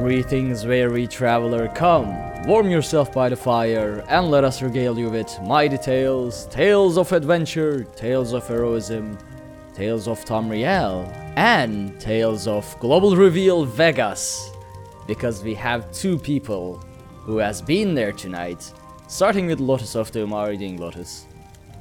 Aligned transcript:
Greetings, 0.00 0.64
weary 0.64 1.06
traveler, 1.06 1.68
come, 1.68 2.08
warm 2.46 2.70
yourself 2.70 3.12
by 3.12 3.28
the 3.28 3.36
fire, 3.36 4.02
and 4.08 4.30
let 4.30 4.44
us 4.44 4.62
regale 4.62 4.98
you 4.98 5.10
with 5.10 5.38
mighty 5.42 5.76
tales, 5.76 6.46
tales 6.46 6.96
of 6.96 7.12
adventure, 7.12 7.84
tales 7.96 8.32
of 8.32 8.48
heroism, 8.48 9.18
tales 9.74 10.08
of 10.08 10.24
Tamriel, 10.24 11.06
and 11.36 12.00
tales 12.00 12.48
of 12.48 12.64
Global 12.80 13.14
Reveal 13.14 13.66
Vegas. 13.66 14.50
Because 15.06 15.44
we 15.44 15.52
have 15.56 15.92
two 15.92 16.18
people 16.18 16.82
who 17.18 17.36
has 17.36 17.60
been 17.60 17.94
there 17.94 18.12
tonight, 18.12 18.72
starting 19.06 19.48
with 19.48 19.60
Lotus 19.60 19.94
of 19.96 20.10
the 20.12 20.20
you 20.20 20.56
doing, 20.56 20.78
Lotus? 20.78 21.26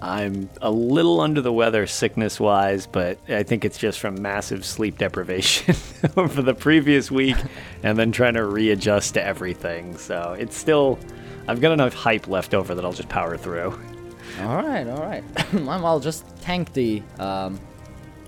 I'm 0.02 0.50
a 0.62 0.72
little 0.72 1.20
under 1.20 1.42
the 1.42 1.52
weather 1.52 1.86
sickness 1.86 2.40
wise, 2.40 2.88
but 2.88 3.18
I 3.28 3.44
think 3.44 3.66
it's 3.66 3.78
just 3.78 4.00
from 4.00 4.22
massive 4.22 4.66
sleep 4.66 4.98
deprivation 4.98 5.76
over 6.18 6.42
the 6.42 6.54
previous 6.54 7.12
week 7.12 7.36
and 7.84 7.98
then 7.98 8.12
trying 8.12 8.36
to 8.36 8.46
readjust 8.46 9.16
to 9.16 9.24
everything. 9.24 9.98
So 9.98 10.36
it's 10.40 10.56
still, 10.56 10.98
I've 11.48 11.60
got 11.60 11.74
enough 11.74 11.94
hype 11.94 12.28
left 12.30 12.54
over 12.54 12.76
that 12.76 12.86
I'll 12.86 12.94
just 12.94 13.10
power 13.10 13.36
through. 13.36 13.78
All 14.42 14.64
right, 14.64 14.88
all 14.88 15.02
right. 15.02 15.24
I'll 15.68 16.00
just 16.00 16.24
tank 16.42 16.72
the 16.74 17.04
um, 17.20 17.60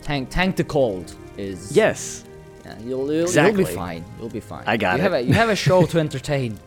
tank 0.01 0.29
tank 0.29 0.57
the 0.57 0.63
cold. 0.65 1.15
Is 1.37 1.71
Yes. 1.75 2.25
Yeah, 2.65 2.77
you'll, 2.79 3.11
you'll, 3.11 3.23
Exactly. 3.23 3.61
you'll 3.63 3.69
be 3.69 3.75
fine. 3.75 4.05
You'll 4.19 4.29
be 4.29 4.39
fine. 4.41 4.63
I 4.67 4.75
got 4.77 4.95
you 4.97 4.99
it. 4.99 5.03
Have 5.03 5.13
a, 5.13 5.21
you 5.21 5.33
have 5.33 5.49
a 5.49 5.55
show 5.55 5.85
to 5.85 5.99
entertain. 6.05 6.59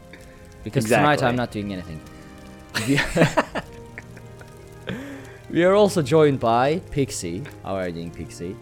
Because 0.62 0.86
tonight 0.86 1.22
I'm 1.22 1.36
not 1.36 1.50
doing 1.50 1.72
anything. 1.74 2.00
We- 5.54 5.60
we 5.60 5.64
are 5.64 5.74
also 5.74 6.02
joined 6.02 6.40
by 6.40 6.80
Pixie. 6.90 7.44
How 7.62 7.76
are 7.76 7.86
you 7.86 7.92
doing, 7.94 8.10
Pixie? 8.10 8.56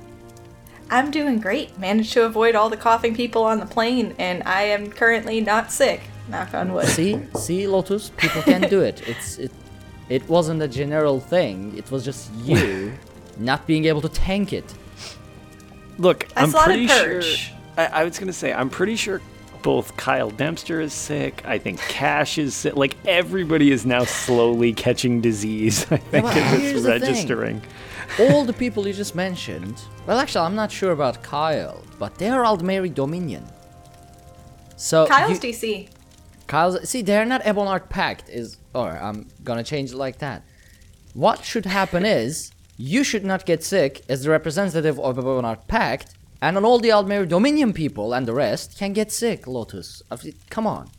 I'm 0.91 1.11
doing 1.11 1.41
great. 1.41 1.79
Managed 1.79 2.12
to 2.12 2.25
avoid 2.27 2.55
all 2.55 2.69
the 2.69 2.77
coughing 2.77 3.15
people 3.15 3.45
on 3.45 3.61
the 3.61 3.67
plane, 3.67 4.15
and 4.19 4.43
I 4.45 4.65
am 4.65 4.91
currently 4.91 5.41
not 5.41 5.73
sick. 5.73 6.03
Knock 6.29 6.53
on 6.53 6.75
wood. 6.75 6.87
See, 6.87 7.19
see, 7.35 7.67
Lotus, 7.67 8.11
people 8.19 8.43
can 8.43 8.69
do 8.69 8.83
it. 8.83 9.01
It's 9.09 9.39
it. 9.39 9.51
It 10.11 10.29
wasn't 10.29 10.61
a 10.61 10.69
general 10.69 11.19
thing. 11.19 11.73
It 11.79 11.91
was 11.91 12.05
just 12.05 12.31
you 12.45 12.93
not 13.39 13.67
being 13.67 13.87
able 13.87 14.03
to 14.03 14.11
tank 14.11 14.53
it. 14.53 14.75
Look, 15.97 16.29
I 16.37 16.43
I'm 16.43 16.53
pretty 16.53 16.89
sure. 16.89 17.23
I, 17.79 17.87
I 17.87 18.05
was 18.05 18.19
gonna 18.19 18.35
say 18.35 18.53
I'm 18.53 18.69
pretty 18.69 18.97
sure 18.97 19.23
both 19.63 19.97
Kyle 19.97 20.31
Dempster 20.31 20.81
is 20.81 20.93
sick. 20.93 21.43
I 21.45 21.59
think 21.59 21.79
Cash 21.81 22.39
is 22.39 22.55
sick. 22.55 22.77
Like 22.77 22.97
everybody 23.07 23.71
is 23.71 23.87
now 23.87 24.05
slowly 24.05 24.73
catching 24.73 25.21
disease. 25.21 25.83
I 25.91 25.97
think 25.97 26.25
but 26.25 26.37
as 26.37 26.63
it's 26.63 26.87
registering. 26.87 27.63
All 28.21 28.45
the 28.45 28.53
people 28.53 28.87
you 28.87 28.93
just 28.93 29.15
mentioned. 29.15 29.81
Well, 30.07 30.19
actually, 30.19 30.45
I'm 30.47 30.55
not 30.55 30.71
sure 30.71 30.93
about 30.93 31.23
Kyle, 31.23 31.83
but 31.99 32.17
they're 32.19 32.45
all 32.45 32.59
Aldmeri 32.59 32.93
Dominion. 32.95 33.45
So 34.77 35.07
Kyle's 35.07 35.42
you- 35.42 35.53
DC. 35.53 35.89
Kyle's 36.47 36.89
see, 36.89 37.03
they're 37.03 37.25
not 37.25 37.42
Ebonheart 37.42 37.89
Pact. 37.89 38.29
Is 38.29 38.59
or 38.75 38.91
I'm 38.91 39.29
gonna 39.45 39.65
change 39.65 39.92
it 39.92 39.97
like 39.97 40.19
that. 40.19 40.42
What 41.15 41.45
should 41.45 41.67
happen 41.67 42.05
is 42.05 42.51
you 42.77 43.05
should 43.05 43.25
not 43.25 43.47
get 43.47 43.63
sick 43.63 44.03
as 44.09 44.25
the 44.25 44.31
representative 44.31 44.98
of 44.98 45.17
Ebonheart 45.17 45.67
Pact, 45.69 46.15
and 46.42 46.58
all 46.58 46.79
the 46.79 46.91
Aldmeri 46.91 47.29
Dominion 47.29 47.73
people 47.73 48.13
and 48.13 48.27
the 48.27 48.35
rest 48.35 48.77
can 48.79 48.92
get 48.92 49.11
sick. 49.11 49.47
Lotus, 49.47 50.03
I 50.11 50.17
mean, 50.23 50.35
come 50.51 50.67
on, 50.67 50.91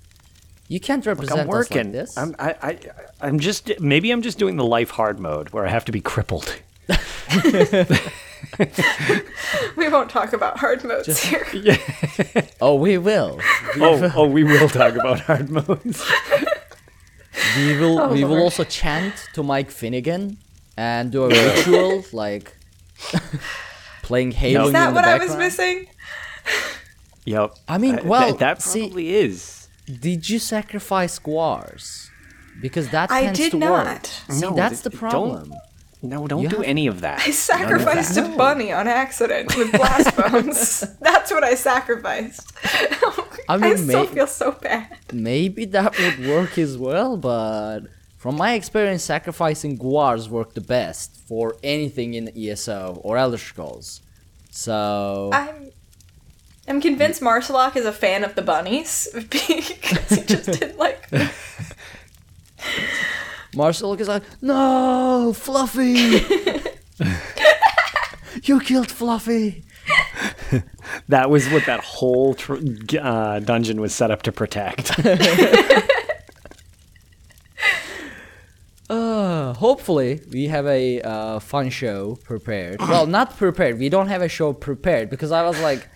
you 0.68 0.80
can't 0.80 1.06
Look, 1.06 1.18
represent 1.18 1.42
I'm 1.42 1.50
us 1.50 1.70
like 1.70 1.92
this. 1.92 2.18
I'm 2.18 2.36
I, 2.40 2.56
I 2.62 2.80
I'm 3.22 3.38
just 3.40 3.80
maybe 3.80 4.10
I'm 4.10 4.24
just 4.24 4.40
doing 4.40 4.56
the 4.56 4.66
life 4.66 4.90
hard 4.90 5.20
mode 5.20 5.50
where 5.52 5.68
I 5.68 5.70
have 5.70 5.86
to 5.86 5.92
be 5.92 6.02
crippled. 6.02 6.60
We 9.78 9.90
won't 9.90 10.10
talk 10.10 10.34
about 10.34 10.60
hard 10.60 10.84
modes 10.84 11.24
here. 11.24 11.46
oh, 12.62 12.76
we 12.76 12.98
will. 12.98 13.40
oh 13.78 14.12
oh 14.16 14.28
we 14.28 14.44
will 14.44 14.70
talk 14.70 14.96
about 14.96 15.22
hard 15.22 15.50
modes. 15.50 16.04
We 17.58 17.80
will. 17.80 18.00
Oh, 18.00 18.14
we 18.14 18.24
will 18.24 18.42
also 18.42 18.64
chant 18.64 19.14
to 19.34 19.44
Mike 19.44 19.72
Finnegan 19.72 20.38
and 20.78 21.12
do 21.12 21.24
a 21.24 21.30
ritual 21.30 22.04
like 22.12 22.56
playing 24.04 24.32
Halo 24.32 24.64
Is 24.64 24.68
in 24.68 24.74
that 24.74 24.90
the 24.90 24.96
what 24.96 25.06
I 25.06 25.18
was 25.18 25.36
missing? 25.36 25.88
Yep. 27.26 27.56
I 27.68 27.78
mean, 27.78 27.96
Uh, 27.96 27.98
th- 28.00 28.08
well, 28.08 28.36
that 28.36 28.62
see- 28.62 28.82
probably 28.82 29.16
is. 29.16 29.68
Did 30.08 30.30
you 30.30 30.40
sacrifice 30.40 31.18
Guars? 31.20 32.10
Because 32.62 32.90
that 32.90 33.12
I 33.12 33.24
tends 33.24 33.40
did 33.40 33.52
to 33.52 33.58
not. 33.58 33.86
work. 33.88 34.06
See, 34.30 34.42
No, 34.42 34.54
that's 34.56 34.82
the 34.82 34.90
th- 34.90 35.00
don't- 35.02 35.10
problem. 35.10 35.54
No, 36.02 36.28
don't 36.28 36.42
You 36.42 36.50
do 36.50 36.58
have- 36.58 36.66
any 36.66 36.88
of 36.88 37.00
that. 37.02 37.22
I 37.26 37.32
sacrificed 37.32 38.18
a 38.18 38.24
bunny 38.24 38.74
on 38.74 38.90
accident 38.90 39.56
with 39.56 39.72
blast 39.80 40.16
bones. 40.18 40.84
That's 41.00 41.32
what 41.32 41.46
I 41.46 41.56
sacrificed. 41.56 42.52
I 43.48 43.56
I, 43.56 43.76
still 43.76 44.04
may- 44.06 44.08
feel 44.08 44.28
so 44.28 44.52
bad. 44.52 44.88
Maybe 45.14 45.64
that 45.66 45.98
would 45.98 46.28
work 46.28 46.58
as 46.58 46.78
well, 46.78 47.16
but 47.16 47.82
from 48.24 48.38
my 48.38 48.54
experience, 48.54 49.04
sacrificing 49.04 49.76
Guars 49.76 50.30
work 50.30 50.54
the 50.54 50.62
best 50.62 51.18
for 51.28 51.58
anything 51.62 52.14
in 52.14 52.32
ESO 52.38 53.02
or 53.04 53.18
Elder 53.18 53.38
Scrolls. 53.38 54.00
So 54.50 55.30
I'm 55.34 55.72
I'm 56.66 56.80
convinced 56.80 57.20
Maarselok 57.20 57.76
is 57.76 57.86
a 57.86 57.92
fan 57.92 58.24
of 58.24 58.36
the 58.36 58.42
bunnies 58.42 59.10
because 59.14 60.08
he 60.08 60.24
just 60.24 60.58
didn't 60.58 60.78
like 60.78 61.10
them. 61.10 61.30
Is 63.58 64.08
like, 64.08 64.24
no, 64.42 65.34
Fluffy! 65.36 65.92
you 68.44 68.62
killed 68.62 68.90
Fluffy! 68.90 69.66
That 71.10 71.30
was 71.30 71.50
what 71.50 71.66
that 71.66 71.84
whole 71.84 72.36
tr- 72.36 72.56
uh, 73.02 73.40
dungeon 73.40 73.82
was 73.82 73.94
set 73.94 74.12
up 74.12 74.22
to 74.22 74.32
protect. 74.32 74.98
Uh, 78.90 79.54
hopefully, 79.54 80.22
we 80.32 80.48
have 80.48 80.66
a 80.68 81.02
uh, 81.02 81.40
fun 81.40 81.70
show 81.70 82.18
prepared. 82.24 82.80
well, 82.90 83.06
not 83.06 83.38
prepared. 83.38 83.80
We 83.80 83.90
don't 83.90 84.08
have 84.08 84.22
a 84.22 84.28
show 84.28 84.54
prepared 84.54 85.10
because 85.10 85.32
I 85.32 85.44
was 85.44 85.60
like, 85.62 85.88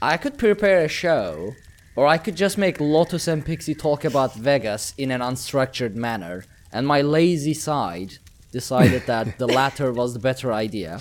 I 0.00 0.16
could 0.16 0.38
prepare 0.38 0.84
a 0.84 0.88
show, 0.88 1.52
or 1.94 2.06
I 2.06 2.18
could 2.18 2.36
just 2.36 2.56
make 2.56 2.80
Lotus 2.80 3.28
and 3.28 3.44
Pixie 3.44 3.74
talk 3.74 4.04
about 4.04 4.34
Vegas 4.34 4.94
in 4.96 5.10
an 5.10 5.20
unstructured 5.20 5.94
manner. 5.94 6.44
And 6.72 6.86
my 6.86 7.02
lazy 7.02 7.54
side 7.54 8.18
decided 8.50 9.06
that 9.06 9.38
the 9.38 9.46
latter 9.60 9.92
was 9.92 10.14
the 10.14 10.18
better 10.18 10.52
idea. 10.52 11.00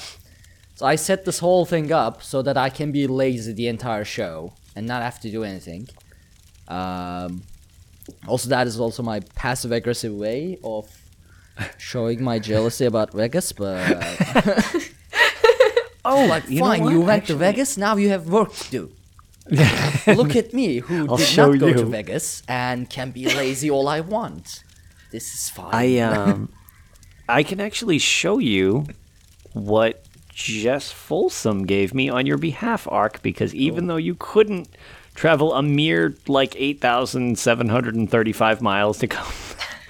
So 0.76 0.86
I 0.86 0.96
set 0.96 1.26
this 1.26 1.40
whole 1.40 1.66
thing 1.66 1.92
up 1.92 2.24
so 2.24 2.42
that 2.42 2.58
I 2.58 2.70
can 2.70 2.92
be 2.92 3.08
lazy 3.08 3.54
the 3.54 3.68
entire 3.68 4.04
show 4.04 4.54
and 4.76 4.86
not 4.86 5.02
have 5.02 5.20
to 5.22 5.32
do 5.32 5.44
anything. 5.44 5.88
Um, 6.68 7.44
also, 8.28 8.50
that 8.50 8.68
is 8.68 8.80
also 8.80 9.04
my 9.04 9.22
passive 9.36 9.72
aggressive 9.72 10.14
way 10.14 10.60
of 10.64 10.90
showing 11.78 12.24
my 12.24 12.40
jealousy 12.40 12.86
about 12.86 13.14
Vegas, 13.14 13.52
but 13.52 13.80
oh, 16.06 16.26
like 16.26 16.50
you 16.50 16.60
fine, 16.60 16.90
you 16.90 17.02
went 17.02 17.28
to 17.28 17.36
Vegas, 17.36 17.78
now 17.78 17.96
you 17.96 18.10
have 18.10 18.28
work 18.28 18.54
to 18.54 18.72
do. 18.72 18.92
Look 20.08 20.36
at 20.36 20.54
me, 20.54 20.78
who 20.78 21.10
I'll 21.10 21.18
did 21.18 21.36
not 21.36 21.60
go 21.60 21.74
to. 21.74 21.86
Vegas 21.86 22.44
and 22.48 22.90
can 22.90 23.12
be 23.12 23.26
lazy 23.26 23.70
all 23.70 23.88
I 23.88 24.00
want. 24.00 24.64
This 25.12 25.34
is 25.34 25.50
fine. 25.50 25.70
I 25.74 25.98
um, 26.00 26.50
I 27.28 27.44
can 27.44 27.60
actually 27.60 27.98
show 27.98 28.38
you 28.38 28.86
what 29.54 30.06
Jess 30.34 30.92
Folsom 30.92 31.66
gave 31.66 31.94
me 31.94 32.10
on 32.10 32.26
your 32.26 32.38
behalf, 32.38 32.88
Ark, 32.90 33.22
because 33.22 33.54
even 33.54 33.88
though 33.88 33.98
you 33.98 34.16
couldn't 34.16 34.70
travel 35.16 35.54
a 35.54 35.62
mere 35.62 36.16
like 36.28 36.56
eight 36.56 36.80
thousand 36.80 37.38
seven 37.38 37.70
hundred 37.70 37.96
and 37.96 38.10
thirty-five 38.10 38.62
miles 38.62 39.00
to 39.00 39.08
come 39.08 39.32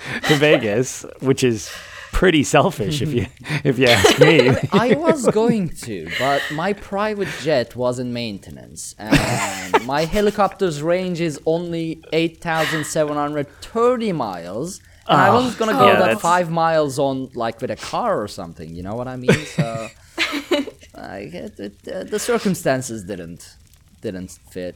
to 0.28 0.36
Vegas, 0.36 1.06
which 1.20 1.44
is 1.44 1.70
pretty 2.12 2.44
selfish 2.44 3.02
if 3.02 3.14
you 3.14 3.26
if 3.64 3.80
you 3.80 3.88
ask 3.88 4.20
me. 4.20 4.50
I 4.74 4.96
was 4.96 5.26
going 5.28 5.70
to, 5.86 6.10
but 6.20 6.42
my 6.54 6.74
private 6.74 7.30
jet 7.42 7.76
was 7.76 8.00
in 8.00 8.12
maintenance, 8.14 8.96
and 9.00 9.86
my 9.86 10.06
helicopter's 10.06 10.82
range 10.84 11.22
is 11.22 11.40
only 11.46 12.02
8,730 12.14 14.12
miles, 14.12 14.82
And 15.08 15.20
I 15.22 15.30
Oh, 15.30 15.34
wasn't 15.36 15.58
gonna 15.58 15.74
go 15.74 15.86
yeah, 15.88 15.94
that 15.94 16.00
that's- 16.06 16.22
five 16.22 16.50
miles 16.52 17.00
on 17.00 17.30
like 17.34 17.60
with 17.62 17.72
a 17.72 17.76
car 17.76 18.22
or 18.22 18.28
something. 18.28 18.70
You 18.76 18.84
know 18.84 18.96
what 18.96 19.08
I 19.08 19.16
mean? 19.18 19.34
So, 19.58 19.88
like, 20.96 21.34
it, 21.34 21.60
it, 21.60 21.88
uh, 21.88 22.04
the 22.04 22.20
circumstances 22.20 23.04
didn't 23.04 23.56
didn't 24.02 24.32
fit. 24.50 24.76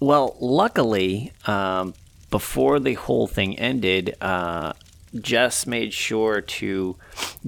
Well, 0.00 0.36
luckily, 0.40 1.32
um, 1.46 1.94
before 2.30 2.78
the 2.78 2.94
whole 2.94 3.26
thing 3.26 3.58
ended, 3.58 4.16
uh, 4.20 4.72
Jess 5.20 5.66
made 5.66 5.92
sure 5.94 6.40
to 6.42 6.96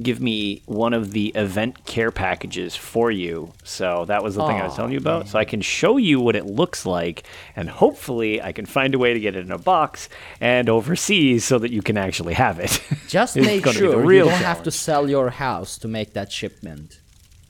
give 0.01 0.21
me 0.21 0.63
one 0.67 0.95
of 0.95 1.13
the 1.13 1.29
event 1.35 1.85
care 1.85 2.11
packages 2.11 2.75
for 2.75 3.11
you. 3.11 3.53
So 3.65 4.07
that 4.07 4.23
was 4.23 4.35
the 4.35 4.47
thing 4.47 4.57
I 4.57 4.65
was 4.65 4.77
telling 4.77 4.93
you 4.93 4.99
about. 4.99 5.29
So 5.29 5.39
I 5.39 5.45
can 5.45 5.61
show 5.61 5.97
you 5.99 6.21
what 6.21 6.37
it 6.37 6.47
looks 6.47 6.87
like, 6.87 7.25
and 7.55 7.69
hopefully 7.69 8.41
I 8.41 8.53
can 8.53 8.65
find 8.67 8.95
a 8.95 8.99
way 8.99 9.13
to 9.13 9.21
get 9.21 9.37
it 9.37 9.45
in 9.45 9.53
a 9.53 9.59
box 9.59 10.09
and 10.41 10.69
overseas 10.69 11.45
so 11.45 11.59
that 11.59 11.71
you 11.71 11.83
can 11.83 11.99
actually 11.99 12.35
have 12.35 12.59
it. 12.59 12.83
Just 13.09 13.37
make 13.37 13.67
sure 13.67 14.11
you 14.13 14.21
don't 14.21 14.31
have 14.31 14.63
to 14.63 14.71
sell 14.71 15.09
your 15.09 15.31
house 15.31 15.77
to 15.79 15.89
make 15.89 16.15
that 16.15 16.33
shipment. 16.33 17.01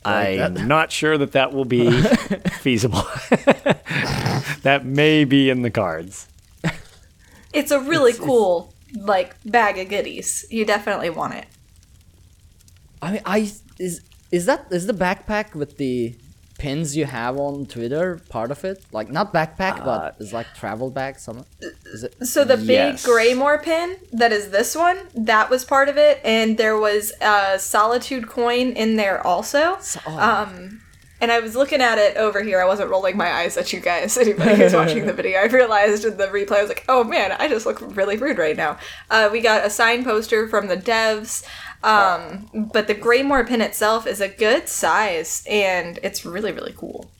I'm 0.04 0.66
not 0.66 0.90
sure 0.90 1.18
that 1.18 1.32
that 1.32 1.52
will 1.52 1.66
be 1.66 2.02
feasible. 2.60 3.04
that 4.62 4.82
may 4.84 5.24
be 5.24 5.50
in 5.50 5.62
the 5.62 5.70
cards. 5.70 6.26
It's 7.52 7.70
a 7.70 7.80
really 7.80 8.12
cool 8.12 8.72
like 8.96 9.36
bag 9.44 9.78
of 9.78 9.88
goodies. 9.88 10.44
You 10.50 10.64
definitely 10.64 11.10
want 11.10 11.34
it. 11.34 11.46
I 13.02 13.12
mean, 13.12 13.22
I 13.24 13.50
is 13.78 14.02
is 14.30 14.46
that 14.46 14.66
is 14.70 14.86
the 14.86 14.92
backpack 14.92 15.54
with 15.54 15.76
the 15.78 16.14
pins 16.58 16.94
you 16.94 17.06
have 17.06 17.38
on 17.38 17.64
Twitter 17.66 18.20
part 18.28 18.50
of 18.50 18.64
it? 18.64 18.84
Like 18.92 19.10
not 19.10 19.32
backpack, 19.32 19.80
Uh, 19.80 19.84
but 19.84 20.16
it's 20.20 20.32
like 20.32 20.46
travel 20.54 20.90
bag. 20.90 21.18
Some 21.18 21.44
is 21.86 22.04
it? 22.04 22.26
So 22.26 22.44
the 22.44 22.56
big 22.58 22.68
Yes. 22.68 23.06
Greymoor 23.06 23.62
pin 23.62 23.96
that 24.12 24.30
is 24.32 24.50
this 24.50 24.76
one, 24.76 24.98
that 25.14 25.48
was 25.48 25.64
part 25.64 25.88
of 25.88 25.96
it, 25.96 26.20
and 26.22 26.58
there 26.58 26.76
was 26.78 27.12
a 27.22 27.58
Solitude 27.58 28.28
coin 28.28 28.72
in 28.72 28.96
there 28.96 29.26
also. 29.26 29.78
oh. 30.06 30.18
Um, 30.18 30.82
and 31.20 31.30
I 31.30 31.40
was 31.40 31.54
looking 31.56 31.80
at 31.80 31.98
it 31.98 32.16
over 32.16 32.42
here. 32.42 32.60
I 32.60 32.64
wasn't 32.64 32.90
rolling 32.90 33.16
my 33.16 33.30
eyes 33.30 33.56
at 33.56 33.72
you 33.72 33.80
guys. 33.80 34.16
Anybody 34.26 34.56
who's 34.56 34.74
watching 34.74 35.06
the 35.06 35.12
video, 35.20 35.38
I 35.40 35.46
realized 35.46 36.04
in 36.04 36.16
the 36.16 36.26
replay, 36.28 36.58
I 36.58 36.62
was 36.62 36.68
like, 36.68 36.84
"Oh 36.88 37.04
man, 37.04 37.32
I 37.32 37.48
just 37.48 37.66
look 37.66 37.80
really 37.96 38.16
rude 38.16 38.38
right 38.38 38.56
now." 38.56 38.78
Uh, 39.10 39.28
we 39.32 39.40
got 39.40 39.64
a 39.64 39.70
signed 39.70 40.04
poster 40.04 40.48
from 40.48 40.68
the 40.68 40.76
devs, 40.76 41.44
um, 41.82 42.48
but 42.72 42.86
the 42.86 42.94
Greymoor 42.94 43.46
pin 43.46 43.60
itself 43.60 44.06
is 44.06 44.20
a 44.20 44.28
good 44.28 44.68
size, 44.68 45.44
and 45.48 45.98
it's 46.02 46.24
really 46.24 46.52
really 46.52 46.74
cool. 46.76 47.10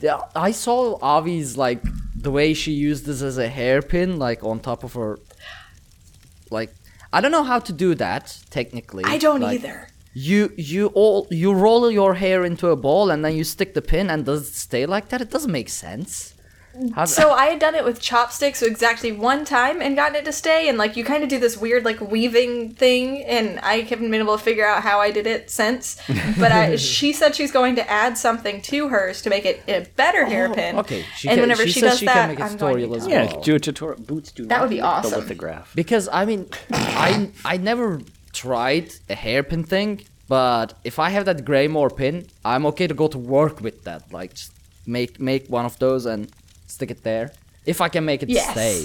Yeah, 0.00 0.20
I 0.34 0.50
saw 0.50 0.98
Avi's 1.02 1.56
like 1.56 1.80
the 2.14 2.30
way 2.30 2.52
she 2.54 2.72
used 2.72 3.06
this 3.06 3.22
as 3.22 3.38
a 3.38 3.48
hairpin, 3.48 4.18
like 4.18 4.44
on 4.44 4.60
top 4.60 4.84
of 4.84 4.92
her. 4.94 5.18
Like 6.50 6.70
I 7.12 7.20
don't 7.20 7.32
know 7.32 7.44
how 7.44 7.58
to 7.60 7.72
do 7.72 7.94
that 7.94 8.38
technically. 8.50 9.04
I 9.06 9.18
don't 9.18 9.40
Like, 9.40 9.60
either. 9.60 9.88
You 10.18 10.50
you 10.56 10.86
all 10.94 11.26
you 11.30 11.52
roll 11.52 11.90
your 11.90 12.14
hair 12.14 12.42
into 12.42 12.68
a 12.68 12.76
ball 12.76 13.10
and 13.10 13.22
then 13.22 13.36
you 13.36 13.44
stick 13.44 13.74
the 13.74 13.82
pin 13.82 14.08
and 14.08 14.24
does 14.24 14.48
it 14.48 14.54
stay 14.54 14.86
like 14.86 15.10
that? 15.10 15.20
It 15.20 15.30
doesn't 15.30 15.52
make 15.52 15.68
sense. 15.68 16.32
How, 16.94 17.04
So 17.06 17.32
I 17.32 17.46
had 17.46 17.58
done 17.58 17.74
it 17.74 17.84
with 17.84 18.00
chopsticks 18.00 18.62
exactly 18.62 19.12
one 19.12 19.44
time 19.44 19.80
and 19.82 19.96
gotten 19.96 20.16
it 20.16 20.24
to 20.26 20.32
stay, 20.32 20.68
and 20.68 20.76
like 20.78 20.96
you 20.96 21.04
kind 21.04 21.22
of 21.22 21.28
do 21.28 21.38
this 21.38 21.56
weird 21.56 21.84
like 21.84 22.00
weaving 22.00 22.74
thing, 22.74 23.24
and 23.24 23.58
I 23.60 23.80
haven't 23.80 24.10
been 24.10 24.20
able 24.20 24.36
to 24.38 24.42
figure 24.42 24.66
out 24.66 24.82
how 24.82 25.00
I 25.00 25.10
did 25.10 25.26
it 25.26 25.50
since. 25.50 25.96
But 26.38 26.52
I, 26.52 26.76
she 26.76 27.12
said 27.12 27.34
she's 27.34 27.52
going 27.52 27.76
to 27.76 27.90
add 27.90 28.18
something 28.18 28.60
to 28.62 28.88
hers 28.88 29.22
to 29.22 29.30
make 29.30 29.44
it 29.46 29.62
a 29.68 29.86
better 29.96 30.24
hairpin. 30.26 30.76
Oh, 30.76 30.80
okay, 30.80 31.04
she 31.16 31.28
and 31.28 31.36
can- 31.36 31.42
whenever 31.42 31.64
she 31.66 31.72
she, 31.72 31.80
does 31.80 31.98
she 31.98 32.06
can 32.06 32.14
that, 32.14 32.28
make 32.28 32.40
a 32.40 32.42
I'm 32.44 32.56
going 32.56 32.76
to 32.76 32.82
tutorial 32.82 32.94
as 32.96 33.06
well. 33.08 33.24
Yeah, 33.36 33.40
do 33.42 33.54
a 33.54 33.58
tutorial. 33.58 34.00
Boots 34.02 34.32
do 34.32 34.46
That 34.46 34.60
would 34.60 34.70
be 34.70 34.80
awesome. 34.80 35.12
The 35.12 35.18
lithograph. 35.18 35.72
because 35.74 36.08
I 36.12 36.24
mean, 36.26 36.46
I 36.70 37.30
I 37.44 37.56
never 37.56 38.00
tried 38.44 38.86
a 39.14 39.16
hairpin 39.26 39.62
thing, 39.74 39.90
but 40.28 40.68
if 40.90 40.96
I 41.06 41.08
have 41.14 41.24
that 41.30 41.38
Greymoor 41.48 41.90
pin, 42.00 42.16
I'm 42.52 42.64
okay 42.70 42.86
to 42.92 42.94
go 43.02 43.06
to 43.14 43.18
work 43.36 43.56
with 43.66 43.76
that. 43.88 44.02
Like, 44.18 44.30
just 44.40 44.52
make 44.96 45.12
make 45.30 45.44
one 45.58 45.66
of 45.70 45.74
those 45.84 46.02
and 46.12 46.20
stick 46.74 46.90
it 46.90 47.00
there. 47.10 47.26
If 47.72 47.78
I 47.86 47.88
can 47.94 48.04
make 48.10 48.20
it 48.24 48.28
Yes. 48.28 48.50
stay. 48.56 48.76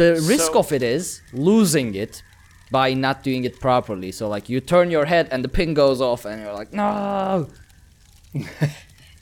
The 0.00 0.10
risk 0.32 0.52
So- 0.52 0.60
of 0.62 0.72
it 0.72 0.82
is 0.96 1.06
losing 1.32 1.94
it 2.04 2.14
by 2.70 2.94
not 2.94 3.16
doing 3.28 3.42
it 3.44 3.54
properly. 3.60 4.10
So 4.12 4.24
like 4.34 4.44
you 4.52 4.60
turn 4.60 4.90
your 4.96 5.06
head 5.06 5.24
and 5.32 5.40
the 5.46 5.48
pin 5.58 5.74
goes 5.74 6.00
off 6.00 6.24
and 6.28 6.36
you're 6.42 6.56
like, 6.60 6.72
no. 6.72 7.48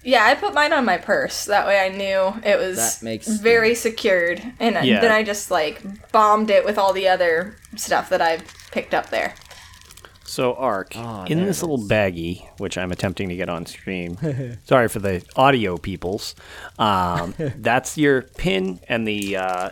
Yeah, 0.09 0.25
I 0.25 0.35
put 0.37 0.55
mine 0.55 0.73
on 0.73 0.87
my 0.87 0.97
purse. 0.97 1.45
That 1.45 1.67
way 1.67 1.79
I 1.79 1.91
knew 1.91 2.41
it 2.43 2.59
was 2.59 2.77
That 2.79 3.03
makes- 3.05 3.29
very 3.29 3.75
secured. 3.75 4.43
And 4.59 4.83
Yeah. 4.85 5.01
then 5.01 5.13
I 5.13 5.23
just 5.23 5.51
like 5.51 5.83
bombed 6.13 6.49
it 6.51 6.65
with 6.65 6.79
all 6.79 6.95
the 6.95 7.09
other 7.09 7.57
stuff 7.77 8.09
that 8.09 8.23
I 8.23 8.39
picked 8.71 8.95
up 8.95 9.11
there. 9.11 9.35
So, 10.25 10.55
Ark, 10.55 10.93
Ah, 10.97 11.25
in 11.25 11.39
there 11.39 11.47
this 11.47 11.63
it 11.63 11.67
little 11.67 11.87
baggie, 11.87 12.47
which 12.59 12.79
I'm 12.79 12.91
attempting 12.93 13.29
to 13.31 13.37
get 13.37 13.49
on 13.51 13.67
stream, 13.67 14.17
sorry 14.65 14.89
for 14.89 14.99
the 14.99 15.23
audio 15.37 15.77
peoples, 15.79 16.35
um, 16.79 17.35
that's 17.57 17.97
your 17.99 18.23
pin, 18.23 18.79
and 18.89 19.07
the, 19.09 19.37
uh, 19.37 19.71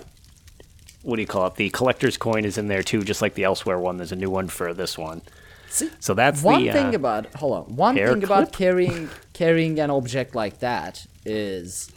what 1.03 1.17
do 1.17 1.23
you 1.23 1.27
call 1.29 1.47
it? 1.47 1.55
The 1.57 1.69
collector's 1.71 2.17
coin 2.17 2.45
is 2.45 2.57
in 2.59 2.69
there 2.69 2.83
too, 2.83 3.03
just 3.05 3.21
like 3.23 3.35
the 3.35 3.43
Elsweyr 3.43 3.79
one. 3.81 3.97
There's 3.99 4.13
a 4.13 4.17
new 4.17 4.31
one 4.31 4.49
for 4.49 4.73
this 4.75 4.97
one. 4.99 5.21
See, 5.69 5.91
So 6.01 6.15
that's 6.15 6.43
one 6.43 6.65
the. 6.65 6.73
thing 6.73 6.87
uh, 6.95 6.97
about 6.97 7.35
hold 7.35 7.53
on. 7.69 7.77
One 7.77 7.97
hair 7.97 8.13
thing 8.15 8.25
about 8.25 8.45
clip? 8.45 8.53
carrying 8.53 9.11
carrying 9.41 9.75
an 9.85 9.91
object 9.91 10.35
like 10.35 10.57
that 10.61 11.07
is 11.25 11.91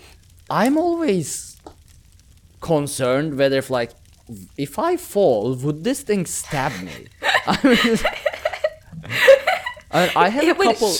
I'm 0.50 0.78
always 0.78 1.58
concerned 2.62 3.38
whether 3.40 3.58
if 3.58 3.70
like 3.70 3.92
if 4.58 4.78
I 4.78 4.98
fall, 4.98 5.56
would 5.56 5.84
this 5.84 6.02
thing 6.02 6.26
stab 6.26 6.74
me? 6.88 7.08
I 7.48 7.58
mean, 7.64 7.98
I, 10.00 10.12
I 10.26 10.30
have 10.30 10.44
a 10.44 10.50
It 10.50 10.58
couple 10.58 10.94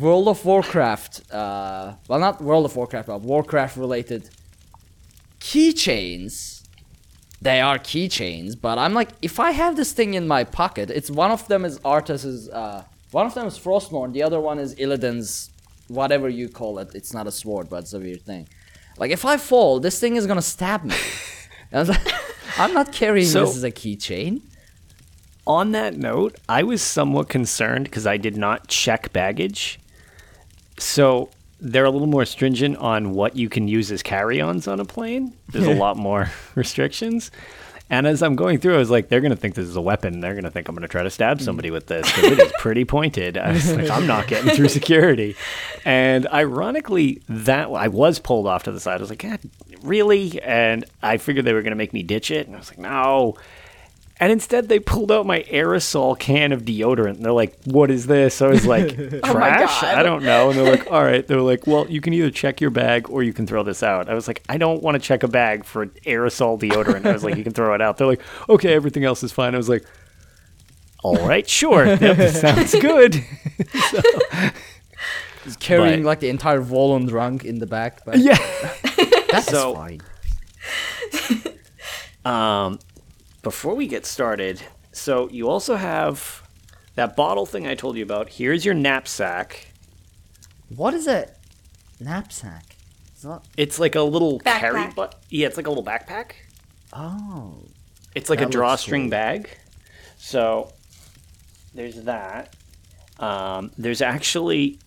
World 0.00 0.26
of 0.26 0.44
Warcraft, 0.44 1.32
uh, 1.32 1.94
well, 2.08 2.18
not 2.18 2.42
World 2.42 2.64
of 2.64 2.74
Warcraft, 2.74 3.06
but 3.06 3.20
Warcraft 3.20 3.76
related 3.76 4.30
keychains. 5.38 6.64
They 7.40 7.60
are 7.60 7.78
keychains, 7.78 8.60
but 8.60 8.78
I'm 8.78 8.94
like, 8.94 9.10
if 9.22 9.38
I 9.38 9.52
have 9.52 9.76
this 9.76 9.92
thing 9.92 10.14
in 10.14 10.26
my 10.26 10.42
pocket, 10.42 10.90
it's 10.90 11.10
one 11.10 11.30
of 11.30 11.46
them 11.46 11.64
is 11.64 11.78
Arthas's, 11.80 12.48
uh, 12.48 12.82
one 13.12 13.26
of 13.26 13.34
them 13.34 13.46
is 13.46 13.56
Frostmourne, 13.58 14.12
the 14.12 14.22
other 14.24 14.40
one 14.40 14.58
is 14.58 14.74
Illidan's, 14.74 15.50
whatever 15.88 16.28
you 16.28 16.48
call 16.48 16.78
it. 16.78 16.94
It's 16.94 17.12
not 17.14 17.26
a 17.26 17.32
sword, 17.32 17.68
but 17.70 17.80
it's 17.84 17.92
a 17.92 17.98
weird 17.98 18.22
thing. 18.22 18.48
Like, 18.98 19.10
if 19.10 19.24
I 19.24 19.36
fall, 19.36 19.78
this 19.80 19.98
thing 20.00 20.16
is 20.16 20.26
gonna 20.26 20.42
stab 20.42 20.84
me. 20.84 20.94
I 21.72 21.78
was 21.80 21.88
like, 21.88 22.12
I'm 22.58 22.72
not 22.72 22.92
carrying 22.92 23.26
So- 23.26 23.44
this 23.46 23.56
as 23.56 23.64
a 23.64 23.70
keychain. 23.70 24.40
On 25.46 25.70
that 25.72 25.96
note, 25.96 26.36
I 26.48 26.64
was 26.64 26.82
somewhat 26.82 27.28
concerned 27.28 27.84
because 27.84 28.04
I 28.06 28.16
did 28.16 28.36
not 28.36 28.66
check 28.66 29.12
baggage. 29.12 29.78
So 30.78 31.30
they're 31.60 31.84
a 31.84 31.90
little 31.90 32.08
more 32.08 32.24
stringent 32.24 32.76
on 32.78 33.12
what 33.12 33.36
you 33.36 33.48
can 33.48 33.68
use 33.68 33.92
as 33.92 34.02
carry 34.02 34.40
ons 34.40 34.66
on 34.66 34.80
a 34.80 34.84
plane. 34.84 35.34
There's 35.52 35.66
a 35.68 35.74
lot 35.84 35.96
more 35.96 36.30
restrictions. 36.56 37.30
And 37.88 38.06
as 38.06 38.22
I'm 38.22 38.34
going 38.34 38.58
through, 38.58 38.74
I 38.74 38.78
was 38.78 38.90
like, 38.90 39.08
they're 39.08 39.20
going 39.20 39.30
to 39.30 39.36
think 39.36 39.54
this 39.54 39.68
is 39.68 39.76
a 39.76 39.80
weapon. 39.80 40.20
They're 40.20 40.32
going 40.32 40.44
to 40.44 40.50
think 40.50 40.68
I'm 40.68 40.74
going 40.74 40.82
to 40.82 40.88
try 40.88 41.04
to 41.04 41.10
stab 41.10 41.38
hmm. 41.38 41.44
somebody 41.44 41.70
with 41.70 41.86
this 41.86 42.06
because 42.12 42.32
it 42.32 42.38
is 42.40 42.52
pretty 42.58 42.84
pointed. 42.84 43.38
I 43.38 43.52
was 43.52 43.74
like, 43.74 43.90
I'm 43.90 44.06
not 44.06 44.26
getting 44.26 44.54
through 44.54 44.68
security. 44.70 45.36
And 45.84 46.26
ironically, 46.28 47.22
that 47.28 47.68
I 47.68 47.88
was 47.88 48.18
pulled 48.18 48.46
off 48.46 48.64
to 48.64 48.72
the 48.72 48.80
side. 48.80 48.98
I 48.98 49.00
was 49.00 49.10
like, 49.10 49.22
God, 49.22 49.40
really? 49.82 50.42
And 50.42 50.84
I 51.02 51.18
figured 51.18 51.44
they 51.44 51.52
were 51.52 51.62
going 51.62 51.70
to 51.70 51.76
make 51.76 51.92
me 51.92 52.02
ditch 52.02 52.30
it. 52.30 52.46
And 52.46 52.56
I 52.56 52.58
was 52.58 52.70
like, 52.70 52.78
no. 52.78 53.36
And 54.18 54.32
instead, 54.32 54.70
they 54.70 54.78
pulled 54.80 55.12
out 55.12 55.26
my 55.26 55.42
aerosol 55.42 56.18
can 56.18 56.52
of 56.52 56.62
deodorant. 56.62 57.16
And 57.16 57.24
they're 57.24 57.32
like, 57.32 57.54
"What 57.64 57.90
is 57.90 58.06
this?" 58.06 58.40
I 58.40 58.48
was 58.48 58.64
like, 58.66 58.96
"Trash." 59.24 59.80
God. 59.82 59.94
I 59.98 60.02
don't 60.02 60.22
know. 60.22 60.48
And 60.48 60.58
they're 60.58 60.70
like, 60.70 60.90
"All 60.90 61.04
right." 61.04 61.26
They're 61.26 61.42
like, 61.42 61.66
"Well, 61.66 61.86
you 61.90 62.00
can 62.00 62.14
either 62.14 62.30
check 62.30 62.60
your 62.62 62.70
bag 62.70 63.10
or 63.10 63.22
you 63.22 63.34
can 63.34 63.46
throw 63.46 63.62
this 63.62 63.82
out." 63.82 64.08
I 64.08 64.14
was 64.14 64.26
like, 64.26 64.42
"I 64.48 64.56
don't 64.56 64.82
want 64.82 64.94
to 64.94 64.98
check 65.00 65.22
a 65.22 65.28
bag 65.28 65.66
for 65.66 65.86
aerosol 65.86 66.58
deodorant." 66.58 67.04
I 67.04 67.12
was 67.12 67.24
like, 67.24 67.36
"You 67.36 67.44
can 67.44 67.52
throw 67.52 67.74
it 67.74 67.82
out." 67.82 67.98
They're 67.98 68.06
like, 68.06 68.22
"Okay, 68.48 68.72
everything 68.72 69.04
else 69.04 69.22
is 69.22 69.32
fine." 69.32 69.52
I 69.54 69.58
was 69.58 69.68
like, 69.68 69.84
"All 71.04 71.16
right, 71.26 71.46
sure, 71.46 71.84
Yep, 71.84 72.30
sounds 72.36 72.74
good." 72.74 73.16
He's 75.44 75.56
carrying 75.58 76.02
But- 76.02 76.06
like 76.08 76.20
the 76.20 76.30
entire 76.30 76.62
Volendrung 76.62 77.44
in 77.44 77.58
the 77.58 77.66
back. 77.66 78.02
But 78.06 78.16
yeah. 78.18 78.38
that's 79.30 79.48
So- 79.48 79.74
fine. 79.74 80.00
Um, 82.24 82.78
before 83.46 83.76
we 83.76 83.86
get 83.86 84.04
started, 84.04 84.60
so 84.90 85.28
you 85.30 85.48
also 85.48 85.76
have 85.76 86.42
that 86.96 87.14
bottle 87.14 87.46
thing 87.46 87.64
I 87.64 87.76
told 87.76 87.96
you 87.96 88.02
about. 88.02 88.28
Here's 88.28 88.64
your 88.64 88.74
knapsack. 88.74 89.68
What 90.68 90.94
is 90.94 91.06
a 91.06 91.30
knapsack? 92.00 92.74
It's 93.12 93.22
not. 93.22 93.46
It's 93.56 93.78
like 93.78 93.94
a 93.94 94.02
little 94.02 94.40
carry 94.40 94.80
Backpack. 94.80 94.94
but 94.96 95.22
yeah, 95.30 95.46
it's 95.46 95.56
like 95.56 95.68
a 95.68 95.70
little 95.70 95.84
backpack. 95.84 96.32
Oh. 96.92 97.54
It's 98.16 98.28
like 98.28 98.40
a 98.40 98.46
drawstring 98.46 99.02
cool. 99.02 99.10
bag. 99.10 99.48
So 100.18 100.72
there's 101.72 102.02
that. 102.02 102.52
Um, 103.20 103.70
there's 103.78 104.02
actually 104.02 104.80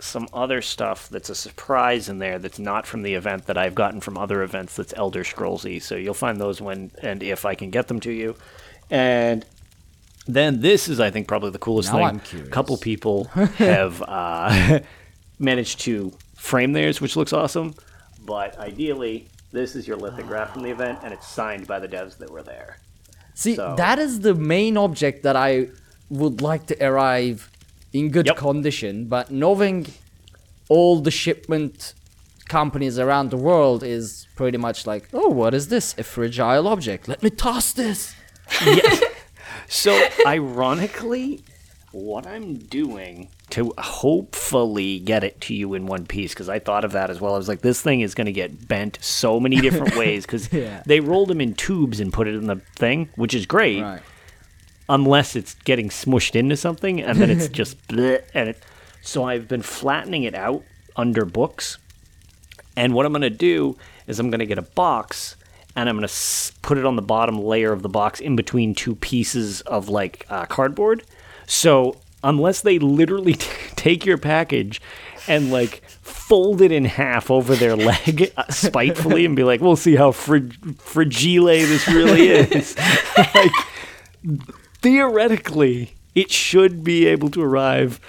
some 0.00 0.28
other 0.32 0.62
stuff 0.62 1.08
that's 1.08 1.28
a 1.28 1.34
surprise 1.34 2.08
in 2.08 2.18
there 2.18 2.38
that's 2.38 2.58
not 2.58 2.86
from 2.86 3.02
the 3.02 3.14
event 3.14 3.46
that 3.46 3.58
I've 3.58 3.74
gotten 3.74 4.00
from 4.00 4.16
other 4.16 4.42
events 4.42 4.76
that's 4.76 4.94
Elder 4.96 5.24
Scrollsy. 5.24 5.82
So 5.82 5.96
you'll 5.96 6.14
find 6.14 6.40
those 6.40 6.60
when 6.60 6.90
and 7.02 7.22
if 7.22 7.44
I 7.44 7.54
can 7.54 7.70
get 7.70 7.88
them 7.88 8.00
to 8.00 8.12
you. 8.12 8.36
And 8.90 9.44
then 10.26 10.60
this 10.60 10.88
is, 10.88 11.00
I 11.00 11.10
think, 11.10 11.26
probably 11.26 11.50
the 11.50 11.58
coolest 11.58 11.92
Now 11.92 12.18
thing. 12.18 12.42
A 12.46 12.48
couple 12.48 12.76
people 12.76 13.24
have 13.56 14.02
uh, 14.06 14.80
managed 15.38 15.80
to 15.80 16.12
frame 16.36 16.72
theirs, 16.72 17.00
which 17.00 17.16
looks 17.16 17.32
awesome. 17.32 17.74
But 18.24 18.58
ideally, 18.58 19.28
this 19.52 19.74
is 19.74 19.88
your 19.88 19.96
lithograph 19.96 20.52
from 20.52 20.62
the 20.62 20.70
event, 20.70 21.00
and 21.02 21.12
it's 21.12 21.26
signed 21.26 21.66
by 21.66 21.80
the 21.80 21.88
devs 21.88 22.18
that 22.18 22.30
were 22.30 22.42
there. 22.42 22.78
See, 23.34 23.56
So- 23.56 23.74
that 23.76 23.98
is 23.98 24.20
the 24.20 24.34
main 24.34 24.76
object 24.76 25.22
that 25.22 25.34
I 25.34 25.68
would 26.10 26.40
like 26.40 26.66
to 26.66 26.84
arrive 26.84 27.50
in 27.92 28.10
good 28.10 28.26
Yep. 28.26 28.36
condition, 28.36 29.06
but 29.06 29.30
knowing 29.30 29.86
all 30.68 31.00
the 31.00 31.10
shipment 31.10 31.94
companies 32.48 32.98
around 32.98 33.30
the 33.30 33.36
world 33.36 33.82
is 33.82 34.26
pretty 34.36 34.58
much 34.58 34.86
like, 34.86 35.08
oh, 35.12 35.28
what 35.28 35.54
is 35.54 35.68
this? 35.68 35.94
A 35.98 36.02
fragile 36.02 36.66
object. 36.68 37.08
Let 37.08 37.22
me 37.22 37.30
toss 37.30 37.72
this. 37.72 38.14
So, 39.70 40.08
ironically, 40.26 41.42
what 41.92 42.26
I'm 42.26 42.54
doing 42.56 43.28
to 43.50 43.74
hopefully 43.76 44.98
get 44.98 45.24
it 45.24 45.40
to 45.42 45.54
you 45.54 45.74
in 45.74 45.84
one 45.86 46.06
piece, 46.06 46.32
because 46.32 46.48
I 46.48 46.58
thought 46.58 46.84
of 46.86 46.92
that 46.92 47.10
as 47.10 47.20
well. 47.20 47.34
I 47.34 47.38
was 47.38 47.48
like, 47.48 47.60
this 47.60 47.82
thing 47.82 48.00
is 48.00 48.14
going 48.14 48.26
to 48.26 48.32
get 48.32 48.66
bent 48.66 48.98
so 49.02 49.38
many 49.38 49.56
different 49.60 49.94
ways, 50.02 50.24
because 50.24 50.50
Yeah. 50.52 50.82
they 50.86 51.00
rolled 51.00 51.28
them 51.28 51.40
in 51.42 51.52
tubes 51.54 52.00
and 52.00 52.12
put 52.12 52.26
it 52.28 52.34
in 52.34 52.46
the 52.46 52.56
thing, 52.76 53.10
which 53.16 53.34
is 53.34 53.44
great, 53.44 53.82
Right. 53.82 54.00
Unless 54.88 55.36
it's 55.36 55.54
getting 55.64 55.88
smushed 55.88 56.34
into 56.34 56.56
something, 56.56 57.00
and 57.00 57.18
then 57.20 57.30
it's 57.30 57.48
just 57.60 57.80
bleh, 57.88 58.22
and 58.34 58.48
it. 58.50 58.62
So 59.02 59.24
I've 59.24 59.48
been 59.48 59.62
flattening 59.62 60.24
it 60.24 60.34
out 60.34 60.62
under 60.96 61.24
books, 61.24 61.78
and 62.76 62.94
what 62.94 63.06
I'm 63.06 63.12
going 63.12 63.22
to 63.22 63.30
do 63.30 63.76
is 64.06 64.18
I'm 64.18 64.30
going 64.30 64.40
to 64.40 64.46
get 64.46 64.58
a 64.58 64.62
box 64.62 65.36
and 65.76 65.88
I'm 65.88 65.94
going 65.96 66.06
to 66.08 66.12
s- 66.12 66.50
put 66.62 66.78
it 66.78 66.84
on 66.86 66.96
the 66.96 67.02
bottom 67.02 67.38
layer 67.40 67.72
of 67.72 67.82
the 67.82 67.88
box 67.88 68.18
in 68.20 68.34
between 68.36 68.74
two 68.74 68.96
pieces 68.96 69.60
of 69.62 69.88
like 69.88 70.26
uh, 70.30 70.46
cardboard. 70.46 71.04
So 71.46 71.96
unless 72.24 72.62
they 72.62 72.78
literally 72.78 73.34
t- 73.34 73.48
take 73.76 74.04
your 74.06 74.18
package 74.18 74.80
and 75.28 75.52
like 75.52 75.82
fold 76.00 76.62
it 76.62 76.72
in 76.72 76.84
half 76.86 77.30
over 77.30 77.54
their 77.54 77.76
leg 77.76 78.32
uh, 78.36 78.44
spitefully 78.50 79.24
and 79.24 79.36
be 79.36 79.44
like, 79.44 79.60
we'll 79.60 79.76
see 79.76 79.94
how 79.94 80.10
frig- 80.10 80.80
fragile 80.80 81.44
this 81.46 81.86
really 81.86 82.28
is. 82.28 82.76
like, 83.34 83.52
theoretically, 84.80 85.94
it 86.14 86.30
should 86.30 86.82
be 86.84 87.06
able 87.06 87.30
to 87.30 87.42
arrive 87.42 88.00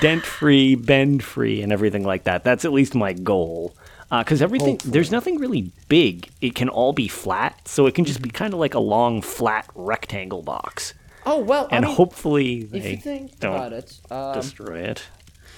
dent 0.00 0.24
free, 0.24 0.74
bend 0.74 1.22
free, 1.22 1.62
and 1.62 1.72
everything 1.72 2.04
like 2.04 2.24
that. 2.24 2.44
That's 2.44 2.64
at 2.64 2.72
least 2.72 2.94
my 2.94 3.12
goal. 3.12 3.74
Because 4.10 4.40
everything, 4.40 4.80
there's 4.86 5.10
nothing 5.10 5.36
really 5.38 5.70
big. 5.88 6.30
It 6.40 6.54
can 6.54 6.70
all 6.70 6.94
be 6.94 7.08
flat, 7.08 7.68
so 7.68 7.84
it 7.86 7.94
can 7.94 8.06
just 8.06 8.22
be 8.22 8.30
kind 8.30 8.54
of 8.54 8.58
like 8.60 8.72
a 8.72 8.78
long, 8.80 9.20
flat 9.20 9.68
rectangle 9.74 10.42
box. 10.42 10.94
Oh, 11.26 11.40
well, 11.40 11.68
And 11.70 11.84
I 11.84 11.88
mean, 11.88 11.96
hopefully 11.96 12.60
if 12.60 12.70
they 12.70 12.92
you 12.92 12.96
think 12.96 13.38
don't 13.38 13.54
about 13.54 13.72
it, 13.74 14.00
um, 14.10 14.32
destroy 14.32 14.78
it. 14.78 15.02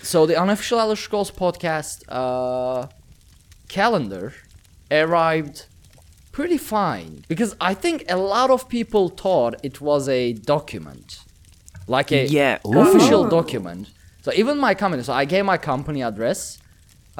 so 0.03 0.27
the 0.27 0.35
unofficial 0.37 0.81
Elder 0.81 0.97
Scrolls 0.97 1.31
podcast 1.31 2.03
uh, 2.09 2.89
calendar 3.69 4.35
arrived 4.91 5.67
pretty 6.41 6.59
fine 6.79 7.13
because 7.33 7.53
I 7.71 7.73
think 7.83 7.97
a 8.09 8.17
lot 8.35 8.49
of 8.57 8.61
people 8.77 9.05
thought 9.23 9.53
it 9.69 9.77
was 9.89 10.03
a 10.09 10.23
document, 10.57 11.07
like 11.97 12.09
a 12.21 12.23
Yeah. 12.39 12.59
official 12.65 13.23
document. 13.39 13.83
So 14.25 14.29
even 14.43 14.55
my 14.69 14.75
company, 14.83 15.03
so 15.09 15.13
I 15.23 15.25
gave 15.35 15.45
my 15.55 15.59
company 15.73 16.01
address 16.11 16.41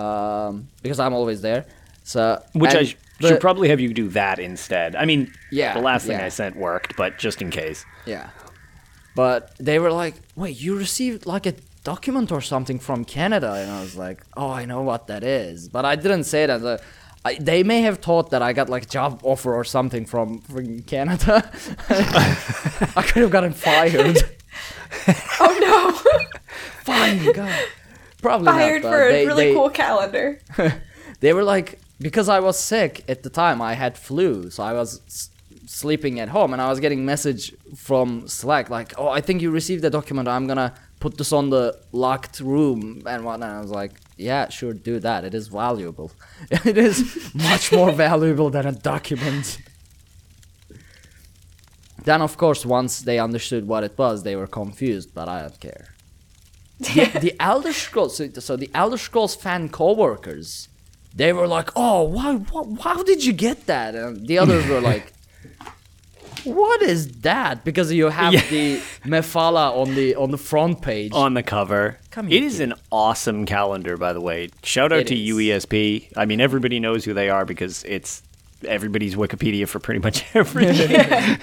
um, 0.05 0.53
because 0.85 0.99
I'm 1.05 1.15
always 1.21 1.41
there. 1.49 1.63
So 2.13 2.21
Which 2.63 2.75
I 2.75 2.85
sh- 2.85 2.97
the- 3.21 3.29
should 3.29 3.41
probably 3.47 3.69
have 3.73 3.81
you 3.85 3.93
do 4.03 4.07
that 4.21 4.37
instead. 4.51 4.91
I 5.03 5.05
mean, 5.11 5.21
Yeah, 5.61 5.75
the 5.79 5.85
last 5.91 6.03
thing 6.07 6.19
yeah. 6.19 6.27
I 6.27 6.31
sent 6.41 6.53
worked, 6.69 6.91
but 6.97 7.11
just 7.27 7.39
in 7.45 7.51
case. 7.51 7.81
Yeah. 8.07 8.27
But 9.21 9.41
they 9.69 9.79
were 9.79 9.93
like, 10.03 10.15
wait, 10.43 10.55
you 10.65 10.73
received 10.87 11.21
like 11.35 11.45
a 11.53 11.55
document 11.85 12.29
or 12.37 12.41
something 12.55 12.79
from 12.79 12.99
Canada? 13.05 13.51
And 13.61 13.71
I 13.79 13.81
was 13.87 13.97
like, 14.07 14.19
oh, 14.41 14.51
I 14.61 14.65
know 14.71 14.83
what 14.91 15.03
that 15.09 15.23
is. 15.23 15.69
But 15.77 15.85
I 15.85 15.95
didn't 16.05 16.25
say 16.25 16.43
that. 16.47 16.61
I, 17.25 17.35
they 17.35 17.63
may 17.63 17.83
have 17.83 17.99
thought 17.99 18.31
that 18.31 18.41
I 18.43 18.53
got 18.53 18.69
like 18.71 18.85
a 18.85 18.87
job 18.87 19.21
offer 19.25 19.55
or 19.55 19.65
something 19.65 20.07
from, 20.07 20.41
from 20.41 20.81
Canada. 20.83 21.51
I 21.91 23.03
could 23.07 23.23
have 23.23 23.31
gotten 23.31 23.53
fired. 23.53 24.19
Oh 25.41 25.57
no! 25.61 26.21
Fine, 26.85 27.33
God. 27.33 27.65
Probably 28.21 28.47
Fired 28.49 28.83
not, 28.83 28.91
for 28.91 29.09
a 29.09 29.13
they, 29.13 29.27
really 29.27 29.45
they, 29.47 29.55
cool 29.55 29.71
calendar. 29.71 30.41
They 31.21 31.33
were 31.33 31.45
like, 31.45 31.79
because 32.01 32.29
I 32.29 32.41
was 32.41 32.59
sick 32.59 33.05
at 33.09 33.23
the 33.23 33.31
time, 33.31 33.63
I 33.63 33.75
had 33.75 33.97
flu, 33.97 34.51
so 34.51 34.63
I 34.63 34.73
was 34.73 35.01
s- 35.07 35.31
sleeping 35.67 36.19
at 36.21 36.29
home, 36.31 36.53
and 36.53 36.61
I 36.61 36.69
was 36.69 36.81
getting 36.81 37.05
message 37.07 37.55
from 37.77 38.27
Slack 38.27 38.69
like, 38.69 38.93
"Oh, 38.99 39.09
I 39.09 39.21
think 39.21 39.41
you 39.43 39.51
received 39.51 39.83
the 39.83 39.91
document. 39.91 40.29
I'm 40.29 40.47
gonna 40.47 40.75
put 40.99 41.17
this 41.17 41.33
on 41.33 41.51
the 41.51 41.79
locked 41.93 42.41
room 42.41 43.03
and 43.07 43.25
whatnot." 43.25 43.51
I 43.51 43.61
was 43.61 43.71
like, 43.71 43.93
"Yeah, 44.21 44.49
sure, 44.51 44.73
do 44.91 44.99
that. 45.01 45.25
It 45.25 45.35
is 45.35 45.49
valuable. 45.49 46.11
it 46.51 46.77
is 46.89 46.97
much 47.35 47.73
more 47.73 47.93
valuable 47.93 48.51
than 48.51 48.67
a 48.67 48.73
document." 48.73 49.59
Then, 52.05 52.23
of 52.23 52.37
course, 52.37 52.65
once 52.65 53.03
they 53.03 53.19
understood 53.19 53.67
what 53.69 53.85
it 53.85 53.95
was, 53.99 54.23
they 54.23 54.35
were 54.37 54.47
confused, 54.47 55.15
but 55.15 55.29
I 55.29 55.43
don't 55.43 55.61
care. 55.61 55.89
the, 56.79 57.05
the 57.27 57.35
Elder 57.39 57.73
Scrolls, 57.75 58.17
so, 58.17 58.29
so 58.39 58.57
the 58.57 58.71
Elder 58.75 58.97
Scrolls 58.97 59.35
fan 59.35 59.69
coworkers, 59.69 60.69
they 61.15 61.33
were 61.33 61.47
like, 61.47 61.69
"Oh, 61.77 62.05
why, 62.05 62.37
why, 62.37 62.63
how 62.83 63.03
did 63.03 63.25
you 63.25 63.33
get 63.35 63.67
that?" 63.67 63.95
And 63.95 64.27
the 64.27 64.39
others 64.39 64.67
were 64.67 64.81
like, 64.81 65.13
"What 66.45 66.81
is 66.83 67.21
that?" 67.21 67.65
Because 67.65 67.93
you 67.93 68.09
have 68.09 68.33
Yeah. 68.33 68.49
the 68.57 68.81
Mephala 69.05 69.67
on 69.77 69.95
the 69.95 70.15
on 70.17 70.31
the 70.31 70.39
front 70.39 70.81
page. 70.81 71.13
on 71.13 71.35
the 71.35 71.43
cover. 71.43 71.99
Come 72.11 72.27
It 72.27 72.33
here, 72.33 72.45
is 72.45 72.59
an 72.61 72.75
awesome 72.91 73.47
calendar, 73.47 73.97
by 73.97 74.13
the 74.13 74.21
way. 74.21 74.51
Shout 74.65 74.93
out 74.93 75.01
It 75.01 75.07
to 75.09 75.15
is. 75.15 75.35
UESP. 75.35 76.13
I 76.17 76.25
mean, 76.25 76.41
everybody 76.41 76.81
knows 76.81 77.05
who 77.05 77.15
they 77.15 77.29
are 77.31 77.45
because 77.45 77.85
it's 77.85 78.23
everybody's 78.67 79.15
Wikipedia 79.15 79.69
for 79.69 79.79
pretty 79.79 80.01
much 80.01 80.25
everything. 80.35 81.39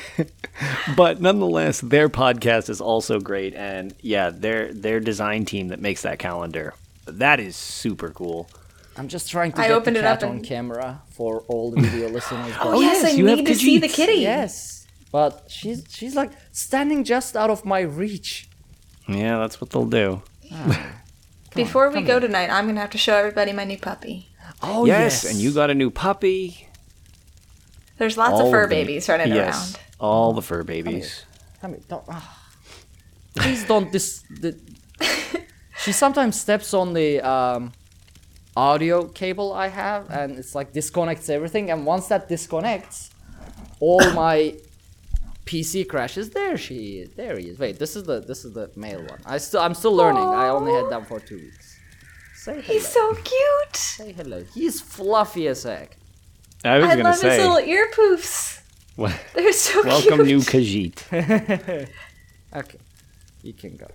but 0.96 1.22
nonetheless, 1.22 1.80
their 1.82 2.10
podcast 2.10 2.70
is 2.70 2.82
also 2.82 3.20
great, 3.20 3.54
and 3.56 3.94
yeah, 4.02 4.30
their 4.30 4.74
their 4.74 5.00
design 5.00 5.46
team 5.46 5.70
that 5.70 5.80
makes 5.80 6.02
that 6.02 6.20
calendar. 6.20 6.74
That 7.06 7.40
is 7.40 7.56
super 7.56 8.10
cool. 8.10 8.50
I'm 8.98 9.08
just 9.08 9.30
trying 9.30 9.52
to 9.54 9.62
I 9.62 9.68
get 9.68 9.72
opened 9.72 9.96
the 9.96 10.00
it 10.02 10.04
cat 10.04 10.24
up 10.24 10.30
on 10.30 10.38
and- 10.38 10.46
camera 10.46 11.02
for 11.12 11.42
all 11.48 11.72
the 11.72 11.82
video 11.82 12.10
listeners. 12.10 12.54
Oh, 12.60 12.80
yes, 12.82 12.98
oh, 12.98 13.02
yes, 13.02 13.06
I 13.06 13.10
you 13.12 13.26
need 13.26 13.46
to 13.46 13.56
see 13.56 13.78
the 13.78 13.88
kitty. 13.88 14.20
yes, 14.22 14.86
but 15.12 15.46
she's 15.48 15.86
she's 15.90 16.16
like 16.16 16.32
standing 16.52 17.04
just 17.06 17.38
out 17.38 17.50
of 17.50 17.64
my 17.64 17.80
reach. 17.82 18.50
Yeah, 19.08 19.38
that's 19.38 19.62
what 19.62 19.70
they'll 19.70 19.86
do. 19.86 20.22
Before 21.56 21.90
we 21.90 22.02
go 22.02 22.20
tonight, 22.20 22.50
I'm 22.50 22.68
gonna 22.68 22.80
have 22.82 22.92
to 22.92 22.98
show 22.98 23.16
everybody 23.16 23.52
my 23.54 23.64
new 23.64 23.78
puppy. 23.78 24.30
Oh 24.62 24.86
yes, 24.86 25.24
and 25.24 25.40
you 25.40 25.52
got 25.54 25.70
a 25.70 25.74
new 25.76 25.90
puppy. 25.90 26.68
There's 27.98 28.18
lots 28.18 28.34
All 28.34 28.46
of 28.48 28.52
fur 28.52 28.64
the- 28.68 28.76
babies 28.76 29.10
running 29.10 29.34
yes, 29.34 29.74
around. 29.74 29.80
all 30.00 30.34
the 30.34 30.42
fur 30.42 30.64
babies. 30.64 31.26
Come 31.62 31.72
here, 31.72 31.82
don't. 31.90 32.04
ah. 32.10 32.44
Please 33.36 33.66
don't 33.66 33.92
dis. 33.92 34.24
The, 34.30 34.58
she 35.84 35.92
sometimes 35.92 36.40
steps 36.40 36.74
on 36.74 36.94
the 36.94 37.22
um, 37.22 37.72
audio 38.56 39.08
cable 39.08 39.54
I 39.54 39.68
have, 39.70 40.10
and 40.12 40.38
it's 40.38 40.54
like 40.54 40.74
disconnects 40.74 41.30
everything. 41.30 41.72
And 41.72 41.86
once 41.86 42.08
that 42.08 42.30
disconnects, 42.30 43.10
all 43.80 44.14
my 44.14 44.56
PC 45.48 45.88
crashes. 45.88 46.30
There 46.32 46.58
she 46.58 47.00
is. 47.00 47.10
There 47.16 47.38
he 47.40 47.46
is. 47.50 47.58
Wait, 47.58 47.80
this 47.80 47.96
is 47.96 48.04
the 48.04 48.20
this 48.20 48.46
is 48.46 48.52
the 48.54 48.70
male 48.76 49.02
one. 49.14 49.20
I 49.26 49.38
still 49.40 49.62
I'm 49.62 49.74
still 49.74 49.94
learning. 49.96 50.24
I 50.24 50.50
only 50.50 50.74
had 50.74 50.90
them 50.90 51.06
for 51.06 51.20
two 51.20 51.38
weeks. 51.38 51.68
Say 52.36 52.52
hello. 52.54 52.62
He's 52.74 52.88
so 52.88 53.14
cute. 53.16 53.76
Say 53.76 54.12
hello. 54.12 54.44
He's 54.54 54.80
fluffy 54.82 55.48
as 55.48 55.64
heck. 55.64 55.98
I 56.64 56.78
was 56.78 56.86
I 56.86 56.90
gonna 56.98 57.04
love 57.10 57.16
say, 57.18 57.30
his 57.30 57.40
little 57.40 57.60
ear 57.74 57.88
poofs. 57.96 58.62
wel- 58.98 59.14
They're 59.34 59.52
so 59.54 59.84
welcome 59.94 60.18
cute. 60.26 60.28
new 60.28 60.40
Khajiit. 60.40 61.90
Okay, 62.56 62.80
he 63.44 63.52
can 63.54 63.76
go. 63.76 63.88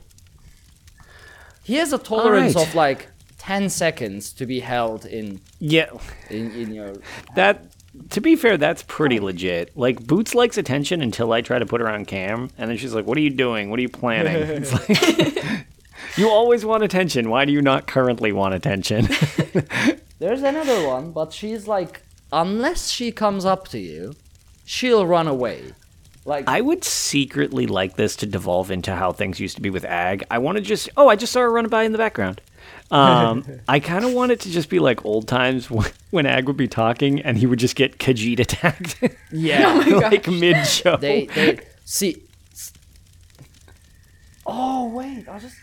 He 1.65 1.75
has 1.77 1.93
a 1.93 1.99
tolerance 1.99 2.55
Alright. 2.55 2.69
of 2.69 2.75
like 2.75 3.09
ten 3.39 3.69
seconds 3.71 4.33
to 4.35 4.47
be 4.47 4.61
held 4.61 5.07
in 5.07 5.41
Yeah, 5.59 5.91
in, 6.31 6.51
in 6.53 6.75
your. 6.75 6.95
that. 7.35 7.65
To 8.11 8.21
be 8.21 8.37
fair, 8.37 8.57
that's 8.57 8.83
pretty 8.83 9.21
legit. 9.21 9.77
Like 9.77 10.07
Boots 10.07 10.35
likes 10.35 10.59
attention 10.59 11.01
until 11.03 11.33
I 11.33 11.41
try 11.41 11.59
to 11.59 11.67
put 11.67 11.81
her 11.81 11.89
on 11.89 12.05
cam, 12.05 12.51
and 12.59 12.71
then 12.71 12.77
she's 12.77 12.95
like, 12.95 13.07
"What 13.07 13.17
are 13.19 13.23
you 13.23 13.31
doing? 13.31 13.71
What 13.71 13.79
are 13.79 13.83
you 13.83 13.89
planning?" 13.89 14.37
It's 14.63 14.73
like, 14.73 15.45
you 16.17 16.29
always 16.29 16.65
want 16.65 16.83
attention. 16.83 17.31
Why 17.31 17.45
do 17.45 17.53
you 17.53 17.63
not 17.63 17.87
currently 17.87 18.33
want 18.33 18.55
attention? 18.55 19.09
There's 20.19 20.43
another 20.43 20.87
one, 20.87 21.13
but 21.13 21.33
she's 21.33 21.67
like, 21.67 22.03
unless 22.33 22.91
she 22.91 23.11
comes 23.11 23.45
up 23.45 23.67
to 23.69 23.79
you, 23.79 24.15
she'll 24.65 25.07
run 25.07 25.27
away. 25.27 25.73
Like 26.25 26.49
I 26.49 26.61
would 26.61 26.85
secretly 26.85 27.67
like 27.67 27.97
this 27.97 28.15
to 28.17 28.27
devolve 28.27 28.71
into 28.71 28.95
how 28.95 29.13
things 29.13 29.41
used 29.41 29.57
to 29.57 29.63
be 29.63 29.71
with 29.71 29.85
Ag. 29.85 30.25
I 30.31 30.39
want 30.39 30.57
to 30.57 30.63
just, 30.63 30.89
oh, 30.97 31.09
I 31.09 31.17
just 31.17 31.33
saw 31.33 31.41
her 31.41 31.51
run 31.51 31.69
by 31.69 31.83
in 31.83 31.93
the 31.93 31.99
background. 31.99 32.41
Um, 32.93 33.45
I 33.69 33.81
kind 33.81 34.05
of 34.05 34.13
want 34.13 34.33
it 34.33 34.41
to 34.41 34.51
just 34.51 34.69
be 34.69 34.79
like 34.79 35.05
old 35.05 35.27
times 35.27 35.71
when, 35.71 35.91
when 36.11 36.27
Ag 36.27 36.47
would 36.47 36.57
be 36.57 36.69
talking 36.69 37.21
and 37.21 37.39
he 37.39 37.47
would 37.47 37.59
just 37.59 37.75
get 37.77 37.99
Khajiit 37.99 38.39
attacked, 38.39 39.03
Yeah. 39.33 39.73
like 40.03 40.29
mid 40.29 40.67
show. 40.67 40.97
they 40.99 41.27
they 41.27 41.59
see. 41.85 42.23
Oh 44.47 44.89
wait, 44.89 45.29
I 45.29 45.39
just. 45.39 45.57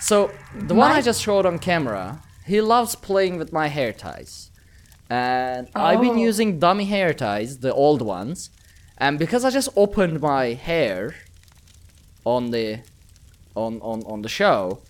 So 0.00 0.30
the 0.54 0.74
one 0.74 0.90
I 0.90 1.00
just 1.00 1.22
showed 1.22 1.46
on 1.46 1.58
camera, 1.58 2.20
he 2.44 2.60
loves 2.60 2.94
playing 2.94 3.38
with 3.38 3.52
my 3.52 3.68
hair 3.68 3.92
ties, 3.92 4.50
and 5.08 5.68
I've 5.74 6.00
been 6.00 6.10
Oh. 6.18 6.28
using 6.30 6.58
dummy 6.58 6.84
hair 6.86 7.14
ties, 7.14 7.58
the 7.58 7.72
old 7.72 8.02
ones, 8.02 8.50
and 8.98 9.18
because 9.18 9.44
I 9.44 9.50
just 9.50 9.68
opened 9.76 10.20
my 10.20 10.46
hair 10.54 11.14
on 12.24 12.50
the 12.50 12.80
on 13.54 13.80
on 13.80 14.02
on 14.04 14.22
the 14.22 14.28
show. 14.28 14.80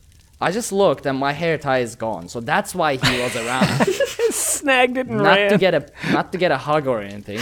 I 0.42 0.50
just 0.50 0.72
looked 0.72 1.06
and 1.06 1.18
my 1.18 1.32
hair 1.32 1.56
tie 1.58 1.78
is 1.78 1.94
gone, 1.96 2.28
so 2.28 2.40
that's 2.40 2.74
why 2.74 2.96
he 2.96 3.20
was 3.22 3.34
around. 3.36 3.86
snagged 4.30 4.96
it 4.96 5.06
and 5.06 5.18
not 5.18 5.36
ran. 5.36 5.50
to 5.50 5.58
get 5.58 5.74
a 5.74 5.86
not 6.12 6.32
to 6.32 6.38
get 6.38 6.50
a 6.52 6.56
hug 6.58 6.86
or 6.86 7.00
anything. 7.00 7.38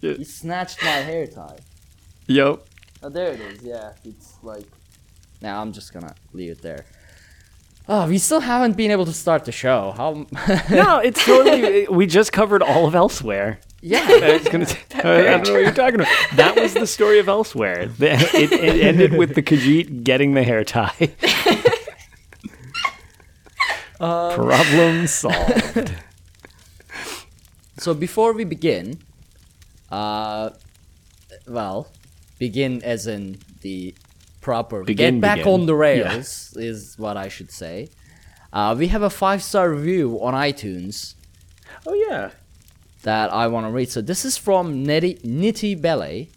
He, 0.00 0.14
he 0.14 0.24
snatched 0.24 0.82
my 0.82 0.90
hair 1.10 1.26
tie. 1.26 1.58
Yep. 2.26 2.64
Oh, 3.02 3.08
there 3.08 3.32
it 3.32 3.40
is. 3.40 3.62
Yeah, 3.62 3.92
it's 4.04 4.34
like. 4.42 4.66
Now 5.42 5.60
I'm 5.60 5.72
just 5.72 5.92
gonna 5.92 6.14
leave 6.32 6.50
it 6.50 6.62
there. 6.62 6.84
Oh, 7.88 8.08
we 8.08 8.18
still 8.18 8.40
haven't 8.40 8.76
been 8.76 8.90
able 8.90 9.04
to 9.06 9.12
start 9.12 9.44
the 9.44 9.52
show. 9.52 9.92
How? 9.96 10.26
No, 10.70 10.98
it's 10.98 11.24
totally. 11.24 11.86
we 11.88 12.06
just 12.06 12.32
covered 12.32 12.62
all 12.62 12.86
of 12.86 12.94
Elsweyr. 12.94 13.58
yeah. 13.80 13.98
I 14.08 14.32
was 14.38 14.48
gonna. 14.48 14.66
Say, 14.66 14.78
I 14.94 15.02
don't 15.02 15.46
know 15.46 15.52
what 15.52 15.62
you're 15.62 15.72
talking 15.72 16.00
about. 16.00 16.08
That 16.34 16.56
was 16.56 16.74
the 16.74 16.86
story 16.86 17.18
of 17.20 17.26
Elsweyr. 17.26 17.94
The- 17.96 18.14
It, 18.36 18.52
it 18.52 18.82
ended 18.84 19.12
with 19.14 19.34
the 19.34 19.42
Khajiit 19.42 20.02
getting 20.02 20.34
the 20.34 20.42
hair 20.42 20.64
tie. 20.64 20.94
Problem 23.98 25.06
solved. 25.06 25.94
So 27.78 27.92
before 27.92 28.32
we 28.32 28.44
begin, 28.44 29.00
uh, 29.90 30.50
well, 31.46 31.88
begin 32.38 32.82
as 32.82 33.06
in 33.06 33.36
the 33.60 33.94
proper 34.40 34.82
Begin, 34.82 35.16
get 35.16 35.20
back 35.20 35.38
begin. 35.38 35.52
on 35.52 35.66
the 35.66 35.74
Yeah. 35.74 35.78
rails 35.78 36.54
is 36.56 36.96
what 36.98 37.18
I 37.18 37.28
should 37.28 37.50
say. 37.52 37.88
Uh, 38.50 38.74
we 38.78 38.88
have 38.88 39.02
a 39.02 39.10
five 39.10 39.42
star 39.42 39.70
review 39.70 40.18
on 40.22 40.32
iTunes 40.32 41.14
Oh 41.86 41.92
yeah. 42.08 42.30
that 43.02 43.30
I 43.30 43.46
want 43.48 43.66
to 43.66 43.70
read. 43.70 43.90
So 43.90 44.00
this 44.00 44.24
is 44.24 44.38
from 44.38 44.84
Nitty, 44.86 45.20
Nitty 45.22 45.78
Belly, 45.80 46.30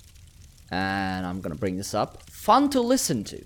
and 0.70 1.26
I'm 1.26 1.40
gonna 1.40 1.56
bring 1.56 1.78
this 1.78 1.94
up. 1.94 2.30
Fun 2.30 2.70
to 2.72 2.82
listen 2.82 3.24
to. 3.26 3.42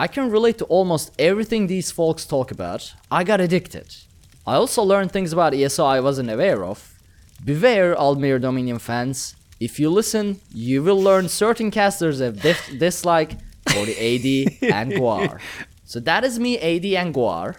I 0.00 0.06
can 0.06 0.30
relate 0.30 0.56
to 0.60 0.64
almost 0.64 1.12
everything 1.18 1.66
these 1.66 1.90
folks 1.90 2.24
talk 2.24 2.50
about. 2.50 2.94
I 3.10 3.22
got 3.22 3.38
addicted. 3.38 3.96
I 4.46 4.54
also 4.54 4.82
learned 4.82 5.12
things 5.12 5.30
about 5.30 5.52
ESO 5.52 5.84
I 5.84 6.00
wasn't 6.00 6.30
aware 6.30 6.64
of. 6.64 6.98
Beware, 7.44 7.94
Aldmeri 7.94 8.40
Dominion 8.40 8.78
fans. 8.78 9.36
If 9.60 9.78
you 9.78 9.90
listen, 9.90 10.40
you 10.54 10.82
will 10.82 10.98
learn 10.98 11.28
certain 11.28 11.70
casters 11.70 12.20
have 12.20 12.40
dif- 12.40 12.78
dislike 12.78 13.32
for 13.68 13.84
the 13.84 13.92
AD 13.92 14.72
and 14.74 14.92
Guar. 14.92 15.38
So 15.84 16.00
that 16.00 16.24
is 16.24 16.38
me, 16.38 16.58
AD 16.58 16.86
and 16.86 17.14
Guar. 17.14 17.56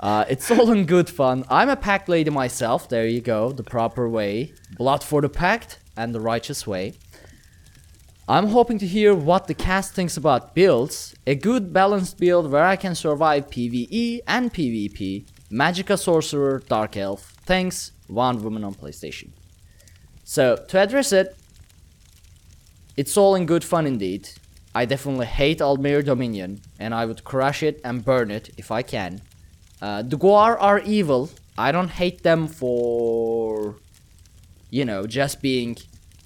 Uh, 0.00 0.24
it's 0.28 0.50
all 0.50 0.72
in 0.72 0.86
good 0.86 1.08
fun. 1.08 1.44
I'm 1.48 1.68
a 1.68 1.76
pact 1.76 2.08
lady 2.08 2.30
myself. 2.30 2.88
There 2.88 3.06
you 3.06 3.20
go, 3.20 3.52
the 3.52 3.62
proper 3.62 4.08
way. 4.08 4.54
Blood 4.76 5.04
for 5.04 5.20
the 5.22 5.28
pact 5.28 5.78
and 5.96 6.12
the 6.12 6.20
righteous 6.20 6.66
way. 6.66 6.94
I'm 8.30 8.48
hoping 8.48 8.78
to 8.80 8.86
hear 8.86 9.14
what 9.14 9.46
the 9.46 9.54
cast 9.54 9.94
thinks 9.94 10.18
about 10.18 10.54
builds. 10.54 11.14
A 11.26 11.34
good 11.34 11.72
balanced 11.72 12.18
build 12.18 12.50
where 12.50 12.66
I 12.66 12.76
can 12.76 12.94
survive 12.94 13.48
PvE 13.48 14.20
and 14.26 14.52
PvP. 14.52 15.24
Magicka 15.50 15.98
Sorcerer, 15.98 16.58
Dark 16.68 16.98
Elf. 16.98 17.32
Thanks, 17.46 17.92
one 18.06 18.42
woman 18.42 18.64
on 18.64 18.74
PlayStation. 18.74 19.30
So, 20.24 20.56
to 20.68 20.78
address 20.78 21.10
it, 21.10 21.38
it's 22.98 23.16
all 23.16 23.34
in 23.34 23.46
good 23.46 23.64
fun 23.64 23.86
indeed. 23.86 24.28
I 24.74 24.84
definitely 24.84 25.24
hate 25.24 25.60
Aldmeri 25.60 26.04
Dominion, 26.04 26.60
and 26.78 26.94
I 26.94 27.06
would 27.06 27.24
crush 27.24 27.62
it 27.62 27.80
and 27.82 28.04
burn 28.04 28.30
it 28.30 28.50
if 28.58 28.70
I 28.70 28.82
can. 28.82 29.22
Uh, 29.80 30.02
the 30.02 30.18
Guar 30.18 30.58
are 30.60 30.80
evil. 30.80 31.30
I 31.56 31.72
don't 31.72 31.88
hate 31.88 32.24
them 32.24 32.46
for, 32.46 33.76
you 34.68 34.84
know, 34.84 35.06
just 35.06 35.40
being 35.40 35.78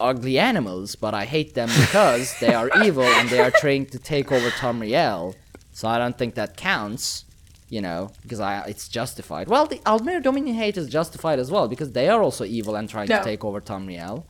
ugly 0.03 0.39
animals, 0.39 0.97
but 0.97 1.15
I 1.15 1.25
hate 1.25 1.55
them 1.55 1.69
because 1.69 2.39
they 2.41 2.53
are 2.55 2.71
evil 2.85 3.05
and 3.05 3.29
they 3.29 3.41
are 3.41 3.51
trying 3.51 3.87
to 3.87 3.99
take 3.99 4.31
over 4.33 4.51
Tamriel. 4.51 5.35
So 5.73 5.89
I 5.89 5.99
don't 5.99 6.17
think 6.19 6.35
that 6.35 6.57
counts, 6.57 7.25
you 7.69 7.81
know, 7.81 8.11
because 8.23 8.41
I 8.41 8.63
it's 8.67 8.89
justified. 8.89 9.49
Well, 9.49 9.67
the 9.67 9.79
Aldmeri 9.81 10.23
Dominion 10.23 10.57
hate 10.57 10.77
is 10.77 10.89
justified 10.89 11.39
as 11.39 11.51
well 11.51 11.69
because 11.69 11.93
they 11.93 12.09
are 12.09 12.23
also 12.23 12.45
evil 12.45 12.75
and 12.77 12.89
trying 12.89 13.09
No. 13.09 13.19
to 13.19 13.25
take 13.25 13.45
over 13.45 13.61
Tamriel. 13.61 14.25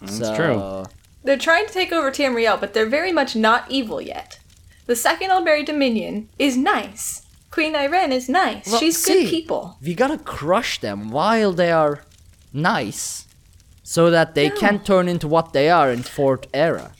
That's 0.00 0.18
mm, 0.18 0.24
so, 0.24 0.36
true. 0.36 0.92
They're 1.24 1.36
trying 1.38 1.66
to 1.66 1.72
take 1.72 1.90
over 1.92 2.10
Tamriel, 2.12 2.60
but 2.60 2.72
they're 2.72 2.86
very 2.86 3.12
much 3.12 3.34
not 3.34 3.64
evil 3.68 4.00
yet. 4.00 4.38
The 4.86 4.94
second 4.94 5.30
Aldmeri 5.30 5.66
Dominion 5.66 6.28
is 6.38 6.56
nice. 6.56 7.22
Queen 7.50 7.74
Ayrenn 7.74 8.12
is 8.12 8.28
nice. 8.28 8.66
Well, 8.68 8.78
She's 8.78 9.02
see, 9.02 9.24
good 9.24 9.30
people. 9.30 9.78
We 9.82 9.94
gotta 9.94 10.18
crush 10.18 10.78
them 10.78 11.10
while 11.10 11.52
they 11.52 11.72
are 11.72 12.04
nice, 12.52 13.25
so 13.88 14.10
that 14.10 14.34
they 14.34 14.50
can 14.50 14.82
turn 14.82 15.06
into 15.08 15.28
what 15.28 15.52
they 15.52 15.70
are 15.70 15.92
in 15.92 16.02
Fourth 16.02 16.46
Era. 16.52 16.90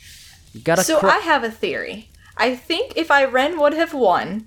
You 0.53 0.61
gotta. 0.61 0.85
So 0.85 1.01
cru- 1.01 1.11
I 1.11 1.18
have 1.18 1.42
a 1.42 1.51
theory. 1.51 2.09
I 2.37 2.55
think 2.55 2.92
if 2.94 3.09
Ayrenn 3.09 3.59
would 3.59 3.75
have 3.75 3.92
won, 3.92 4.46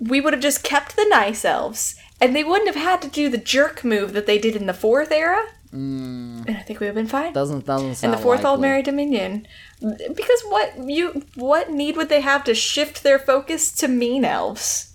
we 0.00 0.20
would 0.20 0.32
have 0.32 0.42
just 0.42 0.64
kept 0.64 0.96
the 0.96 1.06
nice 1.08 1.44
elves, 1.44 1.94
and 2.20 2.34
they 2.34 2.42
wouldn't 2.42 2.74
have 2.74 2.82
had 2.90 3.00
to 3.02 3.08
do 3.08 3.28
the 3.28 3.38
jerk 3.38 3.84
move 3.84 4.12
that 4.14 4.26
they 4.26 4.38
did 4.38 4.56
in 4.56 4.66
the 4.66 4.74
fourth 4.74 5.12
era. 5.12 5.42
Hmm. 5.70 6.42
And 6.48 6.56
I 6.56 6.62
think 6.62 6.80
we 6.80 6.86
would 6.86 6.96
have 6.96 7.02
been 7.02 7.06
fine. 7.06 7.32
doesn't 7.32 7.64
doesn't 7.66 7.88
in 7.90 7.94
sound 7.94 8.14
the 8.14 8.18
fourth 8.18 8.42
likely. 8.42 8.66
Aldmeri 8.68 8.82
Dominion, 8.82 9.46
because 9.80 10.42
what 10.48 10.76
you 10.88 11.22
what 11.36 11.70
need 11.70 11.96
would 11.96 12.08
they 12.08 12.20
have 12.22 12.42
to 12.44 12.54
shift 12.54 13.04
their 13.04 13.20
focus 13.20 13.70
to 13.80 13.86
mean 13.86 14.24
elves? 14.24 14.92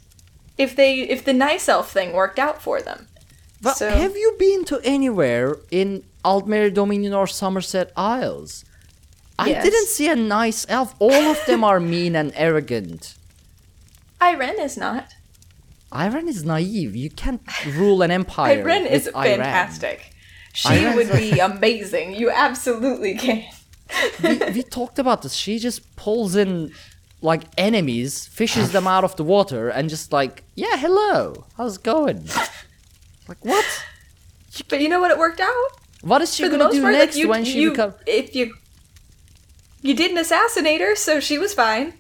If 0.58 0.76
they 0.76 1.00
if 1.00 1.24
the 1.24 1.34
nice 1.34 1.70
elf 1.70 1.90
thing 1.94 2.12
worked 2.12 2.38
out 2.40 2.62
for 2.62 2.82
them. 2.82 3.08
But 3.62 3.78
So- 3.78 3.90
have 3.90 4.18
you 4.18 4.36
been 4.38 4.66
to 4.66 4.82
anywhere 4.84 5.58
in 5.72 6.04
Aldmeri 6.26 6.74
Dominion 6.74 7.14
or 7.14 7.26
Summerset 7.28 7.90
Isles? 7.96 8.66
I 9.38 9.50
Yes. 9.50 9.64
didn't 9.66 9.88
see 9.88 10.08
a 10.10 10.16
nice 10.16 10.66
elf. 10.70 10.96
All 11.00 11.12
of 11.34 11.40
them 11.46 11.64
are 11.64 11.80
mean 11.80 12.16
and 12.16 12.32
arrogant. 12.36 13.16
Ayrenn 14.22 14.58
is 14.60 14.76
not. 14.78 15.06
Ayrenn 15.92 16.28
is 16.28 16.44
naive. 16.44 16.96
You 16.96 17.10
can't 17.10 17.42
rule 17.80 18.02
an 18.02 18.12
empire. 18.12 18.64
Ayrenn 18.64 18.86
is 18.90 19.08
Ayrenn. 19.14 19.24
fantastic. 19.38 20.00
She 20.54 20.70
Ayrenn's 20.70 20.96
would 20.96 21.12
be 21.12 21.40
amazing. 21.52 22.16
You 22.16 22.32
absolutely 22.32 23.14
can. 23.16 23.44
we, 24.24 24.38
we 24.54 24.64
talked 24.64 25.00
about 25.00 25.22
this. 25.22 25.34
She 25.34 25.60
just 25.60 25.96
pulls 25.96 26.36
in 26.36 26.72
like 27.22 27.44
enemies, 27.58 28.26
fishes 28.28 28.72
them 28.72 28.88
out 28.88 29.04
of 29.04 29.16
the 29.16 29.24
water, 29.24 29.70
and 29.70 29.90
just 29.90 30.12
like, 30.14 30.44
yeah, 30.56 30.76
hello, 30.78 31.46
how's 31.58 31.76
it 31.78 31.84
going? 31.84 32.28
Like 33.28 33.44
what? 33.44 33.66
But 34.70 34.82
you 34.82 34.88
know 34.88 35.02
what? 35.02 35.10
It 35.10 35.18
worked 35.18 35.40
out. 35.40 35.68
What 36.06 36.22
is 36.22 36.36
she 36.36 36.44
For 36.44 36.50
gonna 36.56 36.70
do 36.72 36.82
part, 36.82 36.94
next 36.94 37.16
like 37.16 37.22
you, 37.22 37.28
when 37.30 37.44
she 37.46 37.62
you, 37.62 37.72
becomes? 37.72 37.96
if 38.06 38.36
you 38.36 38.54
you 39.82 39.94
didn't 39.96 40.20
assassinate 40.20 40.80
her, 40.82 40.96
so 40.96 41.20
she 41.20 41.38
was 41.40 41.54
fine. 41.54 41.94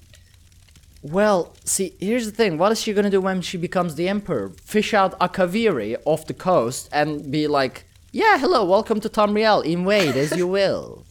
Well, 1.01 1.53
see, 1.65 1.93
here's 1.99 2.25
the 2.25 2.31
thing. 2.31 2.57
What 2.59 2.71
is 2.71 2.79
she 2.81 2.93
gonna 2.93 3.09
do 3.09 3.19
when 3.21 3.41
she 3.41 3.57
becomes 3.57 3.95
the 3.95 4.07
emperor? 4.07 4.49
Fish 4.63 4.93
out 4.93 5.17
Akaviri 5.19 5.97
off 6.05 6.27
the 6.27 6.33
coast 6.35 6.87
and 6.91 7.31
be 7.31 7.47
like, 7.47 7.85
yeah, 8.11 8.37
hello, 8.37 8.63
welcome 8.65 8.99
to 9.01 9.09
Tamriel. 9.09 9.63
Invade 9.65 10.15
as 10.15 10.35
you 10.37 10.47
will. 10.47 11.05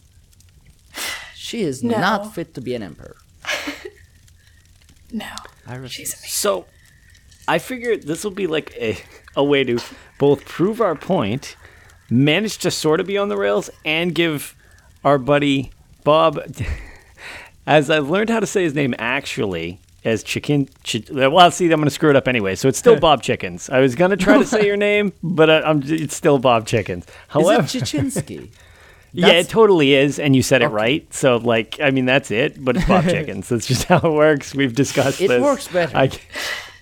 She 1.35 1.61
is 1.61 1.83
No. 1.83 1.99
not 1.99 2.33
fit 2.33 2.53
to 2.55 2.61
be 2.61 2.73
an 2.75 2.81
emperor. 2.83 3.17
No, 5.11 5.27
I 5.67 5.75
refuse. 5.75 5.91
she's 5.91 6.13
amazing. 6.13 6.29
So, 6.29 6.65
I 7.47 7.59
figured 7.59 8.03
this 8.03 8.23
will 8.23 8.31
be 8.31 8.47
like 8.47 8.73
a, 8.75 8.97
a 9.35 9.43
way 9.43 9.63
to 9.63 9.77
both 10.17 10.45
prove 10.45 10.81
our 10.81 10.95
point, 10.95 11.55
manage 12.09 12.57
to 12.59 12.71
sort 12.71 12.99
of 12.99 13.07
be 13.07 13.17
on 13.17 13.29
the 13.29 13.37
rails, 13.37 13.69
and 13.83 14.13
give 14.13 14.55
our 15.03 15.17
buddy 15.17 15.71
Bob, 16.03 16.39
as 17.67 17.89
I've 17.89 18.09
learned 18.09 18.29
how 18.29 18.39
to 18.39 18.47
say 18.47 18.63
his 18.63 18.73
name 18.73 18.93
actually, 18.99 19.79
as 20.03 20.23
Chicken. 20.23 20.69
Ch- 20.83 21.09
well, 21.09 21.49
see, 21.51 21.65
I'm 21.65 21.71
going 21.79 21.85
to 21.85 21.89
screw 21.89 22.09
it 22.11 22.15
up 22.15 22.27
anyway. 22.27 22.55
So 22.55 22.67
it's 22.67 22.77
still 22.77 22.99
Bob 22.99 23.23
Chickens. 23.23 23.69
I 23.69 23.79
was 23.79 23.95
going 23.95 24.11
to 24.11 24.17
try 24.17 24.37
to 24.37 24.45
say 24.45 24.65
your 24.65 24.77
name, 24.77 25.13
but 25.23 25.49
I, 25.49 25.61
I'm, 25.61 25.81
it's 25.83 26.15
still 26.15 26.37
Bob 26.39 26.67
Chickens. 26.67 27.05
Is 27.05 27.11
However, 27.29 27.63
it 27.63 27.65
Chichinsky? 27.67 28.49
yeah, 29.13 29.29
it 29.29 29.49
totally 29.49 29.93
is, 29.95 30.19
and 30.19 30.35
you 30.35 30.43
said 30.43 30.61
it 30.61 30.67
right. 30.67 31.11
So, 31.13 31.37
like, 31.37 31.79
I 31.81 31.89
mean, 31.89 32.05
that's 32.05 32.29
it. 32.29 32.63
But 32.63 32.77
it's 32.77 32.85
Bob 32.85 33.05
Chickens. 33.05 33.49
That's 33.49 33.65
just 33.65 33.85
how 33.85 33.97
it 33.97 34.13
works. 34.13 34.53
We've 34.53 34.75
discussed 34.75 35.21
It 35.21 35.29
this. 35.29 35.41
works 35.41 35.67
better. 35.67 35.97
I, 35.97 36.11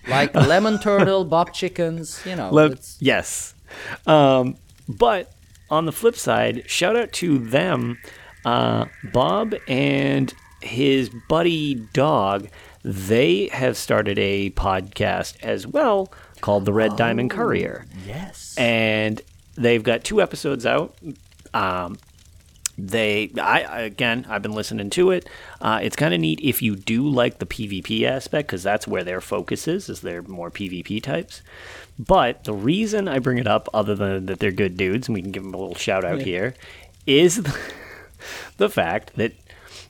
like 0.06 0.34
lemon 0.34 0.78
turtle, 0.80 1.24
bob 1.24 1.54
chickens, 1.54 2.20
you 2.26 2.36
know. 2.36 2.56
It's- 2.58 2.98
yes. 3.00 3.54
Um, 4.06 4.56
but 4.88 5.32
on 5.70 5.86
the 5.86 5.92
flip 5.92 6.16
side, 6.16 6.68
shout 6.68 6.96
out 6.96 7.12
to 7.12 7.38
them, 7.38 7.98
uh, 8.44 8.86
Bob 9.12 9.54
and 9.68 10.32
his 10.60 11.10
buddy 11.28 11.74
dog. 11.92 12.48
they 12.82 13.48
have 13.48 13.76
started 13.78 14.18
a 14.18 14.50
podcast 14.50 15.42
as 15.42 15.66
well 15.66 16.12
called 16.42 16.66
The 16.66 16.72
Red 16.72 16.96
Diamond 16.96 17.30
Courier. 17.30 17.86
Yes. 18.06 18.54
and 18.58 19.22
they've 19.56 19.82
got 19.82 20.04
two 20.04 20.20
episodes 20.20 20.66
out. 20.66 20.94
Um, 21.54 21.96
they, 22.76 23.30
I 23.40 23.62
I- 23.62 23.80
again, 23.82 24.26
I've 24.28 24.42
been 24.42 24.52
listening 24.52 24.90
to 24.90 25.12
it. 25.12 25.28
Uh, 25.60 25.78
it's 25.82 25.96
kind 25.96 26.12
of 26.12 26.20
neat 26.20 26.40
if 26.42 26.60
you 26.60 26.74
do 26.76 27.08
like 27.08 27.38
the 27.38 27.46
PvP 27.46 28.02
aspect 28.04 28.48
because 28.48 28.62
that's 28.64 28.86
where 28.88 29.04
their 29.04 29.20
focus 29.20 29.66
is. 29.68 29.88
Is 29.88 30.00
they're 30.00 30.22
more 30.22 30.50
PvP 30.50 31.02
types. 31.02 31.40
But 31.98 32.44
the 32.44 32.54
reason 32.54 33.06
I 33.06 33.18
bring 33.20 33.38
it 33.38 33.46
up, 33.46 33.68
other 33.72 33.94
than 33.94 34.26
that 34.26 34.40
they're 34.40 34.50
good 34.50 34.76
dudes, 34.76 35.08
and 35.08 35.14
we 35.14 35.22
can 35.22 35.30
give 35.30 35.44
them 35.44 35.54
a 35.54 35.56
little 35.56 35.76
shout 35.76 36.04
out 36.04 36.20
here, 36.20 36.54
is 37.06 37.42
the, 37.42 37.58
the 38.56 38.68
fact 38.68 39.14
that 39.16 39.32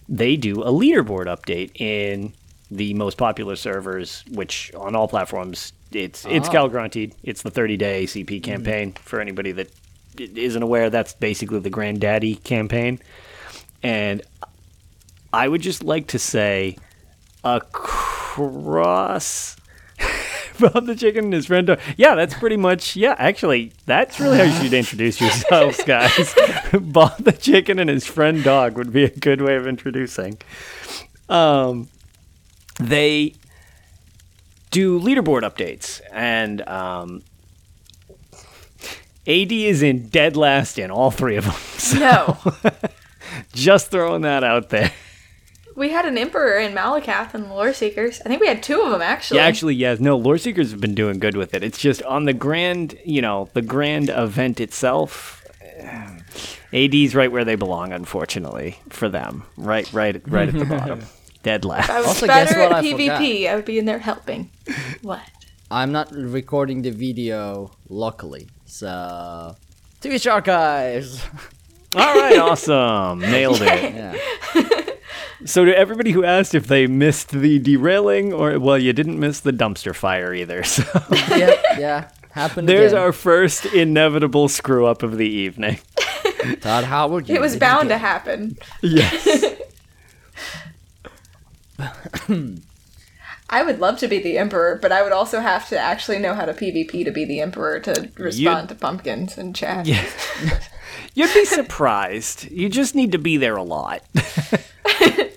they 0.08 0.36
do 0.36 0.62
a 0.62 0.70
leaderboard 0.70 1.26
update 1.26 1.70
in 1.80 2.34
the 2.70 2.94
most 2.94 3.16
popular 3.16 3.56
servers, 3.56 4.24
which 4.30 4.72
on 4.74 4.94
all 4.94 5.08
platforms 5.08 5.72
it's 5.92 6.24
it's 6.26 6.48
ah. 6.48 6.52
Calgranti. 6.52 7.14
It's 7.22 7.42
the 7.42 7.50
30 7.50 7.76
day 7.76 8.04
ACP 8.04 8.38
hmm. 8.38 8.42
campaign 8.42 8.92
for 8.92 9.20
anybody 9.20 9.52
that 9.52 9.70
isn't 10.18 10.62
aware. 10.62 10.90
That's 10.90 11.14
basically 11.14 11.60
the 11.60 11.70
granddaddy 11.70 12.36
campaign, 12.36 12.98
and 13.82 14.22
I 15.32 15.48
would 15.48 15.62
just 15.62 15.82
like 15.84 16.08
to 16.08 16.18
say 16.18 16.76
across. 17.42 18.26
Bob 20.60 20.86
the 20.86 20.94
chicken 20.94 21.24
and 21.24 21.32
his 21.34 21.46
friend 21.46 21.66
dog. 21.66 21.80
Yeah, 21.96 22.14
that's 22.14 22.34
pretty 22.34 22.56
much. 22.56 22.96
Yeah, 22.96 23.14
actually, 23.18 23.72
that's 23.86 24.18
really 24.20 24.38
how 24.38 24.44
you 24.44 24.52
should 24.62 24.72
introduce 24.72 25.20
yourselves, 25.20 25.82
guys. 25.86 26.34
Bob 26.80 27.18
the 27.18 27.32
chicken 27.32 27.78
and 27.78 27.90
his 27.90 28.06
friend 28.06 28.42
dog 28.44 28.76
would 28.76 28.92
be 28.92 29.04
a 29.04 29.10
good 29.10 29.40
way 29.40 29.56
of 29.56 29.66
introducing. 29.66 30.38
Um, 31.28 31.88
they 32.80 33.34
do 34.70 35.00
leaderboard 35.00 35.42
updates, 35.42 36.00
and 36.12 36.66
um, 36.68 37.22
AD 39.26 39.52
is 39.52 39.82
in 39.82 40.08
dead 40.08 40.36
last 40.36 40.78
in 40.78 40.90
all 40.90 41.10
three 41.10 41.36
of 41.36 41.44
them. 41.44 41.54
So 41.78 41.98
No. 41.98 42.38
just 43.52 43.90
throwing 43.90 44.22
that 44.22 44.44
out 44.44 44.68
there. 44.70 44.92
We 45.76 45.90
had 45.90 46.04
an 46.06 46.16
Emperor 46.18 46.58
in 46.58 46.72
Malakath 46.74 47.34
and 47.34 47.48
Lore 47.50 47.72
Seekers. 47.72 48.20
I 48.24 48.28
think 48.28 48.40
we 48.40 48.46
had 48.48 48.62
two 48.62 48.80
of 48.82 48.90
them 48.90 49.02
actually. 49.02 49.38
Yeah, 49.38 49.46
actually, 49.46 49.74
yes. 49.74 50.00
No, 50.00 50.16
Lore 50.16 50.38
Seekers 50.38 50.70
have 50.70 50.80
been 50.80 50.94
doing 50.94 51.18
good 51.18 51.36
with 51.36 51.54
it. 51.54 51.62
It's 51.64 51.78
just 51.78 52.02
on 52.04 52.24
the 52.24 52.32
grand, 52.32 52.96
you 53.04 53.20
know, 53.22 53.48
the 53.54 53.62
grand 53.62 54.08
event 54.10 54.60
itself. 54.60 55.44
eh, 55.78 56.20
AD's 56.72 57.14
right 57.14 57.30
where 57.30 57.44
they 57.44 57.54
belong, 57.54 57.92
unfortunately, 57.92 58.78
for 58.88 59.08
them. 59.08 59.44
Right, 59.56 59.90
right, 59.92 60.20
right 60.28 60.48
at 60.48 60.54
the 60.58 60.64
bottom. 60.76 61.02
Dead 61.42 61.64
last. 61.64 61.84
If 61.84 61.90
I 61.90 61.98
was 61.98 62.06
Also, 62.08 62.26
guess 62.26 62.48
better 62.50 62.60
what 62.62 62.72
at 62.72 62.78
I 62.78 62.82
PvP, 62.84 63.48
I 63.48 63.54
would 63.54 63.64
be 63.64 63.78
in 63.78 63.84
there 63.84 63.98
helping. 63.98 64.50
What? 65.02 65.20
I'm 65.70 65.92
not 65.92 66.10
recording 66.12 66.82
the 66.82 66.90
video 66.90 67.70
locally, 67.88 68.48
so 68.64 69.54
Twitch 70.00 70.26
archives. 70.26 71.22
All 71.96 72.14
right, 72.14 72.38
awesome. 72.38 73.20
Nailed 73.20 73.60
it. 73.62 73.94
Yeah. 73.94 74.14
So, 75.44 75.64
to 75.64 75.76
everybody 75.76 76.12
who 76.12 76.24
asked 76.24 76.54
if 76.54 76.66
they 76.66 76.86
missed 76.86 77.30
the 77.30 77.58
derailing, 77.58 78.32
or, 78.32 78.58
well, 78.58 78.78
you 78.78 78.92
didn't 78.92 79.18
miss 79.18 79.40
the 79.40 79.52
dumpster 79.52 79.94
fire 79.94 80.34
either. 80.34 80.62
So, 80.74 80.84
yeah, 81.30 81.78
yeah. 81.78 82.10
Happened 82.30 82.68
there's 82.68 82.92
again. 82.92 83.02
our 83.02 83.12
first 83.12 83.64
inevitable 83.66 84.48
screw 84.48 84.86
up 84.86 85.04
of 85.04 85.18
the 85.18 85.28
evening. 85.28 85.78
Todd 86.60 86.84
Howard. 86.84 87.28
you 87.28 87.36
It 87.36 87.40
was 87.40 87.52
did 87.52 87.60
bound 87.60 87.90
to 87.90 87.98
happen. 87.98 88.58
Yes. 88.82 89.44
I 93.50 93.62
would 93.62 93.78
love 93.78 93.98
to 93.98 94.08
be 94.08 94.18
the 94.18 94.38
Emperor, 94.38 94.78
but 94.80 94.90
I 94.90 95.02
would 95.02 95.12
also 95.12 95.40
have 95.40 95.68
to 95.68 95.78
actually 95.78 96.18
know 96.18 96.34
how 96.34 96.44
to 96.44 96.52
PvP 96.52 97.04
to 97.04 97.10
be 97.10 97.24
the 97.24 97.40
Emperor 97.40 97.78
to 97.80 98.10
respond 98.16 98.68
to 98.70 98.74
pumpkins 98.74 99.38
and 99.38 99.54
chat. 99.54 99.86
Yeah. 99.86 100.04
You'd 101.14 101.32
be 101.34 101.44
surprised. 101.60 102.50
You 102.50 102.68
just 102.68 102.94
need 102.94 103.12
to 103.12 103.18
be 103.18 103.36
there 103.36 103.56
a 103.56 103.62
lot. 103.62 104.02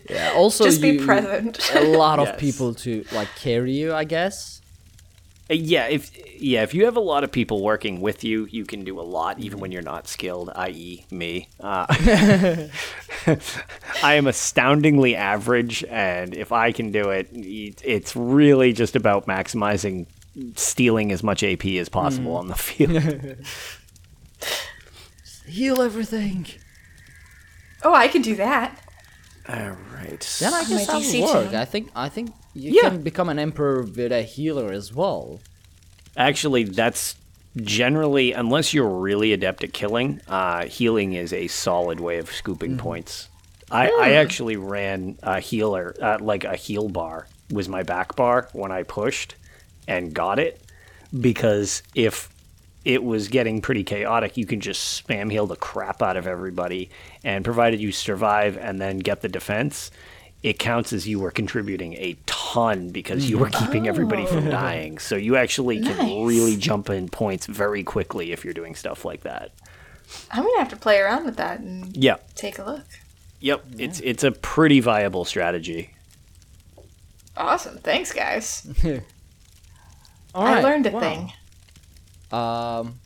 Yeah, 0.09 0.31
also, 0.35 0.63
Just 0.63 0.81
be 0.81 0.91
you- 0.91 1.05
present. 1.05 1.59
a 1.75 1.81
lot 1.81 2.17
of 2.19 2.27
Yes. 2.31 2.39
people 2.39 2.73
to 2.75 3.03
like 3.11 3.27
carry 3.35 3.73
you, 3.73 3.93
I 3.93 4.05
guess. 4.05 4.61
Uh, 5.49 5.55
Yeah, 5.55 5.87
if 5.87 6.11
yeah, 6.41 6.63
if 6.63 6.73
you 6.73 6.85
have 6.85 6.95
a 6.95 7.01
lot 7.01 7.25
of 7.25 7.31
people 7.31 7.61
working 7.61 7.99
with 7.99 8.23
you, 8.23 8.47
you 8.49 8.63
can 8.63 8.85
do 8.85 8.99
a 8.99 9.03
lot, 9.03 9.37
even 9.39 9.59
when 9.59 9.73
you're 9.73 9.81
not 9.81 10.07
skilled. 10.07 10.49
I.e., 10.55 11.05
me. 11.11 11.49
Uh, 11.59 11.87
I 14.01 14.13
am 14.13 14.27
astoundingly 14.27 15.15
average, 15.17 15.83
and 15.89 16.33
if 16.33 16.53
I 16.53 16.71
can 16.71 16.91
do 16.93 17.09
it, 17.09 17.27
it's 17.33 18.15
really 18.15 18.71
just 18.71 18.95
about 18.95 19.27
maximizing 19.27 20.05
stealing 20.55 21.11
as 21.11 21.21
much 21.21 21.43
AP 21.43 21.65
as 21.65 21.89
possible 21.89 22.37
on 22.37 22.47
the 22.47 22.55
field. 22.55 23.35
Heal 25.47 25.81
everything. 25.81 26.45
Oh, 27.83 27.93
I 27.93 28.07
can 28.07 28.21
do 28.21 28.36
that. 28.36 28.79
All 29.47 29.77
right. 29.95 30.38
Then 30.39 30.53
I 30.53 30.62
guess 30.65 30.88
My 30.88 30.99
that 30.99 31.01
DC 31.03 31.21
work. 31.21 31.51
too. 31.51 31.57
I 31.57 31.65
think 31.65 31.89
I 31.95 32.10
think 32.10 32.31
you 32.53 32.71
Yeah. 32.73 32.89
can 32.89 33.01
become 33.01 33.29
an 33.29 33.39
emperor 33.39 33.81
with 33.83 34.12
a 34.12 34.23
healer 34.23 34.71
as 34.71 34.93
well. 34.93 35.39
Actually, 36.17 36.63
that's 36.65 37.15
generally, 37.55 38.33
unless 38.33 38.73
you're 38.73 38.88
really 38.89 39.31
adept 39.33 39.63
at 39.63 39.73
killing, 39.73 40.19
uh, 40.27 40.65
healing 40.65 41.13
is 41.13 41.31
a 41.31 41.47
solid 41.47 41.99
way 41.99 42.17
of 42.17 42.31
scooping 42.31 42.77
points. 42.77 43.29
I, 43.71 43.89
I 43.89 44.12
actually 44.13 44.55
ran 44.57 45.17
a 45.23 45.39
healer, 45.39 45.95
uh, 46.01 46.17
like 46.21 46.43
a 46.43 46.55
heal 46.55 46.88
bar 46.89 47.27
was 47.51 47.67
my 47.69 47.83
back 47.83 48.15
bar 48.15 48.47
when 48.53 48.71
I 48.71 48.83
pushed 48.83 49.36
and 49.88 50.13
got 50.13 50.39
it 50.39 50.62
because 51.19 51.83
if 51.95 52.29
it 52.88 53.04
was 53.04 53.28
getting 53.28 53.62
pretty 53.62 53.84
chaotic, 53.84 54.38
you 54.38 54.45
can 54.45 54.62
just 54.62 55.06
spam 55.06 55.30
heal 55.30 55.45
the 55.45 55.58
crap 55.58 56.02
out 56.02 56.15
of 56.15 56.26
everybody, 56.26 56.89
and 57.21 57.43
provided 57.43 57.82
you 57.82 57.91
survive 57.91 58.58
and 58.58 58.80
then 58.80 59.00
get 59.00 59.21
the 59.21 59.28
defense, 59.28 59.91
it 60.41 60.58
counts 60.58 60.93
as 60.93 61.06
you 61.06 61.19
were 61.19 61.30
contributing 61.30 61.95
a 61.95 62.15
ton 62.26 62.91
because 62.91 63.30
you 63.30 63.38
were 63.39 63.50
keeping 63.50 63.89
everybody 63.89 64.26
from 64.26 64.47
oh. 64.47 64.52
dying. 64.52 65.00
So 65.00 65.17
you 65.17 65.36
actually 65.36 65.82
can 65.82 66.26
really 66.26 66.56
jump 66.56 66.89
in 66.89 67.10
points 67.10 67.45
very 67.45 67.84
quickly 67.84 68.32
if 68.32 68.45
you're 68.45 68.54
doing 68.54 68.73
stuff 68.73 69.04
like 69.04 69.23
that. 69.23 69.52
I'm 70.32 70.43
gonna 70.43 70.60
have 70.60 70.69
to 70.69 70.78
play 70.78 71.00
around 71.00 71.26
with 71.26 71.36
that 71.36 71.60
and 71.60 71.95
Yeah. 71.97 72.17
take 72.36 72.58
a 72.58 72.63
look. 72.63 72.86
Yep. 73.41 73.65
It's 73.78 74.00
it's 74.00 74.23
a 74.23 74.32
pretty 74.32 74.80
viable 74.80 75.26
strategy. 75.26 75.93
Awesome. 77.36 77.80
Thanks, 77.80 78.13
guys. 78.13 78.65
All 80.34 80.45
I 80.45 80.54
right, 80.56 80.63
learned 80.63 80.86
a 80.86 80.91
wow. 80.91 81.00
thing. 81.02 81.34
Um, 82.31 82.99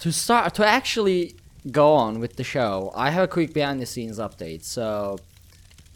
to 0.00 0.12
start 0.12 0.54
to 0.54 0.66
actually 0.66 1.34
go 1.70 1.92
on 1.92 2.20
with 2.20 2.36
the 2.36 2.44
show, 2.44 2.92
I 2.94 3.10
have 3.10 3.24
a 3.24 3.28
quick 3.28 3.52
behind 3.52 3.80
the 3.80 3.86
scenes 3.86 4.18
update. 4.18 4.62
So, 4.64 5.18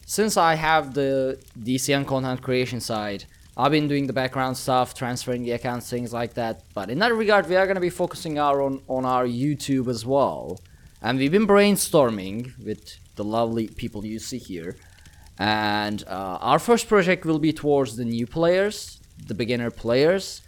since 0.06 0.36
I 0.36 0.54
have 0.54 0.94
the 0.94 1.38
DCN 1.58 2.06
content 2.06 2.42
creation 2.42 2.80
side, 2.80 3.24
I've 3.56 3.72
been 3.72 3.88
doing 3.88 4.06
the 4.06 4.12
background 4.12 4.56
stuff, 4.56 4.94
transferring 4.94 5.42
the 5.42 5.52
accounts, 5.52 5.88
things 5.90 6.12
like 6.12 6.34
that. 6.34 6.62
But 6.74 6.90
in 6.90 6.98
that 7.00 7.14
regard, 7.14 7.48
we 7.48 7.56
are 7.56 7.66
gonna 7.66 7.80
be 7.80 7.90
focusing 7.90 8.38
our 8.38 8.62
on 8.62 8.82
on 8.88 9.04
our 9.04 9.26
YouTube 9.26 9.88
as 9.88 10.04
well, 10.04 10.58
and 11.00 11.18
we've 11.18 11.32
been 11.32 11.46
brainstorming 11.46 12.58
with 12.64 12.98
the 13.16 13.24
lovely 13.24 13.68
people 13.68 14.04
you 14.04 14.18
see 14.18 14.38
here. 14.38 14.76
And 15.38 16.04
uh, 16.06 16.38
our 16.40 16.58
first 16.58 16.88
project 16.88 17.24
will 17.24 17.38
be 17.38 17.52
towards 17.52 17.96
the 17.96 18.04
new 18.04 18.26
players, 18.26 19.00
the 19.26 19.34
beginner 19.34 19.70
players, 19.70 20.42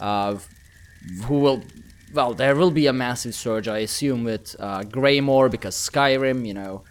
uh, 0.00 0.36
who 1.26 1.38
will 1.38 1.62
well 2.14 2.32
there 2.34 2.54
will 2.54 2.70
be 2.70 2.86
a 2.86 2.92
massive 2.92 3.34
surge 3.34 3.66
i 3.68 3.78
assume 3.78 4.24
with 4.24 4.54
uh, 4.58 4.82
Greymoor 4.84 5.48
because 5.50 5.74
skyrim 5.76 6.46
you 6.46 6.54
know 6.54 6.82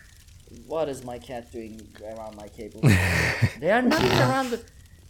what 0.67 0.87
is 0.89 1.03
my 1.03 1.17
cat 1.19 1.51
doing 1.51 1.79
around 2.13 2.35
my 2.35 2.47
cable 2.47 2.81
they 3.59 3.71
are 3.71 3.81
not 3.81 4.03
even 4.03 4.17
around 4.19 4.49
the 4.51 4.61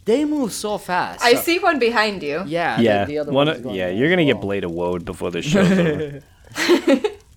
they 0.04 0.24
move 0.24 0.52
so 0.52 0.76
fast 0.78 1.22
I 1.24 1.34
so- 1.34 1.40
see 1.42 1.58
one 1.58 1.78
behind 1.78 2.22
you. 2.22 2.42
yeah 2.46 2.78
Yeah. 2.78 3.04
the, 3.04 3.12
the 3.12 3.18
other 3.20 3.32
one 3.32 3.46
one 3.46 3.48
of- 3.48 3.56
is 3.56 3.62
going 3.62 3.74
yeah, 3.76 3.88
you're 3.88 4.10
gonna 4.10 4.24
get 4.26 4.36
well. 4.36 4.42
Blade 4.46 4.64
of 4.64 4.70
Woad 4.72 5.04
before 5.06 5.30
the 5.30 5.40
show. 5.50 6.20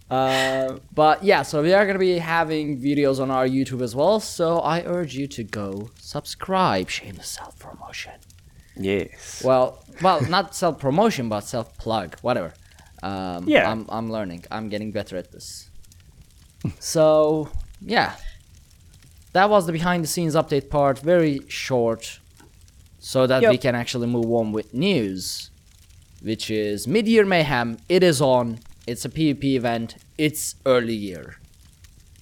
Uh, 0.09 0.77
but 0.95 1.21
yeah, 1.23 1.41
so 1.41 1.61
we 1.61 1.73
are 1.73 1.85
gonna 1.85 1.99
be 1.99 2.17
having 2.17 2.79
videos 2.79 3.19
on 3.21 3.29
our 3.29 3.45
YouTube 3.47 3.81
as 3.81 3.93
well. 3.93 4.19
So 4.21 4.59
I 4.59 4.81
urge 4.85 5.15
you 5.15 5.27
to 5.27 5.43
go 5.43 5.89
subscribe. 5.99 6.89
Shameless 6.89 7.27
self 7.27 7.59
promotion. 7.59 8.13
Yes. 8.79 9.41
Well, 9.43 9.83
well, 10.01 10.21
not 10.29 10.55
self 10.55 10.79
promotion, 10.79 11.29
but 11.29 11.41
self 11.41 11.77
plug, 11.77 12.17
whatever. 12.21 12.53
Um, 13.03 13.47
Yeah. 13.47 13.71
I'm 13.71 13.85
I'm 13.89 14.11
learning. 14.11 14.45
I'm 14.51 14.69
getting 14.69 14.91
better 14.91 15.17
at 15.17 15.31
this. 15.31 15.69
so 16.79 17.49
yeah, 17.81 18.15
that 19.33 19.49
was 19.49 19.65
the 19.67 19.71
behind 19.71 20.03
the 20.03 20.07
scenes 20.07 20.35
update 20.35 20.69
part. 20.69 20.99
Very 20.99 21.41
short, 21.47 22.19
so 22.99 23.27
that 23.27 23.41
we 23.51 23.57
can 23.57 23.75
actually 23.75 24.07
move 24.07 24.25
on 24.31 24.51
with 24.51 24.73
news, 24.73 25.51
which 26.21 26.49
is 26.49 26.87
Mid 26.87 27.07
Year 27.07 27.25
Mayhem. 27.25 27.77
It 27.89 28.03
is 28.03 28.21
on. 28.21 28.59
It's 28.87 29.05
a 29.05 29.09
PvP 29.09 29.43
event. 29.55 29.95
It's 30.17 30.55
early 30.65 30.95
year. 30.95 31.37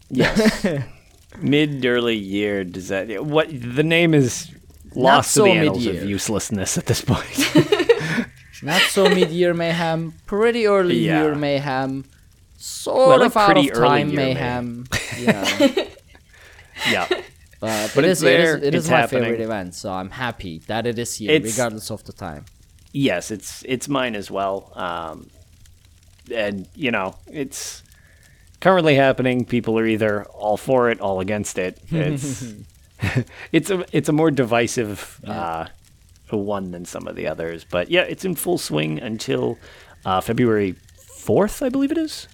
Yes. 0.09 0.65
Mid 1.41 1.85
early 1.85 2.15
year 2.15 2.63
does 2.63 2.87
that 2.89 3.25
what 3.25 3.47
the 3.49 3.83
name 3.83 4.13
is 4.13 4.51
lost 4.95 5.31
so 5.31 5.45
to 5.45 5.51
the 5.51 5.57
annals 5.57 5.85
mid-year. 5.85 6.03
of 6.03 6.09
uselessness 6.09 6.77
at 6.77 6.85
this 6.85 7.01
point. 7.01 7.51
Not 8.63 8.81
so 8.83 9.07
mid-year 9.09 9.53
mayhem, 9.53 10.13
pretty 10.25 10.65
early 10.65 10.99
Yeah. 11.05 11.23
year 11.23 11.35
mayhem, 11.35 12.05
sort 12.57 13.09
Well, 13.09 13.19
like 13.19 13.25
of 13.27 13.37
out 13.37 13.57
of 13.57 13.73
time 13.73 14.09
year 14.09 14.15
mayhem. 14.15 14.85
yeah, 15.19 15.85
yeah. 16.89 17.07
but, 17.59 17.91
But 17.93 18.05
it 18.05 18.09
it's 18.11 18.21
is, 18.21 18.23
it 18.23 18.39
is, 18.39 18.45
there, 18.45 18.57
it 18.57 18.75
is 18.75 18.83
it's 18.85 18.89
my 18.89 18.97
happening. 18.97 19.23
favorite 19.23 19.41
event, 19.41 19.75
so 19.75 19.91
I'm 19.91 20.09
happy 20.09 20.59
that 20.67 20.87
it 20.87 20.97
is 20.97 21.15
here, 21.15 21.31
It's- 21.31 21.51
regardless 21.53 21.91
of 21.91 22.03
the 22.05 22.13
time. 22.13 22.45
Yes, 22.91 23.29
it's 23.29 23.61
it's 23.67 23.89
mine 23.89 24.15
as 24.15 24.31
well. 24.31 24.71
Um, 24.73 25.29
and 26.33 26.65
you 26.75 26.91
know, 26.91 27.17
it's 27.27 27.83
currently 28.61 28.95
happening. 28.95 29.43
People 29.43 29.77
are 29.77 29.85
either 29.85 30.23
all 30.25 30.55
for 30.55 30.89
it, 30.89 31.01
all 31.01 31.19
against 31.19 31.57
it. 31.57 31.77
It's 31.91 32.53
it's 33.51 33.69
a 33.69 33.85
it's 33.91 34.09
a 34.09 34.13
more 34.13 34.31
divisive 34.31 35.19
uh, 35.27 35.67
one 36.29 36.71
than 36.71 36.85
some 36.85 37.07
of 37.07 37.15
the 37.15 37.27
others. 37.27 37.63
But 37.63 37.89
yeah, 37.89 38.01
it's 38.01 38.25
in 38.25 38.35
full 38.35 38.57
swing 38.57 38.99
until 38.99 39.57
uh, 40.05 40.21
February 40.21 40.75
fourth, 40.97 41.61
I 41.61 41.69
believe 41.69 41.91
it 41.91 41.97
is. 41.97 42.27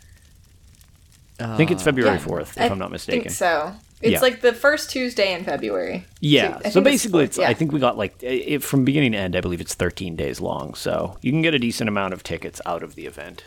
I 1.40 1.58
think 1.58 1.72
it's 1.72 1.82
February 1.84 2.18
Yeah, 2.18 2.22
fourth, 2.24 2.56
if 2.58 2.62
I 2.64 2.68
I'm 2.68 2.78
not 2.78 2.92
mistaken. 2.92 3.24
think 3.24 3.34
so. 3.36 3.74
It's 4.02 4.14
Yeah. 4.14 4.20
like 4.20 4.42
the 4.42 4.54
first 4.54 4.92
Tuesday 4.92 5.34
in 5.34 5.44
February. 5.44 6.06
Yeah. 6.20 6.60
I 6.64 6.70
So 6.70 6.82
basically, 6.82 7.26
fourth, 7.26 7.38
it's, 7.38 7.40
I 7.40 7.54
think 7.56 7.72
we 7.72 7.80
got 7.80 7.98
like 7.98 8.16
it, 8.22 8.64
from 8.64 8.84
beginning 8.86 9.14
to 9.14 9.18
end. 9.18 9.36
I 9.36 9.42
believe 9.42 9.62
it's 9.62 9.74
13 9.74 10.16
days 10.16 10.40
long, 10.42 10.74
so 10.76 11.18
you 11.22 11.32
can 11.32 11.42
get 11.42 11.54
a 11.56 11.60
decent 11.60 11.88
amount 11.88 12.14
of 12.14 12.22
tickets 12.24 12.62
out 12.66 12.84
of 12.84 12.94
the 12.96 13.06
event. 13.08 13.44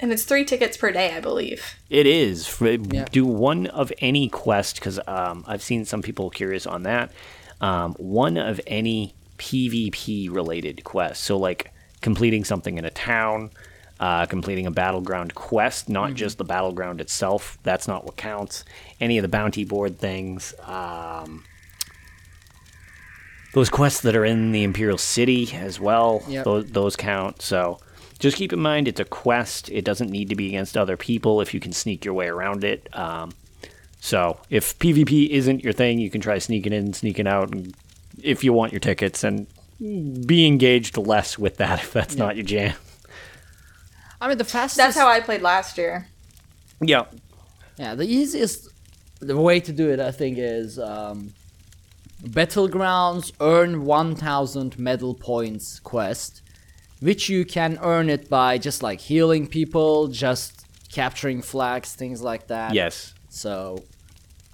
And 0.00 0.12
it's 0.12 0.24
three 0.24 0.44
tickets 0.44 0.76
per 0.76 0.90
day, 0.92 1.14
I 1.14 1.20
believe. 1.20 1.76
It 1.90 2.06
is 2.06 2.60
Yeah. 2.60 3.04
do 3.10 3.24
one 3.24 3.66
of 3.68 3.92
any 3.98 4.28
quest 4.28 4.76
because 4.76 4.98
um, 5.06 5.44
I've 5.46 5.62
seen 5.62 5.84
some 5.84 6.02
people 6.02 6.30
curious 6.30 6.66
on 6.66 6.82
that. 6.84 7.10
Um, 7.60 7.94
one 7.94 8.36
of 8.36 8.60
any 8.66 9.14
PvP 9.38 10.30
related 10.32 10.84
quest, 10.84 11.22
so 11.22 11.36
like 11.38 11.70
completing 12.02 12.44
something 12.44 12.76
in 12.76 12.84
a 12.84 12.90
town, 12.90 13.50
uh, 14.00 14.26
completing 14.26 14.66
a 14.66 14.70
battleground 14.70 15.34
quest, 15.34 15.88
not 15.88 16.08
Mm-hmm. 16.08 16.16
just 16.16 16.38
the 16.38 16.44
battleground 16.44 17.00
itself. 17.00 17.56
That's 17.62 17.86
not 17.88 18.04
what 18.04 18.16
counts. 18.16 18.64
Any 19.00 19.16
of 19.18 19.22
the 19.22 19.28
bounty 19.28 19.64
board 19.64 19.98
things. 19.98 20.52
Um, 20.66 21.44
those 23.54 23.70
quests 23.70 24.00
that 24.02 24.16
are 24.16 24.24
in 24.24 24.50
the 24.50 24.64
Imperial 24.64 24.98
City 24.98 25.48
as 25.54 25.78
well, 25.78 26.22
Yep. 26.28 26.44
those, 26.44 26.70
those 26.72 26.96
count. 26.96 27.40
So 27.40 27.78
just 28.24 28.38
keep 28.38 28.54
in 28.54 28.58
mind 28.58 28.88
it's 28.88 29.00
a 29.00 29.04
quest. 29.04 29.68
It 29.70 29.84
doesn't 29.84 30.10
need 30.10 30.30
to 30.30 30.34
be 30.34 30.48
against 30.48 30.78
other 30.78 30.96
people 30.96 31.42
if 31.42 31.52
you 31.52 31.60
can 31.60 31.72
sneak 31.72 32.06
your 32.06 32.14
way 32.14 32.26
around 32.26 32.64
it. 32.64 32.88
Um, 32.96 33.32
so 34.00 34.40
if 34.48 34.78
PvP 34.78 35.28
isn't 35.28 35.62
your 35.62 35.74
thing, 35.74 35.98
you 35.98 36.10
can 36.10 36.22
try 36.22 36.38
sneaking 36.38 36.72
in, 36.72 36.94
sneaking 36.94 37.26
out, 37.26 37.52
and 37.52 37.74
if 38.22 38.42
you 38.42 38.54
want 38.54 38.72
your 38.72 38.80
tickets, 38.80 39.24
and 39.24 39.46
be 40.26 40.46
engaged 40.46 40.96
less 40.96 41.38
with 41.38 41.58
that 41.58 41.80
if 41.82 41.92
that's 41.92 42.16
not 42.16 42.34
your 42.34 42.46
jam. 42.46 42.74
I 44.22 44.28
mean, 44.28 44.38
the 44.38 44.44
fastest. 44.44 44.78
That's 44.78 44.96
how 44.96 45.06
I 45.06 45.20
played 45.20 45.42
last 45.42 45.76
year. 45.76 46.08
Yeah. 46.80 47.04
Yeah, 47.76 47.94
the 47.94 48.06
easiest 48.06 48.70
the 49.20 49.36
way 49.36 49.60
to 49.60 49.72
do 49.72 49.90
it, 49.90 50.00
I 50.00 50.12
think, 50.12 50.38
is 50.38 50.78
um, 50.78 51.34
battlegrounds 52.22 53.32
earn 53.40 53.84
1,000 53.84 54.78
medal 54.78 55.14
points 55.14 55.78
quest, 55.78 56.40
which 57.06 57.28
you 57.28 57.44
can 57.56 57.78
earn 57.82 58.06
it 58.16 58.28
by 58.28 58.50
just 58.68 58.82
like 58.88 59.00
healing 59.10 59.46
people, 59.58 60.08
just 60.08 60.50
capturing 60.98 61.42
flags, 61.42 61.88
things 62.02 62.18
like 62.30 62.44
that. 62.54 62.72
Yes. 62.74 62.94
So 63.28 63.56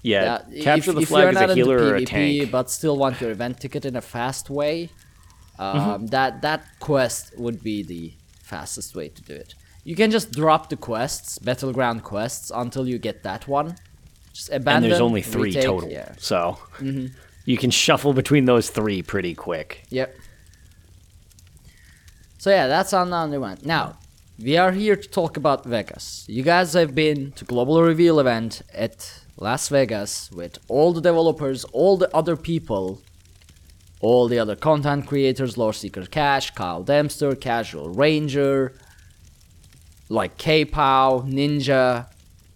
Yeah. 0.03 0.23
yeah, 0.51 0.63
Capture 0.69 0.91
if, 0.93 0.97
the 1.01 1.07
flag 1.07 1.35
as 1.37 1.51
a 1.51 1.55
healer 1.55 1.79
or 1.79 1.95
a 1.97 2.01
PvP, 2.01 2.07
tank. 2.41 2.51
but 2.51 2.71
still 2.71 2.97
want 3.03 3.21
your 3.21 3.31
event 3.31 3.61
ticket 3.61 3.85
in 3.85 3.95
a 3.97 4.01
fast 4.17 4.51
way, 4.61 4.75
um, 5.59 5.77
Mm-hmm. 5.77 6.07
that 6.17 6.33
that 6.43 6.61
quest 6.89 7.23
would 7.45 7.59
be 7.71 7.77
the 7.93 8.03
fastest 8.53 8.91
way 8.99 9.09
to 9.17 9.23
do 9.31 9.35
it. 9.45 9.51
You 9.85 9.95
can 10.01 10.11
just 10.11 10.29
drop 10.33 10.63
the 10.73 10.77
quests, 10.91 11.39
battleground 11.39 11.99
quests, 12.13 12.51
until 12.63 12.85
you 12.89 12.99
get 12.99 13.23
that 13.23 13.43
one. 13.49 13.77
Just 14.33 14.49
abandon. 14.51 14.85
and 14.85 14.93
there's 14.93 15.01
only 15.11 15.23
three 15.23 15.51
retake, 15.51 15.65
total. 15.65 15.91
Yeah. 15.91 16.13
So 16.19 16.59
you 17.51 17.57
can 17.57 17.71
shuffle 17.71 18.13
between 18.23 18.45
those 18.45 18.67
three 18.71 19.03
pretty 19.03 19.35
quick. 19.35 19.71
Yep. 19.91 20.09
So 22.41 22.49
yeah, 22.49 22.69
that's 22.69 22.95
on 22.95 23.11
the 23.11 23.39
one. 23.39 23.59
Now, 23.65 23.99
we 24.43 24.57
are 24.57 24.73
here 24.73 24.97
to 24.97 25.09
talk 25.11 25.37
about 25.37 25.67
Vegas. 25.67 26.25
You 26.27 26.43
guys 26.43 26.73
have 26.73 26.95
been 26.95 27.33
to 27.33 27.45
Global 27.45 27.83
Reveal 27.83 28.19
event 28.19 28.63
at 28.73 29.25
Las 29.37 29.69
Vegas 29.69 30.31
with 30.33 30.57
all 30.67 30.95
the 30.95 31.03
developers, 31.03 31.65
all 31.65 31.99
the 31.99 32.09
other 32.17 32.37
people, 32.37 33.03
all 34.01 34.27
the 34.27 34.39
other 34.39 34.57
content 34.57 35.07
creators, 35.07 35.59
Lore 35.59 35.75
Seeker 35.75 36.07
Cash, 36.07 36.53
Kyle 36.53 36.83
Dempster, 36.83 37.35
Casual 37.35 37.91
Ranger, 37.91 38.73
like 40.09 40.39
K-Pow, 40.39 41.27
Ninja, 41.27 42.07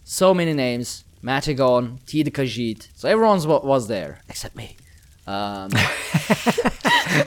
so 0.02 0.32
many 0.32 0.54
names, 0.54 1.04
Matagon, 1.22 1.98
T 2.06 2.22
the 2.22 2.30
Khajiit. 2.30 2.88
So 2.94 3.06
everyone's 3.06 3.46
wa- 3.46 3.60
was 3.60 3.88
there 3.88 4.22
except 4.30 4.56
me. 4.56 4.78
Um, 5.26 5.68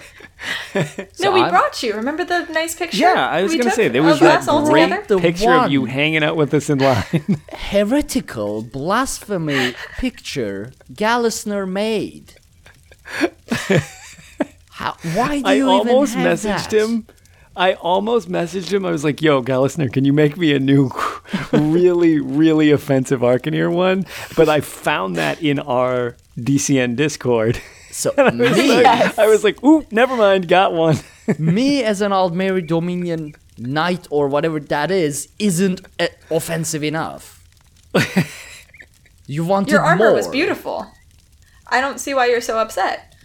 no, 1.20 1.32
we 1.32 1.42
I'm- 1.42 1.50
brought 1.50 1.82
you. 1.84 1.94
Remember 1.96 2.24
the 2.24 2.46
nice 2.52 2.76
picture? 2.76 2.98
Yeah, 2.98 3.28
I 3.30 3.44
was 3.44 3.56
gonna 3.56 3.72
say 3.72 3.88
there 3.88 4.04
was 4.04 4.16
of 4.16 4.20
that 4.22 4.46
great 4.66 4.90
together? 4.90 5.20
Picture 5.20 5.52
of 5.52 5.72
you 5.72 5.86
hanging 5.86 6.24
out 6.24 6.36
with 6.36 6.54
us 6.54 6.70
in 6.70 6.80
line. 6.80 7.42
heretical 7.54 8.62
blasphemy 8.62 9.74
picture 9.98 10.72
Gallesner 10.94 11.70
made. 11.70 12.34
How, 14.72 14.96
why 15.16 15.42
do 15.42 15.48
I 15.48 15.54
you 15.56 15.70
almost 15.70 16.14
even 16.14 16.26
have 16.26 16.40
messaged 16.40 16.70
that? 16.70 16.74
him. 16.74 17.08
I 17.56 17.74
almost 17.74 18.30
messaged 18.30 18.72
him. 18.72 18.86
I 18.86 18.92
was 18.92 19.04
like, 19.04 19.22
"Yo, 19.22 19.42
Gallesner, 19.42 19.92
can 19.92 20.06
you 20.06 20.14
make 20.14 20.38
me 20.38 20.54
a 20.54 20.60
new, 20.60 20.92
really, 21.52 22.20
really 22.20 22.70
offensive 22.70 23.22
Arcaneer 23.22 23.74
one?" 23.74 24.06
But 24.36 24.50
I 24.50 24.62
found 24.62 25.16
that 25.16 25.42
in 25.42 25.58
our 25.58 26.16
DCN 26.38 26.96
Discord. 26.96 27.60
So 27.98 28.14
I 28.18 28.30
was 28.30 28.34
me, 28.56 28.84
like, 28.84 29.18
I 29.18 29.26
was 29.26 29.44
like, 29.44 29.64
"Ooh, 29.64 29.84
never 29.90 30.16
mind, 30.16 30.48
got 30.48 30.72
one." 30.72 30.98
me 31.40 31.84
as 31.84 32.00
an 32.02 32.12
Aldmeri 32.12 32.66
Dominion 32.68 33.34
knight 33.58 34.08
or 34.12 34.28
whatever 34.28 34.60
that 34.60 34.92
is, 34.92 35.30
isn't 35.40 35.82
uh, 36.00 36.06
offensive 36.30 36.84
enough. 36.84 37.44
You 39.26 39.44
wanted 39.46 39.72
Your 39.72 39.82
armor 39.82 40.10
more. 40.10 40.14
was 40.14 40.28
beautiful. 40.28 40.86
I 41.68 41.82
don't 41.82 42.00
see 42.00 42.14
why 42.14 42.28
you're 42.28 42.40
so 42.40 42.60
upset. 42.60 43.16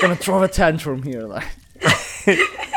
Gonna 0.00 0.16
throw 0.16 0.42
a 0.42 0.48
tantrum 0.48 1.02
here, 1.02 1.24
like. 1.24 1.44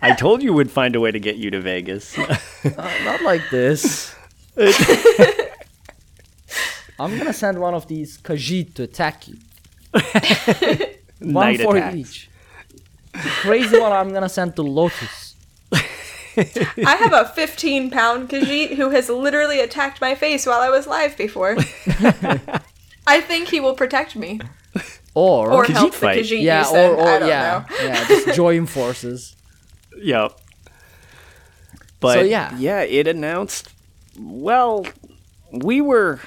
I 0.00 0.14
told 0.14 0.42
you 0.42 0.52
we'd 0.52 0.70
find 0.70 0.94
a 0.96 1.00
way 1.00 1.10
to 1.10 1.18
get 1.20 1.36
you 1.36 1.50
to 1.50 1.60
Vegas. 1.60 2.16
Uh, 2.76 2.90
not 3.04 3.22
like 3.22 3.42
this. 3.50 4.12
I'm 6.98 7.16
gonna 7.16 7.32
send 7.32 7.60
one 7.60 7.72
of 7.74 7.86
these 7.86 8.18
Khajiit 8.18 8.74
to 8.74 8.82
attack 8.82 9.28
you. 9.28 9.36
one 11.20 11.32
Night 11.46 11.60
for 11.60 11.76
attacks. 11.76 11.96
each. 11.96 12.30
The 13.12 13.18
crazy 13.42 13.78
one 13.78 13.92
I'm 13.92 14.12
gonna 14.12 14.28
send 14.28 14.56
to 14.56 14.62
Lotus. 14.62 15.36
I 16.36 16.96
have 16.98 17.12
a 17.12 17.26
15 17.28 17.90
pound 17.90 18.28
Khajiit 18.28 18.74
who 18.74 18.90
has 18.90 19.08
literally 19.08 19.60
attacked 19.60 20.00
my 20.00 20.14
face 20.16 20.44
while 20.46 20.60
I 20.60 20.68
was 20.68 20.86
live 20.88 21.16
before. 21.16 21.56
I 23.06 23.20
think 23.20 23.48
he 23.48 23.60
will 23.60 23.74
protect 23.74 24.16
me 24.16 24.40
Or, 25.14 25.50
or 25.52 25.64
Khajiit 25.64 25.72
help 25.74 25.92
the 25.92 25.98
fight. 25.98 26.18
Khajiit 26.24 26.42
yeah, 26.42 26.60
you 26.60 26.66
send. 26.66 26.92
or, 26.94 26.96
or 27.02 27.08
I 27.08 27.18
don't 27.20 27.28
yeah, 27.28 27.64
know. 27.70 27.76
yeah, 27.86 28.08
just 28.08 28.34
join 28.36 28.66
forces. 28.66 29.36
Yep. 30.02 30.40
But 32.00 32.28
yeah. 32.28 32.56
yeah, 32.58 32.80
it 32.82 33.06
announced. 33.06 33.72
Well, 34.18 34.86
we 35.50 35.80
were. 35.80 36.20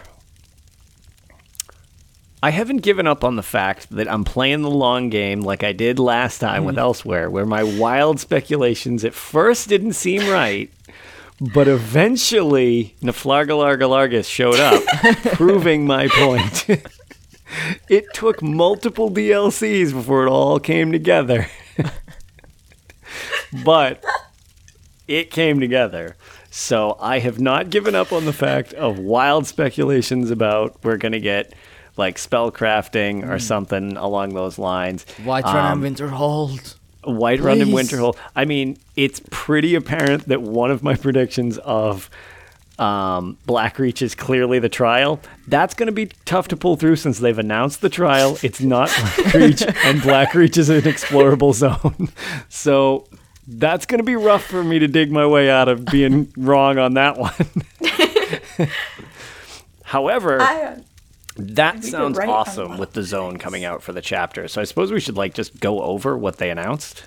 I 2.44 2.50
haven't 2.50 2.78
given 2.78 3.06
up 3.06 3.24
on 3.24 3.36
the 3.36 3.44
fact 3.44 3.92
that 3.92 4.12
I'm 4.12 4.24
playing 4.24 4.64
the 4.64 4.70
long 4.70 5.10
game 5.10 5.42
like 5.42 5.64
I 5.64 5.74
did 5.74 6.00
last 6.00 6.40
time 6.40 6.66
with 6.66 6.76
hmm. 6.76 6.82
Elsweyr, 6.82 7.30
where 7.30 7.46
my 7.46 7.64
wild 7.64 8.20
speculations 8.20 9.06
at 9.06 9.14
first 9.14 9.70
didn't 9.70 9.94
seem 9.94 10.28
right, 10.28 10.72
but 11.54 11.68
eventually 11.68 12.96
Naflargalargalargus 13.02 14.28
showed 14.28 14.60
up, 14.60 14.84
proving 15.34 15.86
my 15.86 16.08
point. 16.08 16.68
it 17.90 18.12
took 18.14 18.42
multiple 18.42 19.12
DLCs 19.12 19.94
before 19.94 20.26
it 20.26 20.30
all 20.30 20.60
came 20.60 20.92
together. 20.92 21.48
But 23.64 24.04
it 25.08 25.32
came 25.32 25.60
together. 25.60 26.16
So 26.50 26.98
I 27.00 27.20
have 27.20 27.40
not 27.40 27.70
given 27.70 27.96
up 27.96 28.12
on 28.12 28.26
the 28.26 28.34
fact 28.34 28.74
of 28.74 29.00
wild 29.00 29.48
speculations 29.48 30.32
about 30.32 30.78
we're 30.84 30.98
going 30.98 31.14
to 31.14 31.20
get 31.20 31.54
like 31.98 32.18
spell 32.18 32.52
crafting 32.52 33.28
or 33.30 33.40
something 33.40 33.96
along 33.98 34.34
those 34.34 34.58
lines. 34.58 35.06
Whiterun 35.24 35.46
Um, 35.46 35.84
and 35.84 35.96
Winterhold. 35.96 36.76
Whiterun 37.04 37.62
and 37.62 37.72
Please. 37.72 37.92
Winterhold. 37.92 38.18
I 38.36 38.46
mean, 38.46 38.78
it's 38.96 39.22
pretty 39.32 39.76
apparent 39.76 40.28
that 40.28 40.42
one 40.42 40.72
of 40.72 40.84
my 40.84 40.96
predictions 40.96 41.58
of 41.60 42.10
um, 42.82 43.38
Blackreach 43.48 44.02
is 44.02 44.16
clearly 44.16 44.58
the 44.60 44.70
trial. 44.70 45.20
That's 45.48 45.74
going 45.76 45.88
to 45.88 45.92
be 45.94 46.08
tough 46.26 46.48
to 46.50 46.58
pull 46.58 46.76
through 46.78 46.96
since 46.96 47.20
they've 47.20 47.38
announced 47.38 47.82
the 47.82 47.90
trial. 47.90 48.38
It's 48.42 48.60
not 48.62 48.90
Blackreach, 48.90 49.66
and 49.86 50.00
Blackreach 50.02 50.58
is 50.58 50.70
an 50.70 50.82
explorable 50.82 51.54
zone. 51.54 52.10
So 52.50 53.08
that's 53.48 53.86
going 53.86 54.00
to 54.00 54.04
be 54.04 54.16
rough 54.16 54.44
for 54.44 54.64
me 54.64 54.80
to 54.80 54.88
dig 54.88 55.12
my 55.12 55.26
way 55.26 55.50
out 55.50 55.68
of 55.70 55.86
being 55.86 56.32
wrong 56.38 56.78
on 56.78 56.94
that 56.96 57.18
one. 57.18 57.34
However, 59.84 60.42
I, 60.42 60.62
uh, 60.64 60.76
that 61.38 61.84
sounds 61.84 62.18
awesome 62.20 62.78
with 62.78 62.94
the 62.94 63.04
zone 63.04 63.38
coming 63.38 63.66
out 63.66 63.82
for 63.84 63.94
the 63.94 64.02
chapter. 64.02 64.48
So 64.48 64.62
I 64.62 64.64
suppose 64.64 64.92
we 64.92 65.00
should 65.00 65.18
like 65.18 65.34
just 65.34 65.60
go 65.60 65.82
over 65.82 66.18
what 66.18 66.38
they 66.38 66.50
announced. 66.50 67.04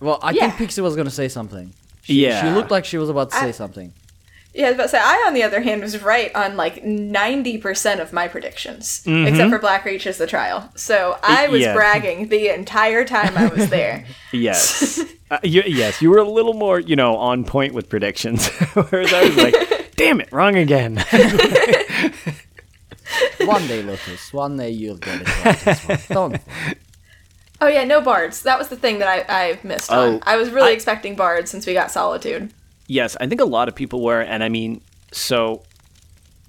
Well, 0.00 0.18
I 0.22 0.30
Yeah. 0.32 0.42
think 0.48 0.56
Pixie 0.56 0.80
was 0.82 0.94
gonna 0.96 1.10
say 1.10 1.28
something. 1.28 1.72
She, 2.02 2.14
Yeah. 2.24 2.42
She 2.42 2.54
looked 2.54 2.70
like 2.70 2.84
she 2.84 2.98
was 2.98 3.08
about 3.08 3.30
to 3.30 3.36
say 3.38 3.52
something. 3.52 3.92
Yeah, 4.54 4.66
I 4.66 4.68
was 4.70 4.74
about 4.74 4.82
to 4.84 4.88
say, 4.90 4.98
I, 5.00 5.24
on 5.26 5.34
the 5.34 5.42
other 5.42 5.60
hand, 5.62 5.80
was 5.82 6.02
right 6.02 6.34
on 6.34 6.56
like 6.56 6.82
90% 6.84 8.00
of 8.00 8.12
my 8.12 8.28
predictions, 8.28 9.02
Mm-hmm. 9.04 9.26
except 9.28 9.50
for 9.50 9.58
Blackreach 9.58 10.06
as 10.06 10.18
the 10.18 10.26
trial. 10.26 10.70
So 10.76 11.18
I 11.22 11.48
was 11.48 11.62
yeah. 11.62 11.74
bragging 11.74 12.28
the 12.28 12.48
entire 12.48 13.04
time 13.04 13.36
I 13.36 13.46
was 13.48 13.68
there. 13.70 14.04
Yes. 14.34 14.98
uh, 15.30 15.38
you, 15.42 15.62
yes, 15.66 16.00
you 16.00 16.08
were 16.08 16.16
a 16.18 16.24
little 16.28 16.54
more, 16.54 16.80
you 16.80 16.96
know, 16.96 17.16
on 17.18 17.44
point 17.44 17.74
with 17.74 17.90
predictions. 17.90 18.48
Whereas 18.74 19.12
I 19.12 19.24
was 19.24 19.36
like, 19.36 19.92
damn 19.96 20.22
it, 20.22 20.32
wrong 20.32 20.56
again. 20.56 20.96
One 23.44 23.66
day, 23.66 23.82
Lotus. 23.82 24.32
One 24.32 24.56
day 24.56 24.70
you'll 24.70 24.96
get 24.96 25.20
it 25.22 25.44
right. 25.44 25.66
as 25.66 25.86
well. 25.86 25.98
Don't. 26.30 26.40
oh, 27.60 27.66
yeah, 27.66 27.84
no 27.84 28.00
bards. 28.00 28.42
That 28.42 28.58
was 28.58 28.68
the 28.68 28.76
thing 28.76 29.00
that 29.00 29.08
I, 29.28 29.50
I 29.50 29.58
missed 29.62 29.90
Oh, 29.92 30.14
on. 30.14 30.20
I 30.22 30.36
was 30.36 30.48
really 30.50 30.70
I- 30.70 30.74
expecting 30.74 31.14
bards 31.14 31.50
since 31.50 31.66
we 31.66 31.74
got 31.74 31.90
Solitude. 31.90 32.52
Yes, 32.92 33.16
I 33.20 33.26
think 33.26 33.40
a 33.40 33.44
lot 33.56 33.68
of 33.68 33.74
people 33.74 34.02
were. 34.02 34.20
And 34.20 34.42
I 34.44 34.48
mean, 34.48 34.80
so 35.12 35.62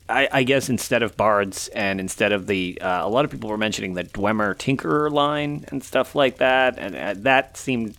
I, 0.10 0.28
I 0.32 0.44
guess 0.44 0.70
instead 0.70 1.02
of 1.04 1.16
bards 1.16 1.70
and 1.70 2.00
instead 2.00 2.32
of 2.32 2.48
the, 2.48 2.78
uh, 2.82 3.08
a 3.08 3.10
lot 3.10 3.24
of 3.26 3.32
people 3.32 3.50
were 3.50 3.58
mentioning 3.58 3.94
the 3.94 4.04
Dwemer 4.04 4.56
Tinkerer 4.56 5.10
line 5.12 5.66
and 5.70 5.84
stuff 5.84 6.16
like 6.16 6.38
that. 6.38 6.78
And 6.78 6.96
uh, 6.96 7.14
that 7.24 7.58
seemed, 7.58 7.96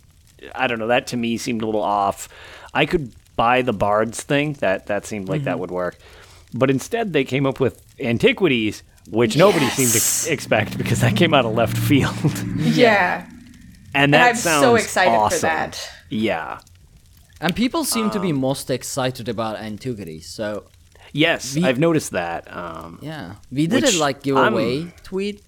I 0.53 0.67
don't 0.67 0.79
know, 0.79 0.87
that 0.87 1.07
to 1.07 1.17
me 1.17 1.37
seemed 1.37 1.61
a 1.61 1.65
little 1.65 1.81
off. 1.81 2.29
I 2.73 2.85
could 2.85 3.11
buy 3.35 3.61
the 3.63 3.73
bards 3.73 4.21
thing. 4.21 4.53
That, 4.53 4.85
that 4.87 5.05
seemed 5.05 5.27
like 5.29 5.43
that 5.45 5.59
would 5.59 5.71
work. 5.71 5.97
But 6.53 6.69
instead, 6.69 7.11
they 7.13 7.23
came 7.25 7.45
up 7.45 7.59
with 7.59 7.81
antiquities, 7.99 8.83
which 9.09 9.35
nobody 9.35 9.67
seemed 9.69 9.89
to 9.91 9.97
Yes. 9.97 10.27
expect 10.27 10.77
because 10.77 11.01
that 11.01 11.15
came 11.17 11.33
out 11.33 11.45
of 11.45 11.53
left 11.53 11.77
field. 11.77 12.15
Yeah. 12.57 13.25
and 13.93 14.03
And 14.05 14.13
that 14.13 14.29
I'm 14.29 14.35
sounds 14.35 14.61
so 14.63 14.75
excited 14.75 15.11
awesome. 15.11 15.39
for 15.39 15.45
that. 15.47 15.89
Yeah. 16.09 16.59
And 17.41 17.55
people 17.55 17.83
seem 17.83 18.09
to 18.11 18.19
be 18.19 18.31
Um, 18.31 18.39
most 18.39 18.69
excited 18.69 19.27
about 19.29 19.57
antiquities. 19.57 20.27
So 20.27 20.63
Yes, 21.13 21.55
We- 21.55 21.63
I've 21.63 21.79
noticed 21.79 22.11
that. 22.11 22.41
Um, 22.53 22.99
yeah, 23.01 23.35
we 23.49 23.67
did 23.67 23.83
a 23.85 23.91
like 23.99 24.17
I'm- 24.17 24.23
giveaway 24.25 24.93
tweet, 25.03 25.41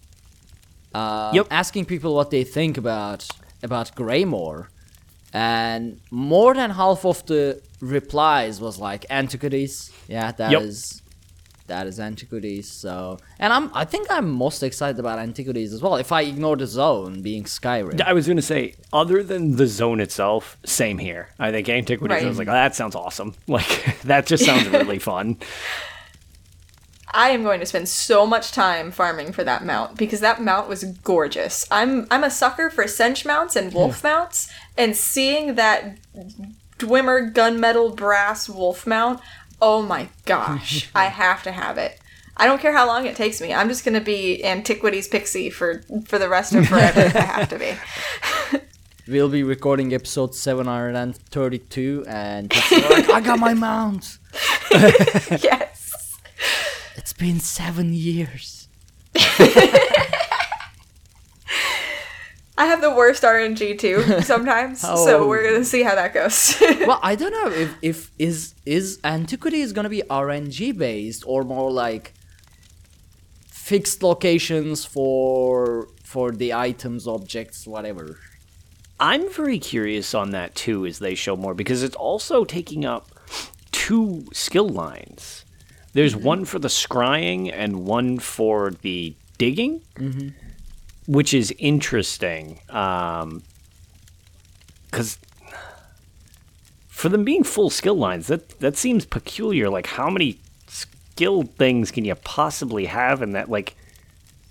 uh, 0.93 1.31
Yep. 1.33 1.47
asking 1.51 1.85
people 1.85 2.13
what 2.15 2.29
they 2.29 2.43
think 2.45 2.77
about 2.77 3.27
about 3.63 3.93
Greymoor, 3.95 4.69
and 5.33 5.99
more 6.11 6.53
than 6.53 6.69
half 6.71 7.03
of 7.05 7.25
the 7.25 7.59
replies 7.81 8.61
was 8.61 8.77
like 8.79 9.05
antiquities. 9.09 9.91
Yeah, 10.07 10.31
that 10.39 10.53
is 10.61 11.01
Yep. 11.01 11.06
That 11.67 11.87
is 11.87 11.99
antiquities. 11.99 12.67
So, 12.69 13.19
and 13.39 13.53
I'm 13.53 13.69
I 13.73 13.85
think 13.85 14.07
I'm 14.09 14.29
most 14.29 14.63
excited 14.63 14.99
about 14.99 15.19
antiquities 15.19 15.73
as 15.73 15.81
well. 15.81 15.95
If 15.95 16.11
I 16.11 16.21
ignore 16.21 16.55
the 16.55 16.67
zone 16.67 17.21
being 17.21 17.43
Skyrim, 17.43 18.01
I 18.01 18.13
was 18.13 18.25
going 18.25 18.37
to 18.37 18.41
say, 18.41 18.75
other 18.91 19.23
than 19.23 19.57
the 19.57 19.67
zone 19.67 19.99
itself, 19.99 20.57
same 20.65 20.97
here. 20.97 21.29
I 21.39 21.51
think 21.51 21.69
antiquities. 21.69 22.23
I 22.23 22.27
was 22.27 22.37
like, 22.37 22.47
oh, 22.47 22.53
that 22.53 22.75
sounds 22.75 22.95
awesome. 22.95 23.35
Like 23.47 24.01
that 24.01 24.27
just 24.27 24.45
sounds 24.45 24.67
really 24.69 24.99
fun. 24.99 25.37
I 27.13 27.29
am 27.29 27.43
going 27.43 27.59
to 27.61 27.65
spend 27.65 27.87
so 27.87 28.27
much 28.27 28.51
time 28.51 28.91
farming 28.91 29.31
for 29.31 29.43
that 29.43 29.63
mount 29.65 29.97
because 29.97 30.19
that 30.19 30.41
mount 30.41 30.67
was 30.67 30.83
gorgeous. 30.83 31.65
I'm 31.71 32.05
I'm 32.11 32.23
a 32.23 32.29
sucker 32.29 32.69
for 32.69 32.83
senche 32.83 33.25
mounts 33.25 33.55
and 33.55 33.73
wolf 33.73 34.01
hmm. 34.01 34.07
mounts, 34.07 34.51
and 34.77 34.95
seeing 34.95 35.55
that 35.55 35.97
Dwemer 36.77 37.33
gunmetal 37.33 37.95
brass 37.95 38.49
wolf 38.49 38.85
mount, 38.85 39.19
oh 39.61 39.81
my 39.81 40.09
gosh, 40.25 40.89
I 40.95 41.05
have 41.05 41.43
to 41.43 41.51
have 41.51 41.77
it. 41.77 41.99
I 42.35 42.45
don't 42.45 42.61
care 42.61 42.73
how 42.73 42.85
long 42.85 43.05
it 43.07 43.15
takes 43.15 43.41
me. 43.41 43.53
I'm 43.53 43.67
just 43.67 43.83
gonna 43.83 44.01
be 44.01 44.43
antiquities 44.45 45.07
pixie 45.07 45.49
for 45.49 45.81
for 46.05 46.19
the 46.19 46.29
rest 46.29 46.53
of 46.53 46.67
forever. 46.67 47.01
if 47.01 47.15
I 47.15 47.19
have 47.35 47.49
to 47.49 47.57
be. 47.59 47.73
we'll 49.07 49.29
be 49.29 49.43
recording 49.43 49.93
episode 49.93 50.35
732, 50.35 52.05
and 52.07 52.53
like, 52.53 53.09
I 53.09 53.21
got 53.21 53.39
my 53.39 53.53
mount. 53.53 54.17
yes. 54.71 56.17
It's 56.95 57.13
been 57.13 57.39
seven 57.39 57.93
years. 57.93 58.67
I 62.57 62.65
have 62.65 62.81
the 62.81 62.93
worst 62.93 63.23
RNG 63.23 63.77
too 63.77 64.21
sometimes, 64.21 64.83
Oh. 64.83 65.05
so 65.05 65.27
we're 65.27 65.43
gonna 65.43 65.65
see 65.65 65.83
how 65.83 65.95
that 65.95 66.13
goes. 66.13 66.55
well, 66.87 66.99
I 67.03 67.15
don't 67.19 67.31
know 67.31 67.51
if 67.51 67.75
if 67.81 68.11
is 68.17 68.55
is 68.65 68.99
antiquity 69.03 69.61
is 69.61 69.73
gonna 69.73 69.89
be 69.89 70.01
RNG 70.09 70.77
based 70.77 71.23
or 71.27 71.43
more 71.43 71.71
like 71.71 72.13
fixed 73.47 74.01
locations 74.01 74.85
for 74.85 75.87
for 76.03 76.31
the 76.31 76.53
items, 76.53 77.07
objects, 77.07 77.67
whatever. 77.67 78.17
I'm 78.99 79.31
very 79.31 79.59
curious 79.59 80.15
on 80.15 80.31
that 80.31 80.55
too 80.55 80.85
as 80.85 80.97
they 80.97 81.13
show 81.13 81.35
more 81.35 81.53
because 81.53 81.83
it's 81.83 81.95
also 81.95 82.43
taking 82.43 82.85
up 82.85 83.11
two 83.71 84.25
skill 84.33 84.69
lines. 84.69 85.45
There's 85.93 86.15
mm-hmm. 86.15 86.25
one 86.25 86.45
for 86.45 86.59
the 86.59 86.67
scrying 86.67 87.51
and 87.53 87.85
one 87.85 88.17
for 88.19 88.71
the 88.71 89.15
digging, 89.37 89.81
mm-hmm. 89.95 90.29
Which 91.07 91.33
is 91.33 91.53
interesting. 91.57 92.59
Um, 92.69 93.43
because 94.85 95.17
for 96.87 97.09
them 97.09 97.23
being 97.23 97.43
full 97.43 97.69
skill 97.69 97.95
lines, 97.95 98.27
that 98.27 98.59
that 98.59 98.77
seems 98.77 99.05
peculiar. 99.05 99.69
Like, 99.69 99.87
how 99.87 100.09
many 100.09 100.39
skill 100.67 101.43
things 101.43 101.91
can 101.91 102.05
you 102.05 102.15
possibly 102.15 102.85
have 102.85 103.21
in 103.21 103.31
that? 103.31 103.49
Like, 103.49 103.75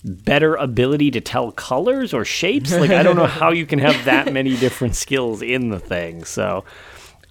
better 0.04 0.54
ability 0.54 1.10
to 1.10 1.20
tell 1.20 1.50
colors 1.52 2.14
or 2.14 2.24
shapes. 2.24 2.72
Like 2.72 2.90
I 2.90 3.02
don't 3.02 3.16
know 3.16 3.26
how 3.26 3.50
you 3.50 3.66
can 3.66 3.80
have 3.80 4.04
that 4.04 4.32
many 4.32 4.56
different 4.58 4.94
skills 4.94 5.42
in 5.42 5.70
the 5.70 5.80
thing. 5.80 6.24
So 6.24 6.64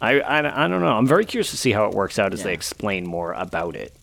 I, 0.02 0.20
I, 0.20 0.66
I 0.66 0.68
don't 0.68 0.82
know. 0.82 0.92
I'm 0.92 1.08
very 1.08 1.26
curious 1.26 1.52
to 1.52 1.58
see 1.58 1.72
how 1.72 1.86
it 1.86 1.94
works 1.94 2.20
out 2.20 2.34
as 2.34 2.44
they 2.44 2.54
explain 2.54 3.08
more 3.08 3.32
about 3.34 3.76
it. 3.76 3.96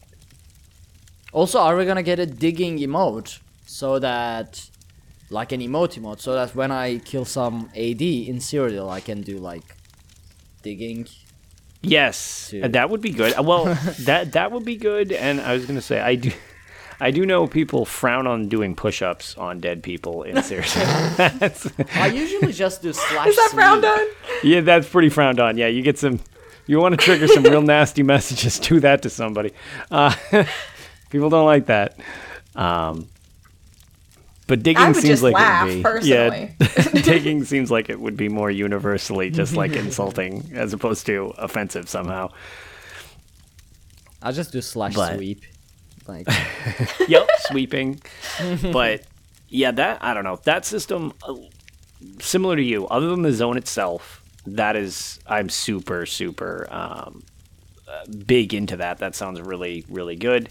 Also, 1.32 1.58
are 1.58 1.76
we 1.76 1.84
gonna 1.84 2.02
get 2.02 2.18
a 2.18 2.26
digging 2.26 2.78
emote 2.78 3.40
so 3.66 3.98
that 3.98 4.70
like 5.32 5.50
an 5.52 5.60
emote 5.60 5.98
emote 5.98 6.20
so 6.20 6.34
that 6.34 6.54
when 6.54 6.70
I 6.70 6.98
kill 6.98 7.24
some 7.24 7.70
AD 7.74 8.02
in 8.02 8.36
Cyrodiil 8.38 8.88
I 8.90 9.00
can 9.00 9.22
do 9.22 9.38
like 9.38 9.64
digging. 10.62 11.06
Yes, 11.80 12.50
To- 12.50 12.68
that 12.68 12.90
would 12.90 13.00
be 13.00 13.10
good. 13.10 13.32
Uh, 13.36 13.42
Well, 13.42 13.64
that 14.04 14.32
that 14.32 14.52
would 14.52 14.64
be 14.64 14.76
good. 14.76 15.10
And 15.12 15.40
I 15.40 15.54
was 15.54 15.66
gonna 15.66 15.80
say 15.82 16.00
I 16.00 16.14
do. 16.16 16.30
I 17.00 17.10
do 17.10 17.26
know 17.26 17.48
people 17.48 17.84
frown 17.84 18.28
on 18.28 18.48
doing 18.48 18.76
push-ups 18.76 19.36
on 19.36 19.58
dead 19.58 19.82
people 19.82 20.22
in 20.22 20.36
Cyrodiil. 20.46 21.96
I 21.96 22.06
usually 22.06 22.52
just 22.64 22.82
do 22.82 22.92
slash. 22.92 23.26
Is 23.28 23.36
that 23.36 23.50
frowned 23.52 23.84
on? 23.84 23.98
yeah, 24.44 24.60
that's 24.60 24.88
pretty 24.88 25.08
frowned 25.08 25.40
on. 25.40 25.56
Yeah, 25.56 25.66
you 25.66 25.82
get 25.82 25.98
some. 25.98 26.20
You 26.68 26.78
want 26.78 26.92
to 26.92 27.04
trigger 27.04 27.26
some 27.26 27.42
real 27.42 27.62
nasty 27.62 28.04
messages? 28.04 28.60
Do 28.60 28.78
that 28.80 29.02
to 29.02 29.10
somebody. 29.10 29.50
Uh, 29.90 30.14
people 31.10 31.28
don't 31.28 31.44
like 31.46 31.66
that. 31.66 31.98
Um, 32.54 33.08
but 34.52 34.62
digging 34.62 34.82
I 34.82 34.88
would 34.88 34.96
seems 34.96 35.08
just 35.08 35.22
like 35.22 35.32
laugh, 35.32 35.66
it 35.66 35.68
would 35.70 35.76
be. 35.76 35.82
personally. 35.82 36.56
Yeah, 36.60 37.00
digging 37.04 37.44
seems 37.52 37.70
like 37.70 37.88
it 37.88 37.98
would 37.98 38.18
be 38.18 38.28
more 38.28 38.50
universally 38.50 39.30
just 39.30 39.56
like 39.56 39.72
insulting 39.76 40.50
as 40.52 40.74
opposed 40.74 41.06
to 41.06 41.32
offensive 41.38 41.88
somehow. 41.88 42.28
I'll 44.20 44.34
just 44.34 44.52
do 44.52 44.60
slash 44.60 44.94
But- 44.94 45.14
sweep. 45.16 45.40
Like 46.06 46.26
yep, 47.08 47.26
sweeping. 47.46 48.02
But 48.72 49.04
yeah, 49.48 49.70
that 49.70 50.04
I 50.04 50.12
don't 50.12 50.24
know. 50.24 50.38
That 50.44 50.66
system, 50.66 51.14
uh, 51.26 51.34
similar 52.20 52.56
to 52.56 52.62
you, 52.62 52.86
other 52.88 53.08
than 53.08 53.22
the 53.22 53.32
zone 53.32 53.56
itself, 53.56 54.22
that 54.44 54.76
is 54.76 55.18
I'm 55.26 55.48
super 55.48 56.04
super 56.04 56.66
um, 56.70 57.22
uh, 57.88 58.04
big 58.26 58.52
into 58.52 58.76
that. 58.76 58.98
That 58.98 59.14
sounds 59.14 59.40
really 59.40 59.86
really 59.88 60.16
good, 60.16 60.50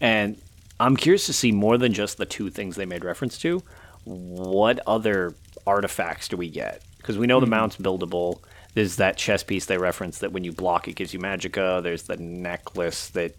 and 0.00 0.36
I'm 0.82 0.96
curious 0.96 1.26
to 1.26 1.32
see 1.32 1.52
more 1.52 1.78
than 1.78 1.92
just 1.92 2.18
the 2.18 2.26
two 2.26 2.50
things 2.50 2.76
they 2.76 2.86
made 2.86 3.04
reference 3.04 3.38
to. 3.38 3.62
What 4.04 4.80
other 4.86 5.34
artifacts 5.66 6.28
do 6.28 6.36
we 6.36 6.50
get? 6.50 6.82
Because 6.98 7.18
we 7.18 7.26
know 7.26 7.40
the 7.40 7.46
hmm. 7.46 7.50
mount's 7.50 7.76
buildable. 7.76 8.40
There's 8.74 8.96
that 8.96 9.16
chess 9.16 9.42
piece 9.42 9.66
they 9.66 9.78
referenced 9.78 10.20
that 10.22 10.32
when 10.32 10.44
you 10.44 10.52
block 10.52 10.88
it 10.88 10.94
gives 10.94 11.14
you 11.14 11.20
magicka. 11.20 11.82
There's 11.82 12.04
the 12.04 12.16
necklace 12.16 13.08
that 13.10 13.34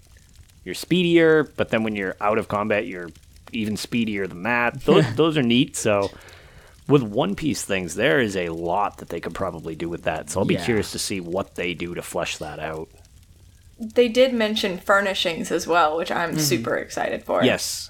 you're 0.63 0.75
speedier, 0.75 1.43
but 1.43 1.69
then 1.69 1.83
when 1.83 1.95
you're 1.95 2.15
out 2.21 2.37
of 2.37 2.47
combat, 2.47 2.87
you're 2.87 3.09
even 3.51 3.75
speedier 3.75 4.25
than 4.27 4.43
that. 4.43 4.81
Those, 4.85 5.15
those 5.15 5.37
are 5.37 5.43
neat. 5.43 5.75
So 5.75 6.09
with 6.87 7.03
One 7.03 7.35
Piece 7.35 7.63
things, 7.63 7.95
there 7.95 8.19
is 8.19 8.35
a 8.35 8.49
lot 8.49 8.97
that 8.97 9.09
they 9.09 9.19
could 9.19 9.33
probably 9.33 9.75
do 9.75 9.89
with 9.89 10.03
that. 10.03 10.29
So 10.29 10.39
I'll 10.39 10.45
be 10.45 10.55
Yeah. 10.55 10.65
curious 10.65 10.91
to 10.93 10.99
see 10.99 11.19
what 11.19 11.55
they 11.55 11.73
do 11.73 11.93
to 11.93 12.01
flesh 12.01 12.37
that 12.37 12.59
out. 12.59 12.89
They 13.79 14.07
did 14.07 14.33
mention 14.33 14.77
furnishings 14.77 15.51
as 15.51 15.67
well, 15.67 15.97
which 15.97 16.11
I'm 16.11 16.31
mm-hmm. 16.31 16.39
super 16.39 16.77
excited 16.77 17.23
for. 17.23 17.43
Yes. 17.43 17.89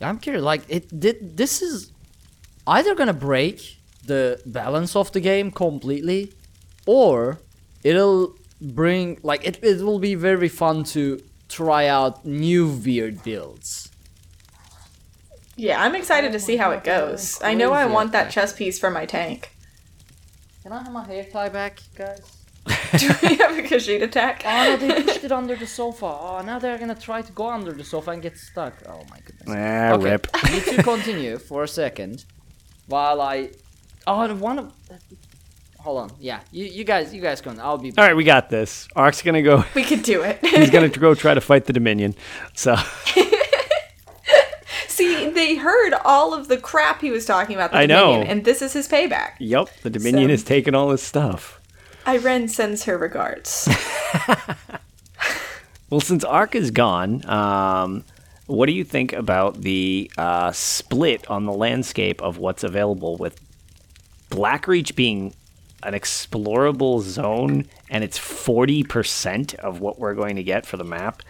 I'm 0.00 0.18
curious. 0.18 0.42
Like 0.42 0.62
it 0.68 1.00
did. 1.00 1.36
This 1.36 1.62
is 1.62 1.90
either 2.66 2.94
gonna 2.94 3.14
break 3.14 3.78
the 4.04 4.40
balance 4.46 4.94
of 4.94 5.12
the 5.12 5.20
game 5.20 5.50
completely, 5.50 6.32
or 6.86 7.40
it'll 7.82 8.34
bring 8.60 9.18
like 9.22 9.46
it. 9.46 9.62
It 9.62 9.82
will 9.82 9.98
be 9.98 10.14
very 10.14 10.48
fun 10.48 10.84
to 10.94 11.22
try 11.48 11.86
out 11.86 12.24
new 12.26 12.68
weird 12.68 13.22
builds. 13.22 13.90
Yeah, 15.56 15.82
I'm 15.82 15.94
excited 15.94 16.32
to 16.32 16.38
see 16.38 16.56
how 16.56 16.70
it 16.72 16.84
goes. 16.84 17.40
I 17.42 17.54
know 17.54 17.72
I 17.72 17.86
want 17.86 18.12
that 18.12 18.28
effect. 18.28 18.34
chess 18.34 18.52
piece 18.52 18.78
for 18.78 18.90
my 18.90 19.06
tank. 19.06 19.52
Can 20.62 20.72
I 20.72 20.82
have 20.82 20.92
my 20.92 21.06
hair 21.06 21.24
tie 21.24 21.48
back, 21.48 21.80
guys? 21.94 22.35
Do 22.98 23.08
we 23.22 23.34
have 23.36 23.58
a 23.58 23.62
Khajiit 23.62 24.02
attack? 24.02 24.42
Oh 24.44 24.48
no, 24.64 24.76
they 24.76 25.02
pushed 25.02 25.24
it 25.24 25.32
under 25.32 25.56
the 25.56 25.66
sofa. 25.66 26.06
Oh, 26.06 26.42
now 26.44 26.58
they're 26.58 26.78
gonna 26.78 26.94
try 26.94 27.22
to 27.22 27.32
go 27.32 27.48
under 27.50 27.72
the 27.72 27.84
sofa 27.84 28.10
and 28.12 28.22
get 28.22 28.36
stuck. 28.38 28.74
Oh 28.88 29.02
my 29.10 29.18
goodness. 29.24 29.48
Ah, 29.48 29.92
Okay, 29.94 30.04
rip. 30.04 30.26
need 30.50 30.64
to 30.64 30.82
continue 30.82 31.38
for 31.38 31.64
a 31.64 31.68
second 31.68 32.24
while 32.86 33.20
I. 33.20 33.50
Oh, 34.06 34.26
the 34.28 34.34
one 34.34 34.58
of. 34.58 34.72
Hold 35.80 35.98
on. 35.98 36.16
Yeah, 36.18 36.40
you, 36.50 36.64
you 36.64 36.82
guys, 36.84 37.14
you 37.14 37.20
guys 37.22 37.40
can. 37.40 37.60
I'll 37.60 37.78
be. 37.78 37.92
All 37.96 38.04
right, 38.04 38.16
we 38.16 38.24
got 38.24 38.50
this. 38.50 38.88
Ark's 38.96 39.22
gonna 39.22 39.42
go. 39.42 39.64
We 39.74 39.84
could 39.84 40.02
do 40.02 40.22
it. 40.22 40.38
He's 40.44 40.70
gonna 40.70 40.88
go 40.88 41.14
try 41.14 41.34
to 41.34 41.40
fight 41.40 41.64
the 41.66 41.72
Dominion. 41.72 42.14
So 42.54 42.76
See, 44.88 45.28
they 45.30 45.56
heard 45.56 45.92
all 46.04 46.32
of 46.32 46.48
the 46.48 46.56
crap 46.56 47.02
he 47.02 47.10
was 47.10 47.26
talking 47.26 47.54
about 47.54 47.70
the 47.72 47.76
I 47.78 47.86
know. 47.86 48.12
Dominion, 48.12 48.30
and 48.38 48.44
this 48.44 48.62
is 48.62 48.72
his 48.72 48.88
payback. 48.88 49.32
Yep, 49.38 49.68
the 49.82 49.90
Dominion 49.90 50.28
So- 50.28 50.32
has 50.32 50.42
taken 50.44 50.74
all 50.74 50.90
his 50.90 51.02
stuff. 51.02 51.60
Ayrenn 52.06 52.48
sends 52.48 52.84
her 52.84 52.96
regards. 52.96 53.68
Well, 55.88 56.00
since 56.00 56.24
Ark 56.24 56.54
is 56.54 56.72
gone, 56.72 57.24
um, 57.28 58.04
what 58.46 58.66
do 58.66 58.72
you 58.72 58.82
think 58.82 59.12
about 59.12 59.60
the 59.60 60.10
uh, 60.18 60.50
split 60.52 61.30
on 61.30 61.46
the 61.46 61.52
landscape 61.52 62.20
of 62.22 62.38
what's 62.38 62.64
available 62.64 63.16
with 63.16 63.40
Blackreach 64.30 64.96
being 64.96 65.32
an 65.84 65.94
explorable 65.94 67.00
zone 67.02 67.66
and 67.88 68.02
it's 68.02 68.18
40% 68.18 69.54
of 69.56 69.80
what 69.80 70.00
we're 70.00 70.14
going 70.14 70.36
to 70.36 70.42
get 70.42 70.66
for 70.66 70.76
the 70.76 70.84
map? 70.84 71.22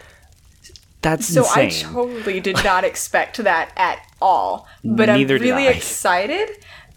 That's 1.03 1.27
So 1.27 1.45
I 1.45 1.69
totally 1.69 2.39
did 2.39 2.63
not 2.63 2.83
expect 2.83 3.37
that 3.37 3.71
at 3.77 3.99
all. 4.19 4.67
But 4.83 5.05
Neither 5.05 5.35
I'm 5.35 5.41
really 5.41 5.67
excited. 5.67 6.49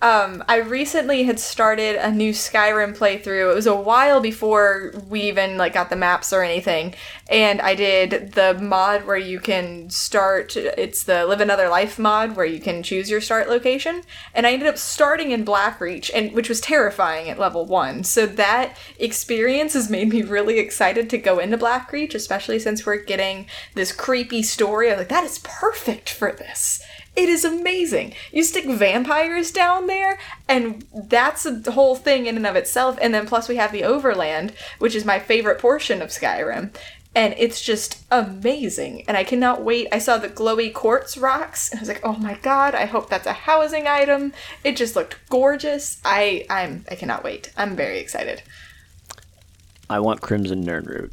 Um, 0.02 0.42
I 0.48 0.56
recently 0.56 1.24
had 1.24 1.38
started 1.38 1.96
a 1.96 2.10
new 2.10 2.32
Skyrim 2.32 2.96
playthrough. 2.96 3.50
It 3.50 3.54
was 3.54 3.66
a 3.66 3.74
while 3.74 4.22
before 4.22 4.94
we 5.10 5.20
even 5.22 5.58
like 5.58 5.74
got 5.74 5.90
the 5.90 5.96
maps 5.96 6.32
or 6.32 6.42
anything, 6.42 6.94
and 7.28 7.60
I 7.60 7.74
did 7.74 8.32
the 8.32 8.54
mod 8.54 9.04
where 9.04 9.18
you 9.18 9.38
can 9.40 9.90
start. 9.90 10.56
It's 10.56 11.04
the 11.04 11.26
Live 11.26 11.42
Another 11.42 11.68
Life 11.68 11.98
mod 11.98 12.34
where 12.34 12.46
you 12.46 12.60
can 12.60 12.82
choose 12.82 13.10
your 13.10 13.20
start 13.20 13.50
location, 13.50 14.02
and 14.34 14.46
I 14.46 14.52
ended 14.52 14.68
up 14.68 14.78
starting 14.78 15.32
in 15.32 15.44
Blackreach, 15.44 16.10
and 16.14 16.32
which 16.32 16.48
was 16.48 16.62
terrifying 16.62 17.28
at 17.28 17.38
level 17.38 17.66
one. 17.66 18.02
So 18.02 18.24
that 18.24 18.78
experience 18.98 19.74
has 19.74 19.90
made 19.90 20.08
me 20.08 20.22
really 20.22 20.58
excited 20.58 21.10
to 21.10 21.18
go 21.18 21.38
into 21.38 21.58
Blackreach, 21.58 22.14
especially 22.14 22.58
since 22.58 22.86
we're 22.86 23.04
getting 23.04 23.44
this 23.74 23.92
creepy 23.92 24.42
story. 24.42 24.90
I 24.90 24.96
like, 24.96 25.08
that 25.08 25.24
is 25.24 25.40
perfect 25.40 26.08
for 26.08 26.32
this. 26.32 26.82
It 27.16 27.28
is 27.28 27.44
amazing. 27.44 28.14
You 28.32 28.42
stick 28.44 28.64
vampires 28.64 29.50
down 29.50 29.86
there, 29.88 30.18
and 30.48 30.84
that's 30.94 31.44
a 31.44 31.72
whole 31.72 31.96
thing 31.96 32.26
in 32.26 32.36
and 32.36 32.46
of 32.46 32.56
itself. 32.56 32.98
And 33.00 33.12
then 33.12 33.26
plus 33.26 33.48
we 33.48 33.56
have 33.56 33.72
the 33.72 33.84
Overland, 33.84 34.52
which 34.78 34.94
is 34.94 35.04
my 35.04 35.18
favorite 35.18 35.58
portion 35.58 36.00
of 36.02 36.10
Skyrim. 36.10 36.74
And 37.12 37.34
it's 37.36 37.60
just 37.60 38.04
amazing. 38.12 39.02
And 39.08 39.16
I 39.16 39.24
cannot 39.24 39.62
wait. 39.62 39.88
I 39.90 39.98
saw 39.98 40.16
the 40.16 40.28
glowy 40.28 40.72
quartz 40.72 41.18
rocks, 41.18 41.68
and 41.70 41.78
I 41.78 41.82
was 41.82 41.88
like, 41.88 42.00
oh 42.04 42.16
my 42.16 42.34
god, 42.34 42.76
I 42.76 42.84
hope 42.84 43.10
that's 43.10 43.26
a 43.26 43.32
housing 43.32 43.88
item. 43.88 44.32
It 44.62 44.76
just 44.76 44.94
looked 44.94 45.16
gorgeous. 45.28 46.00
I 46.04 46.46
I'm 46.48 46.84
I 46.88 46.94
cannot 46.94 47.24
wait. 47.24 47.52
I'm 47.56 47.74
very 47.74 47.98
excited. 47.98 48.42
I 49.90 49.98
want 49.98 50.20
Crimson 50.20 50.64
Nirnroot. 50.64 51.10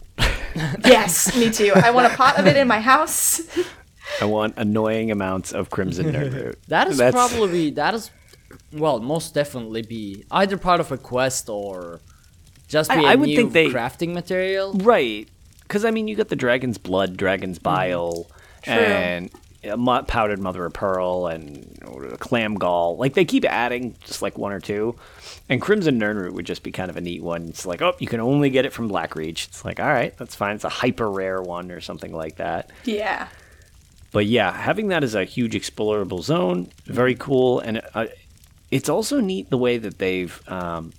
Yes, 0.86 1.36
me 1.36 1.50
too. 1.50 1.72
I 1.76 1.90
want 1.92 2.12
a 2.12 2.16
pot 2.18 2.40
of 2.40 2.46
it 2.46 2.56
in 2.56 2.68
my 2.68 2.80
house. 2.80 3.42
I 4.22 4.26
want 4.26 4.54
annoying 4.58 5.12
amounts 5.12 5.52
of 5.54 5.70
Crimson 5.70 6.08
Nirnroot. 6.12 6.56
That 6.68 6.88
is 6.88 6.98
That's- 6.98 7.14
probably 7.14 7.70
that 7.72 7.94
is, 7.94 8.10
well, 8.74 9.00
most 9.00 9.34
definitely 9.34 9.82
be 9.84 10.24
either 10.32 10.58
part 10.58 10.80
of 10.80 10.92
a 10.92 10.98
quest 10.98 11.50
or 11.50 12.00
just 12.68 12.90
be 12.90 12.98
I- 12.98 13.02
a 13.02 13.06
I 13.06 13.16
would 13.16 13.28
new 13.30 13.36
think 13.36 13.54
they- 13.54 13.70
crafting 13.70 14.14
material. 14.14 14.74
Right. 14.74 15.28
Because, 15.62 15.84
I 15.84 15.92
mean, 15.92 16.08
you 16.08 16.16
got 16.16 16.30
the 16.30 16.36
Dragon's 16.38 16.78
Blood, 16.78 17.18
Dragon's 17.18 17.60
Bile, 17.60 18.26
and 18.66 19.30
uh, 19.70 19.76
mo- 19.76 20.02
Powdered 20.04 20.40
Mother 20.40 20.64
of 20.66 20.72
Pearl, 20.72 21.28
and 21.28 21.78
Clam 22.20 22.56
Gall. 22.56 22.96
Like, 22.96 23.16
they 23.16 23.26
keep 23.26 23.44
adding 23.44 23.94
just 24.00 24.22
like 24.22 24.38
one 24.38 24.54
or 24.54 24.62
two. 24.62 24.96
And 25.50 25.62
Crimson 25.62 26.00
Nirnroot 26.00 26.32
would 26.32 26.46
just 26.46 26.64
be 26.64 26.72
kind 26.72 26.90
of 26.90 26.96
a 26.96 27.02
neat 27.02 27.22
one. 27.22 27.50
It's 27.50 27.66
like, 27.66 27.82
oh, 27.82 27.96
you 28.00 28.08
can 28.08 28.22
only 28.22 28.50
get 28.50 28.66
it 28.66 28.72
from 28.72 28.90
Blackreach. 28.90 29.48
It's 29.50 29.66
like, 29.66 29.82
all 29.82 29.88
right, 29.88 30.16
that's 30.18 30.36
fine. 30.36 30.56
It's 30.56 30.64
a 30.64 30.70
hyper 30.70 31.12
rare 31.12 31.42
one 31.42 31.70
or 31.70 31.82
something 31.82 32.14
like 32.14 32.38
that. 32.38 32.70
Yeah. 32.86 33.28
But 34.12 34.26
yeah, 34.26 34.52
having 34.52 34.88
that 34.90 35.04
as 35.04 35.16
a 35.16 35.26
huge 35.26 35.54
explorable 35.54 36.24
zone, 36.24 36.70
very 36.86 37.16
cool. 37.16 37.60
And 37.60 37.82
uh, 37.94 38.08
it's 38.72 38.90
also 38.90 39.20
neat 39.20 39.50
the 39.50 39.58
way 39.58 39.78
that 39.78 39.98
they've. 39.98 40.42
Um, 40.50 40.94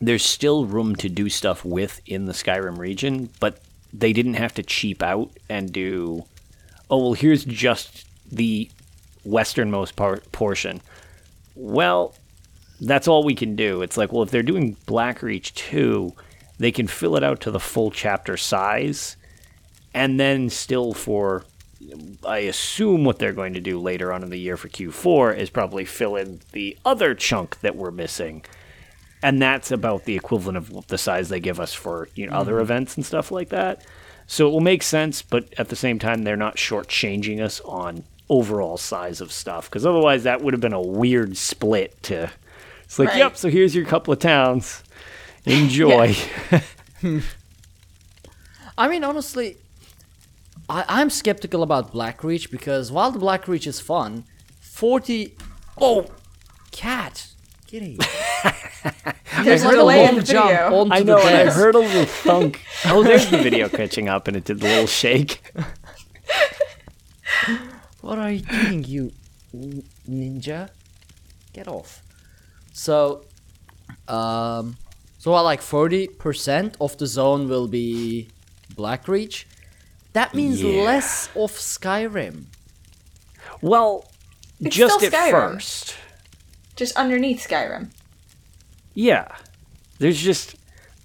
there's 0.00 0.24
still 0.24 0.64
room 0.64 0.96
to 0.96 1.08
do 1.08 1.28
stuff 1.28 1.64
with 1.64 2.00
in 2.06 2.24
the 2.24 2.32
Skyrim 2.32 2.78
region, 2.78 3.30
but 3.38 3.60
they 3.92 4.12
didn't 4.12 4.34
have 4.34 4.54
to 4.54 4.62
cheap 4.62 5.02
out 5.02 5.30
and 5.48 5.72
do. 5.72 6.24
Oh 6.90 6.98
well, 6.98 7.12
here's 7.12 7.44
just 7.44 8.06
the 8.30 8.70
westernmost 9.24 9.96
par- 9.96 10.22
portion. 10.32 10.80
Well, 11.54 12.14
that's 12.80 13.06
all 13.06 13.22
we 13.22 13.34
can 13.34 13.54
do. 13.54 13.82
It's 13.82 13.96
like, 13.96 14.12
well, 14.12 14.22
if 14.22 14.30
they're 14.30 14.42
doing 14.42 14.76
Blackreach 14.86 15.54
2, 15.54 16.12
they 16.58 16.72
can 16.72 16.86
fill 16.86 17.16
it 17.16 17.22
out 17.22 17.40
to 17.42 17.50
the 17.50 17.60
full 17.60 17.90
chapter 17.90 18.36
size, 18.36 19.16
and 19.94 20.18
then 20.18 20.50
still 20.50 20.92
for 20.92 21.44
I 22.26 22.38
assume 22.38 23.04
what 23.04 23.18
they're 23.18 23.32
going 23.32 23.54
to 23.54 23.60
do 23.60 23.78
later 23.80 24.12
on 24.12 24.22
in 24.22 24.30
the 24.30 24.38
year 24.38 24.56
for 24.56 24.68
Q4 24.68 25.36
is 25.36 25.50
probably 25.50 25.84
fill 25.84 26.16
in 26.16 26.40
the 26.52 26.76
other 26.84 27.14
chunk 27.14 27.60
that 27.60 27.76
we're 27.76 27.90
missing. 27.90 28.44
And 29.22 29.40
that's 29.40 29.70
about 29.70 30.04
the 30.04 30.16
equivalent 30.16 30.58
of 30.58 30.86
the 30.88 30.98
size 30.98 31.28
they 31.28 31.40
give 31.40 31.60
us 31.60 31.72
for 31.72 32.08
you 32.14 32.26
know 32.26 32.32
other 32.32 32.54
mm-hmm. 32.54 32.62
events 32.62 32.96
and 32.96 33.06
stuff 33.06 33.30
like 33.30 33.50
that. 33.50 33.84
So 34.26 34.48
it 34.48 34.50
will 34.50 34.60
make 34.60 34.82
sense, 34.82 35.22
but 35.22 35.52
at 35.58 35.68
the 35.68 35.76
same 35.76 35.98
time, 35.98 36.22
they're 36.22 36.36
not 36.36 36.56
shortchanging 36.56 37.40
us 37.40 37.60
on 37.60 38.04
overall 38.28 38.78
size 38.78 39.20
of 39.20 39.30
stuff 39.30 39.68
because 39.68 39.84
otherwise, 39.84 40.24
that 40.24 40.42
would 40.42 40.54
have 40.54 40.60
been 40.60 40.72
a 40.72 40.80
weird 40.80 41.36
split. 41.36 42.02
To 42.04 42.30
it's 42.84 42.98
like, 42.98 43.10
Right. 43.10 43.18
yep, 43.18 43.36
so 43.36 43.48
here's 43.48 43.74
your 43.74 43.84
couple 43.84 44.12
of 44.12 44.18
towns, 44.18 44.82
enjoy. 45.44 46.16
I 48.78 48.88
mean, 48.88 49.04
honestly, 49.04 49.56
I, 50.68 50.84
I'm 50.88 51.10
skeptical 51.10 51.62
about 51.62 51.92
Blackreach 51.92 52.50
because 52.50 52.90
while 52.90 53.10
the 53.10 53.18
Blackreach 53.18 53.66
is 53.66 53.80
fun, 53.80 54.24
40. 54.60 55.36
Oh, 55.80 56.06
cat! 56.70 57.28
Get 57.66 57.82
here. 57.82 57.98
There's 59.44 59.62
a 59.62 59.66
like 59.66 59.74
a 59.74 59.76
delay 59.76 60.00
in 60.00 60.06
long 60.06 60.16
the 60.16 60.22
jump 60.22 60.50
video. 60.50 60.80
onto 60.80 60.92
I 60.94 60.98
the 61.00 61.04
know, 61.04 61.18
I 61.18 61.44
heard 61.46 61.74
a 61.74 61.78
little 61.78 62.04
thunk. 62.24 62.60
Oh, 62.86 63.02
there's 63.02 63.30
the 63.30 63.38
video 63.38 63.68
catching 63.68 64.08
up, 64.08 64.28
and 64.28 64.36
it 64.36 64.44
did 64.44 64.60
the 64.60 64.66
little 64.68 64.86
shake. 64.86 65.42
What 68.02 68.18
are 68.18 68.32
you 68.32 68.40
doing, 68.40 68.84
you 68.84 69.12
ninja? 70.08 70.70
Get 71.52 71.68
off. 71.68 72.02
So, 72.72 73.24
um, 74.08 74.76
so 75.18 75.30
what, 75.30 75.42
like 75.42 75.62
forty 75.62 76.08
percent 76.08 76.76
of 76.80 76.98
the 76.98 77.06
zone 77.06 77.48
will 77.48 77.68
be 77.68 78.28
Blackreach. 78.74 79.44
That 80.12 80.34
means 80.34 80.62
Yeah. 80.62 80.82
less 80.82 81.28
of 81.34 81.52
Skyrim. 81.52 82.44
Well, 83.60 84.08
It's 84.60 84.76
just 84.76 85.02
at 85.02 85.12
Skyrim. 85.12 85.30
first. 85.54 85.96
Just 86.76 86.96
underneath 86.96 87.46
Skyrim. 87.48 87.90
Yeah. 88.94 89.28
There's 89.98 90.20
just 90.20 90.56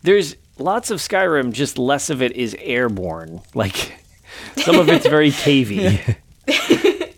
there's 0.03 0.36
lots 0.58 0.89
of 0.91 0.99
Skyrim, 0.99 1.51
just 1.51 1.78
less 1.78 2.10
of 2.10 2.22
it 2.22 2.32
is 2.34 2.55
airborne. 2.60 3.41
Like 3.53 3.99
some 4.58 4.78
of 4.80 4.89
it's 4.89 5.08
very 5.18 5.32
cavey. 5.32 6.16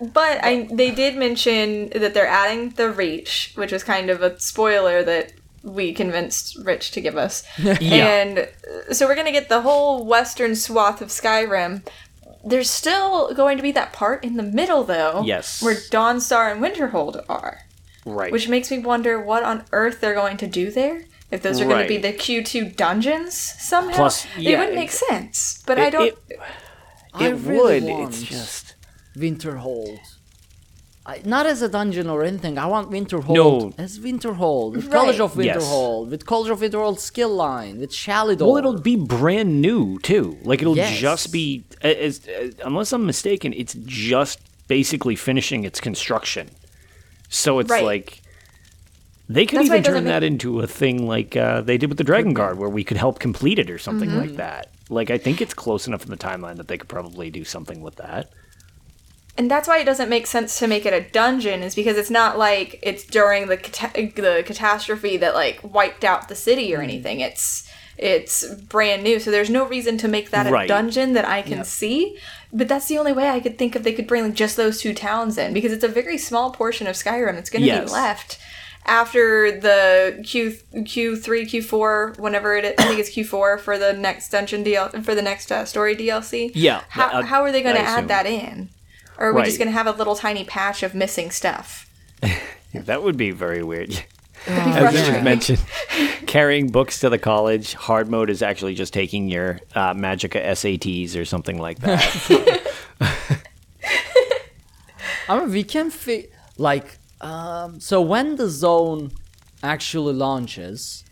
But 0.00 0.42
I 0.42 0.68
they 0.72 0.90
did 0.90 1.16
mention 1.16 1.90
that 1.90 2.12
they're 2.12 2.26
adding 2.26 2.70
the 2.70 2.90
reach, 2.90 3.52
which 3.54 3.70
was 3.70 3.84
kind 3.84 4.10
of 4.10 4.20
a 4.20 4.38
spoiler 4.40 5.04
that 5.04 5.32
we 5.62 5.92
convinced 5.92 6.58
Rich 6.64 6.90
to 6.92 7.00
give 7.00 7.16
us. 7.16 7.44
And 7.58 8.38
uh, 8.38 8.92
so 8.92 9.06
we're 9.06 9.14
gonna 9.14 9.32
get 9.32 9.48
the 9.48 9.62
whole 9.62 10.04
western 10.04 10.56
swath 10.56 11.00
of 11.02 11.08
Skyrim, 11.08 11.82
there's 12.44 12.70
still 12.70 13.32
going 13.34 13.56
to 13.56 13.62
be 13.62 13.72
that 13.72 13.92
part 13.92 14.24
in 14.24 14.36
the 14.36 14.42
middle, 14.42 14.84
though. 14.84 15.22
Yes. 15.24 15.62
Where 15.62 15.74
Dawnstar 15.74 16.50
and 16.52 16.60
Winterhold 16.62 17.24
are. 17.28 17.60
Right. 18.04 18.32
Which 18.32 18.48
makes 18.48 18.70
me 18.70 18.80
wonder 18.80 19.20
what 19.20 19.42
on 19.44 19.64
earth 19.72 20.00
they're 20.00 20.14
going 20.14 20.36
to 20.38 20.46
do 20.46 20.70
there. 20.70 21.04
If 21.30 21.42
those 21.42 21.60
are 21.60 21.64
going 21.64 21.82
to 21.82 21.88
be 21.88 21.96
the 21.96 22.12
Q2 22.12 22.76
dungeons 22.76 23.34
somehow. 23.34 23.96
Plus, 23.96 24.26
it 24.36 24.58
wouldn't 24.58 24.74
make 24.74 24.88
ex- 24.88 25.02
sense. 25.08 25.62
But 25.66 25.78
I 25.78 25.88
don't. 25.88 26.08
It, 26.28 26.38
I 27.14 27.28
it 27.28 27.32
really 27.36 27.80
would. 27.80 27.90
want 27.90 28.08
It's 28.10 28.22
just. 28.22 28.74
Winterhold. 29.16 29.98
I, 31.04 31.20
not 31.24 31.46
as 31.46 31.62
a 31.62 31.68
dungeon 31.68 32.08
or 32.08 32.22
anything. 32.22 32.58
I 32.58 32.66
want 32.66 32.90
Winterhold 32.90 33.34
No. 33.34 33.74
as 33.76 33.98
Winterhold. 33.98 34.74
With 34.76 34.84
Right. 34.84 34.92
College 34.92 35.18
of 35.20 35.36
Yes. 35.42 35.56
Winterhold. 35.64 36.10
With 36.10 36.26
College 36.26 36.50
of 36.50 36.60
Winterhold 36.60 36.98
skill 37.00 37.30
line. 37.34 37.80
With 37.80 37.90
Shalidor. 37.90 38.46
Well, 38.46 38.56
it'll 38.56 38.80
be 38.80 38.94
brand 38.94 39.60
new 39.60 39.98
too. 39.98 40.38
Like 40.44 40.60
it'll 40.62 40.76
Yes. 40.76 40.96
just 40.98 41.32
be, 41.32 41.64
as, 41.82 42.20
as, 42.28 42.54
unless 42.64 42.92
I'm 42.92 43.04
mistaken, 43.04 43.52
it's 43.52 43.74
just 43.84 44.38
basically 44.68 45.16
finishing 45.16 45.64
its 45.64 45.80
construction. 45.80 46.50
So 47.28 47.58
it's 47.58 47.70
Right. 47.70 47.82
like 47.84 48.22
they 49.28 49.44
could 49.46 49.58
That's 49.58 49.66
even 49.66 49.82
turn 49.82 50.04
that 50.04 50.22
make- 50.22 50.30
into 50.32 50.60
a 50.60 50.66
thing 50.68 51.06
like 51.08 51.36
uh, 51.36 51.62
they 51.62 51.78
did 51.78 51.88
with 51.88 51.98
the 51.98 52.04
Dragon 52.04 52.32
Guard, 52.32 52.58
where 52.58 52.68
we 52.68 52.84
could 52.84 52.96
help 52.96 53.18
complete 53.18 53.58
it 53.58 53.70
or 53.70 53.78
something 53.78 54.10
Mm-hmm. 54.10 54.18
like 54.20 54.36
that. 54.36 54.68
Like 54.88 55.10
I 55.10 55.18
think 55.18 55.40
it's 55.40 55.54
close 55.54 55.88
enough 55.88 56.04
in 56.04 56.10
the 56.10 56.16
timeline 56.16 56.58
that 56.58 56.68
they 56.68 56.78
could 56.78 56.88
probably 56.88 57.28
do 57.30 57.42
something 57.44 57.80
with 57.82 57.96
that. 57.96 58.30
And 59.38 59.50
that's 59.50 59.66
why 59.66 59.78
it 59.78 59.84
doesn't 59.84 60.08
make 60.10 60.26
sense 60.26 60.58
to 60.58 60.66
make 60.66 60.84
it 60.84 60.92
a 60.92 61.00
dungeon 61.10 61.62
is 61.62 61.74
because 61.74 61.96
it's 61.96 62.10
not 62.10 62.38
like 62.38 62.78
it's 62.82 63.04
during 63.04 63.48
the 63.48 63.56
cata- 63.56 64.12
the 64.14 64.42
catastrophe 64.44 65.16
that 65.16 65.34
like 65.34 65.60
wiped 65.62 66.04
out 66.04 66.28
the 66.28 66.34
city 66.34 66.74
or 66.74 66.78
Mm. 66.80 66.84
anything 66.84 67.20
it's 67.20 67.68
it's 67.98 68.46
brand 68.54 69.02
new 69.02 69.18
so 69.20 69.30
there's 69.30 69.50
no 69.50 69.66
reason 69.66 69.96
to 69.98 70.08
make 70.08 70.30
that 70.30 70.46
a 70.46 70.50
Right. 70.50 70.68
dungeon 70.68 71.12
that 71.12 71.26
i 71.26 71.40
can 71.42 71.62
see 71.64 72.16
but 72.52 72.66
that's 72.68 72.88
the 72.88 72.98
only 72.98 73.12
way 73.12 73.28
i 73.28 73.38
could 73.38 73.58
think 73.58 73.76
of 73.76 73.82
they 73.84 73.92
could 73.92 74.06
bring 74.06 74.24
like, 74.24 74.34
just 74.34 74.56
those 74.56 74.80
two 74.80 74.92
towns 74.94 75.36
in 75.38 75.52
because 75.52 75.72
it's 75.72 75.84
a 75.84 75.88
very 75.88 76.16
small 76.18 76.50
portion 76.50 76.86
of 76.86 76.96
skyrim 76.96 77.34
that's 77.34 77.50
going 77.50 77.62
to 77.62 77.66
Yes. 77.68 77.84
be 77.90 77.92
left 77.92 78.38
after 78.84 79.52
the 79.60 80.20
Q 80.26 80.56
Q3 80.74 81.44
Q4 81.44 82.18
whenever 82.18 82.56
it 82.56 82.64
is, 82.64 82.74
I 82.78 82.84
think 82.88 82.98
it's 82.98 83.10
Q4 83.10 83.60
for 83.60 83.78
the 83.78 83.92
next 83.92 84.30
dungeon 84.30 84.64
DL 84.64 85.04
for 85.04 85.14
the 85.14 85.22
next 85.22 85.52
uh, 85.52 85.64
story 85.64 85.94
DLC. 85.94 86.50
Yeah, 86.54 86.80
How, 86.88 87.06
uh, 87.20 87.22
how 87.22 87.42
are 87.42 87.52
they 87.52 87.62
going 87.62 87.76
to 87.76 87.80
add 87.80 88.08
that 88.08 88.26
in? 88.26 88.70
Or 89.22 89.28
are 89.28 89.34
we 89.34 89.44
just 89.44 89.56
going 89.58 89.68
to 89.68 89.72
have 89.72 89.86
a 89.86 89.92
little 89.92 90.16
tiny 90.16 90.42
patch 90.44 90.82
of 90.82 90.94
missing 90.94 91.30
stuff? 91.30 91.88
That 92.74 93.02
would 93.02 93.18
be 93.18 93.32
very 93.32 93.62
weird. 93.62 93.90
That'd 94.46 94.48
As 94.48 94.94
you 94.94 94.98
frustrating. 95.00 95.24
mentioned, 95.24 95.64
carrying 96.26 96.68
books 96.68 97.00
to 97.00 97.10
the 97.10 97.18
college. 97.18 97.74
Hard 97.74 98.08
mode 98.08 98.30
is 98.30 98.40
actually 98.42 98.74
just 98.74 98.94
taking 98.94 99.28
your 99.28 99.60
uh, 99.74 99.92
Magicka 99.92 100.42
SATs 100.42 101.14
or 101.14 101.26
something 101.26 101.58
like 101.58 101.80
that. 101.80 102.72
I 105.28 105.38
mean, 105.38 105.50
we 105.50 105.62
can 105.64 105.90
fi- 105.90 106.28
like 106.56 106.98
um. 107.20 107.78
So 107.78 108.00
when 108.00 108.36
the 108.36 108.48
zone 108.48 109.12
actually 109.62 110.14
launches, 110.14 111.04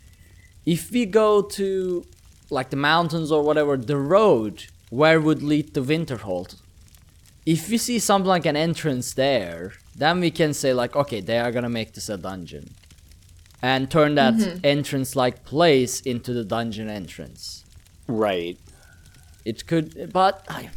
if 0.65 0.91
we 0.91 1.05
go 1.05 1.43
to 1.43 2.03
like 2.49 2.71
the 2.71 2.75
mountains 2.75 3.31
or 3.31 3.43
whatever, 3.43 3.77
the 3.77 3.97
road 3.97 4.65
where 4.89 5.21
would 5.21 5.43
lead 5.43 5.73
to 5.75 5.81
Winterhold. 5.81 6.60
If 7.45 7.69
we 7.69 7.77
see 7.77 7.99
something 7.99 8.27
like 8.27 8.45
an 8.45 8.55
entrance 8.55 9.13
there, 9.13 9.73
then 9.95 10.19
we 10.19 10.31
can 10.31 10.53
say 10.53 10.73
like, 10.73 10.95
okay, 10.95 11.21
they 11.21 11.39
are 11.39 11.51
gonna 11.51 11.69
make 11.69 11.93
this 11.93 12.09
a 12.09 12.17
dungeon, 12.17 12.75
and 13.61 13.89
turn 13.89 14.15
that 14.15 14.35
mm-hmm. 14.35 14.59
entrance-like 14.63 15.43
place 15.43 16.01
into 16.01 16.33
the 16.33 16.43
dungeon 16.43 16.89
entrance. 16.89 17.65
right. 18.07 18.57
It 19.43 19.65
could, 19.65 20.13
but 20.13 20.45
I 20.49 20.69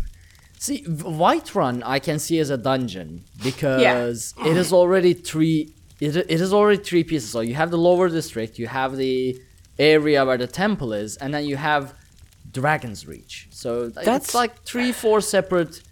see 0.58 0.84
V- 0.86 1.04
Whiterun. 1.04 1.82
I 1.84 1.98
can 1.98 2.18
see 2.18 2.38
as 2.38 2.48
a 2.48 2.56
dungeon 2.56 3.24
because 3.42 4.32
it 4.38 4.56
is 4.56 4.72
already 4.72 5.12
three. 5.12 5.74
It, 6.00 6.16
it 6.16 6.40
is 6.40 6.50
already 6.54 6.82
three 6.82 7.04
pieces. 7.04 7.28
So 7.30 7.40
you 7.40 7.54
have 7.56 7.70
the 7.70 7.76
lower 7.76 8.08
district, 8.08 8.58
you 8.58 8.66
have 8.68 8.96
the 8.96 9.38
area 9.78 10.24
where 10.24 10.38
the 10.38 10.46
temple 10.46 10.94
is, 10.94 11.18
and 11.18 11.34
then 11.34 11.44
you 11.44 11.56
have 11.56 11.92
Dragon's 12.50 13.06
Reach. 13.06 13.48
So 13.50 13.88
That's- 13.90 14.06
that's 14.06 14.34
like 14.34 14.62
three, 14.62 14.92
four 14.92 15.20
separate 15.20 15.82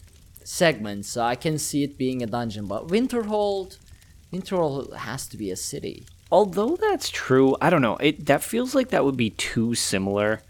segments. 0.48 1.08
So 1.08 1.22
I 1.22 1.34
can 1.34 1.58
see 1.58 1.82
it 1.82 1.98
being 1.98 2.22
a 2.22 2.26
dungeon. 2.26 2.66
But 2.66 2.88
Winterhold, 2.88 3.78
Winterhold 4.32 4.94
has 4.94 5.26
to 5.28 5.36
be 5.36 5.50
a 5.50 5.56
city. 5.56 6.06
Although 6.30 6.76
that's 6.76 7.10
true, 7.10 7.56
I 7.60 7.68
don't 7.70 7.82
know. 7.82 7.96
It 7.96 8.26
that 8.26 8.42
feels 8.42 8.74
like 8.74 8.88
that 8.88 9.04
would 9.04 9.16
be 9.16 9.30
too 9.30 9.74
similar 9.74 10.40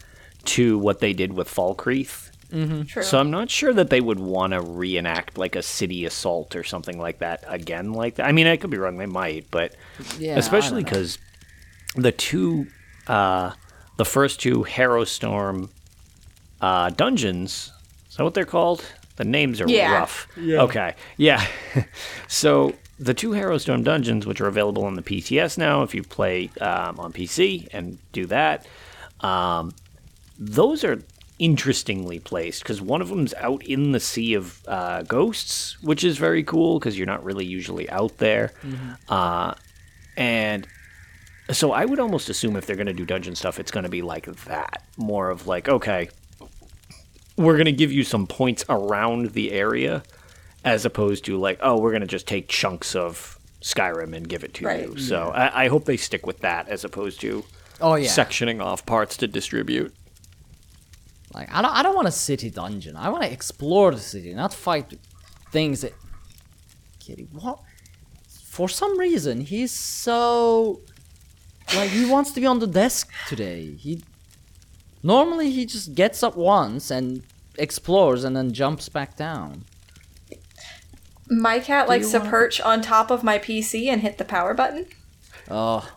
to 0.45 0.79
what 0.79 1.01
they 1.01 1.13
did 1.13 1.33
with 1.33 1.49
Falkreath. 1.49 2.31
True. 2.53 3.03
So 3.03 3.19
I'm 3.19 3.31
not 3.31 3.49
sure 3.49 3.73
that 3.73 3.89
they 3.89 4.03
would 4.03 4.21
want 4.21 4.53
to 4.53 4.61
reenact 4.61 5.39
like 5.39 5.57
a 5.57 5.63
city 5.63 6.05
assault 6.05 6.55
or 6.55 6.63
something 6.63 6.99
like 6.99 7.21
that 7.21 7.45
again. 7.49 7.95
Like 7.95 8.17
that. 8.17 8.27
I 8.27 8.33
mean, 8.33 8.47
I 8.47 8.59
could 8.59 8.69
be 8.69 8.77
wrong. 8.77 8.99
They 8.99 9.07
might, 9.07 9.51
but 9.51 9.75
Yeah, 10.19 10.37
especially 10.37 10.85
because 10.85 11.17
the 11.97 12.13
two, 12.13 12.67
uh, 13.07 13.53
the 13.97 14.05
first 14.05 14.39
two 14.39 14.65
Harrowstorm 14.65 15.71
uh, 16.61 16.91
dungeons. 16.91 17.73
Is 18.11 18.17
that 18.17 18.25
what 18.25 18.35
they're 18.35 18.45
called? 18.45 18.85
The 19.23 19.29
names 19.29 19.61
are 19.61 19.69
Yeah. 19.69 19.93
rough. 19.93 20.27
Okay. 20.37 20.95
Yeah. 21.17 21.47
so 22.29 22.75
the 22.99 23.15
two 23.15 23.31
Harrowstorm 23.31 23.85
dungeons, 23.85 24.27
which 24.27 24.41
are 24.41 24.49
available 24.49 24.85
on 24.85 24.95
the 24.95 25.03
PTS 25.03 25.57
now, 25.59 25.83
if 25.83 25.95
you 25.95 26.03
play 26.03 26.51
um, 26.61 26.99
on 26.99 27.13
PC 27.13 27.69
and 27.73 27.99
do 28.13 28.27
that, 28.27 28.67
um, 29.21 29.73
those 30.39 30.83
are 30.83 31.01
interestingly 31.39 32.19
placed 32.19 32.63
because 32.65 32.81
one 32.83 33.01
of 33.01 33.09
them's 33.09 33.33
out 33.35 33.63
in 33.65 33.93
the 33.93 34.01
sea 34.01 34.35
of 34.35 34.61
uh, 34.67 35.03
ghosts, 35.03 35.81
which 35.83 36.03
is 36.03 36.19
very 36.19 36.43
cool 36.43 36.79
because 36.81 36.99
you're 36.99 37.07
not 37.07 37.23
really 37.25 37.45
usually 37.45 37.89
out 37.91 38.19
there. 38.19 38.53
Uh, 39.09 39.55
and 40.17 40.67
so 41.51 41.71
I 41.73 41.85
would 41.85 42.01
almost 42.01 42.29
assume 42.29 42.57
if 42.57 42.67
they're 42.67 42.77
going 42.77 42.87
to 42.87 42.93
do 42.93 43.07
dungeon 43.07 43.35
stuff, 43.37 43.59
it's 43.61 43.71
going 43.71 43.85
to 43.85 43.91
be 43.91 44.03
like 44.03 44.27
that. 44.45 44.83
More 44.97 45.31
of 45.31 45.47
like, 45.47 45.69
okay, 45.69 46.09
we're 47.37 47.55
going 47.55 47.67
to 47.67 47.73
give 47.73 47.91
you 47.93 48.05
some 48.05 48.27
points 48.27 48.65
around 48.69 49.31
the 49.33 49.53
area 49.53 50.03
as 50.65 50.85
opposed 50.85 51.25
to 51.27 51.37
like, 51.39 51.59
oh, 51.63 51.79
we're 51.81 51.91
going 51.91 52.03
to 52.03 52.07
just 52.07 52.27
take 52.29 52.49
chunks 52.49 52.95
of 52.95 53.39
Skyrim 53.63 54.15
and 54.15 54.29
give 54.29 54.45
it 54.45 54.55
to 54.55 54.65
Right. 54.67 54.89
you. 54.89 54.99
So 54.99 55.31
I, 55.31 55.65
I 55.65 55.69
hope 55.69 55.85
they 55.85 55.97
stick 55.97 56.27
with 56.27 56.41
that 56.41 56.69
as 56.69 56.85
opposed 56.85 57.21
to 57.23 57.45
Oh 57.81 57.95
yeah. 57.97 58.09
sectioning 58.09 58.63
off 58.63 58.85
parts 58.87 59.17
to 59.19 59.27
distribute. 59.29 59.93
Like 61.35 61.53
I 61.53 61.63
don't 61.63 61.73
I 61.73 61.83
don't 61.83 61.95
want 61.97 62.07
a 62.09 62.13
city 62.13 62.51
dungeon. 62.51 62.95
I 62.97 63.09
want 63.09 63.23
to 63.25 63.33
explore 63.33 63.91
the 63.93 63.99
city, 64.01 64.35
not 64.35 64.53
fight 64.53 64.99
things 65.51 65.81
that 65.81 65.95
Kitty, 67.01 67.27
what? 67.33 67.59
For 68.45 68.69
some 68.69 68.99
reason, 68.99 69.41
he's 69.41 69.71
so 69.73 70.81
like 71.75 71.89
he 71.91 72.05
wants 72.05 72.33
to 72.33 72.41
be 72.41 72.47
on 72.47 72.59
the 72.59 72.67
desk 72.67 73.11
today. 73.29 73.75
He 73.75 74.03
normally 75.03 75.51
he 75.51 75.67
just 75.67 75.95
gets 75.95 76.23
up 76.23 76.37
once 76.37 76.91
and 76.91 77.23
explores 77.59 78.25
and 78.25 78.37
then 78.37 78.53
jumps 78.53 78.89
back 78.89 79.17
down. 79.17 79.65
My 81.29 81.61
cat 81.61 81.89
likes 81.89 82.11
to 82.11 82.19
wanna- 82.19 82.31
perch 82.31 82.61
on 82.61 82.83
top 82.83 83.11
of 83.11 83.23
my 83.23 83.39
PC 83.39 83.89
and 83.89 84.03
hit 84.03 84.19
the 84.19 84.25
power 84.25 84.55
button. 84.55 84.87
Oh, 85.51 85.89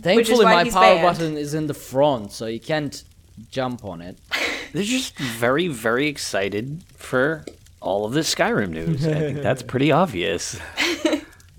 thankfully 0.00 0.44
my 0.44 0.64
power 0.68 0.94
banned. 0.96 1.02
button 1.02 1.36
is 1.36 1.54
in 1.54 1.66
the 1.66 1.74
front, 1.74 2.32
so 2.32 2.46
you 2.46 2.60
can't 2.60 3.02
jump 3.50 3.84
on 3.84 4.00
it. 4.00 4.18
They're 4.72 4.82
just 4.82 5.18
very, 5.18 5.66
very 5.68 6.06
excited 6.06 6.84
for 6.96 7.44
all 7.80 8.04
of 8.04 8.12
this 8.12 8.32
Skyrim 8.34 8.70
news. 8.70 9.06
I 9.06 9.14
think 9.14 9.42
that's 9.42 9.62
pretty 9.62 9.90
obvious. 9.92 10.58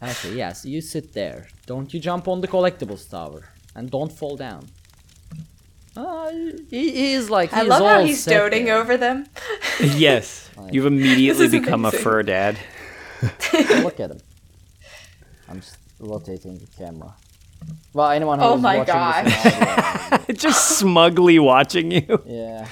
Okay, 0.03 0.33
yes, 0.33 0.65
you 0.65 0.81
sit 0.81 1.13
there. 1.13 1.47
Don't 1.67 1.93
you 1.93 1.99
jump 1.99 2.27
on 2.27 2.41
the 2.41 2.47
collectibles 2.47 3.07
tower, 3.07 3.49
and 3.75 3.91
don't 3.91 4.11
fall 4.11 4.35
down. 4.35 4.67
Uh, 5.95 6.29
he, 6.69 6.91
he 6.91 7.13
is 7.13 7.29
like 7.29 7.51
I 7.53 7.61
he's 7.61 7.67
love 7.69 7.81
how 7.81 8.03
he's 8.03 8.23
set 8.23 8.31
doting 8.37 8.65
there. 8.65 8.77
over 8.77 8.95
them. 8.97 9.27
yes. 9.79 10.49
You've 10.71 10.85
immediately 10.85 11.47
This 11.47 11.53
is 11.53 11.59
become 11.61 11.85
a 11.85 11.91
fur 11.91 12.23
dad. 12.23 12.57
Look 13.53 13.99
at 13.99 14.11
him. 14.11 14.19
I'm 15.49 15.61
rotating 15.99 16.57
the 16.59 16.67
camera. 16.77 17.13
Well, 17.93 18.09
anyone 18.09 18.39
who 18.39 18.45
Oh 18.45 18.57
my 18.57 18.77
watching 18.77 18.93
God. 18.93 19.25
this 19.25 19.45
audio, 19.45 20.33
just 20.33 20.79
smugly 20.79 21.39
watching 21.39 21.91
you. 21.91 22.21
yeah. 22.25 22.67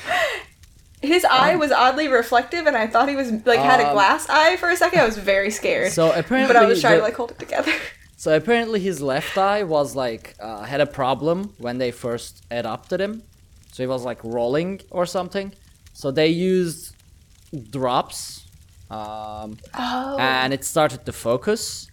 His 1.02 1.24
eye 1.26 1.56
was 1.56 1.72
oddly 1.72 2.08
reflective, 2.08 2.68
and 2.68 2.76
I 2.76 2.88
thought 2.88 3.08
he 3.10 3.16
was 3.16 3.32
like 3.46 3.60
had 3.60 3.80
a 3.80 3.88
Um, 3.88 3.94
glass 3.94 4.28
eye 4.30 4.58
for 4.58 4.70
a 4.70 4.76
second. 4.76 5.00
I 5.00 5.06
was 5.06 5.18
very 5.18 5.50
scared. 5.52 5.92
So 5.92 6.12
apparently, 6.12 6.54
but 6.54 6.62
I 6.62 6.66
was 6.66 6.82
trying 6.82 6.94
the- 6.96 7.00
to 7.00 7.04
like 7.04 7.16
hold 7.16 7.32
it 7.32 7.40
together. 7.40 7.72
So 8.22 8.36
apparently 8.36 8.80
his 8.90 8.98
left 9.02 9.38
eye 9.38 9.64
was 9.64 9.96
like 9.96 10.36
uh, 10.42 10.64
had 10.72 10.82
a 10.82 10.86
problem 11.02 11.38
when 11.66 11.78
they 11.78 11.92
first 11.92 12.34
adopted 12.52 13.00
him. 13.00 13.14
So 13.72 13.78
he 13.84 13.88
was 13.88 14.04
like 14.04 14.22
rolling 14.38 14.82
or 14.98 15.06
something. 15.06 15.48
So 15.94 16.12
they 16.12 16.28
used 16.28 16.82
drops, 17.78 18.20
um, 18.92 19.58
Oh. 19.74 20.18
and 20.20 20.54
it 20.54 20.64
started 20.66 21.02
to 21.06 21.14
focus. 21.14 21.88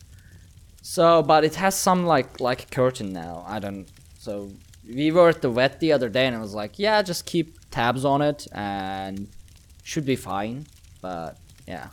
So, 0.83 1.23
but 1.23 1.45
it 1.45 1.55
has 1.65 1.75
some 1.89 2.01
like 2.15 2.41
like 2.49 2.71
curtain 2.71 3.13
now. 3.13 3.45
I 3.47 3.59
don't. 3.65 3.87
So 4.19 4.51
we 4.99 5.11
were 5.13 5.29
at 5.29 5.41
the 5.43 5.51
vet 5.59 5.79
the 5.81 5.93
other 5.97 6.09
day, 6.09 6.27
and 6.27 6.35
it 6.39 6.41
was 6.49 6.55
like, 6.63 6.73
yeah, 6.87 7.03
just 7.03 7.23
keep 7.33 7.47
tabs 7.71 8.05
on 8.05 8.21
it, 8.31 8.47
and 8.53 9.29
should 9.91 10.07
be 10.07 10.17
fine. 10.17 10.67
but 11.01 11.37
yeah, 11.69 11.87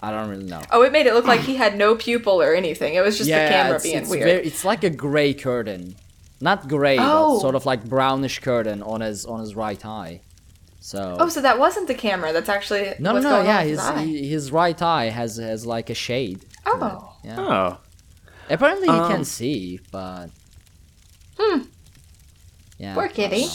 I 0.00 0.10
don't 0.12 0.28
really 0.28 0.44
know. 0.44 0.62
Oh, 0.70 0.82
it 0.82 0.92
made 0.92 1.06
it 1.06 1.14
look 1.14 1.26
like 1.26 1.40
he 1.40 1.56
had 1.56 1.76
no 1.76 1.96
pupil 1.96 2.40
or 2.40 2.54
anything. 2.54 2.94
It 2.94 3.00
was 3.00 3.16
just 3.18 3.28
yeah, 3.28 3.44
the 3.48 3.50
camera 3.54 3.74
it's, 3.76 3.82
being 3.84 3.96
it's 3.98 4.10
weird. 4.10 4.24
very- 4.24 4.46
it's 4.46 4.64
like 4.64 4.84
a 4.84 4.90
gray 4.90 5.34
curtain, 5.34 5.96
not 6.40 6.68
gray, 6.68 6.98
Oh. 7.00 7.34
but 7.34 7.40
sort 7.40 7.54
of 7.56 7.66
like 7.66 7.84
brownish 7.84 8.38
curtain 8.38 8.82
on 8.82 9.00
his 9.00 9.26
on 9.26 9.40
his 9.40 9.56
right 9.56 9.84
eye. 9.84 10.20
So 10.80 11.16
Oh, 11.18 11.28
so 11.28 11.40
that 11.42 11.58
wasn't 11.58 11.88
the 11.88 11.94
camera. 11.94 12.32
That's 12.32 12.48
actually 12.48 12.94
no, 13.00 13.10
no, 13.10 13.12
what's 13.14 13.24
no, 13.24 13.30
going 13.30 13.46
yeah, 13.46 13.58
on 13.60 13.66
his 13.66 13.88
his 13.88 13.98
he- 13.98 14.28
his 14.28 14.52
right 14.52 14.80
eye 14.80 15.06
has 15.10 15.36
has 15.38 15.66
like 15.66 15.90
a 15.90 15.94
shade. 15.94 16.44
Oh, 16.64 17.14
Yeah, 17.24 17.40
Oh, 17.40 17.78
apparently 18.48 18.86
he 18.88 18.94
Um, 18.94 19.10
can 19.10 19.24
see, 19.24 19.80
but 19.90 20.28
Hmm. 21.38 21.62
yeah, 22.78 22.94
poor 22.94 23.04
I 23.04 23.08
kitty. 23.08 23.46
know. 23.46 23.52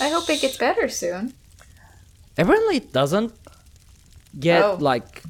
I 0.00 0.08
hope 0.10 0.28
it 0.28 0.42
gets 0.42 0.58
better 0.58 0.88
soon. 0.90 1.32
Apparently, 2.36 2.76
it 2.76 2.92
doesn't 2.92 3.32
get 4.38 4.62
Oh. 4.62 4.76
like 4.78 5.22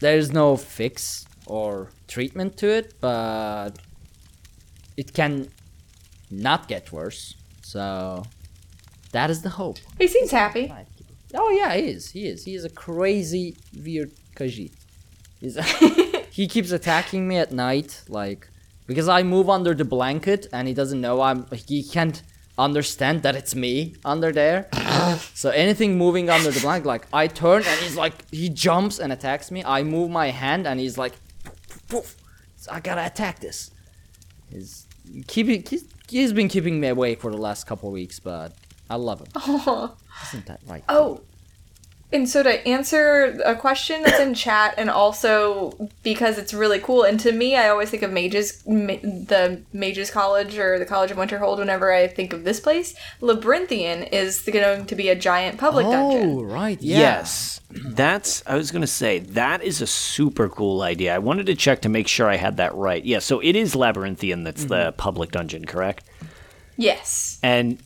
there's 0.00 0.32
no 0.32 0.56
fix 0.56 1.24
or 1.46 1.90
treatment 2.08 2.56
to 2.58 2.68
it, 2.68 2.94
but 3.00 3.70
it 4.96 5.12
can 5.12 5.48
not 6.30 6.68
get 6.68 6.92
worse. 6.92 7.34
So 7.62 8.24
that 9.12 9.30
is 9.30 9.42
the 9.42 9.50
hope. 9.50 9.78
He 9.98 10.08
seems 10.08 10.30
happy. 10.30 10.72
Oh 11.34 11.50
yeah, 11.50 11.74
he 11.74 11.88
is. 11.88 12.10
He 12.10 12.26
is. 12.26 12.44
He 12.44 12.54
is 12.54 12.64
a 12.64 12.70
crazy 12.70 13.56
weird 13.84 14.12
Khajiit. 14.36 14.72
He's 15.40 15.58
he 16.30 16.46
keeps 16.46 16.70
attacking 16.70 17.26
me 17.28 17.36
at 17.36 17.52
night, 17.52 18.02
like 18.08 18.48
because 18.86 19.08
I 19.08 19.22
move 19.22 19.48
under 19.50 19.74
the 19.74 19.84
blanket 19.84 20.46
and 20.52 20.68
he 20.68 20.74
doesn't 20.74 21.00
know 21.00 21.20
I'm. 21.20 21.46
He 21.66 21.82
can't 21.82 22.22
understand 22.58 23.22
that 23.22 23.36
it's 23.36 23.54
me 23.54 23.94
under 24.04 24.32
there. 24.32 24.68
so 25.34 25.50
anything 25.50 25.98
moving 25.98 26.30
under 26.30 26.50
the 26.50 26.60
blanket, 26.60 26.86
like 26.86 27.06
I 27.12 27.26
turn 27.26 27.62
and 27.66 27.80
he's 27.80 27.96
like 27.96 28.28
he 28.30 28.48
jumps 28.48 28.98
and 28.98 29.12
attacks 29.12 29.50
me. 29.50 29.62
I 29.64 29.82
move 29.82 30.10
my 30.10 30.30
hand 30.30 30.66
and 30.66 30.80
he's 30.80 30.98
like, 30.98 31.14
poof, 31.44 31.88
poof. 31.88 32.16
I 32.70 32.80
gotta 32.80 33.06
attack 33.06 33.40
this. 33.40 33.70
He's 34.50 34.86
keeping. 35.26 35.62
He's, 35.68 35.84
he's 36.08 36.32
been 36.32 36.48
keeping 36.48 36.80
me 36.80 36.88
awake 36.88 37.20
for 37.20 37.30
the 37.30 37.36
last 37.36 37.66
couple 37.66 37.90
weeks, 37.90 38.18
but 38.18 38.52
I 38.90 38.96
love 38.96 39.20
him. 39.20 39.28
Isn't 40.28 40.46
that 40.46 40.60
right? 40.66 40.84
Oh, 40.88 41.20
and 42.12 42.28
so 42.28 42.42
to 42.42 42.66
answer 42.68 43.40
a 43.44 43.56
question 43.56 44.02
that's 44.02 44.20
in 44.20 44.34
chat, 44.34 44.74
and 44.78 44.88
also 44.88 45.90
because 46.04 46.38
it's 46.38 46.54
really 46.54 46.78
cool, 46.78 47.02
and 47.02 47.18
to 47.20 47.32
me, 47.32 47.56
I 47.56 47.68
always 47.68 47.90
think 47.90 48.02
of 48.04 48.12
Mages, 48.12 48.62
ma- 48.66 48.94
the 49.02 49.62
Mages 49.72 50.10
College 50.10 50.56
or 50.56 50.78
the 50.78 50.86
College 50.86 51.10
of 51.10 51.16
Winterhold. 51.16 51.58
Whenever 51.58 51.92
I 51.92 52.06
think 52.06 52.32
of 52.32 52.44
this 52.44 52.60
place, 52.60 52.94
Labyrinthian 53.20 54.04
is 54.04 54.40
going 54.42 54.86
to 54.86 54.94
be 54.94 55.08
a 55.08 55.16
giant 55.16 55.58
public 55.58 55.86
oh, 55.86 55.92
dungeon. 55.92 56.30
Oh, 56.30 56.42
right. 56.44 56.80
Yeah. 56.80 56.98
yes. 56.98 57.60
That's 57.70 58.42
I 58.46 58.54
was 58.54 58.70
gonna 58.70 58.86
say 58.86 59.18
that 59.18 59.62
is 59.62 59.82
a 59.82 59.86
super 59.86 60.48
cool 60.48 60.82
idea. 60.82 61.14
I 61.14 61.18
wanted 61.18 61.46
to 61.46 61.56
check 61.56 61.82
to 61.82 61.88
make 61.88 62.06
sure 62.06 62.30
I 62.30 62.36
had 62.36 62.58
that 62.58 62.74
right. 62.74 63.04
Yeah, 63.04 63.18
so 63.18 63.40
it 63.40 63.56
is 63.56 63.74
Labyrinthian 63.74 64.44
that's 64.44 64.64
the 64.66 64.76
mm-hmm. 64.76 64.96
public 64.96 65.32
dungeon, 65.32 65.64
correct? 65.64 66.04
Yes. 66.76 67.38
And 67.42 67.78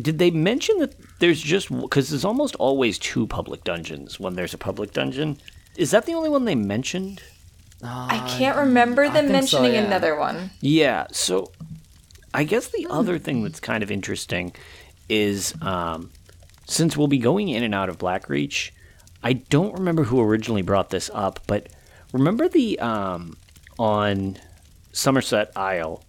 did 0.00 0.18
they 0.18 0.30
mention 0.30 0.78
that 0.78 0.94
there's 1.20 1.40
just 1.40 1.70
because 1.70 2.10
there's 2.10 2.24
almost 2.24 2.56
always 2.56 2.98
two 2.98 3.26
public 3.26 3.62
dungeons 3.62 4.18
when 4.18 4.34
there's 4.34 4.52
a 4.52 4.58
public 4.58 4.92
dungeon? 4.92 5.38
Is 5.76 5.92
that 5.92 6.06
the 6.06 6.14
only 6.14 6.28
one 6.28 6.44
they 6.44 6.54
mentioned? 6.54 7.22
I 7.82 8.26
can't 8.38 8.56
remember 8.56 9.04
them 9.04 9.28
think 9.28 9.48
so, 9.48 9.60
mentioning 9.62 9.74
yeah. 9.74 9.86
another 9.86 10.18
one. 10.18 10.50
Yeah, 10.60 11.06
so 11.12 11.52
I 12.34 12.44
guess 12.44 12.68
the 12.68 12.86
other 12.90 13.18
thing 13.18 13.42
that's 13.42 13.60
kind 13.60 13.82
of 13.82 13.90
interesting 13.90 14.52
is 15.08 15.54
um, 15.62 16.10
since 16.66 16.96
we'll 16.96 17.08
be 17.08 17.18
going 17.18 17.48
in 17.48 17.62
and 17.62 17.74
out 17.74 17.88
of 17.88 17.98
Blackreach, 17.98 18.70
I 19.22 19.34
don't 19.34 19.74
remember 19.74 20.04
who 20.04 20.20
originally 20.20 20.62
brought 20.62 20.90
this 20.90 21.10
up, 21.12 21.40
but 21.46 21.68
remember 22.12 22.48
the 22.48 22.78
um, 22.80 23.36
on 23.78 24.38
Summerset 24.92 25.50
Isle, 25.56 26.02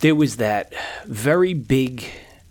there 0.00 0.14
was 0.14 0.36
that 0.36 0.72
very 1.06 1.54
big 1.54 2.04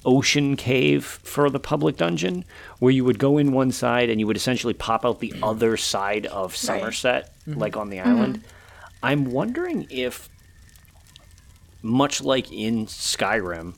ocean 0.06 0.56
cave 0.56 1.06
for 1.06 1.50
the 1.50 1.60
public 1.60 1.98
dungeon 1.98 2.44
where 2.80 2.92
you 2.92 3.04
would 3.06 3.20
go 3.20 3.38
in 3.38 3.52
one 3.52 3.72
side 3.72 4.10
and 4.10 4.20
you 4.20 4.28
would 4.28 4.36
essentially 4.38 4.74
pop 4.74 5.06
out 5.06 5.20
the 5.20 5.34
other 5.44 5.78
side 5.78 6.26
of 6.28 6.54
Summerset, 6.56 7.28
like 7.48 7.78
on 7.78 7.90
the 7.90 8.00
island. 8.00 8.44
I'm 9.04 9.26
wondering 9.26 9.88
if, 9.90 10.30
much 11.82 12.22
like 12.22 12.52
in 12.52 12.86
Skyrim, 12.88 13.76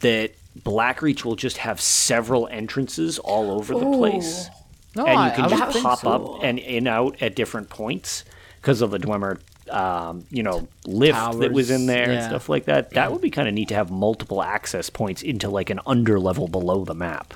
that 0.00 0.32
Blackreach 0.58 1.24
will 1.24 1.36
just 1.36 1.58
have 1.58 1.80
several 1.80 2.48
entrances 2.48 3.18
all 3.18 3.50
over 3.50 3.74
the 3.74 3.90
place, 3.96 4.48
No, 4.96 5.06
and 5.06 5.30
you 5.30 5.36
can 5.36 5.44
I 5.44 5.48
just 5.48 5.72
think 5.74 5.84
pop 5.84 5.98
so. 6.00 6.10
up 6.10 6.42
and 6.42 6.58
in 6.58 6.86
out 6.86 7.20
at 7.22 7.36
different 7.36 7.68
points 7.70 8.24
because 8.60 8.82
of 8.82 8.90
the 8.90 8.98
Dwemer, 8.98 9.40
um, 9.70 10.24
you 10.30 10.42
know, 10.42 10.68
lift 10.86 11.18
that 11.38 11.52
was 11.52 11.70
in 11.70 11.80
Towers, 11.80 11.86
there 11.86 12.10
and 12.10 12.24
stuff 12.24 12.48
like 12.48 12.64
that. 12.66 12.90
That 12.90 13.12
would 13.12 13.20
be 13.20 13.30
kind 13.30 13.48
of 13.48 13.54
neat 13.54 13.68
to 13.68 13.74
have 13.74 13.90
multiple 13.90 14.42
access 14.42 14.90
points 14.90 15.22
into 15.22 15.48
like 15.48 15.70
an 15.70 15.80
under 15.86 16.18
level 16.18 16.48
below 16.48 16.84
the 16.84 16.94
map. 16.94 17.34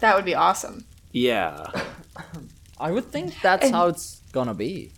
That 0.00 0.14
would 0.16 0.24
be 0.24 0.34
awesome. 0.34 0.84
Yeah. 1.12 1.66
I 2.80 2.92
would 2.92 3.06
think 3.10 3.34
that's 3.42 3.66
And- 3.66 3.74
how 3.74 3.88
it's 3.88 4.20
gonna 4.32 4.54
be. 4.54 4.92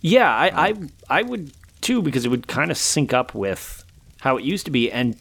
Yeah, 0.00 0.28
I, 0.34 0.68
I 0.68 0.74
I 1.08 1.22
would 1.22 1.52
too 1.80 2.02
because 2.02 2.24
it 2.24 2.28
would 2.28 2.46
kind 2.48 2.70
of 2.70 2.76
sync 2.76 3.12
up 3.12 3.34
with 3.34 3.84
how 4.20 4.36
it 4.36 4.44
used 4.44 4.64
to 4.66 4.70
be. 4.72 4.90
And 4.90 5.16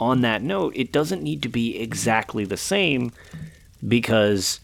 on 0.00 0.20
that 0.22 0.42
note, 0.42 0.72
it 0.76 0.92
doesn't 0.92 1.22
need 1.22 1.42
to 1.42 1.48
be 1.48 1.78
exactly 1.78 2.44
the 2.44 2.56
same 2.56 3.12
because 3.86 4.60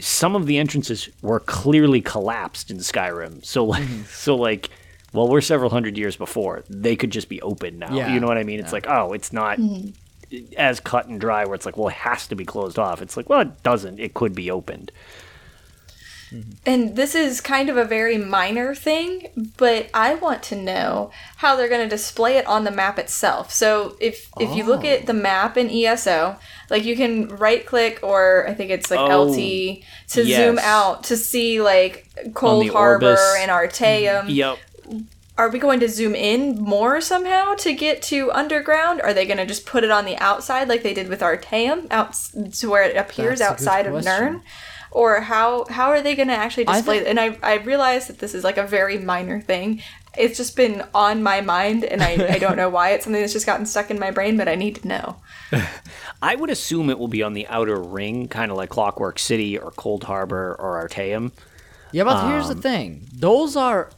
some 0.00 0.36
of 0.36 0.46
the 0.46 0.58
entrances 0.58 1.08
were 1.22 1.40
clearly 1.40 2.00
collapsed 2.00 2.70
in 2.70 2.78
Skyrim. 2.78 3.44
So 3.44 3.64
like 3.64 3.84
mm-hmm. 3.84 4.04
so 4.04 4.36
like 4.36 4.70
well, 5.12 5.28
we're 5.28 5.40
several 5.40 5.70
hundred 5.70 5.96
years 5.96 6.16
before. 6.16 6.62
They 6.68 6.94
could 6.94 7.10
just 7.10 7.28
be 7.28 7.40
open 7.40 7.78
now. 7.78 7.94
Yeah. 7.94 8.12
You 8.12 8.20
know 8.20 8.26
what 8.26 8.36
I 8.36 8.42
mean? 8.42 8.60
It's 8.60 8.72
like, 8.72 8.86
oh, 8.86 9.14
it's 9.14 9.32
not 9.32 9.58
mm-hmm. 9.58 10.52
as 10.58 10.78
cut 10.78 11.06
and 11.06 11.18
dry 11.18 11.46
where 11.46 11.54
it's 11.54 11.64
like, 11.64 11.78
well, 11.78 11.88
it 11.88 11.94
has 11.94 12.26
to 12.28 12.36
be 12.36 12.44
closed 12.44 12.78
off. 12.78 13.00
It's 13.00 13.16
like, 13.16 13.30
well, 13.30 13.40
it 13.40 13.62
doesn't. 13.62 13.98
It 13.98 14.12
could 14.12 14.34
be 14.34 14.50
opened. 14.50 14.92
And 16.64 16.96
this 16.96 17.14
is 17.14 17.40
kind 17.40 17.68
of 17.68 17.76
a 17.76 17.84
very 17.84 18.18
minor 18.18 18.74
thing, 18.74 19.28
but 19.56 19.88
I 19.94 20.14
want 20.14 20.42
to 20.44 20.56
know 20.56 21.10
how 21.36 21.54
they're 21.54 21.68
going 21.68 21.82
to 21.82 21.88
display 21.88 22.36
it 22.36 22.46
on 22.46 22.64
the 22.64 22.70
map 22.70 22.98
itself. 22.98 23.52
So 23.52 23.96
if 24.00 24.28
if 24.40 24.54
you 24.54 24.64
look 24.64 24.84
at 24.84 25.06
the 25.06 25.12
oh. 25.12 25.16
map 25.16 25.56
in 25.56 25.70
ESO, 25.70 26.36
like 26.68 26.84
you 26.84 26.96
can 26.96 27.28
right 27.28 27.64
click 27.64 28.00
or 28.02 28.46
I 28.48 28.54
think 28.54 28.70
it's 28.70 28.90
like 28.90 28.98
Oh, 28.98 29.24
LT 29.24 29.36
to 30.08 30.24
zoom 30.24 30.58
out 30.58 31.04
to 31.04 31.16
see 31.16 31.60
like 31.60 32.08
Cold 32.34 32.68
Harbor 32.70 33.14
Aurbis. 33.14 33.42
and 33.42 33.50
Artaeum. 33.50 34.22
Mm-hmm. 34.22 34.30
Yep. 34.30 34.58
Are 35.38 35.50
we 35.50 35.58
going 35.58 35.80
to 35.80 35.88
zoom 35.88 36.14
in 36.14 36.58
more 36.58 37.02
somehow 37.02 37.54
to 37.56 37.74
get 37.74 38.00
to 38.04 38.32
underground? 38.32 39.02
Are 39.02 39.12
they 39.12 39.26
going 39.26 39.36
to 39.36 39.44
just 39.44 39.66
put 39.66 39.84
it 39.84 39.90
on 39.90 40.06
the 40.06 40.16
outside 40.16 40.66
like 40.66 40.82
they 40.82 40.94
did 40.94 41.08
with 41.08 41.20
Artaeum, 41.20 41.86
out 41.90 42.14
to 42.54 42.70
where 42.70 42.84
it 42.84 42.96
appears 42.96 43.40
That's 43.40 43.52
outside 43.52 43.86
of 43.86 43.92
question. 43.92 44.24
Nirn? 44.24 44.42
Or 44.90 45.20
how 45.20 45.66
how 45.68 45.90
are 45.90 46.00
they 46.02 46.14
going 46.14 46.28
to 46.28 46.34
actually 46.34 46.66
I 46.68 46.76
display 46.76 46.98
think- 46.98 47.08
it? 47.08 47.10
And 47.10 47.20
I 47.20 47.38
I 47.42 47.54
realize 47.62 48.06
that 48.08 48.18
this 48.18 48.34
is 48.34 48.44
like 48.44 48.56
a 48.56 48.66
very 48.66 48.98
minor 48.98 49.40
thing. 49.40 49.82
It's 50.18 50.38
just 50.38 50.56
been 50.56 50.82
on 50.94 51.22
my 51.22 51.42
mind, 51.42 51.84
and 51.84 52.02
I, 52.02 52.12
I 52.36 52.38
don't 52.38 52.56
know 52.56 52.70
why. 52.70 52.90
It's 52.92 53.04
something 53.04 53.20
that's 53.20 53.34
just 53.34 53.44
gotten 53.44 53.66
stuck 53.66 53.90
in 53.90 53.98
my 53.98 54.10
brain, 54.10 54.38
but 54.38 54.48
I 54.48 54.54
need 54.54 54.76
to 54.76 54.88
know. 54.88 55.16
I 56.22 56.34
would 56.36 56.48
assume 56.48 56.88
it 56.88 56.98
will 56.98 57.06
be 57.08 57.22
on 57.22 57.34
the 57.34 57.46
outer 57.48 57.78
ring, 57.78 58.26
kind 58.28 58.50
of 58.50 58.56
like 58.56 58.70
Clockwork 58.70 59.18
City 59.18 59.58
or 59.58 59.72
Coldharbour 59.72 60.56
or 60.58 60.80
Artaeum. 60.88 61.32
Yeah, 61.92 62.04
but 62.04 62.30
here's 62.30 62.48
Um, 62.48 62.56
the 62.56 62.62
thing: 62.62 63.06
those 63.12 63.56
are 63.56 63.90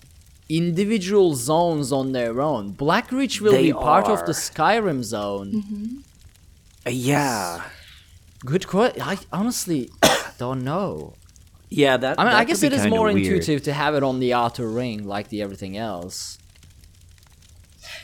individual 0.48 1.34
zones 1.36 1.92
on 1.92 2.10
their 2.12 2.40
own. 2.40 2.72
Blackreach 2.72 3.40
will 3.40 3.52
be 3.52 3.72
part 3.72 4.08
of 4.08 4.26
the 4.26 4.32
Skyrim 4.32 5.04
zone. 5.04 6.02
Uh, 6.84 6.90
yeah. 6.90 7.62
Good 8.44 8.66
question. 8.66 9.02
I 9.02 9.18
honestly 9.32 9.90
don't 10.38 10.62
know. 10.62 11.14
Yeah, 11.70 11.96
that 11.98 12.18
I 12.18 12.24
mean, 12.24 12.32
that 12.32 12.38
I 12.38 12.44
guess 12.44 12.62
it 12.62 12.72
is 12.72 12.86
more 12.86 13.12
weird. 13.12 13.18
intuitive 13.18 13.62
to 13.64 13.72
have 13.72 13.94
it 13.94 14.02
on 14.02 14.20
the 14.20 14.32
outer 14.32 14.68
ring, 14.68 15.06
like 15.06 15.28
the 15.28 15.42
everything 15.42 15.76
else. 15.76 16.38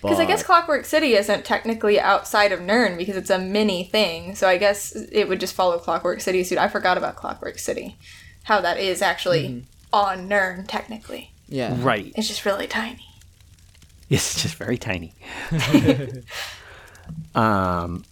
Because 0.02 0.20
I 0.20 0.26
guess 0.26 0.42
Clockwork 0.42 0.84
City 0.84 1.14
isn't 1.14 1.46
technically 1.46 1.98
outside 1.98 2.52
of 2.52 2.60
Nirn 2.60 2.98
because 2.98 3.16
it's 3.16 3.30
a 3.30 3.38
mini 3.38 3.84
thing. 3.84 4.34
So 4.34 4.46
I 4.46 4.58
guess 4.58 4.94
it 4.94 5.28
would 5.28 5.40
just 5.40 5.54
follow 5.54 5.78
Clockwork 5.78 6.20
City 6.20 6.44
suit. 6.44 6.58
I 6.58 6.68
forgot 6.68 6.98
about 6.98 7.16
Clockwork 7.16 7.58
City. 7.58 7.96
How 8.42 8.60
that 8.60 8.78
is 8.78 9.00
actually 9.00 9.64
on 9.94 10.28
Nirn, 10.28 10.66
technically. 10.66 11.32
yeah, 11.48 11.74
Right. 11.78 12.12
It's 12.16 12.28
just 12.28 12.44
really 12.44 12.66
tiny. 12.66 13.08
It's 14.10 14.42
just 14.42 14.56
very 14.56 14.76
tiny. 14.76 15.14
um, 17.34 18.04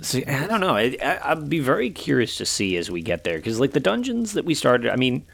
so 0.00 0.20
I 0.26 0.46
don't 0.46 0.60
know. 0.60 0.76
I, 0.76 0.96
I, 1.02 1.32
I'd 1.32 1.48
be 1.48 1.60
very 1.60 1.90
curious 1.90 2.36
to 2.36 2.46
see 2.46 2.76
as 2.76 2.90
we 2.90 3.02
get 3.02 3.24
there 3.24 3.36
because, 3.36 3.60
like, 3.60 3.72
the 3.72 3.80
dungeons 3.80 4.32
that 4.32 4.44
we 4.44 4.54
started, 4.54 4.90
I 4.90 4.96
mean, 4.96 5.24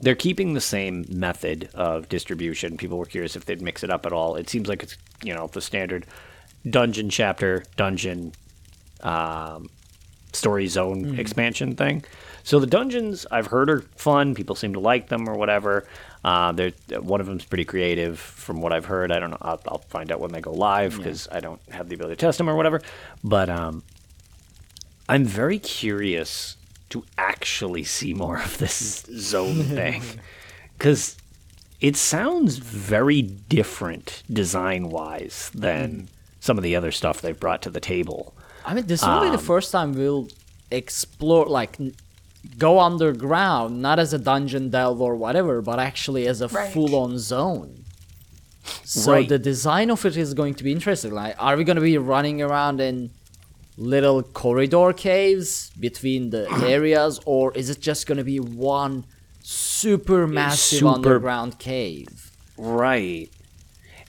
they're 0.00 0.14
keeping 0.14 0.54
the 0.54 0.60
same 0.60 1.04
method 1.08 1.70
of 1.74 2.08
distribution. 2.08 2.76
People 2.76 2.98
were 2.98 3.06
curious 3.06 3.36
if 3.36 3.44
they'd 3.44 3.62
mix 3.62 3.82
it 3.82 3.90
up 3.90 4.06
at 4.06 4.12
all. 4.12 4.36
It 4.36 4.48
seems 4.48 4.68
like 4.68 4.82
it's 4.82 4.96
you 5.22 5.34
know 5.34 5.46
the 5.46 5.60
standard 5.60 6.06
dungeon 6.68 7.08
chapter, 7.08 7.64
dungeon, 7.76 8.32
um, 9.02 9.70
story 10.32 10.66
zone 10.66 11.18
expansion 11.18 11.74
thing. 11.74 12.04
So 12.42 12.58
the 12.58 12.66
dungeons 12.66 13.26
I've 13.30 13.48
heard 13.48 13.70
are 13.70 13.80
fun. 13.96 14.34
People 14.34 14.56
seem 14.56 14.72
to 14.74 14.80
like 14.80 15.08
them 15.08 15.28
or 15.28 15.34
whatever. 15.34 15.86
Uh, 16.24 16.52
they're, 16.52 16.72
one 17.00 17.20
of 17.20 17.26
them's 17.26 17.44
pretty 17.44 17.64
creative 17.64 18.18
from 18.18 18.60
what 18.60 18.72
I've 18.72 18.84
heard. 18.84 19.12
I 19.12 19.18
don't 19.18 19.30
know. 19.30 19.38
I'll, 19.40 19.60
I'll 19.66 19.78
find 19.78 20.10
out 20.12 20.20
when 20.20 20.32
they 20.32 20.40
go 20.40 20.52
live 20.52 20.96
because 20.96 21.28
I 21.30 21.40
don't 21.40 21.60
have 21.70 21.88
the 21.88 21.94
ability 21.94 22.16
to 22.16 22.20
test 22.20 22.38
them 22.38 22.48
or 22.48 22.56
whatever. 22.56 22.80
But 23.24 23.48
um, 23.48 23.82
I'm 25.10 25.24
very 25.24 25.58
curious 25.58 26.56
to 26.90 27.04
actually 27.18 27.84
see 27.84 28.14
more 28.14 28.38
of 28.40 28.58
this 28.58 29.04
zone 29.12 29.62
thing 29.78 30.02
because 30.78 31.16
it 31.80 31.96
sounds 31.96 32.56
very 32.58 33.22
different 33.22 34.22
design 34.32 34.88
wise 34.88 35.50
than 35.54 36.08
some 36.40 36.56
of 36.58 36.64
the 36.64 36.76
other 36.76 36.92
stuff 36.92 37.20
they've 37.20 37.38
brought 37.38 37.62
to 37.62 37.70
the 37.70 37.80
table. 37.80 38.34
I 38.64 38.74
mean, 38.74 38.86
this 38.86 39.02
will 39.04 39.20
be 39.20 39.28
the 39.28 39.34
Um, 39.38 39.50
first 39.54 39.72
time 39.72 39.94
we'll 39.94 40.28
explore, 40.70 41.46
like, 41.46 41.78
go 42.58 42.78
underground, 42.80 43.82
not 43.82 43.98
as 43.98 44.12
a 44.12 44.18
dungeon 44.18 44.70
delve 44.70 45.00
or 45.00 45.14
whatever, 45.16 45.60
but 45.62 45.78
actually 45.78 46.26
as 46.26 46.40
a 46.40 46.48
Right. 46.48 46.72
full-on 46.72 47.18
zone. 47.18 47.84
So 48.84 49.12
Right. 49.12 49.28
the 49.28 49.38
design 49.38 49.90
of 49.90 50.04
it 50.06 50.16
is 50.16 50.34
going 50.34 50.54
to 50.54 50.64
be 50.64 50.72
interesting. 50.72 51.12
Like, 51.12 51.34
are 51.38 51.56
we 51.56 51.64
going 51.64 51.76
to 51.76 51.82
be 51.82 51.96
running 51.98 52.40
around 52.42 52.80
in 52.80 53.10
little 53.80 54.22
corridor 54.22 54.92
caves 54.92 55.70
between 55.80 56.30
the 56.30 56.48
areas, 56.66 57.18
or 57.24 57.52
is 57.56 57.70
it 57.70 57.80
just 57.80 58.06
going 58.06 58.18
to 58.18 58.24
be 58.24 58.38
one 58.38 59.04
super 59.42 60.26
massive 60.26 60.78
super- 60.80 60.88
underground 60.94 61.58
cave? 61.58 62.30
Right. 62.56 63.30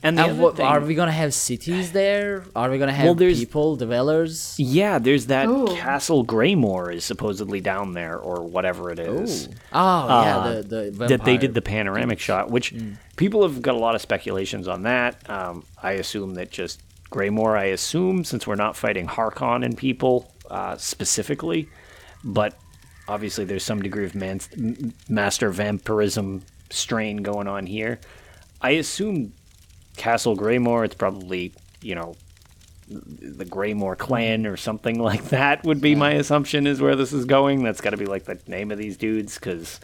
And 0.04 0.18
the 0.18 0.24
And 0.26 0.40
what, 0.40 0.58
thing, 0.58 0.66
are 0.66 0.80
we 0.80 0.96
going 0.96 1.10
to 1.10 1.14
have 1.14 1.32
cities 1.32 1.92
there? 1.92 2.44
Are 2.56 2.72
we 2.72 2.80
going 2.80 2.88
to 2.88 2.94
have 2.94 3.06
Well, 3.06 3.16
people, 3.16 3.76
dwellers? 3.76 4.56
yeah, 4.58 4.98
there's 4.98 5.28
that 5.28 5.48
Ooh. 5.48 5.68
Castle 5.76 6.24
Greymoor 6.24 6.92
is 6.92 7.06
supposedly 7.06 7.62
down 7.62 7.94
there 7.94 8.18
or 8.18 8.42
whatever 8.44 8.90
it 8.90 8.98
is. 8.98 9.48
Oh, 9.72 10.08
yeah, 10.08 10.38
Uh, 10.38 10.62
the, 10.64 10.92
the 10.98 11.06
that 11.08 11.24
they 11.24 11.38
did 11.38 11.54
the 11.54 11.62
panoramic 11.62 12.20
shot, 12.20 12.50
which 12.50 12.74
people 13.16 13.44
have 13.44 13.62
got 13.62 13.76
a 13.76 13.78
lot 13.78 13.94
of 13.94 14.02
speculations 14.02 14.68
on 14.68 14.82
that. 14.84 15.30
Um, 15.30 15.66
I 15.84 15.92
assume 15.94 16.34
that 16.34 16.50
just 16.50 16.82
Greymoor, 17.12 17.56
I 17.56 17.66
assume, 17.66 18.24
since 18.24 18.48
we're 18.48 18.56
not 18.56 18.76
fighting 18.76 19.08
Harkon 19.08 19.64
and 19.64 19.78
people 19.78 20.34
uh, 20.50 20.78
specifically, 20.78 21.70
but 22.24 22.58
obviously 23.08 23.46
there's 23.46 23.64
some 23.64 23.82
degree 23.82 24.06
of 24.06 24.16
man- 24.16 24.94
master 25.08 25.50
vampirism 25.50 26.44
strain 26.70 27.18
going 27.18 27.48
on 27.48 27.68
here. 27.68 28.00
I 28.62 28.72
assume 28.72 29.34
Castle 29.98 30.36
Greymoor, 30.36 30.86
it's 30.86 30.96
probably, 30.96 31.54
you 31.82 31.96
know, 31.96 32.16
the 32.88 33.46
Greymoor 33.46 33.96
clan 33.98 34.46
or 34.46 34.58
something 34.58 35.00
like 35.04 35.26
that 35.30 35.64
would 35.64 35.82
be 35.82 35.96
my 35.96 36.12
assumption 36.14 36.68
is 36.68 36.82
where 36.82 36.96
this 36.96 37.14
is 37.14 37.26
going. 37.26 37.64
That's 37.64 37.82
got 37.82 37.92
to 37.92 37.98
be 37.98 38.06
like 38.06 38.26
the 38.26 38.40
name 38.48 38.72
of 38.72 38.78
these 38.78 38.98
dudes 38.98 39.36
because 39.36 39.80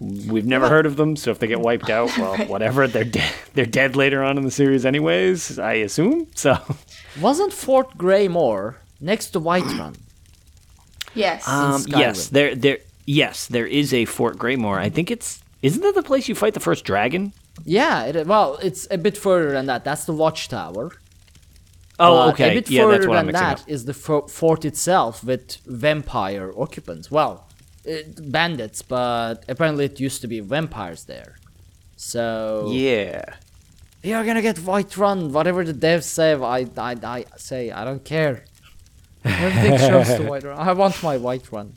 we've 0.00 0.46
never 0.46 0.68
heard 0.68 0.86
of 0.86 0.96
them. 0.96 1.16
So 1.16 1.30
if 1.30 1.38
they 1.38 1.46
get 1.46 1.60
wiped 1.60 1.90
out, 1.90 2.16
well, 2.18 2.36
whatever. 2.46 2.86
They're 2.86 3.04
dead. 3.04 3.32
They're 3.54 3.66
dead 3.66 3.96
later 3.96 4.22
on 4.22 4.38
in 4.38 4.44
the 4.44 4.50
series, 4.50 4.86
anyways. 4.86 5.58
I 5.58 5.74
assume. 5.74 6.26
So 6.34 6.56
Wasn't 7.20 7.52
Fort 7.52 7.96
Greymoor 7.98 8.76
next 9.00 9.30
to 9.30 9.40
Whiterun? 9.40 9.96
Yes. 11.14 11.48
um, 11.48 11.82
yes, 11.88 12.28
there, 12.28 12.54
there, 12.54 12.78
yes, 13.06 13.46
there 13.46 13.66
is 13.66 13.92
a 13.92 14.04
Fort 14.04 14.38
Greymoor. 14.38 14.78
I 14.78 14.88
think 14.88 15.10
it's 15.10 15.42
isn't 15.62 15.82
that 15.82 15.94
the 15.96 16.02
place 16.02 16.28
you 16.28 16.36
fight 16.36 16.54
the 16.54 16.60
first 16.60 16.84
dragon? 16.84 17.32
yeah, 17.64 18.04
it, 18.04 18.26
well, 18.26 18.56
it's 18.62 18.86
a 18.90 18.98
bit 18.98 19.16
further 19.16 19.50
than 19.50 19.66
that. 19.66 19.84
That's 19.84 20.04
the 20.04 20.12
watchtower. 20.12 20.92
Oh, 21.98 22.26
But 22.26 22.34
okay. 22.34 22.50
A 22.50 22.54
bit 22.54 22.70
yeah, 22.70 22.82
further 22.82 22.92
that's 22.98 23.06
what 23.08 23.18
I'm 23.18 23.26
than 23.26 23.32
mixing 23.32 23.48
that 23.48 23.60
up. 23.62 23.68
is 23.68 23.84
the 23.86 23.94
fo- 23.94 24.28
fort 24.28 24.64
itself 24.64 25.24
with 25.24 25.56
vampire 25.66 26.52
occupants. 26.56 27.10
Well, 27.10 27.47
it, 27.47 27.47
Uh, 27.88 28.02
bandits, 28.20 28.82
but 28.82 29.44
apparently 29.48 29.84
it 29.86 29.98
used 29.98 30.20
to 30.20 30.28
be 30.28 30.40
vampires 30.40 31.04
there. 31.04 31.36
So 31.96 32.70
Yeah. 32.72 33.24
you're 34.02 34.24
gonna 34.24 34.42
get 34.42 34.56
Whiterun. 34.56 35.30
whatever 35.30 35.64
the 35.64 35.72
devs 35.74 36.04
say. 36.04 36.32
I, 36.34 36.66
I, 36.76 36.96
I 37.16 37.24
say 37.36 37.70
I 37.70 37.84
don't 37.84 38.04
care. 38.04 38.44
Everything 39.24 39.78
shows 39.78 40.08
to 40.08 40.22
Whiterun. 40.30 40.56
I 40.56 40.72
want 40.72 41.02
my 41.02 41.16
Whiterun. 41.16 41.72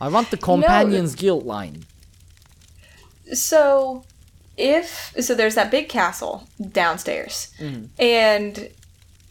I 0.00 0.08
want 0.08 0.30
the 0.30 0.36
Companions 0.38 1.14
Guild 1.14 1.44
line. 1.44 1.84
so 3.32 4.04
if 4.56 5.14
so 5.20 5.34
there's 5.34 5.54
that 5.54 5.70
big 5.70 5.88
castle 5.88 6.48
downstairs 6.70 7.52
mm-hmm. 7.58 7.84
and 7.98 8.68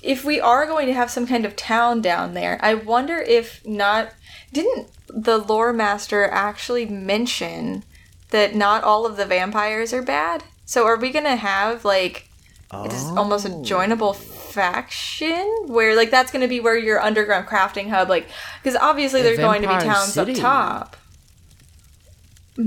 if 0.01 0.23
we 0.23 0.39
are 0.39 0.65
going 0.65 0.87
to 0.87 0.93
have 0.93 1.11
some 1.11 1.27
kind 1.27 1.45
of 1.45 1.55
town 1.55 2.01
down 2.01 2.33
there 2.33 2.57
i 2.61 2.73
wonder 2.73 3.17
if 3.17 3.65
not 3.65 4.09
didn't 4.53 4.87
the 5.13 5.37
lore 5.37 5.73
master 5.73 6.25
actually 6.25 6.85
mention 6.85 7.83
that 8.31 8.55
not 8.55 8.83
all 8.83 9.05
of 9.05 9.17
the 9.17 9.25
vampires 9.25 9.91
are 9.93 10.01
bad 10.03 10.43
so 10.65 10.85
are 10.85 10.97
we 10.97 11.11
gonna 11.11 11.35
have 11.35 11.83
like 11.85 12.27
it's 12.71 13.05
almost 13.05 13.45
a 13.45 13.49
joinable 13.49 14.15
faction 14.15 15.47
where 15.67 15.95
like 15.95 16.11
that's 16.11 16.31
gonna 16.31 16.47
be 16.47 16.59
where 16.59 16.77
your 16.77 16.99
underground 17.01 17.47
crafting 17.47 17.89
hub 17.89 18.07
like 18.09 18.27
because 18.61 18.75
obviously 18.75 19.21
A 19.21 19.23
there's 19.23 19.37
going 19.39 19.61
to 19.63 19.67
be 19.67 19.73
towns 19.73 20.13
city. 20.13 20.33
up 20.33 20.37
top 20.39 20.95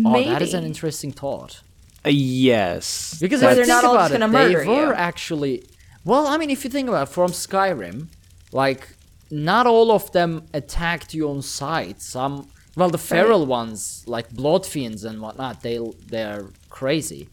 Oh, 0.05 0.24
that 0.24 0.40
is 0.40 0.55
an 0.55 0.64
interesting 0.64 1.12
thought. 1.12 1.61
Uh, 2.05 2.09
yes. 2.09 3.18
Because 3.20 3.40
So 3.40 3.51
if 3.51 3.57
they're 3.57 3.66
not 3.66 3.84
all 3.84 3.95
just 3.95 4.12
gonna 4.12 4.26
they 4.26 4.55
murder 4.55 4.64
were 4.70 4.86
you. 4.86 4.93
actually. 4.95 5.64
Well, 6.03 6.26
I 6.26 6.38
mean, 6.38 6.49
if 6.49 6.64
you 6.64 6.70
think 6.70 6.88
about 6.88 7.09
it, 7.09 7.12
from 7.12 7.30
Skyrim, 7.32 8.07
like 8.53 8.88
not 9.33 9.66
all 9.66 9.91
of 9.91 10.12
them 10.12 10.47
attacked 10.53 11.14
you 11.14 11.28
on 11.30 11.41
sight. 11.43 12.01
Some, 12.03 12.49
well, 12.76 12.91
the 12.91 12.99
feral 12.99 13.47
ones, 13.47 14.05
like 14.07 14.30
blood 14.30 14.64
fiends 14.66 15.05
and 15.05 15.20
whatnot, 15.24 15.62
they 15.62 15.78
they're 16.07 16.47
crazy. 16.70 17.28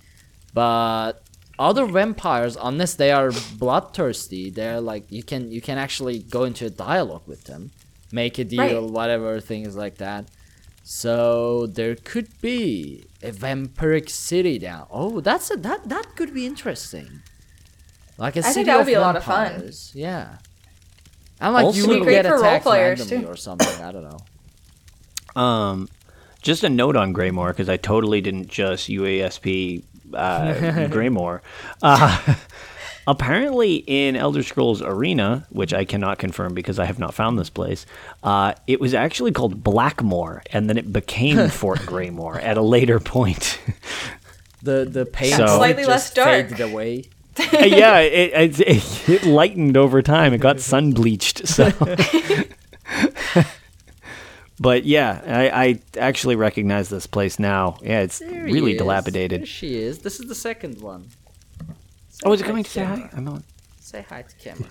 But 0.53 1.13
other 1.59 1.85
vampires, 1.85 2.57
unless 2.69 2.93
they 2.95 3.11
are 3.11 3.31
bloodthirsty, 3.57 4.49
they're 4.49 4.81
like 4.81 5.03
you 5.11 5.23
can 5.23 5.51
you 5.51 5.61
can 5.61 5.77
actually 5.77 6.19
go 6.19 6.43
into 6.45 6.65
a 6.65 6.69
dialogue 6.69 7.23
with 7.27 7.43
them, 7.43 7.71
make 8.11 8.39
a 8.39 8.45
deal, 8.45 8.81
Right. 8.83 8.91
whatever 8.97 9.39
things 9.41 9.75
like 9.75 9.97
that. 9.97 10.23
So 10.83 11.67
there 11.67 11.95
could 11.95 12.29
be 12.41 13.05
a 13.21 13.31
vampiric 13.31 14.09
city 14.09 14.57
down. 14.57 14.87
Oh, 14.89 15.19
that's 15.21 15.51
a 15.51 15.57
that 15.57 15.87
that 15.89 16.15
could 16.15 16.33
be 16.33 16.45
interesting. 16.45 17.09
Like 18.17 18.35
a 18.35 18.39
I 18.39 18.41
think 18.43 18.53
city 18.53 18.65
that 18.65 18.75
would 18.77 18.81
of 18.81 18.87
be 18.87 18.93
a 18.93 19.01
lot 19.01 19.15
of 19.15 19.23
fun. 19.23 19.49
vampires. 19.51 19.91
Yeah. 19.93 20.37
And 21.41 21.53
like 21.53 21.65
Also- 21.65 21.77
you 21.79 21.83
It'd 21.85 21.95
be 21.99 22.03
great 22.05 22.13
get 22.23 22.25
for 22.25 22.33
role 22.35 22.41
attacked 22.43 22.63
players, 22.65 22.99
randomly 22.99 23.25
too. 23.25 23.31
or 23.31 23.35
something. 23.35 23.83
I 23.83 23.91
don't 23.91 24.03
know. 24.03 24.17
Um, 25.41 25.87
just 26.41 26.63
a 26.63 26.69
note 26.69 26.95
on 26.95 27.13
Greymoor 27.13 27.49
because 27.49 27.69
I 27.69 27.77
totally 27.77 28.19
didn't 28.19 28.47
just 28.47 28.89
UASP 28.89 29.83
uh, 30.13 30.53
Greymoor. 30.89 31.41
Uh, 31.83 32.35
apparently, 33.07 33.75
in 33.87 34.15
Elder 34.15 34.41
Scrolls 34.43 34.81
Arena, 34.81 35.45
which 35.51 35.73
I 35.73 35.85
cannot 35.85 36.17
confirm 36.17 36.53
because 36.55 36.79
I 36.79 36.85
have 36.85 36.97
not 36.99 37.13
found 37.13 37.37
this 37.37 37.49
place, 37.49 37.85
uh, 38.23 38.53
it 38.67 38.81
was 38.81 38.93
actually 38.93 39.31
called 39.31 39.63
Blackmore, 39.63 40.41
and 40.51 40.67
then 40.69 40.77
it 40.77 40.91
became 40.91 41.47
Fort 41.49 41.79
Greymoor 41.85 42.39
at 42.39 42.57
a 42.57 42.61
later 42.61 42.99
point. 42.99 43.59
The 44.63 44.85
the 44.89 45.05
paint 45.05 45.35
So- 45.35 45.43
would 45.43 45.49
Slightly 45.57 45.85
less 45.85 46.11
dark. 46.13 46.49
faded 46.49 46.59
away. 46.59 47.05
Uh, 47.39 47.65
yeah, 47.65 47.99
it, 47.99 48.59
it, 48.59 49.09
it 49.09 49.23
lightened 49.25 49.77
over 49.77 50.01
time. 50.01 50.33
It 50.33 50.39
got 50.39 50.59
sun 50.59 50.91
bleached. 50.91 51.47
So. 51.47 51.71
But 54.59 54.83
yeah, 54.83 55.21
I, 55.25 55.49
I 55.63 55.79
actually 55.97 56.35
recognize 56.35 56.89
this 56.89 57.07
place 57.07 57.39
now. 57.39 57.77
Yeah, 57.81 58.01
it's 58.01 58.19
There 58.19 58.43
really 58.43 58.75
dilapidated. 58.75 59.41
There 59.41 59.45
she 59.47 59.77
is. 59.77 59.99
This 59.99 60.19
is 60.19 60.27
the 60.27 60.35
second 60.35 60.81
one. 60.81 61.07
Oh, 62.25 62.33
is 62.33 62.41
it 62.41 62.43
coming 62.43 62.65
to 62.65 62.69
to 62.69 62.73
say 62.73 62.83
hi? 62.83 62.95
camera. 62.95 63.09
I'm 63.15 63.27
on. 63.29 63.43
Say 63.79 64.05
hi 64.07 64.21
to 64.23 64.35
camera. 64.35 64.69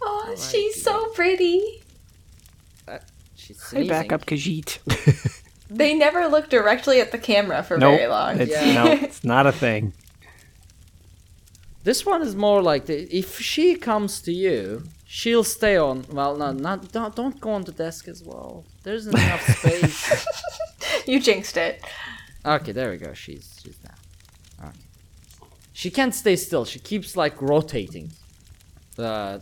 Oh, 0.00 0.34
she's 0.38 0.82
so 0.82 1.08
pretty. 1.08 1.82
Uh, 2.88 2.98
she's 3.36 3.70
Hey, 3.70 3.86
back 3.86 4.12
up, 4.12 4.24
Khajiit. 4.24 4.78
They 5.68 5.94
never 5.94 6.28
look 6.28 6.48
directly 6.48 7.00
at 7.00 7.10
the 7.12 7.18
camera 7.18 7.62
for 7.62 7.76
Nope, 7.76 7.96
very 7.98 8.08
long. 8.08 8.40
It's, 8.40 8.50
Yeah. 8.50 8.74
No, 8.74 8.92
it's 8.92 9.24
not 9.24 9.46
a 9.46 9.52
thing. 9.52 9.92
This 11.84 12.06
one 12.06 12.22
is 12.22 12.34
more 12.34 12.62
like 12.62 12.86
the, 12.86 13.02
if 13.14 13.38
she 13.38 13.76
comes 13.76 14.22
to 14.22 14.32
you, 14.32 14.84
she'll 15.06 15.44
stay 15.44 15.76
on. 15.76 16.06
Well, 16.10 16.34
no, 16.36 16.50
not 16.50 16.90
don't 16.92 17.14
don't 17.14 17.38
go 17.40 17.50
on 17.50 17.64
the 17.64 17.72
desk 17.72 18.08
as 18.08 18.22
well. 18.24 18.64
There's 18.82 19.06
enough 19.06 19.46
space. 19.58 20.26
You 21.06 21.20
jinxed 21.20 21.58
it. 21.58 21.82
Okay, 22.44 22.72
there 22.72 22.90
we 22.90 22.96
go. 22.96 23.12
She's 23.12 23.60
she's 23.62 23.78
now. 23.84 24.68
Okay. 24.68 24.78
She 25.74 25.90
can't 25.90 26.14
stay 26.14 26.36
still. 26.36 26.64
She 26.64 26.78
keeps 26.78 27.16
like 27.16 27.40
rotating. 27.42 28.12
Uh, 28.98 29.40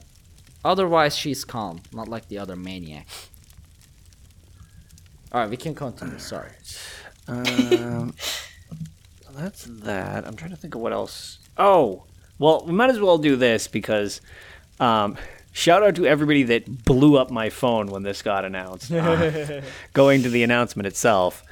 otherwise 0.65 1.17
she's 1.17 1.45
calm, 1.45 1.81
not 1.93 2.09
like 2.09 2.27
the 2.29 2.39
other 2.39 2.57
maniac. 2.57 3.07
All 5.31 5.41
right, 5.41 5.51
we 5.51 5.57
can 5.57 5.75
continue. 5.75 6.19
Sorry. 6.19 6.51
Um, 7.29 8.15
that's 9.33 9.65
that. 9.65 10.27
I'm 10.27 10.35
trying 10.35 10.51
to 10.51 10.57
think 10.57 10.75
of 10.75 10.81
what 10.81 10.93
else. 10.93 11.39
Oh, 11.57 12.05
well, 12.43 12.65
we 12.67 12.73
might 12.73 12.91
as 12.91 12.99
well 12.99 13.19
do 13.19 13.37
this 13.37 13.69
because 13.69 14.21
um, 14.81 15.17
shout 15.53 15.85
out 15.85 15.95
to 15.95 16.07
everybody 16.07 16.43
that 16.43 16.85
blew 16.85 17.17
up 17.17 17.31
my 17.31 17.51
phone 17.51 17.87
when 17.87 18.03
this 18.03 18.21
got 18.21 18.45
announced. 18.45 18.91
Uh, 18.91 19.61
going 19.93 20.25
to 20.25 20.29
the 20.29 20.43
announcement 20.43 20.89
itself, 20.89 21.45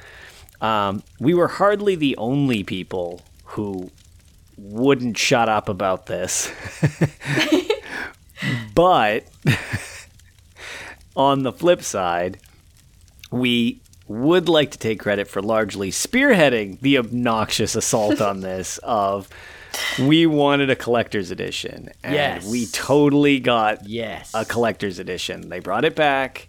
um, 0.59 1.01
we 1.17 1.33
were 1.33 1.47
hardly 1.47 1.95
the 1.95 2.17
only 2.17 2.65
people 2.65 3.21
who 3.45 3.89
wouldn't 4.57 5.17
shut 5.17 5.47
up 5.47 5.69
about 5.69 6.07
this. 6.07 6.51
but 8.75 9.23
on 11.15 11.43
the 11.43 11.53
flip 11.53 11.83
side, 11.83 12.37
we 13.31 13.79
would 14.09 14.49
like 14.49 14.71
to 14.71 14.77
take 14.77 14.99
credit 14.99 15.29
for 15.29 15.41
largely 15.41 15.89
spearheading 15.89 16.77
the 16.81 16.97
obnoxious 16.97 17.77
assault 17.77 18.19
on 18.19 18.41
this 18.41 18.77
of 18.79 19.29
we 19.99 20.25
wanted 20.25 20.69
a 20.69 20.75
collector's 20.75 21.31
edition 21.31 21.89
and 22.03 22.13
Yes. 22.13 22.45
we 22.47 22.65
totally 22.67 23.39
got 23.39 23.87
Yes. 23.87 24.31
a 24.33 24.45
collector's 24.45 24.99
edition. 24.99 25.49
They 25.49 25.59
brought 25.59 25.85
it 25.85 25.95
back. 25.95 26.47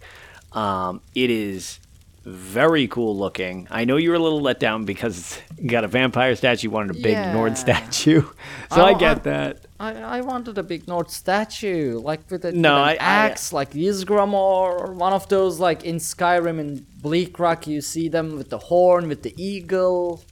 Um, 0.51 1.01
it 1.15 1.29
is 1.29 1.79
very 2.25 2.87
cool 2.87 3.17
looking. 3.17 3.67
I 3.69 3.83
know 3.83 3.97
you 3.97 4.09
were 4.09 4.15
a 4.15 4.19
little 4.19 4.39
let 4.39 4.57
down 4.59 4.85
because 4.85 5.37
you 5.59 5.69
got 5.69 5.83
a 5.83 5.89
vampire 5.89 6.35
statue, 6.37 6.67
you 6.67 6.71
wanted 6.71 6.95
a 6.95 6.99
big 7.01 7.17
Nord 7.33 7.57
statue. 7.57 8.23
So 8.73 8.83
I 8.83 8.93
get 8.93 9.17
I- 9.17 9.19
that. 9.21 9.57
I, 9.79 9.95
I 10.19 10.21
wanted 10.21 10.57
a 10.57 10.63
big 10.63 10.87
Nord 10.87 11.11
statue, 11.11 11.99
like 11.99 12.21
with, 12.31 12.45
a, 12.45 12.47
with 12.49 12.55
No, 12.55 12.75
an 12.77 12.81
I- 12.91 12.95
axe, 12.95 13.51
like 13.51 13.71
Ysgramor, 13.71 14.33
or 14.33 14.93
one 14.93 15.11
of 15.11 15.27
those 15.27 15.59
like 15.59 15.83
in 15.83 15.97
Skyrim 15.97 16.57
and 16.59 16.85
Bleak 17.01 17.37
Rock. 17.39 17.67
You 17.67 17.81
see 17.81 18.07
them 18.07 18.37
with 18.37 18.49
the 18.49 18.59
horn, 18.59 19.09
with 19.09 19.23
the 19.23 19.33
eagle. 19.37 20.23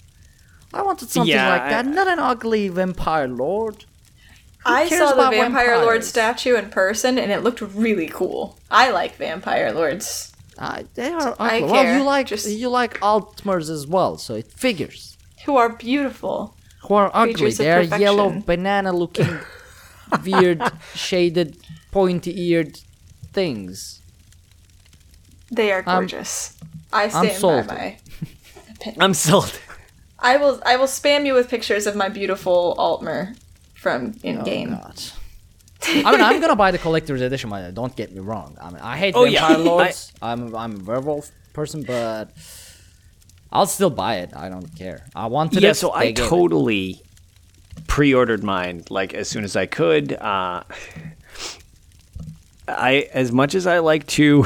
I 0.74 0.82
wanted 0.84 1.10
something 1.10 1.32
Yeah, 1.32 1.50
like 1.50 1.62
I- 1.64 1.70
that, 1.70 1.86
not 1.86 2.08
an 2.08 2.20
ugly 2.20 2.70
vampire 2.70 3.28
lord. 3.28 3.86
I 4.64 4.88
saw 4.88 5.08
the 5.08 5.14
about 5.16 5.34
Vampire 5.34 5.78
Lord 5.80 6.04
statue 6.04 6.56
in 6.56 6.70
person, 6.70 7.18
and 7.18 7.32
it 7.32 7.42
looked 7.42 7.62
really 7.62 8.08
cool. 8.08 8.60
I 8.70 8.92
like 8.92 9.16
Vampire 9.16 9.72
Lords. 9.74 10.32
Uh, 10.56 10.84
they 10.94 11.10
are 11.10 11.36
I 11.40 11.58
ugly. 11.58 11.72
Well, 11.72 11.84
care, 11.84 11.98
you 11.98 12.04
like 12.04 12.28
just- 12.28 12.48
you 12.48 12.70
like 12.70 13.00
Altmers 13.00 13.72
as 13.72 13.88
well, 13.88 14.18
so 14.20 14.36
it 14.36 14.52
figures. 14.54 15.18
Who 15.46 15.58
are 15.58 15.70
beautiful. 15.70 16.56
Who 16.88 16.94
are 16.94 17.10
ugly? 17.12 17.34
Creatures 17.34 17.60
of 17.60 17.64
They 17.66 17.72
are 17.72 17.82
yellow, 18.00 18.40
banana-looking, 18.46 19.40
weird, 20.26 20.62
shaded, 20.94 21.58
pointy-eared 21.92 22.80
things. 23.34 24.00
They 25.52 25.72
are 25.72 25.84
I'm- 25.88 26.02
gorgeous. 26.02 26.56
I 26.94 27.08
stand 27.08 27.32
sold. 27.40 27.68
by 27.68 27.98
my. 28.86 28.94
I'm 29.00 29.16
sold. 29.16 29.60
I 30.22 30.38
will. 30.38 30.62
I 30.66 30.76
will 30.78 30.88
spam 30.88 31.26
you 31.26 31.34
with 31.34 31.50
pictures 31.50 31.88
of 31.88 31.96
my 31.96 32.10
beautiful 32.10 32.76
Altmer 32.78 33.36
from 33.74 34.14
in 34.24 34.44
game. 34.44 34.74
Oh, 34.74 34.78
God. 34.84 35.02
I 35.84 36.12
mean, 36.12 36.22
I'm 36.22 36.40
gonna 36.40 36.56
buy 36.56 36.70
the 36.70 36.78
collector's 36.78 37.22
edition. 37.22 37.50
by 37.50 37.64
the 37.64 37.72
Don't 37.72 37.96
get 37.96 38.12
me 38.14 38.20
wrong. 38.20 38.56
I 38.62 38.70
mean, 38.70 38.80
I 38.82 38.98
hate 38.98 39.16
Oh, 39.16 39.24
yeah. 39.24 39.48
vampire 39.48 39.66
lords. 39.66 40.14
I'm 40.22 40.56
I'm 40.56 40.82
a 40.82 40.84
werewolf 40.84 41.32
person, 41.54 41.82
but 41.82 42.30
I'll 43.52 43.66
still 43.66 43.90
buy 43.90 44.18
it. 44.18 44.30
I 44.36 44.48
don't 44.50 44.76
care. 44.78 45.06
I 45.16 45.26
wanted 45.26 45.64
yeah, 45.64 45.72
it. 45.72 45.76
so 45.76 45.92
I 45.92 46.12
gave 46.12 46.26
it. 46.26 46.30
totally 46.30 47.02
pre-ordered 47.88 48.44
mine 48.44 48.84
like 48.90 49.16
as 49.16 49.28
soon 49.28 49.44
as 49.44 49.56
I 49.56 49.66
could. 49.66 50.14
Uh, 50.14 50.62
I 52.68 53.10
as 53.12 53.32
much 53.32 53.56
as 53.56 53.66
I 53.66 53.80
like 53.80 54.06
to 54.08 54.46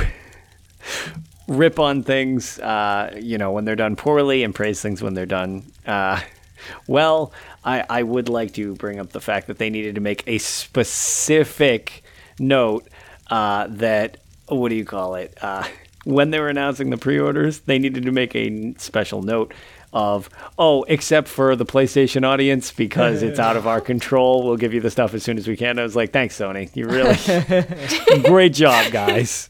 rip 1.47 1.79
on 1.79 2.03
things, 2.03 2.59
uh, 2.59 3.17
you 3.21 3.37
know, 3.37 3.51
when 3.51 3.65
they're 3.65 3.75
done 3.75 3.95
poorly 3.95 4.43
and 4.43 4.53
praise 4.53 4.81
things 4.81 5.01
when 5.01 5.13
they're 5.13 5.25
done 5.25 5.63
uh, 5.85 6.21
well. 6.87 7.33
I, 7.63 7.83
I 7.89 8.03
would 8.03 8.29
like 8.29 8.53
to 8.53 8.75
bring 8.75 8.99
up 8.99 9.09
the 9.09 9.19
fact 9.19 9.47
that 9.47 9.57
they 9.57 9.71
needed 9.71 9.95
to 9.95 10.01
make 10.01 10.23
a 10.27 10.37
specific 10.37 12.03
note 12.37 12.87
uh, 13.27 13.67
that 13.69 14.17
what 14.47 14.69
do 14.69 14.75
you 14.75 14.85
call 14.85 15.15
it? 15.15 15.35
Uh, 15.41 15.67
when 16.05 16.29
they 16.29 16.39
were 16.39 16.49
announcing 16.49 16.91
the 16.91 16.97
pre-orders, 16.97 17.61
they 17.61 17.79
needed 17.79 18.03
to 18.03 18.11
make 18.11 18.35
a 18.35 18.75
special 18.77 19.23
note 19.23 19.53
of 19.91 20.29
oh, 20.59 20.83
except 20.83 21.27
for 21.27 21.55
the 21.55 21.65
PlayStation 21.65 22.25
audience 22.25 22.71
because 22.71 23.23
it's 23.23 23.39
out 23.39 23.55
of 23.55 23.65
our 23.65 23.79
control. 23.91 24.45
We'll 24.45 24.57
give 24.57 24.73
you 24.73 24.81
the 24.81 24.91
stuff 24.91 25.13
as 25.13 25.23
soon 25.23 25.37
as 25.37 25.47
we 25.47 25.55
can. 25.55 25.79
I 25.79 25.83
was 25.83 25.95
like, 25.95 26.11
thanks, 26.11 26.37
Sony. 26.37 26.69
You 26.75 26.85
really 26.85 28.21
great 28.23 28.53
job, 28.53 28.91
guys. 28.91 29.49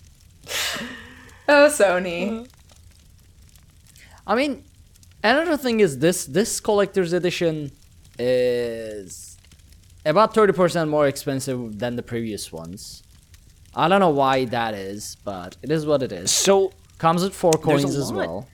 Oh, 1.47 1.67
Sony. 1.69 2.47
I 4.27 4.35
mean, 4.35 4.63
another 5.23 5.57
thing 5.57 5.79
is 5.79 5.99
this 5.99 6.25
this 6.25 6.59
collector's 6.59 7.13
edition 7.13 7.71
is 8.17 9.37
about 10.05 10.33
30% 10.33 10.89
more 10.89 11.07
expensive 11.07 11.79
than 11.79 11.95
the 11.95 12.03
previous 12.03 12.51
ones. 12.51 13.03
I 13.75 13.87
don't 13.87 13.99
know 13.99 14.09
why 14.09 14.45
that 14.45 14.73
is, 14.73 15.17
but 15.23 15.57
it 15.61 15.69
is 15.71 15.85
what 15.85 16.01
it 16.01 16.11
is. 16.11 16.31
So 16.31 16.71
Comes 16.97 17.23
with 17.23 17.35
four 17.35 17.51
coins 17.51 17.93
as 17.95 18.09
lot. 18.09 18.15
well. 18.27 18.47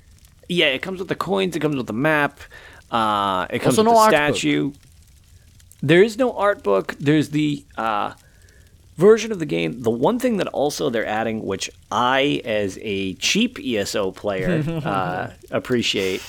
yeah, 0.50 0.66
it 0.68 0.82
comes 0.82 0.98
with 1.00 1.10
the 1.10 1.16
coins. 1.16 1.56
It 1.56 1.60
comes 1.60 1.76
with 1.76 1.86
the 1.86 1.94
map. 1.94 2.40
Uh, 2.90 3.46
it 3.52 3.60
comes 3.60 3.78
Also 3.78 3.84
with 3.84 3.94
no 3.94 3.94
the 3.94 4.00
art 4.00 4.12
book. 4.12 4.36
statue. 4.38 4.72
There 5.84 6.02
is 6.04 6.18
no 6.18 6.34
art 6.36 6.64
book. 6.64 6.96
There's 7.00 7.30
the 7.30 7.64
uh, 7.78 8.14
version 9.02 9.32
of 9.32 9.40
the 9.40 9.46
game. 9.46 9.82
The 9.82 9.90
one 9.90 10.20
thing 10.20 10.38
that 10.38 10.48
also 10.48 10.90
they're 10.90 11.06
adding, 11.06 11.44
which 11.44 11.70
I, 11.92 12.42
as 12.46 12.80
a 12.82 13.16
cheap 13.16 13.60
ESO 13.60 14.12
player, 14.12 14.64
uh, 14.86 15.32
appreciate, 15.50 16.24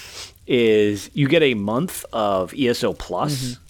is 0.47 1.11
you 1.15 1.29
get 1.29 1.43
a 1.43 1.55
month 1.55 2.05
of 2.13 2.53
ESO 2.59 2.95
Plus. 2.95 3.35
Mm-hmm. 3.35 3.63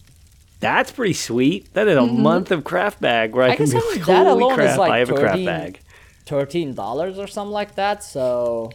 That's 0.61 0.93
pretty 0.93 1.15
sweet. 1.15 1.75
That 1.75 1.89
is 1.89 1.97
a 1.97 2.07
month 2.07 2.53
of 2.53 2.63
craft 2.63 3.01
bag 3.01 3.35
where 3.35 3.45
I, 3.45 3.51
I 3.51 3.57
can 3.57 3.69
be 3.69 3.75
like, 3.75 4.07
that 4.07 4.27
holy 4.27 4.45
alone 4.45 4.53
is 4.53 4.57
crap, 4.57 4.79
like 4.79 4.93
I 4.93 4.99
have 4.99 5.11
a 5.11 5.15
craft 5.15 5.45
bag. 5.45 5.81
Thirteen 6.25 6.73
dollars 6.75 7.19
or 7.19 7.27
something 7.27 7.51
like 7.53 7.75
that. 7.75 8.05
So 8.05 8.71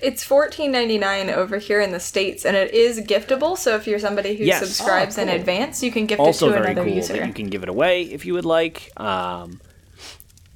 It's 0.00 0.22
fourteen 0.22 0.70
ninety 0.70 0.96
nine 0.98 1.28
over 1.28 1.58
here 1.58 1.80
in 1.80 1.90
the 1.90 1.98
states, 2.00 2.44
and 2.46 2.56
it 2.56 2.72
is 2.72 3.00
giftable. 3.00 3.58
So 3.58 3.74
if 3.76 3.86
you're 3.86 3.98
somebody 3.98 4.36
who 4.36 4.44
Yes. 4.44 4.60
subscribes 4.60 5.18
Oh, 5.18 5.22
in 5.22 5.28
advance, 5.28 5.82
you 5.82 5.90
can 5.90 6.06
gift 6.06 6.20
also 6.20 6.46
it 6.46 6.50
to 6.50 6.58
very 6.60 6.72
another 6.72 6.86
cool 6.86 6.96
user. 6.96 7.14
that 7.14 7.26
you 7.26 7.32
can 7.32 7.48
give 7.48 7.62
it 7.64 7.68
away 7.68 8.02
if 8.02 8.24
you 8.24 8.34
would 8.34 8.44
like. 8.44 8.92
Um, 8.96 9.60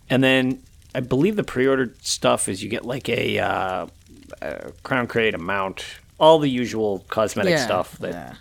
and 0.08 0.22
then 0.22 0.62
I 0.94 1.00
believe 1.00 1.36
the 1.36 1.42
pre-ordered 1.44 2.02
stuff 2.04 2.48
is 2.48 2.62
you 2.62 2.68
get 2.68 2.84
like 2.84 3.08
a, 3.08 3.38
uh, 3.38 3.86
a 4.42 4.72
crown 4.84 5.06
crate, 5.08 5.34
a 5.34 5.38
mount, 5.38 5.84
all 6.20 6.38
the 6.38 6.48
usual 6.50 7.04
cosmetic 7.08 7.58
stuff 7.58 7.98
that 7.98 8.12
yeah. 8.12 8.34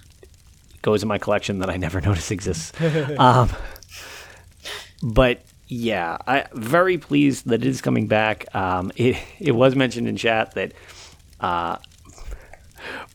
goes 0.83 1.01
in 1.01 1.07
my 1.09 1.17
collection 1.17 1.59
that 1.59 1.69
I 1.69 1.77
never 1.77 1.99
notice 2.09 2.29
exists. 2.29 2.73
um, 3.17 3.49
but 5.01 5.41
yeah, 5.67 6.17
I 6.27 6.45
very 6.53 6.97
pleased 6.97 7.47
that 7.47 7.63
it 7.63 7.67
is 7.67 7.81
coming 7.81 8.07
back. 8.07 8.53
Um, 8.53 8.91
it 8.95 9.17
it 9.39 9.53
was 9.53 9.75
mentioned 9.75 10.07
in 10.07 10.17
chat 10.17 10.53
that 10.55 10.73
uh, 11.41 11.77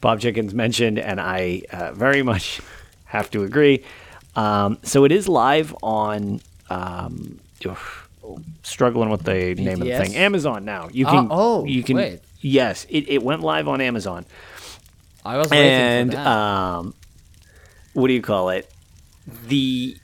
Bob 0.01 0.21
Chickens 0.21 0.55
mentioned, 0.55 0.99
and 0.99 1.21
I 1.21 1.63
uh, 1.73 1.93
very 1.93 2.23
much 2.23 2.61
have 3.05 3.31
to 3.31 3.45
agree. 3.45 3.85
Um, 4.35 4.79
so 4.83 5.05
it 5.05 5.13
is 5.13 5.29
live 5.29 5.75
on. 5.83 6.41
Um, 6.69 7.39
oof, 7.65 8.09
struggling 8.63 9.09
with 9.09 9.23
the 9.23 9.55
name 9.55 9.81
of 9.81 9.87
the 9.89 9.99
thing. 9.99 10.17
Amazon 10.17 10.65
now. 10.65 10.89
You 10.93 11.07
can. 11.07 11.29
oh, 11.31 11.65
you 11.65 11.83
can. 11.83 11.97
wait. 11.97 12.21
Yes, 12.41 12.87
it, 12.91 13.09
it 13.09 13.23
went 13.23 13.43
live 13.43 13.67
on 13.67 13.81
Amazon 13.81 14.27
I 15.27 15.39
was 15.39 15.51
waiting 15.51 15.71
and 15.71 16.11
for 16.13 16.17
that. 16.17 16.27
um, 16.27 16.95
what 17.95 18.07
do 18.07 18.15
you 18.15 18.23
call 18.23 18.51
it? 18.51 18.71
The 19.49 19.97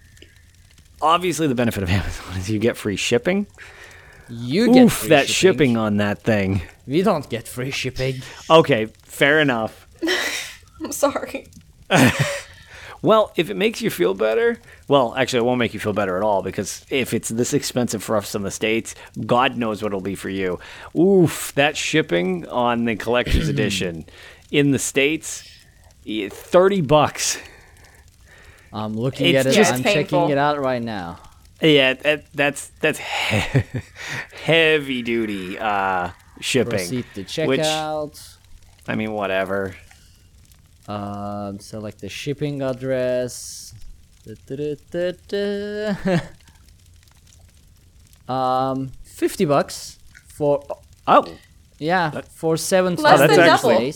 obviously 1.01 1.47
the 1.47 1.55
benefit 1.55 1.83
of 1.85 1.91
Amazon 1.91 2.37
is 2.37 2.51
you 2.51 2.59
get 2.59 2.77
free 2.77 2.97
shipping. 2.97 3.47
you 4.29 4.75
get 4.75 4.87
Oof, 4.87 4.93
free 4.93 5.09
that 5.11 5.29
shipping 5.29 5.77
on 5.77 5.99
that 5.99 6.23
thing. 6.23 6.62
We 6.87 7.03
don't 7.03 7.28
get 7.28 7.47
free 7.49 7.70
shipping. 7.70 8.22
Okay, 8.51 8.87
fair 9.05 9.41
enough. 9.41 9.87
I'm 10.83 10.93
sorry. 10.93 11.47
Well, 13.05 13.33
if 13.35 13.51
it 13.51 13.57
makes 13.57 13.83
you 13.83 13.91
feel 13.91 14.14
better, 14.14 14.61
well, 14.87 15.12
actually, 15.16 15.41
it 15.41 15.45
won't 15.47 15.59
make 15.59 15.74
you 15.74 15.80
feel 15.80 15.93
better 15.93 16.16
at 16.16 16.22
all 16.22 16.41
because 16.41 16.87
if 16.89 17.12
it's 17.12 17.30
this 17.30 17.53
expensive 17.53 18.01
for 18.01 18.16
us 18.16 18.33
in 18.37 18.43
the 18.43 18.51
States, 18.53 18.95
God 19.26 19.57
knows 19.57 19.83
what 19.83 19.89
it'll 19.89 20.01
be 20.01 20.14
for 20.14 20.28
you. 20.28 20.61
Oof, 20.97 21.53
that 21.57 21.76
shipping 21.76 22.47
on 22.47 22.85
the 22.85 22.95
collector's 22.95 23.49
edition 23.57 24.05
in 24.53 24.70
the 24.70 24.78
States, 24.78 25.51
eh, 26.07 26.28
30 26.30 26.83
bucks. 26.83 27.41
I'm 28.72 28.95
looking 28.95 29.35
It's 29.35 29.47
at 29.47 29.53
it. 29.53 29.57
just 29.57 29.72
I'm 29.74 29.83
painful. 29.83 30.20
checking 30.20 30.30
it 30.30 30.39
out 30.39 30.61
right 30.61 30.80
now. 30.83 31.18
Yeah, 31.61 31.95
that, 31.95 32.33
that's 32.33 32.68
that's 32.80 33.01
he- 33.01 33.62
heavy 34.45 35.03
duty 35.03 35.59
uh, 35.59 36.11
shipping. 36.43 36.70
Proceed 36.70 37.07
to 37.14 37.47
Which 37.47 37.61
checkout. 37.61 38.36
I 38.86 38.95
mean, 38.97 39.12
whatever. 39.12 39.74
Um, 40.88 41.61
select 41.61 42.01
the 42.01 42.09
shipping 42.09 42.62
address. 42.62 43.74
Um, 48.28 48.93
fifty 49.03 49.45
bucks 49.45 49.99
for 50.28 50.62
Oh, 51.07 51.26
yeah 51.78 52.20
for 52.30 52.57
seven 52.57 52.95
Less 52.95 53.18
than 53.18 53.30
transit 53.30 53.62
double. 53.62 53.93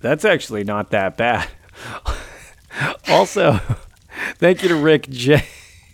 that's 0.00 0.24
actually 0.24 0.64
not 0.64 0.90
that 0.90 1.16
bad. 1.16 1.48
also, 3.08 3.60
thank 4.38 4.62
you 4.62 4.68
to 4.68 4.74
Rick 4.74 5.08
J. 5.10 5.44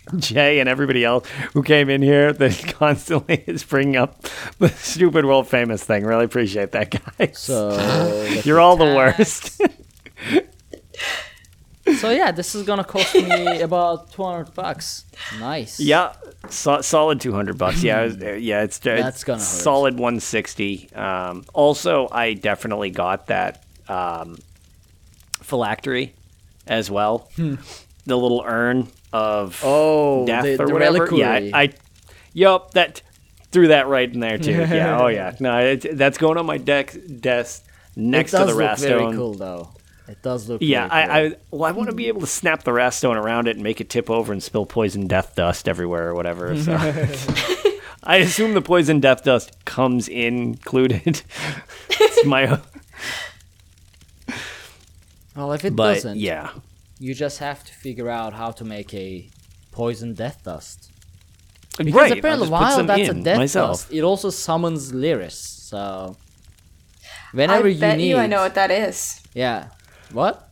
Jay 0.17 0.59
and 0.59 0.67
everybody 0.67 1.03
else 1.05 1.27
who 1.53 1.63
came 1.63 1.89
in 1.89 2.01
here 2.01 2.33
that 2.41 2.73
constantly 2.77 3.43
is 3.47 3.63
bringing 3.63 3.95
up 3.97 4.23
the 4.59 4.69
stupid 4.69 5.25
world 5.25 5.47
famous 5.47 5.83
thing. 5.83 6.05
Really 6.05 6.25
appreciate 6.25 6.71
that, 6.71 6.89
guys. 7.17 7.37
So 7.39 7.71
You're 8.43 8.59
all 8.59 8.77
the 8.77 8.85
worst. 8.95 9.61
so 11.97 12.09
yeah, 12.09 12.31
this 12.31 12.55
is 12.55 12.63
gonna 12.65 12.83
cost 12.83 13.13
me 13.15 13.61
about 13.61 14.11
200 14.11 14.53
bucks. 14.53 15.05
Nice. 15.39 15.79
yeah, 15.79 16.13
so, 16.49 16.81
solid 16.81 17.19
200 17.21 17.57
bucks. 17.57 17.83
Yeah, 17.83 18.01
it 18.01 18.19
was- 18.19 18.41
yeah, 18.43 18.63
it's, 18.63 18.79
That's 18.79 19.07
it's 19.17 19.23
gonna 19.23 19.39
hurt. 19.39 19.45
solid 19.45 19.93
160. 19.95 20.89
Um, 20.93 21.43
also, 21.53 22.07
I 22.11 22.33
definitely 22.33 22.89
got 22.91 23.27
that 23.27 23.63
um, 23.87 24.37
phylactery 25.41 26.13
as 26.67 26.89
well. 26.89 27.29
The 27.37 28.17
little 28.17 28.43
urn 28.45 28.87
of. 29.13 29.59
Oh, 29.63 30.25
death 30.25 30.43
the- 30.43 30.53
or 30.63 30.67
the 30.67 30.73
whatever. 30.73 30.93
reliquary. 31.05 31.19
Yeah, 31.49 31.57
I, 31.57 31.61
I 31.63 31.73
yup, 32.33 32.71
that 32.71 33.01
threw 33.51 33.67
that 33.69 33.87
right 33.87 34.11
in 34.11 34.19
there 34.19 34.37
too. 34.37 34.51
Yeah, 34.69 34.99
oh 35.01 35.07
yeah. 35.07 35.35
No, 35.39 35.57
it, 35.59 35.97
that's 35.97 36.17
going 36.17 36.37
on 36.37 36.45
my 36.45 36.57
deck 36.57 36.95
desk 37.19 37.65
next 37.95 38.33
it 38.33 38.37
to 38.37 38.45
does 38.45 38.55
the 38.55 38.63
look 38.63 38.77
very 38.79 39.01
Rastone. 39.01 39.15
cool 39.15 39.33
though. 39.33 39.69
It 40.07 40.21
does 40.23 40.49
look. 40.49 40.61
Yeah, 40.61 40.87
very 40.89 41.05
cool. 41.05 41.11
I, 41.13 41.19
I 41.19 41.35
well, 41.51 41.63
I 41.65 41.71
want 41.71 41.89
to 41.89 41.95
be 41.95 42.07
able 42.07 42.21
to 42.21 42.27
snap 42.27 42.63
the 42.63 42.71
Rastone 42.71 43.15
around 43.15 43.47
it 43.47 43.55
and 43.55 43.63
make 43.63 43.79
it 43.81 43.89
tip 43.89 44.09
over 44.09 44.33
and 44.33 44.41
spill 44.43 44.65
poison 44.65 45.07
death 45.07 45.35
dust 45.35 45.67
everywhere 45.69 46.09
or 46.09 46.15
whatever. 46.15 46.57
So. 46.61 46.73
I 48.03 48.17
assume 48.17 48.53
the 48.55 48.61
poison 48.63 48.99
death 48.99 49.23
dust 49.23 49.63
comes 49.63 50.07
included. 50.07 51.21
it's 51.89 52.25
my, 52.25 52.59
Well, 55.35 55.51
if 55.53 55.63
it 55.63 55.75
but 55.75 55.93
doesn't, 55.95 56.17
yeah, 56.17 56.49
you 57.01 57.15
just 57.15 57.39
have 57.39 57.63
to 57.63 57.73
figure 57.73 58.09
out 58.09 58.33
how 58.33 58.51
to 58.51 58.63
make 58.63 58.93
a 58.93 59.27
poison 59.71 60.13
death 60.13 60.43
dust. 60.43 60.91
Because 61.77 61.93
right. 61.93 62.11
I'll 62.11 62.17
apparently, 62.19 62.47
put 62.47 62.51
while 62.51 62.75
some 62.75 62.85
that's 62.87 63.09
a 63.09 63.11
in 63.11 63.23
death 63.23 63.37
myself. 63.37 63.71
dust, 63.71 63.93
it 63.93 64.01
also 64.01 64.29
summons 64.29 64.91
Lyris. 64.91 65.31
So 65.71 66.15
I 67.03 67.07
whenever 67.35 67.67
you 67.67 67.79
bet 67.79 67.97
need, 67.97 68.09
you 68.09 68.17
I 68.17 68.27
know 68.27 68.41
what 68.41 68.53
that 68.55 68.69
is. 68.69 69.21
yeah. 69.33 69.69
What? 70.11 70.47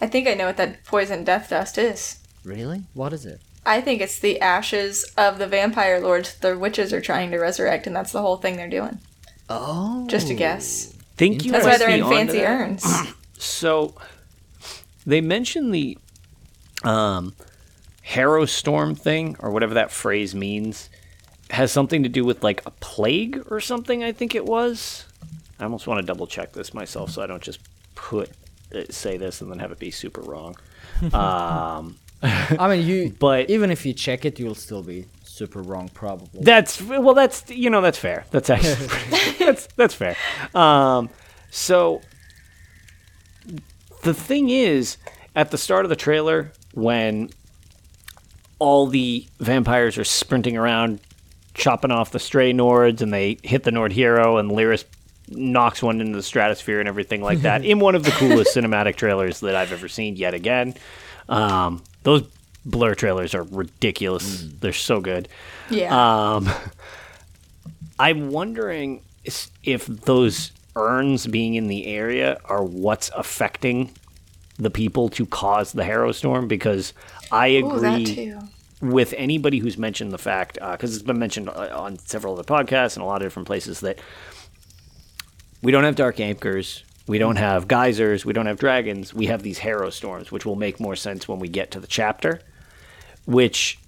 I 0.00 0.06
think 0.08 0.28
I 0.28 0.34
know 0.34 0.46
what 0.46 0.58
that 0.58 0.84
poison 0.84 1.24
death 1.24 1.48
dust 1.48 1.78
is. 1.78 2.18
Really? 2.44 2.82
What 2.92 3.14
is 3.14 3.24
it? 3.24 3.40
I 3.64 3.80
think 3.80 4.02
it's 4.02 4.18
the 4.18 4.40
ashes 4.40 5.04
of 5.16 5.38
the 5.38 5.46
vampire 5.46 5.98
lords 6.00 6.34
the 6.36 6.58
witches 6.58 6.92
are 6.92 7.00
trying 7.00 7.30
to 7.30 7.38
resurrect, 7.38 7.86
and 7.86 7.96
that's 7.96 8.12
the 8.12 8.20
whole 8.20 8.36
thing 8.36 8.56
they're 8.56 8.68
doing. 8.68 8.98
Oh, 9.48 10.06
Just 10.08 10.28
a 10.28 10.34
guess. 10.34 10.92
Think 11.16 11.44
you 11.44 11.52
That's 11.52 11.64
why 11.64 11.78
they're 11.78 11.88
in 11.88 12.04
fancy 12.04 12.44
urns. 12.44 12.84
So 13.38 13.94
they 15.06 15.20
mentioned 15.20 15.72
the 15.72 15.96
um, 16.82 17.34
Harrowstorm 18.06 18.98
thing, 18.98 19.36
or 19.38 19.50
whatever 19.50 19.74
that 19.74 19.90
phrase 19.90 20.34
means, 20.34 20.90
has 21.50 21.72
something 21.72 22.02
to 22.02 22.08
do 22.08 22.24
with 22.24 22.42
like 22.42 22.64
a 22.66 22.70
plague 22.72 23.44
or 23.50 23.60
something. 23.60 24.02
I 24.04 24.12
think 24.12 24.34
it 24.34 24.44
was. 24.44 25.06
I 25.58 25.64
almost 25.64 25.86
want 25.86 26.00
to 26.00 26.06
double 26.06 26.26
check 26.26 26.52
this 26.52 26.74
myself, 26.74 27.10
so 27.10 27.22
I 27.22 27.26
don't 27.26 27.42
just 27.42 27.60
put 27.94 28.30
uh, 28.74 28.82
say 28.90 29.16
this 29.16 29.40
and 29.40 29.50
then 29.50 29.58
have 29.58 29.72
it 29.72 29.78
be 29.78 29.90
super 29.90 30.20
wrong. 30.20 30.56
um, 31.12 31.96
I 32.22 32.68
mean, 32.68 32.86
you. 32.86 33.14
But- 33.18 33.50
even 33.50 33.70
if 33.70 33.86
you 33.86 33.92
check 33.92 34.24
it, 34.24 34.38
you'll 34.38 34.54
still 34.54 34.82
be 34.82 35.06
super 35.24 35.62
wrong, 35.62 35.88
probably. 35.88 36.42
That's 36.42 36.80
well. 36.82 37.14
That's 37.14 37.48
you 37.50 37.70
know 37.70 37.80
that's 37.80 37.98
fair. 37.98 38.24
That's 38.30 38.50
actually 38.50 38.86
that's 39.38 39.68
that's 39.76 39.94
fair. 39.94 40.16
Um, 40.54 41.10
so 41.50 42.02
the 44.06 44.14
thing 44.14 44.48
is, 44.48 44.96
at 45.34 45.50
the 45.50 45.58
start 45.58 45.84
of 45.84 45.90
the 45.90 45.96
trailer, 45.96 46.52
when 46.72 47.30
all 48.58 48.86
the 48.86 49.26
vampires 49.40 49.98
are 49.98 50.04
sprinting 50.04 50.56
around, 50.56 51.00
chopping 51.54 51.90
off 51.90 52.12
the 52.12 52.18
stray 52.20 52.52
Nords, 52.52 53.02
and 53.02 53.12
they 53.12 53.36
hit 53.42 53.64
the 53.64 53.72
Nord 53.72 53.92
hero, 53.92 54.38
and 54.38 54.50
Lyris 54.50 54.84
knocks 55.28 55.82
one 55.82 56.00
into 56.00 56.16
the 56.16 56.22
stratosphere 56.22 56.78
and 56.78 56.88
everything 56.88 57.20
like 57.20 57.40
that, 57.40 57.64
in 57.70 57.80
one 57.80 57.96
of 57.96 58.04
the 58.04 58.12
coolest 58.12 58.56
cinematic 58.56 58.94
trailers 58.94 59.40
that 59.40 59.56
I've 59.56 59.72
ever 59.72 59.88
seen. 59.88 60.16
Yet 60.16 60.34
again, 60.34 60.74
um, 61.28 61.82
those 62.04 62.22
blur 62.64 62.94
trailers 62.94 63.34
are 63.34 63.42
ridiculous. 63.42 64.48
They're 64.60 64.72
so 64.72 65.00
good. 65.00 65.28
yeah. 65.68 66.34
Um, 66.34 66.48
I'm 67.98 68.30
wondering 68.30 69.02
if 69.64 69.86
those 69.86 70.52
urns 70.76 71.26
being 71.26 71.54
in 71.54 71.66
the 71.66 71.86
area 71.86 72.38
are 72.44 72.62
what's 72.62 73.10
affecting 73.16 73.90
the 74.58 74.70
people 74.70 75.08
to 75.08 75.26
cause 75.26 75.72
the 75.72 75.82
Harrowstorm 75.82 76.48
because 76.48 76.92
I 77.32 77.48
agree 77.48 78.04
too. 78.04 78.38
with 78.80 79.12
anybody 79.16 79.58
who's 79.58 79.76
mentioned 79.76 80.12
the 80.12 80.18
fact 80.18 80.54
because 80.54 80.94
it's 80.94 81.04
been 81.04 81.18
mentioned 81.18 81.48
uh, 81.48 81.70
on 81.74 81.98
several 81.98 82.34
other 82.38 82.44
podcasts 82.44 82.96
and 82.96 83.02
a 83.02 83.06
lot 83.06 83.16
of 83.16 83.26
different 83.26 83.46
places 83.46 83.80
that 83.80 83.98
we 85.62 85.72
don't 85.72 85.84
have 85.84 85.96
dark 85.96 86.20
anchors 86.20 86.84
we 87.06 87.18
don't 87.18 87.36
have 87.36 87.68
geysers 87.68 88.24
we 88.24 88.32
don't 88.32 88.46
have 88.46 88.58
dragons 88.58 89.12
we 89.12 89.26
have 89.26 89.42
these 89.42 89.58
Harrowstorms 89.58 90.30
which 90.30 90.46
will 90.46 90.56
make 90.56 90.80
more 90.80 90.96
sense 90.96 91.28
when 91.28 91.38
we 91.38 91.48
get 91.48 91.70
to 91.70 91.80
the 91.80 91.86
chapter 91.86 92.40
which 93.26 93.78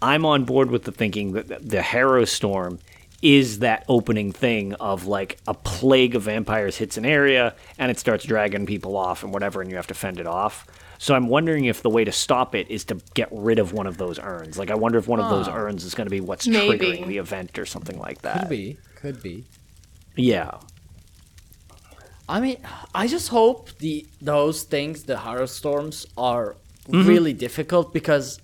i'm 0.00 0.24
on 0.24 0.44
board 0.44 0.70
with 0.70 0.84
the 0.84 0.92
thinking 0.92 1.32
that 1.32 1.48
the 1.48 1.78
Harrowstorm 1.78 2.78
is 3.20 3.58
that 3.58 3.84
opening 3.88 4.30
thing 4.32 4.74
of 4.74 5.06
like 5.06 5.38
a 5.48 5.54
plague 5.54 6.14
of 6.14 6.22
vampires 6.22 6.76
hits 6.76 6.96
an 6.96 7.04
area 7.04 7.54
and 7.78 7.90
it 7.90 7.98
starts 7.98 8.24
dragging 8.24 8.64
people 8.66 8.96
off 8.96 9.24
and 9.24 9.32
whatever 9.32 9.60
and 9.60 9.70
you 9.70 9.76
have 9.76 9.88
to 9.88 9.94
fend 9.94 10.20
it 10.20 10.26
off 10.26 10.64
so 10.98 11.14
i'm 11.14 11.26
wondering 11.28 11.64
if 11.64 11.82
the 11.82 11.90
way 11.90 12.04
to 12.04 12.12
stop 12.12 12.54
it 12.54 12.70
is 12.70 12.84
to 12.84 12.94
get 13.14 13.28
rid 13.32 13.58
of 13.58 13.72
one 13.72 13.88
of 13.88 13.96
those 13.98 14.20
urns 14.20 14.56
like 14.56 14.70
i 14.70 14.74
wonder 14.74 14.98
if 14.98 15.08
one 15.08 15.18
of 15.18 15.28
those 15.30 15.48
urns 15.48 15.82
is 15.84 15.94
going 15.96 16.06
to 16.06 16.10
be 16.10 16.20
what's 16.20 16.46
Maybe. 16.46 16.78
triggering 16.78 17.06
the 17.08 17.18
event 17.18 17.58
or 17.58 17.66
something 17.66 17.98
like 17.98 18.22
that 18.22 18.40
could 18.40 18.48
be. 18.50 18.78
Could 18.94 19.20
be. 19.22 19.44
yeah 20.14 20.52
I 22.30 22.40
mean, 22.40 22.58
I 22.94 23.06
just 23.06 23.28
hope 23.28 23.70
the 23.78 24.06
those 24.20 24.62
things, 24.62 25.04
the 25.04 25.16
horror 25.16 25.46
storms, 25.46 26.06
are 26.16 26.56
Mm-hmm. 26.88 27.06
really 27.06 27.32
difficult 27.34 27.92
because 27.92 28.40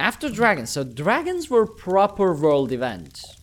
after 0.00 0.28
dragons, 0.30 0.70
so 0.70 0.82
dragons 0.84 1.50
were 1.50 1.66
proper 1.66 2.32
world 2.34 2.72
events 2.72 3.36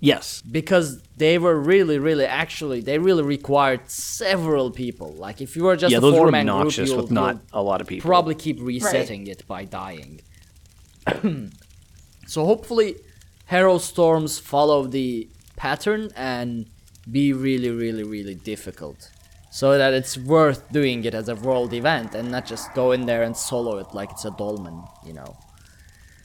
yes 0.00 0.42
because 0.42 1.02
they 1.16 1.38
were 1.38 1.58
really, 1.58 1.98
really 1.98 2.24
actually 2.24 2.80
they 2.80 2.98
really 2.98 3.22
required 3.22 3.90
several 3.90 4.70
people. 4.70 5.12
Like 5.12 5.40
if 5.40 5.56
you 5.56 5.64
were 5.64 5.76
just 5.76 5.92
yeah 5.92 5.98
a 5.98 6.00
those 6.00 6.14
were 6.14 6.20
four 6.20 6.30
man 6.30 6.46
group, 6.46 6.56
obnoxious 6.56 6.88
you'll, 6.88 7.02
with 7.02 7.10
not 7.10 7.40
a 7.52 7.62
lot 7.62 7.80
of 7.80 7.86
people 7.86 8.08
probably 8.08 8.34
keep 8.34 8.58
resetting 8.60 9.26
it 9.26 9.46
by 9.46 9.64
dying. 9.64 10.20
so 12.26 12.44
hopefully, 12.44 12.96
Harrowstorms 13.50 14.40
follow 14.40 14.84
the 14.84 15.28
pattern 15.56 16.10
and 16.14 16.66
be 17.10 17.32
really, 17.32 17.70
really, 17.70 18.04
really 18.04 18.34
difficult. 18.34 19.10
So 19.50 19.78
that 19.78 19.94
it's 19.94 20.18
worth 20.18 20.70
doing 20.70 21.04
it 21.04 21.14
as 21.14 21.28
a 21.28 21.34
world 21.34 21.72
event 21.72 22.14
and 22.14 22.30
not 22.30 22.44
just 22.44 22.72
go 22.74 22.92
in 22.92 23.06
there 23.06 23.22
and 23.22 23.34
solo 23.34 23.78
it 23.78 23.94
like 23.94 24.10
it's 24.10 24.26
a 24.26 24.30
dolmen, 24.30 24.84
you 25.06 25.14
know. 25.14 25.36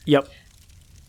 Yep 0.04 0.28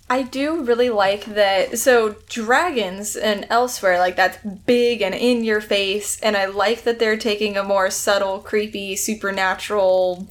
I 0.07 0.21
do 0.21 0.63
really 0.63 0.91
like 0.91 1.25
that. 1.25 1.79
So, 1.79 2.15
dragons 2.29 3.15
and 3.15 3.43
Elsweyr, 3.49 3.97
like 3.97 4.15
that's 4.15 4.37
big 4.65 5.01
and 5.01 5.15
in 5.15 5.43
your 5.43 5.61
face, 5.61 6.19
and 6.21 6.37
I 6.37 6.45
like 6.45 6.83
that 6.83 6.99
they're 6.99 7.17
taking 7.17 7.57
a 7.57 7.63
more 7.63 7.89
subtle, 7.89 8.39
creepy, 8.39 8.95
supernatural, 8.95 10.29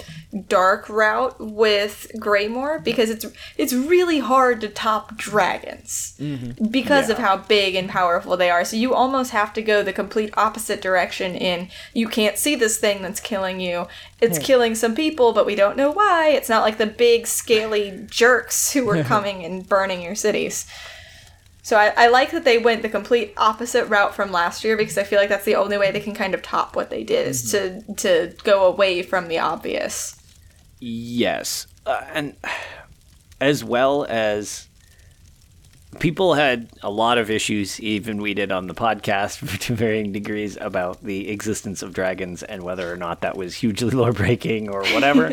dark 0.49 0.89
route 0.89 1.37
with 1.39 2.11
Greymoor 2.19 2.81
because 2.81 3.11
it's 3.11 3.27
it's 3.57 3.73
really 3.73 4.19
hard 4.19 4.61
to 4.61 4.69
top 4.69 5.17
dragons 5.17 6.17
mm-hmm. 6.19 6.67
because 6.71 7.09
of 7.11 7.19
how 7.19 7.37
big 7.37 7.75
and 7.75 7.89
powerful 7.89 8.37
they 8.37 8.51
are. 8.51 8.65
So 8.65 8.77
you 8.77 8.95
almost 8.95 9.31
have 9.31 9.53
to 9.55 9.63
go 9.63 9.83
the 9.83 9.93
complete 9.93 10.33
opposite 10.37 10.81
direction. 10.81 11.35
In 11.35 11.69
you 11.93 12.09
can't 12.09 12.39
see 12.39 12.55
this 12.55 12.79
thing 12.79 13.03
that's 13.03 13.21
killing 13.21 13.61
you. 13.61 13.87
It's 14.25 14.39
killing 14.39 14.75
some 14.75 14.95
people, 14.95 15.33
but 15.33 15.47
we 15.47 15.55
don't 15.55 15.77
know 15.77 15.91
why. 15.91 16.31
It's 16.31 16.49
not 16.49 16.63
like 16.63 16.79
the 16.79 16.87
big 16.87 17.27
scaly 17.27 18.07
jerks 18.09 18.73
who 18.73 18.85
were 18.85 19.03
coming 19.05 19.45
and 19.45 19.69
burning 19.69 20.03
your 20.03 20.15
cities. 20.15 20.67
So 21.63 21.79
I, 21.79 21.95
I 21.97 22.09
like 22.09 22.31
that 22.33 22.45
they 22.45 22.59
went 22.59 22.83
the 22.83 22.91
complete 22.91 23.33
opposite 23.39 23.87
route 23.87 24.15
from 24.15 24.31
last 24.31 24.65
year 24.65 24.77
because 24.77 24.99
I 24.99 25.03
feel 25.03 25.19
like 25.19 25.31
that's 25.31 25.47
the 25.47 25.57
only 25.57 25.79
way 25.79 25.91
they 25.91 26.01
can 26.01 26.15
kind 26.15 26.35
of 26.35 26.43
top 26.43 26.77
what 26.77 26.91
they 26.91 27.05
did 27.05 27.27
is 27.27 27.51
to 27.53 27.81
to 27.95 28.35
go 28.45 28.67
away 28.67 29.03
from 29.03 29.29
the 29.29 29.39
obvious. 29.39 30.21
Yes, 30.79 31.67
uh, 31.87 32.03
and 32.13 32.37
as 33.41 33.65
well 33.65 34.05
as 34.11 34.69
people 35.99 36.35
had 36.35 36.71
a 36.83 36.91
lot 36.91 37.19
of 37.19 37.31
issues, 37.31 37.81
even 37.81 38.21
we 38.21 38.35
did 38.35 38.53
on 38.53 38.67
the 38.67 38.75
podcast 38.75 39.59
to 39.61 39.75
varying 39.75 40.13
degrees 40.13 40.57
about 40.61 41.03
the 41.03 41.29
existence 41.31 41.83
of 41.83 41.93
dragons 41.93 42.43
and 42.43 42.63
whether 42.63 42.93
or 42.93 42.97
not 42.97 43.23
that 43.23 43.37
was 43.37 43.55
hugely 43.55 43.91
lore 43.93 44.13
breaking 44.13 44.69
or 44.69 44.85
whatever. 44.87 45.33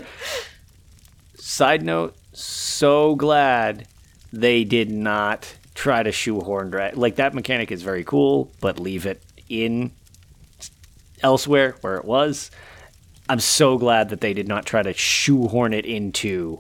Side 1.36 1.84
note: 1.84 2.16
so 2.34 3.16
glad 3.16 3.88
they 4.32 4.64
did 4.64 4.91
not 4.91 5.53
try 5.74 6.03
to 6.03 6.12
shoehorn 6.12 6.70
drag. 6.70 6.97
Like 6.97 7.16
that 7.16 7.34
mechanic 7.34 7.72
is 7.72 7.82
very 7.82 8.03
cool, 8.03 8.51
but 8.62 8.80
leave 8.80 9.05
it 9.05 9.22
in 9.49 9.91
Elsweyr 11.24 11.82
where 11.82 11.97
it 11.97 12.05
was. 12.05 12.51
I'm 13.30 13.39
so 13.39 13.78
glad 13.78 14.09
that 14.09 14.22
they 14.22 14.34
did 14.34 14.47
not 14.47 14.66
try 14.66 14.82
to 14.82 14.93
shoehorn 14.93 15.74
it 15.74 15.86
into 15.86 16.59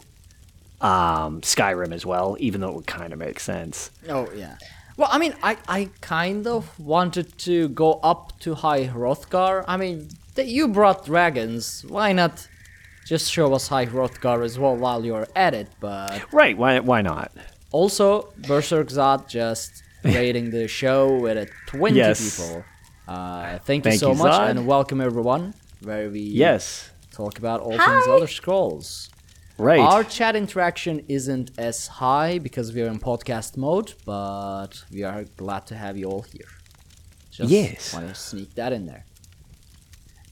um, 0.81 1.41
Skyrim 1.41 1.93
as 1.93 2.05
well, 2.05 2.35
even 2.39 2.61
though 2.61 2.69
it 2.69 2.75
would 2.75 2.87
kind 2.87 3.13
of 3.13 3.19
make 3.19 3.39
sense. 3.39 3.91
Oh 4.09 4.29
yeah. 4.35 4.55
Well, 4.97 5.09
I 5.11 5.17
mean, 5.19 5.33
I 5.41 5.57
I 5.67 5.89
kind 6.01 6.45
of 6.47 6.77
wanted 6.79 7.37
to 7.39 7.69
go 7.69 7.93
up 8.03 8.39
to 8.41 8.55
High 8.55 8.85
Hrothgar. 8.87 9.63
I 9.67 9.77
mean, 9.77 10.09
th- 10.35 10.47
you 10.49 10.67
brought 10.67 11.05
dragons. 11.05 11.85
Why 11.87 12.11
not 12.13 12.47
just 13.05 13.31
show 13.31 13.53
us 13.53 13.67
High 13.69 13.85
Hrothgar 13.87 14.43
as 14.43 14.59
well 14.59 14.75
while 14.75 15.03
you're 15.05 15.27
at 15.35 15.53
it? 15.53 15.67
But 15.79 16.21
Right? 16.33 16.57
Why? 16.57 16.79
Why 16.79 17.01
not? 17.01 17.31
also, 17.71 18.33
Berserk 18.47 18.89
Zod 18.89 19.27
just 19.29 19.71
rating 20.03 20.49
the 20.51 20.67
show 20.67 21.15
with 21.19 21.37
a 21.37 21.47
20 21.67 21.95
Yes. 21.95 22.19
people. 22.39 22.65
Uh, 23.07 23.59
thank 23.59 23.85
you 23.85 23.91
Thank 23.91 23.99
so 24.01 24.11
you, 24.11 24.17
much 24.17 24.33
Zod. 24.33 24.49
and 24.49 24.67
welcome 24.67 24.99
everyone. 24.99 25.53
Where 25.81 26.09
we 26.09 26.19
Yes. 26.19 26.91
talk 27.13 27.37
about 27.39 27.61
all 27.61 27.77
things 27.77 28.07
Elder 28.07 28.27
Scrolls. 28.27 29.09
Right. 29.61 29.79
Our 29.79 30.03
chat 30.03 30.35
interaction 30.35 31.05
isn't 31.07 31.51
as 31.59 31.85
high 31.85 32.39
because 32.39 32.73
we 32.73 32.81
are 32.81 32.87
in 32.87 32.99
podcast 32.99 33.57
mode, 33.57 33.93
but 34.05 34.71
we 34.91 35.03
are 35.03 35.23
glad 35.37 35.67
to 35.67 35.75
have 35.75 35.95
you 35.99 36.05
all 36.11 36.23
here. 36.35 36.51
Just 37.29 37.51
Yes. 37.51 37.93
want 37.93 38.07
to 38.07 38.15
sneak 38.15 38.55
that 38.55 38.73
in 38.73 38.87
there. 38.87 39.05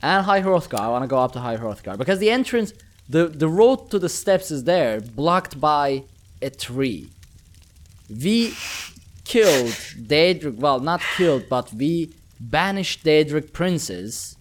And 0.01 0.25
High 0.25 0.41
Hrothgar, 0.41 0.80
I 0.80 0.88
want 0.88 1.03
to 1.03 1.07
go 1.07 1.19
up 1.19 1.34
to 1.34 1.39
High 1.47 1.57
Hrothgar 1.57 1.95
because 1.95 2.17
the 2.25 2.32
entrance, 2.32 2.73
the 3.07 3.23
the 3.43 3.47
road 3.59 3.91
to 3.91 3.99
the 3.99 4.09
steps 4.21 4.49
is 4.49 4.63
there, 4.63 4.99
blocked 5.21 5.53
by 5.59 5.88
a 6.41 6.49
tree. 6.49 7.03
We 8.25 8.53
killed 9.25 9.75
Daedric, 10.13 10.55
well, 10.65 10.80
not 10.80 11.01
killed, 11.17 11.43
but 11.49 11.71
we 11.82 11.91
banished 12.39 13.03
Daedric 13.03 13.53
princes, 13.53 14.38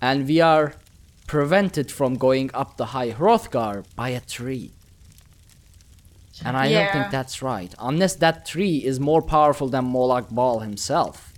and 0.00 0.26
we 0.26 0.40
are 0.40 0.74
prevented 1.28 1.92
from 1.92 2.16
going 2.16 2.50
up 2.52 2.76
the 2.76 2.86
High 2.86 3.12
Hrothgar 3.12 3.84
by 3.94 4.08
a 4.08 4.20
tree. 4.20 4.72
And 6.44 6.56
I 6.56 6.70
don't 6.72 6.92
think 6.92 7.10
that's 7.10 7.42
right, 7.42 7.72
unless 7.78 8.14
that 8.16 8.46
tree 8.46 8.78
is 8.78 8.98
more 8.98 9.22
powerful 9.22 9.68
than 9.68 9.92
Molag 9.92 10.34
Bal 10.34 10.60
himself. 10.60 11.32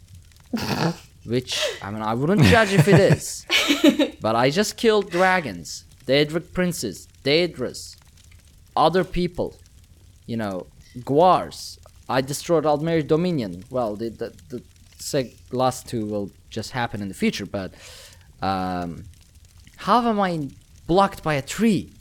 Which, 1.24 1.61
I 1.82 1.91
mean, 1.91 2.03
I 2.03 2.14
wouldn't 2.14 2.43
judge 2.43 2.72
if 2.72 2.86
it 2.88 3.01
is. 3.01 3.47
but 4.20 4.36
I 4.36 4.51
just 4.51 4.76
killed 4.76 5.11
dragons, 5.11 5.84
Daedric 6.07 6.53
princes, 6.53 7.09
Daedrus, 7.24 7.97
other 8.76 9.05
people, 9.05 9.57
you 10.26 10.36
know, 10.36 10.66
Guars. 11.05 11.78
I 12.09 12.20
destroyed 12.20 12.64
Aldmeri 12.64 13.07
Dominion. 13.07 13.64
Well, 13.70 13.97
the 13.97 14.09
the, 14.09 14.62
the 15.11 15.32
last 15.53 15.88
two 15.88 16.05
will 16.07 16.30
just 16.51 16.72
happen 16.72 17.01
in 17.01 17.09
the 17.09 17.14
future, 17.14 17.47
but 17.47 17.72
um, 18.43 19.05
how 19.81 20.07
am 20.09 20.20
I 20.20 20.49
blocked 20.87 21.22
by 21.22 21.35
a 21.35 21.43
tree? 21.43 21.93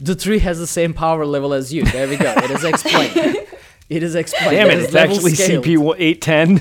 The 0.00 0.14
tree 0.14 0.38
has 0.40 0.58
the 0.58 0.66
same 0.66 0.94
power 0.94 1.26
level 1.26 1.52
as 1.52 1.72
you. 1.72 1.84
There 1.84 2.08
we 2.08 2.16
go. 2.16 2.32
It 2.36 2.50
is 2.50 2.64
explained. 2.64 3.16
it 3.88 4.02
is 4.02 4.14
explained. 4.14 4.52
Damn 4.52 4.70
it! 4.70 4.78
It's 4.78 4.94
actually 4.94 5.34
scaled. 5.34 5.64
CP 5.64 5.94
eight 5.98 6.22
ten. 6.22 6.60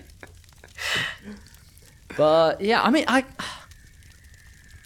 But 2.16 2.60
yeah, 2.60 2.82
I 2.82 2.90
mean, 2.90 3.04
I 3.06 3.24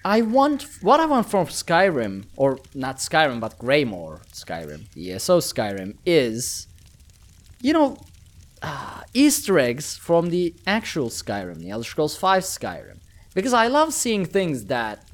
I 0.04 0.22
want 0.22 0.66
what 0.82 1.00
I 1.00 1.06
want 1.06 1.30
from 1.30 1.46
Skyrim, 1.46 2.24
or 2.36 2.58
not 2.74 2.96
Skyrim, 2.96 3.40
but 3.40 3.58
Greymoor 3.58 4.20
Skyrim, 4.32 4.86
ESO 4.96 5.38
Skyrim, 5.38 5.96
is 6.04 6.66
you 7.60 7.72
know 7.72 7.98
uh, 8.62 9.02
Easter 9.14 9.58
eggs 9.58 9.96
from 9.96 10.30
the 10.30 10.54
actual 10.66 11.08
Skyrim, 11.08 11.58
the 11.58 11.70
Elder 11.70 11.84
Scrolls 11.84 12.16
V 12.18 12.26
Skyrim, 12.26 12.98
because 13.34 13.52
I 13.52 13.66
love 13.68 13.92
seeing 13.92 14.24
things 14.24 14.66
that 14.66 15.04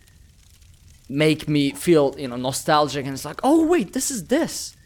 make 1.08 1.48
me 1.48 1.70
feel 1.70 2.14
you 2.18 2.28
know 2.28 2.36
nostalgic, 2.36 3.04
and 3.04 3.14
it's 3.14 3.24
like, 3.24 3.40
oh 3.42 3.66
wait, 3.66 3.92
this 3.92 4.10
is 4.10 4.26
this. 4.26 4.76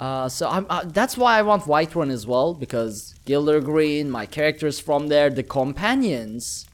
Uh, 0.00 0.28
so 0.30 0.48
I'm, 0.48 0.66
uh, 0.70 0.82
that's 0.86 1.18
why 1.18 1.38
I 1.38 1.42
want 1.42 1.64
Whiterun 1.64 2.10
as 2.10 2.26
well 2.26 2.54
because 2.54 3.14
Gildergreen, 3.26 4.08
my 4.08 4.24
characters 4.24 4.80
from 4.80 5.08
there, 5.08 5.28
the 5.28 5.42
companions 5.42 6.66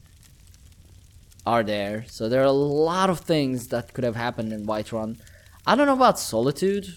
are 1.45 1.61
there. 1.61 2.05
So 2.07 2.29
there 2.29 2.41
are 2.41 2.45
a 2.45 2.51
lot 2.51 3.09
of 3.09 3.19
things 3.19 3.67
that 3.67 3.93
could 3.93 4.05
have 4.05 4.15
happened 4.15 4.53
in 4.53 4.65
Whiterun. 4.65 5.19
I 5.65 5.75
don't 5.75 5.87
know 5.87 5.93
about 5.93 6.19
Solitude. 6.19 6.87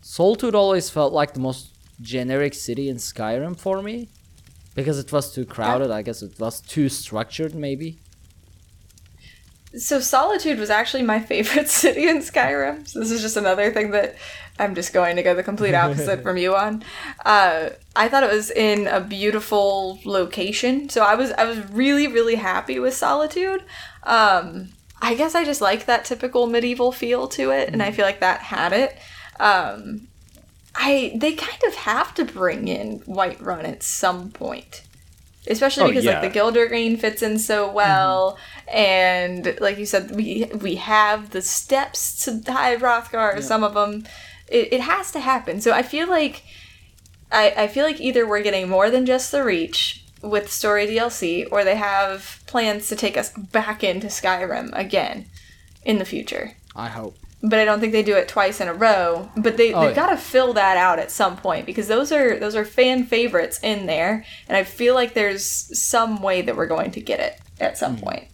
Solitude 0.00 0.56
always 0.56 0.90
felt 0.90 1.12
like 1.12 1.34
the 1.34 1.40
most 1.40 1.76
generic 2.00 2.54
city 2.54 2.88
in 2.88 2.96
Skyrim 2.96 3.56
for 3.56 3.82
me 3.82 4.08
because 4.74 4.98
it 4.98 5.12
was 5.12 5.32
too 5.32 5.44
crowded. 5.44 5.92
I 5.92 6.02
guess 6.02 6.22
it 6.22 6.40
was 6.40 6.60
too 6.60 6.88
structured, 6.88 7.54
maybe. 7.54 8.01
So 9.76 10.00
Solitude 10.00 10.58
was 10.58 10.70
actually 10.70 11.02
my 11.02 11.20
favorite 11.32 11.68
city 11.68 12.08
in 12.08 12.18
Skyrim. 12.18 12.86
So 12.86 13.00
this 13.00 13.10
is 13.10 13.22
just 13.22 13.36
another 13.36 13.72
thing 13.72 13.90
that 13.92 14.16
I'm 14.58 14.74
just 14.74 14.92
going 14.92 15.16
to 15.16 15.22
go 15.22 15.34
the 15.34 15.42
complete 15.42 15.74
opposite 15.74 16.22
from 16.22 16.36
you 16.36 16.54
on. 16.54 16.84
Uh, 17.24 17.70
I 17.96 18.08
thought 18.08 18.22
it 18.22 18.32
was 18.32 18.50
in 18.50 18.86
a 18.86 19.00
beautiful 19.00 19.98
location, 20.04 20.88
so 20.88 21.02
I 21.02 21.14
was 21.14 21.32
I 21.32 21.44
was 21.44 21.58
really 21.70 22.06
really 22.06 22.36
happy 22.36 22.78
with 22.78 22.94
Solitude. 22.94 23.64
Um, 24.02 24.70
I 25.00 25.14
guess 25.14 25.34
I 25.34 25.44
just 25.44 25.60
like 25.60 25.86
that 25.86 26.04
typical 26.04 26.46
medieval 26.46 26.92
feel 26.92 27.28
to 27.28 27.50
it, 27.50 27.70
and 27.72 27.82
I 27.82 27.90
feel 27.90 28.04
like 28.04 28.20
that 28.20 28.40
had 28.40 28.72
it. 28.72 28.96
Um, 29.40 30.08
I 30.74 31.12
they 31.16 31.32
kind 31.32 31.62
of 31.66 31.74
have 31.74 32.14
to 32.14 32.24
bring 32.24 32.68
in 32.68 33.00
Whiterun 33.00 33.64
at 33.64 33.82
some 33.82 34.30
point 34.30 34.82
especially 35.46 35.84
Oh, 35.84 35.88
because 35.88 36.04
yeah. 36.04 36.20
like 36.20 36.32
the 36.32 36.38
Gildergreen 36.38 36.98
fits 36.98 37.22
in 37.22 37.38
so 37.38 37.70
well, 37.70 38.38
mm-hmm. 38.68 38.76
and 38.76 39.58
like 39.60 39.78
you 39.78 39.86
said, 39.86 40.14
we 40.14 40.50
we 40.60 40.76
have 40.76 41.30
the 41.30 41.42
steps 41.42 42.24
to 42.24 42.52
High 42.52 42.76
Hrothgar. 42.76 43.42
Some 43.42 43.64
of 43.64 43.74
them, 43.74 44.04
it, 44.48 44.72
it 44.72 44.80
has 44.80 45.12
to 45.12 45.20
happen. 45.20 45.60
So 45.60 45.72
I 45.72 45.82
feel 45.82 46.08
like, 46.08 46.44
I 47.30 47.54
I 47.56 47.68
feel 47.68 47.84
like 47.84 48.00
either 48.00 48.26
we're 48.26 48.42
getting 48.42 48.68
more 48.68 48.90
than 48.90 49.06
just 49.06 49.32
the 49.32 49.44
Reach 49.44 50.04
with 50.22 50.52
story 50.52 50.86
DLC, 50.86 51.46
or 51.50 51.64
they 51.64 51.76
have 51.76 52.40
plans 52.46 52.88
to 52.88 52.96
take 52.96 53.16
us 53.16 53.30
back 53.30 53.82
into 53.82 54.06
Skyrim 54.06 54.70
again 54.72 55.26
in 55.84 55.98
the 55.98 56.04
future. 56.04 56.56
I 56.76 56.88
hope. 56.88 57.16
But 57.44 57.58
I 57.58 57.64
don't 57.64 57.80
think 57.80 57.92
they 57.92 58.04
do 58.04 58.16
it 58.16 58.28
twice 58.28 58.60
in 58.60 58.68
a 58.68 58.74
row. 58.74 59.28
But 59.36 59.56
they 59.56 59.72
Oh, 59.74 59.80
they've 59.80 59.90
yeah. 59.90 59.96
got 60.06 60.10
to 60.10 60.16
fill 60.16 60.52
that 60.52 60.76
out 60.76 60.98
at 61.00 61.10
some 61.10 61.36
point 61.36 61.66
because 61.66 61.88
those 61.88 62.12
are 62.12 62.38
those 62.38 62.54
are 62.54 62.64
fan 62.64 63.04
favorites 63.04 63.58
in 63.62 63.86
there, 63.86 64.24
and 64.48 64.56
I 64.56 64.62
feel 64.64 64.94
like 64.94 65.14
there's 65.14 65.44
some 65.44 66.22
way 66.22 66.42
that 66.42 66.56
we're 66.56 66.66
going 66.68 66.92
to 66.92 67.00
get 67.00 67.18
it 67.20 67.40
at 67.60 67.76
some 67.76 67.96
Hmm. 67.96 68.02
point. 68.04 68.28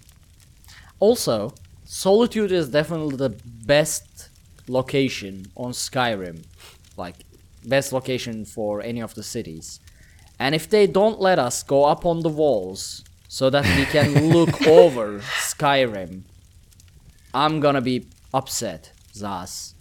Also, 1.00 1.54
Solitude 1.84 2.52
is 2.52 2.68
definitely 2.68 3.16
the 3.16 3.30
best 3.44 4.28
location 4.68 5.46
on 5.56 5.72
Skyrim. 5.72 6.44
Like, 6.98 7.16
best 7.64 7.92
location 7.94 8.44
for 8.44 8.82
any 8.82 9.00
of 9.00 9.14
the 9.14 9.22
cities. 9.22 9.80
And 10.38 10.54
if 10.54 10.68
they 10.68 10.86
don't 10.86 11.18
let 11.18 11.38
us 11.38 11.62
go 11.62 11.84
up 11.86 12.04
on 12.04 12.20
the 12.20 12.28
walls 12.28 13.04
so 13.26 13.48
that 13.48 13.64
we 13.78 13.86
can 13.86 14.28
look 14.34 14.66
over 14.66 15.20
Skyrim, 15.20 16.22
I'm 17.32 17.61
gonna 17.61 17.80
be 17.80 18.06
upset, 18.34 18.92
Zaz. 19.21 19.74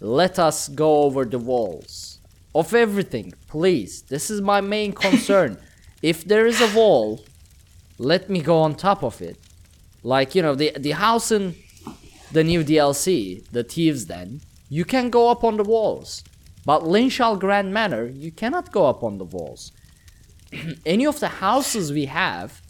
Let 0.00 0.38
us 0.38 0.68
go 0.68 1.02
over 1.02 1.24
the 1.24 1.38
walls. 1.38 2.18
Of 2.54 2.74
everything, 2.74 3.32
please. 3.48 4.02
This 4.02 4.30
is 4.30 4.40
my 4.40 4.60
main 4.60 4.92
concern. 4.92 5.58
if 6.02 6.24
there 6.24 6.46
is 6.46 6.60
a 6.60 6.74
wall, 6.76 7.24
let 7.98 8.28
me 8.28 8.40
go 8.40 8.58
on 8.58 8.74
top 8.74 9.02
of 9.02 9.22
it. 9.22 9.38
Like, 10.02 10.34
you 10.34 10.42
know, 10.42 10.54
the 10.54 10.72
the 10.78 10.90
house 10.90 11.30
in 11.30 11.54
the 12.32 12.44
new 12.44 12.64
DLC, 12.64 13.46
the 13.50 13.62
Thieves 13.62 14.04
Den, 14.06 14.40
you 14.68 14.84
can 14.84 15.10
go 15.10 15.30
up 15.30 15.44
on 15.44 15.56
the 15.56 15.64
walls. 15.64 16.24
But 16.64 16.82
Linchal 16.84 17.36
Grand 17.38 17.72
Manor, 17.72 18.06
you 18.06 18.30
cannot 18.30 18.72
go 18.72 18.86
up 18.86 19.02
on 19.02 19.18
the 19.18 19.24
walls. 19.24 19.72
Any 20.86 21.06
of 21.06 21.20
the 21.20 21.28
houses 21.28 21.92
we 21.92 22.06
have, 22.06 22.60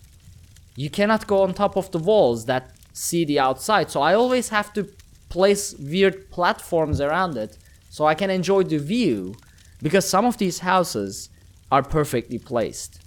you 0.77 0.91
cannot 0.91 1.27
go 1.27 1.43
on 1.43 1.55
top 1.55 1.77
of 1.77 1.91
the 1.91 1.99
walls 1.99 2.47
that 2.47 2.73
see 2.93 3.25
the 3.25 3.39
outside. 3.39 3.91
So 3.91 4.01
I 4.01 4.15
always 4.15 4.49
have 4.49 4.73
to 4.75 4.89
place 5.33 5.75
weird 5.79 6.31
platforms 6.31 7.01
around 7.01 7.39
it 7.39 7.57
so 7.89 8.05
I 8.05 8.15
can 8.15 8.29
enjoy 8.29 8.65
the 8.65 8.79
view 8.79 9.35
because 9.81 10.07
some 10.07 10.27
of 10.27 10.37
these 10.37 10.59
houses 10.59 11.31
are 11.71 11.83
perfectly 11.83 12.39
placed 12.39 13.01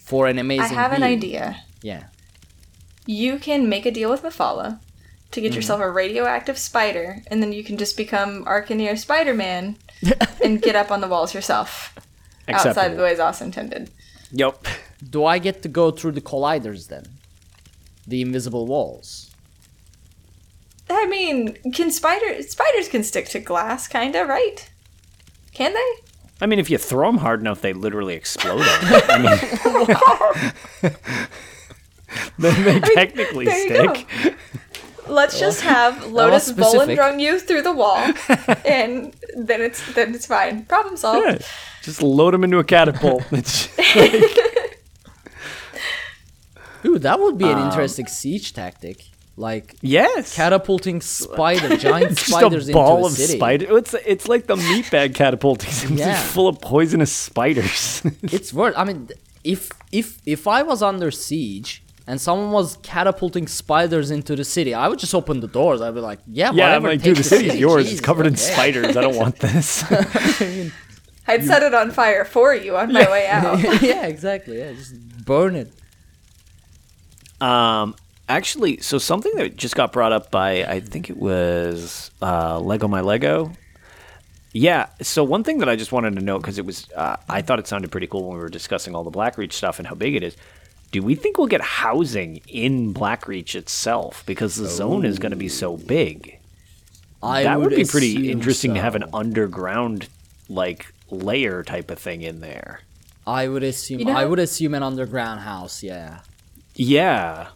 for 0.00 0.28
an 0.28 0.38
amazing 0.38 0.78
I 0.78 0.80
have 0.82 0.92
an 0.92 1.02
idea. 1.02 1.64
Yeah. 1.82 2.04
You 3.04 3.38
can 3.38 3.68
make 3.68 3.84
a 3.84 3.90
deal 3.90 4.10
with 4.10 4.22
Mephala 4.22 4.78
to 5.32 5.40
get 5.40 5.48
mm-hmm. 5.48 5.56
yourself 5.56 5.80
a 5.80 5.90
radioactive 5.90 6.56
spider, 6.56 7.22
and 7.26 7.42
then 7.42 7.52
you 7.52 7.64
can 7.64 7.76
just 7.76 7.96
become 7.96 8.44
Arcaneer 8.44 8.96
Spider 8.96 9.34
Man 9.34 9.76
and 10.44 10.62
get 10.62 10.76
up 10.76 10.92
on 10.92 11.00
the 11.00 11.08
walls 11.08 11.34
yourself. 11.34 11.94
Outside 12.46 12.92
of 12.92 12.96
the 12.96 13.02
way 13.02 13.16
Zos 13.16 13.42
intended. 13.42 13.90
Yep. 14.30 14.66
Do 15.10 15.24
I 15.24 15.38
get 15.38 15.62
to 15.62 15.68
go 15.68 15.90
through 15.90 16.12
the 16.12 16.20
colliders 16.20 16.88
then? 16.88 17.06
The 18.06 18.20
invisible 18.20 18.66
walls. 18.66 19.23
I 20.90 21.06
mean, 21.06 21.54
can 21.72 21.90
spider 21.90 22.42
spiders 22.42 22.88
can 22.88 23.02
stick 23.04 23.28
to 23.30 23.40
glass, 23.40 23.88
kinda, 23.88 24.24
right? 24.24 24.68
Can 25.52 25.72
they? 25.74 25.92
I 26.40 26.46
mean, 26.46 26.58
if 26.58 26.68
you 26.68 26.78
throw 26.78 27.08
them 27.10 27.18
hard 27.18 27.40
enough, 27.40 27.60
they 27.60 27.72
literally 27.72 28.14
explode. 28.14 28.60
on 28.60 28.62
you. 28.62 28.66
I 29.08 29.18
mean, 30.82 30.96
then 32.38 32.64
they 32.64 32.80
technically 32.80 33.44
there 33.46 33.84
you 33.84 33.94
stick. 33.94 34.36
Let's 35.06 35.38
just 35.38 35.60
have 35.60 36.06
Lotus 36.12 36.46
specific. 36.46 36.98
Bolin 36.98 37.20
you 37.20 37.38
through 37.38 37.62
the 37.62 37.72
wall, 37.72 37.98
and 38.64 39.14
then 39.36 39.60
it's 39.62 39.94
then 39.94 40.14
it's 40.14 40.26
fine. 40.26 40.64
Problem 40.64 40.96
solved. 40.96 41.26
Yeah, 41.26 41.38
just 41.82 42.02
load 42.02 42.34
them 42.34 42.42
into 42.44 42.58
a 42.58 42.64
catapult. 42.64 43.22
It's 43.30 43.68
Ooh, 46.86 46.98
that 46.98 47.18
would 47.20 47.38
be 47.38 47.46
an 47.46 47.58
Um, 47.58 47.68
interesting 47.68 48.06
siege 48.06 48.52
tactic. 48.52 49.04
Like 49.36 49.74
yes. 49.82 50.34
catapulting 50.36 51.00
spider, 51.00 51.76
giant 51.88 52.16
Just 52.18 52.28
spiders 52.30 52.68
a 52.68 52.72
ball 52.72 52.98
into 52.98 53.04
a 53.04 53.06
of 53.08 53.12
city. 53.14 53.36
spider. 53.38 53.78
It's 53.78 53.94
it's 54.06 54.28
like 54.28 54.46
the 54.46 54.56
meat 54.56 54.88
bag 54.90 55.14
catapulting. 55.14 55.70
It's 55.70 55.90
Yeah. 55.90 56.14
full 56.22 56.46
of 56.46 56.60
poisonous 56.60 57.10
spiders. 57.12 58.02
It's 58.22 58.52
worth. 58.54 58.74
I 58.76 58.84
mean, 58.84 59.08
if 59.42 59.70
if 59.90 60.18
if 60.24 60.46
I 60.46 60.62
was 60.62 60.82
under 60.82 61.10
siege 61.10 61.82
and 62.06 62.20
someone 62.20 62.52
was 62.52 62.76
catapulting 62.82 63.48
spiders 63.48 64.10
into 64.12 64.36
the 64.36 64.44
city, 64.44 64.72
I 64.72 64.86
would 64.88 65.00
just 65.00 65.14
open 65.14 65.40
the 65.40 65.48
doors. 65.48 65.80
I'd 65.80 65.94
be 65.94 66.00
like, 66.00 66.20
yeah, 66.28 66.52
yeah, 66.52 66.76
I'm 66.76 66.82
like, 66.84 67.00
take 67.00 67.04
dude, 67.04 67.16
the 67.16 67.24
city's 67.24 67.46
city. 67.52 67.58
yours. 67.58 67.84
Jesus, 67.84 67.98
it's 67.98 68.06
covered 68.06 68.26
in 68.26 68.36
spiders. 68.36 68.96
I 68.96 69.00
don't 69.00 69.16
want 69.16 69.38
this. 69.40 69.82
I'd 71.26 71.42
set 71.44 71.62
it 71.62 71.74
on 71.74 71.90
fire 71.90 72.24
for 72.24 72.54
you 72.54 72.76
on 72.76 72.92
my 72.92 73.10
way 73.10 73.26
out. 73.26 73.58
yeah, 73.82 74.06
exactly. 74.06 74.58
Yeah, 74.58 74.72
just 74.74 74.94
burn 75.24 75.56
it. 75.56 75.72
Um, 77.40 77.94
actually, 78.28 78.78
so 78.78 78.98
something 78.98 79.32
that 79.36 79.56
just 79.56 79.74
got 79.74 79.92
brought 79.92 80.12
up 80.12 80.30
by 80.30 80.64
I 80.64 80.80
think 80.80 81.10
it 81.10 81.16
was 81.16 82.10
uh, 82.22 82.58
Lego 82.60 82.88
My 82.88 83.00
Lego. 83.00 83.52
Yeah. 84.52 84.86
So 85.02 85.24
one 85.24 85.42
thing 85.44 85.58
that 85.58 85.68
I 85.68 85.76
just 85.76 85.92
wanted 85.92 86.14
to 86.16 86.22
note 86.22 86.40
because 86.40 86.58
it 86.58 86.64
was 86.64 86.88
uh, 86.92 87.16
I 87.28 87.42
thought 87.42 87.58
it 87.58 87.66
sounded 87.66 87.90
pretty 87.90 88.06
cool 88.06 88.28
when 88.28 88.36
we 88.36 88.42
were 88.42 88.48
discussing 88.48 88.94
all 88.94 89.04
the 89.04 89.10
Blackreach 89.10 89.52
stuff 89.52 89.78
and 89.78 89.88
how 89.88 89.94
big 89.94 90.14
it 90.14 90.22
is. 90.22 90.36
Do 90.92 91.02
we 91.02 91.16
think 91.16 91.38
we'll 91.38 91.48
get 91.48 91.60
housing 91.60 92.40
in 92.46 92.94
Blackreach 92.94 93.56
itself 93.56 94.22
because 94.26 94.54
the 94.54 94.68
zone 94.68 95.04
is 95.04 95.18
going 95.18 95.32
to 95.32 95.36
be 95.36 95.48
so 95.48 95.76
big? 95.76 96.38
I 97.20 97.42
that 97.42 97.58
would, 97.58 97.70
be 97.70 97.84
pretty 97.84 98.12
assume 98.12 98.24
interesting 98.30 98.74
to 98.74 98.80
have 98.80 98.94
an 98.94 99.04
underground 99.12 100.08
like 100.48 100.92
layer 101.10 101.64
type 101.64 101.90
of 101.90 101.98
thing 101.98 102.22
in 102.22 102.40
there. 102.40 102.80
I 103.26 103.48
would 103.48 103.62
assume. 103.62 104.00
You 104.00 104.04
know 104.06 104.12
I 104.12 104.24
would 104.24 104.38
assume 104.38 104.74
an 104.74 104.82
underground 104.82 105.40
house. 105.40 105.82
Yeah. 105.82 106.20
Yeah. 106.76 107.48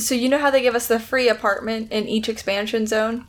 So 0.00 0.14
you 0.14 0.28
know 0.28 0.38
how 0.38 0.50
they 0.50 0.62
give 0.62 0.74
us 0.74 0.86
the 0.86 0.98
free 0.98 1.28
apartment 1.28 1.92
in 1.92 2.08
each 2.08 2.28
expansion 2.28 2.86
zone? 2.86 3.26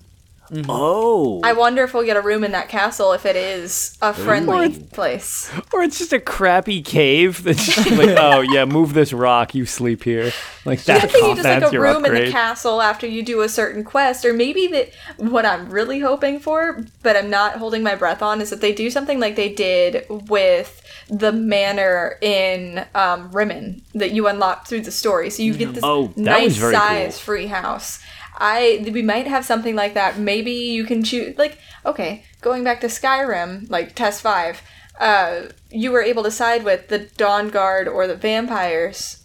Oh. 0.68 1.40
I 1.44 1.54
wonder 1.54 1.84
if 1.84 1.94
we'll 1.94 2.06
get 2.06 2.18
a 2.18 2.22
room 2.22 2.44
in 2.44 2.52
that 2.52 2.68
castle 2.70 3.14
if 3.14 3.26
it 3.26 3.36
is 3.36 3.98
a 4.02 4.14
friendly 4.14 4.70
place. 4.70 5.50
Or 5.72 5.82
it's 5.84 5.98
just 5.98 6.14
a 6.14 6.20
crappy 6.20 6.82
cave 6.82 7.44
that's 7.44 7.66
just 7.66 7.92
like, 7.92 8.18
oh 8.20 8.42
yeah, 8.42 8.66
move 8.66 8.94
this 8.94 9.14
rock, 9.14 9.56
you 9.56 9.66
sleep 9.66 10.04
here. 10.04 10.32
Like 10.66 10.80
I 10.82 11.00
that's, 11.00 11.14
think 11.14 11.26
just 11.38 11.44
that's 11.44 11.64
like 11.64 11.72
a 11.72 11.74
your 11.74 11.84
room 11.84 12.06
in 12.06 12.14
the 12.14 12.32
castle 12.32 12.82
after 12.82 13.08
you 13.08 13.24
do 13.24 13.42
a 13.42 13.50
certain 13.50 13.84
quest, 13.84 14.26
or 14.26 14.34
maybe 14.34 14.68
that 14.68 14.92
what 15.18 15.46
I'm 15.46 15.70
really 15.70 16.00
hoping 16.00 16.40
for, 16.40 16.86
but 17.02 17.16
I'm 17.16 17.30
not 17.30 17.56
holding 17.58 17.82
my 17.84 17.96
breath 17.96 18.22
on, 18.22 18.42
is 18.42 18.50
that 18.50 18.62
they 18.62 18.74
do 18.74 18.90
something 18.90 19.20
like 19.20 19.36
they 19.36 19.54
did 19.54 20.06
with 20.10 20.82
the 21.10 21.32
manor 21.32 22.18
in 22.22 22.86
um, 22.96 23.32
Rimmen 23.32 23.82
that 23.94 24.12
you 24.12 24.28
unlock 24.28 24.68
through 24.68 24.82
the 24.82 24.92
story. 24.92 25.30
So 25.30 25.44
you 25.44 25.54
get 25.54 25.74
this 25.74 25.84
Oh, 25.84 26.14
nice 26.16 26.58
size 26.58 27.16
cool. 27.16 27.22
free 27.22 27.48
house. 27.48 28.00
I 28.42 28.90
we 28.92 29.02
might 29.02 29.28
have 29.28 29.46
something 29.46 29.76
like 29.76 29.94
that. 29.94 30.18
Maybe 30.18 30.52
you 30.52 30.84
can 30.84 31.04
choose 31.04 31.38
like 31.38 31.58
okay, 31.86 32.24
going 32.42 32.64
back 32.64 32.82
to 32.82 32.88
Skyrim, 32.88 33.70
like 33.70 33.96
test 33.96 34.22
five. 34.22 34.62
Uh, 35.00 35.48
you 35.70 35.92
were 35.92 36.02
able 36.02 36.24
to 36.24 36.32
side 36.32 36.64
with 36.64 36.90
the 36.90 37.00
Dawnguard 37.00 37.88
or 37.88 38.06
the 38.08 38.16
vampires 38.16 39.22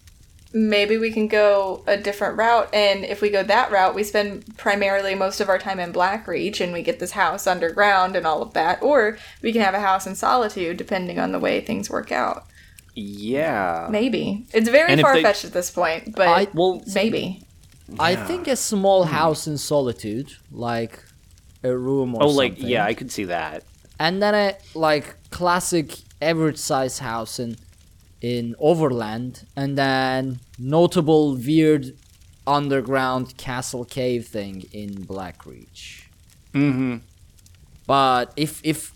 maybe 0.52 0.96
we 0.96 1.10
can 1.12 1.28
go 1.28 1.82
a 1.86 1.96
different 1.98 2.38
route 2.38 2.72
and 2.72 3.04
if 3.04 3.20
we 3.20 3.28
go 3.28 3.42
that 3.42 3.70
route 3.70 3.94
we 3.94 4.02
spend 4.02 4.56
primarily 4.56 5.14
most 5.14 5.40
of 5.40 5.50
our 5.50 5.58
time 5.58 5.78
in 5.78 5.92
blackreach 5.92 6.60
and 6.62 6.72
we 6.72 6.82
get 6.82 6.98
this 6.98 7.10
house 7.10 7.46
underground 7.46 8.16
and 8.16 8.26
all 8.26 8.40
of 8.40 8.54
that 8.54 8.80
or 8.82 9.18
we 9.42 9.52
can 9.52 9.60
have 9.60 9.74
a 9.74 9.80
house 9.80 10.06
in 10.06 10.14
solitude 10.14 10.76
depending 10.78 11.18
on 11.18 11.30
the 11.32 11.38
way 11.38 11.60
things 11.60 11.90
work 11.90 12.10
out 12.10 12.44
Yeah. 12.94 13.88
maybe 13.90 14.46
it's 14.54 14.68
very 14.68 14.94
they- 14.94 15.02
far-fetched 15.02 15.44
at 15.44 15.52
this 15.52 15.70
point 15.70 16.14
but 16.16 16.28
I- 16.28 16.48
Well, 16.54 16.82
maybe 16.94 17.45
I 17.98 18.16
think 18.16 18.48
a 18.48 18.56
small 18.56 19.04
house 19.04 19.46
in 19.46 19.58
solitude, 19.58 20.32
like 20.50 21.02
a 21.62 21.76
room 21.76 22.14
or 22.14 22.22
oh, 22.22 22.28
something. 22.28 22.36
like 22.36 22.62
yeah, 22.62 22.84
I 22.84 22.94
could 22.94 23.10
see 23.10 23.24
that. 23.24 23.64
and 23.98 24.22
then 24.22 24.34
a 24.34 24.56
like 24.74 25.16
classic 25.30 25.98
average 26.20 26.58
size 26.58 26.98
house 26.98 27.38
in 27.38 27.56
in 28.20 28.54
Overland, 28.58 29.46
and 29.54 29.76
then 29.78 30.40
notable 30.58 31.36
weird 31.36 31.96
underground 32.46 33.36
castle 33.36 33.84
cave 33.84 34.26
thing 34.26 34.64
in 34.72 34.90
Blackreach. 35.06 36.06
Mm-hmm. 36.54 36.96
But 37.86 38.32
if 38.36 38.60
if 38.64 38.92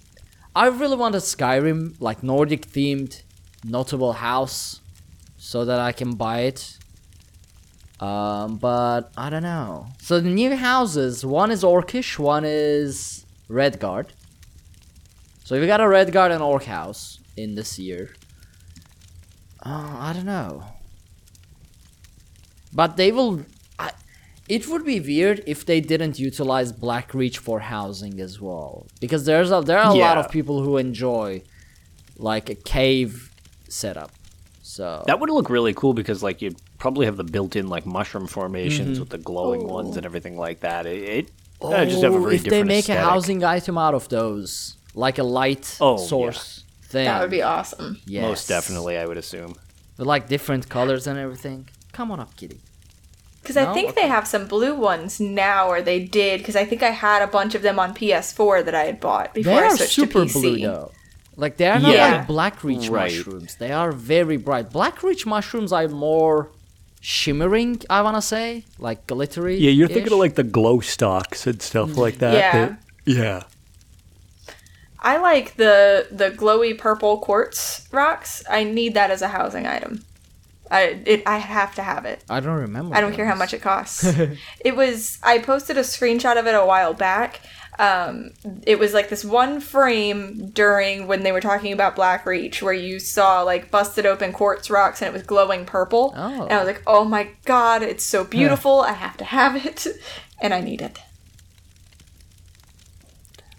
I 0.54 0.66
really 0.66 0.96
want 0.96 1.14
a 1.14 1.18
Skyrim 1.18 2.00
like 2.00 2.22
Nordic 2.22 2.66
themed 2.66 3.22
notable 3.64 4.14
house, 4.14 4.80
so 5.36 5.64
that 5.64 5.80
I 5.80 5.92
can 5.92 6.14
buy 6.14 6.40
it. 6.40 6.76
Um, 8.00 8.56
but 8.56 9.12
I 9.16 9.28
don't 9.28 9.42
know. 9.42 9.88
So 10.00 10.20
the 10.20 10.30
new 10.30 10.56
houses, 10.56 11.24
one 11.24 11.50
is 11.50 11.62
Orcish, 11.62 12.18
one 12.18 12.44
is 12.46 13.26
Redguard. 13.48 14.08
So 15.44 15.60
we 15.60 15.66
got 15.66 15.80
a 15.80 15.84
Redguard 15.84 16.30
and 16.32 16.42
Orc 16.42 16.64
house 16.64 17.18
in 17.36 17.56
this 17.56 17.78
year. 17.78 18.14
Uh, 19.64 19.96
I 19.98 20.12
don't 20.14 20.24
know. 20.24 20.64
But 22.72 22.96
they 22.96 23.12
will. 23.12 23.44
I, 23.78 23.90
it 24.48 24.66
would 24.68 24.84
be 24.86 25.00
weird 25.00 25.42
if 25.46 25.66
they 25.66 25.80
didn't 25.80 26.18
utilize 26.18 26.72
Blackreach 26.72 27.38
for 27.38 27.60
housing 27.60 28.20
as 28.20 28.40
well, 28.40 28.86
because 29.00 29.26
there's 29.26 29.50
a 29.50 29.60
there 29.60 29.78
are 29.78 29.92
a 29.92 29.98
lot 29.98 30.16
of 30.18 30.30
people 30.30 30.62
who 30.62 30.76
enjoy 30.76 31.42
like 32.16 32.48
a 32.48 32.54
cave 32.54 33.30
setup. 33.68 34.12
So 34.62 35.02
That 35.06 35.18
would 35.20 35.30
look 35.30 35.50
really 35.50 35.74
cool 35.74 35.94
because 35.94 36.22
like 36.22 36.40
you'd 36.40 36.60
probably 36.80 37.06
have 37.06 37.16
the 37.16 37.24
built-in 37.36 37.68
like 37.68 37.84
mushroom 37.86 38.26
formations 38.26 38.90
Mm-hmm. 38.92 39.00
with 39.00 39.10
the 39.10 39.18
glowing 39.30 39.64
ones 39.68 39.96
and 39.96 40.04
everything 40.04 40.36
like 40.46 40.60
that. 40.60 40.86
It, 40.86 41.02
it 41.18 41.30
uh, 41.62 41.84
just 41.84 42.02
have 42.02 42.14
a 42.14 42.16
Oh, 42.16 42.22
very 42.22 42.36
if 42.36 42.44
they 42.44 42.62
make 42.64 42.86
aesthetic. 42.88 43.04
a 43.04 43.08
housing 43.10 43.44
item 43.44 43.76
out 43.78 43.94
of 43.94 44.08
those, 44.08 44.76
like 44.94 45.18
a 45.18 45.22
light 45.40 45.76
Oh, 45.80 45.98
yeah. 45.98 46.06
source 46.06 46.64
thing, 46.92 47.04
that 47.04 47.20
would 47.20 47.30
be 47.30 47.42
awesome 47.42 47.98
yes. 48.06 48.22
Most 48.22 48.48
definitely, 48.48 48.96
I 48.98 49.04
would 49.06 49.18
assume. 49.24 49.54
with 49.98 50.06
like 50.14 50.26
different 50.28 50.68
colors 50.68 51.06
and 51.06 51.18
everything. 51.18 51.68
Come 51.92 52.10
on 52.12 52.18
up, 52.24 52.34
kitty. 52.36 52.60
because 53.42 53.56
i 53.56 53.64
No? 53.64 53.74
think 53.74 53.94
they 53.94 54.08
have 54.16 54.26
some 54.34 54.44
blue 54.54 54.74
ones 54.92 55.20
now 55.20 55.60
or 55.72 55.78
they 55.90 56.00
did 56.20 56.34
because 56.40 56.56
i 56.62 56.64
think 56.68 56.80
i 56.90 56.92
had 57.06 57.20
a 57.22 57.26
bunch 57.38 57.52
of 57.58 57.62
them 57.66 57.78
on 57.84 57.88
ps4 57.98 58.64
that 58.66 58.74
i 58.82 58.84
had 58.90 58.98
bought 59.00 59.28
before 59.34 59.54
They 59.60 59.66
i 59.66 59.74
switched 59.76 59.92
super 60.00 60.20
to 60.24 60.30
pc 60.30 60.32
blue 60.40 60.58
though. 60.70 60.92
Like 61.44 61.56
they 61.60 61.68
are 61.74 61.78
not 61.78 61.92
Yeah. 61.94 62.10
like 62.16 62.26
Blackreach 62.34 62.90
Right. 62.90 63.12
mushrooms. 63.16 63.50
They 63.62 63.72
are 63.80 63.92
very 63.92 64.36
bright. 64.48 64.66
Blackreach 64.78 65.24
mushrooms 65.34 65.72
are 65.72 65.88
more 65.88 66.50
shimmering. 67.00 67.82
I 67.90 68.02
wanna 68.02 68.22
say, 68.22 68.64
like 68.78 69.06
glittery. 69.06 69.56
Yeah, 69.58 69.70
you're 69.70 69.88
thinking 69.88 70.12
of 70.12 70.18
like 70.18 70.34
the 70.34 70.44
glow 70.44 70.80
stocks 70.80 71.46
and 71.46 71.60
stuff 71.60 71.90
mm-hmm. 71.90 72.00
like 72.00 72.18
that. 72.18 72.34
Yeah. 72.34 72.52
that- 72.52 72.82
yeah. 73.04 73.42
I 75.02 75.16
like 75.16 75.56
the 75.56 76.06
the 76.10 76.30
glowy 76.30 76.76
purple 76.76 77.18
quartz 77.18 77.88
rocks. 77.90 78.44
I 78.48 78.64
need 78.64 78.94
that 78.94 79.10
as 79.10 79.22
a 79.22 79.28
housing 79.28 79.66
item. 79.66 80.04
I 80.70 81.00
it 81.06 81.22
I 81.26 81.38
have 81.38 81.74
to 81.76 81.82
have 81.82 82.04
it. 82.04 82.22
I 82.28 82.40
don't 82.40 82.58
remember. 82.58 82.94
I 82.94 83.00
don't 83.00 83.14
care 83.14 83.26
how 83.26 83.34
much 83.34 83.54
it 83.54 83.62
costs. 83.62 84.04
it 84.60 84.76
was 84.76 85.18
I 85.22 85.38
posted 85.38 85.78
a 85.78 85.82
screenshot 85.82 86.38
of 86.38 86.46
it 86.46 86.54
a 86.54 86.64
while 86.64 86.92
back. 86.92 87.40
Um, 87.80 88.32
it 88.66 88.78
was 88.78 88.92
like 88.92 89.08
this 89.08 89.24
one 89.24 89.58
frame 89.58 90.50
during 90.50 91.06
when 91.06 91.22
they 91.22 91.32
were 91.32 91.40
talking 91.40 91.72
about 91.72 91.96
Blackreach, 91.96 92.60
where 92.60 92.74
you 92.74 92.98
saw 92.98 93.40
like 93.40 93.70
busted 93.70 94.04
open 94.04 94.34
quartz 94.34 94.68
rocks 94.68 95.00
and 95.00 95.08
it 95.08 95.14
was 95.14 95.22
glowing 95.22 95.64
purple. 95.64 96.12
Oh. 96.14 96.42
And 96.42 96.52
I 96.52 96.58
was 96.58 96.66
like, 96.66 96.82
oh 96.86 97.06
my 97.06 97.30
god, 97.46 97.82
it's 97.82 98.04
so 98.04 98.22
beautiful. 98.22 98.82
I 98.82 98.92
have 98.92 99.16
to 99.16 99.24
have 99.24 99.64
it, 99.64 99.86
and 100.42 100.52
I 100.52 100.60
need 100.60 100.82
it. 100.82 100.98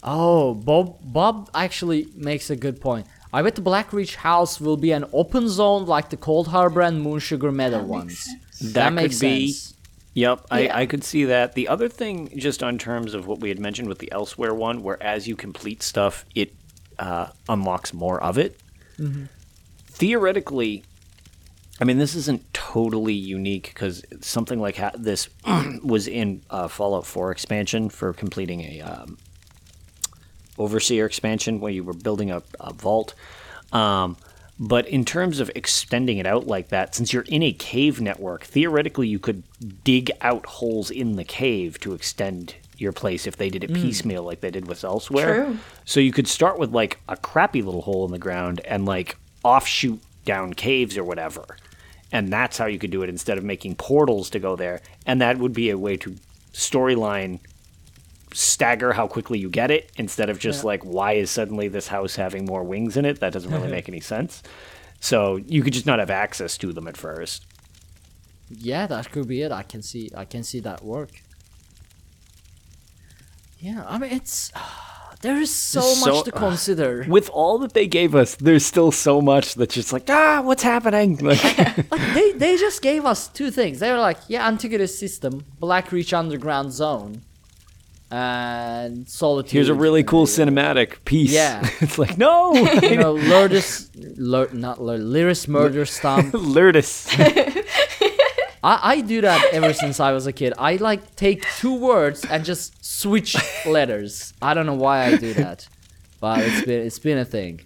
Oh, 0.04 0.54
Bob. 0.54 1.00
Bob 1.02 1.50
actually 1.56 2.08
makes 2.16 2.52
a 2.52 2.56
good 2.56 2.80
point. 2.80 3.08
I 3.34 3.42
bet 3.42 3.56
the 3.56 3.62
Blackreach 3.64 4.16
house 4.16 4.62
will 4.62 4.78
be 4.78 4.92
an 4.92 5.06
open 5.14 5.50
zone 5.50 5.88
like 5.88 6.12
the 6.12 6.18
Coldharbour 6.18 6.88
and 6.88 7.04
Moonsugar 7.04 7.52
Meadow 7.52 7.84
ones. 7.84 8.30
That, 8.62 8.94
makes 8.94 9.16
could 9.16 9.26
be. 9.26 9.56
Yep, 10.14 10.46
Yeah. 10.52 10.56
I, 10.58 10.82
I 10.82 10.86
could 10.86 11.04
see 11.04 11.26
that. 11.26 11.54
The 11.54 11.68
other 11.68 11.88
thing, 11.88 12.38
just 12.38 12.62
on 12.64 12.78
terms 12.78 13.14
of 13.14 13.28
what 13.28 13.40
we 13.40 13.50
had 13.50 13.60
mentioned 13.60 13.88
with 13.88 14.00
the 14.00 14.10
Elsweyr 14.12 14.56
one, 14.56 14.84
where 14.84 15.02
as 15.02 15.28
you 15.28 15.36
complete 15.36 15.82
stuff, 15.82 16.26
it 16.36 16.54
uh, 17.00 17.28
unlocks 17.48 17.94
more 17.94 18.22
of 18.22 18.38
it. 18.38 18.60
Theoretically, 19.88 20.84
I 21.80 21.84
mean, 21.86 21.98
this 21.98 22.16
isn't 22.16 22.54
totally 22.54 23.14
unique 23.14 23.72
because 23.74 24.04
something 24.22 24.60
like 24.60 24.78
ha- 24.78 24.92
this 24.96 25.30
was 25.84 26.08
in 26.08 26.44
uh, 26.50 26.68
Fallout 26.68 27.06
4 27.06 27.32
expansion 27.32 27.90
for 27.90 28.14
completing 28.14 28.62
a 28.62 28.82
um, 28.82 29.18
Overseer 30.58 31.06
expansion 31.06 31.60
where 31.60 31.72
you 31.72 31.84
were 31.84 31.94
building 31.94 32.30
a, 32.30 32.44
a 32.60 32.74
vault. 32.74 33.16
Um, 33.72 34.18
But 34.64 34.88
in 34.88 35.06
terms 35.06 35.40
of 35.40 35.50
extending 35.56 36.20
it 36.20 36.28
out 36.28 36.46
like 36.46 36.70
that, 36.70 36.94
since 36.94 37.12
you're 37.12 37.24
in 37.24 37.42
a 37.42 37.52
cave 37.52 38.00
network, 38.00 38.44
theoretically 38.44 39.08
you 39.08 39.18
could 39.18 39.42
dig 39.84 40.12
out 40.22 40.46
holes 40.46 40.92
in 40.92 41.16
the 41.16 41.24
cave 41.24 41.80
to 41.80 41.96
extend 41.96 42.54
your 42.78 42.92
place 42.92 43.26
if 43.26 43.38
they 43.38 43.50
did 43.50 43.64
it 43.64 43.72
mm. 43.72 43.82
piecemeal 43.82 44.22
like 44.22 44.42
they 44.42 44.52
did 44.52 44.68
with 44.68 44.82
Elsweyr. 44.82 45.46
True. 45.46 45.58
So 45.86 46.00
you 46.00 46.12
could 46.12 46.28
start 46.28 46.60
with 46.60 46.72
like 46.72 47.00
a 47.10 47.18
crappy 47.18 47.64
little 47.64 47.82
hole 47.82 48.06
in 48.06 48.12
the 48.12 48.20
ground 48.20 48.62
and 48.66 48.86
like 48.86 49.18
offshoot 49.44 50.00
down 50.26 50.54
caves 50.54 50.96
or 50.96 51.04
whatever. 51.04 51.58
And 52.12 52.32
that's 52.32 52.60
how 52.60 52.68
you 52.68 52.78
could 52.78 52.92
do 52.92 53.02
it 53.02 53.10
instead 53.10 53.40
of 53.40 53.44
making 53.44 53.78
portals 53.78 54.30
to 54.30 54.40
go 54.40 54.56
there. 54.56 54.82
And 55.08 55.22
that 55.22 55.40
would 55.40 55.54
be 55.54 55.72
a 55.72 55.78
way 55.78 55.98
to 55.98 56.18
storyline 56.54 57.40
stagger 58.34 58.94
how 58.94 59.08
quickly 59.08 59.38
you 59.40 59.50
get 59.50 59.70
it 59.72 59.92
instead 59.98 60.30
of 60.30 60.40
just 60.40 60.64
like 60.64 60.84
why 60.84 61.14
is 61.14 61.30
suddenly 61.30 61.68
this 61.68 61.88
house 61.88 62.16
having 62.16 62.46
more 62.46 62.64
wings 62.64 62.96
in 62.98 63.06
it 63.06 63.20
that 63.20 63.34
doesn't 63.34 63.52
really 63.52 63.72
make 63.78 63.90
any 63.90 64.00
sense 64.00 64.42
so 65.00 65.38
you 65.48 65.62
could 65.64 65.74
just 65.74 65.86
not 65.86 66.00
have 66.00 66.10
access 66.10 66.58
to 66.58 66.72
them 66.74 66.88
at 66.88 66.96
first 66.98 67.46
Yeah, 68.50 68.86
that 68.88 69.12
could 69.12 69.28
be 69.28 69.42
it. 69.42 69.52
I 69.52 69.64
can 69.64 69.82
see 69.82 70.10
I 70.16 70.26
can 70.26 70.44
see 70.44 70.60
that 70.62 70.84
work. 70.84 71.12
Yeah, 73.60 73.84
I 73.88 73.98
mean 73.98 74.12
it's 74.12 74.52
there 75.22 75.38
is 75.38 75.54
so 75.54 75.82
There's 75.82 76.06
much 76.06 76.16
so- 76.16 76.24
to 76.24 76.32
consider. 76.32 77.06
with 77.18 77.30
all 77.30 77.60
that 77.60 77.74
they 77.74 77.88
gave 77.88 78.16
us 78.16 78.36
there's 78.36 78.66
still 78.66 78.92
so 78.92 79.22
much 79.22 79.56
that's 79.56 79.76
just 79.76 79.94
like 79.94 80.10
ah 80.10 80.42
what's 80.44 80.64
happening 80.64 81.18
like 81.18 81.44
like 81.92 82.14
they 82.14 82.32
they 82.34 82.58
just 82.58 82.82
gave 82.82 83.06
us 83.06 83.28
two 83.28 83.52
things. 83.52 83.80
They 83.80 83.92
were 83.92 84.00
like, 84.00 84.18
yeah, 84.28 84.48
Antiquities 84.48 84.98
system, 84.98 85.46
Blackreach 85.62 86.12
Underground 86.18 86.72
Zone, 86.74 87.22
and 88.12 89.08
Solitude. 89.08 89.52
here's 89.54 89.70
a 89.70 89.74
really 89.74 90.04
cool 90.04 90.26
cinematic 90.26 91.04
piece 91.06 91.32
Yeah. 91.32 91.62
it's 91.80 91.98
like 91.98 92.18
no 92.18 92.54
you 92.82 92.98
know, 92.98 93.14
Lourdes, 93.14 93.90
Lur, 93.96 94.50
not 94.52 94.82
Lur, 94.82 94.98
Lyris 94.98 95.48
Murder 95.48 95.86
Stomp. 95.86 96.34
Lourdes. 96.34 97.08
I, 98.64 98.80
I 98.84 99.02
do 99.02 99.22
that 99.22 99.54
ever 99.54 99.74
since 99.74 100.00
I 100.00 100.12
was 100.12 100.28
a 100.28 100.34
kid. 100.34 100.54
I 100.58 100.76
like 100.76 101.16
take 101.16 101.46
two 101.58 101.76
words 101.80 102.26
and 102.26 102.46
just 102.46 102.84
switch 102.86 103.36
letters. 103.66 104.34
I 104.42 104.54
don't 104.54 104.66
know 104.66 104.76
why 104.76 105.06
I 105.06 105.18
do 105.18 105.34
that, 105.36 105.68
but 106.20 106.40
it's 106.40 106.66
been 106.66 106.86
it's 106.86 107.00
been 107.00 107.18
a 107.18 107.26
thing. 107.26 107.62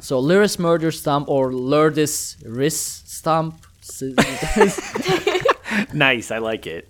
So 0.00 0.20
Lyris 0.20 0.58
Murder 0.58 0.90
Stomp 0.90 1.28
or 1.28 1.52
Lourdes 1.52 2.36
Riss 2.44 3.06
Stomp. 3.06 3.66
Nice 5.92 6.30
i 6.30 6.38
like 6.38 6.66
it 6.66 6.88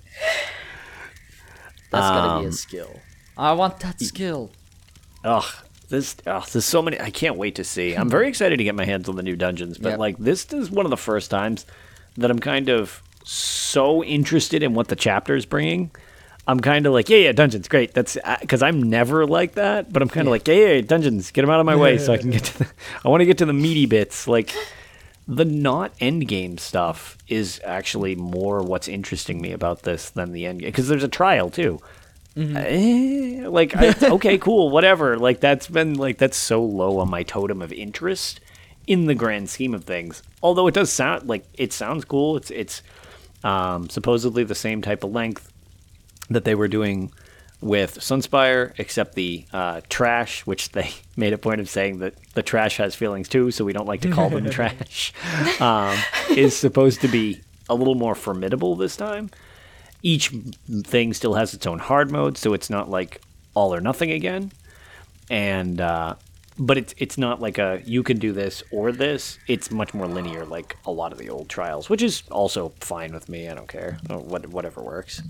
gotta 1.90 2.38
be 2.40 2.44
a 2.44 2.48
Um, 2.48 2.52
skill. 2.52 3.00
I 3.36 3.52
want 3.52 3.80
that 3.80 4.00
skill. 4.00 4.50
Ugh, 5.24 5.44
this 5.88 6.16
ugh, 6.26 6.46
there's 6.52 6.64
so 6.64 6.82
many. 6.82 7.00
I 7.00 7.10
can't 7.10 7.36
wait 7.36 7.54
to 7.56 7.64
see. 7.64 7.94
I'm 7.94 8.08
very 8.16 8.28
excited 8.28 8.56
to 8.58 8.64
get 8.64 8.74
my 8.74 8.84
hands 8.84 9.08
on 9.08 9.16
the 9.16 9.22
new 9.22 9.36
dungeons, 9.36 9.78
but 9.78 9.90
Yep. 9.90 9.98
like 9.98 10.18
this 10.18 10.46
is 10.52 10.70
one 10.70 10.86
of 10.86 10.90
the 10.90 10.96
first 10.96 11.30
times 11.30 11.66
that 12.16 12.30
I'm 12.30 12.38
kind 12.38 12.68
of 12.68 13.02
so 13.24 14.02
interested 14.04 14.62
in 14.62 14.74
what 14.74 14.88
the 14.88 14.96
chapter 14.96 15.36
is 15.36 15.46
bringing. 15.46 15.90
I'm 16.46 16.58
kind 16.58 16.86
of 16.86 16.92
like, 16.92 17.08
yeah, 17.08 17.18
yeah, 17.18 17.32
dungeons, 17.32 17.68
great. 17.68 17.94
That's 17.94 18.16
because 18.40 18.62
I'm 18.62 18.82
never 18.82 19.26
like 19.26 19.52
that, 19.54 19.92
but 19.92 20.02
I'm 20.02 20.08
kind 20.08 20.26
of 20.26 20.32
like, 20.32 20.48
yeah, 20.48 20.54
yeah, 20.54 20.66
yeah, 20.74 20.80
dungeons, 20.80 21.30
get 21.30 21.42
them 21.42 21.50
out 21.50 21.60
of 21.60 21.66
my 21.66 21.76
way 21.76 21.98
so 21.98 22.12
I 22.12 22.16
can 22.18 22.30
get 22.30 22.44
to. 22.50 22.58
The, 22.60 22.66
I 23.04 23.08
want 23.08 23.20
to 23.20 23.24
get 23.26 23.38
to 23.38 23.46
the 23.46 23.52
meaty 23.52 23.86
bits, 23.86 24.26
like. 24.26 24.52
The 25.30 25.44
not 25.44 25.96
endgame 25.98 26.58
stuff 26.58 27.16
is 27.28 27.60
actually 27.64 28.16
more 28.16 28.62
what's 28.62 28.88
interesting 28.88 29.40
me 29.40 29.52
about 29.52 29.82
this 29.82 30.10
than 30.10 30.32
the 30.32 30.44
endgame 30.44 30.66
because 30.66 30.88
there's 30.88 31.04
a 31.04 31.08
trial 31.08 31.50
too. 31.50 31.80
Eh, 32.36 33.46
like 33.48 33.76
I, 33.76 33.94
okay 34.02 34.38
cool 34.38 34.70
whatever 34.70 35.18
like 35.18 35.40
that's 35.40 35.66
been 35.66 35.94
like 35.94 36.18
that's 36.18 36.36
so 36.36 36.62
low 36.62 36.98
on 37.00 37.10
my 37.10 37.24
totem 37.24 37.60
of 37.60 37.72
interest 37.72 38.40
in 38.86 39.06
the 39.06 39.16
grand 39.16 39.50
scheme 39.50 39.74
of 39.74 39.82
things 39.82 40.22
although 40.40 40.68
it 40.68 40.74
does 40.74 40.92
sound 40.92 41.28
like 41.28 41.44
it 41.54 41.72
sounds 41.72 42.04
cool 42.04 42.36
it's 42.36 42.52
it's 42.52 42.82
um, 43.42 43.88
supposedly 43.88 44.44
the 44.44 44.54
same 44.54 44.80
type 44.80 45.02
of 45.02 45.10
length 45.10 45.52
that 46.28 46.44
they 46.44 46.54
were 46.54 46.68
doing 46.68 47.12
with 47.60 47.98
Sunspire, 47.98 48.72
except 48.78 49.14
the 49.14 49.44
uh, 49.52 49.80
trash, 49.88 50.46
which 50.46 50.70
they 50.70 50.90
made 51.16 51.32
a 51.32 51.38
point 51.38 51.60
of 51.60 51.68
saying 51.68 51.98
that 51.98 52.14
the 52.34 52.42
trash 52.42 52.78
has 52.78 52.94
feelings 52.94 53.28
too, 53.28 53.50
so 53.50 53.64
we 53.64 53.72
don't 53.72 53.86
like 53.86 54.00
to 54.02 54.10
call 54.10 54.30
them 54.30 54.48
trash, 54.50 55.12
um, 55.60 55.96
is 56.30 56.56
supposed 56.56 57.00
to 57.02 57.08
be 57.08 57.40
a 57.68 57.74
little 57.74 57.94
more 57.94 58.14
formidable 58.14 58.76
this 58.76 58.96
time. 58.96 59.30
Each 60.02 60.32
thing 60.84 61.12
still 61.12 61.34
has 61.34 61.52
its 61.52 61.66
own 61.66 61.78
hard 61.78 62.10
mode, 62.10 62.38
so 62.38 62.54
it's 62.54 62.70
not 62.70 62.88
like 62.88 63.20
all 63.54 63.74
or 63.74 63.80
nothing 63.80 64.10
again. 64.10 64.52
And 65.28 65.80
uh, 65.80 66.14
but 66.58 66.78
it's 66.78 66.94
it's 66.96 67.18
not 67.18 67.40
like 67.40 67.58
a 67.58 67.82
you 67.84 68.02
can 68.02 68.18
do 68.18 68.32
this 68.32 68.62
or 68.72 68.92
this. 68.92 69.38
It's 69.46 69.70
much 69.70 69.92
more 69.92 70.06
linear, 70.06 70.44
like 70.46 70.76
a 70.86 70.90
lot 70.90 71.12
of 71.12 71.18
the 71.18 71.28
old 71.28 71.48
trials, 71.50 71.90
which 71.90 72.02
is 72.02 72.22
also 72.30 72.72
fine 72.80 73.12
with 73.12 73.28
me. 73.28 73.48
I 73.48 73.54
don't 73.54 73.68
care, 73.68 73.98
what 74.08 74.46
whatever 74.48 74.82
works. 74.82 75.22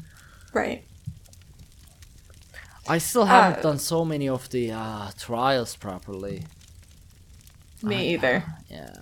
Right. 0.53 0.85
I 2.89 2.99
still 2.99 3.25
haven't 3.27 3.61
Uh, 3.61 3.63
done 3.63 3.79
so 3.79 4.05
many 4.05 4.29
of 4.29 4.49
the 4.51 4.73
uh, 4.73 5.11
trials 5.19 5.77
properly. 5.77 6.45
Me 7.83 8.15
either. 8.15 8.45
Yeah. 8.71 8.93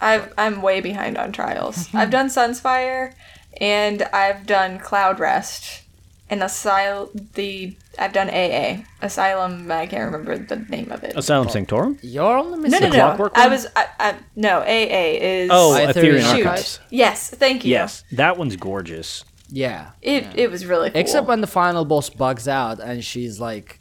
I've, 0.00 0.32
I'm 0.36 0.62
way 0.62 0.80
behind 0.80 1.16
on 1.16 1.32
trials. 1.32 1.88
I've 1.94 2.10
done 2.10 2.28
Sunspire, 2.28 3.14
and 3.60 4.02
I've 4.12 4.46
done 4.46 4.78
Cloudrest, 4.80 5.82
and 6.28 6.42
Asylum. 6.42 7.10
The 7.34 7.76
I've 7.98 8.12
done 8.12 8.28
AA 8.30 8.84
Asylum. 9.00 9.70
I 9.70 9.86
can't 9.86 10.04
remember 10.10 10.38
the 10.38 10.56
name 10.56 10.90
of 10.90 11.04
it. 11.04 11.14
Asylum 11.16 11.48
Sanctorum. 11.50 11.98
You're 12.02 12.38
only 12.38 12.56
No, 12.56 12.62
missing 12.62 12.80
no, 12.80 12.88
no. 12.88 12.94
Clockwork 12.94 13.32
I 13.36 13.42
one? 13.42 13.50
was. 13.50 13.66
I, 13.76 13.86
I, 14.00 14.14
no, 14.34 14.60
AA 14.60 15.18
is. 15.20 15.50
Oh, 15.52 15.74
Ethereal 15.76 15.90
Ethereal 15.90 16.26
Archives. 16.26 16.46
Archives. 16.46 16.80
yes. 16.90 17.30
Thank 17.30 17.64
you. 17.64 17.70
Yes, 17.72 18.02
that 18.12 18.36
one's 18.38 18.56
gorgeous. 18.56 19.24
Yeah. 19.52 19.90
It 20.00 20.26
it 20.34 20.50
was 20.50 20.64
really 20.64 20.90
cool. 20.90 21.00
Except 21.00 21.26
when 21.26 21.42
the 21.42 21.46
final 21.46 21.84
boss 21.84 22.08
bugs 22.08 22.48
out 22.48 22.80
and 22.80 23.04
she's 23.04 23.38
like 23.38 23.78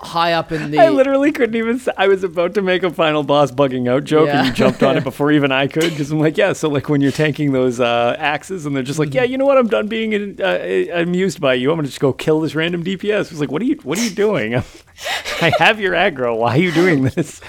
high 0.00 0.32
up 0.32 0.50
in 0.52 0.70
the. 0.70 0.78
I 0.78 0.88
literally 0.88 1.30
couldn't 1.30 1.56
even. 1.56 1.78
Say, 1.78 1.92
I 1.96 2.08
was 2.08 2.24
about 2.24 2.54
to 2.54 2.62
make 2.62 2.82
a 2.82 2.90
final 2.90 3.22
boss 3.22 3.50
bugging 3.50 3.88
out 3.88 4.04
joke, 4.04 4.28
and 4.28 4.46
you 4.46 4.52
jumped 4.52 4.82
on 4.82 4.96
it 4.96 5.04
before 5.10 5.30
even 5.32 5.52
I 5.52 5.66
could. 5.66 5.90
Because 5.90 6.10
I'm 6.10 6.20
like, 6.20 6.36
yeah. 6.36 6.54
So 6.54 6.68
like 6.68 6.88
when 6.88 7.00
you're 7.00 7.12
tanking 7.12 7.52
those 7.52 7.80
uh, 7.80 8.16
axes, 8.18 8.66
and 8.66 8.74
they're 8.74 8.82
just 8.82 8.98
like, 8.98 9.12
yeah, 9.12 9.24
you 9.24 9.36
know 9.36 9.44
what? 9.44 9.58
I'm 9.58 9.68
done 9.68 9.88
being 9.88 10.12
in, 10.12 10.40
uh, 10.40 10.92
amused 10.94 11.40
by 11.40 11.54
you. 11.54 11.70
I'm 11.70 11.76
gonna 11.76 11.88
just 11.88 12.00
go 12.00 12.12
kill 12.12 12.40
this 12.40 12.54
random 12.54 12.82
DPS. 12.82 13.30
It's 13.30 13.40
like, 13.40 13.50
what 13.50 13.60
are 13.62 13.66
you? 13.66 13.76
What 13.82 13.98
are 13.98 14.04
you 14.04 14.10
doing? 14.10 14.54
I 15.42 15.52
have 15.58 15.80
your 15.80 15.92
aggro. 15.92 16.38
Why 16.38 16.54
are 16.54 16.58
you 16.58 16.72
doing 16.72 17.04
this? 17.04 17.40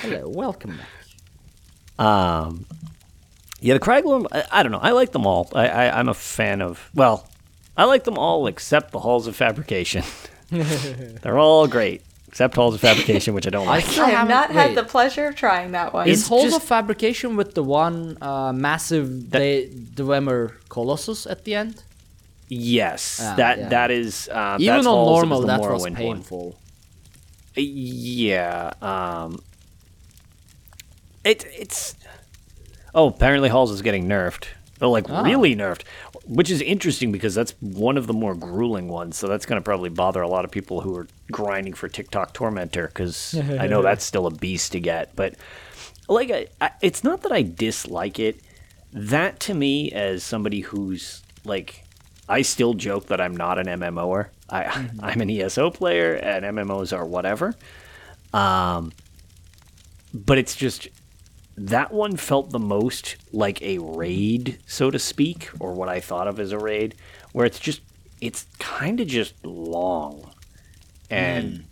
Hello, 0.00 0.28
welcome 0.28 0.78
back. 0.78 2.06
Um, 2.06 2.66
yeah, 3.64 3.74
the 3.74 3.80
Craglorn, 3.80 4.26
I, 4.30 4.44
I 4.52 4.62
don't 4.62 4.72
know. 4.72 4.78
I 4.82 4.90
like 4.90 5.12
them 5.12 5.26
all. 5.26 5.48
I, 5.54 5.66
I, 5.68 5.98
I'm 5.98 6.08
a 6.08 6.14
fan 6.14 6.60
of, 6.60 6.90
well, 6.94 7.26
I 7.76 7.84
like 7.84 8.04
them 8.04 8.18
all 8.18 8.46
except 8.46 8.90
the 8.92 8.98
Halls 9.00 9.26
of 9.26 9.34
Fabrication. 9.34 10.04
They're 10.50 11.38
all 11.38 11.66
great, 11.66 12.02
except 12.28 12.56
Halls 12.56 12.74
of 12.74 12.80
Fabrication, 12.82 13.32
which 13.32 13.46
I 13.46 13.50
don't 13.50 13.66
like. 13.74 13.84
still 13.86 14.04
I 14.04 14.10
have 14.10 14.28
haven't- 14.28 14.34
not 14.34 14.50
had 14.50 14.66
wait, 14.68 14.74
the 14.74 14.84
pleasure 14.84 15.26
of 15.28 15.34
trying 15.34 15.72
that 15.72 15.94
one. 15.94 16.06
Is 16.06 16.20
It's 16.20 16.28
Halls 16.28 16.44
just- 16.52 16.56
of 16.58 16.62
Fabrication 16.62 17.36
with 17.36 17.54
the 17.54 17.62
one 17.64 18.18
uh, 18.20 18.52
massive 18.52 19.30
That- 19.30 19.38
De- 19.38 19.68
Dwemer 19.96 20.52
Colossus 20.68 21.26
at 21.26 21.44
the 21.44 21.54
end? 21.54 21.82
Yes, 22.48 23.20
Ah, 23.22 23.34
that 23.36 23.58
yeah. 23.58 23.68
that 23.70 23.90
is 23.90 24.28
uh, 24.28 24.58
Even 24.60 24.76
that's 24.76 24.86
on 24.86 25.06
normal, 25.06 25.40
the 25.40 25.46
that 25.46 25.60
was 25.60 25.82
Morrowind 25.82 25.90
one. 25.92 25.94
painful. 25.94 26.58
Yeah. 27.56 28.72
Um, 28.82 29.40
it 31.24 31.46
it's 31.58 31.94
oh 32.94 33.08
apparently 33.08 33.48
Halls 33.48 33.70
is 33.70 33.82
getting 33.82 34.06
nerfed. 34.08 34.46
Oh, 34.80 34.90
like 34.90 35.08
Ah. 35.08 35.22
really 35.22 35.54
nerfed, 35.54 35.82
which 36.26 36.50
is 36.50 36.60
interesting 36.60 37.12
because 37.12 37.34
that's 37.34 37.52
one 37.60 37.96
of 37.96 38.06
the 38.06 38.12
more 38.12 38.34
grueling 38.34 38.88
ones. 38.88 39.16
So 39.16 39.28
that's 39.28 39.46
going 39.46 39.60
to 39.60 39.64
probably 39.64 39.88
bother 39.88 40.20
a 40.20 40.28
lot 40.28 40.44
of 40.44 40.50
people 40.50 40.80
who 40.80 40.96
are 40.96 41.06
grinding 41.30 41.74
for 41.74 41.88
Tick-Tock 41.88 42.32
Tormentor 42.34 42.88
because 42.88 43.34
I 43.60 43.66
know 43.68 43.82
that's 43.82 44.04
still 44.04 44.26
a 44.26 44.30
beast 44.32 44.72
to 44.72 44.80
get. 44.80 45.14
But 45.14 45.36
like, 46.08 46.30
I, 46.30 46.48
I, 46.60 46.70
it's 46.82 47.04
not 47.04 47.22
that 47.22 47.32
I 47.32 47.42
dislike 47.42 48.18
it. 48.18 48.40
That 48.92 49.40
to 49.40 49.54
me, 49.54 49.90
as 49.92 50.22
somebody 50.24 50.60
who's 50.60 51.22
like, 51.44 51.84
I 52.28 52.42
still 52.42 52.74
joke 52.74 53.06
that 53.06 53.20
I'm 53.20 53.36
not 53.36 53.58
an 53.58 53.66
MMOer. 53.66 54.28
I 54.50 54.88
I'm 55.00 55.20
an 55.20 55.30
ESO 55.30 55.70
player, 55.70 56.14
and 56.14 56.44
MMOs 56.44 56.94
are 56.96 57.04
whatever. 57.06 57.54
Um, 58.32 58.92
but 60.12 60.36
it's 60.38 60.54
just 60.56 60.88
that 61.56 61.92
one 61.92 62.16
felt 62.16 62.50
the 62.50 62.58
most 62.58 63.16
like 63.32 63.62
a 63.62 63.78
raid, 63.78 64.58
so 64.66 64.90
to 64.90 64.98
speak, 64.98 65.50
or 65.60 65.72
what 65.72 65.88
I 65.88 66.00
thought 66.00 66.26
of 66.26 66.40
as 66.40 66.52
a 66.52 66.58
raid, 66.58 66.94
where 67.32 67.46
it's 67.46 67.58
just 67.58 67.80
it's 68.20 68.46
kind 68.58 69.00
of 69.00 69.06
just 69.06 69.34
long 69.44 70.30
and 71.10 71.64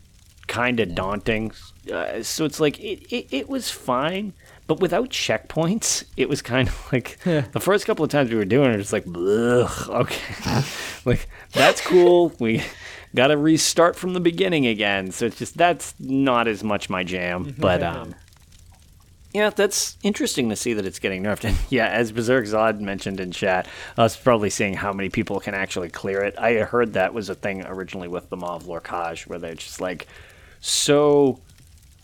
kind 0.46 0.80
of 0.80 0.94
daunting. 0.94 1.52
Uh, 1.92 2.22
so 2.22 2.44
it's 2.44 2.60
like 2.60 2.78
it, 2.78 3.12
it 3.12 3.26
it 3.30 3.48
was 3.48 3.70
fine, 3.70 4.34
but 4.66 4.80
without 4.80 5.08
checkpoints, 5.10 6.04
it 6.16 6.28
was 6.28 6.42
kind 6.42 6.68
of 6.68 6.88
like 6.92 7.18
the 7.24 7.60
first 7.60 7.86
couple 7.86 8.04
of 8.04 8.10
times 8.10 8.30
we 8.30 8.36
were 8.36 8.44
doing 8.44 8.72
it, 8.72 8.80
it's 8.80 8.92
like, 8.92 9.06
Ugh, 9.06 9.88
okay, 9.90 10.62
like 11.04 11.28
that's 11.52 11.80
cool. 11.80 12.32
We 12.38 12.62
got 13.14 13.28
to 13.28 13.36
restart 13.36 13.96
from 13.96 14.14
the 14.14 14.20
beginning 14.20 14.66
again. 14.66 15.10
So 15.10 15.26
it's 15.26 15.38
just 15.38 15.56
that's 15.56 15.94
not 15.98 16.46
as 16.46 16.62
much 16.62 16.88
my 16.88 17.02
jam, 17.02 17.54
but 17.58 17.82
um. 17.82 18.14
Yeah, 19.34 19.48
that's 19.50 19.96
interesting 20.02 20.50
to 20.50 20.56
see 20.56 20.74
that 20.74 20.84
it's 20.84 20.98
getting 20.98 21.22
nerfed. 21.22 21.44
And 21.48 21.56
yeah, 21.70 21.86
as 21.86 22.12
Berserk 22.12 22.44
Zod 22.44 22.80
mentioned 22.80 23.18
in 23.20 23.32
chat, 23.32 23.66
us 23.96 24.16
probably 24.16 24.50
seeing 24.50 24.74
how 24.74 24.92
many 24.92 25.08
people 25.08 25.40
can 25.40 25.54
actually 25.54 25.88
clear 25.88 26.22
it. 26.22 26.34
I 26.38 26.56
heard 26.56 26.92
that 26.92 27.14
was 27.14 27.28
a 27.28 27.34
thing 27.34 27.64
originally 27.64 28.08
with 28.08 28.28
the 28.28 28.36
Maw 28.36 28.56
of 28.56 28.64
Lorkhaj, 28.64 29.26
where 29.26 29.38
they're 29.38 29.54
just 29.54 29.80
like 29.80 30.06
so. 30.60 31.40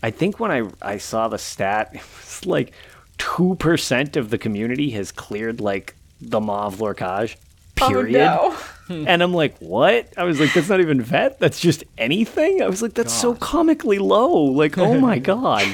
I 0.01 0.11
think 0.11 0.39
when 0.39 0.51
I 0.51 0.69
I 0.81 0.97
saw 0.97 1.27
the 1.27 1.37
stat, 1.37 1.91
it 1.93 2.01
was 2.01 2.45
like 2.45 2.73
two 3.17 3.55
percent 3.59 4.17
of 4.17 4.29
the 4.29 4.37
community 4.37 4.91
has 4.91 5.11
cleared 5.11 5.61
like 5.61 5.95
the 6.21 6.39
Maw 6.39 6.67
of 6.67 6.77
Lorkhaj. 6.77 7.35
Period. 7.75 8.21
Oh, 8.21 8.49
no. 8.49 8.57
And 8.89 9.21
I'm 9.21 9.35
like, 9.35 9.55
what? 9.59 10.11
I 10.17 10.23
was 10.23 10.39
like, 10.39 10.51
that's 10.55 10.67
not 10.67 10.79
even 10.79 10.99
vet. 10.99 11.37
That's 11.37 11.59
just 11.59 11.83
anything. 11.99 12.63
I 12.63 12.67
was 12.67 12.81
like, 12.81 12.95
that's 12.95 13.13
so 13.13 13.35
comically 13.35 13.99
low. 13.99 14.33
Like, 14.45 14.79
oh 14.79 14.99
my 14.99 15.19
god. 15.19 15.67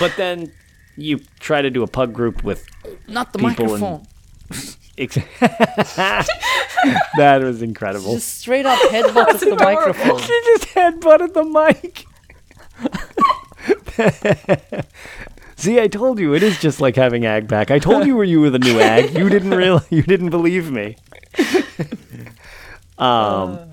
But 0.00 0.14
then 0.16 0.50
you 0.96 1.20
try 1.40 1.62
to 1.62 1.70
do 1.70 1.82
a 1.82 1.86
pug 1.86 2.12
group 2.12 2.44
with 2.44 2.66
Not 3.08 3.32
the 3.32 3.38
People 3.38 3.66
microphone. 3.66 4.06
Ex- 4.98 5.16
that 5.96 7.40
was 7.42 7.62
incredible. 7.62 8.14
Just 8.14 8.38
straight 8.40 8.66
up 8.66 8.78
headbutt 8.90 9.40
the 9.40 9.54
adorable. 9.54 9.64
microphone. 9.64 10.18
She 10.18 10.40
just 10.44 10.64
headbutted 10.68 11.32
the 11.32 11.44
mic. 11.44 12.04
See, 15.56 15.80
I 15.80 15.86
told 15.88 16.18
you 16.18 16.34
it 16.34 16.42
is 16.42 16.60
just 16.60 16.80
like 16.80 16.96
having 16.96 17.24
ag 17.24 17.48
back. 17.48 17.70
I 17.70 17.78
told 17.78 18.06
you 18.06 18.16
were 18.16 18.24
you 18.24 18.40
with 18.40 18.54
a 18.54 18.58
new 18.58 18.80
ag. 18.80 19.16
You 19.16 19.28
didn't 19.28 19.52
real 19.54 19.80
you 19.90 20.02
didn't 20.02 20.30
believe 20.30 20.70
me. 20.70 20.96
um 22.98 23.70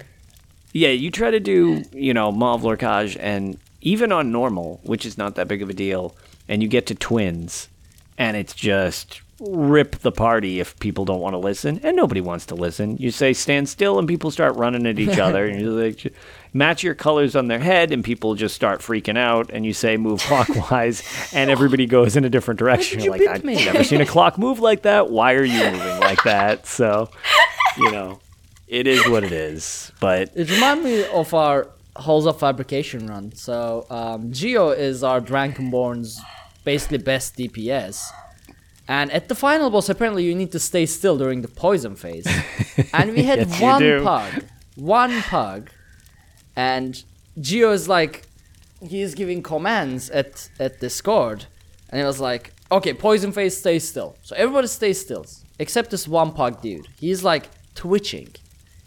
yeah, 0.72 0.90
you 0.90 1.10
try 1.10 1.32
to 1.32 1.40
do, 1.40 1.84
you 1.92 2.14
know, 2.14 2.32
Maw 2.32 2.54
of 2.54 2.62
Lorkhaj 2.62 3.18
and 3.20 3.58
even 3.82 4.12
on 4.12 4.32
normal, 4.32 4.80
which 4.84 5.06
is 5.06 5.18
not 5.18 5.36
that 5.36 5.48
big 5.48 5.62
of 5.62 5.70
a 5.70 5.74
deal, 5.74 6.16
and 6.50 6.62
you 6.62 6.68
get 6.68 6.86
to 6.88 6.96
twins 6.96 7.70
and 8.18 8.36
it's 8.36 8.54
just 8.54 9.22
rip 9.40 9.96
the 10.00 10.12
party 10.12 10.60
if 10.60 10.78
people 10.80 11.06
don't 11.06 11.22
want 11.22 11.34
to 11.34 11.38
listen 11.38 11.80
and 11.82 11.96
nobody 11.96 12.20
wants 12.20 12.46
to 12.46 12.56
listen 12.56 12.98
you 12.98 13.10
say 13.10 13.32
stand 13.32 13.70
still 13.70 13.98
and 13.98 14.06
people 14.06 14.30
start 14.32 14.54
running 14.58 14.86
at 14.86 15.00
each 15.00 15.18
other 15.18 15.46
and 15.46 15.62
you 15.62 15.72
like 15.72 16.14
match 16.52 16.84
your 16.84 16.94
colors 16.94 17.38
on 17.38 17.48
their 17.48 17.60
head 17.60 17.94
and 17.94 18.04
people 18.04 18.36
just 18.36 18.54
start 18.54 18.82
freaking 18.82 19.18
out 19.18 19.50
and 19.54 19.66
you 19.66 19.72
say 19.72 19.96
move 19.96 20.20
clockwise 20.24 21.02
and 21.34 21.50
everybody 21.50 21.86
goes 21.86 22.18
in 22.18 22.26
a 22.26 22.30
different 22.30 22.60
direction 22.60 23.00
you 23.00 23.06
You're 23.06 23.18
like 23.18 23.28
i've 23.30 23.46
me?" 23.46 23.64
never 23.64 23.82
seen 23.86 24.02
a 24.02 24.06
clock 24.06 24.38
move 24.38 24.60
like 24.60 24.82
that 24.82 25.10
why 25.10 25.36
are 25.36 25.46
you 25.46 25.64
moving 25.72 26.00
like 26.02 26.22
that 26.24 26.68
so 26.68 27.10
you 27.78 27.92
know 27.94 28.20
it 28.68 28.88
is 28.88 29.08
what 29.08 29.24
it 29.24 29.32
is 29.32 29.94
but 30.02 30.32
It 30.36 30.50
reminds 30.50 30.84
me 30.84 31.06
of 31.06 31.34
our 31.34 31.70
Halls 31.96 32.26
of 32.28 32.40
Fabrication 32.40 33.08
run. 33.08 33.34
So 33.34 33.86
um, 33.90 34.32
Geo 34.32 34.70
is 34.70 35.04
our 35.04 35.20
Dragonborn's 35.20 36.22
basically 36.64 36.98
best 37.00 37.38
DPS. 37.38 38.06
And 38.88 39.12
at 39.12 39.28
the 39.28 39.36
final 39.36 39.70
boss, 39.70 39.88
apparently 39.90 40.24
you 40.24 40.34
need 40.34 40.52
to 40.52 40.60
stay 40.60 40.86
still 40.86 41.18
during 41.18 41.42
the 41.42 41.48
poison 41.48 41.96
phase. 41.96 42.28
and 42.94 43.12
we 43.14 43.24
had 43.24 43.40
Yes, 43.40 43.62
one 43.62 44.04
pug. 44.04 44.44
One 44.76 45.22
pug. 45.22 45.70
And 46.56 47.04
Geo 47.40 47.72
is 47.72 47.88
like, 47.88 48.24
he's 48.82 49.14
giving 49.14 49.44
commands 49.44 50.10
at, 50.10 50.50
at 50.60 50.80
Discord. 50.80 51.46
And 51.90 52.00
he 52.00 52.06
was 52.06 52.20
like, 52.20 52.54
okay, 52.72 52.94
poison 52.94 53.32
phase, 53.32 53.58
stay 53.58 53.78
still. 53.80 54.16
So 54.24 54.36
everybody 54.36 54.68
stay 54.68 54.94
still. 54.94 55.26
Except 55.60 55.92
this 55.92 56.08
one 56.08 56.32
pug 56.32 56.62
dude. 56.62 56.88
He's 57.00 57.24
like 57.24 57.50
twitching. 57.76 58.30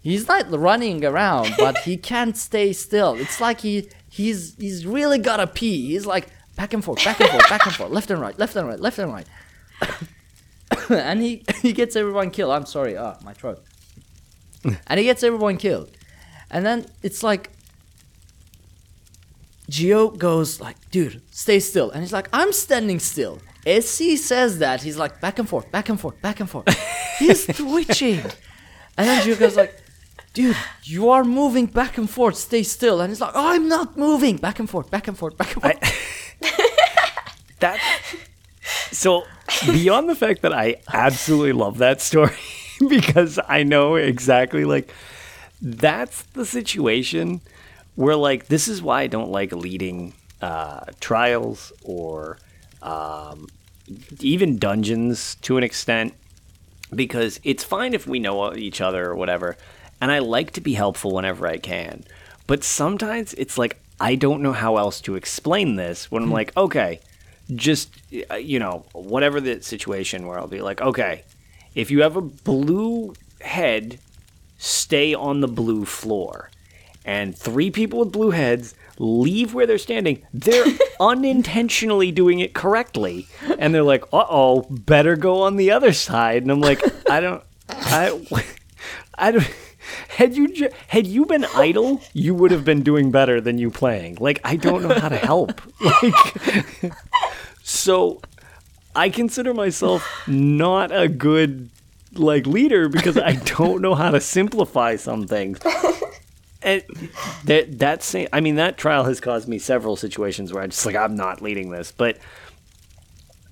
He's 0.01 0.27
not 0.27 0.51
running 0.51 1.05
around, 1.05 1.53
but 1.57 1.77
he 1.79 1.95
can't 2.11 2.35
stay 2.35 2.73
still. 2.73 3.13
It's 3.13 3.39
like 3.39 3.61
he 3.61 3.87
he's 4.09 4.55
he's 4.55 4.85
really 4.85 5.17
gotta 5.17 5.47
pee. 5.47 5.87
He's 5.91 6.05
like 6.05 6.27
back 6.55 6.73
and 6.73 6.83
forth, 6.83 7.03
back 7.03 7.19
and 7.19 7.29
forth, 7.29 7.49
back 7.49 7.65
and 7.65 7.75
forth, 7.75 7.91
left 7.91 8.09
and 8.11 8.21
right, 8.21 8.37
left 8.37 8.55
and 8.55 8.67
right, 8.67 8.79
left 8.79 8.99
and 8.99 9.11
right. 9.11 9.27
and 10.89 11.21
he 11.21 11.43
he 11.61 11.73
gets 11.73 11.95
everyone 11.95 12.31
killed. 12.31 12.51
I'm 12.51 12.65
sorry, 12.65 12.97
ah, 12.97 13.17
my 13.23 13.33
throat. 13.33 13.63
and 14.87 14.99
he 14.99 15.05
gets 15.05 15.23
everyone 15.23 15.57
killed. 15.57 15.91
And 16.49 16.65
then 16.65 16.85
it's 17.01 17.23
like 17.23 17.49
Geo 19.69 20.09
goes 20.09 20.59
like, 20.61 20.77
dude, 20.91 21.21
stay 21.31 21.59
still. 21.59 21.89
And 21.91 22.01
he's 22.01 22.13
like, 22.13 22.29
I'm 22.33 22.51
standing 22.51 22.99
still. 22.99 23.39
As 23.65 23.97
he 23.97 24.17
says 24.17 24.59
that, 24.59 24.83
he's 24.83 24.97
like 24.97 25.21
back 25.21 25.39
and 25.39 25.47
forth, 25.47 25.71
back 25.71 25.89
and 25.89 25.99
forth, 25.99 26.21
back 26.21 26.39
and 26.39 26.49
forth. 26.49 26.67
He's 27.17 27.47
twitching. 27.57 28.19
And 28.97 29.07
then 29.07 29.23
Geo 29.23 29.35
goes 29.35 29.55
like, 29.55 29.81
dude, 30.33 30.55
you 30.83 31.09
are 31.09 31.23
moving 31.23 31.65
back 31.67 31.97
and 31.97 32.09
forth, 32.09 32.35
stay 32.35 32.63
still. 32.63 33.01
And 33.01 33.09
he's 33.09 33.21
like, 33.21 33.35
I'm 33.35 33.67
not 33.67 33.97
moving. 33.97 34.37
Back 34.37 34.59
and 34.59 34.69
forth, 34.69 34.91
back 34.91 35.07
and 35.07 35.17
forth, 35.17 35.37
back 35.37 35.53
and 35.55 35.63
forth. 35.63 36.02
That 37.63 37.79
so 38.91 39.23
beyond 39.65 40.09
the 40.09 40.15
fact 40.15 40.41
that 40.41 40.53
I 40.53 40.75
absolutely 40.91 41.53
love 41.53 41.77
that 41.79 42.01
story 42.01 42.35
because 42.89 43.39
I 43.47 43.63
know 43.63 43.95
exactly 43.95 44.65
like 44.65 44.93
that's 45.61 46.23
the 46.33 46.45
situation 46.45 47.41
where 47.95 48.15
like 48.15 48.47
this 48.47 48.67
is 48.67 48.81
why 48.81 49.01
I 49.01 49.07
don't 49.07 49.31
like 49.31 49.51
leading 49.51 50.13
uh, 50.41 50.85
trials 50.99 51.71
or 51.83 52.37
um, 52.81 53.47
even 54.19 54.57
dungeons 54.57 55.35
to 55.43 55.57
an 55.57 55.63
extent 55.63 56.13
because 56.93 57.39
it's 57.43 57.63
fine 57.63 57.93
if 57.93 58.05
we 58.07 58.19
know 58.19 58.53
each 58.55 58.81
other 58.81 59.05
or 59.05 59.15
whatever 59.15 59.57
and 60.01 60.11
I 60.11 60.19
like 60.19 60.51
to 60.51 60.61
be 60.61 60.73
helpful 60.73 61.13
whenever 61.13 61.47
I 61.47 61.57
can. 61.57 62.03
But 62.45 62.63
sometimes 62.63 63.33
it's 63.35 63.57
like 63.57 63.79
I 64.01 64.15
don't 64.15 64.41
know 64.41 64.51
how 64.51 64.75
else 64.75 64.99
to 65.01 65.15
explain 65.15 65.77
this 65.77 66.11
when 66.11 66.23
I'm 66.23 66.31
like 66.31 66.55
okay 66.57 66.99
just 67.55 67.89
uh, 68.31 68.35
you 68.35 68.59
know 68.59 68.85
whatever 68.93 69.41
the 69.41 69.61
situation 69.61 70.27
where 70.27 70.39
I'll 70.39 70.47
be 70.47 70.61
like 70.61 70.81
okay 70.81 71.23
if 71.75 71.91
you 71.91 72.01
have 72.01 72.15
a 72.15 72.21
blue 72.21 73.13
head 73.41 73.99
stay 74.63 75.13
on 75.13 75.41
the 75.41 75.47
blue 75.47 75.85
floor. 75.85 76.49
And 77.05 77.37
three 77.37 77.69
people 77.69 77.99
with 77.99 78.13
blue 78.13 78.31
heads 78.31 78.75
leave 78.97 79.53
where 79.53 79.67
they're 79.67 79.77
standing. 79.77 80.25
They're 80.33 80.65
unintentionally 81.01 82.11
doing 82.13 82.39
it 82.39 82.53
correctly. 82.53 83.27
And 83.59 83.75
they're 83.75 83.83
like 83.83 84.05
uh-oh 84.13 84.61
better 84.69 85.17
go 85.17 85.41
on 85.41 85.57
the 85.57 85.71
other 85.71 85.91
side. 85.91 86.43
And 86.43 86.51
I'm 86.51 86.61
like 86.61 86.81
I 87.09 87.19
don't 87.19 87.43
I 87.69 88.45
I 89.15 89.31
don't 89.31 89.55
had 90.09 90.35
you 90.35 90.53
ju- 90.53 90.69
had 90.87 91.07
you 91.07 91.25
been 91.25 91.45
idle, 91.55 92.01
you 92.13 92.33
would 92.35 92.51
have 92.51 92.65
been 92.65 92.83
doing 92.83 93.11
better 93.11 93.39
than 93.41 93.57
you 93.57 93.69
playing. 93.69 94.17
Like 94.19 94.39
I 94.43 94.55
don't 94.55 94.83
know 94.83 94.93
how 94.99 95.09
to 95.09 95.17
help. 95.17 95.61
Like 95.81 96.93
so 97.63 98.21
I 98.95 99.09
consider 99.09 99.53
myself 99.53 100.05
not 100.27 100.91
a 100.91 101.07
good 101.07 101.69
like 102.13 102.45
leader 102.45 102.89
because 102.89 103.17
I 103.17 103.33
don't 103.33 103.81
know 103.81 103.95
how 103.95 104.11
to 104.11 104.19
simplify 104.19 104.97
some 104.97 105.25
things. 105.27 105.59
And 106.61 106.83
that 107.45 107.79
that 107.79 108.03
same, 108.03 108.27
I 108.31 108.39
mean 108.39 108.55
that 108.55 108.77
trial 108.77 109.03
has 109.05 109.19
caused 109.19 109.47
me 109.47 109.59
several 109.59 109.95
situations 109.95 110.53
where 110.53 110.63
I 110.63 110.67
just 110.67 110.85
like 110.85 110.95
I'm 110.95 111.15
not 111.15 111.41
leading 111.41 111.71
this, 111.71 111.91
but 111.91 112.17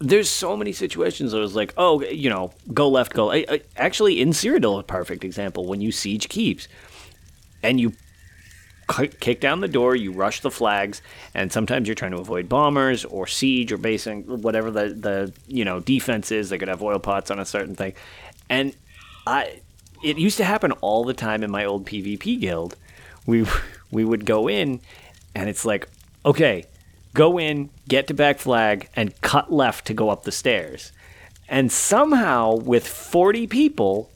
there's 0.02 0.30
so 0.30 0.58
many 0.58 0.72
situations 0.74 1.34
where 1.34 1.42
was 1.42 1.56
like, 1.56 1.74
oh, 1.78 2.02
you 2.04 2.30
know, 2.30 2.52
go 2.74 2.90
left, 2.90 3.14
go. 3.14 3.32
I, 3.32 3.46
I, 3.48 3.62
actually, 3.78 4.20
in 4.20 4.30
Cyrodiil, 4.30 4.80
a 4.80 4.84
perfect 4.84 5.24
example 5.24 5.66
when 5.66 5.80
you 5.80 5.92
siege 5.92 6.28
keeps 6.28 6.68
and 7.62 7.80
you 7.80 7.94
ki- 8.92 9.12
kick 9.20 9.40
down 9.40 9.62
the 9.62 9.68
door, 9.68 9.96
you 9.96 10.12
rush 10.12 10.42
the 10.42 10.52
flags, 10.52 11.02
and 11.34 11.52
sometimes 11.52 11.88
you're 11.88 11.96
trying 11.96 12.12
to 12.12 12.18
avoid 12.18 12.50
bombers 12.50 13.06
or 13.06 13.28
siege 13.28 13.72
or 13.72 13.78
basing 13.78 14.24
whatever 14.42 14.72
the 14.72 14.90
the 14.90 15.34
you 15.48 15.64
know 15.64 15.80
defense 15.80 16.32
is. 16.32 16.50
They 16.50 16.58
could 16.58 16.68
have 16.68 16.82
oil 16.82 17.00
pots 17.00 17.32
on 17.32 17.40
a 17.40 17.46
certain 17.46 17.76
thing, 17.76 17.94
and 18.50 18.76
I 19.28 19.62
it 20.04 20.18
used 20.18 20.38
to 20.38 20.44
happen 20.44 20.72
all 20.74 21.04
the 21.04 21.14
time 21.14 21.44
in 21.44 21.52
my 21.52 21.66
old 21.66 21.86
PvP 21.86 22.40
guild. 22.40 22.76
We 23.26 23.46
we 23.92 24.04
would 24.04 24.26
go 24.26 24.50
in, 24.50 24.82
and 25.36 25.50
it's 25.50 25.66
like, 25.66 25.88
okay, 26.26 26.66
go 27.14 27.40
in, 27.40 27.70
get 27.88 28.08
to 28.08 28.14
back 28.14 28.40
flag, 28.40 28.90
and 28.96 29.20
cut 29.22 29.52
left 29.52 29.86
to 29.88 29.94
go 29.94 30.10
up 30.10 30.24
the 30.24 30.32
stairs. 30.32 30.92
And 31.48 31.72
somehow, 31.72 32.56
with 32.56 32.88
40 32.88 33.48
people, 33.48 34.10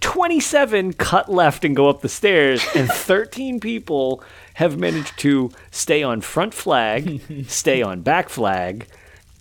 27 0.00 0.94
cut 0.94 1.30
left 1.30 1.64
and 1.64 1.74
go 1.74 1.88
up 1.88 2.00
the 2.00 2.08
stairs, 2.08 2.64
and 2.74 2.88
13 2.88 3.60
people 3.60 4.22
have 4.54 4.78
managed 4.78 5.18
to 5.18 5.50
stay 5.70 6.02
on 6.02 6.20
front 6.20 6.54
flag, 6.54 7.44
stay 7.48 7.82
on 7.82 8.02
back 8.02 8.28
flag. 8.28 8.86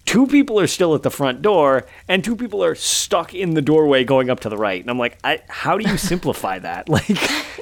Two 0.05 0.27
people 0.27 0.59
are 0.59 0.67
still 0.67 0.93
at 0.95 1.01
the 1.01 1.09
front 1.09 1.41
door, 1.41 1.85
and 2.09 2.23
two 2.23 2.35
people 2.35 2.63
are 2.63 2.75
stuck 2.75 3.33
in 3.33 3.53
the 3.53 3.61
doorway 3.61 4.03
going 4.03 4.29
up 4.29 4.41
to 4.41 4.49
the 4.49 4.57
right. 4.57 4.81
And 4.81 4.89
I'm 4.89 4.99
like, 4.99 5.17
I, 5.23 5.41
how 5.47 5.77
do 5.77 5.89
you 5.89 5.97
simplify 5.97 6.59
that? 6.59 6.89
Like, 6.93 7.17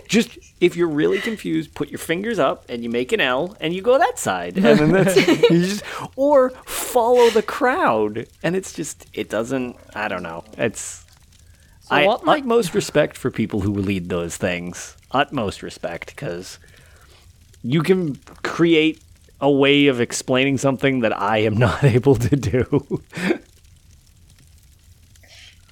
just 0.08 0.38
if 0.60 0.76
you're 0.76 0.90
really 0.90 1.20
confused, 1.20 1.74
put 1.76 1.90
your 1.90 2.00
fingers 2.00 2.40
up 2.40 2.66
and 2.68 2.84
you 2.84 2.90
make 2.90 3.12
an 3.12 3.22
L 3.22 3.56
and 3.62 3.74
you 3.74 3.82
go 3.82 3.98
that 3.98 4.18
side, 4.20 4.56
and 4.58 4.80
then 4.80 4.92
that's 4.92 5.16
you 5.28 5.50
just 5.50 5.84
or 6.16 6.50
follow 6.66 7.30
the 7.30 7.44
crowd, 7.44 8.28
and 8.44 8.56
it's 8.56 8.74
just 8.74 9.06
it 9.14 9.30
doesn't. 9.30 9.78
I 9.96 10.08
don't 10.08 10.24
know. 10.24 10.44
It's 10.58 11.06
I 11.90 12.06
what, 12.08 12.26
like- 12.26 12.42
utmost 12.42 12.74
respect 12.74 13.18
for 13.18 13.30
people 13.32 13.62
who 13.62 13.74
lead 13.74 14.10
those 14.10 14.36
things. 14.36 14.98
Utmost 15.12 15.62
respect 15.62 16.08
because 16.08 16.58
you 17.64 17.84
can 17.84 18.16
create 18.44 19.02
a 19.42 19.52
way 19.52 19.88
of 19.88 20.00
explaining 20.00 20.58
something 20.58 21.02
that 21.02 21.20
I 21.20 21.40
am 21.40 21.58
not 21.68 21.84
able 21.84 22.16
to 22.16 22.36
do. 22.36 23.00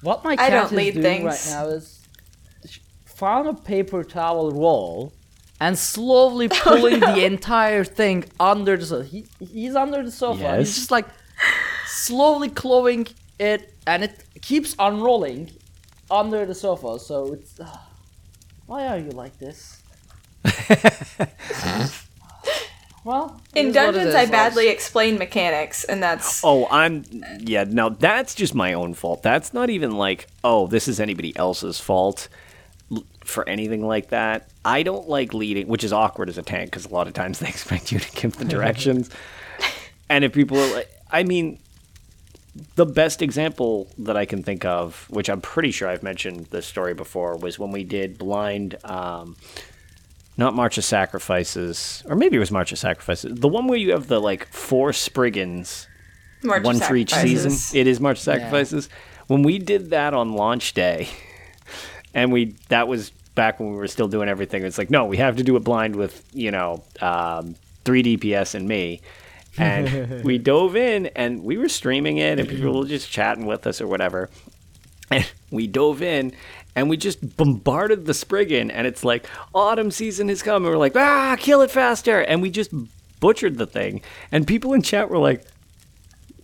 What 0.02 0.24
my 0.24 0.32
I 0.32 0.36
cat 0.36 0.50
don't 0.50 0.64
is 0.66 0.72
lead 0.72 0.94
doing 0.94 1.02
things. 1.02 1.24
right 1.24 1.46
now 1.50 1.66
is 1.68 2.00
found 3.04 3.48
a 3.48 3.54
paper 3.54 4.02
towel 4.02 4.50
roll 4.50 5.12
and 5.60 5.78
slowly 5.78 6.48
pulling 6.62 7.00
the 7.00 7.22
oh, 7.22 7.26
entire 7.26 7.84
thing 7.84 8.24
under 8.40 8.76
the 8.76 8.86
sofa. 8.86 9.04
He, 9.04 9.26
he's 9.38 9.76
under 9.76 10.02
the 10.02 10.10
sofa. 10.10 10.46
and 10.46 10.58
He's 10.60 10.74
just 10.74 10.90
like 10.90 11.06
slowly 11.86 12.48
clawing 12.48 13.06
it, 13.38 13.74
and 13.86 14.02
it 14.02 14.24
keeps 14.40 14.74
unrolling 14.78 15.50
under 16.10 16.46
the 16.46 16.54
sofa. 16.54 16.98
So 16.98 17.34
it's. 17.34 17.60
why 18.66 18.86
are 18.88 18.98
you 18.98 19.10
like 19.10 19.38
this? 19.38 19.82
well, 23.04 23.40
In 23.54 23.68
is 23.68 23.74
what 23.74 23.88
it 23.88 23.92
Dungeons, 23.92 24.14
I 24.14 24.26
badly 24.26 24.68
explain 24.68 25.18
mechanics, 25.18 25.84
and 25.84 26.02
that's 26.02 26.42
Oh, 26.44 26.66
I'm 26.70 27.04
yeah. 27.38 27.64
Now 27.64 27.88
that's 27.88 28.34
just 28.34 28.54
my 28.54 28.74
own 28.74 28.94
fault. 28.94 29.22
That's 29.22 29.54
not 29.54 29.70
even 29.70 29.92
like 29.92 30.28
oh, 30.44 30.66
this 30.66 30.86
is 30.88 31.00
anybody 31.00 31.34
else's 31.36 31.80
fault 31.80 32.28
for 33.24 33.48
anything 33.48 33.86
like 33.86 34.08
that. 34.08 34.50
I 34.64 34.82
don't 34.82 35.08
like 35.08 35.32
leading, 35.32 35.68
which 35.68 35.84
is 35.84 35.92
awkward 35.92 36.28
as 36.28 36.36
a 36.36 36.42
tank 36.42 36.70
because 36.70 36.86
a 36.86 36.90
lot 36.90 37.06
of 37.06 37.14
times 37.14 37.38
they 37.40 37.48
expect 37.48 37.92
you 37.92 37.98
to 37.98 38.12
give 38.12 38.36
the 38.36 38.44
directions. 38.44 39.10
and 40.08 40.24
if 40.24 40.32
people 40.32 40.58
are 40.58 40.74
like, 40.74 40.90
I 41.10 41.22
mean, 41.22 41.58
the 42.74 42.86
best 42.86 43.22
example 43.22 43.88
that 43.98 44.16
I 44.16 44.24
can 44.24 44.42
think 44.42 44.64
of, 44.64 45.06
which 45.08 45.30
I'm 45.30 45.40
pretty 45.40 45.70
sure 45.70 45.88
I've 45.88 46.02
mentioned 46.02 46.46
this 46.46 46.66
story 46.66 46.94
before, 46.94 47.36
was 47.36 47.58
when 47.58 47.70
we 47.70 47.84
did 47.84 48.18
blind. 48.18 48.76
Um, 48.84 49.36
not 50.40 50.54
March 50.54 50.78
of 50.78 50.84
Sacrifices, 50.84 52.02
or 52.08 52.16
maybe 52.16 52.36
it 52.36 52.40
was 52.40 52.50
March 52.50 52.72
of 52.72 52.78
Sacrifices. 52.78 53.38
The 53.38 53.46
one 53.46 53.68
where 53.68 53.78
you 53.78 53.92
have 53.92 54.08
the 54.08 54.18
like 54.18 54.48
four 54.48 54.92
Spriggans 54.94 55.86
March 56.42 56.64
one 56.64 56.80
for 56.80 56.96
each 56.96 57.14
season. 57.14 57.52
It 57.78 57.86
is 57.86 58.00
March 58.00 58.16
of 58.16 58.22
Sacrifices. 58.24 58.88
When 59.26 59.42
we 59.42 59.58
did 59.58 59.90
that 59.90 60.14
on 60.14 60.32
launch 60.32 60.72
day, 60.72 61.10
and 62.14 62.32
we 62.32 62.56
that 62.70 62.88
was 62.88 63.10
back 63.34 63.60
when 63.60 63.70
we 63.70 63.76
were 63.76 63.86
still 63.86 64.08
doing 64.08 64.30
everything. 64.30 64.64
It's 64.64 64.78
like, 64.78 64.90
no, 64.90 65.04
we 65.04 65.18
have 65.18 65.36
to 65.36 65.44
do 65.44 65.56
it 65.56 65.60
blind 65.60 65.94
with 65.94 66.26
you 66.32 66.50
know 66.50 66.82
um, 67.02 67.54
three 67.84 68.02
DPS 68.02 68.54
and 68.54 68.66
me. 68.66 69.02
And 69.58 70.24
we 70.24 70.38
dove 70.38 70.74
in 70.74 71.06
and 71.08 71.44
we 71.44 71.58
were 71.58 71.68
streaming 71.68 72.16
it, 72.16 72.40
and 72.40 72.48
people 72.48 72.80
were 72.80 72.86
just 72.86 73.10
chatting 73.10 73.44
with 73.44 73.66
us 73.66 73.82
or 73.82 73.86
whatever. 73.86 74.30
And 75.10 75.30
we 75.50 75.66
dove 75.66 76.02
in 76.02 76.32
and 76.76 76.88
we 76.90 76.96
just 76.96 77.36
bombarded 77.36 78.06
the 78.06 78.14
Spriggan, 78.14 78.70
and 78.70 78.86
it's 78.86 79.04
like 79.04 79.26
autumn 79.54 79.90
season 79.90 80.28
has 80.28 80.42
come, 80.42 80.64
and 80.64 80.72
we're 80.72 80.78
like, 80.78 80.96
ah, 80.96 81.36
kill 81.38 81.60
it 81.62 81.70
faster, 81.70 82.20
and 82.20 82.40
we 82.42 82.50
just 82.50 82.70
butchered 83.20 83.58
the 83.58 83.66
thing. 83.66 84.02
And 84.32 84.46
people 84.46 84.72
in 84.72 84.82
chat 84.82 85.10
were 85.10 85.18
like, 85.18 85.44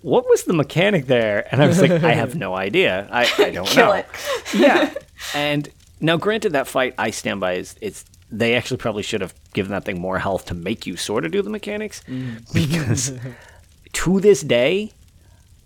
what 0.02 0.28
was 0.28 0.44
the 0.44 0.52
mechanic 0.52 1.06
there? 1.06 1.46
And 1.50 1.62
I 1.62 1.66
was 1.66 1.80
like, 1.80 1.90
I 1.90 2.12
have 2.12 2.34
no 2.36 2.54
idea. 2.54 3.08
I, 3.10 3.22
I 3.38 3.50
don't 3.50 3.66
Kill 3.68 3.86
know. 3.86 3.92
it. 3.92 4.06
Yeah. 4.54 4.92
and 5.34 5.68
now, 6.00 6.16
granted, 6.16 6.52
that 6.52 6.68
fight 6.68 6.94
I 6.98 7.10
stand 7.10 7.40
by 7.40 7.54
is 7.54 7.74
it's 7.80 8.04
they 8.30 8.54
actually 8.54 8.76
probably 8.76 9.02
should 9.02 9.20
have 9.20 9.32
given 9.54 9.72
that 9.72 9.84
thing 9.84 10.00
more 10.00 10.18
health 10.18 10.46
to 10.46 10.54
make 10.54 10.86
you 10.86 10.96
sort 10.96 11.24
of 11.24 11.32
do 11.32 11.40
the 11.42 11.50
mechanics 11.50 12.02
because 12.52 13.12
to 13.94 14.20
this 14.20 14.42
day. 14.42 14.92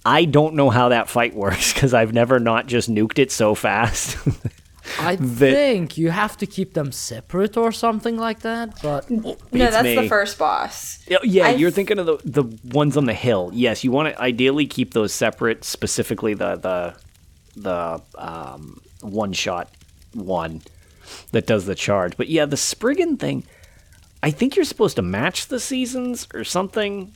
I 0.05 0.24
don't 0.24 0.55
know 0.55 0.70
how 0.70 0.89
that 0.90 1.09
fight 1.09 1.35
works 1.35 1.72
because 1.74 1.93
I've 1.94 2.12
never 2.12 2.39
not 2.39 2.66
just 2.66 2.90
nuked 2.90 3.18
it 3.18 3.31
so 3.31 3.55
fast. 3.55 4.16
I 4.98 5.16
that- 5.16 5.55
think 5.55 5.98
you 5.98 6.10
have 6.10 6.36
to 6.39 6.47
keep 6.47 6.72
them 6.74 6.90
separate 6.90 7.56
or 7.56 7.70
something 7.70 8.16
like 8.16 8.40
that. 8.40 8.81
But 8.82 9.09
No, 9.10 9.36
that's 9.52 9.85
me. 9.85 9.94
the 9.94 10.09
first 10.09 10.39
boss. 10.39 11.05
Yeah, 11.06 11.18
yeah 11.22 11.47
I've- 11.48 11.60
you're 11.60 11.70
thinking 11.70 11.98
of 11.98 12.06
the 12.06 12.18
the 12.24 12.44
ones 12.74 12.97
on 12.97 13.05
the 13.05 13.14
hill. 13.14 13.51
Yes, 13.52 13.85
you 13.85 13.93
want 13.93 14.14
to 14.14 14.20
ideally 14.20 14.66
keep 14.66 14.94
those 14.94 15.12
separate. 15.12 15.64
Specifically, 15.64 16.35
the 16.35 16.56
the 16.56 16.94
the 17.56 18.01
um, 18.16 18.81
one 19.02 19.32
shot 19.32 19.70
one 20.14 20.62
that 21.32 21.47
does 21.47 21.66
the 21.66 21.74
charge. 21.74 22.16
But 22.16 22.28
yeah, 22.28 22.47
the 22.47 22.56
Spriggan 22.56 23.16
thing. 23.18 23.44
I 24.22 24.31
think 24.31 24.55
you're 24.56 24.64
supposed 24.64 24.97
to 24.97 25.02
match 25.02 25.47
the 25.47 25.60
seasons 25.60 26.27
or 26.35 26.44
something. 26.44 27.12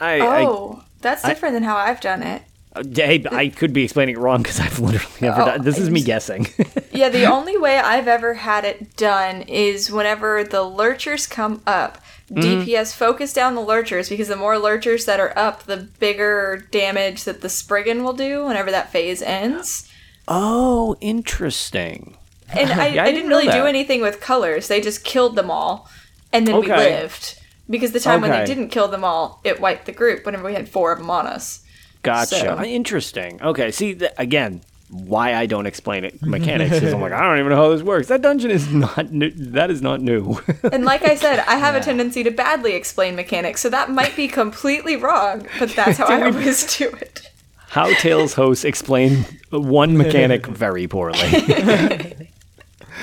I, 0.00 0.20
Oh, 0.20 0.82
that's 1.00 1.22
different 1.22 1.54
than 1.54 1.62
how 1.62 1.76
I've 1.76 2.00
done 2.00 2.22
it. 2.22 2.42
I, 2.76 2.82
hey, 2.94 3.24
I 3.30 3.48
could 3.48 3.72
be 3.72 3.84
explaining 3.84 4.16
it 4.16 4.18
wrong 4.18 4.42
because 4.42 4.60
I've 4.60 4.78
literally 4.88 5.16
never 5.20 5.42
Oh, 5.42 5.46
done. 5.46 5.62
This 5.62 5.78
is 5.78 5.88
I 5.88 5.90
me 5.90 6.02
guessing. 6.04 6.46
Yeah, 6.92 7.08
the 7.08 7.24
only 7.32 7.56
way 7.56 7.78
I've 7.78 8.08
ever 8.08 8.34
had 8.34 8.64
it 8.64 8.96
done 8.96 9.42
is 9.42 9.90
whenever 9.90 10.44
the 10.44 10.62
lurchers 10.62 11.26
come 11.26 11.62
up. 11.66 11.98
Mm-hmm. 12.30 12.68
DPS 12.70 12.94
focus 12.94 13.32
down 13.32 13.54
the 13.54 13.62
lurchers 13.62 14.10
because 14.10 14.28
the 14.28 14.36
more 14.36 14.58
lurchers 14.58 15.06
that 15.06 15.18
are 15.18 15.32
up, 15.36 15.62
the 15.62 15.78
bigger 15.98 16.62
damage 16.70 17.24
that 17.24 17.40
the 17.40 17.48
Spriggan 17.48 18.04
will 18.04 18.12
do 18.12 18.44
whenever 18.44 18.70
that 18.70 18.92
phase 18.92 19.22
ends. 19.22 19.88
oh, 20.28 20.94
interesting. 21.00 22.16
And 22.50 22.70
I, 22.70 22.88
Yeah, 22.88 23.02
I 23.02 23.06
I, 23.06 23.12
didn't 23.12 23.14
didn't 23.14 23.28
really 23.30 23.46
do 23.46 23.64
anything 23.66 24.02
with 24.02 24.20
colors. 24.20 24.68
They 24.68 24.80
just 24.82 25.04
killed 25.04 25.36
them 25.36 25.50
all, 25.50 25.88
and 26.32 26.46
then 26.46 26.60
we 26.60 26.66
lived. 26.68 27.37
Because 27.70 27.92
the 27.92 28.00
time 28.00 28.20
when 28.22 28.30
they 28.30 28.46
didn't 28.46 28.68
kill 28.68 28.88
them 28.88 29.04
all, 29.04 29.40
it 29.44 29.60
wiped 29.60 29.86
the 29.86 29.92
group 29.92 30.24
whenever 30.24 30.44
we 30.44 30.54
had 30.54 30.68
four 30.68 30.92
of 30.92 30.98
them 30.98 31.10
on 31.10 31.26
us. 31.26 31.62
Gotcha. 32.02 32.36
So- 32.36 32.62
Interesting. 32.64 33.40
Okay. 33.42 33.70
See, 33.70 33.94
th- 33.94 34.12
again, 34.16 34.62
why 34.90 35.34
I 35.34 35.44
don't 35.44 35.66
explain 35.66 36.04
it 36.04 36.22
mechanics 36.22 36.76
is 36.76 36.94
I'm 36.94 37.00
like 37.02 37.12
I 37.12 37.20
don't 37.20 37.38
even 37.38 37.50
know 37.50 37.56
how 37.56 37.68
this 37.68 37.82
works. 37.82 38.08
That 38.08 38.22
dungeon 38.22 38.50
is 38.50 38.72
not 38.72 39.12
new. 39.12 39.30
That 39.32 39.70
is 39.70 39.82
not 39.82 40.00
new. 40.00 40.40
And 40.72 40.84
like 40.86 41.02
I 41.02 41.14
said, 41.14 41.40
I 41.40 41.56
have 41.56 41.74
a 41.74 41.80
tendency 41.80 42.22
to 42.24 42.30
badly 42.30 42.72
explain 42.74 43.14
mechanics, 43.14 43.60
so 43.60 43.68
that 43.68 43.90
might 43.90 44.16
be 44.16 44.28
completely 44.28 44.96
wrong, 44.96 45.46
but 45.58 45.70
that's 45.76 45.98
how 45.98 46.06
I 46.06 46.22
always 46.22 46.76
do 46.78 46.88
it. 46.88 47.30
how 47.68 47.92
Tales 47.96 48.32
hosts 48.32 48.64
explain 48.64 49.26
one 49.50 49.98
mechanic 49.98 50.46
very 50.46 50.86
poorly. 50.88 51.18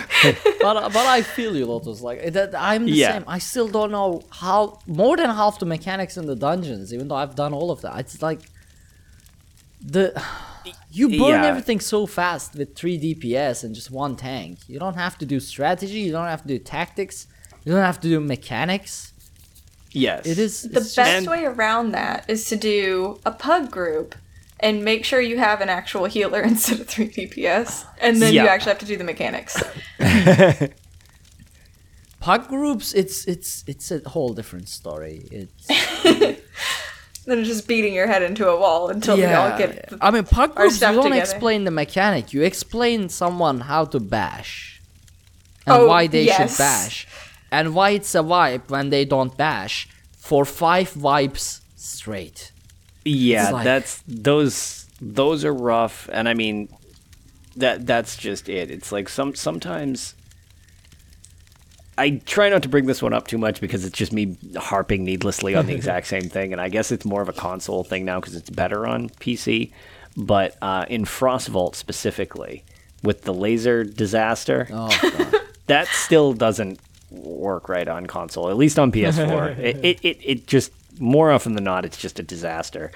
but 0.62 0.78
uh, 0.78 0.90
but 0.90 1.06
I 1.06 1.22
feel 1.22 1.56
you, 1.56 1.66
Lotus. 1.66 2.02
Like 2.02 2.20
that, 2.34 2.54
I'm 2.58 2.86
the 2.86 2.92
Yeah. 2.92 3.14
same. 3.14 3.24
I 3.28 3.40
still 3.40 3.68
don't 3.68 3.92
know 3.92 4.22
how 4.30 4.80
more 4.88 5.16
than 5.18 5.30
half 5.30 5.60
the 5.60 5.66
mechanics 5.66 6.18
in 6.18 6.26
the 6.26 6.36
dungeons, 6.36 6.94
even 6.94 7.08
though 7.08 7.16
I've 7.16 7.36
done 7.36 7.54
all 7.54 7.70
of 7.72 7.82
that. 7.82 7.98
It's 8.00 8.22
like 8.22 8.42
the 9.82 10.14
you 10.92 11.10
burn 11.10 11.42
Yeah. 11.44 11.46
everything 11.46 11.80
so 11.80 12.06
fast 12.06 12.56
with 12.56 12.76
three 12.76 12.98
DPS 13.00 13.64
and 13.64 13.74
just 13.76 13.92
one 13.92 14.16
tank. 14.16 14.60
You 14.68 14.80
don't 14.80 14.96
have 14.96 15.18
to 15.20 15.26
do 15.26 15.40
strategy. 15.40 16.00
You 16.00 16.12
don't 16.12 16.28
have 16.28 16.42
to 16.44 16.48
do 16.48 16.60
tactics. 16.60 17.28
You 17.64 17.72
don't 17.74 17.84
have 17.84 18.00
to 18.02 18.08
do 18.08 18.20
mechanics. 18.20 19.12
yes. 19.92 20.26
It 20.26 20.38
is 20.38 20.64
The 20.64 20.70
best 20.82 20.96
just- 20.96 21.28
way 21.28 21.46
around 21.46 21.92
that 21.92 22.26
is 22.28 22.46
to 22.50 22.56
do 22.56 23.20
a 23.26 23.32
pug 23.32 23.72
group 23.72 24.16
and 24.60 24.84
make 24.84 25.06
sure 25.06 25.20
you 25.22 25.38
have 25.38 25.62
an 25.62 25.70
actual 25.70 26.06
healer 26.06 26.42
instead 26.52 26.80
of 26.80 26.88
3 26.88 27.10
DPS, 27.10 27.86
and 28.00 28.22
then 28.22 28.34
you 28.34 28.42
actually 28.48 28.72
have 28.72 28.80
to 28.80 28.86
do 28.86 28.98
the 28.98 29.04
mechanics. 29.04 29.62
pug 32.26 32.48
groups. 32.48 32.94
It's 32.94 33.26
it's 33.26 33.64
it's 33.68 33.92
a 33.92 34.00
whole 34.10 34.34
different 34.34 34.68
story. 34.70 35.28
It's 35.32 35.68
just 37.26 37.68
beating 37.68 37.94
your 37.94 38.08
head 38.08 38.24
into 38.24 38.48
a 38.50 38.60
wall 38.60 38.90
until 38.90 39.16
we 39.18 39.26
all 39.26 39.58
get. 39.58 39.94
I 40.02 40.12
mean, 40.12 40.24
pug 40.24 40.56
groups. 40.56 40.82
You 40.82 40.88
don't 40.88 41.04
together. 41.04 41.22
explain 41.22 41.64
the 41.66 41.72
mechanic. 41.72 42.34
You 42.34 42.42
explain 42.44 43.10
someone 43.10 43.62
how 43.62 43.86
to 43.86 44.00
bash, 44.00 44.82
and 45.68 45.84
Oh, 45.84 45.88
why 45.88 46.08
they 46.08 46.24
yes. 46.24 46.38
should 46.38 46.58
bash, 46.58 47.08
and 47.52 47.76
why 47.76 47.92
it's 47.92 48.16
a 48.16 48.24
wipe 48.24 48.70
when 48.72 48.90
they 48.90 49.06
don't 49.06 49.36
bash 49.38 49.88
for 50.18 50.46
five 50.46 50.98
wipes 50.98 51.62
straight. 51.76 52.52
Yeah, 53.06 53.52
like- 53.52 53.64
that's 53.64 54.04
those 54.08 54.88
those 55.02 55.46
are 55.46 55.54
rough, 55.54 56.10
and 56.12 56.28
I 56.28 56.34
mean 56.34 56.70
that 57.56 57.86
that's 57.86 58.18
just 58.18 58.50
it. 58.50 58.72
It's 58.72 58.92
like 58.92 59.08
some 59.08 59.36
sometimes 59.36 60.16
I 61.98 62.22
try 62.26 62.50
not 62.50 62.64
to 62.64 62.70
bring 62.70 62.88
this 62.88 63.02
one 63.02 63.14
up 63.14 63.28
too 63.28 63.38
much 63.38 63.62
because 63.62 63.86
it's 63.86 63.98
just 63.98 64.12
me 64.12 64.38
harping 64.58 65.06
needlessly 65.06 65.56
on 65.56 65.66
the 65.66 65.74
exact 65.76 66.08
same 66.08 66.30
thing, 66.30 66.52
and 66.52 66.62
I 66.62 66.68
guess 66.70 66.92
it's 66.92 67.06
more 67.06 67.22
of 67.22 67.30
a 67.30 67.34
console 67.34 67.84
thing 67.84 68.04
now 68.04 68.20
because 68.20 68.36
it's 68.36 68.50
better 68.50 68.86
on 68.86 69.10
PC. 69.10 69.72
But 70.18 70.58
uh, 70.62 70.86
in 70.90 71.06
Frostvault 71.06 71.76
specifically, 71.76 72.64
with 73.04 73.24
the 73.24 73.34
laser 73.34 73.84
disaster, 73.84 74.68
Oh 74.72 74.90
god. 75.02 75.42
that 75.68 75.88
still 75.88 76.34
doesn't 76.34 76.80
work 77.12 77.70
right 77.70 77.88
on 77.88 78.06
console, 78.08 78.50
at 78.50 78.58
least 78.58 78.78
on 78.80 78.92
PS4. 78.92 79.58
it, 79.60 79.78
it, 79.84 80.00
it, 80.04 80.18
it 80.24 80.48
just, 80.48 80.72
more 81.00 81.32
often 81.32 81.54
than 81.54 81.64
not, 81.64 81.86
it's 81.86 81.98
just 81.98 82.20
a 82.20 82.24
disaster. 82.24 82.92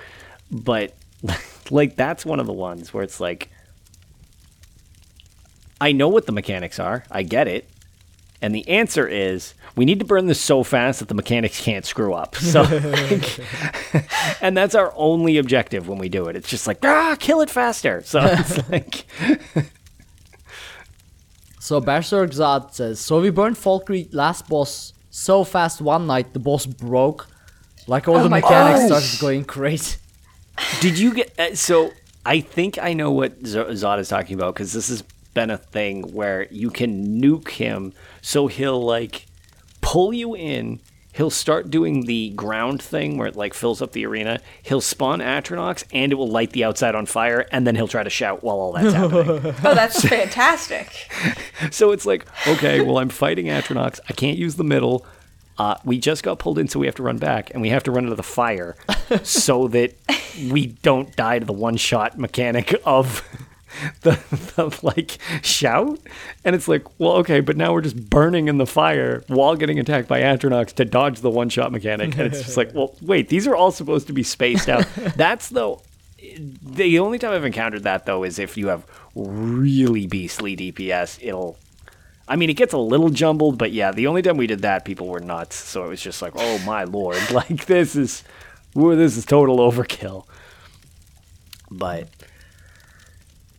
But, 0.52 0.94
like, 1.70 1.96
that's 1.96 2.26
one 2.26 2.40
of 2.40 2.46
the 2.46 2.54
ones 2.54 2.94
where 2.94 3.04
it's 3.04 3.20
like, 3.20 3.50
I 5.82 5.92
know 5.92 6.10
what 6.10 6.26
the 6.26 6.32
mechanics 6.32 6.80
are, 6.80 7.04
I 7.10 7.24
get 7.24 7.48
it. 7.48 7.70
And 8.42 8.56
the 8.56 8.68
answer 8.70 9.08
is, 9.08 9.54
we 9.76 9.84
need 9.84 10.00
to 10.00 10.06
burn 10.06 10.28
this 10.28 10.40
so 10.40 10.64
fast 10.64 11.00
that 11.00 11.10
the 11.10 11.14
mechanics 11.14 11.62
can't 11.62 11.86
screw 11.86 12.14
up. 12.14 12.36
So, 12.40 12.62
like, 12.62 13.40
and 14.42 14.56
that's 14.56 14.76
our 14.76 14.94
only 14.96 15.38
objective 15.38 15.88
when 15.88 15.98
we 15.98 16.10
do 16.10 16.28
it. 16.28 16.36
It's 16.36 16.50
just 16.50 16.66
like, 16.66 16.84
ah, 16.84 17.18
kill 17.20 17.42
it 17.42 17.50
faster. 17.50 18.02
So 18.04 18.22
it's 18.24 18.70
like, 18.70 19.06
So 21.70 21.80
Berserk 21.80 22.32
Zod 22.32 22.74
says, 22.74 23.00
so 23.00 23.22
we 23.22 23.30
burned 23.30 23.56
Falkreath 23.56 24.12
last 24.12 24.50
boss 24.50 24.92
so 25.12 25.44
fast 25.44 25.82
one 25.82 26.08
night 26.08 26.34
the 26.34 26.40
boss 26.40 26.66
broke 26.66 27.28
Like 27.90 28.08
all 28.08 28.18
Oh 28.18 28.24
the 28.24 28.30
mechanics 28.30 28.88
gosh. 28.90 29.04
started 29.04 29.20
going 29.20 29.44
crazy. 29.46 29.98
Did 30.80 30.98
you 31.00 31.14
get 31.14 31.38
uh, 31.40 31.56
so? 31.56 31.92
I 32.26 32.42
think 32.42 32.78
I 32.78 32.94
know 32.94 33.12
what 33.12 33.46
Z- 33.46 33.58
Zod 33.58 34.00
is 34.00 34.10
talking 34.10 34.36
about 34.36 34.54
because 34.54 34.74
this 34.74 34.90
has 34.90 35.02
been 35.34 35.50
a 35.50 35.58
thing 35.58 36.14
where 36.14 36.48
you 36.52 36.70
can 36.70 37.22
nuke 37.22 37.50
him, 37.50 37.94
so 38.22 38.48
he'll 38.48 38.82
like 38.82 39.26
pull 39.82 40.14
you 40.14 40.36
in. 40.36 40.80
He'll 41.14 41.30
start 41.32 41.70
doing 41.72 42.06
the 42.06 42.30
ground 42.30 42.82
thing 42.82 43.18
where 43.18 43.28
it 43.28 43.36
like 43.36 43.54
fills 43.54 43.82
up 43.82 43.92
the 43.94 44.06
arena. 44.06 44.40
He'll 44.64 44.80
spawn 44.82 45.20
Atronachs 45.20 45.84
and 45.92 46.12
it 46.12 46.16
will 46.16 46.30
light 46.30 46.52
the 46.52 46.64
outside 46.64 46.94
on 46.96 47.06
fire, 47.08 47.46
and 47.52 47.66
then 47.66 47.76
he'll 47.76 47.88
try 47.88 48.04
to 48.04 48.10
shout 48.10 48.44
while 48.44 48.58
all 48.58 48.74
that's 48.74 48.94
happening. 48.94 49.54
Oh, 49.64 49.74
that's 49.74 50.02
fantastic. 50.08 51.10
So 51.72 51.92
it's 51.92 52.06
like, 52.06 52.26
okay, 52.48 52.80
well, 52.80 53.00
I'm 53.00 53.10
fighting 53.10 53.48
Atronachs. 53.48 54.00
I 54.08 54.14
can't 54.14 54.38
use 54.38 54.56
the 54.56 54.64
middle. 54.64 55.06
Uh, 55.60 55.76
we 55.84 56.00
just 56.00 56.24
got 56.24 56.40
pulled 56.40 56.58
in, 56.58 56.68
so 56.68 56.80
we 56.80 56.86
have 56.86 56.96
to 56.96 57.04
run 57.04 57.18
back, 57.18 57.52
and 57.52 57.62
we 57.62 57.70
have 57.70 57.84
to 57.84 57.92
run 57.92 58.06
into 58.06 58.16
the 58.16 58.24
fire 58.24 58.76
so 59.24 59.68
that 59.68 59.94
we 60.50 60.68
don't 60.68 61.16
die 61.16 61.38
to 61.38 61.46
the 61.46 61.54
one 61.54 61.76
shot 61.76 62.18
mechanic 62.18 62.74
of 62.86 63.24
the, 64.02 64.12
the 64.56 64.80
like 64.82 65.18
shout. 65.44 66.00
And 66.46 66.56
it's 66.56 66.68
like, 66.68 66.86
well, 66.98 67.14
okay, 67.18 67.42
but 67.42 67.58
now 67.58 67.74
we're 67.74 67.82
just 67.82 68.10
burning 68.10 68.48
in 68.48 68.58
the 68.58 68.66
fire 68.66 69.24
while 69.28 69.56
getting 69.56 69.80
attacked 69.80 70.08
by 70.08 70.22
Atronachs 70.22 70.74
to 70.76 70.86
dodge 70.86 71.20
the 71.20 71.30
one 71.30 71.50
shot 71.50 71.72
mechanic. 71.72 72.18
And 72.18 72.28
it's 72.28 72.42
just 72.42 72.58
like, 72.58 72.74
well, 72.74 72.96
wait, 73.02 73.30
these 73.30 73.46
are 73.46 73.56
all 73.56 73.72
supposed 73.72 74.08
to 74.08 74.14
be 74.14 74.24
spaced 74.24 74.70
out. 74.70 74.88
That's 75.16 75.50
though 75.50 75.82
the 76.62 77.00
only 77.00 77.20
time 77.20 77.32
I've 77.32 77.46
encountered 77.46 77.84
that 77.84 78.06
though 78.06 78.24
is 78.24 78.40
if 78.40 78.58
you 78.58 78.68
have 78.68 78.86
really 79.16 80.08
beastly 80.08 80.56
DPS, 80.56 81.20
it'll. 81.22 81.58
I 82.30 82.36
mean, 82.36 82.50
it 82.50 82.54
gets 82.54 82.74
a 82.74 82.78
little 82.78 83.10
jumbled, 83.10 83.58
but 83.58 83.74
yeah, 83.74 83.92
the 83.92 84.08
only 84.08 84.22
time 84.22 84.38
we 84.38 84.48
did 84.48 84.62
that, 84.62 84.86
people 84.86 85.08
were 85.08 85.20
nuts. 85.20 85.56
So 85.56 85.84
it 85.84 85.90
was 85.90 86.02
just 86.02 86.22
like, 86.22 86.34
oh 86.36 86.60
my 86.60 86.84
lord, 86.86 87.20
like 87.32 87.66
this 87.66 87.96
is, 87.96 88.24
this 88.74 89.18
is 89.18 89.26
total 89.26 89.58
overkill. 89.58 90.26
But 91.72 92.08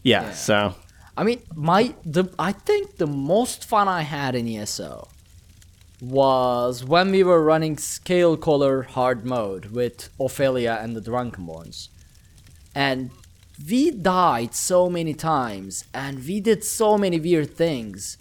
yeah, 0.02 0.32
so 0.32 0.74
I 1.16 1.24
mean, 1.24 1.42
my 1.54 1.94
the 2.04 2.24
I 2.38 2.52
think 2.52 2.96
the 2.96 3.06
most 3.06 3.64
fun 3.64 3.88
I 3.88 4.02
had 4.02 4.34
in 4.34 4.48
ESO 4.48 5.08
was 6.00 6.82
when 6.82 7.10
we 7.10 7.22
were 7.22 7.44
running 7.44 7.76
Scalecaller 7.76 8.86
hard 8.86 9.24
mode 9.24 9.66
with 9.66 10.08
Ophelia 10.18 10.78
and 10.80 10.96
the 10.96 11.00
Drunken 11.00 11.46
Ones. 11.46 11.90
And 12.74 13.10
we 13.68 13.90
died 13.90 14.54
so 14.54 14.88
many 14.88 15.12
times 15.12 15.84
and 15.92 16.24
we 16.24 16.40
did 16.40 16.64
so 16.64 16.96
many 16.96 17.20
weird 17.20 17.54
things. 17.54 18.16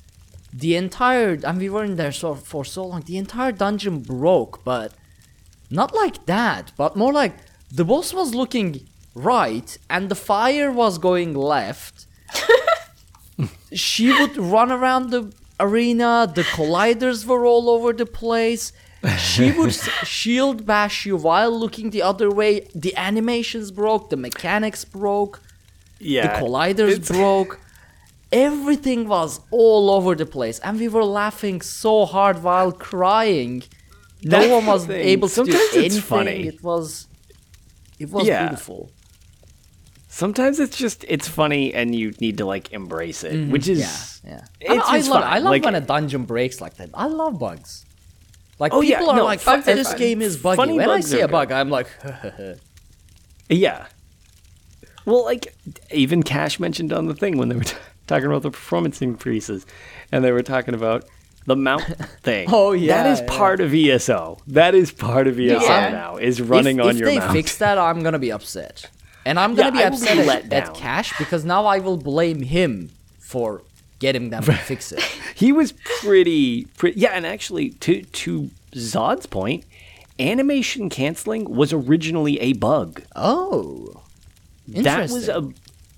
The 0.52 0.76
entire 0.76 1.40
and 1.44 1.60
we 1.60 1.70
were 1.70 1.84
in 1.84 1.96
there 1.96 2.12
so, 2.12 2.36
for 2.36 2.66
so 2.66 2.86
long, 2.86 3.02
the 3.02 3.18
entire 3.18 3.52
dungeon 3.52 4.00
broke, 4.00 4.64
but 4.64 4.94
not 5.70 5.94
like 5.94 6.26
that, 6.26 6.72
but 6.76 6.96
more 6.96 7.14
like 7.14 7.36
the 7.72 7.86
boss 7.86 8.14
was 8.14 8.34
looking 8.34 8.88
right 9.14 9.78
and 9.90 10.10
the 10.10 10.16
fire 10.16 10.72
was 10.72 10.98
going 10.98 11.34
left 11.34 12.08
she 13.74 14.12
would 14.12 14.38
run 14.38 14.72
around 14.72 15.10
the 15.10 15.32
arena. 15.60 16.32
The 16.34 16.44
colliders 16.44 17.26
were 17.26 17.46
all 17.46 17.70
over 17.70 17.94
the 17.94 18.06
place. 18.06 18.72
She 19.18 19.52
would 19.52 19.74
shield 20.04 20.66
bash 20.66 21.06
you 21.06 21.16
while 21.16 21.58
looking 21.58 21.92
the 21.92 22.02
other 22.02 22.30
way. 22.30 22.68
The 22.76 22.96
animations 22.96 23.72
broke. 23.72 24.10
The 24.10 24.18
mechanics 24.18 24.84
broke. 24.86 25.42
yeah, 26.00 26.40
the 26.40 26.46
colliders 26.46 27.08
broke. 27.08 27.60
Everything 28.32 29.08
was 29.08 29.40
all 29.50 29.90
over 29.90 30.14
the 30.16 30.26
place, 30.26 30.60
and 30.60 30.80
we 30.80 30.88
were 30.88 31.04
laughing 31.04 31.62
so 31.62 32.06
hard 32.06 32.44
while 32.44 32.72
crying. 32.72 33.64
No 34.24 34.48
one 34.56 34.66
was 34.68 34.86
thing. 34.86 35.02
able 35.02 35.28
to 35.30 35.34
Sometimes 35.34 35.58
do 35.72 35.80
it's 35.80 35.96
anything. 35.96 36.02
funny. 36.02 36.48
It 36.48 36.62
was, 36.64 37.08
it 38.00 38.10
was 38.12 38.28
Yeah. 38.28 38.48
beautiful. 38.48 38.92
Sometimes 40.10 40.60
it's 40.60 40.78
just 40.78 41.06
it's 41.08 41.28
funny 41.28 41.74
and 41.74 41.96
you 41.96 42.12
need 42.20 42.38
to 42.40 42.46
like 42.46 42.72
embrace 42.74 43.24
it, 43.24 43.48
which 43.50 43.68
is 43.68 43.80
Mm-hmm. 43.82 44.28
Yeah, 44.28 44.46
yeah. 44.62 44.74
It's, 44.76 44.86
I, 44.88 44.94
I 44.94 44.98
it's 44.98 45.08
love. 45.08 45.24
fine. 45.24 45.34
I 45.34 45.40
love 45.40 45.52
Like, 45.52 45.64
when 45.64 45.76
a 45.76 45.82
dungeon 45.82 46.26
breaks 46.26 46.60
like 46.60 46.76
that. 46.78 46.90
I 46.94 47.06
love 47.08 47.40
bugs. 47.40 47.86
Like 48.60 48.74
Oh, 48.74 48.82
yeah, 48.82 48.98
people 48.98 49.12
are 49.12 49.16
no, 49.16 49.24
like, 49.24 49.48
are 49.48 49.62
"This 49.62 49.94
game 49.94 50.22
is 50.22 50.36
buggy." 50.36 50.58
Funny 50.58 50.74
when 50.78 50.90
I 50.90 51.00
see 51.00 51.20
a 51.20 51.28
good. 51.28 51.32
bug, 51.32 51.52
I'm 51.54 51.70
like, 51.70 51.88
Yeah. 53.50 53.86
Well, 55.06 55.24
like 55.24 55.56
even 55.92 56.24
Cash 56.24 56.60
mentioned 56.60 56.92
on 56.92 57.08
the 57.08 57.16
thing 57.16 57.38
when 57.38 57.48
they 57.50 57.56
were 57.56 57.64
t- 57.74 57.78
talking 58.10 58.26
about 58.28 58.42
the 58.42 58.52
performance 58.52 59.02
increases, 59.02 59.66
and 60.12 60.24
they 60.24 60.32
were 60.34 60.44
talking 60.44 60.74
about 60.74 61.06
the 61.46 61.56
mount 61.56 61.84
thing. 62.22 62.48
Oh, 62.52 62.74
yeah, 62.74 63.02
that 63.04 63.10
is 63.12 63.22
yeah. 63.22 63.38
part 63.38 63.62
of 63.62 63.74
ESO. 63.74 64.38
That 64.48 64.76
is 64.76 64.92
part 64.92 65.28
of 65.28 65.40
ESO 65.40 65.64
Yeah. 65.64 65.90
now. 65.90 66.18
Is 66.18 66.42
running 66.42 66.80
if, 66.80 66.86
on 66.86 66.92
if 66.92 66.98
your 66.98 67.08
they 67.10 67.20
mount. 67.20 67.32
fix 67.32 67.58
that, 67.58 67.78
I'm 67.78 68.04
gonna 68.04 68.20
be 68.20 68.32
upset, 68.32 68.90
and 69.26 69.40
I'm 69.40 69.56
gonna 69.56 69.78
Yeah, 69.78 69.90
be 69.90 69.96
will 69.96 70.02
be 70.02 70.08
upset 70.10 70.26
let 70.28 70.46
at, 70.52 70.70
at. 70.70 70.74
Cash 70.76 71.18
because 71.18 71.46
now 71.46 71.66
I 71.66 71.80
will 71.80 71.98
blame 71.98 72.42
him 72.42 72.90
for 73.20 73.62
getting 74.00 74.30
them 74.30 74.44
to 74.44 74.54
fix 74.54 74.92
it. 74.92 75.02
he 75.36 75.52
was 75.52 75.72
pretty, 76.02 76.66
pretty. 76.78 77.00
Yeah, 77.00 77.12
and 77.14 77.26
actually, 77.26 77.70
to 77.72 78.02
to 78.04 78.50
Zod's 78.74 79.26
point, 79.26 79.64
animation 80.20 80.90
canceling 80.90 81.46
was 81.50 81.72
originally 81.74 82.40
a 82.40 82.54
bug. 82.54 83.02
Oh, 83.16 84.04
that 84.68 85.10
was 85.10 85.28
a 85.30 85.52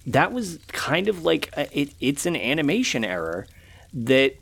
that 0.07 0.31
was 0.33 0.59
kind 0.67 1.07
of 1.07 1.23
like 1.23 1.49
a, 1.55 1.79
it, 1.79 1.93
it's 1.99 2.25
an 2.25 2.35
animation 2.35 3.03
error 3.05 3.47
that 3.93 4.35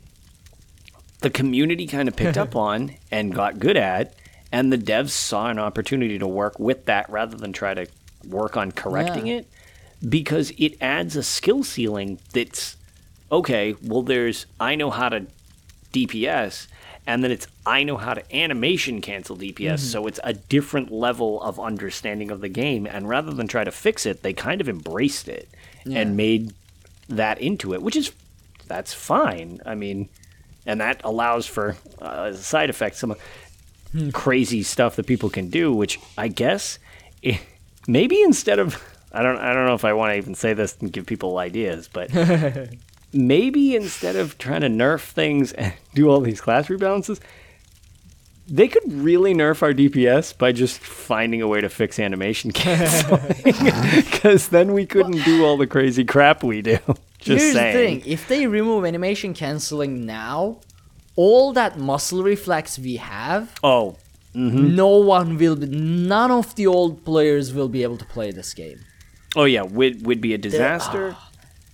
the 1.20 1.30
community 1.30 1.86
kind 1.86 2.08
of 2.08 2.16
picked 2.16 2.38
up 2.44 2.56
on 2.56 2.94
and 3.10 3.34
got 3.34 3.58
good 3.58 3.76
at 3.76 4.14
and 4.52 4.72
the 4.72 4.78
devs 4.78 5.10
saw 5.10 5.48
an 5.48 5.58
opportunity 5.58 6.18
to 6.18 6.26
work 6.26 6.58
with 6.58 6.86
that 6.86 7.08
rather 7.10 7.36
than 7.36 7.52
try 7.52 7.74
to 7.74 7.86
work 8.26 8.56
on 8.56 8.72
correcting 8.72 9.26
Yeah. 9.26 9.34
it 9.38 9.48
because 10.08 10.50
it 10.58 10.76
adds 10.80 11.14
a 11.16 11.22
skill 11.22 11.62
ceiling 11.62 12.18
that's 12.32 12.76
okay 13.30 13.74
well 13.82 14.02
there's 14.02 14.46
i 14.58 14.74
know 14.74 14.90
how 14.90 15.08
to 15.10 15.26
dps 15.92 16.66
and 17.06 17.22
then 17.22 17.30
it's 17.30 17.46
i 17.76 17.82
know 17.82 17.96
how 18.04 18.12
to 18.14 18.22
animation 18.44 19.00
cancel 19.00 19.36
dps 19.36 19.54
Mm-hmm. 19.60 19.76
so 19.92 20.06
it's 20.08 20.20
a 20.24 20.32
different 20.56 20.88
level 21.06 21.40
of 21.48 21.58
understanding 21.70 22.30
of 22.30 22.40
the 22.40 22.48
game 22.62 22.86
and 22.86 23.08
rather 23.08 23.32
than 23.38 23.46
try 23.54 23.64
to 23.64 23.70
fix 23.86 24.06
it 24.10 24.22
they 24.22 24.32
kind 24.48 24.60
of 24.60 24.68
embraced 24.68 25.26
it 25.28 25.46
and 25.98 26.16
made 26.16 26.52
that 27.08 27.36
into 27.40 27.72
it 27.74 27.80
which 27.82 27.96
is 27.96 28.12
that's 28.66 28.92
fine. 28.94 29.60
I 29.66 29.74
mean 29.74 30.08
and 30.66 30.80
that 30.80 31.00
allows 31.04 31.46
for 31.46 31.76
uh, 32.00 32.32
side 32.34 32.70
effects, 32.70 32.98
some 32.98 33.14
crazy 34.12 34.62
stuff 34.62 34.94
that 34.96 35.06
people 35.06 35.28
can 35.30 35.48
do 35.50 35.72
which 35.82 35.98
i 36.16 36.28
guess 36.28 36.78
eh, 37.24 37.38
maybe 37.88 38.22
instead 38.22 38.58
of 38.60 38.68
i 39.12 39.20
don't 39.24 39.38
i 39.38 39.52
don't 39.52 39.66
know 39.66 39.74
if 39.74 39.84
i 39.84 39.92
want 39.92 40.12
to 40.12 40.16
even 40.16 40.34
say 40.34 40.52
this 40.54 40.76
and 40.80 40.92
give 40.92 41.06
people 41.06 41.38
ideas 41.38 41.88
but 41.92 42.08
maybe 43.12 43.74
instead 43.74 44.14
of 44.16 44.38
trying 44.38 44.60
to 44.60 44.68
nerf 44.68 45.00
things 45.10 45.52
and 45.52 45.72
do 45.94 46.08
all 46.08 46.20
these 46.20 46.40
class 46.40 46.68
rebalances, 46.68 47.18
they 48.50 48.66
could 48.68 48.82
really 48.92 49.32
nerf 49.34 49.62
our 49.62 49.72
DPS 49.72 50.36
by 50.36 50.50
just 50.52 50.78
finding 50.80 51.40
a 51.40 51.46
way 51.48 51.60
to 51.60 51.68
fix 51.68 51.98
animation 51.98 52.50
canceling. 52.62 53.54
Because 54.10 54.48
then 54.48 54.72
we 54.72 54.86
couldn't 54.86 55.22
do 55.24 55.44
all 55.44 55.56
the 55.56 55.66
crazy 55.66 56.04
crap 56.04 56.42
we 56.42 56.62
do. 56.62 56.78
Just 57.20 57.42
Here's 57.44 57.52
saying. 57.54 57.98
the 57.98 58.00
thing: 58.04 58.12
if 58.12 58.28
they 58.28 58.46
remove 58.46 58.84
animation 58.86 59.34
canceling 59.34 60.06
now, 60.06 60.58
all 61.16 61.52
that 61.52 61.78
muscle 61.78 62.22
reflex 62.22 62.78
we 62.78 62.96
have, 62.96 63.52
Oh, 63.62 63.96
mm-hmm. 64.34 64.74
no 64.74 64.88
one 64.88 65.36
will. 65.36 65.54
Be, 65.56 65.66
none 65.66 66.30
of 66.30 66.54
the 66.54 66.66
old 66.66 67.04
players 67.04 67.52
will 67.52 67.68
be 67.68 67.82
able 67.82 67.98
to 67.98 68.06
play 68.06 68.30
this 68.30 68.54
game. 68.54 68.80
oh 69.36 69.44
yeah, 69.44 69.62
would 69.62 70.06
would 70.06 70.20
be 70.22 70.32
a 70.34 70.38
disaster. 70.38 71.14
Ah. 71.14 71.29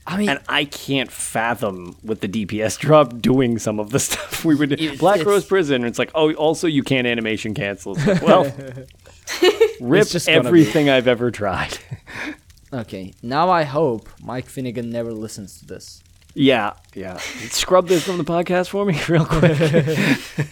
I 0.09 0.17
mean, 0.19 0.29
And 0.29 0.39
I 0.49 0.65
can't 0.67 1.11
fathom 1.11 1.97
with 2.05 2.21
the 2.21 2.29
DPS 2.29 2.79
drop 2.79 3.21
doing 3.21 3.59
some 3.59 3.81
of 3.81 3.91
the 3.91 3.99
stuff 4.07 4.45
we 4.45 4.55
would 4.55 4.77
do. 4.77 4.97
Black 4.99 5.25
Rose 5.25 5.45
Prison. 5.45 5.85
It's 5.85 5.99
like, 5.99 6.11
oh, 6.15 6.33
also 6.35 6.67
you 6.69 6.83
can't 6.83 7.07
animation 7.07 7.55
cancel. 7.55 7.95
Like, 7.95 8.23
well, 8.23 8.45
rip 9.81 10.09
be- 10.11 10.19
everything 10.29 10.89
I've 10.89 11.09
ever 11.09 11.31
tried. 11.31 11.79
okay. 12.73 13.15
Now 13.23 13.51
I 13.51 13.65
hope 13.65 14.09
Mike 14.23 14.47
Finnegan 14.47 14.91
never 14.91 15.13
listens 15.13 15.59
to 15.59 15.67
this. 15.67 16.03
Yeah, 16.35 16.75
yeah. 16.95 17.17
Scrub 17.17 17.89
this 17.89 18.05
from 18.05 18.19
the 18.19 18.25
podcast 18.25 18.69
for 18.69 18.85
me, 18.85 19.01
real 19.09 19.25
quick. 19.25 20.49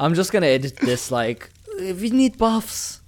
I'm 0.00 0.14
just 0.14 0.32
gonna 0.32 0.46
edit 0.46 0.76
this 0.78 1.10
like 1.10 1.50
"Uh, 1.78 1.94
we 1.94 2.10
need 2.10 2.38
buffs. 2.38 3.00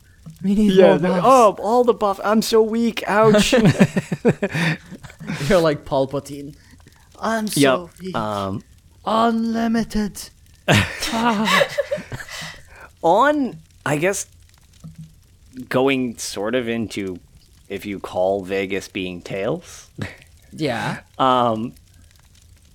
We 0.43 0.55
need 0.55 0.73
yeah. 0.73 0.89
more 0.89 0.98
buffs. 0.98 1.23
oh, 1.24 1.57
all 1.61 1.85
the 1.85 1.94
buff. 1.94 2.20
I'm 2.24 2.43
so 2.43 2.62
weak. 2.62 3.03
Ouch. 3.07 3.53
You're 5.48 5.61
like 5.61 5.85
Palpatine. 5.85 6.57
I'm 7.20 7.47
so 7.47 7.61
yep. 7.61 8.01
weak. 8.01 8.16
Um, 8.16 8.62
unlimited. 9.05 10.31
on, 13.03 13.59
I 13.85 13.97
guess, 13.97 14.27
going 15.69 16.19
sort 16.19 16.55
of 16.55 16.69
into 16.69 17.19
if 17.69 17.86
you 17.86 17.98
call 18.01 18.43
Vegas 18.43 18.89
being 18.89 19.23
Tails. 19.23 19.90
Yeah. 20.53 21.01
Um, 21.19 21.74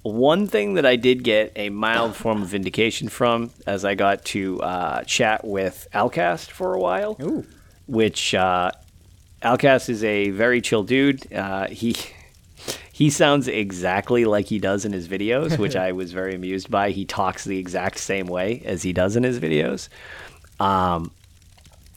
one 0.04 0.48
thing 0.48 0.76
that 0.76 0.86
I 0.86 0.96
did 0.96 1.24
get 1.24 1.52
a 1.56 1.70
mild 1.70 2.16
form 2.16 2.42
of 2.42 2.50
vindication 2.50 3.08
from, 3.10 3.52
as 3.68 3.86
I 3.86 3.96
got 3.96 4.26
to 4.26 4.62
uh, 4.62 5.04
chat 5.04 5.46
with 5.46 5.88
Alcast 5.94 6.50
for 6.50 6.74
a 6.74 6.80
while, 6.80 7.18
Ooh. 7.22 7.46
which 7.88 8.34
uh, 8.34 8.72
Alcast 9.44 9.90
is 9.90 10.04
a 10.04 10.32
very 10.32 10.62
chill 10.62 10.84
dude. 10.84 11.32
Uh, 11.32 11.68
he 11.68 11.96
he 12.92 13.10
sounds 13.10 13.48
exactly 13.48 14.26
like 14.26 14.48
he 14.48 14.60
does 14.60 14.86
in 14.86 14.94
his 14.94 15.08
videos, 15.08 15.58
which 15.58 15.76
I 15.88 15.92
was 15.92 16.12
very 16.12 16.36
amused 16.36 16.70
by. 16.70 16.92
He 16.92 17.06
talks 17.06 17.44
the 17.44 17.58
exact 17.58 18.00
same 18.00 18.28
way 18.28 18.62
as 18.66 18.84
he 18.84 18.94
does 18.94 19.16
in 19.16 19.24
his 19.24 19.40
videos. 19.40 19.90
Um, 20.60 21.12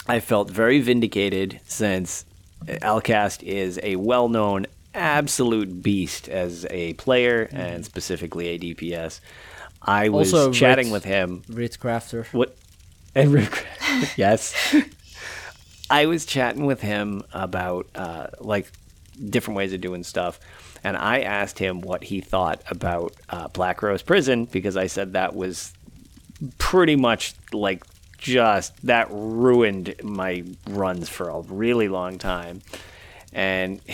I 0.07 0.21
felt 0.21 0.51
very 0.51 0.81
vindicated 0.81 1.61
since 1.67 2.27
Alcast 2.67 3.43
is 3.43 3.81
a 3.83 3.97
well 3.97 4.29
known 4.29 4.67
absolute 4.95 5.83
beast 5.83 6.29
as 6.29 6.67
a 6.71 6.93
player 6.95 7.49
and 7.53 7.85
specifically 7.85 8.49
a 8.49 8.59
DPS. 8.59 9.21
I 9.83 10.09
was 10.09 10.33
Also, 10.33 10.53
chatting 10.53 10.87
Ritz- 10.87 10.93
with 10.93 11.05
him. 11.05 11.43
Ritz 11.49 11.77
Crafter. 11.77 12.27
What? 12.33 12.57
And 13.17 13.33
Rick, 13.33 13.65
yes. 14.17 14.75
I 15.89 16.07
was 16.07 16.27
chatting 16.27 16.67
with 16.67 16.81
him 16.81 17.23
about 17.33 17.87
uh, 17.95 18.27
like 18.41 18.73
different 19.31 19.57
ways 19.57 19.73
of 19.73 19.81
doing 19.81 20.03
stuff, 20.03 20.41
and 20.83 20.97
I 20.97 21.21
asked 21.21 21.57
him 21.61 21.81
what 21.81 22.03
he 22.03 22.21
thought 22.21 22.61
about 22.69 23.15
uh, 23.31 23.47
Black 23.49 23.83
Rose 23.85 24.03
Prison 24.03 24.47
because 24.47 24.77
I 24.77 24.89
said 24.89 25.13
that 25.13 25.37
was 25.37 25.73
pretty 26.59 26.97
much 26.97 27.35
like 27.53 27.85
just 28.19 28.85
that 28.85 29.07
ruined 29.13 29.95
my 30.03 30.43
runs 30.69 31.09
for 31.09 31.29
a 31.29 31.39
really 31.43 31.87
long 31.87 32.19
time, 32.19 32.63
and. 33.33 33.81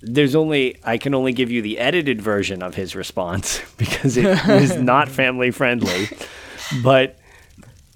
There's 0.00 0.34
only 0.34 0.76
I 0.84 0.98
can 0.98 1.14
only 1.14 1.32
give 1.32 1.50
you 1.50 1.60
the 1.60 1.78
edited 1.78 2.22
version 2.22 2.62
of 2.62 2.74
his 2.74 2.94
response 2.94 3.60
because 3.76 4.16
it 4.16 4.46
was 4.46 4.76
not 4.80 5.08
family 5.08 5.50
friendly. 5.50 6.08
But 6.82 7.18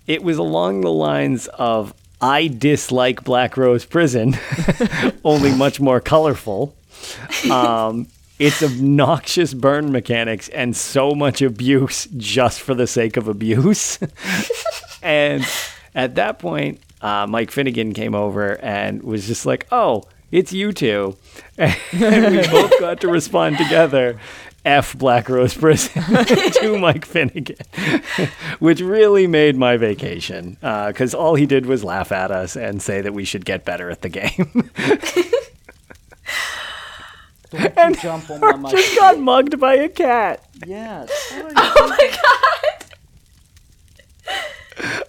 it 0.06 0.22
was 0.22 0.38
along 0.38 0.80
the 0.80 0.92
lines 0.92 1.46
of 1.48 1.94
I 2.20 2.46
dislike 2.46 3.24
Black 3.24 3.56
Rose 3.56 3.84
Prison, 3.84 4.36
only 5.24 5.54
much 5.54 5.80
more 5.80 6.00
colorful. 6.00 6.74
Um, 7.50 8.06
it's 8.38 8.62
obnoxious 8.62 9.54
burn 9.54 9.92
mechanics 9.92 10.48
and 10.48 10.76
so 10.76 11.14
much 11.14 11.42
abuse 11.42 12.06
just 12.16 12.60
for 12.60 12.74
the 12.74 12.86
sake 12.86 13.16
of 13.16 13.28
abuse. 13.28 13.98
and 15.02 15.44
at 15.94 16.14
that 16.14 16.38
point, 16.38 16.80
uh, 17.00 17.26
Mike 17.28 17.50
Finnegan 17.50 17.92
came 17.92 18.14
over 18.14 18.60
and 18.60 19.02
was 19.02 19.26
just 19.26 19.44
like, 19.44 19.66
"Oh, 19.72 20.04
it's 20.32 20.52
you 20.52 20.72
two," 20.72 21.16
and 21.56 22.36
we 22.36 22.48
both 22.48 22.80
got 22.80 23.00
to 23.02 23.08
respond 23.08 23.58
together. 23.58 24.18
F 24.64 24.96
Black 24.96 25.28
Rose 25.28 25.54
Prison 25.54 26.02
to 26.04 26.78
Mike 26.78 27.04
Finnegan, 27.04 27.56
which 28.60 28.80
really 28.80 29.26
made 29.26 29.56
my 29.56 29.76
vacation 29.76 30.56
uh, 30.62 30.86
because 30.88 31.14
all 31.14 31.34
he 31.34 31.46
did 31.46 31.66
was 31.66 31.82
laugh 31.82 32.12
at 32.12 32.30
us 32.30 32.54
and 32.56 32.80
say 32.80 33.00
that 33.00 33.12
we 33.12 33.24
should 33.24 33.44
get 33.44 33.64
better 33.64 33.90
at 33.90 34.02
the 34.02 34.08
game. 34.08 34.70
And 37.76 38.00
jump 38.00 38.30
on 38.30 38.62
my 38.62 38.70
Just 38.70 38.96
got 38.96 39.18
mugged 39.18 39.60
by 39.60 39.74
a 39.74 39.88
cat. 39.88 40.42
Yeah. 40.66 41.06
Oh 41.54 41.88
my 41.88 42.16
god! 44.78 45.04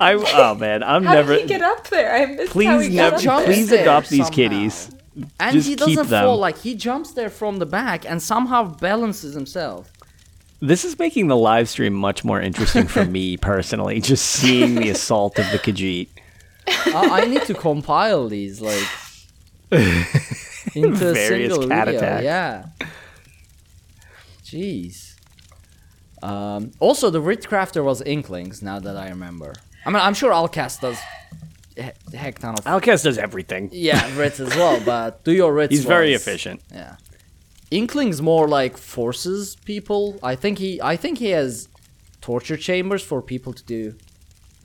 I 0.00 0.14
oh 0.14 0.54
man, 0.56 0.82
I'm 0.82 1.04
How 1.04 1.14
never. 1.14 1.34
did 1.34 1.42
he 1.42 1.48
get 1.48 1.62
up 1.62 1.88
there? 1.88 2.12
I 2.14 2.26
missed 2.26 2.48
how 2.48 2.52
please 2.52 2.86
he 2.88 2.96
got 2.96 3.12
never. 3.22 3.30
up. 3.30 3.44
Please 3.44 3.68
there 3.70 3.82
adopt 3.82 4.08
these 4.10 4.26
somehow. 4.26 4.34
kitties. 4.34 4.90
And 5.38 5.54
Just 5.54 5.68
he 5.68 5.76
doesn't 5.76 6.08
them. 6.08 6.24
fall 6.24 6.36
like 6.38 6.58
he 6.58 6.74
jumps 6.74 7.12
there 7.12 7.30
from 7.30 7.58
the 7.58 7.66
back 7.66 8.04
and 8.08 8.20
somehow 8.20 8.64
balances 8.64 9.34
himself. 9.34 9.92
This 10.60 10.84
is 10.84 10.98
making 10.98 11.28
the 11.28 11.36
live 11.36 11.68
stream 11.68 11.92
much 11.94 12.24
more 12.24 12.40
interesting 12.40 12.88
for 12.88 13.04
me 13.04 13.36
personally. 13.52 14.00
Just 14.00 14.26
seeing 14.26 14.74
the 14.74 14.88
assault 14.90 15.38
of 15.38 15.48
the 15.52 15.58
Khajiit. 15.60 16.08
I, 16.66 17.22
I 17.22 17.24
need 17.26 17.42
to 17.42 17.54
compile 17.54 18.26
these 18.28 18.60
like 18.60 18.82
into 20.74 21.08
a 21.10 21.12
Various 21.12 21.52
single 21.52 21.68
cat 21.68 21.86
video. 21.86 22.00
attacks. 22.00 22.24
Yeah. 22.24 22.66
Jeez. 24.44 25.14
Um, 26.22 26.72
also, 26.80 27.10
the 27.10 27.20
Writ 27.20 27.42
Crafter 27.42 27.84
was 27.84 28.00
Inklings. 28.02 28.62
Now 28.62 28.78
that 28.80 28.96
I 28.96 29.08
remember, 29.10 29.54
I 29.86 29.90
mean, 29.90 30.00
I'm 30.02 30.14
sure 30.14 30.30
Alcast 30.32 30.80
does 30.80 30.98
he- 31.76 32.16
heck 32.16 32.38
ton 32.38 32.54
of 32.58 32.64
Alcast 32.64 33.02
does 33.04 33.18
everything. 33.18 33.68
yeah 33.72 34.08
Rits 34.16 34.40
as 34.40 34.54
well, 34.56 34.80
but 34.84 35.24
do 35.24 35.32
your 35.32 35.52
Rits. 35.52 35.72
He's 35.72 35.84
very 35.84 36.12
was- 36.12 36.22
efficient. 36.22 36.60
Yeah. 36.72 36.96
Inkling's 37.70 38.20
more 38.22 38.46
like 38.48 38.76
forces 38.78 39.56
people. 39.64 40.18
I 40.22 40.36
think 40.36 40.58
he 40.58 40.80
I 40.80 40.96
think 40.96 41.18
he 41.18 41.30
has 41.30 41.68
torture 42.20 42.56
chambers 42.56 43.02
for 43.02 43.20
people 43.20 43.52
to 43.52 43.64
do 43.64 43.94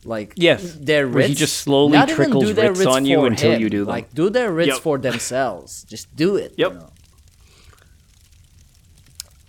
like 0.05 0.33
Yes, 0.37 0.75
their 0.79 1.07
where 1.07 1.23
he 1.23 1.29
writs. 1.29 1.39
just 1.39 1.57
slowly 1.57 1.97
Not 1.97 2.09
even 2.09 2.15
trickles 2.17 2.45
do 2.45 2.53
their 2.53 2.71
writs 2.71 2.85
on 2.85 3.05
you 3.05 3.17
for 3.21 3.27
until 3.27 3.51
him. 3.53 3.61
you 3.61 3.69
do 3.69 3.79
them. 3.79 3.87
Like 3.95 4.13
do 4.13 4.29
their 4.29 4.51
writs 4.53 4.73
Yep. 4.75 4.81
for 4.81 4.97
themselves. 4.97 5.83
Just 5.89 6.15
do 6.15 6.35
it. 6.37 6.53
you 6.57 6.65
Yep. 6.65 6.73
know? 6.75 6.89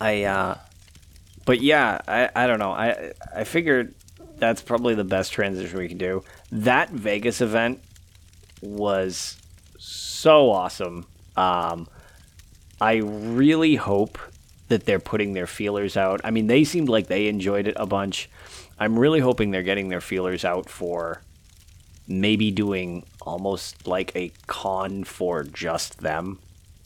I 0.00 0.24
uh 0.24 0.54
but 1.44 1.60
yeah, 1.60 1.98
I 2.08 2.30
I 2.34 2.46
don't 2.46 2.58
know. 2.58 2.70
I 2.72 3.12
I 3.34 3.44
figured 3.44 3.94
that's 4.40 4.62
probably 4.62 4.94
the 4.94 5.04
best 5.04 5.32
transition 5.32 5.78
we 5.78 5.88
can 5.88 5.98
do. 5.98 6.24
That 6.50 6.90
Vegas 6.90 7.40
event 7.40 7.82
was 8.60 9.36
so 9.78 10.50
awesome. 10.50 11.06
Um 11.36 11.88
I 12.80 12.94
really 12.96 13.76
hope 13.76 14.18
that 14.68 14.86
they're 14.86 15.00
putting 15.00 15.34
their 15.34 15.46
feelers 15.46 15.96
out. 15.96 16.20
I 16.24 16.30
mean, 16.30 16.46
they 16.46 16.64
seemed 16.64 16.88
like 16.88 17.08
they 17.08 17.26
enjoyed 17.26 17.66
it 17.66 17.74
a 17.76 17.86
bunch. 17.86 18.30
I'm 18.78 18.98
really 18.98 19.20
hoping 19.20 19.50
they're 19.50 19.62
getting 19.62 19.88
their 19.88 20.00
feelers 20.00 20.44
out 20.44 20.70
for 20.70 21.20
maybe 22.08 22.50
doing 22.50 23.04
almost 23.20 23.86
like 23.86 24.14
a 24.16 24.32
con 24.46 25.04
for 25.04 25.44
just 25.44 25.98
them 25.98 26.38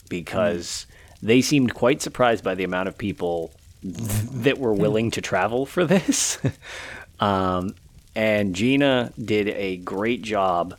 because 0.08 0.86
they 1.22 1.40
seemed 1.40 1.74
quite 1.74 2.02
surprised 2.02 2.42
by 2.42 2.54
the 2.54 2.64
amount 2.64 2.88
of 2.88 2.98
people 2.98 3.52
that 3.82 4.58
were 4.58 4.72
willing 4.72 5.10
to 5.12 5.20
travel 5.20 5.66
for 5.66 5.84
this. 5.84 6.38
um, 7.20 7.74
and 8.14 8.54
Gina 8.54 9.12
did 9.22 9.48
a 9.48 9.76
great 9.78 10.22
job 10.22 10.78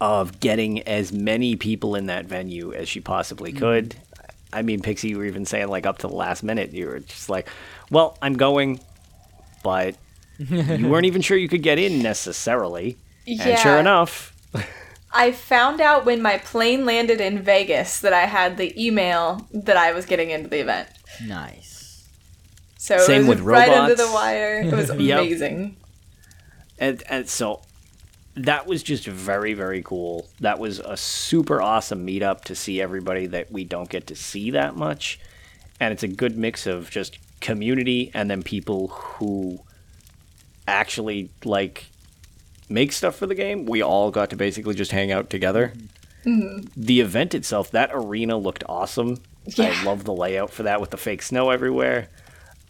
of 0.00 0.40
getting 0.40 0.82
as 0.82 1.12
many 1.12 1.56
people 1.56 1.94
in 1.94 2.06
that 2.06 2.24
venue 2.24 2.72
as 2.72 2.88
she 2.88 3.00
possibly 3.00 3.52
could. 3.52 3.94
I 4.52 4.62
mean, 4.62 4.80
Pixie, 4.80 5.08
you 5.10 5.18
were 5.18 5.26
even 5.26 5.44
saying 5.44 5.68
like 5.68 5.86
up 5.86 5.98
to 5.98 6.08
the 6.08 6.14
last 6.14 6.42
minute, 6.42 6.72
you 6.72 6.86
were 6.86 7.00
just 7.00 7.28
like, 7.28 7.48
"Well, 7.90 8.16
I'm 8.20 8.34
going," 8.34 8.80
but 9.62 9.96
you 10.38 10.88
weren't 10.88 11.06
even 11.06 11.22
sure 11.22 11.36
you 11.36 11.48
could 11.48 11.62
get 11.62 11.78
in 11.78 12.02
necessarily. 12.02 12.96
And 13.26 13.58
sure 13.58 13.78
enough, 13.78 14.34
I 15.12 15.32
found 15.32 15.80
out 15.80 16.04
when 16.04 16.22
my 16.22 16.38
plane 16.38 16.84
landed 16.84 17.20
in 17.20 17.42
Vegas 17.42 18.00
that 18.00 18.12
I 18.12 18.22
had 18.22 18.56
the 18.56 18.72
email 18.82 19.46
that 19.52 19.76
I 19.76 19.92
was 19.92 20.06
getting 20.06 20.30
into 20.30 20.48
the 20.48 20.60
event. 20.60 20.88
Nice. 21.24 21.79
So 22.82 22.96
Same 22.96 23.26
with 23.26 23.40
right 23.40 23.68
under 23.70 23.94
the 23.94 24.04
robots. 24.04 24.14
wire. 24.14 24.60
It 24.62 24.72
was 24.72 24.88
Yep. 24.98 25.18
amazing. 25.20 25.76
and 26.78 27.02
and 27.10 27.28
so 27.28 27.60
that 28.34 28.66
was 28.66 28.82
just 28.82 29.04
very 29.06 29.52
very 29.52 29.82
cool. 29.82 30.28
That 30.40 30.58
was 30.58 30.78
a 30.78 30.96
super 30.96 31.60
awesome 31.60 32.06
meetup 32.06 32.40
to 32.44 32.54
see 32.54 32.80
everybody 32.80 33.26
that 33.26 33.52
we 33.52 33.64
don't 33.64 33.90
get 33.90 34.06
to 34.06 34.16
see 34.16 34.50
that 34.52 34.76
much, 34.76 35.20
and 35.78 35.92
it's 35.92 36.02
a 36.02 36.08
good 36.08 36.38
mix 36.38 36.66
of 36.66 36.88
just 36.90 37.18
community 37.42 38.10
and 38.14 38.30
then 38.30 38.42
people 38.42 38.88
who 38.88 39.60
actually 40.66 41.28
like 41.44 41.86
make 42.70 42.92
stuff 42.92 43.14
for 43.16 43.26
the 43.26 43.34
game. 43.34 43.66
We 43.66 43.82
all 43.82 44.10
got 44.10 44.30
to 44.30 44.36
basically 44.36 44.74
just 44.74 44.92
hang 44.92 45.12
out 45.12 45.28
together. 45.28 45.74
Mm-hmm. 46.24 46.66
The 46.76 47.00
event 47.00 47.34
itself, 47.34 47.70
that 47.72 47.90
arena 47.92 48.38
looked 48.38 48.64
awesome. 48.68 49.18
I 49.58 49.82
love 49.84 50.04
the 50.04 50.12
layout 50.14 50.50
for 50.50 50.62
that 50.62 50.80
with 50.80 50.90
the 50.90 50.96
fake 50.98 51.22
snow 51.22 51.50
everywhere. 51.50 52.08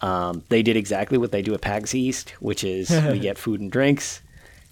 Um, 0.00 0.42
they 0.48 0.62
did 0.62 0.76
exactly 0.76 1.18
what 1.18 1.30
they 1.32 1.42
do 1.42 1.54
at 1.54 1.60
PAX 1.60 1.94
East, 1.94 2.30
which 2.40 2.64
is 2.64 2.90
we 3.10 3.18
get 3.18 3.38
food 3.38 3.60
and 3.60 3.70
drinks. 3.70 4.20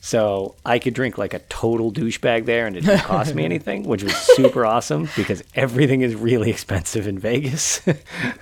So 0.01 0.55
I 0.65 0.79
could 0.79 0.95
drink 0.95 1.19
like 1.19 1.35
a 1.35 1.41
total 1.41 1.93
douchebag 1.93 2.45
there 2.45 2.67
and 2.67 2.77
it 2.77 2.85
didn't 2.85 3.01
cost 3.05 3.35
me 3.35 3.45
anything, 3.45 3.83
which 3.83 4.03
was 4.03 4.15
super 4.15 4.65
awesome 4.65 5.09
because 5.17 5.43
everything 5.55 6.03
is 6.03 6.15
really 6.15 6.51
expensive 6.51 7.09
in 7.09 7.19
Vegas. 7.19 7.81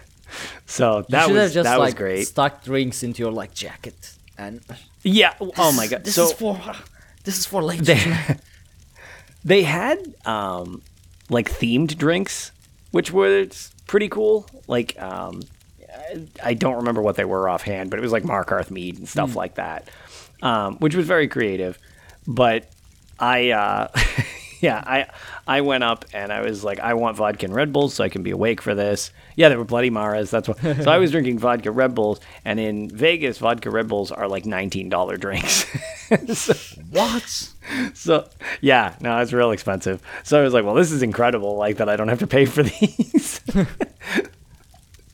so 0.67 1.07
that 1.09 1.31
was 1.31 1.55
just 1.55 1.65
that 1.65 1.79
like 1.79 1.87
was 1.87 1.95
great. 1.95 2.27
stuck 2.27 2.63
drinks 2.63 3.03
into 3.03 3.23
your 3.23 3.33
like 3.33 3.55
jacket 3.55 4.15
and 4.37 4.61
Yeah. 5.03 5.35
Oh 5.41 5.73
my 5.73 5.87
god. 5.87 6.05
This 6.05 6.15
so 6.15 6.25
is 6.27 6.33
for 6.33 6.61
this 7.25 7.39
is 7.39 7.47
for 7.47 7.63
late. 7.63 7.81
they, 7.81 8.37
they 9.45 9.63
had 9.63 10.15
um, 10.27 10.83
like 11.31 11.51
themed 11.51 11.97
drinks, 11.97 12.53
which 12.91 13.11
was 13.13 13.73
pretty 13.87 14.09
cool. 14.09 14.47
Like 14.69 15.01
um, 15.01 15.43
I- 16.43 16.55
don't 16.55 16.77
remember 16.77 17.03
what 17.03 17.17
they 17.17 17.25
were 17.25 17.49
offhand, 17.49 17.91
but 17.91 17.99
it 17.99 18.03
was 18.03 18.13
like 18.13 18.23
Markarth 18.25 18.71
mead 18.71 18.99
and 18.99 19.09
stuff 19.09 19.37
like 19.37 19.55
that, 19.57 19.89
um, 20.43 20.77
which 20.79 20.95
was 20.95 21.07
very 21.07 21.29
creative. 21.29 21.79
But 22.27 22.69
I 23.19 23.51
uh, 23.51 23.89
yeah, 24.61 24.83
I 24.87 25.07
I 25.47 25.61
went 25.61 25.85
up 25.85 26.05
and 26.13 26.33
I 26.33 26.41
was 26.41 26.65
like, 26.65 26.81
I 26.81 26.95
want 26.95 27.17
vodka 27.17 27.47
and 27.47 27.55
Red 27.55 27.73
Bulls 27.73 27.95
so 27.95 28.05
I 28.05 28.09
can 28.09 28.23
be 28.23 28.31
awake 28.31 28.61
for 28.61 28.75
this. 28.75 29.11
Yeah, 29.37 29.49
they 29.49 29.57
were 29.57 29.65
Bloody 29.65 29.91
Maras. 29.91 30.31
That's 30.31 30.49
what. 30.49 30.59
so 30.61 30.91
I 30.91 30.99
was 30.99 31.11
drinking 31.13 31.39
vodka 31.39 31.71
Red 31.71 31.95
Bulls, 31.95 32.21
and 32.45 32.59
in 32.59 32.89
Vegas, 32.91 33.39
vodka 33.39 33.71
Red 33.71 33.87
Bulls 33.89 34.11
are 34.11 34.29
like 34.29 34.45
nineteen 34.47 34.89
dollar 34.89 35.17
drinks. 35.17 35.67
so, 36.35 36.55
What? 36.91 37.53
so 37.95 38.29
yeah, 38.61 38.95
no, 39.01 39.19
it's 39.19 39.33
real 39.33 39.51
expensive. 39.51 40.01
So 40.25 40.39
I 40.41 40.43
was 40.43 40.53
like, 40.55 40.65
well, 40.65 40.75
this 40.75 40.91
is 40.93 41.03
incredible. 41.03 41.57
Like 41.57 41.77
that, 41.79 41.89
I 41.89 41.97
don't 41.97 42.09
have 42.09 42.21
to 42.21 42.27
pay 42.27 42.45
for 42.45 42.63
these. 42.63 43.41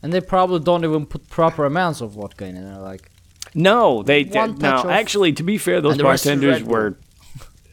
And 0.02 0.12
they 0.12 0.20
probably 0.20 0.58
don't 0.60 0.84
even 0.84 1.06
put 1.06 1.28
proper 1.30 1.64
amounts 1.64 2.00
of 2.00 2.12
vodka 2.12 2.44
in 2.46 2.56
it. 2.56 2.62
They're 2.62 2.78
like, 2.78 3.10
No, 3.54 4.02
they 4.02 4.24
did. 4.24 4.58
No, 4.60 4.88
actually, 4.90 5.32
to 5.34 5.42
be 5.42 5.58
fair, 5.58 5.80
those 5.80 5.92
And 5.92 6.00
the 6.00 6.04
rest 6.04 6.26
is 6.26 6.30
bartenders 6.40 6.62
were 6.64 6.96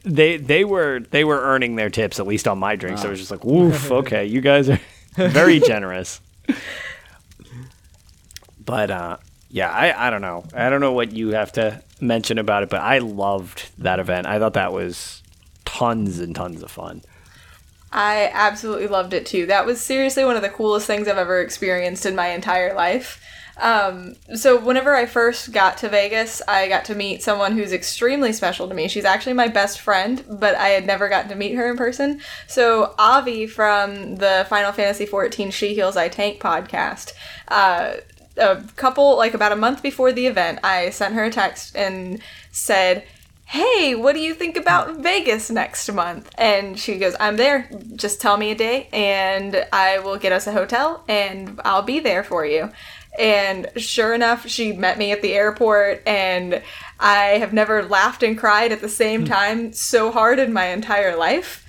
they 0.04 0.36
they 0.38 0.64
were 0.64 1.00
they 1.10 1.24
were 1.24 1.40
earning 1.40 1.76
their 1.76 1.90
tips 1.90 2.18
at 2.20 2.26
least 2.26 2.46
on 2.48 2.58
my 2.58 2.76
drinks. 2.76 3.02
I 3.02 3.08
Ah. 3.08 3.10
was 3.10 3.18
just 3.18 3.30
like, 3.30 3.44
woof, 3.44 3.90
okay, 4.00 4.24
you 4.26 4.40
guys 4.40 4.68
are 4.70 4.80
very 5.16 5.58
generous. 5.72 6.20
But 8.64 8.90
uh, 8.90 9.16
yeah, 9.50 9.70
I 9.70 10.06
I 10.06 10.10
don't 10.10 10.22
know. 10.22 10.44
I 10.54 10.70
don't 10.70 10.80
know 10.80 10.92
what 10.92 11.12
you 11.12 11.30
have 11.30 11.52
to 11.52 11.82
mention 12.00 12.38
about 12.38 12.62
it, 12.62 12.70
but 12.70 12.80
I 12.80 12.98
loved 12.98 13.70
that 13.78 13.98
event. 13.98 14.26
I 14.26 14.38
thought 14.38 14.54
that 14.54 14.72
was 14.72 15.22
tons 15.64 16.18
and 16.20 16.34
tons 16.34 16.62
of 16.62 16.70
fun. 16.70 17.02
I 17.92 18.30
absolutely 18.32 18.86
loved 18.86 19.12
it 19.12 19.26
too. 19.26 19.46
That 19.46 19.66
was 19.66 19.80
seriously 19.80 20.24
one 20.24 20.36
of 20.36 20.42
the 20.42 20.48
coolest 20.48 20.86
things 20.86 21.08
I've 21.08 21.18
ever 21.18 21.40
experienced 21.40 22.06
in 22.06 22.14
my 22.14 22.28
entire 22.28 22.74
life. 22.74 23.20
Um, 23.60 24.14
so 24.34 24.58
whenever 24.58 24.94
I 24.94 25.06
first 25.06 25.52
got 25.52 25.76
to 25.78 25.88
Vegas, 25.88 26.40
I 26.48 26.68
got 26.68 26.86
to 26.86 26.94
meet 26.94 27.22
someone 27.22 27.52
who's 27.52 27.72
extremely 27.72 28.32
special 28.32 28.68
to 28.68 28.74
me. 28.74 28.88
She's 28.88 29.04
actually 29.04 29.34
my 29.34 29.48
best 29.48 29.80
friend, 29.80 30.24
but 30.28 30.54
I 30.54 30.68
had 30.68 30.86
never 30.86 31.08
gotten 31.08 31.28
to 31.30 31.36
meet 31.36 31.54
her 31.56 31.70
in 31.70 31.76
person. 31.76 32.20
So 32.46 32.94
Avi 32.98 33.46
from 33.46 34.16
the 34.16 34.46
Final 34.48 34.72
Fantasy 34.72 35.04
XIV 35.04 35.52
She 35.52 35.74
Heals 35.74 35.96
I 35.96 36.08
Tank 36.08 36.40
podcast, 36.40 37.12
uh, 37.48 37.94
a 38.38 38.62
couple 38.76 39.16
like 39.16 39.34
about 39.34 39.52
a 39.52 39.56
month 39.56 39.82
before 39.82 40.12
the 40.12 40.26
event, 40.26 40.60
I 40.64 40.90
sent 40.90 41.14
her 41.14 41.24
a 41.24 41.30
text 41.30 41.76
and 41.76 42.20
said, 42.50 43.04
"Hey, 43.50 43.94
what 43.94 44.14
do 44.14 44.20
you 44.20 44.34
think 44.34 44.56
about 44.56 44.96
Vegas 44.96 45.50
next 45.50 45.90
month?" 45.92 46.30
And 46.36 46.78
she 46.78 46.98
goes, 46.98 47.14
"I'm 47.20 47.36
there. 47.36 47.68
Just 47.96 48.20
tell 48.20 48.36
me 48.36 48.50
a 48.50 48.54
day 48.54 48.88
and 48.92 49.66
I 49.72 49.98
will 49.98 50.16
get 50.16 50.32
us 50.32 50.46
a 50.46 50.52
hotel 50.52 51.04
and 51.08 51.60
I'll 51.64 51.82
be 51.82 52.00
there 52.00 52.24
for 52.24 52.44
you." 52.46 52.70
And 53.18 53.68
sure 53.76 54.14
enough, 54.14 54.48
she 54.48 54.72
met 54.72 54.98
me 54.98 55.12
at 55.12 55.20
the 55.20 55.34
airport 55.34 56.02
and 56.06 56.62
I 56.98 57.38
have 57.38 57.52
never 57.52 57.82
laughed 57.82 58.22
and 58.22 58.38
cried 58.38 58.72
at 58.72 58.80
the 58.80 58.88
same 58.88 59.24
time 59.24 59.72
so 59.72 60.10
hard 60.12 60.38
in 60.38 60.52
my 60.52 60.66
entire 60.66 61.16
life 61.16 61.66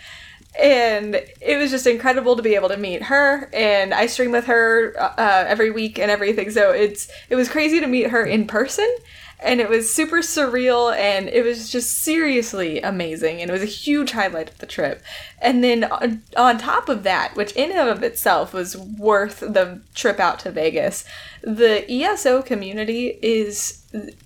and 0.60 1.16
it 1.16 1.58
was 1.58 1.72
just 1.72 1.88
incredible 1.88 2.36
to 2.36 2.41
be 2.41 2.56
able 2.56 2.68
to 2.68 2.78
meet 2.78 3.03
her 3.03 3.49
and 3.53 3.94
i 3.94 4.06
stream 4.06 4.32
with 4.32 4.45
her 4.45 4.94
uh, 4.99 5.45
every 5.48 5.72
week 5.72 5.98
and 5.98 6.12
everything 6.12 6.52
so 6.52 6.72
it's 6.72 7.10
it 7.30 7.36
was 7.36 7.48
crazy 7.48 7.80
to 7.80 7.88
meet 7.88 8.10
her 8.10 8.26
in 8.26 8.45
person 8.45 8.88
and 9.41 9.59
it 9.59 9.69
was 9.69 9.93
super 9.93 10.18
surreal 10.18 10.95
and 10.95 11.27
it 11.30 11.43
was 11.43 11.69
just 11.69 11.99
seriously 11.99 12.80
amazing 12.81 13.41
and 13.41 13.49
it 13.49 13.53
was 13.53 13.63
a 13.63 13.65
huge 13.65 14.11
highlight 14.11 14.49
of 14.49 14.57
the 14.59 14.65
trip 14.65 15.01
and 15.41 15.63
then 15.63 15.84
on, 15.85 16.22
on 16.38 16.57
top 16.57 16.89
of 16.89 17.03
that 17.03 17.35
which 17.35 17.51
in 17.53 17.72
and 17.72 17.89
of 17.89 18.03
itself 18.03 18.53
was 18.53 18.77
worth 18.77 19.39
the 19.39 19.81
trip 19.95 20.19
out 20.19 20.39
to 20.39 20.51
vegas 20.51 21.03
the 21.41 21.91
eso 21.91 22.41
community 22.41 23.18
is 23.22 23.81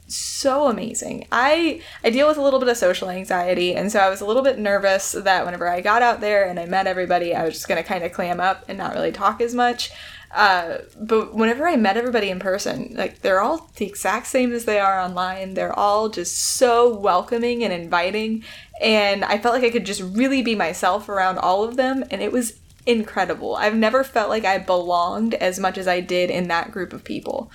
so 0.08 0.68
amazing. 0.68 1.28
I 1.32 1.82
I 2.04 2.10
deal 2.10 2.28
with 2.28 2.38
a 2.38 2.42
little 2.42 2.60
bit 2.60 2.70
of 2.70 2.78
social 2.78 3.10
anxiety, 3.10 3.74
and 3.74 3.92
so 3.92 4.00
I 4.00 4.10
was 4.10 4.22
a 4.22 4.26
little 4.26 4.44
bit 4.44 4.60
nervous 4.60 5.14
that 5.14 5.46
whenever 5.46 5.68
I 5.68 5.82
got 5.82 6.02
out 6.02 6.22
there 6.22 6.48
and 6.48 6.60
I 6.60 6.66
met 6.66 6.88
everybody, 6.88 7.34
I 7.34 7.44
was 7.44 7.54
just 7.54 7.68
gonna 7.68 7.84
kind 7.84 8.04
of 8.04 8.14
clam 8.14 8.40
up 8.40 8.66
and 8.68 8.78
not 8.78 8.94
really 8.94 9.12
talk 9.12 9.42
as 9.42 9.56
much. 9.56 9.92
Uh, 10.36 10.80
but 11.00 11.34
whenever 11.34 11.66
I 11.66 11.78
met 11.78 11.96
everybody 11.96 12.30
in 12.30 12.40
person, 12.40 12.94
like 12.98 13.22
they're 13.22 13.40
all 13.40 13.70
the 13.78 13.86
exact 13.86 14.28
same 14.28 14.52
as 14.52 14.66
they 14.66 14.80
are 14.80 15.00
online. 15.00 15.54
They're 15.54 15.78
all 15.78 16.10
just 16.10 16.36
so 16.38 16.94
welcoming 16.94 17.64
and 17.64 17.72
inviting, 17.72 18.44
and 18.82 19.24
I 19.24 19.38
felt 19.38 19.56
like 19.56 19.64
I 19.64 19.70
could 19.70 19.86
just 19.86 20.02
really 20.02 20.42
be 20.42 20.54
myself 20.54 21.08
around 21.08 21.38
all 21.38 21.64
of 21.64 21.78
them, 21.78 22.04
and 22.12 22.22
it 22.22 22.34
was 22.34 22.60
incredible. 22.86 23.56
I've 23.56 23.76
never 23.76 24.04
felt 24.04 24.30
like 24.30 24.44
I 24.44 24.58
belonged 24.58 25.36
as 25.36 25.58
much 25.58 25.78
as 25.78 25.88
I 25.88 26.02
did 26.02 26.30
in 26.30 26.50
that 26.50 26.70
group 26.70 26.92
of 26.92 27.06
people. 27.06 27.50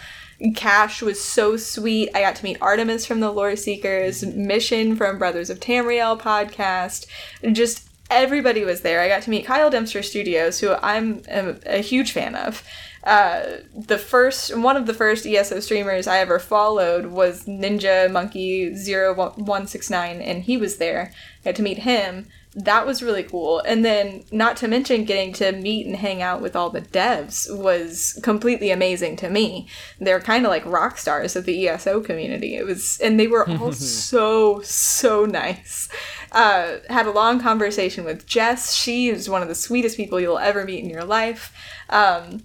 Cash 0.57 1.02
was 1.02 1.23
so 1.23 1.59
sweet. 1.59 2.09
I 2.15 2.23
got 2.23 2.36
to 2.36 2.44
meet 2.44 2.57
Artemis 2.62 3.05
from 3.05 3.20
the 3.20 3.31
Lore 3.31 3.57
Seekers, 3.57 4.24
Mission 4.24 4.97
from 4.97 5.19
Brothers 5.19 5.51
of 5.51 5.61
Tamriel 5.61 6.19
podcast. 6.19 7.07
Just 7.52 7.90
everybody 8.11 8.65
was 8.65 8.82
there. 8.82 9.01
I 9.01 9.09
got 9.09 9.23
to 9.23 9.31
meet 9.31 9.47
Kyle 9.47 9.70
Dempster 9.70 10.03
Studios, 10.03 10.61
who 10.61 10.74
I'm 10.82 11.23
a, 11.28 11.57
a 11.66 11.78
huge 11.78 12.12
fan 12.12 12.35
of. 12.35 12.62
Uh, 13.03 13.59
the 13.74 13.97
first 13.97 14.55
one 14.57 14.77
of 14.77 14.87
the 14.87 14.93
first 14.93 15.27
ESO 15.27 15.61
streamers 15.61 16.07
I 16.07 16.19
ever 16.19 16.39
followed 16.39 17.07
was 17.07 17.45
Ninja 17.47 18.11
Monkey 18.11 18.74
0169 18.74 20.20
and 20.20 20.43
he 20.43 20.59
was 20.59 20.77
there. 20.77 21.12
I 21.41 21.45
got 21.49 21.57
to 21.57 21.62
meet 21.62 21.78
him. 21.78 22.27
That 22.55 22.85
was 22.85 23.03
really 23.03 23.23
cool. 23.23 23.61
And 23.61 23.85
then 23.85 24.24
not 24.32 24.57
to 24.59 24.69
mention 24.69 25.05
getting 25.05 25.32
to 25.35 25.53
meet 25.53 25.87
and 25.87 25.97
hang 25.97 26.20
out 26.20 26.43
with 26.43 26.57
all 26.57 26.69
the 26.69 26.81
devs 26.81 27.49
was 27.57 28.19
completely 28.24 28.70
amazing 28.70 29.16
to 29.19 29.31
me. 29.31 29.69
They're 30.01 30.20
kind 30.20 30.45
of 30.45 30.51
like 30.51 30.66
rock 30.66 30.99
stars 30.99 31.37
of 31.37 31.47
the 31.47 31.69
ESO 31.69 32.01
community. 32.03 32.57
It 32.57 32.66
was 32.66 33.01
and 33.01 33.19
they 33.19 33.28
were 33.28 33.49
all 33.49 33.73
so 33.73 34.61
so 34.62 35.24
nice. 35.24 35.89
Uh, 36.32 36.78
had 36.89 37.07
a 37.07 37.11
long 37.11 37.40
conversation 37.40 38.05
with 38.05 38.27
Jess. 38.27 38.74
She 38.74 39.09
is 39.09 39.28
one 39.28 39.43
of 39.43 39.48
the 39.48 39.55
sweetest 39.55 39.97
people 39.97 40.20
you'll 40.20 40.39
ever 40.39 40.65
meet 40.65 40.85
in 40.85 40.90
your 40.90 41.05
life. 41.05 41.52
Um, 41.89 42.44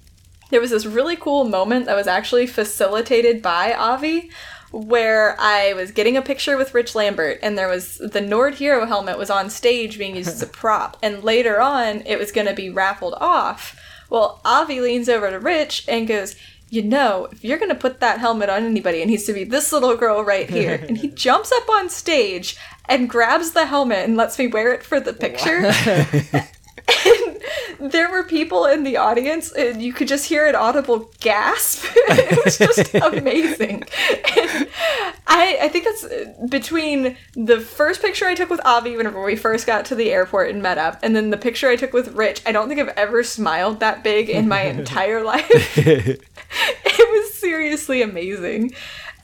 there 0.49 0.61
was 0.61 0.71
this 0.71 0.85
really 0.85 1.15
cool 1.15 1.43
moment 1.45 1.85
that 1.85 1.95
was 1.95 2.07
actually 2.07 2.47
facilitated 2.47 3.41
by 3.41 3.73
Avi 3.73 4.29
where 4.71 5.35
I 5.39 5.73
was 5.73 5.91
getting 5.91 6.17
a 6.17 6.21
picture 6.21 6.57
with 6.57 6.73
Rich 6.73 6.95
Lambert 6.95 7.39
and 7.41 7.57
there 7.57 7.67
was 7.67 7.97
the 7.97 8.21
Nord 8.21 8.55
Hero 8.55 8.85
helmet 8.85 9.17
was 9.17 9.29
on 9.29 9.49
stage 9.49 9.97
being 9.97 10.15
used 10.15 10.29
as 10.29 10.41
a 10.41 10.47
prop 10.61 10.97
and 11.01 11.23
later 11.23 11.61
on 11.61 12.01
it 12.01 12.19
was 12.19 12.31
going 12.31 12.47
to 12.47 12.53
be 12.53 12.69
raffled 12.69 13.15
off. 13.15 13.79
Well, 14.09 14.41
Avi 14.45 14.81
leans 14.81 15.09
over 15.09 15.31
to 15.31 15.39
Rich 15.39 15.85
and 15.87 16.07
goes, 16.07 16.35
you 16.75 16.83
know, 16.83 17.27
if 17.31 17.43
you're 17.43 17.57
going 17.57 17.69
to 17.69 17.75
put 17.75 18.01
that 18.01 18.19
helmet 18.19 18.49
on 18.49 18.63
anybody, 18.63 19.01
it 19.01 19.07
needs 19.07 19.23
to 19.23 19.33
be 19.33 19.45
this 19.45 19.71
little 19.71 19.95
girl 19.95 20.23
right 20.23 20.49
here. 20.49 20.75
and 20.87 20.97
he 20.97 21.07
jumps 21.07 21.51
up 21.51 21.69
on 21.69 21.89
stage 21.89 22.57
and 22.87 23.09
grabs 23.09 23.51
the 23.51 23.65
helmet 23.65 23.99
and 23.99 24.17
lets 24.17 24.37
me 24.37 24.47
wear 24.47 24.73
it 24.73 24.83
for 24.83 24.99
the 24.99 25.13
picture. 25.13 25.65
and 25.65 27.24
there 27.79 28.11
were 28.11 28.23
people 28.23 28.65
in 28.65 28.83
the 28.83 28.97
audience 28.97 29.51
and 29.51 29.81
you 29.81 29.93
could 29.93 30.07
just 30.07 30.25
hear 30.25 30.45
an 30.45 30.55
audible 30.55 31.09
gasp. 31.19 31.85
It 32.07 32.45
was 32.45 32.57
just 32.57 32.93
amazing. 32.95 33.83
And 34.37 34.67
I, 35.27 35.57
I 35.63 35.69
think 35.69 35.85
that's 35.85 36.03
uh, 36.03 36.33
between 36.49 37.17
the 37.35 37.59
first 37.59 38.01
picture 38.01 38.25
i 38.25 38.35
took 38.35 38.49
with 38.49 38.61
avi 38.65 38.95
whenever 38.95 39.23
we 39.23 39.35
first 39.35 39.65
got 39.67 39.85
to 39.85 39.95
the 39.95 40.11
airport 40.11 40.49
and 40.49 40.61
met 40.61 40.77
up 40.77 40.99
and 41.03 41.15
then 41.15 41.29
the 41.29 41.37
picture 41.37 41.67
i 41.67 41.75
took 41.75 41.93
with 41.93 42.09
rich 42.15 42.41
i 42.45 42.51
don't 42.51 42.67
think 42.69 42.79
i've 42.79 42.95
ever 42.95 43.23
smiled 43.23 43.79
that 43.79 44.03
big 44.03 44.29
in 44.29 44.47
my 44.47 44.61
entire 44.75 45.23
life. 45.23 45.77
It 45.77 47.09
was 47.09 47.33
seriously 47.33 48.01
amazing 48.01 48.73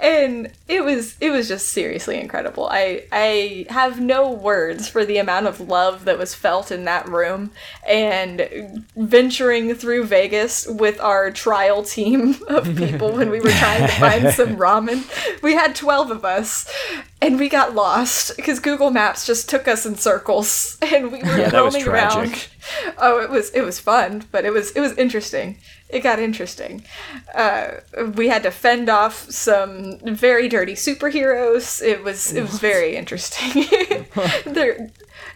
and 0.01 0.51
it 0.67 0.83
was 0.83 1.15
it 1.21 1.29
was 1.29 1.47
just 1.47 1.69
seriously 1.69 2.19
incredible. 2.19 2.67
I 2.71 3.03
I 3.11 3.67
have 3.69 4.01
no 4.01 4.31
words 4.31 4.87
for 4.87 5.05
the 5.05 5.17
amount 5.17 5.45
of 5.47 5.59
love 5.59 6.05
that 6.05 6.17
was 6.17 6.33
felt 6.33 6.71
in 6.71 6.85
that 6.85 7.07
room 7.07 7.51
and 7.87 8.85
venturing 8.95 9.75
through 9.75 10.05
Vegas 10.05 10.65
with 10.67 10.99
our 10.99 11.29
trial 11.31 11.83
team 11.83 12.35
of 12.47 12.75
people 12.75 13.11
when 13.13 13.29
we 13.29 13.39
were 13.39 13.51
trying 13.51 13.81
to 13.81 13.93
find 13.93 14.29
some 14.33 14.55
ramen. 14.57 15.03
We 15.43 15.53
had 15.53 15.75
12 15.75 16.11
of 16.11 16.25
us 16.25 16.67
and 17.21 17.37
we 17.39 17.47
got 17.49 17.75
lost 17.75 18.35
because 18.37 18.59
Google 18.59 18.89
Maps 18.89 19.27
just 19.27 19.47
took 19.49 19.67
us 19.67 19.85
in 19.85 19.95
circles 19.95 20.77
and 20.81 21.11
we 21.11 21.19
were 21.21 21.37
Yeah, 21.37 21.51
roaming 21.55 21.87
around. 21.87 22.47
Oh, 22.97 23.19
it 23.21 23.29
was 23.29 23.51
it 23.51 23.61
was 23.61 23.79
fun, 23.79 24.23
but 24.31 24.45
it 24.45 24.51
was 24.51 24.71
it 24.71 24.79
was 24.79 24.97
interesting. 24.97 25.57
It 25.91 26.01
got 26.01 26.19
interesting. 26.19 26.85
Uh, 27.35 27.81
we 28.15 28.29
had 28.29 28.43
to 28.43 28.51
fend 28.51 28.87
off 28.89 29.29
some 29.29 29.99
very 29.99 30.47
dirty 30.47 30.73
superheroes. 30.73 31.81
It 31.83 32.03
was 32.03 32.31
it 32.33 32.43
was 32.43 32.59
very 32.59 32.95
interesting. 32.95 33.65
there 34.45 34.89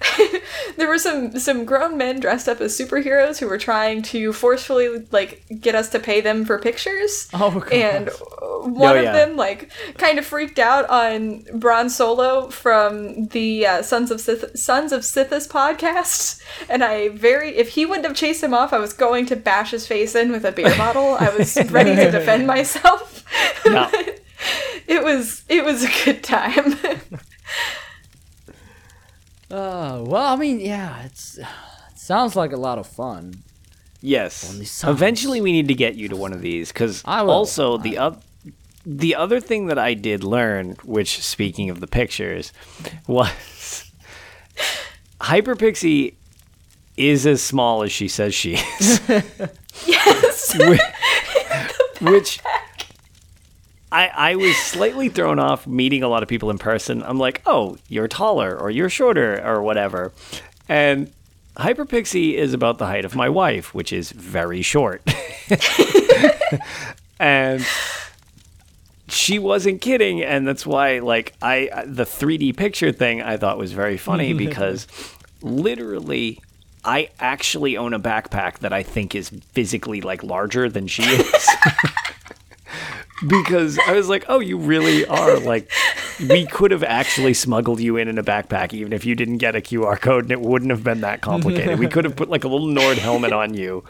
there 0.78 0.88
were 0.88 0.98
some 0.98 1.38
some 1.40 1.66
grown 1.66 1.98
men 1.98 2.20
dressed 2.20 2.48
up 2.50 2.62
as 2.62 2.78
superheroes 2.78 3.38
who 3.40 3.48
were 3.48 3.58
trying 3.58 4.02
to 4.04 4.34
forcefully 4.34 5.06
like 5.12 5.44
get 5.62 5.76
us 5.76 5.90
to 5.90 6.00
pay 6.00 6.22
them 6.22 6.46
for 6.46 6.60
pictures. 6.60 7.28
Oh, 7.34 7.60
God. 7.60 7.72
And 7.74 8.10
one 8.74 8.98
Oh, 8.98 9.06
of 9.06 9.14
them 9.14 9.36
like 9.38 9.72
kind 9.98 10.20
of 10.20 10.26
freaked 10.26 10.60
out 10.60 10.90
on 10.90 11.46
Bron 11.54 11.90
Solo 11.90 12.50
from 12.50 13.28
the 13.28 13.66
uh, 13.66 13.82
Sons 13.82 14.12
of 14.12 14.20
Sith- 14.20 14.58
Sons 14.58 14.92
of 14.92 15.02
Sithis 15.02 15.48
podcast, 15.48 16.42
and 16.70 16.84
I 16.84 17.10
very 17.10 17.56
if 17.58 17.70
he 17.70 17.86
wouldn't 17.86 18.06
have 18.08 18.16
chased 18.16 18.44
him 18.44 18.54
off, 18.54 18.74
I 18.74 18.80
was 18.80 18.94
going 18.94 19.26
to 19.28 19.36
bash 19.36 19.72
his 19.72 19.88
face 19.88 20.16
in 20.16 20.32
with 20.32 20.46
a 20.46 20.52
beer 20.52 20.76
bottle. 20.78 21.16
I 21.20 21.30
was 21.36 21.56
ready 21.72 21.96
to 21.96 22.12
defend 22.18 22.48
myself. 22.48 23.24
Yeah. 23.66 23.90
it 24.88 25.04
was 25.04 25.44
it 25.50 25.64
was 25.64 25.84
a 25.84 25.90
good 26.06 26.24
time. 26.24 26.76
Uh, 29.52 30.02
well, 30.06 30.34
I 30.34 30.36
mean, 30.36 30.60
yeah, 30.60 31.04
it's 31.04 31.38
it 31.38 31.46
sounds 31.96 32.36
like 32.36 32.52
a 32.52 32.58
lot 32.58 32.78
of 32.78 32.88
fun. 32.88 33.44
Yes. 34.02 34.84
Eventually, 34.84 35.42
we 35.42 35.52
need 35.52 35.68
to 35.68 35.74
get 35.76 35.96
you 35.96 36.08
to 36.10 36.16
one 36.16 36.34
of 36.34 36.42
these 36.42 36.72
because 36.72 37.02
I 37.06 37.20
also 37.22 37.78
the 37.78 37.98
oth- 37.98 38.24
the 38.86 39.16
other 39.16 39.40
thing 39.40 39.66
that 39.68 39.80
I 39.80 39.94
did 39.96 40.24
learn, 40.24 40.78
which 40.84 41.22
speaking 41.24 41.70
of 41.70 41.80
the 41.80 41.88
pictures, 41.88 42.54
was 43.08 43.92
Hyperpixie 45.22 46.14
is 46.98 47.26
as 47.26 47.42
small 47.42 47.84
as 47.84 47.92
she 47.92 48.08
says 48.08 48.34
she 48.34 48.56
is. 48.56 49.02
Yes. 49.86 50.56
which, 50.60 50.80
which 52.02 52.40
I, 53.96 54.12
I 54.32 54.36
was 54.36 54.58
slightly 54.58 55.08
thrown 55.08 55.40
off 55.40 55.66
meeting 55.66 56.04
a 56.04 56.10
lot 56.10 56.22
of 56.22 56.28
people 56.28 56.50
in 56.50 56.58
person. 56.58 57.02
I'm 57.02 57.18
like, 57.18 57.42
oh, 57.46 57.78
you're 57.88 58.10
taller 58.10 58.58
or 58.58 58.70
you're 58.70 58.90
shorter 58.90 59.42
or 59.42 59.64
whatever. 59.64 60.12
And 60.68 61.14
Hyperpixie 61.56 62.34
is 62.34 62.54
about 62.54 62.78
the 62.78 62.88
height 62.88 63.06
of 63.06 63.16
my 63.16 63.30
wife, 63.30 63.74
which 63.74 63.94
is 63.94 64.12
very 64.12 64.62
short. 64.62 65.02
and 67.22 67.66
she 69.08 69.40
wasn't 69.40 69.80
kidding 69.80 70.22
and 70.22 70.46
that's 70.46 70.66
why 70.66 71.00
like 71.00 71.34
I 71.42 71.70
the 71.86 72.04
3D 72.04 72.58
picture 72.58 72.92
thing 72.92 73.22
I 73.22 73.38
thought 73.38 73.58
was 73.58 73.72
very 73.72 73.98
funny 73.98 74.34
because 74.46 74.88
literally 75.42 76.42
I 76.84 77.12
actually 77.20 77.78
own 77.78 77.94
a 77.94 78.00
backpack 78.00 78.60
that 78.60 78.74
I 78.74 78.84
think 78.84 79.16
is 79.16 79.30
physically 79.30 80.02
like 80.02 80.22
larger 80.24 80.68
than 80.70 80.88
she 80.88 81.04
is. 81.04 81.48
because 83.28 83.80
I 83.88 83.94
was 83.94 84.10
like, 84.10 84.26
"Oh, 84.28 84.40
you 84.40 84.58
really 84.58 85.06
are 85.06 85.40
like 85.40 85.72
we 86.20 86.46
could 86.46 86.72
have 86.72 86.84
actually 86.84 87.34
smuggled 87.34 87.80
you 87.80 87.98
in 87.98 88.08
in 88.08 88.18
a 88.18 88.24
backpack 88.24 88.74
even 88.74 88.94
if 88.94 89.06
you 89.06 89.16
didn't 89.16 89.38
get 89.38 89.56
a 89.56 89.62
QR 89.62 90.00
code 90.00 90.24
and 90.24 90.32
it 90.32 90.42
wouldn't 90.42 90.72
have 90.72 90.84
been 90.84 91.02
that 91.02 91.22
complicated. 91.22 91.80
we 91.80 91.88
could 91.88 92.06
have 92.06 92.16
put 92.16 92.30
like 92.30 92.44
a 92.44 92.48
little 92.48 92.68
Nord 92.68 92.98
helmet 92.98 93.34
on 93.34 93.54
you." 93.54 93.84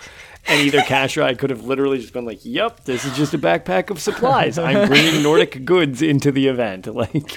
And 0.48 0.62
either 0.62 0.82
Cash 0.82 1.18
or 1.18 1.24
I 1.24 1.34
could 1.34 1.50
have 1.50 1.64
literally 1.66 1.98
just 1.98 2.14
been 2.14 2.26
like, 2.26 2.40
"Yep, 2.44 2.86
this 2.86 3.04
is 3.04 3.18
just 3.18 3.34
a 3.34 3.38
backpack 3.40 3.90
of 3.90 4.00
supplies. 4.00 4.60
I'm 4.60 4.88
bringing 4.88 5.24
Nordic 5.24 5.66
goods 5.66 6.02
into 6.04 6.32
the 6.32 6.48
event." 6.48 6.86
Like, 6.88 7.32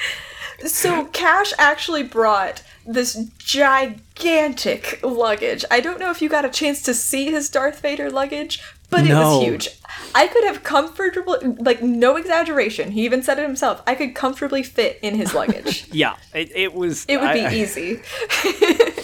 So 0.66 1.04
Cash 1.06 1.52
actually 1.56 2.02
brought 2.02 2.62
this 2.84 3.14
gigantic 3.38 4.98
luggage. 5.02 5.64
I 5.70 5.80
don't 5.80 6.00
know 6.00 6.10
if 6.10 6.20
you 6.20 6.28
got 6.28 6.44
a 6.44 6.48
chance 6.48 6.82
to 6.82 6.94
see 6.94 7.30
his 7.30 7.48
Darth 7.48 7.80
Vader 7.80 8.10
luggage, 8.10 8.60
but 8.90 9.04
it 9.04 9.08
No. 9.08 9.38
was 9.38 9.44
huge. 9.46 9.68
I 10.14 10.26
could 10.26 10.44
have 10.44 10.62
comfortably, 10.64 11.38
like, 11.58 11.82
no 11.82 12.16
exaggeration. 12.16 12.92
He 12.92 13.04
even 13.04 13.22
said 13.22 13.38
it 13.38 13.42
himself. 13.42 13.82
I 13.86 13.94
could 13.94 14.14
comfortably 14.14 14.62
fit 14.62 14.98
in 15.02 15.14
his 15.16 15.34
luggage. 15.34 15.86
yeah, 15.92 16.16
it, 16.34 16.50
it 16.54 16.74
was. 16.74 17.04
It 17.08 17.20
would 17.20 17.32
be 17.32 17.40
I- 17.40 17.50
I- 17.50 17.54
easy. 17.54 18.00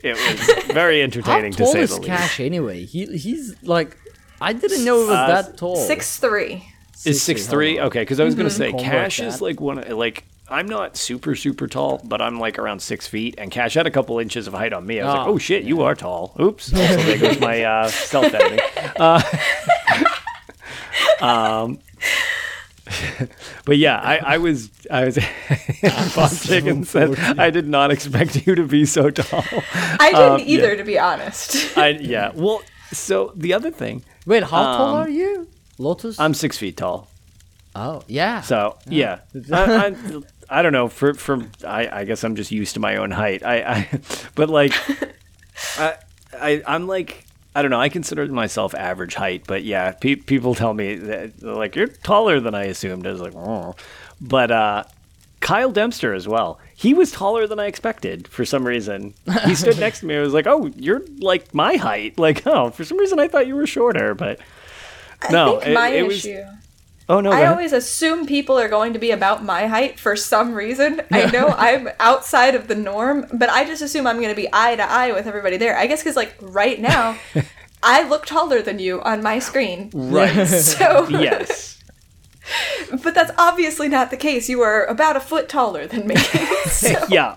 It 0.00 0.12
was 0.14 0.64
very 0.72 0.98
How 0.98 1.04
entertaining 1.04 1.50
to 1.52 1.58
tall 1.58 1.72
say 1.72 1.80
is 1.80 1.90
the 1.90 1.96
least. 1.96 2.06
Cash 2.06 2.38
anyway? 2.38 2.84
He 2.84 3.06
he's 3.18 3.56
like, 3.64 3.96
I 4.40 4.52
didn't 4.52 4.84
know 4.84 4.98
it 5.02 5.08
was 5.08 5.16
Uh, 5.16 5.26
that 5.42 5.56
tall. 5.58 5.74
Six 5.74 6.18
three. 6.18 6.64
Is 7.04 7.20
six 7.20 7.48
three? 7.48 7.80
Okay, 7.80 8.02
because 8.02 8.20
I 8.20 8.24
was 8.24 8.36
gonna 8.36 8.48
say 8.48 8.70
Convert 8.70 8.84
Cash 8.88 9.18
is 9.18 9.40
like 9.42 9.60
one 9.60 9.78
of- 9.78 9.98
like 9.98 10.22
I'm 10.50 10.66
not 10.66 10.96
super 10.96 11.34
super 11.36 11.66
tall, 11.68 12.00
but 12.04 12.20
I'm 12.22 12.38
like 12.40 12.58
around 12.58 12.80
six 12.80 13.06
feet, 13.06 13.34
and 13.38 13.50
Cash 13.50 13.74
had 13.74 13.86
a 13.86 13.90
couple 13.90 14.18
inches 14.18 14.46
of 14.46 14.54
height 14.54 14.72
on 14.72 14.86
me. 14.86 15.00
I 15.00 15.04
was 15.06 15.14
like, 15.14 15.26
Oh, 15.26 15.30
oh 15.32 15.38
shit, 15.38 15.64
you 15.64 15.82
are 15.82 15.94
tall. 15.94 16.34
Oops. 16.40 16.64
So 16.64 16.76
there 16.76 17.18
goes 17.18 17.38
my 17.40 17.62
uh, 17.64 17.88
stealth 17.88 18.32
editing. 18.34 18.60
Uh, 18.98 19.22
um. 21.20 21.78
But 23.66 23.76
yeah, 23.76 23.98
I, 24.00 24.16
I 24.16 24.38
was 24.38 24.70
I 24.90 25.04
was 25.04 25.16
Bob 26.16 26.30
Chicken 26.40 26.84
said 26.84 27.18
I 27.38 27.50
did 27.50 27.68
not 27.68 27.90
expect 27.90 28.46
you 28.46 28.54
to 28.54 28.64
be 28.64 28.86
so 28.86 29.10
tall. 29.10 29.44
I 29.74 30.10
didn't 30.10 30.32
Um, 30.32 30.38
yeah. 30.40 30.44
either, 30.46 30.76
to 30.76 30.84
be 30.84 30.98
honest. 30.98 31.76
I 31.76 31.88
yeah. 31.90 32.32
Well, 32.34 32.62
so 32.92 33.32
the 33.36 33.52
other 33.52 33.70
thing, 33.70 34.04
Wait, 34.26 34.42
how 34.44 34.62
tall 34.76 34.88
Um, 34.94 34.96
are 35.02 35.08
you, 35.08 35.48
Lotus? 35.76 36.18
I'm 36.18 36.32
six 36.32 36.56
feet 36.56 36.78
tall. 36.78 37.08
oh 37.74 38.02
yeah. 38.06 38.40
So 38.40 38.78
yeah, 38.86 39.18
I, 39.52 39.86
I, 39.88 39.94
I 40.50 40.62
don't 40.62 40.72
know. 40.72 40.88
For 40.88 41.14
for 41.14 41.42
I, 41.66 41.88
I 42.00 42.04
guess 42.04 42.24
I'm 42.24 42.36
just 42.36 42.50
used 42.50 42.74
to 42.74 42.80
my 42.80 42.96
own 42.96 43.10
height. 43.10 43.42
I, 43.42 43.56
I 43.62 44.00
but 44.34 44.48
like 44.48 44.72
I, 45.78 45.94
I 46.38 46.62
I'm 46.66 46.86
like 46.86 47.24
I 47.54 47.62
don't 47.62 47.70
know. 47.70 47.80
I 47.80 47.88
consider 47.88 48.26
myself 48.28 48.74
average 48.74 49.14
height, 49.14 49.44
but 49.46 49.64
yeah, 49.64 49.92
pe- 49.92 50.14
people 50.16 50.54
tell 50.54 50.74
me 50.74 50.94
that 50.96 51.42
like 51.42 51.74
you're 51.76 51.88
taller 51.88 52.40
than 52.40 52.54
I 52.54 52.64
assumed. 52.64 53.06
I 53.06 53.10
was 53.12 53.20
like, 53.20 53.34
oh, 53.34 53.74
but 54.20 54.50
uh, 54.50 54.84
Kyle 55.40 55.72
Dempster 55.72 56.14
as 56.14 56.28
well. 56.28 56.60
He 56.76 56.94
was 56.94 57.10
taller 57.10 57.48
than 57.48 57.58
I 57.58 57.66
expected 57.66 58.28
for 58.28 58.44
some 58.44 58.64
reason. 58.64 59.14
He 59.44 59.56
stood 59.56 59.78
next 59.80 60.00
to 60.00 60.06
me. 60.06 60.16
I 60.16 60.20
was 60.20 60.32
like, 60.32 60.46
oh, 60.46 60.70
you're 60.76 61.02
like 61.18 61.52
my 61.52 61.74
height. 61.74 62.16
Like, 62.18 62.46
oh, 62.46 62.70
for 62.70 62.84
some 62.84 62.98
reason 62.98 63.18
I 63.18 63.26
thought 63.26 63.48
you 63.48 63.56
were 63.56 63.66
shorter, 63.66 64.14
but 64.14 64.38
no, 65.30 65.56
I 65.56 65.58
think 65.58 65.66
it- 65.70 65.74
my 65.74 65.88
it 65.88 66.06
was- 66.06 66.24
issue. 66.24 66.44
Oh 67.08 67.20
no, 67.20 67.30
I 67.32 67.46
always 67.46 67.72
assume 67.72 68.26
people 68.26 68.58
are 68.58 68.68
going 68.68 68.92
to 68.92 68.98
be 68.98 69.10
about 69.10 69.44
my 69.44 69.66
height 69.66 69.98
for 69.98 70.16
some 70.16 70.54
reason. 70.54 71.02
I 71.10 71.30
know 71.30 71.48
I'm 71.56 71.88
outside 72.00 72.54
of 72.54 72.68
the 72.68 72.74
norm, 72.74 73.26
but 73.32 73.48
I 73.48 73.64
just 73.64 73.82
assume 73.82 74.06
I'm 74.06 74.16
going 74.16 74.28
to 74.28 74.34
be 74.34 74.48
eye 74.52 74.76
to 74.76 74.82
eye 74.82 75.12
with 75.12 75.26
everybody 75.26 75.56
there. 75.56 75.76
I 75.76 75.86
guess 75.86 76.00
because, 76.02 76.16
like, 76.16 76.34
right 76.40 76.80
now, 76.80 77.16
I 77.82 78.08
look 78.08 78.26
taller 78.26 78.60
than 78.62 78.78
you 78.78 79.00
on 79.02 79.22
my 79.22 79.38
screen. 79.38 79.90
right. 79.94 80.46
So, 80.48 81.08
yes. 81.08 81.82
but 83.02 83.14
that's 83.14 83.30
obviously 83.38 83.88
not 83.88 84.10
the 84.10 84.16
case. 84.16 84.48
You 84.48 84.62
are 84.62 84.84
about 84.86 85.16
a 85.16 85.20
foot 85.20 85.48
taller 85.48 85.86
than 85.86 86.06
me. 86.06 86.16
so, 86.16 86.88
yeah. 87.08 87.36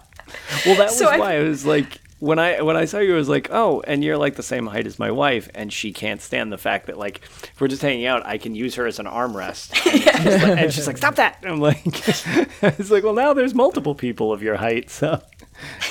Well, 0.65 0.75
that 0.77 0.85
was 0.87 0.97
So 0.97 1.07
I- 1.09 1.17
why 1.19 1.35
I 1.37 1.43
was 1.43 1.65
like, 1.65 1.99
when 2.21 2.37
I 2.37 2.61
when 2.61 2.77
I 2.77 2.85
saw 2.85 2.99
you, 2.99 3.13
I 3.13 3.17
was 3.17 3.27
like, 3.27 3.49
oh, 3.51 3.81
and 3.87 4.03
you're 4.03 4.15
like 4.17 4.35
the 4.35 4.43
same 4.43 4.67
height 4.67 4.85
as 4.85 4.99
my 4.99 5.09
wife, 5.09 5.49
and 5.55 5.73
she 5.73 5.91
can't 5.91 6.21
stand 6.21 6.53
the 6.53 6.57
fact 6.57 6.85
that 6.85 6.97
like 6.97 7.21
if 7.23 7.59
we're 7.59 7.67
just 7.67 7.81
hanging 7.81 8.05
out, 8.05 8.23
I 8.25 8.37
can 8.37 8.53
use 8.53 8.75
her 8.75 8.85
as 8.85 8.99
an 8.99 9.07
armrest. 9.07 9.71
And, 9.91 9.95
it's 10.05 10.23
just 10.23 10.43
like- 10.43 10.57
and 10.59 10.73
she's 10.73 10.87
like, 10.87 10.97
stop 10.97 11.15
that! 11.15 11.39
And 11.41 11.51
I'm 11.51 11.59
like, 11.59 11.81
it's 11.87 12.91
like, 12.91 13.03
well, 13.03 13.15
now 13.15 13.33
there's 13.33 13.55
multiple 13.55 13.95
people 13.95 14.31
of 14.31 14.43
your 14.43 14.55
height, 14.55 14.91
so 14.91 15.19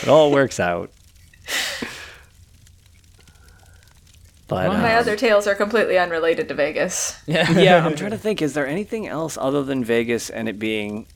it 0.02 0.08
all 0.08 0.30
works 0.30 0.60
out. 0.60 0.92
But 4.46 4.68
my 4.68 4.94
um, 4.94 5.00
other 5.00 5.16
tales 5.16 5.46
are 5.48 5.54
completely 5.56 5.98
unrelated 5.98 6.48
to 6.48 6.54
Vegas. 6.54 7.20
Yeah, 7.26 7.50
yeah, 7.58 7.84
I'm 7.84 7.94
trying 7.96 8.10
to 8.12 8.18
think. 8.18 8.40
Is 8.40 8.54
there 8.54 8.66
anything 8.66 9.06
else 9.06 9.36
other 9.36 9.62
than 9.62 9.84
Vegas 9.84 10.30
and 10.30 10.48
it 10.48 10.58
being 10.58 11.06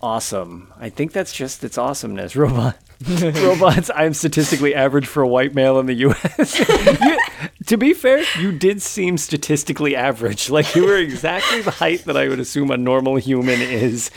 awesome? 0.00 0.72
I 0.78 0.88
think 0.90 1.12
that's 1.12 1.32
just 1.32 1.62
its 1.64 1.78
awesomeness. 1.78 2.36
Robot, 2.36 2.76
robots. 3.08 3.90
I'm 3.94 4.14
statistically 4.14 4.74
average 4.74 5.06
for 5.06 5.22
a 5.22 5.28
white 5.28 5.54
male 5.54 5.78
in 5.78 5.86
the 5.86 5.94
U.S. 5.94 6.58
You- 7.00 7.18
to 7.66 7.76
be 7.76 7.94
fair, 7.94 8.22
you 8.40 8.52
did 8.52 8.80
seem 8.80 9.18
statistically 9.18 9.96
average. 9.96 10.48
Like 10.56 10.74
you 10.76 10.84
were 10.84 10.96
exactly 10.96 11.62
the 11.62 11.72
height 11.72 12.04
that 12.04 12.16
I 12.16 12.28
would 12.28 12.38
assume 12.38 12.70
a 12.70 12.76
normal 12.76 13.16
human 13.16 13.60
is. 13.60 14.10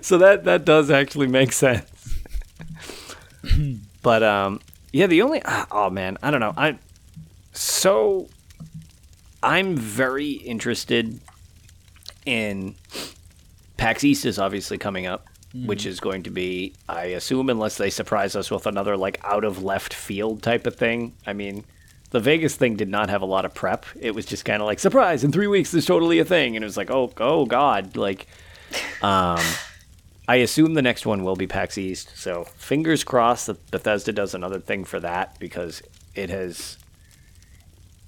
so 0.00 0.16
that 0.18 0.44
that 0.44 0.64
does 0.64 0.90
actually 0.90 1.26
make 1.26 1.52
sense. 1.52 1.84
but 4.02 4.22
um, 4.22 4.60
yeah, 4.92 5.06
the 5.06 5.20
only 5.22 5.42
oh 5.70 5.90
man, 5.90 6.16
I 6.22 6.30
don't 6.30 6.40
know. 6.40 6.54
I 6.56 6.78
so 7.52 8.28
I'm 9.42 9.76
very 9.76 10.30
interested 10.32 11.20
in 12.24 12.74
PAX 13.76 14.04
East 14.04 14.24
is 14.24 14.38
obviously 14.38 14.78
coming 14.78 15.06
up, 15.06 15.28
which 15.66 15.86
is 15.86 16.00
going 16.00 16.22
to 16.24 16.30
be, 16.30 16.74
I 16.88 17.04
assume, 17.06 17.48
unless 17.48 17.76
they 17.76 17.90
surprise 17.90 18.34
us 18.34 18.50
with 18.50 18.66
another 18.66 18.96
like 18.96 19.20
out 19.24 19.44
of 19.44 19.62
left 19.62 19.94
field 19.94 20.42
type 20.42 20.66
of 20.66 20.76
thing. 20.76 21.14
I 21.26 21.32
mean, 21.32 21.64
the 22.10 22.20
Vegas 22.20 22.56
thing 22.56 22.76
did 22.76 22.88
not 22.88 23.10
have 23.10 23.22
a 23.22 23.26
lot 23.26 23.44
of 23.44 23.54
prep. 23.54 23.86
It 24.00 24.14
was 24.14 24.26
just 24.26 24.44
kind 24.44 24.62
of 24.62 24.66
like 24.66 24.78
surprise 24.78 25.24
in 25.24 25.32
three 25.32 25.46
weeks. 25.46 25.70
There's 25.70 25.86
totally 25.86 26.18
a 26.18 26.24
thing, 26.24 26.56
and 26.56 26.64
it 26.64 26.66
was 26.66 26.76
like, 26.76 26.90
oh, 26.90 27.12
oh 27.18 27.46
God, 27.46 27.96
like, 27.96 28.26
um. 29.02 29.40
I 30.26 30.36
assume 30.36 30.72
the 30.72 30.80
next 30.80 31.04
one 31.04 31.22
will 31.22 31.36
be 31.36 31.46
PAX 31.46 31.76
East, 31.76 32.12
so 32.16 32.44
fingers 32.56 33.04
crossed 33.04 33.46
that 33.46 33.70
Bethesda 33.70 34.10
does 34.10 34.34
another 34.34 34.58
thing 34.58 34.84
for 34.84 34.98
that 35.00 35.38
because 35.38 35.82
it 36.14 36.30
has 36.30 36.78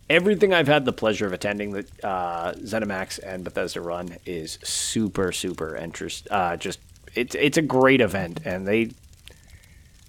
everything 0.09 0.53
I've 0.53 0.69
had 0.69 0.85
the 0.85 0.93
pleasure 0.93 1.27
of 1.27 1.33
attending 1.33 1.73
that 1.73 2.05
uh, 2.05 2.53
ZeniMax 2.55 3.19
and 3.25 3.45
Bethesda 3.45 3.81
run 3.81 4.17
is 4.25 4.59
super 4.63 5.33
super 5.33 5.77
interest. 5.77 6.29
Uh, 6.31 6.57
just 6.57 6.79
it's 7.15 7.35
it's 7.35 7.57
a 7.57 7.63
great 7.63 8.01
event, 8.01 8.41
and 8.45 8.67
they 8.67 8.91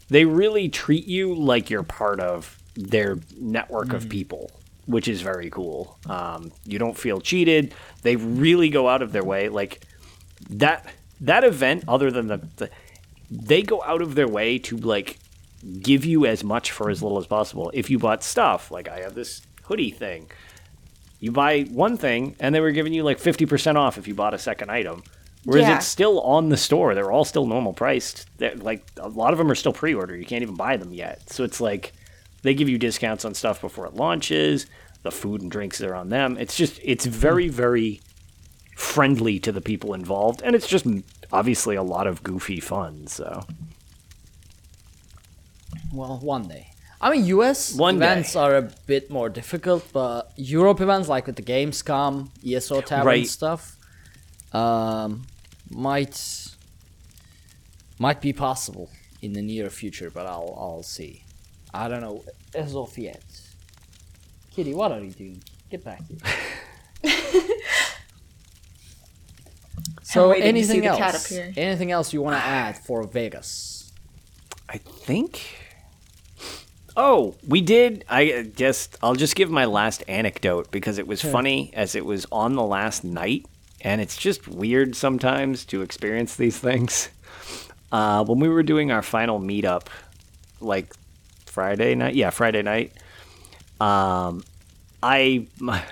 they 0.10 0.26
really 0.26 0.70
treat 0.70 1.08
you 1.08 1.34
like 1.34 1.70
you're 1.70 1.84
part 1.84 2.20
of 2.20 2.58
their 2.76 3.18
network 3.40 3.94
of 3.94 4.08
people, 4.08 4.52
which 4.86 5.08
is 5.08 5.22
very 5.22 5.50
cool. 5.50 5.98
Um, 6.08 6.52
you 6.66 6.80
don't 6.80 6.98
feel 6.98 7.20
cheated. 7.20 7.74
They 8.04 8.16
really 8.16 8.70
go 8.70 8.88
out 8.88 9.02
of 9.02 9.12
their 9.12 9.24
way, 9.24 9.50
like 9.50 9.82
that 10.50 10.86
that 11.22 11.44
event. 11.44 11.86
Other 11.88 12.12
than 12.12 12.28
the, 12.28 12.38
the 12.58 12.70
they 13.30 13.62
go 13.62 13.84
out 13.84 14.02
of 14.02 14.16
their 14.16 14.28
way 14.28 14.60
to 14.60 14.78
like 14.78 15.18
give 15.82 16.06
you 16.06 16.26
as 16.26 16.44
much 16.44 16.72
for 16.72 16.90
as 16.90 17.02
little 17.02 17.18
as 17.18 17.28
possible. 17.28 17.72
If 17.74 17.90
you 17.90 18.00
bought 18.00 18.24
stuff, 18.24 18.70
like 18.72 18.88
I 18.88 19.00
have 19.00 19.16
this 19.16 19.42
hoodie 19.68 19.92
thing, 19.92 20.30
you 21.20 21.32
buy 21.32 21.64
one 21.64 21.98
thing 21.98 22.36
and 22.40 22.54
they 22.54 22.60
were 22.60 22.72
giving 22.72 22.94
you 22.94 23.04
like 23.04 23.20
50% 23.20 23.76
off 23.76 23.98
if 23.98 24.08
you 24.08 24.14
bought 24.14 24.34
a 24.34 24.40
second 24.40 24.70
item. 24.72 25.04
Whereas 25.44 25.68
Yeah. 25.68 25.78
it's 25.78 25.88
still 25.88 26.20
on 26.22 26.50
the 26.50 26.58
store. 26.58 26.94
They're 26.94 27.12
all 27.12 27.26
still 27.26 27.46
normal 27.46 27.74
priced. 27.74 28.26
They're, 28.38 28.56
like 28.56 28.86
a 28.98 29.08
lot 29.08 29.32
of 29.32 29.38
them 29.38 29.50
are 29.50 29.56
still 29.56 29.74
pre-order. 29.74 30.16
You 30.16 30.26
can't 30.26 30.42
even 30.42 30.56
buy 30.56 30.78
them 30.78 30.94
yet. 30.94 31.30
So 31.30 31.44
it's 31.44 31.62
like 31.62 31.94
they 32.42 32.54
give 32.54 32.70
you 32.70 32.78
discounts 32.78 33.26
on 33.26 33.34
stuff 33.34 33.62
before 33.62 33.86
it 33.86 33.94
launches. 33.94 34.66
The 35.04 35.12
food 35.12 35.42
and 35.42 35.50
drinks 35.50 35.82
are 35.82 35.96
on 35.96 36.10
them. 36.10 36.38
It's 36.38 36.56
just 36.56 36.80
it's 36.84 37.06
very 37.06 37.48
hmm. 37.48 37.54
very 37.54 38.02
friendly 38.76 39.40
to 39.40 39.52
the 39.52 39.62
people 39.62 39.94
involved, 39.94 40.42
and 40.44 40.56
it's 40.56 40.68
just 40.68 40.86
obviously 41.32 41.76
a 41.76 41.84
lot 41.84 42.08
of 42.08 42.24
goofy 42.24 42.60
fun. 42.60 43.08
So 43.08 43.44
Well, 45.94 46.20
one 46.20 46.48
day. 46.48 46.72
I 47.00 47.12
mean, 47.12 47.26
US 47.26 47.76
One 47.76 47.98
events 47.98 48.34
day. 48.34 48.40
are 48.40 48.56
a 48.58 48.62
bit 48.88 49.12
more 49.12 49.30
difficult, 49.30 49.84
but 49.94 50.32
Europe 50.36 50.82
events, 50.82 51.08
like 51.08 51.28
with 51.28 51.36
the 51.36 51.44
Gamescom, 51.44 52.30
ESO 52.46 52.82
Tavern 52.82 53.06
Right. 53.08 53.28
stuff, 53.28 53.78
um, 54.54 55.28
might 55.70 56.18
might 58.00 58.22
be 58.22 58.34
possible 58.34 58.90
in 59.22 59.34
the 59.34 59.42
near 59.42 59.70
future, 59.70 60.10
but 60.10 60.26
I'll 60.26 60.56
I'll 60.60 60.84
see. 60.84 61.24
I 61.74 61.88
don't 61.88 62.02
know 62.02 62.24
as 62.56 62.76
of 62.76 62.98
yet. 62.98 63.24
Kitty, 64.52 64.74
what 64.74 64.92
are 64.92 65.00
you 65.00 65.12
doing? 65.12 65.44
Get 65.70 65.84
back 65.84 66.02
here. 66.08 66.18
so, 70.02 70.30
waiting 70.30 70.56
to 70.56 70.64
see 70.64 70.78
anything 70.78 70.86
else? 70.88 71.32
Anything 71.58 71.92
else 71.92 72.12
you 72.14 72.22
want 72.24 72.36
to 72.38 72.42
add 72.44 72.78
for 72.78 73.04
Vegas? 73.04 73.92
I 74.70 74.78
think. 74.78 75.57
Oh, 77.00 77.36
we 77.48 77.62
did. 77.62 78.04
I 78.10 78.50
just. 78.56 78.98
I'll 79.04 79.14
just 79.14 79.36
give 79.36 79.52
my 79.52 79.66
last 79.66 80.04
anecdote 80.08 80.72
because 80.72 80.98
it 80.98 81.06
was 81.08 81.22
funny 81.22 81.70
as 81.76 81.94
it 81.94 82.04
was 82.04 82.26
on 82.32 82.56
the 82.56 82.64
last 82.64 83.04
night, 83.04 83.46
and 83.82 84.02
it's 84.02 84.18
just 84.18 84.48
weird 84.48 84.96
sometimes 84.96 85.64
to 85.66 85.84
experience 85.84 86.36
these 86.36 86.58
things. 86.58 87.10
Uh, 87.92 88.26
when 88.26 88.40
we 88.40 88.50
were 88.50 88.64
doing 88.64 88.92
our 88.92 89.04
final 89.04 89.40
meetup, 89.40 89.88
like 90.60 90.92
Friday 91.46 91.94
night, 91.94 92.16
yeah, 92.16 92.32
Friday 92.32 92.64
night. 92.64 92.94
Um, 93.80 94.44
I 95.04 95.46
my, 95.60 95.84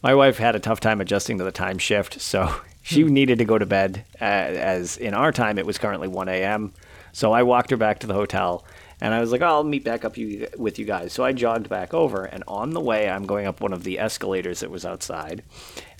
my 0.00 0.14
wife 0.14 0.38
had 0.38 0.54
a 0.54 0.60
tough 0.60 0.78
time 0.78 1.00
adjusting 1.00 1.38
to 1.38 1.44
the 1.44 1.50
time 1.50 1.78
shift, 1.78 2.20
so 2.20 2.54
she 2.82 3.02
needed 3.02 3.38
to 3.38 3.44
go 3.44 3.58
to 3.58 3.66
bed. 3.66 4.04
Uh, 4.20 4.24
as 4.24 4.96
in 4.96 5.12
our 5.12 5.32
time, 5.32 5.58
it 5.58 5.66
was 5.66 5.76
currently 5.76 6.06
1 6.06 6.28
a.m. 6.28 6.72
So 7.12 7.32
I 7.32 7.42
walked 7.42 7.70
her 7.70 7.76
back 7.76 7.98
to 8.00 8.06
the 8.06 8.14
hotel, 8.14 8.64
and 9.00 9.14
I 9.14 9.20
was 9.20 9.32
like, 9.32 9.40
oh, 9.40 9.46
"I'll 9.46 9.64
meet 9.64 9.84
back 9.84 10.04
up 10.04 10.16
you 10.16 10.48
with 10.56 10.78
you 10.78 10.84
guys." 10.84 11.12
So 11.12 11.24
I 11.24 11.32
jogged 11.32 11.68
back 11.68 11.94
over, 11.94 12.24
and 12.24 12.44
on 12.46 12.70
the 12.70 12.80
way, 12.80 13.08
I'm 13.08 13.26
going 13.26 13.46
up 13.46 13.60
one 13.60 13.72
of 13.72 13.84
the 13.84 13.98
escalators 13.98 14.60
that 14.60 14.70
was 14.70 14.84
outside, 14.84 15.42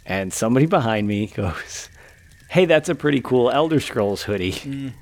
and 0.05 0.33
somebody 0.33 0.67
behind 0.67 1.09
me 1.09 1.27
goes, 1.27 1.89
"Hey, 2.51 2.65
that's 2.65 2.89
a 2.89 2.95
pretty 2.95 3.21
cool 3.21 3.51
Elder 3.51 3.81
Scrolls 3.81 4.23
hoodie. 4.23 4.93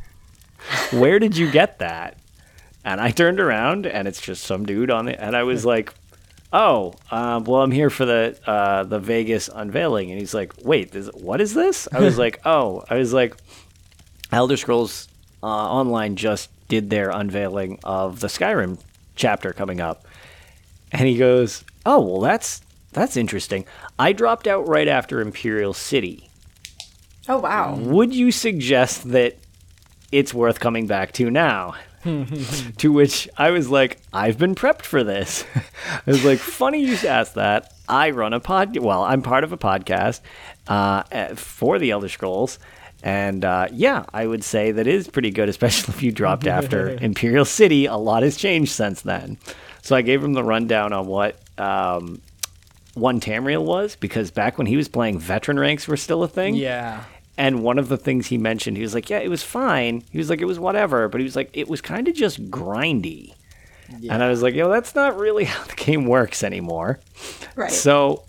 Where 0.93 1.19
did 1.19 1.37
you 1.37 1.51
get 1.51 1.79
that?" 1.81 2.19
And 2.85 3.01
I 3.01 3.11
turned 3.11 3.41
around, 3.41 3.87
and 3.87 4.07
it's 4.07 4.20
just 4.20 4.45
some 4.45 4.65
dude 4.65 4.91
on 4.91 5.09
it, 5.09 5.19
and 5.20 5.37
I 5.37 5.43
was 5.43 5.65
like. 5.65 5.95
Oh, 6.51 6.95
um, 7.11 7.45
well, 7.45 7.61
I'm 7.61 7.70
here 7.70 7.91
for 7.91 8.07
the 8.07 8.35
uh, 8.47 8.83
the 8.85 8.99
Vegas 8.99 9.51
unveiling, 9.55 10.11
and 10.11 10.19
he's 10.19 10.33
like, 10.33 10.55
"Wait, 10.65 10.93
this, 10.93 11.11
what 11.12 11.43
is 11.43 11.53
this?" 11.53 11.87
I 11.93 12.01
was 12.01 12.16
like, 12.25 12.41
"Oh, 12.47 12.83
I 12.89 12.95
was 12.95 13.12
like, 13.12 13.37
Elder 14.33 14.57
Scrolls 14.57 15.09
uh, 15.43 15.47
Online 15.47 16.16
just 16.16 16.49
did 16.69 16.90
their 16.90 17.11
unveiling 17.11 17.78
of 17.85 18.20
the 18.20 18.28
Skyrim 18.28 18.78
chapter 19.16 19.53
coming 19.53 19.81
up," 19.81 20.07
and 20.93 21.09
he 21.09 21.16
goes, 21.16 21.65
"Oh, 21.85 22.01
well, 22.01 22.20
that's 22.20 22.62
that's 22.93 23.16
interesting. 23.16 23.65
I 23.99 24.12
dropped 24.12 24.47
out 24.47 24.69
right 24.69 24.89
after 24.89 25.20
Imperial 25.20 25.74
City. 25.74 26.31
Oh 27.28 27.39
wow. 27.39 27.77
Would 27.77 28.15
you 28.15 28.32
suggest 28.32 29.11
that 29.11 29.36
it's 30.11 30.32
worth 30.32 30.61
coming 30.61 30.86
back 30.86 31.12
to 31.12 31.31
now?" 31.31 31.74
to 32.78 32.93
which 32.93 33.28
I 33.36 33.51
was 33.51 33.69
like, 33.69 33.99
I've 34.12 34.39
been 34.39 34.55
prepped 34.55 34.82
for 34.82 35.03
this. 35.03 35.45
I 35.55 36.03
was 36.07 36.24
like, 36.24 36.39
funny 36.39 36.81
you 36.81 36.97
should 36.97 37.09
ask 37.09 37.35
that. 37.35 37.73
I 37.89 38.11
run 38.11 38.32
a 38.32 38.40
pod. 38.40 38.77
Well, 38.78 39.03
I'm 39.03 39.23
part 39.23 39.45
of 39.45 39.53
a 39.53 39.59
podcast 39.59 40.20
uh, 40.69 41.03
eh, 41.11 41.35
for 41.35 41.78
the 41.78 41.90
Elder 41.90 42.09
Scrolls. 42.09 42.59
And 43.03 43.45
uh, 43.45 43.69
yeah, 43.73 44.05
I 44.12 44.27
would 44.27 44.43
say 44.43 44.73
that 44.73 44.87
is 44.87 45.09
pretty 45.09 45.31
good, 45.31 45.49
especially 45.49 45.95
if 45.95 46.03
you 46.03 46.12
dropped 46.12 46.47
after 46.47 46.89
Imperial 47.01 47.45
City. 47.45 47.87
A 47.87 47.97
lot 47.97 48.23
has 48.23 48.37
changed 48.37 48.73
since 48.73 49.03
then. 49.03 49.39
So 49.83 49.97
I 49.97 50.03
gave 50.03 50.23
him 50.23 50.35
the 50.35 50.45
rundown 50.45 50.93
on 50.93 51.07
what 51.07 51.39
um, 51.57 52.20
one 52.95 53.20
Tamriel 53.20 53.65
was, 53.65 53.97
because 53.97 54.31
back 54.31 54.59
when 54.59 54.66
he 54.66 54.77
was 54.77 54.89
playing, 54.89 55.19
veteran 55.19 55.59
ranks 55.59 55.89
were 55.89 55.97
still 55.97 56.23
a 56.23 56.29
thing. 56.29 56.55
Yeah. 56.55 57.05
And 57.37 57.62
one 57.62 57.79
of 57.79 57.89
the 57.89 57.97
things 57.97 58.27
he 58.27 58.37
mentioned, 58.37 58.77
he 58.77 58.83
was 58.83 58.95
like, 58.95 59.09
"Yeah, 59.09 59.20
it 59.20 59.29
was 59.29 59.45
fine." 59.45 60.03
He 60.11 60.19
was 60.19 60.29
like, 60.29 60.41
"It 60.41 60.45
was 60.47 60.59
whatever," 60.59 61.09
but 61.09 61.20
he 61.20 61.25
was 61.25 61.37
like, 61.37 61.51
"It 61.53 61.69
was 61.69 61.81
kind 61.81 62.09
of 62.09 62.15
just 62.15 62.51
grindy." 62.51 63.35
And 64.11 64.23
I 64.23 64.29
was 64.29 64.43
like, 64.43 64.55
"Yo, 64.55 64.69
that's 64.69 64.95
not 64.97 65.16
really 65.16 65.45
how 65.53 65.62
the 65.65 65.75
game 65.77 66.07
works 66.07 66.43
anymore." 66.43 66.99
Right. 67.55 67.70
So 67.70 68.25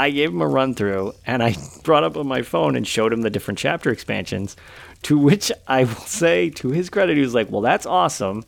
I 0.00 0.08
gave 0.08 0.30
him 0.30 0.40
a 0.40 0.48
run 0.48 0.74
through, 0.74 1.12
and 1.26 1.42
I 1.42 1.54
brought 1.84 2.04
up 2.04 2.16
on 2.16 2.26
my 2.26 2.40
phone 2.40 2.74
and 2.74 2.88
showed 2.88 3.12
him 3.12 3.20
the 3.20 3.28
different 3.28 3.58
chapter 3.58 3.90
expansions. 3.90 4.56
To 5.02 5.18
which 5.18 5.52
I 5.68 5.84
will 5.84 5.94
say, 5.94 6.48
to 6.50 6.70
his 6.70 6.88
credit, 6.88 7.16
he 7.16 7.22
was 7.22 7.34
like, 7.34 7.50
"Well, 7.50 7.60
that's 7.60 7.84
awesome. 7.84 8.44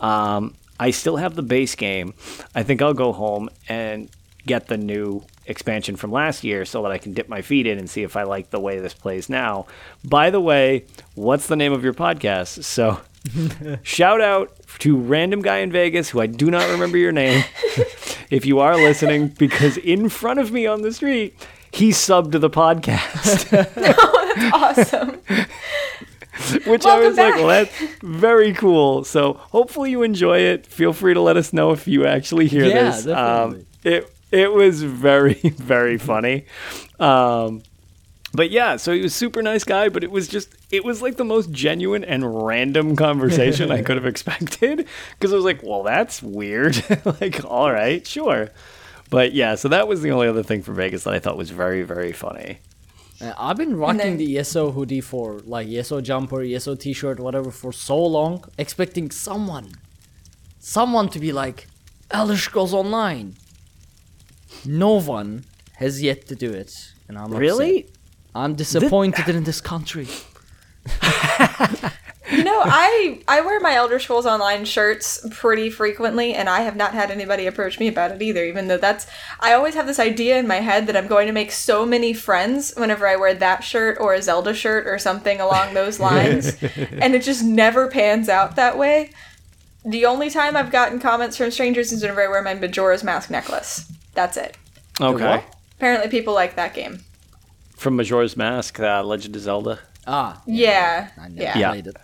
Um, 0.00 0.56
I 0.80 0.90
still 0.90 1.16
have 1.16 1.36
the 1.36 1.42
base 1.42 1.76
game. 1.76 2.14
I 2.54 2.64
think 2.64 2.82
I'll 2.82 2.94
go 2.94 3.12
home 3.12 3.48
and 3.68 4.10
get 4.44 4.66
the 4.66 4.76
new 4.76 5.24
expansion 5.46 5.94
from 5.94 6.10
last 6.10 6.42
year 6.42 6.64
so 6.64 6.82
that 6.82 6.90
I 6.90 6.98
can 6.98 7.12
dip 7.12 7.28
my 7.28 7.42
feet 7.42 7.66
in 7.66 7.78
and 7.78 7.88
see 7.88 8.02
if 8.02 8.16
I 8.16 8.24
like 8.24 8.50
the 8.50 8.60
way 8.60 8.80
this 8.80 8.94
plays 8.94 9.28
now. 9.28 9.66
By 10.04 10.30
the 10.30 10.40
way, 10.40 10.84
what's 11.14 11.46
the 11.46 11.56
name 11.56 11.72
of 11.72 11.84
your 11.84 11.94
podcast? 11.94 12.64
So 12.64 13.00
shout 13.82 14.20
out 14.20 14.54
to 14.78 14.96
random 14.96 15.42
guy 15.42 15.58
in 15.58 15.70
Vegas 15.72 16.10
who 16.10 16.20
I 16.20 16.26
do 16.26 16.50
not 16.50 16.68
remember 16.70 16.96
your 16.98 17.12
name 17.12 17.44
if 18.30 18.46
you 18.46 18.60
are 18.60 18.76
listening 18.76 19.28
because 19.28 19.76
in 19.76 20.08
front 20.08 20.38
of 20.40 20.52
me 20.52 20.66
on 20.66 20.82
the 20.82 20.92
street 20.92 21.34
he 21.72 21.90
subbed 21.90 22.32
the 22.40 22.48
podcast. 22.50 23.52
awesome. 24.52 25.20
Which 26.66 26.86
I 26.86 27.00
Welcome 27.00 27.08
was 27.08 27.16
like, 27.18 27.32
back. 27.32 27.34
well, 27.36 27.46
that's 27.48 27.78
very 28.02 28.52
cool. 28.54 29.04
So 29.04 29.34
hopefully 29.34 29.90
you 29.90 30.02
enjoy 30.02 30.38
it. 30.38 30.66
Feel 30.66 30.92
free 30.92 31.12
to 31.12 31.20
let 31.20 31.36
us 31.36 31.52
know 31.52 31.72
if 31.72 31.86
you 31.88 32.06
actually 32.06 32.46
hear 32.46 32.64
Yeah, 32.64 32.90
this. 32.90 33.04
definitely. 33.04 33.60
Um, 33.60 33.66
it 33.84 34.14
it 34.30 34.52
was 34.52 34.82
very 34.82 35.34
very 35.34 35.98
funny. 35.98 36.46
Um, 37.00 37.62
but 38.32 38.50
yeah, 38.50 38.76
so 38.76 38.92
he 38.92 39.00
was 39.02 39.14
super 39.14 39.42
nice 39.42 39.64
guy, 39.64 39.88
but 39.88 40.04
it 40.04 40.10
was 40.10 40.28
just 40.28 40.54
it 40.70 40.84
was 40.84 41.00
like 41.00 41.16
the 41.16 41.24
most 41.24 41.50
genuine 41.50 42.04
and 42.04 42.44
random 42.46 42.94
conversation 42.96 43.70
I 43.70 43.82
could 43.86 43.96
have 43.96 44.06
expected 44.06 44.86
because 45.12 45.32
I 45.32 45.36
was 45.36 45.44
like, 45.44 45.62
well, 45.62 45.82
that's 45.82 46.22
weird. 46.22 46.82
like, 47.20 47.44
all 47.44 47.72
right, 47.72 48.06
sure. 48.06 48.50
But 49.10 49.32
yeah, 49.32 49.54
so 49.54 49.68
that 49.68 49.88
was 49.88 50.02
the 50.02 50.10
only 50.10 50.28
other 50.28 50.42
thing 50.42 50.62
for 50.62 50.72
Vegas 50.74 51.04
that 51.04 51.14
I 51.14 51.18
thought 51.18 51.36
was 51.38 51.50
very 51.50 51.82
very 51.82 52.12
funny. 52.12 52.58
Uh, 53.20 53.32
I've 53.36 53.56
been 53.56 53.76
rocking 53.76 53.98
then- 53.98 54.16
the 54.18 54.38
ESO 54.38 54.70
hoodie 54.72 55.00
for 55.00 55.40
like 55.40 55.68
ESO 55.68 56.00
jumper, 56.00 56.42
ESO 56.42 56.74
t-shirt, 56.74 57.18
whatever 57.18 57.50
for 57.50 57.72
so 57.72 57.98
long, 57.98 58.44
expecting 58.58 59.10
someone, 59.10 59.72
someone 60.60 61.08
to 61.08 61.18
be 61.18 61.32
like, 61.32 61.66
Elder 62.10 62.36
goes 62.52 62.72
Online. 62.72 63.34
No 64.64 65.00
one 65.00 65.44
has 65.76 66.02
yet 66.02 66.26
to 66.28 66.36
do 66.36 66.50
it, 66.52 66.72
and 67.08 67.18
I'm 67.18 67.24
upset. 67.26 67.40
Really? 67.40 67.86
I'm 68.34 68.54
disappointed 68.54 69.28
in 69.28 69.44
this 69.44 69.60
country. 69.60 70.06
You 72.30 72.44
know, 72.44 72.60
I 72.62 73.20
I 73.26 73.40
wear 73.40 73.58
my 73.58 73.74
Elder 73.74 73.98
Scrolls 73.98 74.26
Online 74.26 74.66
shirts 74.66 75.26
pretty 75.30 75.70
frequently, 75.70 76.34
and 76.34 76.48
I 76.48 76.60
have 76.60 76.76
not 76.76 76.92
had 76.92 77.10
anybody 77.10 77.46
approach 77.46 77.80
me 77.80 77.88
about 77.88 78.10
it 78.10 78.20
either. 78.20 78.44
Even 78.44 78.68
though 78.68 78.76
that's, 78.76 79.06
I 79.40 79.54
always 79.54 79.74
have 79.74 79.86
this 79.86 79.98
idea 79.98 80.38
in 80.38 80.46
my 80.46 80.56
head 80.56 80.86
that 80.86 80.96
I'm 80.96 81.06
going 81.06 81.26
to 81.26 81.32
make 81.32 81.50
so 81.50 81.86
many 81.86 82.12
friends 82.12 82.74
whenever 82.76 83.08
I 83.08 83.16
wear 83.16 83.32
that 83.32 83.64
shirt 83.64 83.96
or 83.98 84.12
a 84.12 84.20
Zelda 84.20 84.52
shirt 84.52 84.86
or 84.86 84.98
something 84.98 85.40
along 85.40 85.72
those 85.72 85.98
lines, 86.00 86.62
and 86.62 87.14
it 87.14 87.22
just 87.22 87.42
never 87.42 87.88
pans 87.88 88.28
out 88.28 88.56
that 88.56 88.76
way. 88.76 89.10
The 89.86 90.04
only 90.04 90.28
time 90.28 90.54
I've 90.54 90.70
gotten 90.70 91.00
comments 91.00 91.38
from 91.38 91.50
strangers 91.50 91.92
is 91.92 92.02
whenever 92.02 92.22
I 92.22 92.28
wear 92.28 92.42
my 92.42 92.52
Majora's 92.52 93.02
Mask 93.02 93.30
necklace. 93.30 93.90
That's 94.12 94.36
it. 94.36 94.54
Okay. 95.00 95.44
Apparently, 95.76 96.10
people 96.10 96.34
like 96.34 96.56
that 96.56 96.74
game. 96.74 97.04
From 97.74 97.96
Majora's 97.96 98.36
Mask, 98.36 98.78
uh, 98.78 99.02
Legend 99.02 99.34
of 99.34 99.42
Zelda. 99.42 99.78
Ah, 100.10 100.40
Yeah, 100.46 101.08
I 101.20 101.28
never 101.28 101.42
yeah, 101.42 101.58
Yeah. 101.58 101.70
played 101.70 101.86
it. 101.88 101.96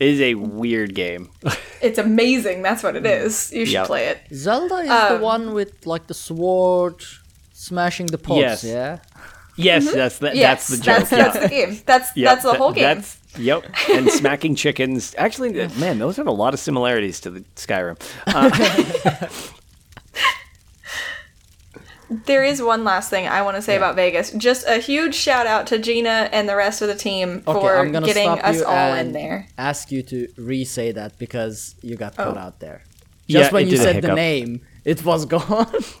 It 0.00 0.08
is 0.08 0.20
a 0.22 0.34
weird 0.34 0.94
game. 0.94 1.28
it's 1.82 1.98
amazing. 1.98 2.62
That's 2.62 2.82
what 2.82 2.96
it 2.96 3.04
is. 3.04 3.52
You 3.52 3.66
should 3.66 3.74
Yep. 3.74 3.86
play 3.86 4.06
it. 4.06 4.18
Zelda 4.32 4.76
is 4.76 4.90
Um, 4.90 5.18
the 5.18 5.22
one 5.24 5.52
with 5.52 5.86
like 5.86 6.06
the 6.06 6.14
sword 6.14 7.04
smashing 7.52 8.06
the 8.06 8.16
pots, 8.16 8.40
Yes. 8.40 8.64
yeah? 8.64 8.98
yes, 9.56 9.92
that's 9.92 10.16
the, 10.18 10.28
Mm-hmm. 10.28 10.36
Yes, 10.38 10.68
that's 10.68 10.68
the 10.68 10.76
joke. 10.86 10.96
That's, 11.08 11.12
yeah. 11.12 11.22
that's 11.24 11.38
the 11.40 11.48
game. 11.48 11.80
That's 11.84 12.08
Yep, 12.16 12.24
that's 12.30 12.42
the 12.44 12.52
that- 12.52 12.58
whole 12.58 12.72
game. 12.72 12.84
That's 12.84 13.18
yep. 13.38 13.64
And 13.92 14.10
smacking 14.22 14.54
chickens. 14.54 15.14
Actually, 15.18 15.52
man, 15.76 15.98
those 15.98 16.16
have 16.16 16.26
a 16.26 16.32
lot 16.32 16.54
of 16.54 16.60
similarities 16.60 17.20
to 17.20 17.30
the 17.30 17.40
Skyrim. 17.56 18.00
Uh, 18.26 19.28
There 22.10 22.42
is 22.44 22.60
one 22.60 22.82
last 22.82 23.08
thing 23.08 23.28
I 23.28 23.42
want 23.42 23.56
to 23.56 23.62
say 23.62 23.76
about 23.76 23.94
Vegas. 23.94 24.32
Just 24.32 24.66
a 24.66 24.78
huge 24.78 25.14
shout 25.14 25.46
out 25.46 25.68
to 25.68 25.78
Gina 25.78 26.28
and 26.32 26.48
the 26.48 26.56
rest 26.56 26.82
of 26.82 26.88
the 26.88 26.96
team 26.96 27.42
Okay, 27.46 27.60
for 27.60 27.76
I'm 27.76 27.92
gonna 27.92 28.04
getting 28.06 28.24
stop 28.24 28.44
us 28.44 28.56
you 28.56 28.64
all 28.64 28.74
and 28.94 29.08
in 29.08 29.12
there. 29.12 29.46
ask 29.56 29.92
you 29.92 30.02
to 30.04 30.26
re-say 30.36 30.90
that 30.92 31.18
because 31.18 31.76
you 31.82 31.94
got 31.96 32.16
cut 32.16 32.36
Oh. 32.36 32.40
out 32.40 32.58
there. 32.58 32.82
Yeah, 33.28 33.40
Just 33.40 33.52
when 33.52 33.68
you 33.68 33.76
said 33.76 34.02
the 34.02 34.14
name, 34.14 34.60
it 34.84 35.04
was 35.04 35.24
gone. 35.24 35.72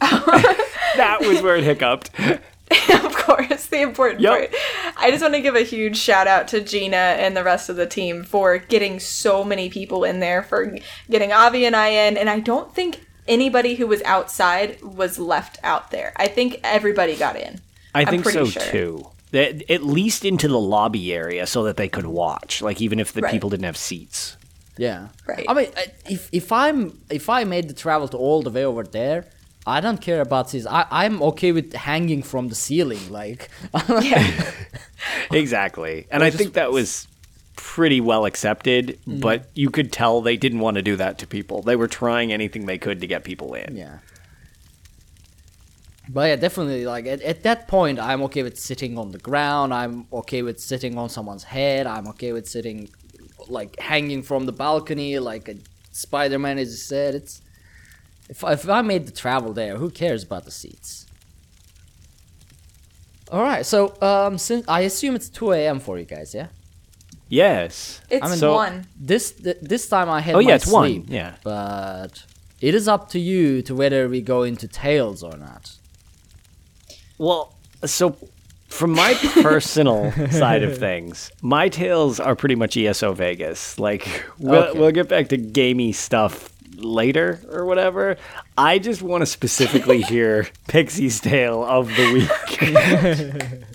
That 0.96 1.18
was 1.20 1.40
where 1.40 1.54
it 1.56 1.62
hiccuped. 1.64 2.10
of 2.18 3.14
course, 3.14 3.66
the 3.66 3.80
important 3.80 4.20
Yep. 4.20 4.30
part. 4.32 4.54
I 4.96 5.10
just 5.12 5.22
want 5.22 5.34
to 5.34 5.40
give 5.40 5.54
a 5.54 5.62
huge 5.62 5.96
shout 5.96 6.26
out 6.26 6.48
to 6.48 6.60
Gina 6.60 6.96
and 6.96 7.36
the 7.36 7.44
rest 7.44 7.68
of 7.68 7.76
the 7.76 7.86
team 7.86 8.24
for 8.24 8.58
getting 8.58 8.98
so 8.98 9.44
many 9.44 9.70
people 9.70 10.02
in 10.02 10.18
there, 10.18 10.42
for 10.42 10.76
getting 11.08 11.32
Avi 11.32 11.64
and 11.64 11.76
I 11.76 11.88
in, 11.88 12.16
and 12.16 12.28
I 12.28 12.40
don't 12.40 12.74
think 12.74 13.06
anybody 13.28 13.74
who 13.74 13.86
was 13.86 14.02
outside 14.02 14.80
was 14.82 15.18
left 15.18 15.58
out 15.62 15.90
there. 15.90 16.12
I 16.16 16.28
think 16.28 16.60
everybody 16.64 17.16
got 17.16 17.36
in. 17.36 17.60
I 17.94 18.00
I'm 18.02 18.06
think 18.08 18.24
so 18.28 18.44
sure. 18.44 18.62
too. 18.62 19.06
That- 19.32 19.70
At 19.70 19.82
least 19.84 20.24
into 20.24 20.48
the 20.48 20.58
lobby 20.58 21.12
area 21.12 21.46
so 21.46 21.62
that 21.64 21.76
they 21.76 21.88
could 21.88 22.06
watch, 22.06 22.62
like 22.62 22.80
even 22.80 22.98
if 22.98 23.12
the 23.12 23.20
Right. 23.22 23.32
people 23.32 23.50
didn't 23.50 23.64
have 23.66 23.76
seats. 23.76 24.36
yeah. 24.76 25.08
Right. 25.26 25.44
I 25.48 25.52
mean, 25.54 25.68
if 26.08 26.28
if 26.32 26.50
I'm 26.52 26.98
if 27.10 27.28
I 27.28 27.44
made 27.44 27.68
the 27.68 27.74
travel 27.74 28.08
to 28.08 28.16
all 28.16 28.42
the 28.42 28.50
way 28.50 28.64
over 28.64 28.82
there, 28.84 29.26
I 29.66 29.80
don't 29.80 30.00
care 30.00 30.20
about 30.22 30.50
seats. 30.50 30.66
I 30.66 30.86
I'm 30.90 31.22
okay 31.30 31.52
with 31.52 31.74
hanging 31.74 32.22
from 32.22 32.48
the 32.48 32.54
ceiling. 32.54 33.04
Like, 33.10 33.48
yeah. 34.02 34.26
Exactly. 35.32 36.06
And 36.10 36.22
I 36.22 36.30
think 36.30 36.54
that 36.54 36.72
was 36.72 37.06
pretty 37.62 38.00
well 38.00 38.24
accepted, 38.24 38.98
Mm-hmm. 39.06 39.20
but 39.20 39.50
you 39.54 39.70
could 39.70 39.92
tell 39.92 40.20
they 40.22 40.36
didn't 40.36 40.60
want 40.60 40.76
to 40.76 40.82
do 40.82 40.96
that 40.96 41.18
to 41.18 41.26
people. 41.26 41.62
They 41.62 41.76
were 41.76 41.88
trying 41.88 42.32
anything 42.32 42.66
they 42.66 42.78
could 42.78 43.00
to 43.00 43.06
get 43.06 43.22
people 43.24 43.54
in. 43.54 43.76
yeah. 43.76 43.98
But 46.08 46.28
yeah, 46.30 46.36
definitely. 46.36 46.86
Like 46.86 47.06
at, 47.06 47.20
at 47.22 47.42
that 47.44 47.68
point, 47.68 48.00
I'm 48.00 48.22
okay 48.22 48.42
with 48.42 48.58
sitting 48.58 48.98
on 48.98 49.12
the 49.12 49.18
ground. 49.18 49.72
I'm 49.72 50.06
okay 50.12 50.42
with 50.42 50.58
sitting 50.58 50.98
on 50.98 51.08
someone's 51.08 51.44
head. 51.44 51.86
I'm 51.86 52.08
okay 52.08 52.32
with 52.32 52.48
sitting, 52.48 52.88
like 53.48 53.78
hanging 53.78 54.22
from 54.22 54.46
the 54.46 54.52
balcony, 54.52 55.18
like 55.20 55.48
a 55.48 55.56
Spider-Man, 55.92 56.58
as 56.58 56.68
you 56.70 56.76
said. 56.78 57.14
It's 57.14 57.42
if 58.28 58.42
if 58.42 58.68
I 58.68 58.82
made 58.82 59.06
the 59.06 59.12
travel 59.12 59.52
there, 59.52 59.76
who 59.76 59.88
cares 59.90 60.24
about 60.24 60.44
the 60.46 60.50
seats? 60.50 61.06
All 63.30 63.42
right, 63.42 63.64
so 63.64 63.94
um, 64.02 64.38
since 64.38 64.64
I 64.66 64.80
assume 64.80 65.14
it's 65.14 65.28
2 65.28 65.52
a.m. 65.52 65.78
for 65.78 65.96
you 65.98 66.04
guys, 66.04 66.34
yeah. 66.34 66.48
Yes. 67.30 68.00
It's 68.10 68.22
I 68.24 68.28
mean, 68.28 68.38
So- 68.38 68.52
one. 68.54 68.86
This 69.00 69.32
th- 69.32 69.56
this 69.62 69.88
time 69.88 70.10
I 70.10 70.20
had 70.20 70.34
Oh, 70.34 70.40
yeah, 70.40 70.48
my 70.48 70.54
it's 70.56 70.66
one, 70.66 70.88
sleep, 70.90 71.04
yeah. 71.08 71.36
But 71.42 72.24
it 72.60 72.74
is 72.74 72.86
up 72.88 73.08
to 73.10 73.18
you 73.18 73.62
to 73.62 73.74
whether 73.74 74.08
we 74.08 74.20
go 74.20 74.42
into 74.42 74.68
tails 74.68 75.22
or 75.22 75.36
not. 75.38 75.70
Well, 77.18 77.54
so 77.84 78.16
from 78.68 78.90
my 78.92 79.14
personal 79.42 80.10
side 80.30 80.62
of 80.64 80.76
things, 80.76 81.30
my 81.40 81.68
tales 81.68 82.18
are 82.20 82.34
pretty 82.34 82.56
much 82.56 82.76
ESO 82.76 83.12
Vegas. 83.14 83.78
Like 83.78 84.24
we'll, 84.38 84.64
Okay. 84.64 84.78
we'll 84.78 84.90
get 84.92 85.08
back 85.08 85.28
to 85.28 85.36
gamey 85.36 85.92
stuff 85.92 86.50
later 86.76 87.40
or 87.50 87.64
whatever. 87.64 88.16
I 88.58 88.78
just 88.78 89.02
want 89.02 89.22
to 89.22 89.26
specifically 89.26 90.02
hear 90.14 90.48
Pixie's 90.66 91.20
tale 91.20 91.62
of 91.64 91.86
the 91.88 92.12
week. 92.12 93.64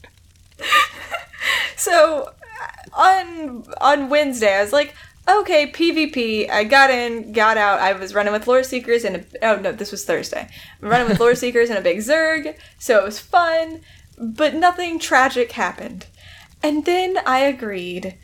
So 1.77 2.31
on 2.93 3.65
on 3.79 4.09
Wednesday, 4.09 4.55
I 4.55 4.61
was 4.61 4.73
like, 4.73 4.93
okay, 5.27 5.71
PvP. 5.71 6.49
I 6.49 6.63
got 6.63 6.89
in, 6.89 7.31
got 7.31 7.57
out. 7.57 7.79
I 7.79 7.93
was 7.93 8.13
running 8.13 8.33
with 8.33 8.47
Lore 8.47 8.63
Seekers 8.63 9.03
and 9.03 9.17
a, 9.17 9.25
oh 9.41 9.59
no, 9.59 9.71
this 9.71 9.91
was 9.91 10.05
Thursday. 10.05 10.47
I'm 10.81 10.89
running 10.89 11.07
with 11.07 11.19
Lore 11.19 11.35
Seekers 11.35 11.69
and 11.69 11.79
a 11.79 11.81
big 11.81 11.99
Zerg, 11.99 12.55
so 12.77 12.99
it 12.99 13.03
was 13.03 13.19
fun, 13.19 13.81
but 14.17 14.53
nothing 14.53 14.99
tragic 14.99 15.53
happened. 15.53 16.05
And 16.63 16.85
then 16.85 17.19
I 17.25 17.39
agreed, 17.39 18.17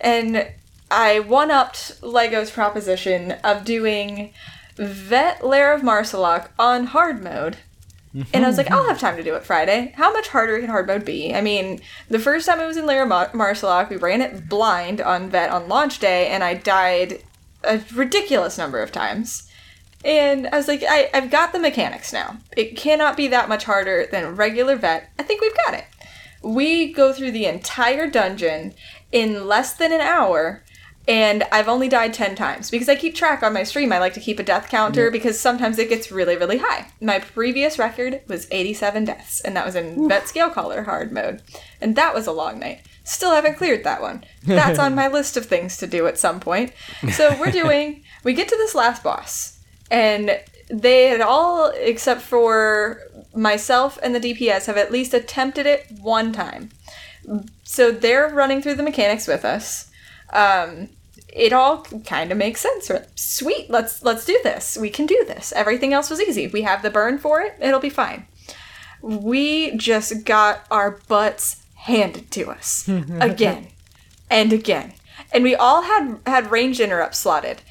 and 0.00 0.48
I 0.90 1.20
one 1.20 1.50
upped 1.50 2.02
Lego's 2.02 2.50
proposition 2.50 3.32
of 3.44 3.64
doing 3.64 4.32
Vet 4.76 5.44
Lair 5.44 5.74
of 5.74 5.82
Maarselok 5.82 6.48
on 6.58 6.86
hard 6.86 7.22
mode. 7.22 7.56
And 8.32 8.44
I 8.44 8.48
was 8.48 8.56
like, 8.56 8.66
mm-hmm. 8.66 8.74
I'll 8.74 8.88
have 8.88 8.98
time 8.98 9.16
to 9.16 9.22
do 9.22 9.34
it 9.34 9.44
Friday. 9.44 9.92
How 9.96 10.12
much 10.12 10.28
harder 10.28 10.58
can 10.58 10.68
hard 10.68 10.86
mode 10.86 11.04
be? 11.04 11.34
I 11.34 11.40
mean, 11.40 11.80
the 12.08 12.18
first 12.18 12.46
time 12.46 12.60
I 12.60 12.66
was 12.66 12.76
in 12.76 12.86
Lair 12.86 13.02
of 13.02 13.08
Mar- 13.08 13.86
we 13.90 13.96
ran 13.96 14.22
it 14.22 14.48
blind 14.48 15.00
on 15.00 15.30
Vet 15.30 15.50
on 15.50 15.68
launch 15.68 15.98
day, 15.98 16.28
and 16.28 16.42
I 16.42 16.54
died 16.54 17.22
a 17.64 17.80
ridiculous 17.94 18.56
number 18.56 18.80
of 18.80 18.92
times. 18.92 19.50
And 20.04 20.46
I 20.46 20.56
was 20.56 20.68
like, 20.68 20.84
I, 20.88 21.10
I've 21.12 21.30
got 21.30 21.52
the 21.52 21.58
mechanics 21.58 22.12
now. 22.12 22.38
It 22.56 22.76
cannot 22.76 23.16
be 23.16 23.28
that 23.28 23.48
much 23.48 23.64
harder 23.64 24.06
than 24.10 24.36
regular 24.36 24.76
Vet. 24.76 25.10
I 25.18 25.22
think 25.22 25.40
we've 25.40 25.56
got 25.66 25.74
it. 25.74 25.84
We 26.42 26.92
go 26.92 27.12
through 27.12 27.32
the 27.32 27.46
entire 27.46 28.08
dungeon 28.08 28.74
in 29.10 29.46
less 29.46 29.74
than 29.74 29.92
an 29.92 30.00
hour, 30.00 30.62
and 31.08 31.44
I've 31.50 31.68
only 31.68 31.88
died 31.88 32.12
10 32.12 32.36
times 32.36 32.70
because 32.70 32.88
I 32.88 32.94
keep 32.94 33.14
track 33.14 33.42
on 33.42 33.54
my 33.54 33.62
stream. 33.62 33.94
I 33.94 33.98
like 33.98 34.12
to 34.12 34.20
keep 34.20 34.38
a 34.38 34.42
death 34.42 34.68
counter 34.68 35.10
because 35.10 35.40
sometimes 35.40 35.78
it 35.78 35.88
gets 35.88 36.12
really, 36.12 36.36
really 36.36 36.58
high. 36.58 36.88
My 37.00 37.18
previous 37.18 37.78
record 37.78 38.20
was 38.28 38.46
87 38.50 39.06
deaths, 39.06 39.40
and 39.40 39.56
that 39.56 39.64
was 39.64 39.74
in 39.74 40.06
Vet 40.06 40.28
Scale 40.28 40.50
Caller 40.50 40.82
hard 40.82 41.10
mode. 41.10 41.40
And 41.80 41.96
that 41.96 42.12
was 42.12 42.26
a 42.26 42.32
long 42.32 42.58
night. 42.58 42.82
Still 43.04 43.30
haven't 43.30 43.56
cleared 43.56 43.84
that 43.84 44.02
one. 44.02 44.22
That's 44.44 44.78
on 44.78 44.94
my 44.94 45.08
list 45.12 45.38
of 45.38 45.46
things 45.46 45.78
to 45.78 45.86
do 45.86 46.06
at 46.06 46.18
some 46.18 46.40
point. 46.40 46.74
So 47.10 47.34
we're 47.40 47.50
doing, 47.52 48.04
we 48.22 48.34
get 48.34 48.48
to 48.48 48.56
this 48.56 48.74
last 48.74 49.02
boss, 49.02 49.58
and 49.90 50.38
they 50.68 51.06
had 51.06 51.22
all, 51.22 51.72
except 51.74 52.20
for 52.20 53.00
myself 53.34 53.98
and 54.02 54.14
the 54.14 54.20
DPS, 54.20 54.66
have 54.66 54.76
at 54.76 54.92
least 54.92 55.14
attempted 55.14 55.64
it 55.64 55.86
one 56.02 56.34
time. 56.34 56.68
So 57.64 57.90
they're 57.90 58.28
running 58.28 58.60
through 58.60 58.74
the 58.74 58.82
mechanics 58.82 59.26
with 59.26 59.46
us. 59.46 59.90
Um, 60.34 60.90
it 61.32 61.52
all 61.52 61.82
kind 62.04 62.32
of 62.32 62.38
makes 62.38 62.60
sense. 62.60 62.90
Sweet, 63.14 63.70
let's 63.70 64.02
let's 64.02 64.24
do 64.24 64.38
this. 64.42 64.76
We 64.76 64.90
can 64.90 65.06
do 65.06 65.24
this. 65.26 65.52
Everything 65.52 65.92
else 65.92 66.10
was 66.10 66.20
easy. 66.20 66.46
We 66.46 66.62
have 66.62 66.82
the 66.82 66.90
burn 66.90 67.18
for 67.18 67.40
it. 67.40 67.54
It'll 67.60 67.80
be 67.80 67.90
fine. 67.90 68.26
We 69.02 69.76
just 69.76 70.24
got 70.24 70.66
our 70.70 70.98
butts 71.08 71.62
handed 71.74 72.30
to 72.32 72.50
us 72.50 72.88
again 73.20 73.68
and 74.30 74.52
again. 74.52 74.94
And 75.32 75.44
we 75.44 75.54
all 75.54 75.82
had 75.82 76.18
had 76.26 76.50
range 76.50 76.80
interrupts 76.80 77.18
slotted. 77.18 77.62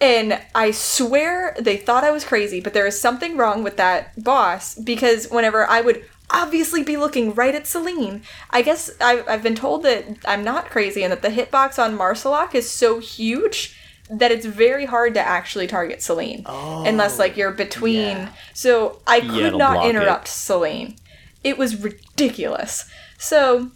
And 0.00 0.40
I 0.54 0.70
swear 0.70 1.56
they 1.58 1.76
thought 1.76 2.04
I 2.04 2.12
was 2.12 2.24
crazy, 2.24 2.60
but 2.60 2.72
there 2.72 2.86
is 2.86 3.00
something 3.00 3.36
wrong 3.36 3.64
with 3.64 3.76
that 3.76 4.22
boss 4.22 4.76
because 4.76 5.28
whenever 5.28 5.66
I 5.66 5.80
would 5.80 6.04
obviously 6.30 6.82
be 6.82 6.96
looking 6.96 7.34
right 7.34 7.54
at 7.54 7.66
Celine, 7.66 8.22
I 8.50 8.62
guess 8.62 8.90
I've, 9.00 9.28
I've 9.28 9.42
been 9.42 9.54
told 9.54 9.82
that 9.84 10.04
I'm 10.24 10.44
not 10.44 10.70
crazy 10.70 11.02
and 11.02 11.12
that 11.12 11.22
the 11.22 11.28
hitbox 11.28 11.82
on 11.82 11.96
Maarselok 11.96 12.54
is 12.54 12.70
so 12.70 12.98
huge 12.98 13.76
that 14.08 14.30
it's 14.30 14.46
very 14.46 14.86
hard 14.86 15.14
to 15.14 15.20
actually 15.20 15.66
target 15.66 16.02
Celine 16.02 16.44
unless 16.46 17.16
oh, 17.16 17.18
like 17.18 17.36
you're 17.36 17.52
between. 17.52 18.28
So 18.54 19.00
I 19.06 19.20
could 19.20 19.46
it'll 19.46 19.58
not 19.58 19.74
block 19.74 19.86
it. 19.86 19.90
interrupt 19.90 20.28
Celine. 20.28 20.96
It 21.42 21.58
was 21.58 21.80
ridiculous. 21.82 22.88
So 23.18 23.70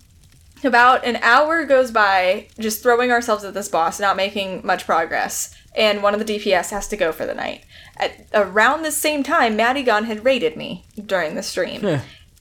about 0.62 1.04
an 1.04 1.16
hour 1.16 1.64
goes 1.64 1.90
by 1.90 2.48
just 2.58 2.82
throwing 2.82 3.10
ourselves 3.10 3.44
at 3.44 3.54
this 3.54 3.68
boss, 3.68 3.98
not 3.98 4.16
making 4.16 4.64
much 4.64 4.86
progress, 4.86 5.54
and 5.74 6.02
one 6.02 6.14
of 6.14 6.24
the 6.24 6.38
DPS 6.38 6.70
has 6.70 6.86
to 6.88 6.96
go 6.96 7.12
for 7.12 7.26
the 7.26 7.34
night. 7.34 7.64
At 7.96 8.26
around 8.34 8.82
the 8.82 8.92
same 8.92 9.22
time, 9.22 9.56
Madigan 9.56 10.04
had 10.04 10.24
raided 10.24 10.56
me 10.56 10.84
during 11.06 11.34
the 11.34 11.42
stream. 11.42 12.00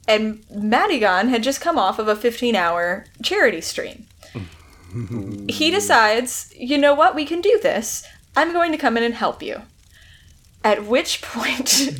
And 0.09 0.43
Madigan 0.49 1.29
had 1.29 1.43
just 1.43 1.61
come 1.61 1.77
off 1.77 1.99
of 1.99 2.07
a 2.07 2.15
15 2.15 2.55
hour 2.55 3.05
charity 3.21 3.61
stream. 3.61 4.07
he 5.47 5.69
decides, 5.69 6.51
you 6.57 6.79
know 6.79 6.95
what, 6.95 7.13
we 7.13 7.25
can 7.25 7.41
do 7.41 7.59
this. 7.61 8.03
I'm 8.35 8.51
going 8.51 8.71
to 8.71 8.77
come 8.77 8.97
in 8.97 9.03
and 9.03 9.13
help 9.13 9.43
you. 9.43 9.61
At 10.63 10.85
which 10.85 11.21
point, 11.21 11.99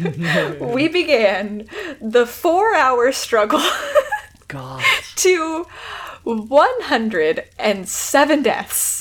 we 0.60 0.88
began 0.88 1.68
the 2.02 2.26
four 2.26 2.74
hour 2.74 3.12
struggle 3.12 3.62
God. 4.48 4.84
to 5.18 5.68
107 6.24 8.44
deaths 8.44 8.99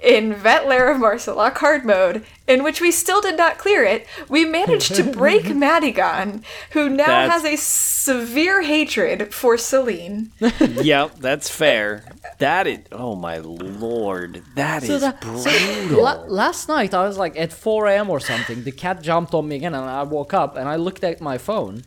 in 0.00 0.34
Vet 0.34 0.66
Lair 0.68 0.90
of 0.90 0.98
Maarselok 0.98 1.56
hard 1.58 1.84
mode, 1.84 2.24
in 2.46 2.62
which 2.62 2.80
we 2.80 2.90
still 2.90 3.20
did 3.22 3.36
not 3.36 3.56
clear 3.58 3.82
it. 3.82 4.06
We 4.28 4.44
managed 4.44 4.94
to 4.96 5.02
break 5.02 5.54
Madigan, 5.54 6.44
who 6.72 6.88
now 6.90 7.06
That's- 7.06 7.42
has 7.42 7.44
a 7.44 7.56
severe 7.56 8.62
hatred 8.62 9.32
for 9.34 9.56
Celine. 9.56 10.30
yep, 10.60 11.16
that's 11.18 11.48
fair. 11.48 12.04
That 12.38 12.66
is. 12.66 12.80
Oh 12.92 13.16
my 13.16 13.38
lord, 13.38 14.42
that 14.54 14.82
is 14.82 14.88
So 14.88 14.98
that, 14.98 15.22
so 15.24 15.42
brutal. 15.88 16.02
la- 16.04 16.24
last 16.26 16.68
night 16.68 16.92
I 16.94 17.06
was 17.06 17.16
like 17.18 17.36
at 17.38 17.52
4 17.52 17.86
a.m. 17.88 18.10
or 18.10 18.20
something. 18.20 18.62
The 18.64 18.72
cat 18.72 19.02
jumped 19.02 19.32
on 19.34 19.48
me 19.48 19.56
again, 19.56 19.74
and 19.74 19.84
I 19.84 20.02
woke 20.02 20.34
up 20.34 20.56
and 20.56 20.68
I 20.68 20.76
looked 20.76 21.02
at 21.04 21.20
my 21.20 21.38
phone, 21.38 21.82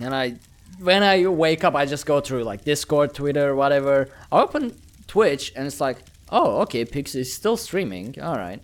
and 0.00 0.14
I, 0.14 0.36
when 0.80 1.02
I 1.02 1.26
wake 1.26 1.62
up, 1.62 1.74
I 1.74 1.84
just 1.86 2.06
go 2.06 2.20
through 2.20 2.44
like 2.44 2.64
Discord, 2.64 3.14
Twitter, 3.14 3.54
whatever. 3.54 4.08
I 4.32 4.40
open 4.40 4.74
Twitch, 5.06 5.52
and 5.54 5.66
it's 5.66 5.80
like, 5.80 5.98
oh, 6.30 6.60
okay, 6.62 6.84
Pixie 6.84 7.20
is 7.20 7.32
still 7.34 7.56
streaming. 7.56 8.20
All 8.20 8.36
right. 8.36 8.60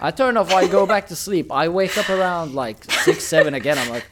I 0.00 0.10
turn 0.10 0.36
off. 0.36 0.52
I 0.52 0.66
go 0.66 0.86
back 0.86 1.08
to 1.08 1.16
sleep. 1.16 1.52
I 1.52 1.68
wake 1.68 1.96
up 1.98 2.08
around 2.10 2.54
like 2.54 2.84
six, 2.90 3.24
seven 3.24 3.54
again. 3.54 3.78
I'm 3.78 3.88
like, 3.90 4.06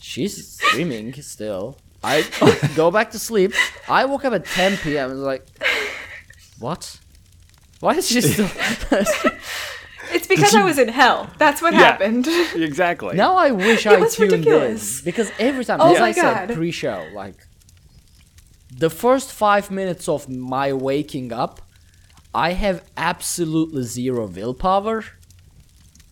she's 0.00 0.54
streaming 0.54 1.12
still. 1.22 1.76
I 2.02 2.24
go 2.76 2.90
back 2.90 3.10
to 3.12 3.18
sleep. 3.18 3.52
I 3.88 4.04
woke 4.04 4.24
up 4.24 4.32
at 4.32 4.44
10 4.46 4.76
p.m. 4.78 5.10
and 5.10 5.18
was 5.18 5.26
like, 5.26 5.46
what? 6.58 6.98
Why 7.80 7.94
is 7.94 8.08
she 8.08 8.20
still? 8.20 8.48
It's 10.10 10.26
because 10.26 10.54
I 10.54 10.64
was 10.64 10.78
in 10.78 10.88
hell. 10.88 11.28
That's 11.36 11.60
what 11.60 11.74
Yeah. 11.74 11.80
happened. 11.80 12.26
Exactly. 12.54 13.14
now 13.14 13.36
I 13.36 13.50
wish 13.50 13.86
I 13.86 13.98
was 13.98 14.16
tuned 14.16 14.32
ridiculous. 14.32 15.00
in 15.00 15.04
because 15.04 15.30
every 15.38 15.66
time, 15.66 15.80
Oh 15.82 15.92
as 15.92 16.00
my 16.00 16.06
I 16.08 16.12
said 16.12 16.54
pre-show, 16.54 17.06
like 17.14 17.34
the 18.74 18.88
first 18.88 19.30
five 19.32 19.70
minutes 19.70 20.08
of 20.08 20.26
my 20.28 20.72
waking 20.72 21.30
up, 21.30 21.60
I 22.34 22.52
have 22.52 22.84
absolutely 22.96 23.82
zero 23.82 24.26
willpower 24.26 25.04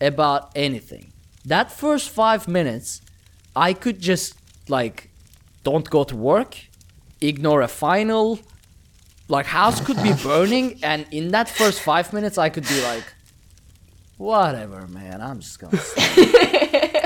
about 0.01 0.51
anything. 0.55 1.11
That 1.45 1.71
first 1.71 2.09
five 2.09 2.47
minutes, 2.47 3.01
I 3.55 3.73
could 3.73 3.99
just 3.99 4.35
like 4.67 5.09
don't 5.63 5.89
go 5.89 6.03
to 6.03 6.15
work, 6.15 6.57
ignore 7.21 7.61
a 7.61 7.67
final, 7.67 8.39
like 9.27 9.45
house 9.45 9.79
could 9.85 10.01
be 10.03 10.13
burning, 10.23 10.79
and 10.83 11.05
in 11.11 11.29
that 11.29 11.49
first 11.49 11.81
five 11.81 12.11
minutes, 12.13 12.37
I 12.37 12.49
could 12.49 12.67
be 12.67 12.81
like, 12.83 13.03
whatever, 14.17 14.87
man, 14.87 15.21
I'm 15.21 15.39
just 15.39 15.59
gonna. 15.59 15.77
sleep." 15.81 16.35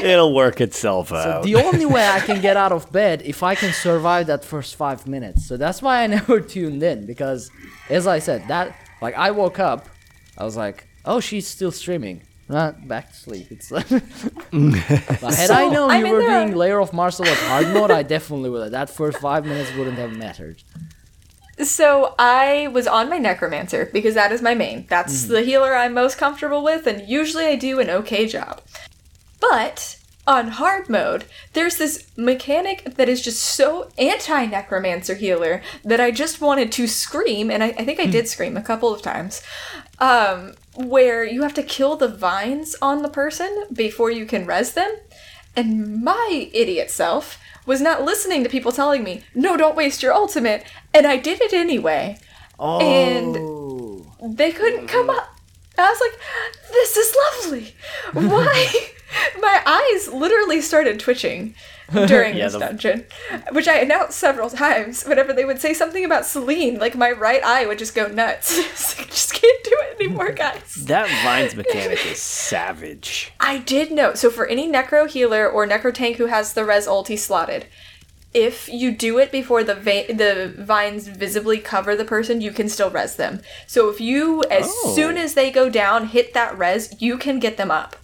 It'll 0.01 0.33
work 0.33 0.61
itself 0.61 1.09
So 1.09 1.15
out. 1.15 1.43
the 1.43 1.55
only 1.55 1.85
way 1.85 2.07
I 2.07 2.19
can 2.21 2.41
get 2.41 2.57
out 2.57 2.71
of 2.71 2.91
bed 2.99 3.21
if 3.23 3.43
I 3.43 3.53
can 3.53 3.71
survive 3.71 4.25
that 4.27 4.43
first 4.43 4.75
five 4.75 5.05
minutes. 5.07 5.45
So 5.45 5.57
that's 5.57 5.79
why 5.79 6.01
I 6.03 6.07
never 6.07 6.39
tuned 6.39 6.81
in 6.81 7.05
because, 7.05 7.51
as 7.87 8.07
I 8.07 8.17
said, 8.17 8.47
that 8.47 8.75
like 9.01 9.15
I 9.15 9.31
woke 9.31 9.59
up, 9.59 9.87
I 10.37 10.43
was 10.43 10.55
like, 10.55 10.87
oh, 11.05 11.19
she's 11.19 11.47
still 11.47 11.71
streaming. 11.71 12.21
Uh, 12.49 12.73
back 12.85 13.09
to 13.11 13.15
sleep. 13.17 13.47
It's 13.49 13.71
like, 13.71 13.87
had 13.89 14.01
I 15.23 15.29
So, 15.47 15.69
known 15.69 15.89
I'm 15.89 16.01
you 16.01 16.05
in 16.07 16.11
were 16.13 16.19
there. 16.19 16.43
doing 16.45 16.55
Lair 16.57 16.81
of 16.81 16.91
Maarselok 16.91 17.33
hard 17.47 17.67
mode, 17.73 17.91
I 17.91 18.03
definitely 18.03 18.49
would 18.49 18.63
have. 18.63 18.71
That 18.71 18.89
first 18.89 19.19
five 19.19 19.45
minutes 19.45 19.73
wouldn't 19.75 19.97
have 19.97 20.15
mattered. 20.17 20.61
So 21.63 22.15
I 22.19 22.67
was 22.73 22.87
on 22.87 23.09
my 23.09 23.19
necromancer 23.19 23.89
because 23.93 24.15
that 24.15 24.31
is 24.31 24.41
my 24.41 24.53
main. 24.55 24.85
That's 24.89 25.25
the 25.27 25.43
healer 25.43 25.75
I'm 25.75 25.93
most 25.93 26.17
comfortable 26.17 26.63
with, 26.63 26.87
and 26.87 27.07
usually 27.07 27.45
I 27.45 27.55
do 27.55 27.79
an 27.79 27.89
okay 27.89 28.27
job. 28.27 28.61
But 29.39 29.97
on 30.31 30.47
hard 30.47 30.87
mode, 30.87 31.25
there's 31.51 31.75
this 31.75 32.07
mechanic 32.15 32.95
that 32.95 33.09
is 33.09 33.21
just 33.21 33.43
so 33.43 33.89
anti 33.97 34.45
necromancer 34.45 35.15
healer 35.15 35.61
that 35.83 35.99
I 35.99 36.11
just 36.11 36.39
wanted 36.39 36.71
to 36.71 36.87
scream, 36.87 37.51
and 37.51 37.61
I, 37.61 37.67
I 37.67 37.83
think 37.83 37.99
I 37.99 38.05
did 38.05 38.29
scream 38.29 38.55
a 38.55 38.61
couple 38.61 38.93
of 38.93 39.01
times. 39.01 39.43
Um, 39.99 40.53
where 40.75 41.25
you 41.25 41.43
have 41.43 41.53
to 41.55 41.63
kill 41.63 41.97
the 41.97 42.07
vines 42.07 42.77
on 42.81 43.01
the 43.01 43.09
person 43.09 43.65
before 43.73 44.09
you 44.09 44.25
can 44.25 44.45
res 44.45 44.73
them. 44.73 44.95
And 45.53 46.01
my 46.01 46.49
idiot 46.53 46.89
self 46.89 47.37
was 47.65 47.81
not 47.81 48.03
listening 48.03 48.41
to 48.43 48.49
people 48.49 48.71
telling 48.71 49.03
me, 49.03 49.23
no, 49.35 49.57
don't 49.57 49.75
waste 49.75 50.01
your 50.01 50.13
ultimate. 50.13 50.63
And 50.93 51.05
I 51.05 51.17
did 51.17 51.41
it 51.41 51.51
anyway. 51.51 52.17
Oh. 52.57 52.79
And 52.79 54.37
they 54.37 54.53
couldn't 54.53 54.87
come 54.87 55.09
up. 55.09 55.35
I 55.77 55.89
was 55.89 55.99
like, 55.99 56.71
this 56.71 56.95
is 56.95 57.15
lovely. 57.43 57.75
Why? 58.13 58.91
My 59.39 59.61
eyes 59.65 60.07
literally 60.13 60.61
started 60.61 60.99
twitching 60.99 61.53
during 61.91 62.35
Yeah, 62.37 62.45
this 62.45 62.53
the- 62.53 62.59
dungeon, 62.59 63.05
which 63.51 63.67
I 63.67 63.79
announced 63.79 64.17
several 64.17 64.49
times. 64.49 65.03
Whenever 65.03 65.33
they 65.33 65.45
would 65.45 65.59
say 65.59 65.73
something 65.73 66.05
about 66.05 66.25
Celine, 66.25 66.77
like 66.79 66.95
my 66.95 67.11
right 67.11 67.43
eye 67.43 67.65
would 67.65 67.79
just 67.79 67.95
go 67.95 68.07
nuts. 68.07 68.57
Like, 68.97 69.09
just 69.09 69.33
can't 69.33 69.63
do 69.63 69.71
it 69.83 69.95
anymore, 70.01 70.31
guys. 70.45 70.75
that 70.85 71.07
Vines 71.23 71.55
mechanic 71.55 72.05
is 72.05 72.19
savage. 72.21 73.31
I 73.39 73.57
did 73.59 73.91
know. 73.91 74.13
So 74.13 74.29
for 74.29 74.45
any 74.45 74.71
necro 74.71 75.07
healer 75.09 75.49
or 75.49 75.65
necro 75.67 75.93
tank 75.93 76.17
who 76.17 76.27
has 76.27 76.53
the 76.53 76.63
res 76.65 76.87
ulti 76.87 77.17
slotted, 77.17 77.65
if 78.33 78.69
you 78.69 78.91
do 78.91 79.17
it 79.19 79.31
before 79.31 79.63
the 79.63 79.75
va- 79.75 80.05
the 80.13 80.53
vines 80.57 81.07
visibly 81.07 81.57
cover 81.59 81.95
the 81.95 82.05
person, 82.05 82.39
you 82.41 82.51
can 82.51 82.69
still 82.69 82.89
res 82.89 83.15
them. 83.17 83.41
So 83.67 83.89
if 83.89 83.99
you, 83.99 84.43
as 84.43 84.65
Oh. 84.83 84.93
soon 84.95 85.17
as 85.17 85.33
they 85.33 85.51
go 85.51 85.69
down, 85.69 86.07
hit 86.07 86.33
that 86.33 86.57
res, 86.57 86.95
you 87.01 87.17
can 87.17 87.39
get 87.39 87.57
them 87.57 87.71
up. 87.71 87.97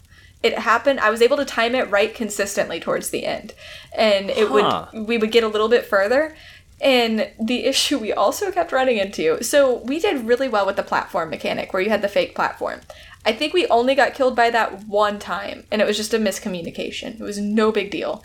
It 0.43 0.59
happened. 0.59 0.99
I 0.99 1.09
was 1.09 1.21
able 1.21 1.37
to 1.37 1.45
time 1.45 1.73
it 1.75 1.89
right 1.89 2.13
consistently 2.13 2.79
towards 2.79 3.09
the 3.09 3.25
end, 3.25 3.53
and 3.93 4.29
it 4.29 4.47
Huh. 4.47 4.87
would 4.93 5.07
we 5.07 5.17
would 5.17 5.31
get 5.31 5.43
a 5.43 5.47
little 5.47 5.69
bit 5.69 5.85
further. 5.85 6.35
And 6.79 7.29
the 7.43 7.65
issue 7.71 7.97
we 7.97 8.13
also 8.13 8.51
kept 8.51 8.71
running 8.71 8.97
into, 8.97 9.43
so 9.43 9.77
we 9.79 9.99
did 9.99 10.25
really 10.27 10.47
well 10.47 10.65
with 10.65 10.75
the 10.75 10.83
platform 10.83 11.29
mechanic 11.31 11.73
where 11.73 11.81
you 11.81 11.89
had 11.89 12.01
the 12.03 12.07
fake 12.07 12.35
platform. 12.35 12.81
I 13.25 13.33
think 13.33 13.53
we 13.53 13.65
only 13.67 13.95
got 13.95 14.13
killed 14.13 14.35
by 14.35 14.51
that 14.51 14.87
one 14.87 15.19
time, 15.19 15.65
and 15.71 15.81
it 15.81 15.87
was 15.87 15.97
just 15.97 16.13
a 16.13 16.19
miscommunication. 16.19 17.19
It 17.19 17.23
was 17.23 17.39
no 17.39 17.71
big 17.71 17.89
deal. 17.91 18.23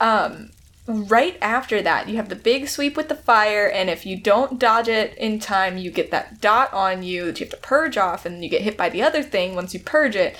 Um, 0.00 0.50
right 0.86 1.36
after 1.40 1.80
that, 1.82 2.08
you 2.08 2.16
have 2.16 2.28
the 2.28 2.36
big 2.36 2.68
sweep 2.68 2.96
with 2.96 3.08
the 3.08 3.16
fire, 3.16 3.66
and 3.66 3.88
if 3.88 4.04
you 4.06 4.16
don't 4.16 4.58
dodge 4.60 4.86
it 4.88 5.16
in 5.16 5.40
time, 5.40 5.78
you 5.78 5.90
get 5.90 6.10
that 6.10 6.40
dot 6.40 6.72
on 6.72 7.02
you 7.02 7.24
that 7.24 7.40
you 7.40 7.46
have 7.46 7.54
to 7.54 7.66
purge 7.66 7.96
off, 7.96 8.26
and 8.26 8.44
you 8.44 8.50
get 8.50 8.62
hit 8.62 8.76
by 8.76 8.88
the 8.90 9.02
other 9.02 9.22
thing 9.22 9.54
once 9.54 9.72
you 9.74 9.80
purge 9.80 10.14
it. 10.14 10.36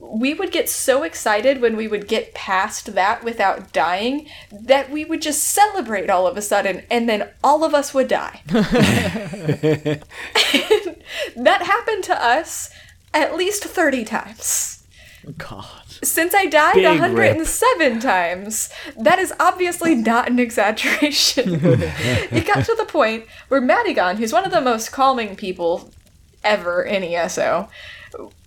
We 0.00 0.32
would 0.34 0.52
get 0.52 0.68
so 0.68 1.02
excited 1.02 1.60
when 1.60 1.76
we 1.76 1.88
would 1.88 2.06
get 2.06 2.34
past 2.34 2.94
that 2.94 3.24
without 3.24 3.72
dying 3.72 4.28
that 4.52 4.90
we 4.90 5.04
would 5.04 5.20
just 5.20 5.42
celebrate 5.42 6.08
all 6.08 6.26
of 6.26 6.36
a 6.36 6.42
sudden, 6.42 6.82
and 6.90 7.08
then 7.08 7.28
all 7.42 7.64
of 7.64 7.74
us 7.74 7.92
would 7.92 8.08
die. 8.08 8.42
that 8.46 10.02
happened 11.36 12.04
to 12.04 12.24
us 12.24 12.70
at 13.12 13.36
least 13.36 13.64
30 13.64 14.04
times. 14.04 14.78
God. 15.36 15.66
Since 16.02 16.34
I 16.34 16.46
died 16.46 16.74
Big 16.74 16.86
107 16.86 18.00
times, 18.00 18.70
that 18.96 19.18
is 19.18 19.32
obviously 19.38 19.94
not 19.94 20.28
an 20.28 20.38
exaggeration. 20.38 21.60
it 21.62 22.46
got 22.46 22.64
to 22.64 22.74
the 22.76 22.84
point 22.84 23.26
where 23.48 23.60
Madigan, 23.60 24.16
who's 24.16 24.32
one 24.32 24.44
of 24.44 24.52
the 24.52 24.60
most 24.60 24.92
calming 24.92 25.36
people 25.36 25.90
ever 26.44 26.82
in 26.82 27.02
ESO, 27.02 27.68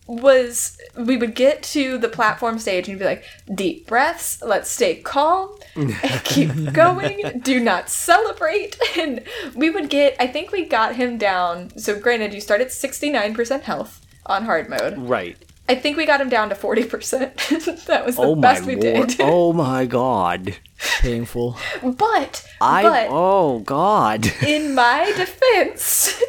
was 0.07 0.77
we 0.97 1.15
would 1.15 1.35
get 1.35 1.63
to 1.63 1.97
the 1.97 2.09
platform 2.09 2.59
stage 2.59 2.89
and 2.89 2.99
be 2.99 3.05
like, 3.05 3.23
deep 3.53 3.87
breaths, 3.87 4.41
let's 4.41 4.69
stay 4.69 4.95
calm, 4.95 5.55
and 5.75 5.93
keep 6.23 6.73
going, 6.73 7.39
do 7.43 7.59
not 7.59 7.89
celebrate. 7.89 8.77
And 8.97 9.23
we 9.55 9.69
would 9.69 9.89
get, 9.89 10.15
I 10.19 10.27
think 10.27 10.51
we 10.51 10.65
got 10.65 10.95
him 10.95 11.17
down. 11.17 11.77
So, 11.77 11.97
granted, 11.97 12.33
you 12.33 12.41
start 12.41 12.59
at 12.61 12.67
69% 12.67 13.61
health 13.61 14.05
on 14.25 14.43
hard 14.43 14.69
mode. 14.69 14.97
Right. 14.97 15.37
I 15.69 15.75
think 15.75 15.95
we 15.95 16.05
got 16.05 16.19
him 16.19 16.27
down 16.27 16.49
to 16.49 16.55
40%. 16.55 17.85
that 17.85 18.05
was 18.05 18.17
the 18.17 18.21
Oh 18.23 18.35
best 18.35 18.65
we 18.65 18.75
lord. 18.75 19.09
did. 19.09 19.21
Oh 19.21 19.53
my 19.53 19.85
god. 19.85 20.57
Painful. 20.99 21.57
But, 21.81 22.45
I 22.59 22.83
but 22.83 23.07
oh 23.09 23.59
god. 23.59 24.25
in 24.45 24.75
my 24.75 25.13
defense, 25.15 26.21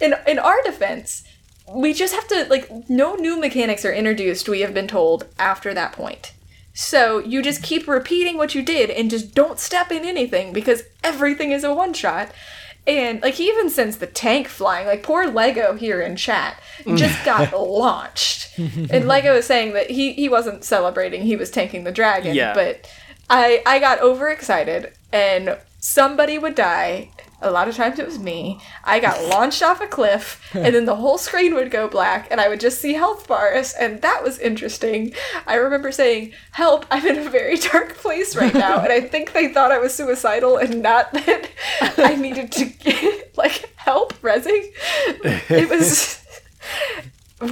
in 0.00 0.14
in 0.28 0.38
our 0.38 0.62
defense, 0.62 1.24
we 1.74 1.92
just 1.92 2.14
have 2.14 2.26
to 2.28 2.46
like 2.48 2.88
no 2.88 3.14
new 3.14 3.38
mechanics 3.38 3.84
are 3.84 3.92
introduced. 3.92 4.48
We 4.48 4.60
have 4.60 4.74
been 4.74 4.88
told 4.88 5.26
after 5.38 5.74
that 5.74 5.92
point. 5.92 6.32
So 6.74 7.18
you 7.18 7.42
just 7.42 7.62
keep 7.62 7.88
repeating 7.88 8.36
what 8.36 8.54
you 8.54 8.62
did 8.62 8.88
and 8.90 9.10
just 9.10 9.34
don't 9.34 9.58
step 9.58 9.90
in 9.90 10.04
anything 10.04 10.52
because 10.52 10.84
everything 11.02 11.50
is 11.50 11.64
a 11.64 11.74
one 11.74 11.92
shot. 11.92 12.30
And 12.86 13.20
like 13.20 13.34
he 13.34 13.48
even 13.48 13.68
sends 13.68 13.98
the 13.98 14.06
tank 14.06 14.48
flying. 14.48 14.86
Like 14.86 15.02
poor 15.02 15.26
Lego 15.26 15.74
here 15.74 16.00
in 16.00 16.16
chat 16.16 16.60
just 16.94 17.24
got 17.24 17.52
launched. 17.52 18.56
And 18.58 19.06
Lego 19.06 19.34
is 19.34 19.46
saying 19.46 19.72
that 19.74 19.90
he 19.90 20.12
he 20.12 20.28
wasn't 20.28 20.64
celebrating. 20.64 21.22
He 21.22 21.36
was 21.36 21.50
tanking 21.50 21.84
the 21.84 21.92
dragon. 21.92 22.34
Yeah. 22.34 22.54
But 22.54 22.88
I 23.28 23.62
I 23.66 23.78
got 23.78 24.00
overexcited 24.00 24.92
and 25.12 25.58
somebody 25.80 26.38
would 26.38 26.54
die. 26.54 27.10
A 27.40 27.50
lot 27.50 27.68
of 27.68 27.76
times 27.76 27.98
it 27.98 28.06
was 28.06 28.18
me. 28.18 28.60
I 28.84 28.98
got 28.98 29.24
launched 29.28 29.62
off 29.62 29.80
a 29.80 29.86
cliff 29.86 30.40
and 30.54 30.74
then 30.74 30.84
the 30.86 30.96
whole 30.96 31.18
screen 31.18 31.54
would 31.54 31.70
go 31.70 31.88
black 31.88 32.28
and 32.30 32.40
I 32.40 32.48
would 32.48 32.60
just 32.60 32.80
see 32.80 32.94
health 32.94 33.28
bars 33.28 33.72
and 33.74 34.02
that 34.02 34.22
was 34.22 34.38
interesting. 34.38 35.14
I 35.46 35.54
remember 35.54 35.92
saying, 35.92 36.32
"Help, 36.52 36.86
I'm 36.90 37.06
in 37.06 37.18
a 37.18 37.30
very 37.30 37.56
dark 37.72 37.96
place 37.96 38.34
right 38.34 38.54
now." 38.54 38.80
And 38.80 38.92
I 38.92 39.00
think 39.00 39.32
they 39.32 39.52
thought 39.52 39.72
I 39.72 39.78
was 39.78 39.94
suicidal 39.94 40.56
and 40.56 40.82
not 40.82 41.12
that 41.12 41.50
I 41.96 42.16
needed 42.16 42.50
to 42.52 42.64
get 42.64 43.36
like 43.36 43.72
help 43.76 44.14
resing. 44.20 44.72
It 45.48 45.68
was 45.70 46.24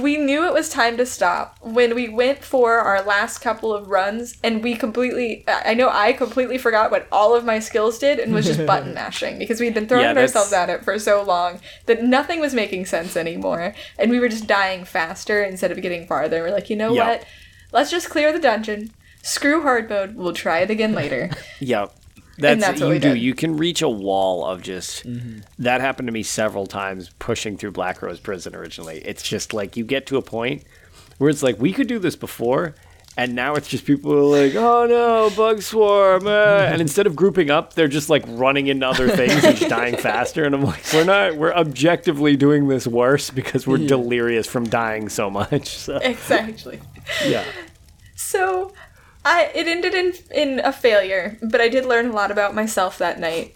we 0.01 0.17
knew 0.17 0.45
it 0.45 0.53
was 0.53 0.69
time 0.69 0.97
to 0.97 1.05
stop. 1.05 1.57
When 1.61 1.95
we 1.95 2.09
went 2.09 2.43
for 2.43 2.77
our 2.79 3.01
last 3.03 3.39
couple 3.39 3.73
of 3.73 3.87
runs 3.87 4.37
and 4.43 4.61
we 4.61 4.75
completely 4.75 5.45
i 5.47 5.73
know 5.73 5.89
i 5.89 6.11
completely 6.11 6.57
forgot 6.57 6.91
what 6.91 7.07
all 7.11 7.33
of 7.35 7.45
my 7.45 7.59
skills 7.59 7.97
did 7.97 8.19
and 8.19 8.33
was 8.33 8.45
just 8.45 8.65
button 8.65 8.93
mashing 8.93 9.39
because 9.39 9.59
we'd 9.61 9.73
been 9.73 9.87
throwing 9.87 10.03
Yeah, 10.03 10.17
ourselves 10.21 10.51
at 10.51 10.69
it 10.69 10.83
for 10.83 10.99
so 10.99 11.23
long 11.23 11.61
that 11.85 12.03
nothing 12.03 12.39
was 12.41 12.53
making 12.53 12.85
sense 12.85 13.15
anymore. 13.15 13.73
And 13.97 14.11
we 14.11 14.19
were 14.19 14.27
just 14.29 14.45
dying 14.47 14.83
faster 14.83 15.41
instead 15.43 15.71
of 15.71 15.81
getting 15.81 16.05
farther. 16.05 16.41
We're 16.43 16.51
like 16.51 16.69
you 16.69 16.75
know 16.75 16.93
Yeah. 16.93 17.07
what? 17.07 17.25
Let's 17.71 17.91
just 17.91 18.09
clear 18.09 18.33
the 18.33 18.39
dungeon. 18.39 18.91
Screw 19.23 19.61
hard 19.61 19.89
mode. 19.89 20.15
We'll 20.15 20.33
try 20.33 20.59
it 20.59 20.69
again 20.69 20.93
later. 20.93 21.29
Yep. 21.59 21.93
That's, 22.37 22.61
that's 22.61 22.79
what 22.81 22.87
you 22.87 22.93
we 22.93 22.99
do. 22.99 23.13
did. 23.13 23.19
You 23.21 23.33
can 23.33 23.57
reach 23.57 23.81
a 23.81 23.89
wall 23.89 24.45
of 24.45 24.61
just 24.61 25.05
that 25.59 25.81
happened 25.81 26.07
to 26.07 26.11
me 26.11 26.23
several 26.23 26.67
times 26.67 27.09
pushing 27.19 27.57
through 27.57 27.71
Black 27.71 28.01
Rose 28.01 28.19
Prison 28.19 28.55
originally. 28.55 28.97
It's 29.05 29.23
just 29.23 29.53
like 29.53 29.75
you 29.77 29.83
get 29.83 30.05
to 30.07 30.17
a 30.17 30.21
point 30.21 30.63
where 31.17 31.29
it's 31.29 31.41
like 31.43 31.59
we 31.59 31.73
could 31.73 31.87
do 31.87 31.97
this 31.99 32.15
before 32.15 32.75
And 33.19 33.33
now 33.33 33.55
it's 33.55 33.67
just 33.67 33.83
people 33.85 34.13
are 34.13 34.21
like, 34.21 34.53
oh 34.53 34.85
no, 34.85 35.31
bug 35.35 35.63
swarm. 35.63 36.27
uh," 36.27 36.69
and 36.71 36.79
instead 36.79 37.07
of 37.07 37.15
grouping 37.15 37.49
up, 37.49 37.73
they're 37.73 37.87
just 37.87 38.11
like 38.11 38.23
running 38.27 38.67
into 38.67 38.85
other 38.87 39.09
things 39.09 39.43
and 39.43 39.57
just 39.57 39.67
dying 39.71 39.97
faster. 39.97 40.43
And 40.45 40.53
I'm 40.53 40.61
like, 40.63 40.83
we're 40.93 41.03
not, 41.03 41.35
we're 41.35 41.51
objectively 41.55 42.35
doing 42.37 42.67
this 42.67 42.85
worse 42.85 43.31
because 43.31 43.65
we're 43.65 43.79
delirious 43.87 44.45
from 44.45 44.65
dying 44.69 45.09
so 45.09 45.31
much. 45.31 45.67
So, 45.69 45.97
Exactly. 45.97 46.79
yeah. 47.25 47.43
So, 48.15 48.71
I 49.27 49.51
it 49.53 49.67
ended 49.67 49.93
in 49.93 50.13
in 50.33 50.59
a 50.59 50.71
failure, 50.71 51.37
but 51.41 51.59
I 51.61 51.67
did 51.69 51.85
learn 51.85 52.07
a 52.09 52.13
lot 52.13 52.31
about 52.31 52.55
myself 52.55 52.97
that 52.99 53.19
night. 53.19 53.53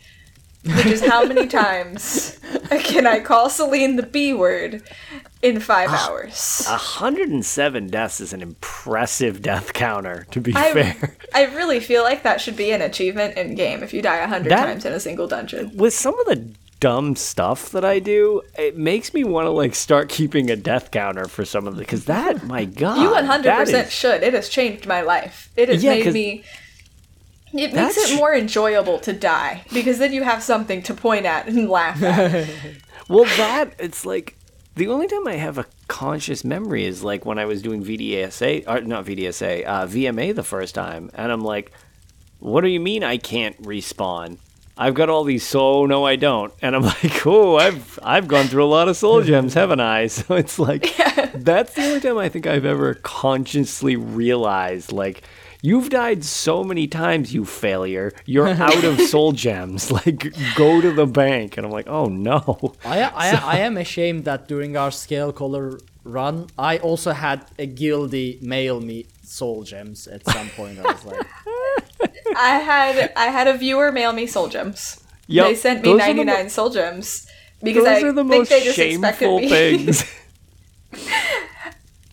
Which 0.63 0.85
is 0.85 1.01
how 1.03 1.25
many 1.25 1.47
times 1.63 2.37
can 2.83 3.07
I 3.07 3.19
call 3.19 3.49
Celine 3.49 3.95
the 3.95 4.03
B 4.05 4.31
word 4.31 4.83
in 5.41 5.59
five 5.59 5.89
Ah. 5.91 6.09
hours? 6.09 6.63
107 6.67 7.87
deaths 7.87 8.21
is 8.21 8.31
an 8.31 8.43
impressive 8.43 9.41
death 9.41 9.73
counter, 9.73 10.27
to 10.29 10.39
be 10.39 10.53
I, 10.55 10.71
fair. 10.71 11.15
I 11.33 11.45
really 11.55 11.79
feel 11.79 12.03
like 12.03 12.21
that 12.21 12.41
should 12.41 12.55
be 12.57 12.71
an 12.71 12.81
achievement 12.83 13.37
in 13.37 13.55
game 13.55 13.81
if 13.81 13.91
you 13.91 14.03
die 14.03 14.17
a 14.17 14.27
hundred 14.27 14.51
That- 14.51 14.65
times 14.65 14.85
in 14.85 14.93
a 14.93 14.99
single 14.99 15.27
dungeon. 15.27 15.71
With 15.75 15.95
some 15.95 16.13
of 16.19 16.25
the 16.27 16.53
dumb 16.81 17.15
stuff 17.15 17.69
that 17.71 17.85
I 17.85 17.99
do, 17.99 18.41
it 18.57 18.75
makes 18.75 19.13
me 19.13 19.23
want 19.23 19.45
to 19.45 19.51
like 19.51 19.73
start 19.73 20.09
keeping 20.09 20.51
a 20.51 20.57
death 20.57 20.91
counter 20.91 21.25
for 21.29 21.45
some 21.45 21.65
of 21.67 21.75
the 21.77 21.81
because 21.81 22.05
that, 22.05 22.43
my 22.43 22.65
god, 22.65 23.01
You 23.01 23.11
one 23.11 23.25
hundred 23.25 23.55
percent 23.55 23.89
should. 23.89 24.23
It 24.23 24.33
has 24.33 24.49
changed 24.49 24.85
my 24.85 25.01
life. 25.01 25.49
It 25.55 25.69
has 25.69 25.81
Yeah, 25.81 25.91
made 25.91 26.11
me. 26.13 26.43
It 27.53 27.73
makes 27.73 27.97
it 27.97 28.15
more 28.17 28.33
enjoyable 28.33 28.99
to 28.99 29.13
die 29.13 29.63
because 29.73 29.99
then 29.99 30.11
you 30.13 30.23
have 30.23 30.41
something 30.43 30.81
to 30.83 30.93
point 30.93 31.25
at 31.25 31.47
and 31.47 31.69
laugh 31.69 32.01
at. 32.03 32.49
Well, 33.07 33.25
that 33.25 33.73
it's 33.77 34.05
like 34.05 34.37
the 34.75 34.87
only 34.87 35.07
time 35.07 35.27
I 35.27 35.33
have 35.35 35.57
a 35.57 35.65
conscious 35.89 36.45
memory 36.45 36.85
is 36.85 37.03
like 37.03 37.25
when 37.25 37.37
I 37.37 37.43
was 37.45 37.61
doing 37.61 37.83
VDSA, 37.83 38.67
or 38.69 38.79
not 38.81 39.05
VDSA, 39.05 39.65
uh, 39.65 39.85
VMA 39.85 40.33
the 40.33 40.43
first 40.43 40.73
time, 40.75 41.11
and 41.13 41.29
I'm 41.29 41.41
like, 41.43 41.73
"What 42.39 42.61
do 42.61 42.69
you 42.69 42.79
mean 42.79 43.03
I 43.03 43.17
can't 43.17 43.61
respawn? 43.61 44.37
I've 44.77 44.93
got 44.93 45.09
all 45.09 45.23
these 45.23 45.45
so 45.45 45.85
no, 45.85 46.05
I 46.05 46.15
don't." 46.15 46.53
And 46.61 46.75
I'm 46.75 46.81
like, 47.03 47.25
"Oh, 47.25 47.57
I've 47.57 47.99
I've 48.03 48.27
gone 48.27 48.47
through 48.47 48.63
a 48.63 48.65
lot 48.65 48.87
of 48.87 48.97
soul 48.97 49.21
gems, 49.21 49.53
haven't 49.53 49.79
I?" 49.79 50.07
So 50.11 50.35
it's 50.35 50.59
like 50.59 50.95
that's 51.35 51.73
the 51.73 51.83
only 51.83 51.99
time 51.99 52.17
I 52.17 52.29
think 52.29 52.47
I've 52.47 52.65
ever 52.65 52.95
consciously 52.95 53.95
realized 53.95 54.91
like. 54.91 55.23
You've 55.63 55.91
died 55.91 56.23
so 56.23 56.63
many 56.63 56.87
times, 56.87 57.35
you 57.35 57.45
failure. 57.45 58.13
You're 58.25 58.47
out 58.47 58.83
of 58.83 58.99
soul 58.99 59.31
gems. 59.31 59.91
Like, 59.91 60.33
go 60.55 60.81
to 60.81 60.91
the 60.91 61.05
bank. 61.05 61.55
And 61.55 61.67
I'm 61.67 61.71
like, 61.71 61.87
oh 61.87 62.07
no. 62.07 62.73
I, 62.83 63.03
I, 63.03 63.29
I 63.29 63.57
am 63.59 63.77
ashamed 63.77 64.25
that 64.25 64.47
during 64.47 64.75
our 64.75 64.89
Scalecaller 64.89 65.79
run, 66.03 66.47
I 66.57 66.79
also 66.79 67.11
had 67.11 67.45
a 67.59 67.67
guilty 67.67 68.39
mail 68.41 68.81
me 68.81 69.05
soul 69.21 69.61
gems 69.61 70.07
at 70.07 70.25
some 70.25 70.49
point. 70.49 70.79
I 70.79 70.91
was 70.93 71.05
like, 71.05 71.27
I 72.35 72.59
had 72.59 73.11
I 73.15 73.25
had 73.27 73.47
a 73.47 73.57
viewer 73.57 73.91
mail 73.91 74.13
me 74.13 74.27
soul 74.27 74.47
gems. 74.47 75.01
Yep, 75.27 75.45
they 75.45 75.55
sent 75.55 75.81
me 75.83 75.91
those 75.91 76.01
are 76.01 76.07
the 76.07 76.13
mo- 76.13 76.23
99 76.23 76.49
soul 76.49 76.69
gems 76.69 77.27
because 77.63 77.85
Those 77.85 78.03
I 78.03 78.07
are 78.07 78.11
the 78.11 78.23
think 78.23 78.27
most 78.39 78.49
they 78.49 78.63
just 78.63 78.79
expected 78.79 79.19
shameful 79.25 79.39
me. 79.39 79.49
things. 79.49 80.03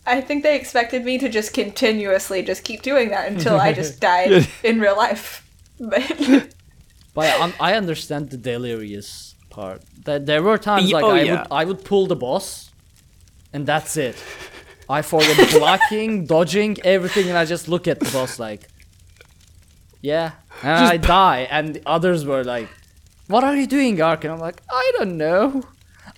I 0.06 0.20
think 0.22 0.42
they 0.42 0.56
expected 0.56 1.04
me 1.04 1.18
to 1.18 1.28
just 1.28 1.52
continuously 1.52 2.42
just 2.42 2.64
keep 2.64 2.82
doing 2.82 3.10
that 3.10 3.30
until 3.30 3.60
I 3.60 3.72
just 3.72 4.00
died 4.10 4.48
in 4.62 4.80
real 4.80 4.96
life. 4.96 5.46
But 5.78 6.02
but 7.14 7.26
I, 7.26 7.42
un- 7.42 7.52
I 7.60 7.74
understand 7.74 8.30
the 8.30 8.36
delirious 8.38 9.34
part. 9.50 9.82
That 10.04 10.24
there 10.26 10.42
were 10.42 10.56
times 10.58 10.90
like 10.92 11.04
oh, 11.04 11.10
I 11.10 11.22
yeah. 11.22 11.42
would 11.42 11.46
I 11.50 11.64
would 11.64 11.84
pull 11.84 12.06
the 12.06 12.16
boss, 12.16 12.70
and 13.52 13.66
that's 13.66 13.96
it. 13.96 14.16
I 14.88 15.02
forget 15.02 15.50
blocking, 15.50 16.24
dodging, 16.24 16.78
everything, 16.82 17.28
and 17.28 17.36
I 17.36 17.44
just 17.44 17.68
look 17.68 17.86
at 17.86 18.00
the 18.00 18.10
boss 18.10 18.38
like, 18.38 18.68
yeah, 20.02 20.32
and 20.62 20.84
I 20.86 20.96
die, 20.96 21.46
and 21.50 21.74
the 21.76 21.82
others 21.86 22.24
were 22.24 22.44
like, 22.44 22.68
"What 23.26 23.44
are 23.44 23.56
you 23.56 23.66
doing, 23.66 24.00
Ark?" 24.00 24.24
And 24.24 24.32
I'm 24.32 24.40
like, 24.40 24.60
"I 24.70 24.92
don't 24.98 25.16
know." 25.16 25.62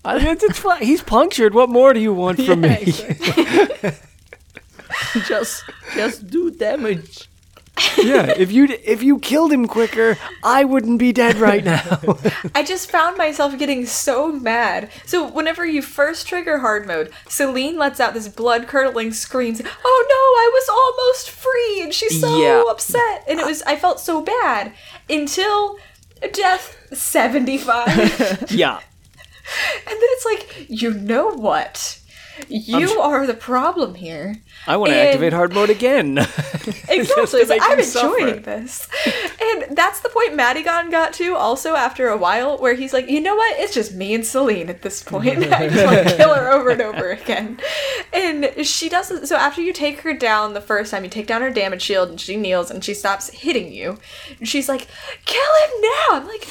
I 0.04 0.16
it's, 0.18 0.44
it's 0.44 0.58
fine. 0.58 0.82
He's 0.82 1.02
punctured. 1.02 1.52
What 1.54 1.68
more 1.68 1.92
do 1.92 2.00
you 2.00 2.12
want 2.14 2.40
from 2.42 2.64
Yeah, 2.64 2.70
me? 2.76 2.82
exactly. 2.82 3.92
just 5.26 5.64
just 5.94 6.28
do 6.28 6.50
damage. 6.50 7.28
Yeah, 7.98 8.32
if 8.36 8.52
you 8.52 8.66
if 8.84 9.02
you 9.02 9.18
killed 9.18 9.52
him 9.52 9.66
quicker, 9.66 10.16
I 10.42 10.64
wouldn't 10.64 10.98
be 10.98 11.12
dead 11.12 11.36
right 11.36 11.64
now. 11.64 11.82
I 12.54 12.62
just 12.62 12.90
found 12.90 13.16
myself 13.16 13.58
getting 13.58 13.86
so 13.86 14.32
mad. 14.32 14.90
So 15.06 15.28
whenever 15.28 15.64
you 15.66 15.82
first 15.82 16.26
trigger 16.26 16.58
hard 16.58 16.86
mode, 16.86 17.10
Celine 17.28 17.76
lets 17.78 18.00
out 18.00 18.14
this 18.14 18.28
blood 18.28 18.66
curdling 18.68 19.12
scream. 19.12 19.56
Oh 19.84 20.06
no, 20.08 20.40
I 20.42 20.50
was 20.52 20.68
almost 20.68 21.30
free, 21.30 21.82
and 21.82 21.94
she's 21.94 22.20
so 22.20 22.40
Yeah. 22.40 22.62
upset. 22.68 23.24
And 23.28 23.40
it 23.40 23.46
was 23.46 23.62
I 23.62 23.76
felt 23.76 24.00
so 24.00 24.22
bad 24.22 24.72
until 25.08 25.76
death 26.32 26.76
seventy 26.92 27.58
five. 27.58 28.46
yeah. 28.50 28.80
And 29.86 29.86
then 29.96 29.98
it's 30.02 30.24
like, 30.24 30.66
you 30.70 30.94
know 30.94 31.30
what? 31.30 31.98
You 32.48 33.00
are 33.00 33.26
the 33.26 33.34
problem 33.34 33.96
here. 33.96 34.36
I 34.66 34.76
want 34.76 34.90
to 34.92 34.96
And- 34.96 35.08
activate 35.08 35.32
hard 35.32 35.52
mode 35.54 35.70
again. 35.70 36.26
Exactly. 36.88 37.44
Like, 37.44 37.62
I'm 37.62 37.78
him 37.78 37.84
suffer. 37.84 38.18
enjoying 38.18 38.42
this. 38.42 38.86
And 39.40 39.76
that's 39.76 40.00
the 40.00 40.08
point 40.08 40.34
Madigan 40.34 40.90
got 40.90 41.12
to 41.14 41.34
also 41.36 41.74
after 41.74 42.08
a 42.08 42.16
while, 42.16 42.58
where 42.58 42.74
he's 42.74 42.92
like, 42.92 43.08
you 43.08 43.20
know 43.20 43.34
what? 43.36 43.58
It's 43.58 43.72
just 43.72 43.94
me 43.94 44.12
and 44.12 44.26
Celine 44.26 44.68
at 44.68 44.82
this 44.82 45.02
point. 45.02 45.38
I 45.52 45.68
just 45.68 45.84
want 45.86 46.08
to 46.08 46.16
kill 46.16 46.34
her 46.34 46.50
over 46.50 46.70
and 46.70 46.82
over 46.82 47.10
again. 47.10 47.60
And 48.12 48.66
she 48.66 48.88
doesn't. 48.88 49.26
So 49.28 49.36
after 49.36 49.62
you 49.62 49.72
take 49.72 50.00
her 50.00 50.12
down 50.12 50.52
the 50.54 50.60
first 50.60 50.90
time, 50.90 51.04
you 51.04 51.10
take 51.10 51.26
down 51.28 51.42
her 51.42 51.50
damage 51.50 51.82
shield 51.82 52.08
and 52.10 52.20
she 52.20 52.36
kneels 52.36 52.70
and 52.70 52.84
she 52.84 52.92
stops 52.92 53.30
hitting 53.30 53.72
you. 53.72 53.98
And 54.38 54.48
she's 54.48 54.68
like, 54.68 54.86
kill 55.24 55.40
him 55.64 55.80
now. 55.80 56.06
I'm 56.12 56.26
like, 56.26 56.46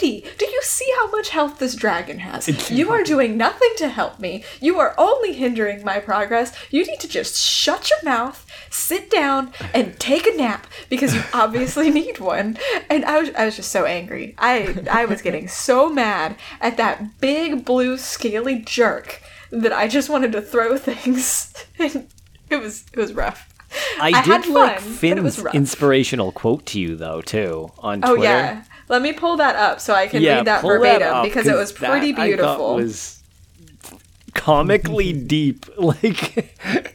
lady, 0.00 0.24
do 0.38 0.46
you 0.46 0.60
see 0.62 0.90
how 0.96 1.10
much 1.10 1.30
health 1.30 1.58
this 1.58 1.74
dragon 1.74 2.20
has? 2.20 2.48
You 2.74 2.90
are 2.90 3.02
doing 3.02 3.36
nothing 3.36 3.70
to 3.76 3.88
help 3.88 4.18
me. 4.20 4.44
You 4.60 4.78
are 4.78 4.94
only 4.98 5.32
hindering 5.34 5.84
my 5.84 5.98
progress. 6.00 6.52
You 6.70 6.84
need 6.86 7.00
to 7.00 7.08
just 7.08 7.33
shut 7.38 7.90
your 7.90 8.02
mouth, 8.02 8.46
sit 8.70 9.10
down, 9.10 9.52
and 9.72 9.98
take 9.98 10.26
a 10.26 10.36
nap 10.36 10.66
because 10.88 11.14
you 11.14 11.22
obviously 11.34 11.90
need 11.90 12.18
one. 12.18 12.58
And 12.90 13.04
I 13.04 13.20
was, 13.20 13.30
I 13.30 13.44
was 13.44 13.56
just 13.56 13.70
so 13.70 13.84
angry. 13.84 14.34
I, 14.38 14.84
I 14.90 15.04
was 15.04 15.22
getting 15.22 15.48
so 15.66 15.88
mad 15.88 16.36
at 16.60 16.76
that 16.76 17.20
big 17.20 17.64
blue 17.64 17.98
scaly 17.98 18.60
jerk 18.60 19.22
that 19.50 19.72
I 19.72 19.88
just 19.88 20.08
wanted 20.08 20.32
to 20.32 20.42
throw 20.42 20.76
things. 20.78 21.52
And 21.78 22.08
it 22.50 22.56
was, 22.56 22.84
it 22.92 22.98
was 22.98 23.12
rough. 23.12 23.50
I, 24.00 24.08
I 24.08 24.22
did 24.22 24.44
had 24.44 24.46
like 24.46 24.80
fun, 24.80 24.96
but 25.00 25.18
it 25.18 25.22
was 25.22 25.36
Finn's 25.36 25.54
inspirational 25.54 26.30
quote 26.30 26.64
to 26.66 26.80
you 26.80 26.94
though 26.94 27.20
too 27.20 27.72
on 27.78 28.04
oh, 28.04 28.14
Twitter. 28.14 28.20
Oh 28.20 28.22
yeah. 28.22 28.64
Let 28.88 29.02
me 29.02 29.12
pull 29.12 29.38
that 29.38 29.56
up 29.56 29.80
so 29.80 29.94
I 29.94 30.06
can 30.06 30.22
yeah, 30.22 30.36
read 30.36 30.46
that 30.46 30.62
verbatim 30.62 31.08
up, 31.08 31.24
because 31.24 31.46
it 31.46 31.56
was 31.56 31.72
pretty 31.72 32.12
that 32.12 32.24
beautiful. 32.24 32.76
was 32.76 33.22
comically 34.34 35.12
deep. 35.12 35.66
Like 35.78 36.93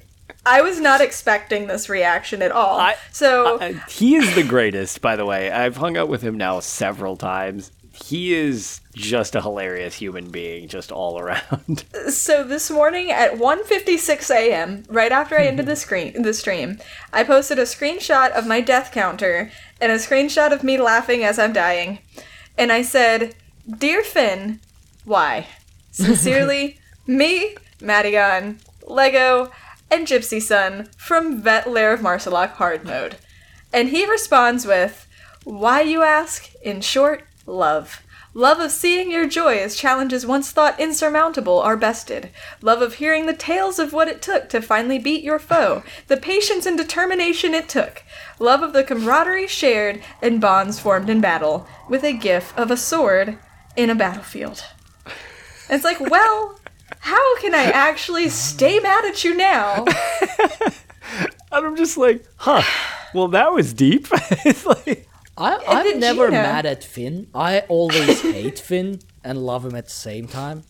I 0.50 0.62
was 0.62 0.80
not 0.80 1.00
expecting 1.02 1.68
this 1.68 1.90
reaction 1.90 2.42
at 2.42 2.52
all. 2.52 2.80
I- 2.80 2.96
so 3.12 3.58
Uh, 3.60 3.74
he 3.90 4.16
is 4.16 4.34
the 4.36 4.44
greatest, 4.44 5.02
by 5.02 5.16
the 5.16 5.26
way. 5.26 5.52
I've 5.52 5.78
hung 5.78 5.96
out 5.98 6.10
with 6.10 6.22
him 6.22 6.38
now 6.38 6.60
several 6.60 7.16
times. 7.18 7.72
He 7.92 8.34
is 8.34 8.80
just 8.96 9.36
a 9.36 9.42
hilarious 9.42 9.96
human 9.96 10.30
being, 10.32 10.68
just 10.70 10.92
all 10.92 11.20
around. 11.20 11.84
so 12.10 12.44
this 12.44 12.72
morning 12.72 13.12
at 13.12 13.38
1:56 13.38 14.30
a.m., 14.34 14.84
right 14.90 15.12
after 15.12 15.38
I 15.38 15.46
ended 15.46 15.66
the 15.66 15.76
screen 15.86 16.22
the 16.22 16.34
stream, 16.34 16.80
I 17.12 17.24
posted 17.24 17.60
a 17.60 17.64
screenshot 17.64 18.32
of 18.32 18.48
my 18.48 18.62
death 18.62 18.92
counter 18.94 19.52
and 19.82 19.92
a 19.92 19.96
screenshot 19.96 20.54
of 20.54 20.64
me 20.64 20.78
laughing 20.80 21.24
as 21.26 21.38
I'm 21.38 21.52
dying. 21.54 22.00
And 22.58 22.72
I 22.72 22.82
said, 22.84 23.36
"Dear 23.70 24.02
Finn, 24.04 24.60
why? 25.06 25.48
Sincerely, 25.92 26.80
me, 27.06 27.56
Madigan, 27.82 28.60
Lego, 28.88 29.52
and 29.92 30.08
Gypsy 30.08 30.42
Sun 30.42 30.90
from 30.98 31.42
Vet 31.42 31.70
Lair 31.70 31.94
of 31.94 32.02
Maarselok 32.02 32.54
hard 32.54 32.84
mode." 32.84 33.18
And 33.72 33.90
he 33.90 34.10
responds 34.10 34.66
with, 34.66 35.08
Why, 35.44 35.82
you 35.82 36.02
ask? 36.02 36.52
In 36.64 36.82
short, 36.82 37.24
love. 37.46 38.02
Love 38.34 38.60
of 38.60 38.72
seeing 38.72 39.12
your 39.12 39.28
joy 39.28 39.58
as 39.58 39.76
challenges 39.76 40.26
once 40.26 40.52
thought 40.52 40.80
insurmountable 40.80 41.60
are 41.60 41.76
bested. 41.76 42.30
Love 42.62 42.82
of 42.82 42.96
hearing 42.96 43.26
the 43.26 43.34
tales 43.34 43.80
of 43.80 43.92
what 43.92 44.08
it 44.08 44.22
took 44.22 44.50
to 44.50 44.62
finally 44.62 45.00
beat 45.00 45.24
your 45.24 45.40
foe, 45.40 45.84
the 46.08 46.18
patience 46.18 46.68
and 46.68 46.78
determination 46.78 47.56
it 47.56 47.68
took. 47.68 48.04
Love 48.38 48.62
of 48.62 48.72
the 48.72 48.84
camaraderie 48.84 49.48
shared 49.48 50.02
and 50.22 50.40
bonds 50.40 50.80
formed 50.80 51.10
in 51.10 51.20
battle, 51.20 51.68
with 51.90 52.04
a 52.04 52.14
gif 52.14 52.56
of 52.56 52.70
a 52.70 52.78
sword 52.78 53.38
in 53.76 53.90
a 53.90 53.96
battlefield. 53.96 54.64
It's 55.68 55.84
like, 55.84 56.00
well, 56.00 56.59
how 57.00 57.38
can 57.40 57.54
I 57.56 57.64
actually 57.64 58.30
stay 58.30 58.80
mad 58.80 59.06
at 59.06 59.24
you 59.24 59.36
now? 59.36 59.86
And 61.52 61.66
I'm 61.66 61.76
just 61.76 61.98
like, 61.98 62.24
huh. 62.38 62.62
Well, 63.16 63.30
that 63.30 63.52
was 63.52 63.74
deep. 63.74 64.08
it's 64.46 64.66
like, 64.68 65.08
I, 65.36 65.58
I'm 65.68 66.00
never 66.00 66.28
Gina- 66.28 66.44
mad 66.44 66.66
at 66.68 66.84
Finn. 66.84 67.28
I 67.34 67.62
always 67.62 68.22
hate 68.38 68.60
Finn 68.60 69.00
and 69.24 69.44
love 69.44 69.66
him 69.66 69.74
at 69.76 69.86
the 69.86 69.90
same 69.92 70.28
time. 70.28 70.64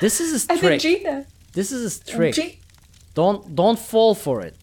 This 0.00 0.20
is 0.20 0.30
his 0.30 0.46
And 0.46 0.60
then 0.60 0.78
trick. 0.78 0.80
Gina. 0.80 1.26
this 1.52 1.72
is 1.72 1.82
his 1.82 1.98
trick. 1.98 2.34
G- 2.36 2.60
Don't 3.14 3.56
don't 3.56 3.78
fall 3.78 4.14
for 4.14 4.40
it. 4.42 4.56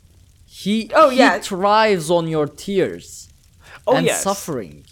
He 0.46 0.90
Oh, 0.96 1.10
he 1.10 1.18
yeah. 1.18 1.40
thrives 1.40 2.10
on 2.10 2.28
your 2.30 2.48
tears 2.48 3.28
Oh 3.86 3.96
and 3.98 4.06
yes. 4.06 4.24
suffering. 4.24 4.86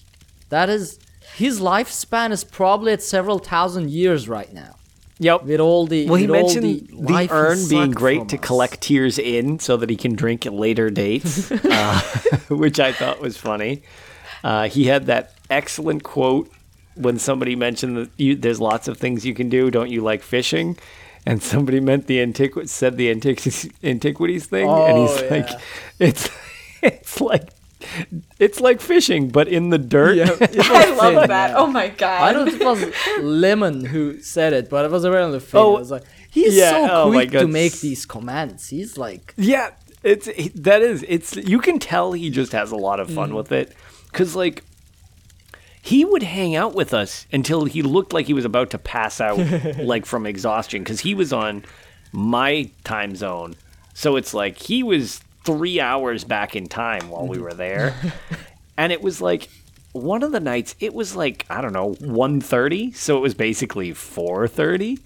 That 0.50 0.68
is 0.70 1.00
his 1.36 1.62
lifespan 1.62 2.32
is 2.32 2.44
probably 2.44 2.92
at 2.92 3.02
several 3.02 3.40
thousand 3.40 3.92
years 3.92 4.28
right 4.28 4.52
now. 4.54 4.76
Yep. 5.20 5.44
With 5.44 5.60
all 5.60 5.86
the 5.86 6.06
Well, 6.08 6.16
he 6.16 6.28
with 6.28 6.36
all 6.36 6.44
mentioned 6.44 6.64
the, 6.66 7.28
the, 7.28 7.28
urn 7.32 7.68
being 7.70 7.92
great 7.92 8.30
to 8.30 8.38
us. 8.38 8.42
collect 8.46 8.82
tears 8.82 9.20
in 9.20 9.60
so 9.60 9.76
that 9.78 9.90
he 9.90 9.96
can 9.98 10.16
drink 10.16 10.46
at 10.46 10.54
later 10.54 10.90
dates, 10.90 11.52
uh, 11.52 12.00
which 12.50 12.80
I 12.80 12.94
thought 12.94 13.20
was 13.20 13.38
funny. 13.38 13.84
Uh, 14.44 14.70
he 14.70 14.86
had 14.86 15.08
that 15.08 15.34
excellent 15.50 16.04
quote 16.04 16.50
when 16.96 17.20
somebody 17.20 17.56
mentioned 17.56 17.98
that 17.98 18.10
you, 18.18 18.36
there's 18.36 18.62
lots 18.62 18.88
of 18.88 18.98
things 18.98 19.26
you 19.26 19.34
can 19.34 19.50
do. 19.50 19.70
Don't 19.70 19.90
you 19.90 20.02
like 20.02 20.22
fishing? 20.24 20.78
And 21.26 21.44
somebody 21.44 21.82
meant 21.82 22.08
the 22.08 22.20
antiqu- 22.20 22.70
said 22.70 22.96
the 22.96 23.10
antiquities, 23.12 23.70
antiquities 23.84 24.46
thing, 24.46 24.70
and 24.70 24.98
he's 24.98 25.22
Oh, 25.22 25.28
like, 25.30 25.50
it's 26.00 26.30
it's 26.82 27.20
like 27.20 27.50
it's 28.40 28.60
like 28.60 28.82
fishing, 28.82 29.30
but 29.30 29.48
in 29.48 29.70
the 29.70 29.78
dirt. 29.78 30.18
I 30.42 30.90
love 30.94 31.14
Finn, 31.14 31.28
that. 31.28 31.52
yeah. 31.52 31.58
Oh 31.58 31.68
my 31.68 31.90
god. 31.90 32.22
I 32.22 32.34
don't 32.34 32.46
know 32.46 32.74
if 32.74 32.86
it 32.86 32.94
was 33.20 33.24
Lemon 33.24 33.86
who 33.86 34.22
said 34.22 34.54
it, 34.54 34.70
but 34.70 34.86
it 34.86 34.92
was 34.92 35.06
around 35.06 35.32
the 35.32 35.40
film. 35.40 35.66
Oh, 35.66 35.76
I 35.76 35.80
was 35.80 35.92
like, 35.92 36.04
he's 36.30 36.56
yeah, 36.56 36.72
so 36.72 36.88
oh 36.90 37.12
quick 37.12 37.32
to 37.32 37.48
make 37.48 37.80
these 37.80 38.06
comments. 38.06 38.70
He's 38.70 38.98
like, 38.98 39.34
Yeah, 39.38 39.72
it's 40.04 40.28
he- 40.28 40.50
that 40.50 40.82
is 40.82 41.06
it's 41.08 41.36
you 41.36 41.60
can 41.60 41.80
tell 41.80 42.14
he 42.14 42.30
just 42.30 42.52
has 42.52 42.72
a 42.72 42.78
lot 42.78 43.00
of 43.00 43.10
fun 43.12 43.32
mm. 43.32 43.36
with 43.36 43.52
it 43.52 43.76
cuz 44.14 44.36
like 44.36 44.64
he 45.82 46.06
would 46.06 46.24
hang 46.24 46.56
out 46.56 46.74
with 46.76 46.94
us 46.94 47.26
until 47.32 47.66
he 47.66 47.82
looked 47.82 48.14
like 48.14 48.28
he 48.28 48.34
was 48.34 48.46
about 48.46 48.70
to 48.70 48.78
pass 48.78 49.20
out 49.20 49.38
like 49.80 50.06
from 50.06 50.26
exhaustion 50.26 50.84
cuz 50.84 51.02
he 51.02 51.14
was 51.14 51.34
on 51.34 51.64
my 52.12 52.70
time 52.84 53.16
zone. 53.16 53.56
So 53.94 54.16
it's 54.16 54.34
like 54.34 54.58
he 54.58 54.84
was 54.84 55.22
3 55.58 55.80
hours 55.80 56.24
back 56.24 56.56
in 56.56 56.68
time 56.68 57.10
while 57.10 57.28
we 57.28 57.40
were 57.40 57.54
there. 57.54 57.96
and 58.78 58.92
it 58.92 59.02
was 59.02 59.22
like 59.22 59.50
one 59.92 60.22
of 60.22 60.32
the 60.32 60.40
nights 60.40 60.76
it 60.80 60.94
was 60.94 61.16
like 61.16 61.46
I 61.50 61.62
don't 61.62 61.74
know 61.74 61.96
1:30, 61.96 62.96
so 62.96 63.18
it 63.18 63.22
was 63.22 63.34
basically 63.34 63.92
4:30. 63.92 65.00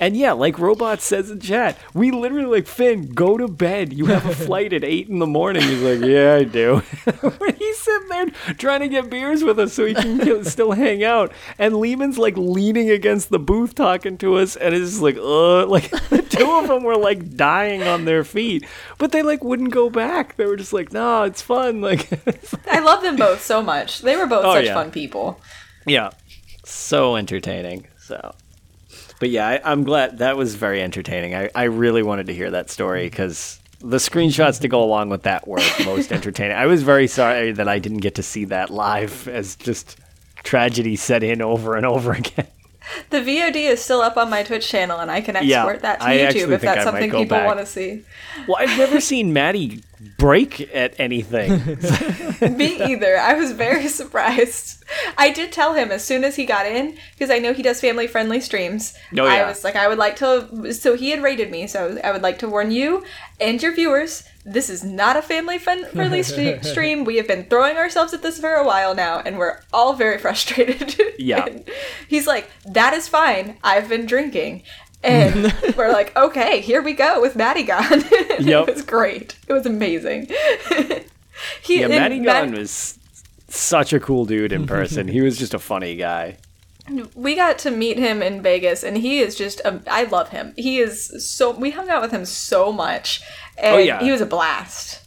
And 0.00 0.16
yeah, 0.16 0.32
like 0.32 0.58
Robot 0.58 1.00
says 1.02 1.30
in 1.30 1.38
chat, 1.40 1.78
we 1.94 2.10
literally 2.10 2.46
like 2.46 2.66
Finn, 2.66 3.12
go 3.12 3.36
to 3.36 3.46
bed. 3.46 3.92
You 3.92 4.06
have 4.06 4.24
a 4.26 4.34
flight 4.46 4.72
at 4.72 4.82
eight 4.82 5.08
in 5.08 5.18
the 5.18 5.26
morning. 5.26 5.62
He's 5.62 5.82
like, 5.82 6.00
yeah, 6.00 6.34
I 6.36 6.44
do. 6.44 6.82
he's 7.58 7.78
sitting 7.78 8.08
there 8.08 8.26
trying 8.56 8.80
to 8.80 8.88
get 8.88 9.10
beers 9.10 9.44
with 9.44 9.58
us 9.58 9.74
so 9.74 9.84
he 9.84 9.92
can 9.94 10.44
still 10.44 10.72
hang 10.72 11.04
out, 11.04 11.32
and 11.58 11.76
Lehman's 11.76 12.18
like 12.18 12.36
leaning 12.36 12.88
against 12.90 13.28
the 13.28 13.38
booth 13.38 13.74
talking 13.74 14.16
to 14.18 14.36
us, 14.38 14.56
and 14.56 14.74
it's 14.74 14.90
just 14.90 15.02
like, 15.02 15.16
uh, 15.18 15.66
like 15.66 15.90
the 16.08 16.22
two 16.22 16.50
of 16.50 16.68
them 16.68 16.82
were 16.82 16.96
like 16.96 17.36
dying 17.36 17.82
on 17.82 18.06
their 18.06 18.24
feet, 18.24 18.66
but 18.98 19.12
they 19.12 19.22
like 19.22 19.44
wouldn't 19.44 19.70
go 19.70 19.90
back. 19.90 20.36
They 20.36 20.46
were 20.46 20.56
just 20.56 20.72
like, 20.72 20.92
no, 20.92 21.24
it's 21.24 21.42
fun. 21.42 21.82
Like, 21.82 22.08
I 22.66 22.78
love 22.80 23.02
them 23.02 23.16
both 23.16 23.42
so 23.44 23.62
much. 23.62 24.00
They 24.00 24.16
were 24.16 24.26
both 24.26 24.44
Oh, 24.46 24.54
such 24.54 24.64
yeah. 24.64 24.74
fun 24.74 24.90
people. 24.90 25.40
Yeah. 25.86 26.10
So 26.64 27.16
entertaining. 27.16 27.86
So. 27.98 28.34
But 29.20 29.30
yeah, 29.30 29.46
I, 29.46 29.60
I'm 29.70 29.84
glad 29.84 30.18
that 30.18 30.36
was 30.36 30.56
very 30.56 30.82
entertaining. 30.82 31.34
I, 31.36 31.50
I 31.54 31.64
really 31.64 32.02
wanted 32.02 32.26
to 32.26 32.34
hear 32.34 32.50
that 32.50 32.70
story 32.70 33.08
because 33.08 33.60
the 33.80 33.98
screenshots 33.98 34.60
to 34.62 34.68
go 34.68 34.82
along 34.82 35.10
with 35.10 35.22
that 35.22 35.46
were 35.46 35.58
most 35.84 36.10
entertaining. 36.12 36.56
I 36.56 36.66
was 36.66 36.82
very 36.82 37.06
sorry 37.06 37.52
that 37.52 37.68
I 37.68 37.78
didn't 37.78 37.98
get 37.98 38.16
to 38.16 38.22
see 38.22 38.46
that 38.46 38.70
live 38.70 39.28
as 39.28 39.56
just 39.56 39.98
tragedy 40.42 40.96
set 40.96 41.22
in 41.22 41.40
over 41.42 41.76
and 41.76 41.86
over 41.86 42.12
again. 42.22 42.48
The 43.10 43.18
VOD 43.18 43.56
is 43.56 43.84
still 43.84 44.00
up 44.00 44.16
on 44.16 44.30
my 44.30 44.42
Twitch 44.42 44.66
channel, 44.68 44.98
and 44.98 45.10
I 45.10 45.20
can 45.20 45.36
Yeah, 45.42 45.64
export 45.64 45.82
that 45.82 46.00
to 46.00 46.06
I 46.06 46.16
YouTube 46.16 46.50
if 46.50 46.62
that's 46.62 46.80
I 46.80 46.84
something 46.84 47.10
people 47.12 47.36
want 47.44 47.60
to 47.60 47.66
see. 47.66 48.02
Well, 48.48 48.56
I've 48.58 48.76
never 48.78 49.00
seen 49.12 49.32
Maddie 49.32 49.82
break 50.16 50.74
at 50.74 50.98
anything. 50.98 51.50
Me 52.56 52.82
either. 52.82 53.18
I 53.18 53.34
was 53.34 53.52
very 53.52 53.88
surprised. 54.00 54.82
I 55.16 55.30
did 55.30 55.52
tell 55.52 55.74
him 55.74 55.90
as 55.90 56.04
soon 56.04 56.24
as 56.24 56.36
he 56.36 56.46
got 56.46 56.66
in 56.66 56.96
because 57.12 57.30
I 57.30 57.38
know 57.38 57.52
he 57.52 57.62
does 57.62 57.80
family 57.80 58.06
friendly 58.06 58.40
streams. 58.40 58.94
Oh, 59.12 59.26
yeah. 59.26 59.44
I 59.44 59.46
was 59.46 59.62
like, 59.62 59.76
I 59.76 59.88
would 59.88 59.98
like 59.98 60.16
to. 60.16 60.72
So 60.72 60.96
he 60.96 61.10
had 61.10 61.22
rated 61.22 61.50
me. 61.50 61.66
So 61.66 61.98
I 62.02 62.12
would 62.12 62.22
like 62.22 62.38
to 62.40 62.48
warn 62.48 62.70
you 62.70 63.04
and 63.40 63.62
your 63.62 63.74
viewers. 63.74 64.24
This 64.44 64.70
is 64.70 64.82
not 64.82 65.18
a 65.18 65.22
family 65.22 65.58
friendly 65.58 66.20
stre- 66.20 66.64
stream. 66.64 67.04
We 67.04 67.16
have 67.16 67.28
been 67.28 67.44
throwing 67.44 67.76
ourselves 67.76 68.14
at 68.14 68.22
this 68.22 68.40
for 68.40 68.54
a 68.54 68.64
while 68.64 68.94
now, 68.94 69.20
and 69.20 69.36
we're 69.38 69.60
all 69.70 69.92
very 69.92 70.16
frustrated. 70.16 70.98
Yeah. 71.18 71.44
And 71.44 71.68
he's 72.08 72.26
like, 72.26 72.50
"That 72.64 72.94
is 72.94 73.06
fine. 73.06 73.58
I've 73.62 73.90
been 73.90 74.06
drinking." 74.06 74.62
And 75.02 75.52
we're 75.76 75.92
like, 75.92 76.14
okay, 76.16 76.60
here 76.60 76.82
we 76.82 76.92
go 76.92 77.20
with 77.20 77.36
Maddie 77.36 77.62
Gone. 77.64 78.02
Yep. 78.38 78.68
It 78.68 78.74
was 78.74 78.82
great. 78.82 79.36
It 79.48 79.52
was 79.52 79.66
amazing. 79.66 80.26
he, 81.62 81.78
yeah, 81.80 81.86
and 81.86 81.90
Maddie 81.94 82.20
Matt- 82.20 82.50
was 82.50 82.98
such 83.48 83.92
a 83.92 84.00
cool 84.00 84.24
dude 84.26 84.52
in 84.52 84.66
person. 84.66 85.08
he 85.08 85.20
was 85.20 85.38
just 85.38 85.54
a 85.54 85.58
funny 85.58 85.96
guy. 85.96 86.36
we 87.14 87.34
got 87.34 87.58
to 87.60 87.70
meet 87.70 87.98
him 87.98 88.22
in 88.22 88.42
Vegas, 88.42 88.82
and 88.82 88.96
he 88.96 89.20
is 89.20 89.36
just. 89.36 89.60
Um, 89.64 89.82
I 89.90 90.04
love 90.04 90.28
him. 90.30 90.54
He 90.56 90.78
is 90.78 91.24
so. 91.26 91.50
We 91.52 91.70
hung 91.70 91.88
out 91.88 92.02
with 92.02 92.10
him 92.10 92.24
so 92.24 92.72
much, 92.72 93.22
and 93.58 93.76
Oh, 93.76 93.78
yeah. 93.78 94.00
he 94.02 94.10
was 94.10 94.20
a 94.20 94.26
blast. 94.26 95.02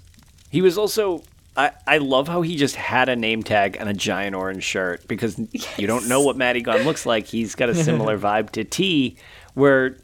He 0.50 0.62
was 0.62 0.78
also. 0.78 1.24
I, 1.56 1.70
I 1.86 2.00
love 2.00 2.28
how 2.28 2.42
he 2.42 2.56
just 2.56 2.76
had 2.76 3.10
a 3.10 3.16
name 3.16 3.44
tag 3.44 3.78
and 3.80 3.88
a 3.88 3.94
giant 3.94 4.36
orange 4.36 4.64
shirt 4.64 5.08
because 5.08 5.38
you 5.78 5.86
don't 5.86 6.08
know 6.10 6.22
what 6.22 6.36
Matty 6.36 6.62
Gunn 6.62 6.82
looks 6.84 7.06
like. 7.06 7.28
He's 7.28 7.54
got 7.54 7.70
a 7.70 7.76
similar 7.76 8.18
vibe 8.18 8.50
to 8.52 8.64
T, 8.64 9.18
where 9.54 9.98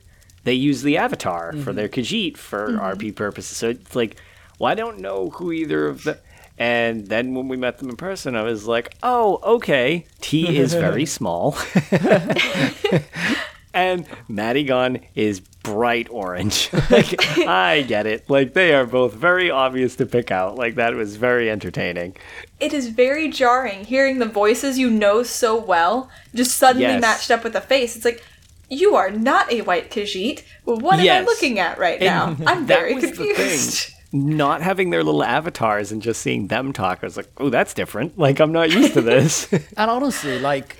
they 0.43 0.53
use 0.53 0.81
the 0.81 0.97
avatar 0.97 1.51
for 1.51 1.57
mm-hmm. 1.57 1.73
their 1.73 1.89
Khajiit 1.89 2.37
for 2.37 2.69
mm-hmm. 2.69 2.79
RP 2.79 3.15
purposes. 3.15 3.57
So 3.57 3.69
it's 3.69 3.95
like, 3.95 4.17
well, 4.57 4.71
I 4.71 4.75
don't 4.75 4.99
know 4.99 5.29
who 5.29 5.51
either 5.51 5.87
of 5.87 6.03
the. 6.03 6.19
And 6.57 7.07
then 7.07 7.35
when 7.35 7.47
we 7.47 7.55
met 7.55 7.77
them 7.77 7.89
in 7.89 7.95
person, 7.95 8.35
I 8.35 8.43
was 8.43 8.67
like, 8.67 8.93
oh, 9.01 9.39
okay. 9.43 10.05
T 10.19 10.57
is 10.57 10.73
very 10.73 11.05
small. 11.17 11.57
and 13.73 14.05
Gunn 14.27 14.99
is 15.15 15.39
bright 15.39 16.09
orange. 16.09 16.69
like, 16.89 17.15
I 17.39 17.83
get 17.87 18.05
it. 18.07 18.29
Like, 18.29 18.53
they 18.53 18.73
are 18.73 18.85
both 18.85 19.13
very 19.13 19.49
obvious 19.49 19.95
to 19.97 20.05
pick 20.05 20.31
out. 20.31 20.55
Like, 20.55 20.75
that 20.75 20.93
was 20.95 21.15
very 21.15 21.49
entertaining. 21.49 22.17
It 22.59 22.73
is 22.73 22.89
very 22.89 23.29
jarring 23.29 23.85
hearing 23.85 24.19
the 24.19 24.25
voices 24.25 24.77
you 24.77 24.89
know 24.89 25.23
so 25.23 25.57
well 25.57 26.09
just 26.35 26.57
suddenly 26.57 26.87
Yes. 26.87 27.01
matched 27.01 27.31
up 27.31 27.43
with 27.43 27.55
a 27.55 27.61
face. 27.61 27.95
It's 27.95 28.05
like. 28.05 28.23
You 28.69 28.95
are 28.95 29.09
not 29.11 29.51
a 29.51 29.61
white 29.61 29.89
Khajiit. 29.91 30.43
Well, 30.65 30.77
what 30.77 30.99
am 30.99 31.07
I 31.09 31.25
looking 31.25 31.59
at 31.59 31.77
right 31.79 31.99
now? 31.99 32.35
I'm 32.45 32.65
That 32.67 32.79
very 32.79 32.93
was 32.95 33.03
the 33.03 33.11
thing. 33.11 33.35
confused. 33.35 33.93
Not 34.11 34.61
having 34.61 34.89
their 34.89 35.03
little 35.03 35.23
avatars 35.23 35.91
and 35.91 36.01
just 36.01 36.21
seeing 36.21 36.47
them 36.47 36.73
talk, 36.73 36.99
I 37.01 37.05
was 37.05 37.17
like, 37.17 37.29
oh, 37.37 37.49
that's 37.49 37.73
different. 37.75 38.17
Like, 38.17 38.39
I'm 38.39 38.51
not 38.51 38.71
used 38.71 38.93
to 38.93 39.01
this. 39.01 39.47
And 39.77 39.89
honestly, 39.91 40.39
like 40.39 40.77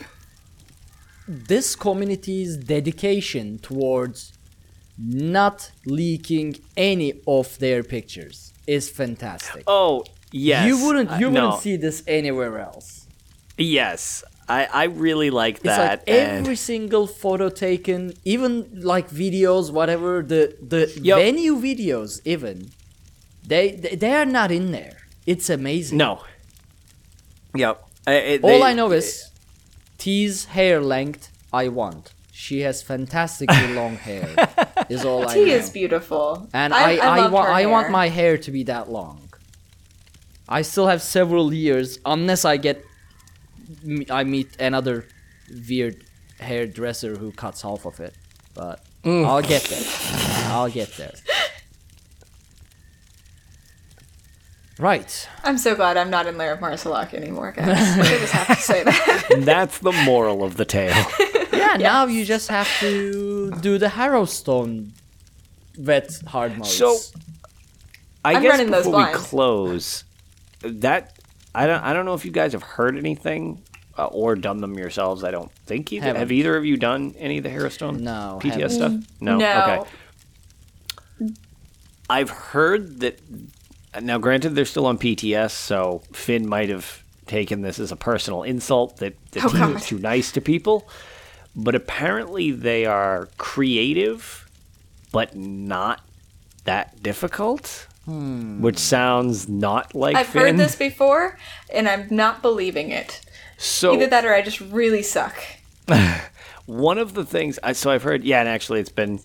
this 1.27 1.75
community's 1.75 2.57
dedication 2.57 3.59
towards 3.59 4.33
not 4.97 5.71
leaking 5.85 6.57
any 6.75 7.13
of 7.27 7.57
their 7.59 7.83
pictures 7.83 8.51
is 8.67 8.89
fantastic. 8.89 9.63
oh, 9.67 10.03
yes. 10.31 10.65
you 10.67 10.83
wouldn't 10.85 11.11
Uh, 11.11 11.15
you 11.17 11.29
no. 11.31 11.45
wouldn't 11.45 11.61
see 11.61 11.75
this 11.77 12.03
anywhere 12.07 12.59
else. 12.59 13.07
Yes. 13.57 14.23
I, 14.49 14.65
I 14.65 14.83
really 14.85 15.29
like 15.29 15.59
that. 15.59 15.69
It's 15.69 15.77
that. 15.77 15.99
like 15.99 16.09
and 16.09 16.39
every 16.39 16.55
single 16.55 17.05
photo 17.07 17.49
taken, 17.49 18.13
even 18.25 18.81
like 18.81 19.09
videos, 19.09 19.71
whatever 19.71 20.23
the 20.23 20.55
the 20.61 20.91
Yup. 21.01 21.19
venue 21.19 21.55
videos, 21.55 22.19
even 22.25 22.71
they, 23.45 23.71
they 23.71 23.95
they 23.95 24.13
are 24.15 24.25
not 24.25 24.51
in 24.51 24.71
there. 24.71 24.97
It's 25.25 25.49
amazing. 25.49 25.97
no. 25.99 26.23
Yep. 27.55 27.83
I- 28.07 28.13
it- 28.13 28.43
All 28.43 28.49
they- 28.49 28.63
I 28.63 28.73
know 28.73 28.91
is 28.91 29.29
T's 29.97 30.45
hair 30.45 30.81
length 30.81 31.29
I 31.53 31.67
want. 31.67 32.13
She 32.31 32.61
has 32.61 32.81
fantastically 32.81 33.73
long 33.79 33.95
hair. 33.97 34.29
Is 34.89 35.03
all 35.05 35.27
I 35.27 35.33
T 35.33 35.45
know. 35.45 35.53
is 35.53 35.69
beautiful. 35.69 36.47
and 36.53 36.73
I 36.73 36.95
I, 36.97 37.19
loved 37.21 37.33
want 37.33 37.47
her 37.47 37.53
I 37.53 37.65
want 37.65 37.89
my 37.91 38.07
hair 38.09 38.37
to 38.37 38.51
be 38.51 38.63
that 38.63 38.89
long. 38.89 39.19
I 40.47 40.61
still 40.63 40.87
have 40.87 41.01
several 41.01 41.53
years 41.53 41.99
unless 42.05 42.45
I 42.45 42.57
get 42.57 42.77
m- 42.77 42.83
I 44.09 44.23
meet 44.23 44.59
another 44.59 45.05
weird 45.67 46.03
hairdresser 46.39 47.15
who 47.15 47.31
cuts 47.31 47.61
half 47.61 47.85
of 47.85 47.99
it. 47.99 48.15
But 48.53 48.83
mm. 49.03 49.25
I'll 49.25 49.41
get 49.41 49.63
there. 49.63 49.83
I'll 50.51 50.69
get 50.69 50.91
there. 50.97 51.13
Right. 54.79 55.27
I'm 55.43 55.57
so 55.57 55.75
glad 55.75 55.97
I'm 55.97 56.09
not 56.09 56.25
in 56.25 56.37
Lair 56.37 56.53
of 56.53 56.59
Maarselok 56.59 57.13
anymore, 57.13 57.51
guys. 57.51 57.67
I 57.67 58.17
just 58.17 58.33
have 58.33 58.47
to 58.47 58.63
say 58.63 58.83
that. 58.83 59.27
That's 59.39 59.79
the 59.79 59.91
moral 59.91 60.43
of 60.43 60.57
the 60.57 60.65
tale. 60.65 61.05
Yeah, 61.51 61.75
now 61.75 62.05
you 62.05 62.25
just 62.25 62.47
have 62.47 62.69
to 62.79 63.51
do 63.59 63.77
the 63.77 63.87
Harrowstorm 63.87 64.91
wet 65.77 66.09
hard 66.25 66.57
modes. 66.57 66.73
So, 66.73 66.97
I 68.23 68.35
I'm 68.35 68.41
guess 68.41 68.51
running 68.51 68.71
those 68.71 68.85
before 68.85 69.07
we 69.07 69.13
close, 69.13 70.03
that 70.61 71.18
I 71.59 71.67
don't 71.67 71.83
I 71.83 71.93
don't 71.93 72.05
know 72.05 72.13
if 72.13 72.23
you 72.25 72.31
guys 72.31 72.53
have 72.53 72.63
heard 72.63 72.97
anything 72.97 73.61
uh, 73.97 74.05
or 74.05 74.35
done 74.35 74.61
them 74.61 74.75
yourselves. 74.77 75.23
I 75.23 75.31
don't 75.31 75.51
think 75.65 75.91
either. 75.91 76.05
Haven't. 76.07 76.19
Have 76.21 76.31
either 76.31 76.55
of 76.55 76.65
you 76.65 76.77
done 76.77 77.13
any 77.17 77.37
of 77.39 77.43
the 77.43 77.49
Harrowstorm 77.49 77.99
No, 77.99 78.39
PTS 78.41 78.51
haven't. 78.53 78.69
stuff? 78.71 78.93
No. 79.19 79.37
No. 79.37 79.85
Okay. 81.21 81.31
I've 82.09 82.29
heard 82.29 83.01
that 83.01 83.19
now, 84.01 84.17
granted, 84.19 84.51
they're 84.55 84.65
still 84.65 84.85
on 84.85 84.97
PTS, 84.97 85.51
so 85.51 86.01
Finn 86.13 86.47
might 86.47 86.69
have 86.69 87.03
taken 87.25 87.61
this 87.61 87.79
as 87.79 87.91
a 87.91 87.95
personal 87.95 88.43
insult 88.43 88.97
that 88.97 89.15
the 89.31 89.41
Oh, 89.43 89.49
team 89.49 89.59
God. 89.59 89.73
was 89.75 89.85
too 89.87 89.99
nice 89.99 90.31
to 90.33 90.41
people. 90.41 90.87
But 91.55 91.75
apparently, 91.75 92.51
they 92.51 92.85
are 92.85 93.27
creative, 93.37 94.47
but 95.11 95.35
not 95.35 96.01
that 96.65 97.01
difficult. 97.01 97.87
Which 98.07 98.79
sounds 98.79 99.47
not 99.47 99.93
like 99.93 100.15
I've 100.15 100.27
Finn. 100.27 100.41
heard 100.41 100.57
this 100.57 100.75
before, 100.75 101.37
and 101.71 101.87
I'm 101.87 102.07
not 102.09 102.41
believing 102.41 102.89
it. 102.89 103.21
So 103.57 103.93
Either 103.93 104.07
that 104.07 104.25
or 104.25 104.33
I 104.33 104.41
just 104.41 104.59
really 104.61 105.03
suck. 105.03 105.35
one 106.65 106.97
of 106.97 107.13
the 107.13 107.25
things 107.25 107.59
I 107.61 107.73
so 107.73 107.91
I've 107.91 108.03
heard, 108.03 108.23
yeah, 108.23 108.39
and 108.39 108.49
actually 108.49 108.79
it's 108.79 108.89
been 108.89 109.19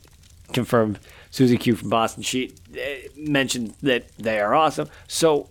confirmed. 0.53 0.99
Susie 1.31 1.57
Q 1.57 1.75
from 1.75 1.89
Boston, 1.89 2.23
she 2.23 2.55
uh, 2.75 2.79
mentioned 3.17 3.75
that 3.83 4.05
they 4.19 4.39
are 4.39 4.55
awesome. 4.55 4.89
So 5.09 5.49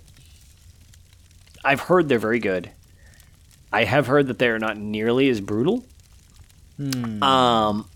I've 1.66 1.82
heard 1.82 2.08
they're 2.08 2.20
very 2.20 2.40
good. 2.40 2.72
I 3.72 3.84
have 3.86 4.08
heard 4.08 4.28
that 4.28 4.40
they 4.40 4.48
are 4.48 4.60
not 4.60 4.78
nearly 4.78 5.28
as 5.30 5.42
brutal. 5.42 5.86
Um, 7.22 7.90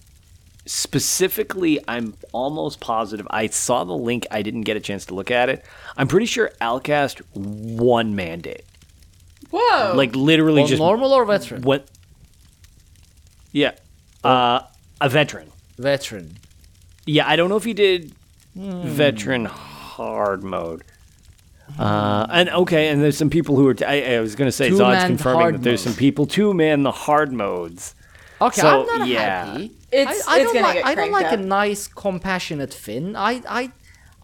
specifically, 0.68 1.80
I'm 1.88 2.14
almost 2.34 2.80
positive. 2.80 3.28
I 3.32 3.48
saw 3.48 3.84
the 3.84 3.94
link. 3.98 4.26
I 4.30 4.42
didn't 4.42 4.62
get 4.62 4.78
a 4.78 4.80
chance 4.80 5.06
to 5.08 5.16
look 5.16 5.32
at 5.32 5.50
it. 5.50 5.66
I'm 5.98 6.08
pretty 6.08 6.26
sure 6.28 6.52
Alcast 6.62 7.22
one 7.34 8.16
mandate 8.16 8.58
it. 8.58 8.66
Whoa! 9.52 9.94
Like 9.96 10.16
literally 10.16 10.62
Well, 10.62 10.68
just 10.68 10.80
normal 10.80 11.14
or 11.14 11.24
veteran? 11.26 11.62
what? 11.62 11.88
Yeah, 13.52 13.72
uh, 14.24 14.62
a 15.00 15.10
veteran. 15.10 15.52
Veteran. 15.78 16.38
Yeah, 17.06 17.28
I 17.28 17.36
don't 17.38 17.50
know 17.50 17.56
if 17.56 17.64
he 17.64 17.74
did 17.74 18.12
veteran 18.56 19.46
hard 19.46 20.44
mode. 20.44 20.84
Uh, 21.80 22.26
and 22.30 22.50
okay, 22.50 22.90
and 22.90 23.02
there's 23.02 23.18
some 23.18 23.30
people 23.30 23.56
who 23.56 23.68
are. 23.68 23.74
T- 23.74 23.86
I, 23.86 24.16
I 24.16 24.20
was 24.20 24.36
going 24.36 24.48
to 24.48 24.52
say 24.52 24.70
Zod's 24.70 24.80
Two-man 24.80 25.08
confirming 25.08 25.52
that 25.54 25.62
there's 25.64 25.86
mode. 25.86 25.94
some 25.96 26.00
people 26.00 26.26
two 26.26 26.54
man 26.54 26.84
the 26.84 26.92
hard 26.92 27.32
modes. 27.32 27.94
Okay, 28.42 28.62
So, 28.62 28.82
I'm 28.82 29.00
not 29.00 29.08
yeah. 29.08 29.46
happy. 29.46 29.72
It's- 29.92 30.28
I, 30.28 30.36
I 30.36 30.40
it's 30.40 30.46
don't 30.46 30.54
gonna 30.54 30.68
like. 30.68 30.76
get 30.76 30.86
I 30.86 30.96
don't 30.96 31.12
cranked 31.12 31.32
like 31.32 31.40
a 31.40 31.44
nice, 31.44 31.88
compassionate 31.88 32.74
Finn. 32.74 33.16
I, 33.16 33.42
I, 33.48 33.72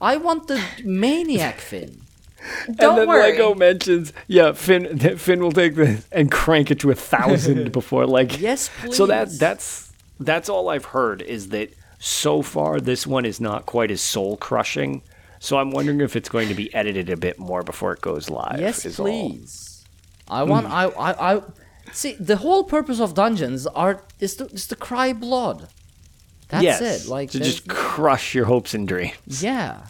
I 0.01 0.17
want 0.17 0.47
the 0.47 0.61
maniac 0.83 1.59
Finn. 1.59 2.01
Don't 2.65 2.77
and 2.91 2.97
then 2.97 3.07
worry. 3.07 3.31
Lego 3.31 3.55
mentions, 3.55 4.11
yeah, 4.27 4.51
Finn 4.51 4.99
Finn 5.17 5.39
will 5.41 5.53
take 5.53 5.75
this 5.75 6.05
and 6.11 6.29
crank 6.29 6.71
it 6.71 6.79
to 6.81 6.91
a 6.91 6.95
thousand 6.95 7.71
before 7.79 8.05
like. 8.05 8.41
Yes, 8.41 8.69
please. 8.81 8.97
So 8.97 9.05
that 9.05 9.29
that's 9.39 9.93
that's 10.19 10.49
all 10.49 10.67
I've 10.67 10.83
heard 10.83 11.21
is 11.21 11.49
that 11.49 11.73
so 11.99 12.41
far 12.41 12.81
this 12.81 13.07
one 13.07 13.23
is 13.25 13.39
not 13.39 13.65
quite 13.65 13.91
as 13.91 14.01
soul 14.01 14.35
crushing. 14.35 15.03
So 15.39 15.57
I'm 15.57 15.71
wondering 15.71 16.01
if 16.01 16.17
it's 16.17 16.27
going 16.27 16.49
to 16.49 16.53
be 16.53 16.73
edited 16.73 17.09
a 17.09 17.15
bit 17.15 17.39
more 17.39 17.63
before 17.63 17.93
it 17.93 18.01
goes 18.01 18.29
live. 18.29 18.59
Yes, 18.59 18.85
is 18.85 18.99
all. 18.99 19.05
please. 19.05 19.85
I 20.27 20.43
want. 20.43 20.67
Hmm. 20.67 20.73
I, 20.73 20.83
I, 20.85 21.35
I. 21.37 21.41
See, 21.91 22.13
the 22.13 22.37
whole 22.37 22.63
purpose 22.63 22.99
of 22.99 23.13
dungeons 23.13 23.67
are 23.67 24.03
is 24.19 24.35
to 24.37 24.45
is 24.45 24.67
to 24.67 24.75
cry 24.75 25.13
blood. 25.13 25.67
That's 26.49 26.63
yes, 26.63 27.05
it. 27.05 27.09
Like 27.09 27.31
to 27.31 27.39
uh, 27.39 27.43
just 27.43 27.67
crush 27.67 28.33
your 28.35 28.45
hopes 28.45 28.73
and 28.73 28.87
dreams. 28.87 29.43
yeah. 29.43 29.87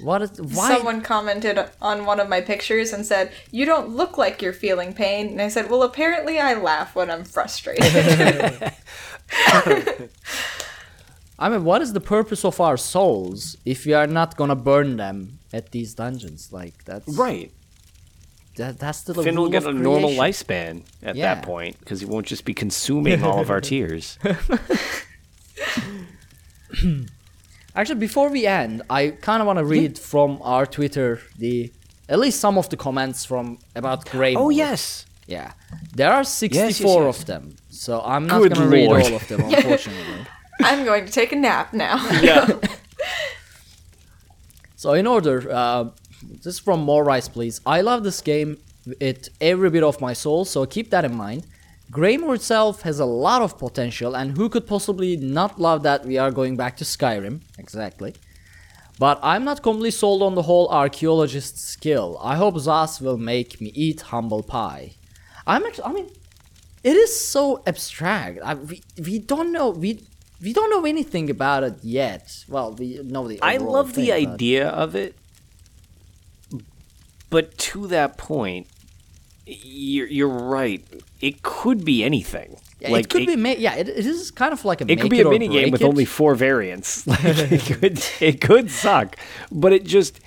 What 0.00 0.20
is 0.20 0.40
why? 0.40 0.76
Someone 0.76 1.00
commented 1.00 1.58
on 1.80 2.04
one 2.04 2.20
of 2.20 2.28
my 2.28 2.42
pictures 2.42 2.92
and 2.92 3.06
said, 3.06 3.32
"You 3.50 3.64
don't 3.64 3.88
look 3.88 4.18
like 4.18 4.42
you're 4.42 4.52
feeling 4.52 4.92
pain." 4.92 5.28
And 5.28 5.40
I 5.40 5.48
said, 5.48 5.70
"Well, 5.70 5.82
apparently 5.82 6.38
I 6.38 6.52
laugh 6.54 6.94
when 6.94 7.10
I'm 7.10 7.24
frustrated." 7.24 7.84
I 11.38 11.48
mean, 11.48 11.64
what 11.64 11.82
is 11.82 11.92
the 11.92 12.00
purpose 12.00 12.44
of 12.44 12.60
our 12.60 12.76
souls 12.76 13.56
if 13.64 13.86
we 13.86 13.94
are 13.94 14.06
not 14.06 14.36
gonna 14.36 14.56
burn 14.56 14.96
them 14.98 15.38
at 15.52 15.70
these 15.72 15.94
dungeons? 15.94 16.52
Like 16.52 16.84
that's 16.84 17.08
Right. 17.08 17.50
That, 18.56 18.78
that's 18.78 19.02
the 19.02 19.14
Finn 19.14 19.34
rule 19.36 19.44
will 19.44 19.50
get 19.50 19.64
of 19.64 19.74
a 19.76 19.78
normal 19.78 20.10
lifespan 20.10 20.82
at 21.02 21.14
Yeah. 21.16 21.34
that 21.34 21.44
point 21.44 21.78
because 21.80 22.00
he 22.00 22.06
won't 22.06 22.26
just 22.26 22.44
be 22.44 22.54
consuming 22.54 23.22
all 23.22 23.38
of 23.40 23.50
our 23.50 23.60
tears. 23.72 24.18
Actually, 27.74 28.00
before 28.00 28.30
we 28.30 28.46
end, 28.46 28.82
I 28.88 29.10
kind 29.10 29.40
of 29.42 29.46
want 29.46 29.58
to 29.58 29.64
read 29.64 29.98
from 29.98 30.38
our 30.42 30.64
Twitter 30.66 31.20
the 31.38 31.70
at 32.08 32.18
least 32.18 32.40
some 32.40 32.56
of 32.56 32.68
the 32.70 32.76
comments 32.76 33.24
from 33.24 33.58
about 33.74 34.08
Grey. 34.08 34.34
oh 34.34 34.50
yes. 34.50 35.04
Yeah, 35.26 35.52
there 35.92 36.12
are 36.12 36.22
64 36.22 36.62
yes, 36.62 36.80
yes. 36.80 37.18
of 37.20 37.26
them, 37.26 37.56
so 37.68 38.00
I'm 38.04 38.28
not 38.28 38.42
Good 38.42 38.54
gonna 38.54 38.68
read 38.68 38.88
all 38.88 39.14
of 39.14 39.26
them, 39.26 39.40
unfortunately. 39.44 40.24
I'm 40.60 40.84
going 40.84 41.04
to 41.04 41.10
take 41.12 41.32
a 41.32 41.36
nap 41.36 41.72
now. 41.74 41.96
Yeah. 42.22 42.46
so 44.76 44.92
in 44.92 45.06
order, 45.08 45.50
uh, 45.50 45.90
this 46.28 46.46
is 46.46 46.58
from 46.58 46.80
More 46.80 47.04
Rice, 47.04 47.28
please. 47.28 47.60
I 47.66 47.80
love 47.80 48.02
this 48.04 48.20
game 48.20 48.58
with 49.00 49.28
every 49.40 49.70
bit 49.70 49.82
of 49.82 50.00
my 50.00 50.12
soul, 50.12 50.44
so 50.44 50.64
keep 50.66 50.90
that 50.90 51.04
in 51.04 51.14
mind. 51.14 51.46
Greymoor 51.90 52.34
itself 52.34 52.82
has 52.82 52.98
a 52.98 53.04
lot 53.04 53.42
of 53.42 53.58
potential, 53.58 54.16
and 54.16 54.36
who 54.36 54.48
could 54.48 54.66
possibly 54.66 55.16
not 55.16 55.60
love 55.60 55.82
that 55.84 56.04
we 56.04 56.18
are 56.18 56.30
going 56.30 56.56
back 56.56 56.76
to 56.78 56.84
Skyrim? 56.84 57.40
Exactly. 57.58 58.14
But 58.98 59.20
I'm 59.22 59.44
not 59.44 59.62
completely 59.62 59.90
sold 59.90 60.22
on 60.22 60.34
the 60.34 60.42
whole 60.42 60.68
archaeologist 60.68 61.58
skill. 61.58 62.18
I 62.22 62.36
hope 62.36 62.58
Zas 62.58 63.00
will 63.00 63.18
make 63.18 63.60
me 63.60 63.70
eat 63.74 64.00
humble 64.00 64.42
pie. 64.42 64.94
I'm 65.46 65.64
actually, 65.64 65.84
I 65.84 65.92
mean, 65.92 66.10
it 66.82 66.96
is 66.96 67.14
so 67.14 67.62
abstract. 67.66 68.40
I, 68.42 68.54
we, 68.54 68.82
we 68.98 69.18
don't 69.18 69.52
know 69.52 69.70
we 69.70 70.00
we 70.40 70.52
don't 70.52 70.70
know 70.70 70.84
anything 70.84 71.30
about 71.30 71.62
it 71.64 71.76
yet. 71.82 72.44
Well, 72.48 72.72
we 72.74 73.00
know 73.02 73.28
the. 73.28 73.40
I 73.42 73.58
love 73.58 73.94
the 73.94 74.06
thing, 74.06 74.24
but- 74.24 74.32
idea 74.34 74.68
of 74.68 74.94
it, 74.94 75.14
but 77.30 77.56
to 77.58 77.86
that 77.88 78.16
point, 78.16 78.66
you're 79.46 80.06
you're 80.08 80.28
right. 80.28 80.84
It 81.20 81.42
could 81.42 81.84
be 81.84 82.02
anything. 82.04 82.56
Yeah, 82.80 82.96
it 82.98 83.08
could 83.08 83.26
be. 83.26 83.36
Ma- 83.36 83.50
yeah, 83.56 83.74
it, 83.76 83.88
it 83.88 84.04
is 84.06 84.30
kind 84.30 84.52
of 84.52 84.64
like 84.64 84.80
a. 84.80 84.90
It 84.90 85.00
could 85.00 85.10
be 85.10 85.20
a 85.20 85.28
mini 85.28 85.48
game 85.48 85.70
with 85.70 85.80
it. 85.82 85.86
only 85.86 86.04
four 86.04 86.34
variants. 86.34 87.06
Like 87.06 87.20
it 87.24 87.60
could 87.80 88.02
it 88.20 88.40
could 88.40 88.70
suck, 88.70 89.16
but 89.50 89.72
it 89.72 89.84
just 89.84 90.20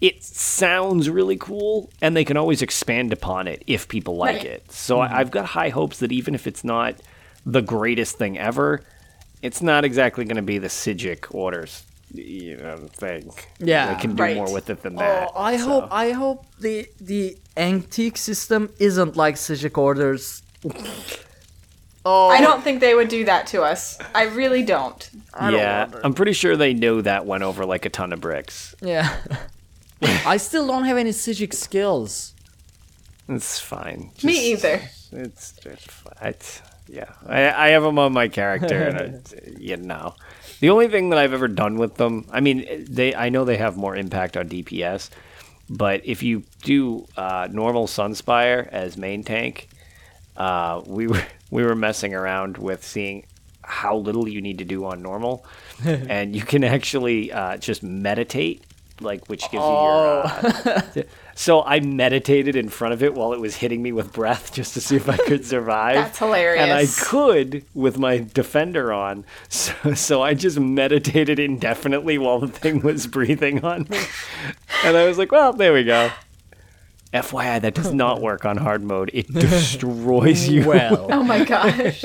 it 0.00 0.22
sounds 0.24 1.08
really 1.10 1.36
cool, 1.36 1.90
and 2.00 2.16
they 2.16 2.24
can 2.24 2.36
always 2.36 2.62
expand 2.62 3.12
upon 3.12 3.46
it 3.46 3.62
if 3.66 3.88
people 3.88 4.16
like 4.16 4.38
Right. 4.38 4.46
it. 4.46 4.72
So 4.72 4.98
Mm-hmm. 4.98 5.14
I, 5.14 5.18
I've 5.18 5.30
got 5.30 5.46
high 5.46 5.68
hopes 5.68 5.98
that 6.00 6.10
even 6.12 6.34
if 6.34 6.46
it's 6.46 6.64
not 6.64 6.96
the 7.46 7.60
greatest 7.62 8.16
thing 8.18 8.38
ever, 8.38 8.82
it's 9.42 9.60
not 9.62 9.84
exactly 9.84 10.24
going 10.24 10.36
to 10.36 10.42
be 10.42 10.58
the 10.58 10.68
Psijic 10.68 11.26
orders. 11.34 11.84
You 12.14 12.56
know, 12.58 12.76
thing. 12.92 13.32
Yeah, 13.58 13.94
they 13.94 14.00
can 14.00 14.16
do 14.16 14.22
right. 14.22 14.36
more 14.36 14.52
with 14.52 14.68
it 14.68 14.82
than 14.82 14.96
oh, 14.96 14.98
that. 14.98 15.30
Oh, 15.34 15.40
I 15.40 15.56
so. 15.56 15.64
hope 15.64 15.88
I 15.90 16.10
hope 16.10 16.46
the 16.58 16.88
the 17.00 17.36
antique 17.56 18.18
system 18.18 18.70
isn't 18.78 19.16
like 19.16 19.36
Psijic 19.36 19.78
orders. 19.78 20.42
Oh, 22.04 22.28
I 22.28 22.40
don't 22.40 22.64
think 22.64 22.80
they 22.80 22.94
would 22.94 23.08
do 23.08 23.24
that 23.26 23.46
to 23.48 23.62
us. 23.62 23.96
I 24.12 24.24
really 24.24 24.64
don't. 24.64 25.08
yeah, 25.40 25.88
I'm 26.02 26.14
pretty 26.14 26.32
sure 26.32 26.56
they 26.56 26.74
know 26.74 27.00
that 27.00 27.26
went 27.26 27.44
over 27.44 27.64
like 27.64 27.84
a 27.84 27.90
ton 27.90 28.12
of 28.12 28.20
bricks. 28.20 28.74
Yeah. 28.80 29.16
I 30.02 30.36
still 30.38 30.66
don't 30.66 30.84
have 30.84 30.96
any 30.96 31.10
Psijic 31.10 31.54
skills. 31.54 32.34
It's 33.28 33.60
fine. 33.60 34.10
Me 34.24 34.52
either. 34.52 34.82
It's, 35.12 35.54
it's, 35.64 35.84
fi- 35.84 36.28
it's 36.28 36.60
yeah. 36.88 37.12
I, 37.26 37.50
I 37.50 37.68
have 37.68 37.84
them 37.84 37.98
on 37.98 38.12
my 38.12 38.26
character, 38.26 38.82
and 38.82 38.98
I, 38.98 39.50
you 39.58 39.76
know, 39.76 40.14
the 40.62 40.70
only 40.70 40.86
thing 40.86 41.10
that 41.10 41.18
I've 41.18 41.32
ever 41.32 41.48
done 41.48 41.76
with 41.76 41.96
them. 41.96 42.24
I 42.30 42.38
mean, 42.38 42.86
they. 42.88 43.16
I 43.16 43.30
know 43.30 43.44
they 43.44 43.56
have 43.56 43.76
more 43.76 43.96
impact 43.96 44.36
on 44.36 44.48
DPS, 44.48 45.10
but 45.68 46.06
if 46.06 46.22
you 46.22 46.44
do 46.62 47.08
uh, 47.16 47.48
normal 47.50 47.88
Sunspire 47.88 48.68
as 48.68 48.96
main 48.96 49.24
tank, 49.24 49.68
uh, 50.36 50.80
we 50.86 51.08
were 51.08 51.24
we 51.50 51.64
were 51.64 51.74
messing 51.74 52.14
around 52.14 52.58
with 52.58 52.84
seeing 52.84 53.26
how 53.64 53.96
little 53.96 54.28
you 54.28 54.40
need 54.40 54.58
to 54.58 54.64
do 54.64 54.84
on 54.84 55.02
normal, 55.02 55.44
and 55.84 56.36
you 56.36 56.42
can 56.42 56.62
actually 56.62 57.32
uh, 57.32 57.56
just 57.56 57.82
meditate, 57.82 58.62
like 59.00 59.28
which 59.28 59.42
gives 59.50 59.64
you 59.64 61.02
your. 61.02 61.04
So 61.34 61.62
I 61.62 61.80
meditated 61.80 62.56
in 62.56 62.68
front 62.68 62.92
of 62.94 63.02
it 63.02 63.14
while 63.14 63.32
it 63.32 63.40
was 63.40 63.56
hitting 63.56 63.82
me 63.82 63.90
with 63.92 64.12
breath 64.12 64.52
just 64.52 64.74
to 64.74 64.80
see 64.80 64.96
if 64.96 65.08
I 65.08 65.16
could 65.16 65.44
survive. 65.54 65.94
That's 65.94 66.18
hilarious. 66.18 66.62
And 66.62 66.72
I 66.72 66.86
could 66.86 67.64
with 67.74 67.98
my 67.98 68.18
defender 68.34 68.92
on, 68.92 69.24
so, 69.48 69.72
so 69.94 70.22
I 70.22 70.34
just 70.34 70.60
meditated 70.60 71.38
indefinitely 71.38 72.18
while 72.18 72.38
the 72.40 72.48
thing 72.48 72.80
was 72.82 73.06
breathing 73.06 73.64
on 73.64 73.86
me, 73.88 73.98
and 74.84 74.96
I 74.96 75.06
was 75.06 75.16
like, 75.18 75.32
well, 75.32 75.52
there 75.52 75.72
we 75.72 75.84
go. 75.84 76.10
FYI, 77.14 77.60
that 77.60 77.74
does 77.74 77.92
not 77.92 78.20
work 78.22 78.44
on 78.46 78.56
hard 78.56 78.82
mode. 78.82 79.10
It 79.12 79.30
destroys 79.32 80.48
you. 80.48 80.66
Well, 80.66 81.08
Oh 81.10 81.22
my 81.22 81.44
gosh. 81.44 82.04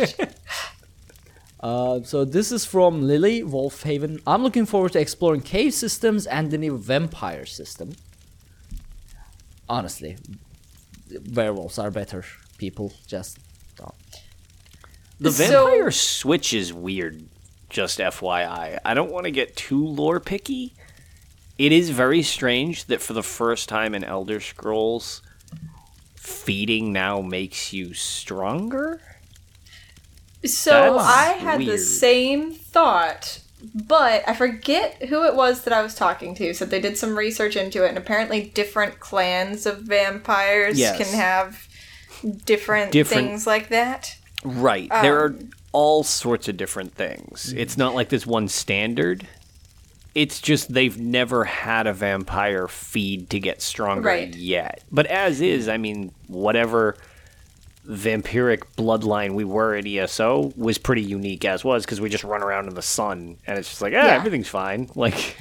uh, 1.61 2.01
so 2.03 2.25
this 2.25 2.51
is 2.51 2.65
from 2.65 3.01
Lily 3.01 3.41
Wolfhaven. 3.41 4.21
I'm 4.27 4.43
looking 4.43 4.65
forward 4.65 4.91
to 4.93 4.99
exploring 4.99 5.41
cave 5.41 5.73
systems 5.73 6.25
and 6.27 6.51
the 6.51 6.57
new 6.57 6.77
vampire 6.77 7.45
system. 7.45 7.93
Honestly, 9.69 10.17
werewolves 11.31 11.77
are 11.77 11.91
better. 11.91 12.23
People 12.57 12.93
just 13.05 13.37
don't. 13.75 13.93
The 15.19 15.31
So- 15.31 15.65
vampire 15.67 15.91
switch 15.91 16.53
is 16.53 16.73
weird. 16.73 17.27
Just 17.69 17.99
FYI, 17.99 18.79
I 18.85 18.93
don't 18.93 19.11
want 19.11 19.25
to 19.25 19.31
get 19.31 19.55
too 19.57 19.85
lore 19.85 20.19
picky, 20.21 20.73
It 21.57 21.71
is 21.71 21.89
very 21.89 22.21
strange 22.21 22.85
that 22.85 23.01
for 23.01 23.13
the 23.13 23.23
first 23.23 23.67
time 23.67 23.95
in 23.95 24.03
Elder 24.03 24.39
Scrolls, 24.39 25.21
feeding 26.15 26.93
now 26.93 27.19
makes 27.21 27.73
you 27.73 27.95
stronger. 27.95 29.01
So 30.45 30.97
That's 30.97 31.03
I 31.03 31.25
had 31.39 31.61
the 31.65 31.79
same 31.79 32.53
thought, 32.53 33.39
but 33.73 34.23
I 34.27 34.33
forget 34.33 35.03
who 35.09 35.25
it 35.25 35.35
was 35.35 35.63
that 35.63 35.73
I 35.73 35.81
was 35.81 35.95
talking 35.95 36.35
to. 36.35 36.53
So 36.53 36.65
they 36.65 36.79
did 36.79 36.97
some 36.97 37.17
research 37.17 37.55
into 37.55 37.83
it, 37.85 37.89
and 37.89 37.97
apparently 37.97 38.43
different 38.53 38.99
clans 38.99 39.65
of 39.65 39.79
vampires 39.79 40.77
Yes. 40.79 40.97
can 40.97 41.13
have 41.17 41.67
different, 42.45 42.91
Different- 42.91 43.27
things 43.27 43.47
like 43.47 43.69
that. 43.69 44.15
Right. 44.43 44.89
there 45.01 45.19
are 45.19 45.27
Um, 45.29 45.49
all 45.71 46.03
sorts 46.03 46.47
of 46.47 46.57
different 46.57 46.95
things. 46.95 47.53
It's 47.55 47.77
not 47.77 47.93
like 47.95 48.09
this 48.09 48.25
one 48.25 48.47
standard. 48.47 49.27
It's 50.15 50.39
just 50.41 50.73
they've 50.73 50.97
never 50.97 51.43
had 51.43 51.85
a 51.85 51.93
vampire 51.93 52.67
feed 52.67 53.29
to 53.31 53.39
get 53.39 53.61
stronger 53.61 54.07
Right. 54.07 54.35
yet. 54.35 54.81
But 54.91 55.05
as 55.07 55.41
is, 55.41 55.67
I 55.67 55.77
mean, 55.77 56.11
whatever 56.27 56.95
vampiric 57.87 58.63
bloodline 58.77 59.33
we 59.33 59.45
were 59.45 59.73
at 59.75 59.85
ESO 59.87 60.51
was 60.57 60.77
pretty 60.77 61.01
unique 61.01 61.45
as 61.45 61.63
was 61.63 61.85
because 61.85 62.01
we 62.01 62.09
just 62.09 62.23
run 62.23 62.43
around 62.43 62.67
in 62.67 62.75
the 62.75 62.81
sun 62.81 63.37
and 63.47 63.57
it's 63.57 63.69
just 63.69 63.81
like, 63.81 63.93
ah, 63.93 64.05
Yeah. 64.05 64.15
everything's 64.15 64.49
fine. 64.49 64.89
Like, 64.95 65.37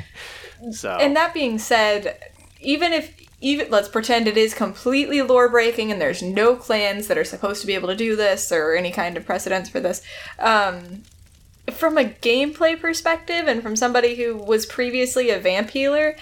so. 0.72 0.90
And 0.96 1.16
that 1.16 1.34
being 1.34 1.58
said, 1.58 2.18
even 2.60 2.92
if 2.92 3.14
even 3.40 3.68
let's 3.70 3.88
pretend 3.88 4.26
it 4.26 4.36
is 4.36 4.54
completely 4.54 5.20
lore 5.22 5.48
breaking 5.48 5.92
and 5.92 6.00
there's 6.00 6.22
no 6.22 6.56
clans 6.56 7.08
that 7.08 7.18
are 7.18 7.24
supposed 7.24 7.60
to 7.60 7.66
be 7.66 7.74
able 7.74 7.88
to 7.88 7.96
do 7.96 8.16
this 8.16 8.50
or 8.50 8.74
any 8.74 8.90
kind 8.90 9.16
of 9.16 9.26
precedence 9.26 9.68
for 9.68 9.80
this. 9.80 10.02
Um, 10.38 11.02
from 11.72 11.98
a 11.98 12.04
gameplay 12.04 12.80
perspective 12.80 13.48
and 13.48 13.62
from 13.62 13.76
somebody 13.76 14.14
who 14.14 14.36
was 14.36 14.64
previously 14.66 15.30
a 15.30 15.38
vamp 15.38 15.70
healer, 15.70 16.16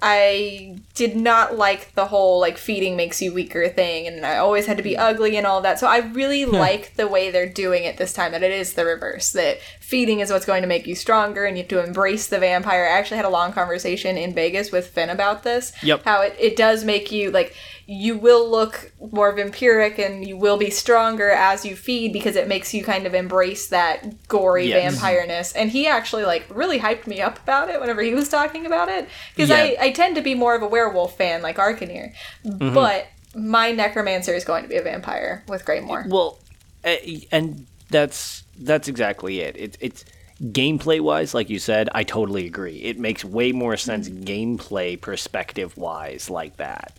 I 0.00 0.78
did 0.94 1.16
not 1.16 1.56
like 1.56 1.92
the 1.94 2.06
whole 2.06 2.38
like 2.38 2.56
feeding 2.56 2.96
makes 2.96 3.20
you 3.20 3.34
weaker 3.34 3.68
thing, 3.68 4.06
and 4.06 4.24
I 4.24 4.36
always 4.36 4.66
had 4.66 4.76
to 4.76 4.82
be 4.82 4.96
ugly 4.96 5.36
and 5.36 5.44
all 5.44 5.60
that. 5.62 5.80
So 5.80 5.88
I 5.88 5.98
really 5.98 6.44
hmm. 6.44 6.54
like 6.54 6.94
the 6.94 7.08
way 7.08 7.30
they're 7.30 7.48
doing 7.48 7.82
it 7.82 7.96
this 7.96 8.12
time. 8.12 8.30
That 8.30 8.44
it 8.44 8.52
is 8.52 8.74
the 8.74 8.84
reverse. 8.84 9.32
That 9.32 9.58
feeding 9.80 10.20
is 10.20 10.30
what's 10.30 10.46
going 10.46 10.62
to 10.62 10.68
make 10.68 10.86
you 10.86 10.94
stronger, 10.94 11.46
and 11.46 11.56
you 11.56 11.62
have 11.64 11.68
to 11.70 11.84
embrace 11.84 12.28
the 12.28 12.38
vampire. 12.38 12.84
I 12.84 12.96
actually 12.96 13.16
had 13.16 13.26
a 13.26 13.30
long 13.30 13.52
conversation 13.52 14.16
in 14.16 14.34
Vegas 14.34 14.70
with 14.70 14.86
Finn 14.86 15.10
about 15.10 15.42
this. 15.42 15.72
Yep. 15.82 16.04
How 16.04 16.22
it, 16.22 16.36
it 16.38 16.54
does 16.54 16.84
make 16.84 17.10
you 17.10 17.32
like 17.32 17.56
you 17.90 18.18
will 18.18 18.46
look 18.50 18.92
more 19.12 19.34
vampiric 19.34 19.98
and 19.98 20.26
you 20.28 20.36
will 20.36 20.58
be 20.58 20.68
stronger 20.68 21.30
as 21.30 21.64
you 21.64 21.74
feed 21.74 22.12
because 22.12 22.36
it 22.36 22.46
makes 22.46 22.74
you 22.74 22.84
kind 22.84 23.06
of 23.06 23.14
embrace 23.14 23.68
that 23.68 24.28
gory 24.28 24.68
Yes. 24.68 25.00
vampireness. 25.00 25.54
And 25.56 25.70
he 25.70 25.86
actually 25.86 26.24
like 26.26 26.44
really 26.54 26.78
hyped 26.80 27.06
me 27.06 27.22
up 27.22 27.38
about 27.42 27.70
it 27.70 27.80
whenever 27.80 28.02
he 28.02 28.12
was 28.12 28.28
talking 28.28 28.66
about 28.66 28.90
it 28.90 29.08
because 29.34 29.48
Yeah. 29.48 29.56
I, 29.56 29.76
I 29.80 29.90
tend 29.92 30.16
to 30.16 30.20
be 30.22 30.34
more 30.34 30.54
of 30.54 30.60
a 30.60 30.66
werewolf 30.68 31.16
fan 31.16 31.40
like 31.40 31.56
Arcaneer, 31.56 32.12
Mm-hmm. 32.44 32.74
but 32.74 33.06
my 33.34 33.72
necromancer 33.72 34.34
is 34.34 34.44
going 34.44 34.64
to 34.64 34.68
be 34.68 34.76
a 34.76 34.82
vampire 34.82 35.42
with 35.48 35.64
Greymoor. 35.64 36.04
Well, 36.08 36.38
eh, 36.84 37.20
and 37.32 37.66
that's 37.90 38.42
that's 38.60 38.88
exactly 38.88 39.40
it. 39.40 39.56
It's 39.58 39.78
it's 39.80 40.04
gameplay 40.42 41.00
wise, 41.00 41.32
like 41.32 41.48
you 41.48 41.58
said, 41.58 41.88
I 41.94 42.04
totally 42.04 42.44
agree. 42.46 42.76
It 42.82 42.98
makes 42.98 43.24
way 43.24 43.52
more 43.52 43.78
sense 43.78 44.10
gameplay 44.10 45.00
perspective 45.00 45.76
wise 45.78 46.28
like 46.28 46.58
that. 46.58 46.98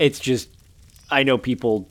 It's 0.00 0.18
just 0.18 0.48
I 1.10 1.22
know 1.22 1.38
people 1.38 1.88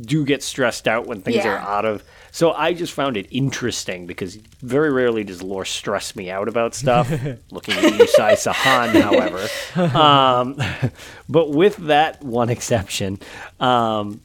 do 0.00 0.24
get 0.24 0.42
stressed 0.42 0.88
out 0.88 1.06
when 1.06 1.20
things 1.20 1.44
are 1.44 1.58
out 1.58 1.84
of 1.84 2.02
so 2.32 2.52
I 2.52 2.74
just 2.74 2.92
found 2.92 3.16
it 3.16 3.26
interesting 3.30 4.06
because 4.06 4.36
very 4.62 4.92
rarely 4.92 5.24
does 5.24 5.42
lore 5.42 5.64
stress 5.64 6.14
me 6.14 6.30
out 6.30 6.48
about 6.48 6.74
stuff. 6.74 7.10
Looking 7.50 7.74
at 7.74 7.98
you, 7.98 8.06
Sai 8.06 8.34
Sahan, 8.34 9.00
however. 9.00 9.48
Um, 10.00 10.56
but 11.28 11.50
with 11.50 11.76
that 11.78 12.22
one 12.22 12.50
exception, 12.50 13.18
um, 13.58 14.20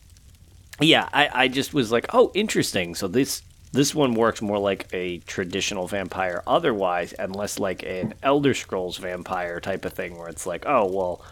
yeah, 0.80 1.08
I, 1.14 1.30
I 1.34 1.48
just 1.48 1.74
was 1.74 1.92
like, 1.92 2.08
oh, 2.14 2.32
interesting. 2.34 2.96
So 2.96 3.08
this 3.08 3.42
this 3.72 3.94
one 3.94 4.14
works 4.14 4.42
more 4.42 4.58
like 4.58 4.88
a 4.94 5.20
traditional 5.20 5.88
vampire 5.88 6.44
otherwise, 6.48 7.14
and 7.14 7.36
less 7.36 7.60
like 7.60 7.84
an 7.84 8.14
Elder 8.24 8.54
Scrolls 8.54 8.98
vampire 8.98 9.60
type 9.60 9.86
of 9.86 9.94
thing, 9.94 10.18
where 10.18 10.30
it's 10.30 10.46
like, 10.46 10.66
oh, 10.66 10.86
well, 10.86 11.24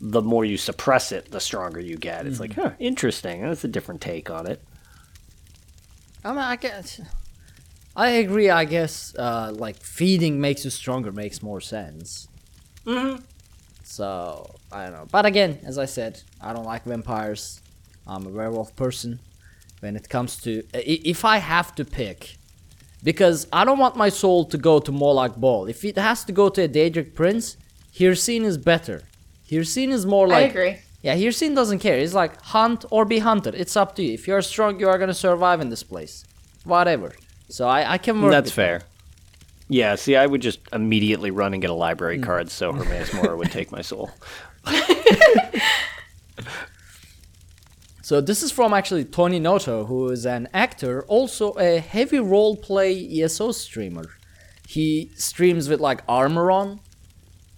the 0.00 0.22
more 0.22 0.44
you 0.44 0.56
suppress 0.56 1.12
it, 1.12 1.30
the 1.30 1.40
stronger 1.40 1.80
you 1.80 1.96
get. 1.96 2.26
It's 2.26 2.40
like, 2.40 2.54
huh, 2.54 2.72
interesting. 2.78 3.42
That's 3.42 3.64
a 3.64 3.68
different 3.68 4.00
take 4.00 4.30
on 4.30 4.46
it. 4.46 4.62
I 6.24 6.30
mean, 6.30 6.38
I 6.38 6.56
guess. 6.56 7.00
I 7.94 8.08
agree. 8.10 8.50
I 8.50 8.66
guess 8.66 9.14
uh, 9.18 9.52
like 9.54 9.76
feeding 9.82 10.40
makes 10.40 10.64
you 10.64 10.70
stronger 10.70 11.12
makes 11.12 11.42
more 11.42 11.60
sense. 11.60 12.28
Mm-hmm. 12.84 13.22
So 13.84 14.56
I 14.70 14.84
don't 14.84 14.92
know, 14.92 15.06
but 15.10 15.24
again, 15.24 15.60
as 15.64 15.78
I 15.78 15.86
said, 15.86 16.20
I 16.40 16.52
don't 16.52 16.64
like 16.66 16.84
vampires. 16.84 17.62
I'm 18.06 18.26
a 18.26 18.28
werewolf 18.28 18.76
person. 18.76 19.20
When 19.80 19.94
it 19.94 20.08
comes 20.08 20.38
to 20.38 20.62
if 20.74 21.24
I 21.24 21.36
have 21.36 21.74
to 21.76 21.84
pick, 21.84 22.36
because 23.02 23.46
I 23.52 23.64
don't 23.64 23.78
want 23.78 23.94
my 23.94 24.08
soul 24.08 24.44
to 24.46 24.58
go 24.58 24.78
to 24.80 24.90
Molag 24.90 25.38
Bal. 25.38 25.66
If 25.66 25.84
it 25.84 25.96
has 25.96 26.24
to 26.24 26.32
go 26.32 26.48
to 26.48 26.62
a 26.62 26.68
Daedric 26.68 27.14
Prince, 27.14 27.56
Hircine 27.94 28.44
is 28.44 28.58
better. 28.58 29.02
Hircine 29.50 29.90
is 29.90 30.04
more 30.06 30.26
like 30.28 30.44
I 30.44 30.48
agree. 30.48 30.78
yeah, 31.02 31.16
Hircine 31.16 31.54
doesn't 31.54 31.78
care. 31.78 31.98
It's 31.98 32.14
like 32.14 32.40
hunt 32.42 32.84
or 32.90 33.04
be 33.04 33.20
hunted. 33.20 33.54
It's 33.54 33.76
up 33.76 33.94
to 33.96 34.02
you. 34.02 34.14
If 34.14 34.26
you're 34.26 34.42
strong, 34.42 34.80
you 34.80 34.88
are 34.88 34.98
gonna 34.98 35.14
survive 35.14 35.60
in 35.60 35.68
this 35.68 35.82
place. 35.82 36.24
Whatever. 36.64 37.12
So 37.48 37.68
I, 37.68 37.92
I 37.92 37.98
can 37.98 38.20
work. 38.20 38.32
That's 38.32 38.48
with 38.48 38.54
fair. 38.54 38.82
Yeah, 39.68 39.94
see, 39.96 40.16
I 40.16 40.26
would 40.26 40.42
just 40.42 40.60
immediately 40.72 41.30
run 41.30 41.52
and 41.52 41.60
get 41.60 41.70
a 41.70 41.74
library 41.74 42.18
mm. 42.18 42.22
card 42.22 42.50
so 42.50 42.72
Hermaeus 42.72 43.12
Mora 43.14 43.36
would 43.36 43.50
take 43.50 43.72
my 43.72 43.82
soul. 43.82 44.10
So 48.06 48.20
this 48.20 48.44
is 48.44 48.52
from 48.52 48.72
actually 48.72 49.04
Tony 49.04 49.40
Noto, 49.40 49.86
who 49.86 50.10
is 50.10 50.24
an 50.26 50.46
actor, 50.54 51.02
also 51.08 51.54
a 51.54 51.80
heavy 51.80 52.20
role 52.20 52.56
play 52.56 53.04
ESO 53.20 53.50
streamer. 53.50 54.04
He 54.68 55.10
streams 55.16 55.68
with 55.68 55.80
like 55.80 56.02
armor 56.06 56.52
on, 56.52 56.78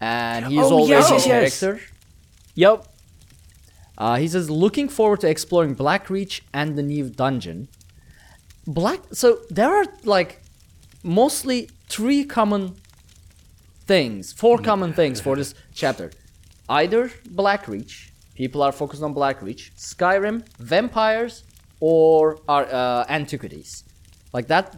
and 0.00 0.46
he's 0.46 0.58
Oh, 0.60 0.70
always 0.78 0.88
yes, 0.90 1.10
a 1.10 1.14
yes, 1.14 1.26
yes. 1.26 1.60
character. 1.60 1.84
Yep. 2.54 2.86
Uh, 3.96 4.16
he 4.16 4.28
says, 4.28 4.48
looking 4.48 4.88
forward 4.88 5.20
to 5.20 5.28
exploring 5.28 5.74
Blackreach 5.74 6.40
and 6.52 6.76
the 6.78 6.82
new 6.82 7.08
dungeon. 7.08 7.68
Black. 8.66 9.00
So 9.12 9.38
there 9.50 9.74
are 9.74 9.86
like 10.04 10.40
mostly 11.02 11.68
three 11.88 12.24
common 12.24 12.76
things, 13.86 14.32
four 14.32 14.58
common 14.58 14.92
things 14.92 15.20
for 15.20 15.36
this 15.36 15.54
chapter. 15.74 16.10
Either 16.68 17.08
Blackreach, 17.34 18.10
people 18.34 18.62
are 18.62 18.72
focused 18.72 19.02
on 19.02 19.14
Blackreach, 19.14 19.72
Skyrim, 19.76 20.46
vampires, 20.58 21.44
or 21.80 22.38
are, 22.48 22.66
uh, 22.66 23.04
antiquities. 23.08 23.84
Like 24.32 24.48
that. 24.48 24.76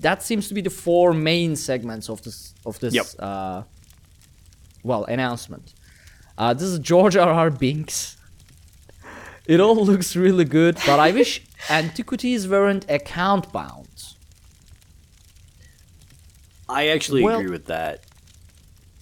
That 0.00 0.22
seems 0.22 0.48
to 0.48 0.54
be 0.54 0.60
the 0.60 0.70
four 0.70 1.12
main 1.14 1.56
segments 1.56 2.08
of 2.10 2.22
this 2.22 2.54
of 2.66 2.78
this 2.80 2.94
Yep. 2.94 3.06
uh, 3.18 3.62
well 4.82 5.04
announcement. 5.04 5.74
Uh, 6.38 6.54
this 6.54 6.62
is 6.64 6.78
George 6.78 7.16
R. 7.16 7.28
R. 7.30 7.50
Binks. 7.50 8.16
It 9.46 9.60
all 9.60 9.76
looks 9.84 10.16
really 10.16 10.44
good, 10.44 10.76
but 10.86 10.98
I 10.98 11.10
wish 11.12 11.42
antiquities 11.70 12.48
weren't 12.48 12.88
account 12.90 13.52
bound. 13.52 13.88
I 16.68 16.88
actually 16.88 17.22
Well- 17.22 17.38
agree 17.38 17.50
with 17.50 17.66
that. 17.66 18.04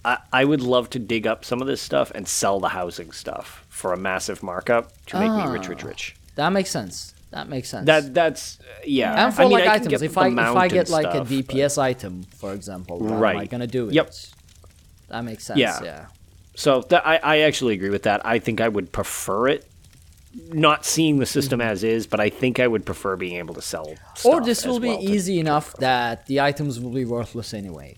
I, 0.04 0.18
I 0.32 0.44
would 0.44 0.62
love 0.62 0.90
to 0.90 0.98
dig 0.98 1.26
up 1.26 1.44
some 1.44 1.60
of 1.60 1.66
this 1.66 1.82
stuff 1.82 2.10
and 2.14 2.26
sell 2.26 2.60
the 2.60 2.68
housing 2.68 3.10
stuff 3.12 3.66
for 3.68 3.92
a 3.92 3.96
massive 3.96 4.42
markup 4.42 4.92
to 5.06 5.18
make 5.18 5.30
me 5.30 5.52
rich, 5.52 5.68
rich, 5.68 5.82
rich. 5.82 6.16
That 6.36 6.50
makes 6.50 6.70
sense. 6.70 7.14
That 7.30 7.48
makes 7.48 7.68
sense. 7.68 7.84
That 7.86 8.14
that's 8.14 8.58
yeah. 8.84 9.26
and 9.26 9.34
for 9.34 9.42
I 9.42 9.44
mean, 9.44 9.52
like 9.52 9.66
items, 9.68 10.00
if 10.00 10.16
I 10.16 10.28
if 10.28 10.38
I 10.38 10.68
get 10.68 10.88
like 10.88 11.06
a 11.06 11.26
stuff, 11.26 11.76
but- 11.76 11.78
item, 11.78 12.22
for 12.22 12.54
example, 12.54 13.06
how 13.06 13.16
am 13.16 13.36
I 13.36 13.46
gonna 13.46 13.66
do 13.66 13.88
it? 13.88 13.94
Yep. 13.94 14.14
That 15.08 15.24
makes 15.24 15.44
sense. 15.44 15.58
Yeah. 15.58 15.82
Yeah. 15.82 16.06
So 16.54 16.82
that, 16.88 17.06
I, 17.06 17.16
I 17.22 17.36
actually 17.40 17.74
agree 17.74 17.90
with 17.90 18.02
that. 18.02 18.24
I 18.26 18.38
think 18.38 18.60
I 18.60 18.68
would 18.68 18.90
prefer 18.92 19.48
it, 19.48 19.64
not 20.52 20.84
seeing 20.84 21.18
the 21.18 21.26
system 21.26 21.60
as 21.60 21.84
is, 21.84 22.06
but 22.06 22.18
I 22.20 22.30
think 22.30 22.58
I 22.60 22.66
would 22.66 22.84
prefer 22.84 23.16
being 23.16 23.36
able 23.36 23.54
to 23.54 23.62
sell. 23.62 23.86
Mm-hmm. 23.86 24.28
Or 24.28 24.40
this 24.44 24.66
will 24.66 24.80
be 24.80 24.88
well 24.88 24.98
to- 24.98 25.04
easy 25.04 25.38
enough 25.38 25.74
that 25.76 26.26
the 26.26 26.40
items 26.40 26.80
will 26.80 26.90
be 26.90 27.04
worthless 27.04 27.54
anyway. 27.54 27.96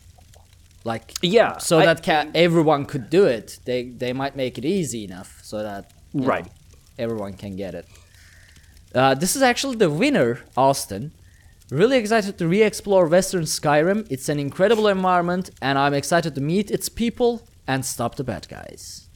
Like 0.85 1.13
Yeah, 1.23 1.59
so 1.59 1.79
I- 1.79 1.87
that 1.87 2.03
ca- 2.03 2.27
everyone 2.35 2.85
could 2.87 3.11
do 3.11 3.25
it. 3.27 3.59
They 3.65 3.85
they 3.85 4.13
might 4.13 4.37
make 4.37 4.57
it 4.59 4.65
easy 4.65 5.05
enough 5.05 5.41
so 5.43 5.63
that 5.63 5.91
Right. 6.15 6.45
know, 6.45 6.51
everyone 6.99 7.35
can 7.35 7.57
get 7.57 7.75
it. 7.75 7.87
Uh, 8.95 9.15
this 9.15 9.37
is 9.37 9.43
actually 9.43 9.77
the 9.77 9.91
winner, 9.91 10.41
Austin. 10.57 11.13
Really 11.71 11.99
excited 11.99 12.37
to 12.39 12.49
re-explore 12.49 13.07
Western 13.07 13.45
Skyrim. 13.45 14.07
It's 14.11 14.29
an 14.29 14.41
incredible 14.41 14.89
environment, 14.89 15.51
and 15.63 15.79
I'm 15.79 15.95
excited 15.95 16.35
to 16.35 16.41
meet 16.41 16.71
its 16.71 16.89
people 16.89 17.43
and 17.67 17.85
stop 17.87 18.17
the 18.17 18.25
bad 18.25 18.49
guys. 18.49 19.07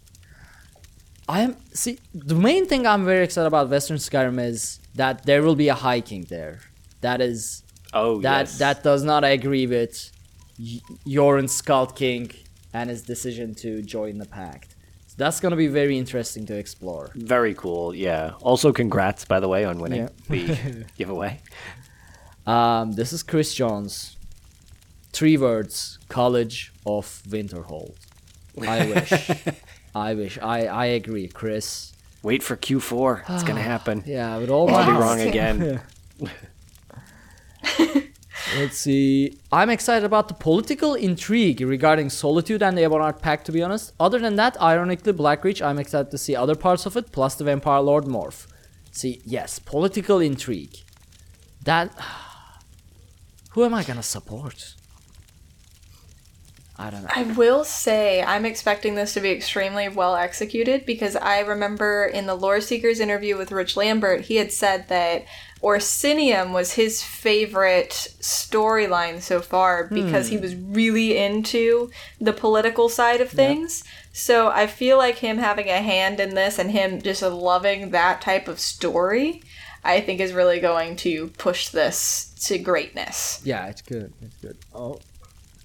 I 1.28 1.40
am 1.40 1.56
see 1.72 1.98
the 2.14 2.34
main 2.34 2.66
thing 2.66 2.86
I'm 2.86 3.04
very 3.04 3.24
excited 3.24 3.46
about 3.46 3.70
Western 3.70 3.96
Skyrim 3.96 4.38
is 4.38 4.78
that 4.94 5.24
there 5.24 5.42
will 5.42 5.56
be 5.56 5.68
a 5.68 5.74
hiking 5.74 6.22
there. 6.28 6.60
That 7.00 7.20
is 7.22 7.62
Oh 7.94 8.20
that 8.20 8.40
yes. 8.40 8.58
that 8.58 8.82
does 8.82 9.02
not 9.04 9.24
agree 9.24 9.66
with 9.66 10.10
y- 10.58 10.80
Jorunn 11.06 11.48
Skald 11.48 11.96
King 11.96 12.30
and 12.74 12.90
his 12.90 13.02
decision 13.02 13.54
to 13.56 13.80
join 13.82 14.18
the 14.18 14.26
pact. 14.26 14.76
So 15.06 15.14
that's 15.16 15.40
gonna 15.40 15.56
be 15.56 15.68
very 15.68 15.96
interesting 15.96 16.44
to 16.46 16.54
explore. 16.58 17.10
Very 17.14 17.54
cool. 17.54 17.94
Yeah. 17.94 18.32
Also, 18.42 18.70
congrats 18.72 19.24
by 19.24 19.40
the 19.40 19.48
way 19.48 19.64
on 19.64 19.78
winning 19.80 20.02
Yeah. 20.02 20.08
the 20.28 20.84
giveaway. 20.98 21.40
Um, 22.46 22.92
this 22.92 23.12
is 23.12 23.22
Chris 23.22 23.54
Jones. 23.54 24.16
Three 25.12 25.36
words: 25.36 25.98
College 26.08 26.72
of 26.84 27.22
Winterhold. 27.28 27.96
I 28.66 28.86
wish. 28.86 29.12
I 29.94 30.14
wish. 30.14 30.38
I 30.38 30.66
I 30.66 30.86
agree, 30.86 31.28
Chris. 31.28 31.92
Wait 32.22 32.42
for 32.42 32.56
Q4. 32.56 33.22
It's 33.30 33.44
gonna 33.44 33.62
happen. 33.74 34.02
Yeah, 34.06 34.36
with 34.38 34.50
all 34.50 34.72
I'll 34.74 34.86
be 34.86 34.92
wrong 34.92 35.20
again. 35.30 35.80
Let's 38.58 38.76
see. 38.76 39.38
I'm 39.50 39.70
excited 39.70 40.04
about 40.04 40.28
the 40.28 40.34
political 40.34 40.94
intrigue 40.94 41.60
regarding 41.60 42.10
Solitude 42.10 42.62
and 42.62 42.76
the 42.78 42.82
Ebonheart 42.82 43.20
Pact, 43.20 43.46
to 43.46 43.52
be 43.52 43.62
honest. 43.62 43.92
Other 43.98 44.18
than 44.18 44.36
that, 44.36 44.60
ironically, 44.60 45.12
Blackreach, 45.12 45.64
I'm 45.64 45.78
excited 45.78 46.10
to 46.10 46.18
see 46.18 46.36
other 46.36 46.54
parts 46.54 46.86
of 46.86 46.96
it, 46.96 47.10
plus 47.10 47.34
the 47.34 47.44
Vampire 47.44 47.80
Lord 47.80 48.04
Morph. 48.04 48.46
See, 48.92 49.22
yes, 49.24 49.58
political 49.58 50.20
intrigue. 50.20 50.76
That. 51.64 51.90
Who 53.54 53.64
am 53.64 53.72
I 53.72 53.84
gonna 53.84 54.02
support? 54.02 54.74
I 56.76 56.90
don't 56.90 57.02
know. 57.02 57.08
I 57.14 57.22
will 57.22 57.64
say 57.64 58.20
I'm 58.20 58.44
expecting 58.44 58.96
this 58.96 59.14
to 59.14 59.20
be 59.20 59.30
extremely 59.30 59.88
well 59.88 60.16
executed 60.16 60.84
because 60.84 61.14
I 61.14 61.38
remember 61.38 62.04
in 62.04 62.26
the 62.26 62.34
Lore 62.34 62.60
Seekers 62.60 62.98
interview 62.98 63.38
with 63.38 63.52
Rich 63.52 63.76
Lambert, 63.76 64.22
he 64.22 64.36
had 64.36 64.50
said 64.50 64.88
that 64.88 65.24
Orsinium 65.62 66.52
was 66.52 66.72
his 66.72 67.00
favorite 67.02 68.08
storyline 68.20 69.22
so 69.22 69.40
far 69.40 69.84
because 69.86 70.28
he 70.28 70.36
hmm. 70.36 70.42
was 70.42 70.56
really 70.56 71.16
into 71.16 71.90
the 72.20 72.32
political 72.32 72.88
side 72.88 73.20
of 73.20 73.30
things. 73.30 73.84
So 74.12 74.48
I 74.48 74.66
feel 74.66 74.98
like 74.98 75.18
him 75.18 75.38
having 75.38 75.68
a 75.68 75.80
hand 75.80 76.18
in 76.18 76.34
this 76.34 76.58
and 76.58 76.72
him 76.72 77.00
just 77.00 77.22
loving 77.22 77.90
that 77.90 78.20
type 78.20 78.48
of 78.48 78.58
story, 78.58 79.42
I 79.84 80.00
think 80.00 80.20
is 80.20 80.32
really 80.32 80.60
going 80.60 80.96
to 80.96 81.28
push 81.38 81.68
this 81.68 82.34
to 82.46 82.58
greatness. 82.58 83.42
Yeah, 83.44 83.66
it's 83.66 83.82
good. 83.82 84.12
It's 84.22 84.36
good. 84.36 84.56
Oh, 84.74 84.98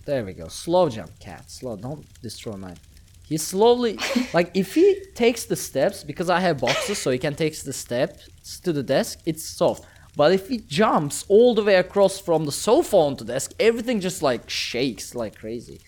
there 0.05 0.25
we 0.25 0.33
go. 0.33 0.49
Slow 0.49 0.89
jump, 0.89 1.17
cat. 1.19 1.49
Slow. 1.49 1.77
Don't 1.77 2.05
destroy 2.21 2.57
mine. 2.57 2.77
He 3.23 3.37
slowly, 3.37 3.97
like, 4.33 4.51
if 4.55 4.75
he 4.75 4.99
takes 5.15 5.45
the 5.45 5.55
steps, 5.55 6.03
because 6.03 6.29
I 6.29 6.39
have 6.41 6.59
boxes, 6.59 6.97
so 6.97 7.11
he 7.11 7.17
can 7.17 7.35
take 7.35 7.57
the 7.61 7.73
steps 7.73 8.59
to 8.61 8.73
the 8.73 8.83
desk, 8.83 9.19
it's 9.25 9.45
soft. 9.45 9.85
But 10.17 10.33
if 10.33 10.49
he 10.49 10.57
jumps 10.57 11.23
all 11.29 11.53
the 11.55 11.63
way 11.63 11.75
across 11.75 12.19
from 12.19 12.45
the 12.45 12.51
sofa 12.51 12.97
onto 12.97 13.23
the 13.23 13.33
desk, 13.33 13.53
everything 13.59 14.01
just 14.01 14.21
like 14.21 14.49
shakes 14.49 15.15
like 15.15 15.37
crazy. 15.37 15.79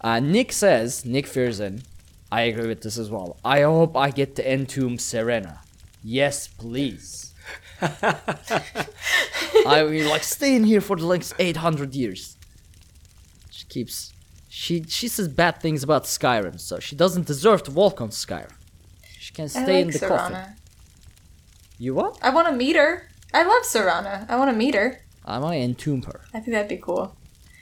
Uh, 0.00 0.20
Nick 0.20 0.52
says, 0.52 1.04
Nick 1.04 1.26
Fearson, 1.26 1.82
I 2.30 2.42
agree 2.42 2.68
with 2.68 2.82
this 2.82 2.98
as 2.98 3.10
well. 3.10 3.38
I 3.44 3.62
hope 3.62 3.96
I 3.96 4.10
get 4.10 4.36
to 4.36 4.46
entomb 4.46 4.98
Serana. 4.98 5.58
Yes, 6.08 6.48
please. 6.48 7.34
I 7.82 9.82
will 9.82 10.08
like 10.08 10.22
stay 10.22 10.56
in 10.56 10.64
here 10.64 10.80
for 10.80 10.96
the 10.96 11.06
next 11.06 11.34
800 11.38 11.94
years. 11.94 12.38
She 13.50 13.66
keeps. 13.66 14.14
She 14.48 14.84
she 14.84 15.06
says 15.06 15.28
bad 15.28 15.60
things 15.60 15.82
about 15.82 16.04
Skyrim, 16.04 16.58
so 16.58 16.78
she 16.78 16.96
doesn't 16.96 17.26
deserve 17.26 17.62
to 17.64 17.70
walk 17.70 18.00
on 18.00 18.08
Skyrim. 18.08 18.54
She 19.18 19.34
can 19.34 19.44
I 19.44 19.48
stay 19.48 19.82
in 19.82 19.88
like 19.88 20.00
the 20.00 20.06
coffin. 20.06 20.54
You 21.76 21.94
what? 21.94 22.18
I 22.22 22.30
want 22.30 22.48
to 22.48 22.54
meet 22.54 22.76
her. 22.76 23.10
I 23.34 23.42
love 23.42 23.64
Serana. 23.64 24.24
I 24.30 24.36
want 24.36 24.50
to 24.50 24.56
meet 24.56 24.74
her. 24.74 25.04
I 25.26 25.38
might 25.38 25.58
entomb 25.58 26.06
her. 26.06 26.22
I 26.32 26.40
think 26.40 26.54
that'd 26.54 26.70
be 26.70 26.78
cool. 26.78 27.14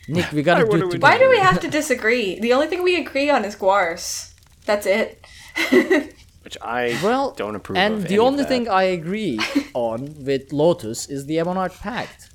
Nick, 0.07 0.31
we 0.31 0.45
gotta 0.45 0.65
do 0.65 0.71
it 0.71 0.93
together. 0.93 0.99
Why 1.01 1.19
do 1.19 1.29
we 1.29 1.41
have 1.41 1.59
to 1.63 1.69
disagree? 1.69 2.39
The 2.39 2.53
only 2.53 2.69
thing 2.69 2.85
we 2.85 2.95
agree 2.95 3.29
on 3.29 3.45
is 3.45 3.57
Guars. 3.57 4.35
That's 4.67 4.87
it. 4.87 5.27
Which 6.47 6.57
I 6.63 6.97
Well, 7.03 7.33
don't 7.33 7.57
approve 7.57 7.77
and 7.77 7.95
of. 7.95 8.03
the 8.03 8.07
any 8.11 8.19
of 8.19 8.23
only 8.25 8.45
thing 8.45 8.69
I 8.69 8.85
agree 8.85 9.41
on 9.75 10.15
with 10.25 10.53
Lotus 10.53 11.07
is 11.09 11.27
the 11.27 11.39
Ebonheart 11.39 11.77
Pact. 11.81 12.31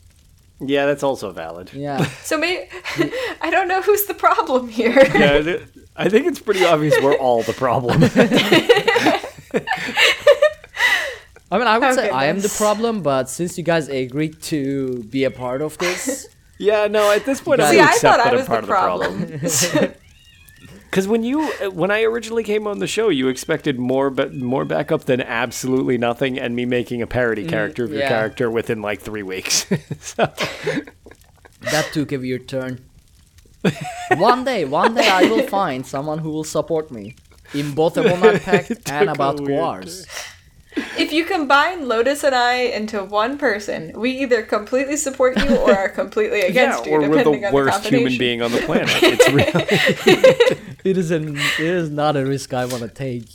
Yeah, 0.59 0.85
that's 0.85 1.01
also 1.01 1.31
valid. 1.31 1.71
Yeah. 1.73 2.05
So 2.29 2.37
maybe 2.37 2.69
I 3.41 3.49
don't 3.49 3.69
know 3.69 3.81
who's 3.81 4.05
the 4.07 4.13
problem 4.13 4.67
here. 4.67 4.99
Yeah, 5.15 5.59
I 5.95 6.09
think 6.09 6.27
it's 6.27 6.39
pretty 6.41 6.65
obvious 6.65 6.93
we're 7.01 7.15
all 7.15 7.41
the 7.43 7.53
problem. 7.53 8.03
I 11.53 11.57
mean, 11.57 11.67
I 11.67 11.77
would 11.77 11.87
Oh, 11.87 11.95
say 11.95 12.09
I 12.09 12.25
am 12.25 12.39
the 12.41 12.49
problem, 12.57 13.01
but 13.03 13.29
since 13.29 13.57
you 13.57 13.63
guys 13.63 13.87
agreed 13.87 14.41
to 14.43 15.03
be 15.03 15.23
a 15.23 15.31
part 15.31 15.61
of 15.61 15.77
this, 15.77 16.27
yeah, 16.57 16.87
no, 16.87 17.11
at 17.11 17.25
this 17.25 17.39
point, 17.39 17.61
See, 17.61 17.67
I 17.67 17.71
See, 17.71 17.77
will 17.77 17.83
I 17.87 17.93
thought 17.93 18.17
that 18.23 18.33
I 18.33 18.35
was 18.35 18.45
the 18.47 18.61
problem. 18.61 19.19
the 19.21 19.37
problem. 19.71 19.93
Because 20.91 21.07
when 21.07 21.23
you, 21.23 21.47
when 21.71 21.89
I 21.89 22.03
originally 22.03 22.43
came 22.43 22.67
on 22.67 22.79
the 22.79 22.87
show, 22.87 23.07
you 23.07 23.29
expected 23.29 23.79
more, 23.79 24.09
but 24.09 24.33
more 24.33 24.65
backup 24.65 25.05
than 25.05 25.21
absolutely 25.21 25.97
nothing, 25.97 26.37
and 26.37 26.53
me 26.53 26.65
making 26.65 27.01
a 27.01 27.07
parody 27.07 27.45
mm, 27.45 27.49
character 27.49 27.85
of 27.85 27.91
your 27.91 28.01
yeah. 28.01 28.09
character 28.09 28.51
within 28.51 28.81
like 28.81 28.99
three 28.99 29.23
weeks. 29.23 29.65
so, 30.01 30.29
that 31.61 31.89
took 31.93 32.11
a 32.11 32.17
weird 32.17 32.49
turn. 32.49 32.83
one 34.17 34.43
day, 34.43 34.65
one 34.65 34.93
day 34.93 35.07
I 35.07 35.23
will 35.23 35.47
find 35.47 35.87
someone 35.87 36.19
who 36.19 36.29
will 36.29 36.43
support 36.43 36.91
me 36.91 37.15
in 37.53 37.73
both 37.73 37.93
the 37.93 38.03
Ebonheart 38.03 38.43
Pact 38.43 38.91
and 38.91 39.09
about 39.09 39.39
weird 39.39 39.59
Guars. 39.59 40.05
If 40.75 41.11
you 41.11 41.25
combine 41.25 41.87
Lotus 41.87 42.23
and 42.23 42.33
I 42.33 42.53
into 42.53 43.03
one 43.03 43.37
person, 43.37 43.91
we 43.95 44.11
either 44.11 44.41
completely 44.43 44.97
support 44.97 45.37
you 45.37 45.57
or 45.57 45.75
are 45.75 45.89
completely 45.89 46.39
yeah, 46.41 46.45
against 46.45 46.85
you, 46.85 46.93
or 46.93 47.09
we're 47.09 47.23
the 47.23 47.47
on 47.47 47.53
worst 47.53 47.83
the 47.83 47.89
human 47.89 48.17
being 48.17 48.41
on 48.41 48.51
the 48.51 48.61
planet. 48.61 48.89
It's 49.01 49.29
real. 49.29 50.57
It 50.83 50.97
is 50.97 51.11
an 51.11 51.37
it 51.37 51.59
is 51.59 51.91
not 51.91 52.17
a 52.17 52.25
risk 52.25 52.53
I 52.53 52.65
want 52.65 52.81
to 52.81 52.89
take. 52.89 53.27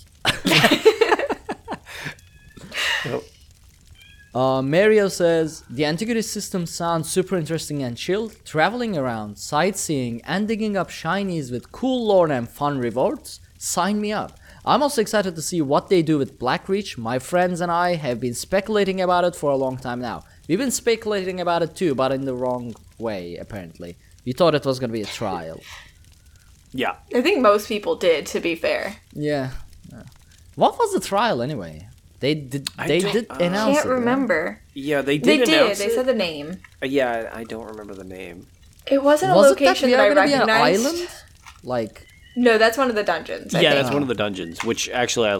Uh, 4.34 4.60
Mario 4.60 5.08
says 5.08 5.64
the 5.70 5.86
Antiquity 5.86 6.20
system 6.20 6.66
sounds 6.66 7.08
super 7.08 7.38
interesting 7.38 7.82
and 7.82 7.96
chill. 7.96 8.30
Traveling 8.44 8.94
around, 8.94 9.38
sightseeing, 9.38 10.20
and 10.24 10.46
digging 10.46 10.76
up 10.76 10.90
shinies 10.90 11.50
with 11.50 11.72
cool 11.72 12.06
lore 12.06 12.30
and 12.30 12.46
fun 12.46 12.78
rewards. 12.78 13.40
Sign 13.56 13.98
me 13.98 14.12
up. 14.12 14.38
I'm 14.66 14.82
also 14.82 15.00
excited 15.00 15.36
to 15.36 15.42
see 15.42 15.62
what 15.62 15.88
they 15.88 16.02
do 16.02 16.18
with 16.18 16.38
Blackreach. 16.38 16.98
My 16.98 17.18
friends 17.18 17.60
and 17.60 17.70
I 17.70 17.94
have 17.94 18.18
been 18.20 18.34
speculating 18.34 19.00
about 19.00 19.24
it 19.24 19.36
for 19.36 19.50
a 19.52 19.56
long 19.56 19.76
time 19.76 20.00
now. 20.00 20.24
We've 20.48 20.58
been 20.58 20.72
speculating 20.72 21.40
about 21.40 21.62
it 21.62 21.76
too, 21.76 21.94
but 21.94 22.10
in 22.12 22.24
the 22.24 22.34
wrong 22.34 22.74
way, 22.98 23.36
apparently. 23.36 23.96
We 24.24 24.32
thought 24.32 24.54
it 24.56 24.64
was 24.64 24.80
gonna 24.80 24.92
be 24.92 25.02
a 25.02 25.06
trial. 25.06 25.60
yeah. 26.72 26.96
I 27.14 27.22
think 27.22 27.40
most 27.40 27.68
people 27.68 27.94
did, 27.96 28.26
to 28.26 28.40
be 28.40 28.56
fair. 28.56 28.96
Yeah. 29.12 29.50
yeah. 29.92 30.02
What 30.56 30.76
was 30.78 30.92
the 30.92 31.00
trial 31.00 31.42
anyway? 31.42 31.88
They 32.18 32.34
did. 32.34 32.66
They 32.86 33.00
don't- 33.00 33.12
did 33.12 33.26
uh, 33.30 33.34
announce 33.34 33.70
I 33.78 33.82
Can't 33.82 33.86
it. 33.86 33.88
right? 33.90 33.94
remember. 34.00 34.60
Yeah, 34.74 35.02
they 35.02 35.18
did. 35.18 35.26
They 35.26 35.36
did 35.38 35.44
did. 35.46 35.62
announce 35.62 35.78
They 35.78 35.86
it. 35.86 35.92
said 35.94 36.06
the 36.06 36.14
name. 36.14 36.56
Uh, 36.82 36.86
Yeah, 36.86 37.30
I 37.32 37.44
don't 37.44 37.66
remember 37.66 37.94
the 37.94 38.04
name. 38.04 38.46
It 38.90 39.02
wasn't 39.02 39.32
a 39.32 39.34
Was 39.36 39.52
it 39.52 39.58
that 39.58 39.64
location 39.64 39.90
we 39.90 39.96
that, 39.96 40.00
are 40.00 40.10
I 40.10 40.14
gonna 40.14 40.26
be 40.26 40.32
an 40.32 40.50
island? 40.50 41.08
Like 41.62 42.05
No, 42.36 42.58
that's 42.58 42.76
one 42.76 42.90
of 42.90 42.94
the 42.94 43.02
dungeons. 43.02 43.54
I 43.54 43.60
yeah, 43.60 43.70
think. 43.70 43.82
that's 43.82 43.92
one 43.94 44.02
of 44.02 44.08
the 44.08 44.14
dungeons. 44.14 44.62
Which 44.62 44.88
actually, 44.90 45.28
I 45.30 45.34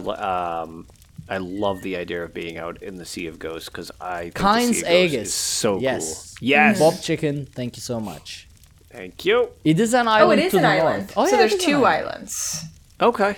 um, 0.61 0.87
I 1.29 1.37
love 1.37 1.81
the 1.83 1.95
idea 1.95 2.23
of 2.23 2.33
being 2.33 2.57
out 2.57 2.81
in 2.81 2.95
the 2.97 3.05
Sea 3.05 3.27
of 3.27 3.37
Ghosts 3.37 3.69
because 3.69 3.91
I 4.01 4.21
think 4.23 4.33
the 4.33 4.39
Kynes 4.39 4.73
Sea 4.73 4.79
of 4.79 4.83
Ghosts 4.83 4.89
Aegis. 4.89 5.27
is 5.27 5.33
so 5.33 5.79
yes. 5.79 6.35
cool. 6.39 6.47
Yes, 6.47 6.79
Bob 6.79 6.99
Chicken. 7.01 7.45
Thank 7.45 7.75
you 7.77 7.81
so 7.81 7.99
much. 7.99 8.47
thank 8.89 9.25
you. 9.25 9.49
It 9.63 9.79
is 9.79 9.93
an 9.93 10.07
island. 10.07 10.21
Oh, 10.21 10.23
island 10.25 10.41
it 10.41 10.45
is 10.45 10.51
to 10.51 10.57
an 10.57 10.63
the 10.63 10.69
island. 10.69 10.99
north. 11.03 11.13
Oh, 11.17 11.25
so 11.25 11.31
yeah, 11.31 11.37
there's 11.37 11.53
it 11.53 11.59
is 11.59 11.63
an 11.65 11.69
two 11.69 11.85
island. 11.85 12.07
islands. 12.15 12.63
Okay, 12.99 13.35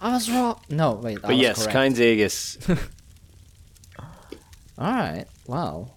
I 0.00 0.12
was 0.12 0.30
wrong. 0.30 0.60
No, 0.68 0.92
wait. 0.92 1.18
I 1.18 1.20
but 1.22 1.30
was 1.30 1.38
yes, 1.38 1.66
correct. 1.66 1.76
Kynes 1.76 1.98
Aegis. 2.00 2.58
All 4.78 4.92
right. 4.92 5.24
Wow. 5.46 5.90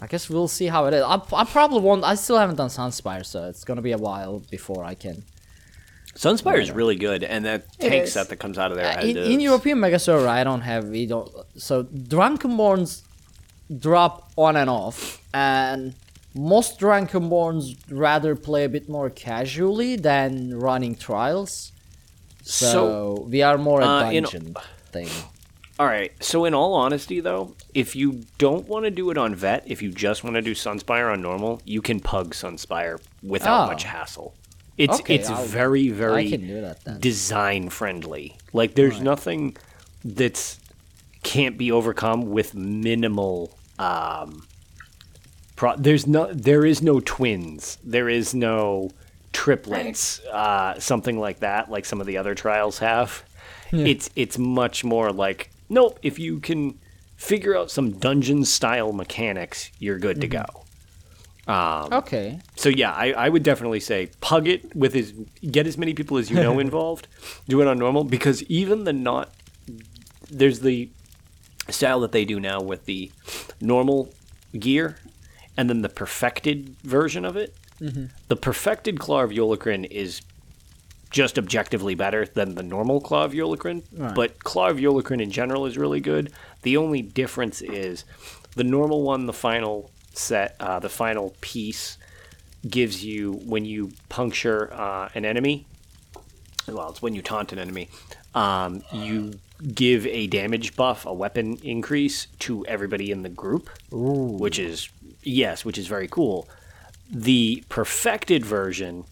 I 0.00 0.06
guess 0.06 0.30
we'll 0.30 0.48
see 0.48 0.66
how 0.66 0.86
it 0.86 0.94
is. 0.94 1.02
I, 1.02 1.20
I 1.32 1.44
probably 1.44 1.80
won't. 1.80 2.04
I 2.04 2.14
still 2.14 2.38
haven't 2.38 2.56
done 2.56 2.68
Sunspire, 2.68 3.24
so 3.26 3.44
it's 3.48 3.64
gonna 3.64 3.82
be 3.82 3.92
a 3.92 3.98
while 3.98 4.40
before 4.50 4.84
I 4.84 4.94
can. 4.94 5.24
Sunspire 6.14 6.60
is 6.60 6.70
really 6.70 6.96
good, 6.96 7.22
and 7.22 7.44
that 7.44 7.72
tank 7.78 8.04
is. 8.04 8.12
set 8.12 8.28
that 8.30 8.36
comes 8.36 8.58
out 8.58 8.70
of 8.72 8.76
there. 8.76 8.98
Uh, 8.98 9.02
in, 9.02 9.16
in 9.16 9.40
European 9.40 9.78
Mega 9.80 9.98
Server, 9.98 10.26
I 10.26 10.42
don't 10.44 10.62
have. 10.62 10.84
We 10.88 11.06
don't. 11.06 11.30
So 11.56 11.84
Drunkenborns 11.84 13.02
drop 13.78 14.30
on 14.36 14.56
and 14.56 14.68
off, 14.70 15.22
and 15.32 15.94
most 16.34 16.80
Drunkenborns 16.80 17.76
rather 17.90 18.34
play 18.34 18.64
a 18.64 18.68
bit 18.68 18.88
more 18.88 19.10
casually 19.10 19.96
than 19.96 20.58
running 20.58 20.96
trials. 20.96 21.72
So, 22.42 22.72
So, 22.72 23.26
we 23.28 23.42
are 23.42 23.58
more 23.58 23.80
a 23.80 23.84
uh, 23.86 24.10
in- 24.10 24.22
dungeon 24.24 24.56
thing. 24.90 25.08
All 25.78 25.86
right. 25.86 26.10
So, 26.24 26.44
in 26.46 26.54
all 26.54 26.74
honesty, 26.74 27.20
though, 27.20 27.54
if 27.74 27.94
you 27.94 28.24
don't 28.38 28.66
want 28.66 28.84
to 28.86 28.90
do 28.90 29.10
it 29.10 29.18
on 29.18 29.34
Vet, 29.34 29.62
if 29.66 29.82
you 29.82 29.92
just 29.92 30.24
want 30.24 30.34
to 30.34 30.42
do 30.42 30.52
Sunspire 30.54 31.12
on 31.12 31.20
normal, 31.22 31.60
you 31.64 31.80
can 31.82 32.00
pug 32.00 32.34
Sunspire 32.34 32.98
without 33.22 33.64
Oh. 33.64 33.66
much 33.68 33.84
hassle. 33.84 34.34
It's 34.78 35.00
Okay, 35.00 35.16
it's 35.16 35.28
I'll- 35.28 35.44
very 35.44 35.88
very 35.90 36.26
I 36.28 36.30
can 36.30 36.46
do 36.46 36.60
that 36.62 36.84
then. 36.84 37.00
design 37.00 37.68
friendly. 37.68 38.36
Like 38.52 38.74
there's 38.74 39.00
nothing 39.00 39.56
that's 40.04 40.58
can't 41.24 41.58
be 41.58 41.70
overcome 41.72 42.30
with 42.30 42.54
minimal 42.54 43.58
um 43.78 44.46
pro- 45.56 45.76
there's 45.76 46.06
no 46.06 46.32
there 46.32 46.64
is 46.64 46.80
no 46.80 47.00
twins. 47.00 47.78
There 47.84 48.08
is 48.08 48.34
no 48.34 48.90
triplets, 49.32 50.20
uh, 50.32 50.78
something 50.80 51.18
like 51.18 51.40
that, 51.40 51.70
like 51.70 51.84
some 51.84 52.00
of 52.00 52.06
the 52.06 52.16
other 52.16 52.34
trials 52.34 52.78
have. 52.78 53.22
It's 53.72 54.08
it's 54.16 54.38
much 54.38 54.84
more 54.84 55.12
like 55.12 55.50
nope. 55.68 55.98
If 56.02 56.18
you 56.18 56.40
can 56.40 56.78
figure 57.16 57.54
out 57.56 57.70
some 57.70 57.90
dungeon 57.98 58.44
style 58.44 58.92
mechanics, 58.92 59.70
you're 59.78 59.98
good 59.98 60.20
to 60.22 60.28
go. 60.28 60.44
Um, 61.48 61.92
okay. 61.92 62.40
So 62.56 62.68
yeah, 62.68 62.92
I, 62.92 63.12
I 63.12 63.28
would 63.30 63.42
definitely 63.42 63.80
say 63.80 64.10
pug 64.20 64.46
it 64.46 64.76
with 64.76 64.92
his 64.92 65.14
get 65.50 65.66
as 65.66 65.78
many 65.78 65.94
people 65.94 66.18
as 66.18 66.30
you 66.30 66.36
know 66.36 66.58
involved. 66.66 67.08
Do 67.48 67.60
it 67.62 67.66
on 67.66 67.78
normal 67.78 68.04
because 68.04 68.42
even 68.44 68.84
the 68.84 68.92
not 68.92 69.32
there's 70.30 70.60
the 70.60 70.90
style 71.70 72.00
that 72.00 72.12
they 72.12 72.24
do 72.24 72.38
now 72.38 72.60
with 72.60 72.84
the 72.84 73.10
normal 73.60 74.12
gear 74.58 74.98
and 75.56 75.68
then 75.68 75.82
the 75.82 75.88
perfected 75.88 76.76
version 76.82 77.24
of 77.24 77.36
it. 77.36 77.54
Mm-hmm. 77.80 78.06
The 78.28 78.36
perfected 78.36 78.98
Claw 78.98 79.22
of 79.22 79.30
Yolnahkriin 79.30 79.86
is 79.90 80.20
just 81.10 81.38
objectively 81.38 81.94
better 81.94 82.26
than 82.26 82.54
the 82.54 82.62
normal 82.62 83.00
Claw 83.00 83.24
of 83.24 83.32
Yolnahkriin, 83.32 83.82
but 84.14 84.44
Claw 84.44 84.68
of 84.68 84.76
Yolnahkriin 84.76 85.22
in 85.22 85.30
general 85.30 85.64
is 85.64 85.78
really 85.78 86.00
good. 86.00 86.32
The 86.62 86.76
only 86.76 87.00
difference 87.02 87.62
is 87.62 88.04
the 88.56 88.64
normal 88.64 89.02
one, 89.02 89.26
the 89.26 89.32
final 89.32 89.90
set, 90.12 90.56
uh, 90.60 90.78
the 90.78 90.88
final 90.88 91.34
piece 91.40 91.98
gives 92.68 93.04
you 93.04 93.34
when 93.44 93.64
you 93.64 93.92
puncture 94.08 94.72
uh, 94.72 95.08
an 95.14 95.24
enemy. 95.24 95.66
Well, 96.66 96.90
it's 96.90 97.00
when 97.00 97.14
you 97.14 97.22
taunt 97.22 97.52
an 97.52 97.58
enemy. 97.58 97.88
Um, 98.34 98.82
you 98.92 99.34
give 99.74 100.06
a 100.06 100.26
damage 100.26 100.76
buff, 100.76 101.06
a 101.06 101.12
weapon 101.12 101.58
increase 101.62 102.26
to 102.40 102.64
everybody 102.66 103.10
in 103.10 103.22
the 103.22 103.28
group, 103.28 103.70
which 104.38 104.58
is 104.58 104.88
yes, 105.22 105.64
which 105.64 105.78
is 105.78 105.86
very 105.86 106.08
cool. 106.08 106.48
The 107.10 107.64
perfected 107.68 108.44
version 108.44 109.04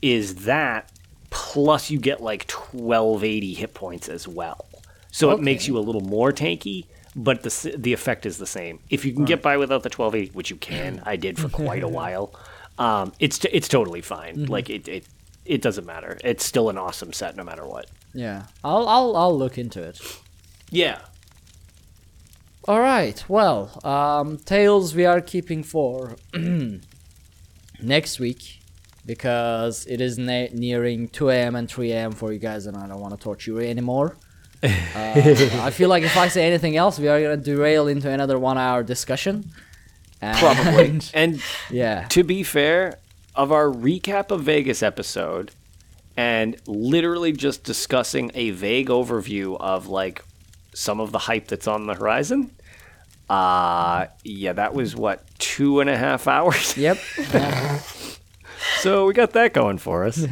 is 0.00 0.46
that 0.46 0.90
plus 1.30 1.90
you 1.90 1.98
get 1.98 2.22
like 2.22 2.50
1280 2.50 3.54
hit 3.54 3.74
points 3.74 4.08
as 4.08 4.26
well. 4.26 4.66
So 5.10 5.30
it 5.30 5.40
makes 5.40 5.66
you 5.66 5.78
a 5.78 5.80
little 5.80 6.02
more 6.02 6.32
tanky, 6.32 6.86
but 7.16 7.42
the 7.42 7.74
the 7.78 7.94
effect 7.94 8.26
is 8.26 8.36
the 8.36 8.46
same. 8.46 8.78
If 8.90 9.04
you 9.06 9.14
can 9.14 9.24
get 9.24 9.40
by 9.42 9.56
without 9.56 9.82
the 9.82 9.88
1280, 9.88 10.32
which 10.34 10.50
you 10.50 10.56
can, 10.56 11.02
I 11.04 11.16
did 11.16 11.38
for 11.38 11.48
quite 11.48 11.82
a 11.82 11.88
while. 11.88 12.34
Um, 12.78 13.12
it's 13.18 13.38
t- 13.38 13.48
it's 13.50 13.68
totally 13.68 14.02
fine. 14.02 14.44
Like 14.44 14.68
it, 14.68 14.86
it 14.86 15.06
it 15.46 15.62
doesn't 15.62 15.86
matter. 15.86 16.18
It's 16.22 16.44
still 16.44 16.68
an 16.68 16.76
awesome 16.76 17.14
set 17.14 17.34
no 17.34 17.42
matter 17.42 17.66
what. 17.66 17.86
Yeah. 18.12 18.44
I'll 18.62 18.86
I'll 18.86 19.16
I'll 19.16 19.36
look 19.36 19.56
into 19.56 19.82
it. 19.82 19.98
Yeah. 20.70 20.98
All 22.68 22.80
right. 22.80 23.24
Well, 23.28 23.80
um, 23.82 24.36
tales 24.38 24.94
we 24.94 25.06
are 25.06 25.20
keeping 25.22 25.62
for 25.62 26.16
next 27.80 28.18
week 28.18 28.60
because 29.06 29.86
it 29.86 30.00
is 30.00 30.18
nearing 30.18 31.08
2 31.08 31.30
a.m. 31.30 31.54
and 31.54 31.68
3 31.68 31.92
a.m. 31.92 32.12
for 32.12 32.32
you 32.32 32.40
guys, 32.40 32.66
and 32.66 32.76
I 32.76 32.88
don't 32.88 33.00
want 33.00 33.14
to 33.14 33.20
torture 33.22 33.52
you 33.52 33.60
anymore. 33.60 34.16
Uh, 34.66 35.62
I 35.64 35.70
feel 35.70 35.88
like 35.88 36.02
if 36.04 36.16
I 36.16 36.28
say 36.28 36.46
anything 36.46 36.76
else, 36.76 36.98
we 36.98 37.08
are 37.08 37.20
gonna 37.20 37.36
derail 37.36 37.86
into 37.88 38.10
another 38.10 38.38
one-hour 38.38 38.82
discussion. 38.82 39.50
And- 40.20 40.38
Probably. 40.38 41.00
and 41.14 41.42
yeah. 41.70 42.06
to 42.08 42.22
be 42.24 42.42
fair, 42.42 42.98
of 43.34 43.52
our 43.52 43.66
recap 43.66 44.30
of 44.30 44.42
Vegas 44.42 44.82
episode 44.82 45.50
and 46.16 46.56
literally 46.66 47.32
just 47.32 47.64
discussing 47.64 48.30
a 48.34 48.50
vague 48.50 48.88
overview 48.88 49.56
of 49.60 49.88
like 49.88 50.24
some 50.74 51.00
of 51.00 51.12
the 51.12 51.18
hype 51.18 51.48
that's 51.48 51.66
on 51.68 51.86
the 51.86 51.94
horizon. 51.94 52.50
Uh 53.28 54.06
yeah, 54.24 54.52
that 54.54 54.72
was 54.72 54.94
what, 54.96 55.22
two 55.38 55.80
and 55.80 55.90
a 55.90 55.96
half 55.96 56.26
hours? 56.26 56.76
Yep. 56.76 56.98
So 58.80 59.06
we 59.06 59.14
got 59.14 59.32
that 59.32 59.52
going 59.52 59.78
for 59.78 60.04
us. 60.04 60.18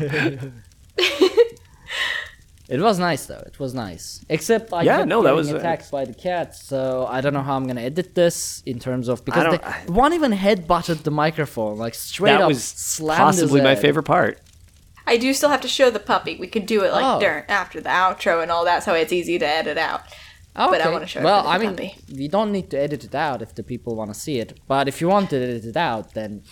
It 2.69 2.81
was 2.81 2.99
nice 2.99 3.27
though. 3.27 3.43
It 3.47 3.59
was 3.59 3.75
nice. 3.75 4.25
Except 4.29 4.73
I 4.73 4.83
Yeah, 4.83 4.97
kept 4.99 5.09
no, 5.09 5.23
that 5.23 5.31
getting 5.31 5.37
was, 5.37 5.53
uh, 5.53 5.57
attacked 5.57 5.91
by 5.91 6.05
the 6.07 6.15
cats, 6.15 6.65
so 6.65 7.07
I 7.11 7.21
don't 7.21 7.35
know 7.35 7.43
how 7.43 7.57
I'm 7.57 7.67
gonna 7.67 7.83
edit 7.83 8.15
this 8.15 8.63
in 8.65 8.79
terms 8.79 9.09
of 9.09 9.25
because 9.25 9.45
don't- 9.45 9.87
the, 9.87 9.93
one 9.93 10.13
even 10.15 10.33
head 10.33 10.67
butted 10.67 10.99
the 11.05 11.11
microphone 11.11 11.77
like 11.77 11.95
straight 11.95 12.33
that 12.33 12.41
up 12.43 12.49
was 12.49 12.65
slammed 12.65 13.19
possibly 13.19 13.61
my 13.61 13.75
favorite 13.75 14.05
part. 14.05 14.39
I 15.07 15.19
do 15.19 15.35
still 15.35 15.51
have 15.51 15.61
to 15.61 15.69
show 15.69 15.91
the 15.91 15.99
puppy. 16.01 16.37
We 16.37 16.47
could 16.47 16.65
do 16.65 16.83
it 16.85 16.91
like 16.93 17.05
Oh. 17.05 17.21
during 17.21 17.45
after 17.49 17.79
the 17.83 17.91
outro 17.91 18.43
and 18.43 18.51
all 18.51 18.65
that, 18.65 18.83
so 18.83 18.95
it's 18.95 19.13
easy 19.13 19.39
to 19.39 19.47
edit 19.47 19.77
out. 19.77 20.01
But 20.55 20.81
I 20.81 20.85
Okay. 20.85 20.93
wanna 20.93 21.07
show 21.07 21.21
it 21.21 21.25
Well, 21.25 21.43
for 21.43 21.49
the 21.49 21.55
I 21.55 21.59
mean, 21.59 21.71
puppy. 21.71 21.97
we 22.17 22.29
don't 22.29 22.51
need 22.51 22.71
to 22.71 22.79
edit 22.81 23.05
it 23.05 23.15
out 23.15 23.43
if 23.43 23.55
the 23.55 23.63
people 23.63 23.95
want 23.97 24.15
to 24.15 24.19
see 24.19 24.39
it. 24.39 24.59
But 24.67 24.89
if 24.89 25.03
you 25.03 25.09
want 25.09 25.29
to 25.31 25.37
edit 25.37 25.67
it 25.67 25.77
out, 25.77 26.15
then 26.15 26.45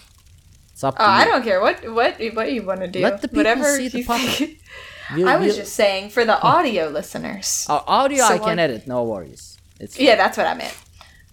it's 0.72 0.84
up 0.84 0.96
to 0.98 1.02
Oh, 1.02 1.06
you. 1.06 1.12
I 1.22 1.24
don't 1.24 1.42
care 1.42 1.60
what 1.62 1.76
what 1.98 2.20
what 2.34 2.52
you 2.52 2.62
want 2.64 2.80
to 2.80 2.88
do. 2.88 3.00
Let 3.00 3.22
the 3.22 3.28
people 3.28 3.38
Whatever 3.38 3.76
see 3.76 3.88
the 3.88 3.98
you 4.00 4.04
puppy. 4.04 4.58
think. 5.14 5.24
We'll- 5.26 5.28
I 5.28 5.36
was 5.36 5.46
we'll- 5.48 5.56
just 5.56 5.72
saying 5.74 6.10
for 6.10 6.24
the 6.24 6.40
audio 6.40 6.88
listeners. 6.88 7.66
Uh, 7.68 7.80
audio 7.86 8.24
I 8.24 8.38
can 8.38 8.58
I- 8.58 8.62
edit, 8.62 8.86
no 8.86 9.02
worries. 9.04 9.58
It's 9.80 9.98
Yeah, 9.98 10.16
that's 10.16 10.36
what 10.36 10.46
I 10.46 10.54
meant. 10.54 10.76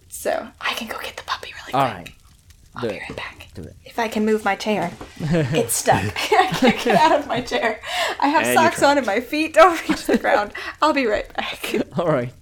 So 0.08 0.48
I 0.60 0.74
can 0.74 0.88
go 0.88 0.98
get 1.00 1.16
the 1.16 1.22
puppy 1.24 1.52
really 1.52 1.72
quick. 1.72 1.74
all 1.74 1.82
right. 1.84 2.10
I'll 2.76 2.82
Do 2.82 2.88
be 2.88 2.94
it. 2.96 3.00
right 3.08 3.16
back. 3.16 3.48
Do 3.54 3.62
it. 3.62 3.74
If 3.84 3.98
I 3.98 4.06
can 4.08 4.24
move 4.24 4.44
my 4.44 4.54
chair, 4.54 4.92
it's 5.20 5.72
stuck. 5.74 6.04
I 6.32 6.46
can't 6.52 6.80
get 6.84 6.96
out 6.96 7.18
of 7.20 7.26
my 7.26 7.40
chair. 7.40 7.80
I 8.20 8.28
have 8.28 8.44
And 8.44 8.54
socks 8.56 8.82
on 8.82 8.96
and 8.98 9.06
my 9.06 9.20
feet 9.20 9.54
don't 9.54 9.88
reach 9.88 10.06
the 10.06 10.18
ground. 10.18 10.52
I'll 10.80 10.92
be 10.92 11.06
right 11.06 11.32
back. 11.34 11.74
All 11.98 12.06
right. 12.06 12.32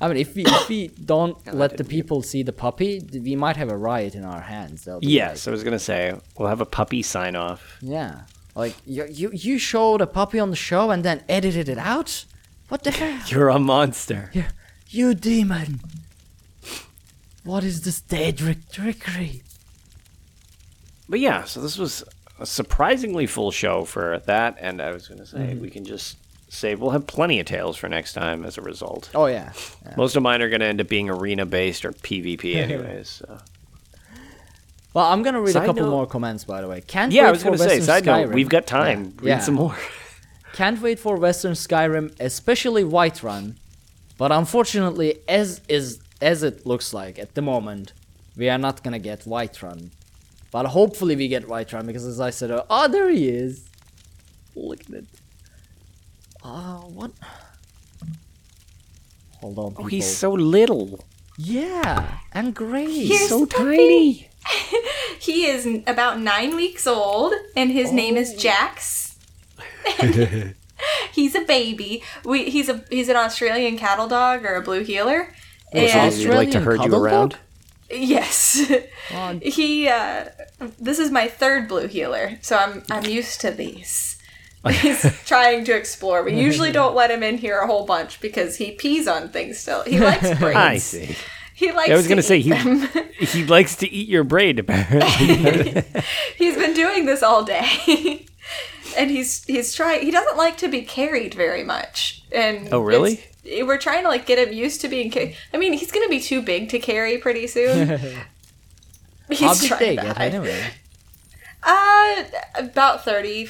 I 0.00 0.08
mean, 0.08 0.16
if 0.18 0.34
we 0.34 0.44
if 0.44 0.68
we 0.68 0.88
don't 0.88 1.36
let 1.54 1.76
the 1.78 1.84
people 1.84 2.22
see 2.22 2.42
the 2.42 2.52
puppy, 2.52 3.00
we 3.12 3.34
might 3.36 3.56
have 3.56 3.70
a 3.70 3.76
riot 3.76 4.14
in 4.14 4.24
our 4.24 4.40
hands. 4.42 4.84
They'll 4.84 5.00
be 5.00 5.06
Yes, 5.06 5.46
I 5.48 5.50
was 5.50 5.62
gonna 5.64 5.78
say 5.78 6.14
we'll 6.38 6.48
have 6.48 6.60
a 6.60 6.66
puppy 6.66 7.02
sign 7.02 7.34
off. 7.36 7.78
yeah. 7.80 8.22
Like 8.56 8.74
you, 8.86 9.06
you 9.08 9.30
you 9.32 9.58
showed 9.58 10.00
a 10.00 10.06
puppy 10.06 10.40
on 10.40 10.48
the 10.48 10.56
show 10.56 10.90
and 10.90 11.04
then 11.04 11.22
edited 11.28 11.68
it 11.68 11.76
out. 11.76 12.24
What 12.68 12.82
the 12.84 12.90
hell? 12.90 13.22
You're 13.28 13.50
a 13.50 13.58
monster. 13.58 14.30
You, 14.32 14.44
you 14.88 15.14
demon. 15.14 15.80
What 17.44 17.62
is 17.62 17.82
this 17.82 18.00
Daedric 18.00 18.72
trickery? 18.72 19.42
But 21.08 21.20
yeah, 21.20 21.44
so 21.44 21.60
this 21.60 21.78
was 21.78 22.02
a 22.40 22.46
surprisingly 22.46 23.26
full 23.26 23.50
show 23.50 23.84
for 23.84 24.20
that, 24.26 24.56
and 24.58 24.80
I 24.80 24.90
was 24.90 25.06
going 25.06 25.20
to 25.20 25.26
say 25.26 25.38
mm-hmm. 25.38 25.60
we 25.60 25.70
can 25.70 25.84
just 25.84 26.16
say 26.48 26.74
we'll 26.74 26.90
have 26.90 27.06
plenty 27.06 27.38
of 27.38 27.46
tales 27.46 27.76
for 27.76 27.88
next 27.88 28.14
time 28.14 28.42
as 28.42 28.56
a 28.56 28.62
result. 28.62 29.10
Oh 29.14 29.26
yeah. 29.26 29.52
Most 29.98 30.16
of 30.16 30.22
mine 30.22 30.40
are 30.40 30.48
going 30.48 30.60
to 30.60 30.66
end 30.66 30.80
up 30.80 30.88
being 30.88 31.10
arena 31.10 31.44
based 31.44 31.84
or 31.84 31.92
PvP, 31.92 32.56
anyways. 32.56 33.08
So. 33.08 33.38
Well, 34.96 35.04
I'm 35.12 35.22
gonna 35.22 35.42
read 35.42 35.54
a 35.54 35.60
couple 35.60 35.82
note- 35.84 35.90
more 35.90 36.06
comments 36.06 36.44
by 36.44 36.62
the 36.62 36.68
way. 36.68 36.80
Can't 36.80 37.12
Yeah, 37.12 37.24
wait 37.24 37.28
I 37.28 37.30
was 37.32 37.42
for 37.42 37.48
going 37.48 37.58
to 37.58 37.64
say, 37.64 37.66
Western 37.80 37.84
side 37.84 38.06
note, 38.06 38.28
Skyrim. 38.30 38.34
we've 38.34 38.48
got 38.48 38.66
time. 38.66 39.00
Yeah, 39.04 39.24
Read 39.26 39.28
yeah. 39.28 39.38
some 39.40 39.54
more. 39.62 39.76
Can't 40.54 40.80
wait 40.80 40.98
for 40.98 41.14
Western 41.26 41.52
Skyrim, 41.52 42.06
especially 42.18 42.82
Whiterun. 42.82 43.56
But 44.16 44.32
unfortunately, 44.32 45.10
as 45.28 45.60
is 45.68 45.98
as 46.22 46.42
it 46.42 46.64
looks 46.70 46.94
like 46.94 47.18
at 47.18 47.34
the 47.34 47.42
moment, 47.42 47.92
we 48.38 48.48
are 48.48 48.56
not 48.66 48.82
gonna 48.82 48.98
get 49.10 49.20
Whiterun. 49.26 49.90
But 50.50 50.64
hopefully 50.78 51.14
we 51.14 51.28
get 51.28 51.44
Whiterun 51.46 51.84
because 51.86 52.06
as 52.06 52.18
I 52.18 52.30
said, 52.30 52.50
uh, 52.50 52.64
oh 52.70 52.88
there 52.88 53.10
he 53.10 53.28
is. 53.28 53.68
Look 54.54 54.80
at 54.88 54.90
it. 55.00 55.06
Uh, 56.42 56.78
what? 56.98 57.10
Hold 59.42 59.58
on, 59.58 59.70
people. 59.72 59.84
Oh, 59.84 59.88
he's 59.88 60.16
so 60.24 60.32
little. 60.32 61.04
yeah, 61.36 62.20
and 62.32 62.54
gray. 62.54 62.86
He's 62.86 63.28
So 63.28 63.40
the 63.44 63.52
tiny. 63.54 64.30
He 65.18 65.46
is 65.46 65.66
about 65.86 66.20
nine 66.20 66.54
weeks 66.54 66.86
old, 66.86 67.32
and 67.56 67.70
his 67.72 67.90
name 67.92 68.16
is 68.16 68.34
Jax. 68.34 69.18
he's 71.12 71.34
a 71.34 71.40
baby. 71.40 72.02
We, 72.24 72.48
he's 72.50 72.68
a 72.68 72.84
he's 72.90 73.08
an 73.08 73.16
Australian 73.16 73.76
cattle 73.78 74.06
dog 74.08 74.44
or 74.44 74.54
a 74.54 74.62
blue 74.62 74.84
heeler. 74.84 75.32
Would 75.74 75.82
And 75.82 76.14
you 76.16 76.30
like 76.32 76.50
to 76.52 76.58
Australian 76.58 76.62
herd 76.62 76.84
you 76.84 76.94
around? 76.94 77.30
dog? 77.30 77.40
yes, 77.90 78.70
Oh, 79.12 79.38
he. 79.42 79.88
Uh, 79.88 80.26
this 80.78 80.98
is 80.98 81.10
my 81.10 81.28
third 81.28 81.66
blue 81.68 81.86
heeler, 81.88 82.38
so 82.42 82.56
I'm 82.56 82.82
I'm 82.90 83.04
used 83.04 83.40
to 83.40 83.50
these. 83.50 84.12
He's 84.68 85.02
trying 85.24 85.64
to 85.66 85.76
explore. 85.76 86.24
We 86.24 86.34
usually 86.34 86.72
don't 86.72 86.94
let 86.96 87.10
him 87.12 87.22
in 87.22 87.38
here 87.38 87.58
a 87.60 87.66
whole 87.68 87.86
bunch 87.86 88.20
because 88.20 88.56
he 88.56 88.72
pees 88.72 89.06
on 89.06 89.28
things. 89.28 89.58
Still, 89.58 89.82
he 89.84 90.00
likes 90.00 90.36
braids. 90.40 90.56
I 90.56 90.76
see. 90.78 91.16
He 91.62 91.72
likes. 91.72 91.90
I 91.90 91.94
was 91.94 92.06
going 92.06 92.18
to 92.18 92.22
say 92.22 92.40
he 92.40 92.54
he 93.18 93.44
likes 93.46 93.76
to 93.76 93.90
eat 93.90 94.08
your 94.08 94.24
braid 94.24 94.58
apparently. 94.58 95.82
He's 96.36 96.54
been 96.54 96.74
doing 96.74 97.06
this 97.06 97.22
all 97.22 97.44
day. 97.44 98.26
and 98.96 99.10
he's 99.10 99.42
he's 99.44 99.74
trying 99.74 100.04
he 100.04 100.10
doesn't 100.10 100.36
like 100.36 100.58
to 100.58 100.68
be 100.68 100.82
carried 100.82 101.32
very 101.32 101.64
much. 101.64 102.22
And 102.30 102.68
Oh, 102.72 102.80
really? 102.80 103.24
We're 103.62 103.78
trying 103.78 104.02
to 104.02 104.08
like 104.10 104.26
get 104.26 104.38
him 104.38 104.52
used 104.52 104.82
to 104.82 104.88
being 104.88 105.10
carried. 105.10 105.34
I 105.54 105.56
mean, 105.56 105.72
he's 105.72 105.90
going 105.90 106.06
to 106.06 106.10
be 106.10 106.20
too 106.20 106.42
big 106.42 106.68
to 106.68 106.78
carry 106.78 107.16
pretty 107.16 107.46
soon. 107.46 107.88
he's 109.30 109.60
big 109.60 109.68
trying 109.68 109.96
they 109.96 109.96
to 109.96 110.20
anyway? 110.20 110.62
Uh 111.62 112.24
about 112.56 113.02
30 113.02 113.48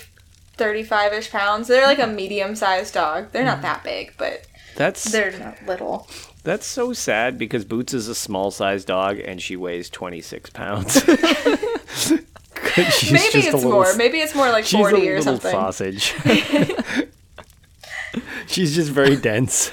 35ish 0.56 1.30
pounds. 1.30 1.66
They're 1.68 1.86
like 1.86 1.98
a 1.98 2.06
medium-sized 2.06 2.94
dog. 2.94 3.32
They're 3.32 3.44
not 3.44 3.62
that 3.62 3.82
big, 3.82 4.14
but 4.16 4.46
That's 4.76 5.04
they're 5.10 5.36
not 5.38 5.66
little. 5.66 6.08
That's 6.46 6.66
so 6.66 6.92
sad 6.92 7.36
because 7.36 7.64
Boots 7.64 7.92
is 7.92 8.08
a 8.08 8.14
small 8.14 8.50
sized 8.50 8.86
dog 8.86 9.18
and 9.18 9.42
she 9.42 9.56
weighs 9.56 9.90
twenty 9.90 10.20
six 10.20 10.48
pounds. 10.48 11.02
She's 12.90 13.12
Maybe 13.12 13.32
just 13.32 13.34
a 13.34 13.38
it's 13.38 13.54
little 13.54 13.70
more. 13.72 13.96
Maybe 13.96 14.18
it's 14.18 14.34
more 14.34 14.50
like 14.50 14.64
She's 14.64 14.74
a 14.74 14.78
forty 14.78 15.08
or 15.10 15.18
little 15.18 15.38
something. 15.38 15.50
sausage. 15.50 16.14
She's 18.46 18.74
just 18.74 18.90
very 18.90 19.16
dense. 19.16 19.72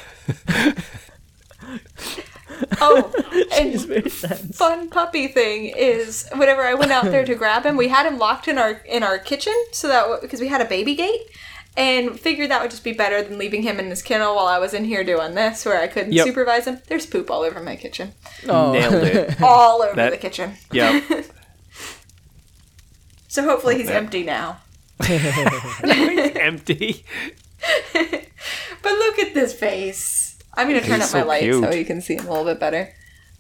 Oh, 2.81 3.11
and 3.57 4.11
fun 4.11 4.89
puppy 4.89 5.27
thing 5.27 5.67
is 5.75 6.27
whenever 6.35 6.61
I 6.61 6.73
went 6.73 6.91
out 6.91 7.05
there 7.05 7.25
to 7.25 7.35
grab 7.35 7.65
him, 7.65 7.77
we 7.77 7.89
had 7.89 8.05
him 8.05 8.17
locked 8.17 8.47
in 8.47 8.57
our 8.57 8.71
in 8.85 9.03
our 9.03 9.19
kitchen 9.19 9.53
so 9.71 9.87
that 9.89 10.21
because 10.21 10.39
we 10.39 10.47
had 10.47 10.61
a 10.61 10.65
baby 10.65 10.95
gate. 10.95 11.21
And 11.75 12.19
figured 12.19 12.51
that 12.51 12.61
would 12.61 12.69
just 12.71 12.83
be 12.83 12.93
better 12.93 13.23
than 13.23 13.39
leaving 13.39 13.63
him 13.63 13.79
in 13.79 13.87
his 13.89 14.03
kennel 14.03 14.35
while 14.35 14.45
I 14.45 14.59
was 14.59 14.73
in 14.75 14.85
here 14.85 15.03
doing 15.03 15.33
this, 15.33 15.65
where 15.65 15.81
I 15.81 15.87
couldn't 15.87 16.11
Yep. 16.13 16.25
supervise 16.27 16.65
him. 16.65 16.79
There's 16.87 17.05
poop 17.07 17.31
all 17.31 17.41
over 17.41 17.59
my 17.61 17.75
kitchen, 17.75 18.13
oh. 18.47 18.73
Nailed 18.73 18.93
it. 19.05 19.41
all 19.41 19.81
over 19.81 19.95
That- 19.95 20.11
the 20.11 20.17
kitchen. 20.17 20.53
Yep. 20.71 21.03
So 23.27 23.43
hopefully 23.43 23.77
he's 23.77 23.89
empty 23.89 24.21
now. 24.23 24.59
He's 25.03 26.35
empty. 26.35 27.03
But 27.91 28.91
look 28.91 29.17
at 29.17 29.33
this 29.33 29.53
face. 29.53 30.37
I'm 30.53 30.67
gonna 30.67 30.81
turn 30.81 30.99
He's 31.01 31.09
up 31.09 31.13
my 31.13 31.21
so 31.21 31.27
light 31.27 31.41
cute. 31.41 31.63
so 31.63 31.71
you 31.73 31.83
can 31.85 31.99
see 31.99 32.13
him 32.15 32.27
a 32.27 32.29
little 32.29 32.45
bit 32.45 32.59
better. 32.59 32.93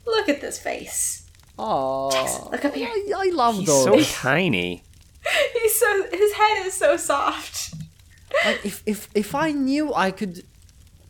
Look 0.07 0.29
at 0.29 0.41
this 0.41 0.57
face. 0.57 1.29
Oh, 1.59 2.09
Look 2.51 2.65
up 2.65 2.73
here. 2.73 2.87
I, 2.89 3.11
I 3.15 3.29
love 3.33 3.57
He's 3.57 3.67
those. 3.67 4.07
so 4.07 4.21
tiny. 4.21 4.83
He's 5.61 5.79
so 5.79 6.07
his 6.11 6.33
head 6.33 6.65
is 6.65 6.73
so 6.73 6.97
soft. 6.97 7.75
Like 8.45 8.65
if 8.65 8.83
if 8.85 9.07
if 9.13 9.35
I 9.35 9.51
knew 9.51 9.93
I 9.93 10.11
could, 10.11 10.43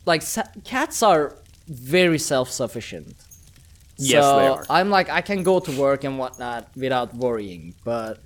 like 0.06 0.22
sa- 0.22 0.50
cats 0.64 1.02
are 1.02 1.34
very 1.66 2.18
self-sufficient. 2.18 3.14
Yes, 3.96 4.24
so 4.24 4.38
they 4.38 4.46
are. 4.46 4.64
I'm 4.70 4.90
like 4.90 5.08
I 5.08 5.20
can 5.20 5.42
go 5.42 5.60
to 5.60 5.72
work 5.72 6.04
and 6.04 6.18
whatnot 6.18 6.68
without 6.76 7.14
worrying. 7.14 7.74
But 7.84 8.18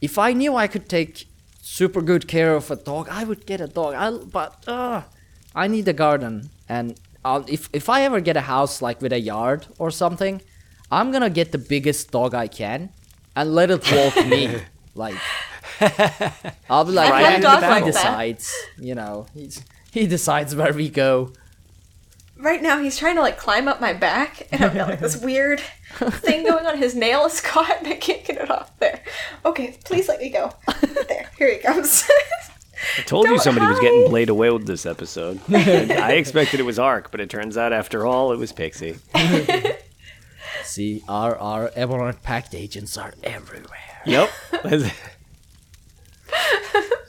if 0.00 0.18
I 0.18 0.32
knew 0.32 0.56
I 0.56 0.66
could 0.66 0.88
take 0.88 1.26
super 1.62 2.02
good 2.02 2.26
care 2.26 2.54
of 2.54 2.70
a 2.70 2.76
dog, 2.76 3.08
I 3.10 3.24
would 3.24 3.46
get 3.46 3.60
a 3.60 3.68
dog. 3.68 3.94
I 3.94 4.10
but 4.10 4.64
uh, 4.66 5.02
I 5.54 5.68
need 5.68 5.86
a 5.88 5.92
garden, 5.92 6.50
and 6.68 6.98
I'll, 7.24 7.44
if 7.48 7.68
if 7.72 7.88
I 7.88 8.02
ever 8.02 8.20
get 8.20 8.36
a 8.36 8.42
house 8.42 8.82
like 8.82 9.00
with 9.00 9.12
a 9.12 9.20
yard 9.20 9.66
or 9.78 9.90
something, 9.90 10.42
I'm 10.90 11.12
gonna 11.12 11.30
get 11.30 11.52
the 11.52 11.58
biggest 11.58 12.10
dog 12.10 12.34
I 12.34 12.48
can 12.48 12.90
and 13.36 13.54
let 13.54 13.70
it 13.70 13.82
walk 13.92 14.16
me. 14.26 14.60
Like 14.94 15.16
I'll 16.70 16.84
be 16.84 16.92
like, 16.92 17.12
I've 17.12 17.20
"Yeah, 17.20 17.30
had 17.30 17.40
he 17.40 17.46
like 17.46 17.60
that." 17.60 17.84
decides, 17.84 18.54
you 18.78 18.94
know, 18.94 19.26
he's, 19.34 19.62
he 19.90 20.06
decides 20.06 20.54
where 20.54 20.72
we 20.72 20.88
go. 20.88 21.32
Right 22.38 22.60
now 22.62 22.78
he's 22.80 22.98
trying 22.98 23.14
to 23.16 23.20
like 23.22 23.38
climb 23.38 23.68
up 23.68 23.80
my 23.80 23.92
back 23.92 24.48
and 24.50 24.64
I've 24.64 24.74
got 24.74 24.88
like 24.88 24.98
this 25.00 25.16
weird 25.22 25.60
thing 25.60 26.44
going 26.44 26.66
on. 26.66 26.76
His 26.78 26.94
nail 26.96 27.24
is 27.24 27.40
caught 27.42 27.78
and 27.78 27.86
I 27.88 27.94
can't 27.96 28.24
get 28.24 28.36
it 28.38 28.50
off 28.50 28.76
there. 28.80 29.00
Okay, 29.44 29.76
please 29.84 30.08
let 30.08 30.18
me 30.20 30.28
go. 30.28 30.52
There, 31.08 31.30
here 31.38 31.52
he 31.52 31.58
comes. 31.58 32.08
I 32.98 33.02
told 33.02 33.26
you 33.26 33.34
Don't 33.34 33.42
somebody 33.42 33.66
was 33.66 33.78
getting 33.78 34.08
played 34.08 34.28
away 34.28 34.50
with 34.50 34.66
this 34.66 34.86
episode. 34.86 35.40
I 35.52 36.14
expected 36.14 36.58
it 36.58 36.64
was 36.64 36.80
Ark, 36.80 37.12
but 37.12 37.20
it 37.20 37.30
turns 37.30 37.56
out 37.56 37.72
after 37.72 38.04
all 38.04 38.32
it 38.32 38.38
was 38.38 38.50
Pixie. 38.50 38.96
See, 40.64 41.02
our 41.08 41.36
our 41.38 41.68
Ebonheart 41.70 42.22
Pact 42.22 42.56
agents 42.56 42.96
are 42.98 43.14
everywhere. 43.22 44.00
Yep. 44.04 44.30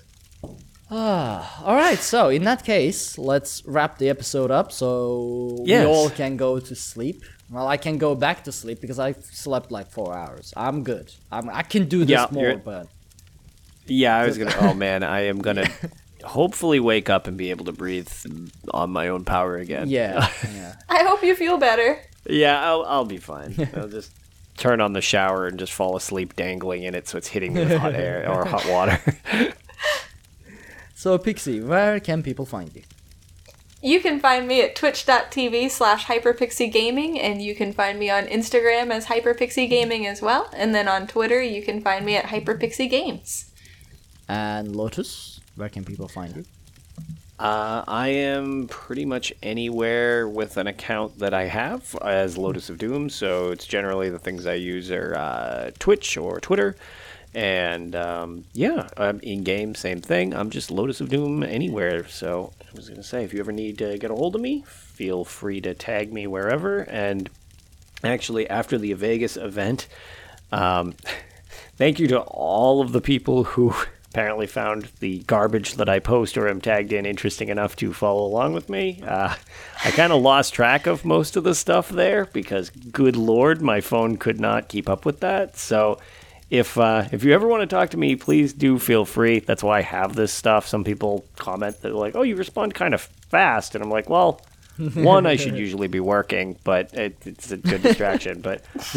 Ah, 0.95 1.63
all 1.65 1.75
right, 1.75 1.97
so 1.97 2.29
in 2.29 2.43
that 2.43 2.63
case, 2.63 3.17
let's 3.17 3.63
wrap 3.65 3.97
the 3.97 4.09
episode 4.09 4.51
up 4.51 4.71
so 4.71 5.57
Yes. 5.65 5.87
we 5.87 5.91
all 5.91 6.09
can 6.11 6.37
go 6.37 6.59
to 6.59 6.75
sleep. 6.75 7.23
Well, 7.49 7.67
I 7.67 7.77
can 7.77 7.97
go 7.97 8.13
back 8.13 8.43
to 8.43 8.51
sleep 8.51 8.79
because 8.79 8.99
I 8.99 9.13
slept 9.13 9.71
like 9.71 9.89
four 9.89 10.13
hours. 10.15 10.53
I'm 10.55 10.83
good. 10.83 11.11
I'm, 11.31 11.49
I 11.49 11.63
can 11.63 11.85
do 11.87 11.99
this 12.05 12.09
Yeah, 12.11 12.27
more, 12.31 12.57
but 12.57 12.87
yeah, 13.87 14.15
I 14.17 14.25
was 14.27 14.37
gonna. 14.37 14.53
Oh 14.59 14.73
man, 14.85 15.01
I 15.03 15.21
am 15.21 15.39
gonna 15.39 15.67
hopefully 16.23 16.79
wake 16.79 17.09
up 17.09 17.25
and 17.27 17.37
be 17.37 17.49
able 17.49 17.65
to 17.65 17.71
breathe 17.73 18.09
on 18.71 18.91
my 18.91 19.07
own 19.07 19.25
power 19.25 19.57
again. 19.57 19.89
yeah, 19.89 20.29
yeah. 20.53 20.75
I 20.89 21.03
hope 21.03 21.23
you 21.23 21.35
feel 21.35 21.57
better. 21.57 21.99
Yeah, 22.29 22.61
I'll, 22.63 22.83
I'll 22.83 23.05
be 23.05 23.17
fine. 23.17 23.55
I'll 23.75 23.87
just 23.89 24.11
turn 24.57 24.81
on 24.81 24.93
the 24.93 25.01
shower 25.01 25.47
and 25.47 25.57
just 25.57 25.73
fall 25.73 25.95
asleep 25.95 26.35
dangling 26.35 26.83
in 26.83 26.95
it 26.95 27.07
so 27.07 27.17
it's 27.17 27.29
hitting 27.29 27.53
me 27.53 27.61
with 27.61 27.77
hot 27.77 27.95
air 27.95 28.29
or 28.29 28.45
hot 28.45 28.65
water. 28.67 28.99
So, 31.03 31.17
Pixie, 31.17 31.59
where 31.59 31.99
can 31.99 32.23
people 32.23 32.45
find 32.45 32.73
you? 32.73 32.83
You 33.81 33.99
can 33.99 34.21
find 34.21 34.47
me 34.47 34.61
at 34.61 34.73
twitch.tv 34.73 35.69
slash 35.69 36.05
hyperpixiegaming 36.05 37.19
and 37.21 37.41
you 37.41 37.53
can 37.53 37.73
find 37.73 37.99
me 37.99 38.09
on 38.09 38.23
Instagram 38.27 38.89
as 38.89 39.07
hyperpixiegaming 39.07 40.05
as 40.05 40.21
well. 40.21 40.49
And 40.55 40.73
then 40.73 40.87
on 40.87 41.07
Twitter 41.07 41.41
you 41.41 41.61
can 41.61 41.81
find 41.81 42.05
me 42.05 42.15
at 42.15 42.27
hyperpixiegames. 42.27 43.49
And 44.29 44.73
Lotus, 44.73 45.41
where 45.55 45.67
can 45.67 45.83
people 45.83 46.07
find 46.07 46.37
you? 46.37 46.45
Uh, 47.43 47.83
I 47.89 48.07
am 48.07 48.69
pretty 48.69 49.03
much 49.03 49.33
anywhere 49.43 50.29
with 50.29 50.55
an 50.55 50.67
account 50.67 51.19
that 51.19 51.33
I 51.33 51.43
have 51.43 51.93
as 52.01 52.37
Lotus 52.37 52.69
of 52.69 52.77
Doom, 52.77 53.09
so 53.09 53.51
it's 53.51 53.65
generally 53.65 54.09
the 54.09 54.17
things 54.17 54.45
I 54.45 54.53
use 54.53 54.89
are 54.89 55.13
uh, 55.13 55.71
Twitch 55.77 56.15
or 56.15 56.39
Twitter. 56.39 56.77
And 57.35 57.97
um, 57.97 58.45
yeah, 58.53 58.87
um, 58.95 59.19
in 59.19 59.43
game, 59.43 59.75
same 59.75 59.99
thing. 59.99 60.33
I'm 60.33 60.51
just 60.51 60.71
Lotus 60.71 61.01
of 61.01 61.09
Doom 61.09 61.43
anywhere. 61.43 62.07
So 62.07 62.53
I 62.61 62.77
was 62.77 62.87
going 62.87 63.01
to 63.01 63.05
say, 63.05 63.25
if 63.25 63.33
you 63.33 63.41
ever 63.41 63.51
need 63.51 63.77
to 63.79 63.97
get 63.97 64.09
a 64.09 64.15
hold 64.15 64.35
of 64.35 64.41
me, 64.41 64.63
feel 64.65 65.25
free 65.25 65.59
to 65.61 65.73
tag 65.73 66.13
me 66.13 66.27
wherever. 66.27 66.83
And 66.83 67.29
actually, 68.05 68.49
after 68.49 68.77
the 68.77 68.93
Vegas 68.93 69.35
event, 69.35 69.89
um, 70.53 70.93
thank 71.75 71.99
you 71.99 72.07
to 72.07 72.21
all 72.21 72.79
of 72.79 72.93
the 72.93 73.01
people 73.01 73.43
who 73.43 73.75
apparently 74.13 74.45
found 74.45 74.83
the 74.99 75.17
garbage 75.23 75.73
that 75.73 75.89
I 75.89 75.97
post 75.97 76.37
or 76.37 76.47
am 76.47 76.61
tagged 76.61 76.93
in 76.93 77.03
interesting 77.03 77.49
enough 77.49 77.75
to 77.77 77.91
follow 77.93 78.23
along 78.27 78.53
with 78.53 78.69
me. 78.69 79.01
Uh, 79.03 79.33
I 79.83 79.89
kind 79.89 80.13
of 80.13 80.21
lost 80.21 80.53
track 80.53 80.85
of 80.85 81.03
most 81.03 81.35
of 81.35 81.43
the 81.43 81.55
stuff 81.55 81.89
there 81.89 82.25
because, 82.25 82.69
good 82.69 83.15
lord, 83.15 83.63
my 83.63 83.81
phone 83.81 84.17
could 84.17 84.39
not 84.39 84.67
keep 84.67 84.87
up 84.87 85.03
with 85.05 85.19
that. 85.21 85.57
So. 85.57 85.99
If 86.49 86.77
uh, 86.77 87.07
if 87.11 87.23
you 87.23 87.33
ever 87.33 87.47
want 87.47 87.61
to 87.61 87.75
talk 87.75 87.89
to 87.91 87.97
me, 87.97 88.15
please 88.15 88.53
do 88.53 88.77
feel 88.77 89.05
free. 89.05 89.39
That's 89.39 89.63
why 89.63 89.79
I 89.79 89.81
have 89.81 90.13
this 90.15 90.31
stuff. 90.31 90.67
Some 90.67 90.83
people 90.83 91.25
comment 91.35 91.81
that 91.81 91.95
like, 91.95 92.15
"Oh, 92.15 92.21
you 92.21 92.35
respond 92.35 92.75
kind 92.75 92.93
of 92.93 93.01
fast," 93.01 93.73
and 93.73 93.83
I'm 93.83 93.89
like, 93.89 94.07
"Well, 94.07 94.39
one, 94.95 95.25
I 95.25 95.35
should 95.35 95.55
usually 95.57 95.87
be 95.87 95.99
working, 95.99 96.57
but 96.63 96.93
it, 96.93 97.15
it's 97.25 97.51
a 97.51 97.57
good 97.57 97.81
distraction. 97.83 98.41
but 98.41 98.63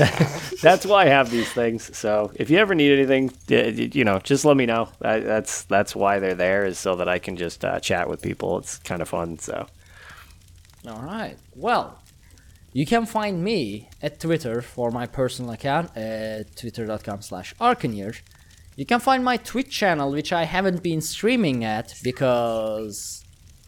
that's 0.62 0.86
why 0.86 1.04
I 1.04 1.08
have 1.08 1.30
these 1.30 1.52
things. 1.52 1.96
So 1.96 2.32
if 2.36 2.48
you 2.50 2.58
ever 2.58 2.74
need 2.74 2.92
anything, 2.92 3.28
y- 3.50 3.74
y- 3.76 3.90
you 3.92 4.04
know, 4.04 4.18
just 4.18 4.44
let 4.44 4.56
me 4.56 4.64
know. 4.66 4.88
That's 5.00 5.64
that's 5.64 5.94
why 5.94 6.18
they're 6.18 6.34
there, 6.34 6.64
is 6.64 6.78
so 6.78 6.96
that 6.96 7.08
I 7.08 7.18
can 7.18 7.36
just 7.36 7.64
uh, 7.64 7.78
chat 7.80 8.08
with 8.08 8.22
people. 8.22 8.58
It's 8.58 8.78
kind 8.78 9.02
of 9.02 9.08
fun. 9.08 9.38
So 9.38 9.66
All 10.88 11.02
right. 11.02 11.36
Well, 11.54 12.00
you 12.72 12.86
can 12.86 13.06
find 13.06 13.42
me 13.42 13.88
at 14.02 14.20
Twitter 14.20 14.62
for 14.62 14.90
my 14.90 15.06
personal 15.06 15.50
account 15.52 15.96
at 15.96 16.56
twitter.com 16.56 17.22
slash 17.22 17.54
arcaneer. 17.60 18.20
You 18.76 18.84
can 18.86 19.00
find 19.00 19.24
my 19.24 19.38
Twitch 19.38 19.70
channel, 19.70 20.10
which 20.10 20.32
I 20.32 20.44
haven't 20.44 20.82
been 20.82 21.00
streaming 21.00 21.64
at 21.64 21.94
because 22.02 23.24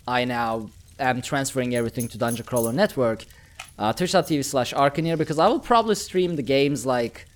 I 0.06 0.24
now 0.26 0.68
am 0.98 1.22
transferring 1.22 1.74
everything 1.74 2.08
to 2.08 2.18
Dungeon 2.18 2.46
Crawler 2.46 2.72
Network. 2.72 3.24
Uh, 3.78 3.92
Twitch.tv 3.92 4.44
slash 4.44 4.74
arcaneer 4.74 5.16
because 5.16 5.38
I 5.38 5.46
will 5.46 5.60
probably 5.60 5.94
stream 5.94 6.36
the 6.36 6.42
games 6.42 6.84
like 6.84 7.26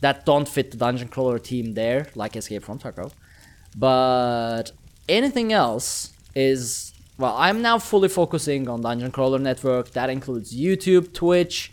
that 0.00 0.26
don't 0.26 0.46
fit 0.48 0.70
the 0.70 0.76
Dungeon 0.76 1.08
Crawler 1.08 1.38
team 1.38 1.74
there, 1.74 2.08
like 2.14 2.36
Escape 2.36 2.64
from 2.64 2.78
Tarkov. 2.78 3.12
But 3.76 4.72
anything 5.08 5.52
else 5.52 6.12
is 6.34 6.92
well, 7.18 7.34
I'm 7.36 7.62
now 7.62 7.78
fully 7.78 8.08
focusing 8.08 8.68
on 8.68 8.82
Dungeon 8.82 9.10
Crawler 9.10 9.38
Network. 9.38 9.92
That 9.92 10.10
includes 10.10 10.54
YouTube, 10.54 11.14
Twitch, 11.14 11.72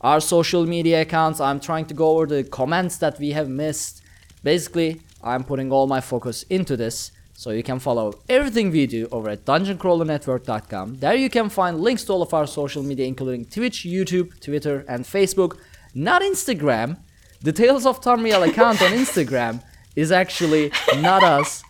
our 0.00 0.20
social 0.20 0.64
media 0.66 1.02
accounts. 1.02 1.40
I'm 1.40 1.58
trying 1.58 1.86
to 1.86 1.94
go 1.94 2.10
over 2.10 2.26
the 2.26 2.44
comments 2.44 2.98
that 2.98 3.18
we 3.18 3.32
have 3.32 3.48
missed. 3.48 4.02
Basically, 4.44 5.00
I'm 5.22 5.42
putting 5.42 5.72
all 5.72 5.88
my 5.88 6.00
focus 6.00 6.44
into 6.44 6.76
this. 6.76 7.10
So 7.38 7.50
you 7.50 7.62
can 7.62 7.78
follow 7.78 8.14
everything 8.28 8.72
we 8.72 8.88
do 8.88 9.06
over 9.12 9.28
at 9.28 9.44
dungeoncrawlernetwork.com. 9.44 10.96
There 10.98 11.14
you 11.14 11.30
can 11.30 11.48
find 11.48 11.80
links 11.80 12.02
to 12.06 12.12
all 12.14 12.22
of 12.22 12.34
our 12.34 12.48
social 12.48 12.82
media, 12.82 13.06
including 13.06 13.44
Twitch, 13.44 13.84
YouTube, 13.84 14.40
Twitter, 14.40 14.84
and 14.88 15.04
Facebook. 15.04 15.56
Not 15.94 16.20
Instagram. 16.22 16.96
The 17.40 17.52
Tales 17.52 17.86
of 17.86 18.00
Tamriel 18.00 18.48
account 18.48 18.82
on 18.82 18.90
Instagram 18.90 19.62
is 19.94 20.10
actually 20.10 20.72
not 20.96 21.22
us. 21.22 21.62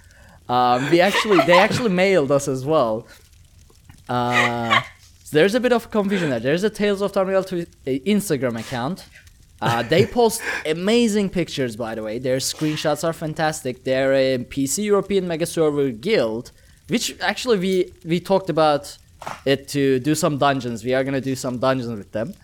Um, 0.48 0.90
we 0.90 1.02
actually 1.02 1.44
they 1.44 1.58
actually 1.58 1.90
mailed 1.90 2.32
us 2.32 2.48
as 2.48 2.64
well. 2.64 3.06
Uh, 4.08 4.80
there's 5.32 5.54
a 5.54 5.60
bit 5.60 5.74
of 5.74 5.90
confusion 5.90 6.30
there. 6.30 6.40
There's 6.40 6.64
a 6.64 6.70
Tales 6.70 7.02
of 7.02 7.12
Tamriel 7.12 7.46
twi- 7.46 7.66
uh, 7.86 7.90
Instagram 8.16 8.58
account. 8.58 9.04
Uh, 9.60 9.82
they 9.82 10.06
post 10.06 10.40
amazing 10.66 11.28
pictures, 11.28 11.76
by 11.76 11.94
the 11.94 12.02
way. 12.02 12.18
Their 12.18 12.36
screenshots 12.38 13.02
are 13.02 13.12
fantastic. 13.12 13.84
They're 13.84 14.14
a 14.14 14.38
PC 14.38 14.84
European 14.84 15.26
Mega 15.26 15.46
Server 15.46 15.90
Guild, 15.90 16.52
which 16.88 17.18
actually 17.20 17.58
we 17.58 17.92
we 18.04 18.20
talked 18.20 18.50
about 18.50 18.96
it 19.44 19.68
to 19.68 19.98
do 19.98 20.14
some 20.14 20.38
dungeons. 20.38 20.84
We 20.84 20.94
are 20.94 21.02
gonna 21.02 21.20
do 21.20 21.34
some 21.34 21.58
dungeons 21.58 21.96
with 21.98 22.12
them. 22.12 22.34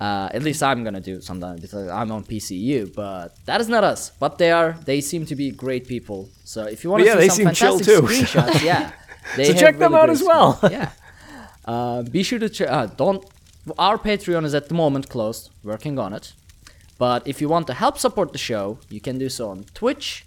Uh, 0.00 0.28
at 0.34 0.42
least 0.42 0.60
I'm 0.62 0.82
gonna 0.82 1.00
do 1.00 1.20
some 1.20 1.38
dungeons 1.38 1.70
because 1.70 1.88
I'm 1.88 2.10
on 2.10 2.24
PCU, 2.24 2.92
but 2.94 3.36
that 3.46 3.60
is 3.60 3.68
not 3.68 3.84
us. 3.84 4.10
But 4.18 4.38
they 4.38 4.50
are. 4.50 4.72
They 4.84 5.00
seem 5.00 5.24
to 5.26 5.36
be 5.36 5.52
great 5.52 5.86
people. 5.86 6.28
So 6.42 6.64
if 6.64 6.82
you 6.82 6.90
want 6.90 7.04
to 7.04 7.08
yeah, 7.08 7.20
see 7.20 7.28
some 7.28 7.44
fantastic 7.46 7.86
too. 7.86 8.02
screenshots, 8.02 8.62
yeah, 8.62 8.90
they 9.36 9.44
So 9.44 9.54
check 9.54 9.78
them 9.78 9.92
really 9.92 10.02
out 10.02 10.10
as 10.10 10.22
well. 10.22 10.58
yeah. 10.70 10.90
Uh, 11.64 12.02
be 12.02 12.22
sure 12.24 12.40
to 12.40 12.48
check. 12.48 12.68
Uh, 12.68 12.86
don't. 12.86 13.24
Our 13.78 13.98
Patreon 13.98 14.44
is 14.44 14.54
at 14.54 14.68
the 14.68 14.74
moment 14.74 15.08
closed. 15.08 15.50
Working 15.62 15.98
on 15.98 16.12
it. 16.12 16.34
But 16.98 17.26
if 17.26 17.40
you 17.40 17.48
want 17.48 17.66
to 17.68 17.74
help 17.74 17.98
support 17.98 18.32
the 18.32 18.38
show, 18.38 18.78
you 18.88 19.00
can 19.00 19.18
do 19.18 19.28
so 19.28 19.50
on 19.50 19.64
Twitch, 19.74 20.24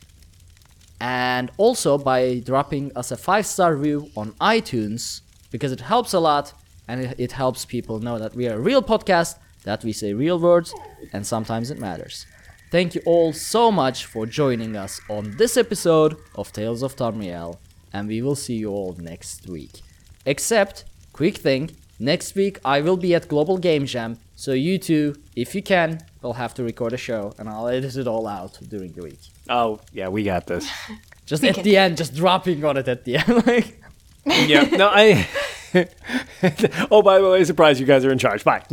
and 1.00 1.52
also 1.58 1.98
by 1.98 2.40
dropping 2.40 2.92
us 2.96 3.12
a 3.12 3.18
five 3.18 3.46
star 3.46 3.76
review 3.76 4.10
on 4.18 4.32
iTunes 4.34 5.22
because 5.52 5.72
it 5.72 5.82
helps 5.82 6.14
a 6.14 6.20
lot 6.20 6.54
and 6.88 7.16
it, 7.18 7.32
helps 7.34 7.66
people 7.66 8.00
know 8.00 8.18
that 8.18 8.36
we 8.36 8.48
are 8.48 8.56
a 8.56 8.60
real 8.60 8.82
podcast, 8.82 9.36
that 9.64 9.84
we 9.84 9.92
say 9.92 10.14
real 10.14 10.40
words, 10.40 10.74
and 11.12 11.28
sometimes 11.28 11.70
it 11.70 11.80
matters. 11.80 12.26
Thank 12.72 12.96
you 12.96 13.02
all 13.06 13.34
so 13.34 13.72
much 13.72 14.06
for 14.06 14.26
joining 14.26 14.76
us 14.76 15.00
on 15.10 15.36
this 15.38 15.58
episode 15.58 16.18
of 16.36 16.52
Tales 16.54 16.84
of 16.84 16.96
Tamriel, 16.96 17.58
and 17.92 18.08
we 18.08 18.22
will 18.22 18.36
see 18.36 18.56
you 18.56 18.70
all 18.70 18.96
next 19.00 19.48
week. 19.48 19.82
Except, 20.26 20.86
quick 21.12 21.38
thing, 21.38 21.72
next 22.00 22.36
week 22.36 22.60
I 22.64 22.82
will 22.82 22.98
be 22.98 23.14
at 23.16 23.28
Global 23.28 23.58
Game 23.58 23.86
Jam, 23.86 24.20
so 24.36 24.54
you 24.54 24.78
two, 24.78 25.16
if 25.36 25.56
you 25.56 25.62
can, 25.62 26.00
will 26.22 26.34
have 26.34 26.54
to 26.56 26.64
record 26.64 26.94
a 26.94 26.98
show, 26.98 27.34
and 27.40 27.50
I'll 27.50 27.68
edit 27.68 27.96
it 27.96 28.08
all 28.08 28.28
out 28.28 28.60
during 28.68 28.92
the 28.92 29.04
week. 29.04 29.20
Oh, 29.50 29.80
yeah, 29.94 30.10
we 30.10 30.24
got 30.24 30.46
this. 30.46 30.70
Just 31.26 31.44
at 31.44 31.56
the 31.56 31.76
end, 31.76 31.98
just 31.98 32.16
dropping 32.16 32.64
on 32.64 32.78
it 32.78 32.88
at 32.88 33.04
the 33.04 33.18
end. 33.18 33.46
like, 33.48 33.84
yeah. 34.26 34.64
No, 34.64 34.90
I. 34.90 35.28
oh, 36.90 37.02
by 37.02 37.20
the 37.20 37.30
way, 37.30 37.44
surprise! 37.44 37.82
You 37.82 37.86
guys 37.86 38.06
are 38.06 38.12
in 38.14 38.18
charge. 38.18 38.46
Bye. 38.46 38.64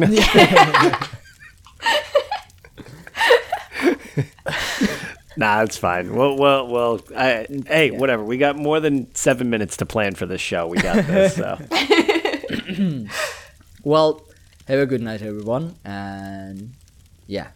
nah, 5.36 5.62
it's 5.62 5.76
fine. 5.76 6.14
Well, 6.14 6.36
well, 6.38 6.68
well. 6.68 7.00
I, 7.16 7.48
hey, 7.66 7.90
whatever. 7.90 8.22
We 8.22 8.38
got 8.38 8.54
more 8.54 8.78
than 8.78 9.12
seven 9.16 9.50
minutes 9.50 9.76
to 9.78 9.86
plan 9.86 10.14
for 10.14 10.26
this 10.26 10.40
show. 10.40 10.68
We 10.68 10.78
got 10.78 11.04
this. 11.06 11.34
So. 11.34 11.58
well, 13.84 14.22
have 14.66 14.78
a 14.78 14.86
good 14.86 15.00
night, 15.00 15.22
everyone, 15.22 15.76
and 15.84 16.72
yeah. 17.26 17.48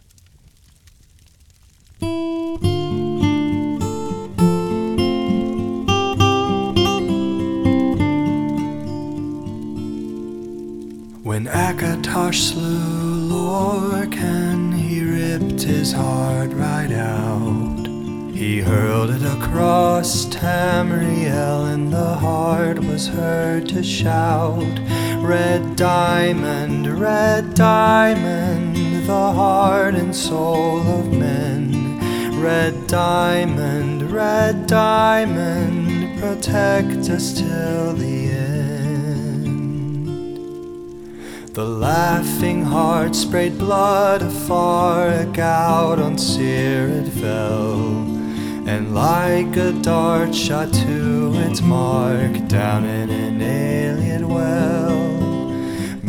When 11.23 11.45
Akatosh 11.47 12.53
slew 12.53 13.29
Lorkhan, 13.29 14.73
he 14.73 15.03
ripped 15.03 15.61
his 15.61 15.91
heart 15.91 16.51
right 16.53 16.91
out. 16.91 17.78
He 18.39 18.61
hurled 18.61 19.09
it 19.09 19.21
across 19.21 20.23
Tamriel, 20.27 21.73
and 21.73 21.91
the 21.91 22.15
heart 22.15 22.79
was 22.79 23.05
heard 23.05 23.67
to 23.67 23.83
shout, 23.83 24.79
Red 25.17 25.75
diamond, 25.75 26.87
red 26.87 27.53
diamond, 27.53 28.77
the 29.05 29.33
heart 29.33 29.95
and 29.95 30.15
soul 30.15 30.79
of 30.79 31.11
men. 31.11 31.99
Red 32.41 32.87
diamond, 32.87 34.09
red 34.09 34.67
diamond, 34.67 36.17
protect 36.21 37.09
us 37.09 37.33
till 37.33 37.93
the 37.93 38.31
end. 38.31 39.49
The 41.55 41.65
laughing 41.65 42.63
heart 42.63 43.15
sprayed 43.15 43.57
blood 43.57 44.21
afar, 44.21 45.09
a 45.09 45.25
gout 45.25 45.99
on 45.99 46.17
Seer 46.17 46.87
it 46.87 47.09
fell, 47.09 48.18
and 48.69 48.93
like 48.93 49.57
a 49.57 49.71
dart 49.81 50.33
shot 50.33 50.71
to 50.71 51.33
its 51.45 51.59
mark 51.59 52.33
down 52.47 52.85
in 52.85 53.09
an 53.09 53.39
Ayleid 53.41 54.23
well. 54.23 54.99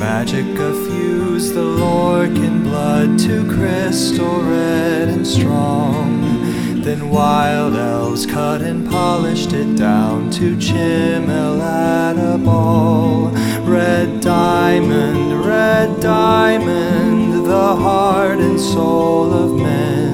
Magicka 0.00 0.70
fused 0.84 1.54
the 1.54 1.64
Lorkhan 1.80 2.64
blood 2.64 3.18
to 3.20 3.50
crystal 3.54 4.42
red 4.42 5.08
and 5.08 5.26
strong. 5.26 6.82
Then 6.82 7.08
wild 7.08 7.76
elves 7.76 8.26
cut 8.26 8.60
and 8.60 8.86
polished 8.90 9.54
it 9.54 9.76
down 9.76 10.30
to 10.32 10.54
Chimel 10.56 11.62
at 11.62 12.16
a 12.18 12.36
ball. 12.36 13.28
Red 13.64 14.20
diamond, 14.20 15.46
red 15.46 15.98
diamond, 16.00 17.46
the 17.46 17.76
heart 17.84 18.38
and 18.38 18.60
soul 18.60 19.32
of 19.32 19.58
men. 19.58 20.09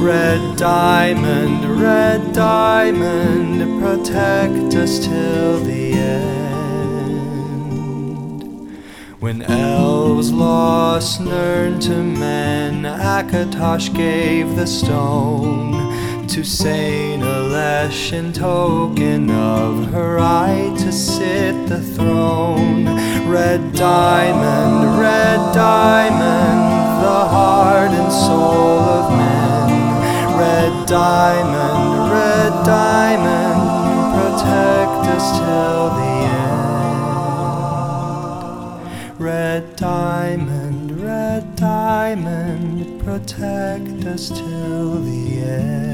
Red 0.00 0.56
diamond, 0.56 1.78
red 1.78 2.32
diamond, 2.32 3.82
protect 3.82 4.74
us 4.74 4.98
till 4.98 5.60
the 5.60 5.92
end. 5.92 6.40
When 9.20 9.42
elves 9.42 10.32
lost 10.32 11.20
Nirn 11.20 11.80
to 11.80 12.02
men, 12.02 12.84
Akatosh 12.84 13.94
gave 13.94 14.56
the 14.56 14.66
stone 14.66 16.26
to 16.28 16.44
Saint 16.44 17.22
Alessia 17.22 18.14
in 18.14 18.32
token 18.32 19.30
of 19.30 19.92
her 19.92 20.14
right 20.16 20.74
to 20.78 20.90
sit 20.90 21.66
the 21.68 21.82
throne. 21.82 22.86
Red 23.28 23.74
diamond, 23.74 24.98
red 24.98 25.52
diamond, 25.52 26.60
the 27.04 27.28
heart 27.28 27.90
and 27.90 28.10
soul 28.10 28.78
of 28.78 29.12
men. 29.18 29.39
Red 30.40 30.74
diamond, 30.86 32.10
red 32.10 32.52
diamond, 32.64 33.60
protect 34.16 35.04
us 35.14 35.26
till 35.38 35.90
the 36.00 36.14
end. 39.10 39.20
Red 39.20 39.76
diamond, 39.76 40.98
red 41.02 41.56
diamond, 41.56 43.02
protect 43.04 44.06
us 44.06 44.28
till 44.30 45.02
the 45.02 45.42
end. 45.42 45.89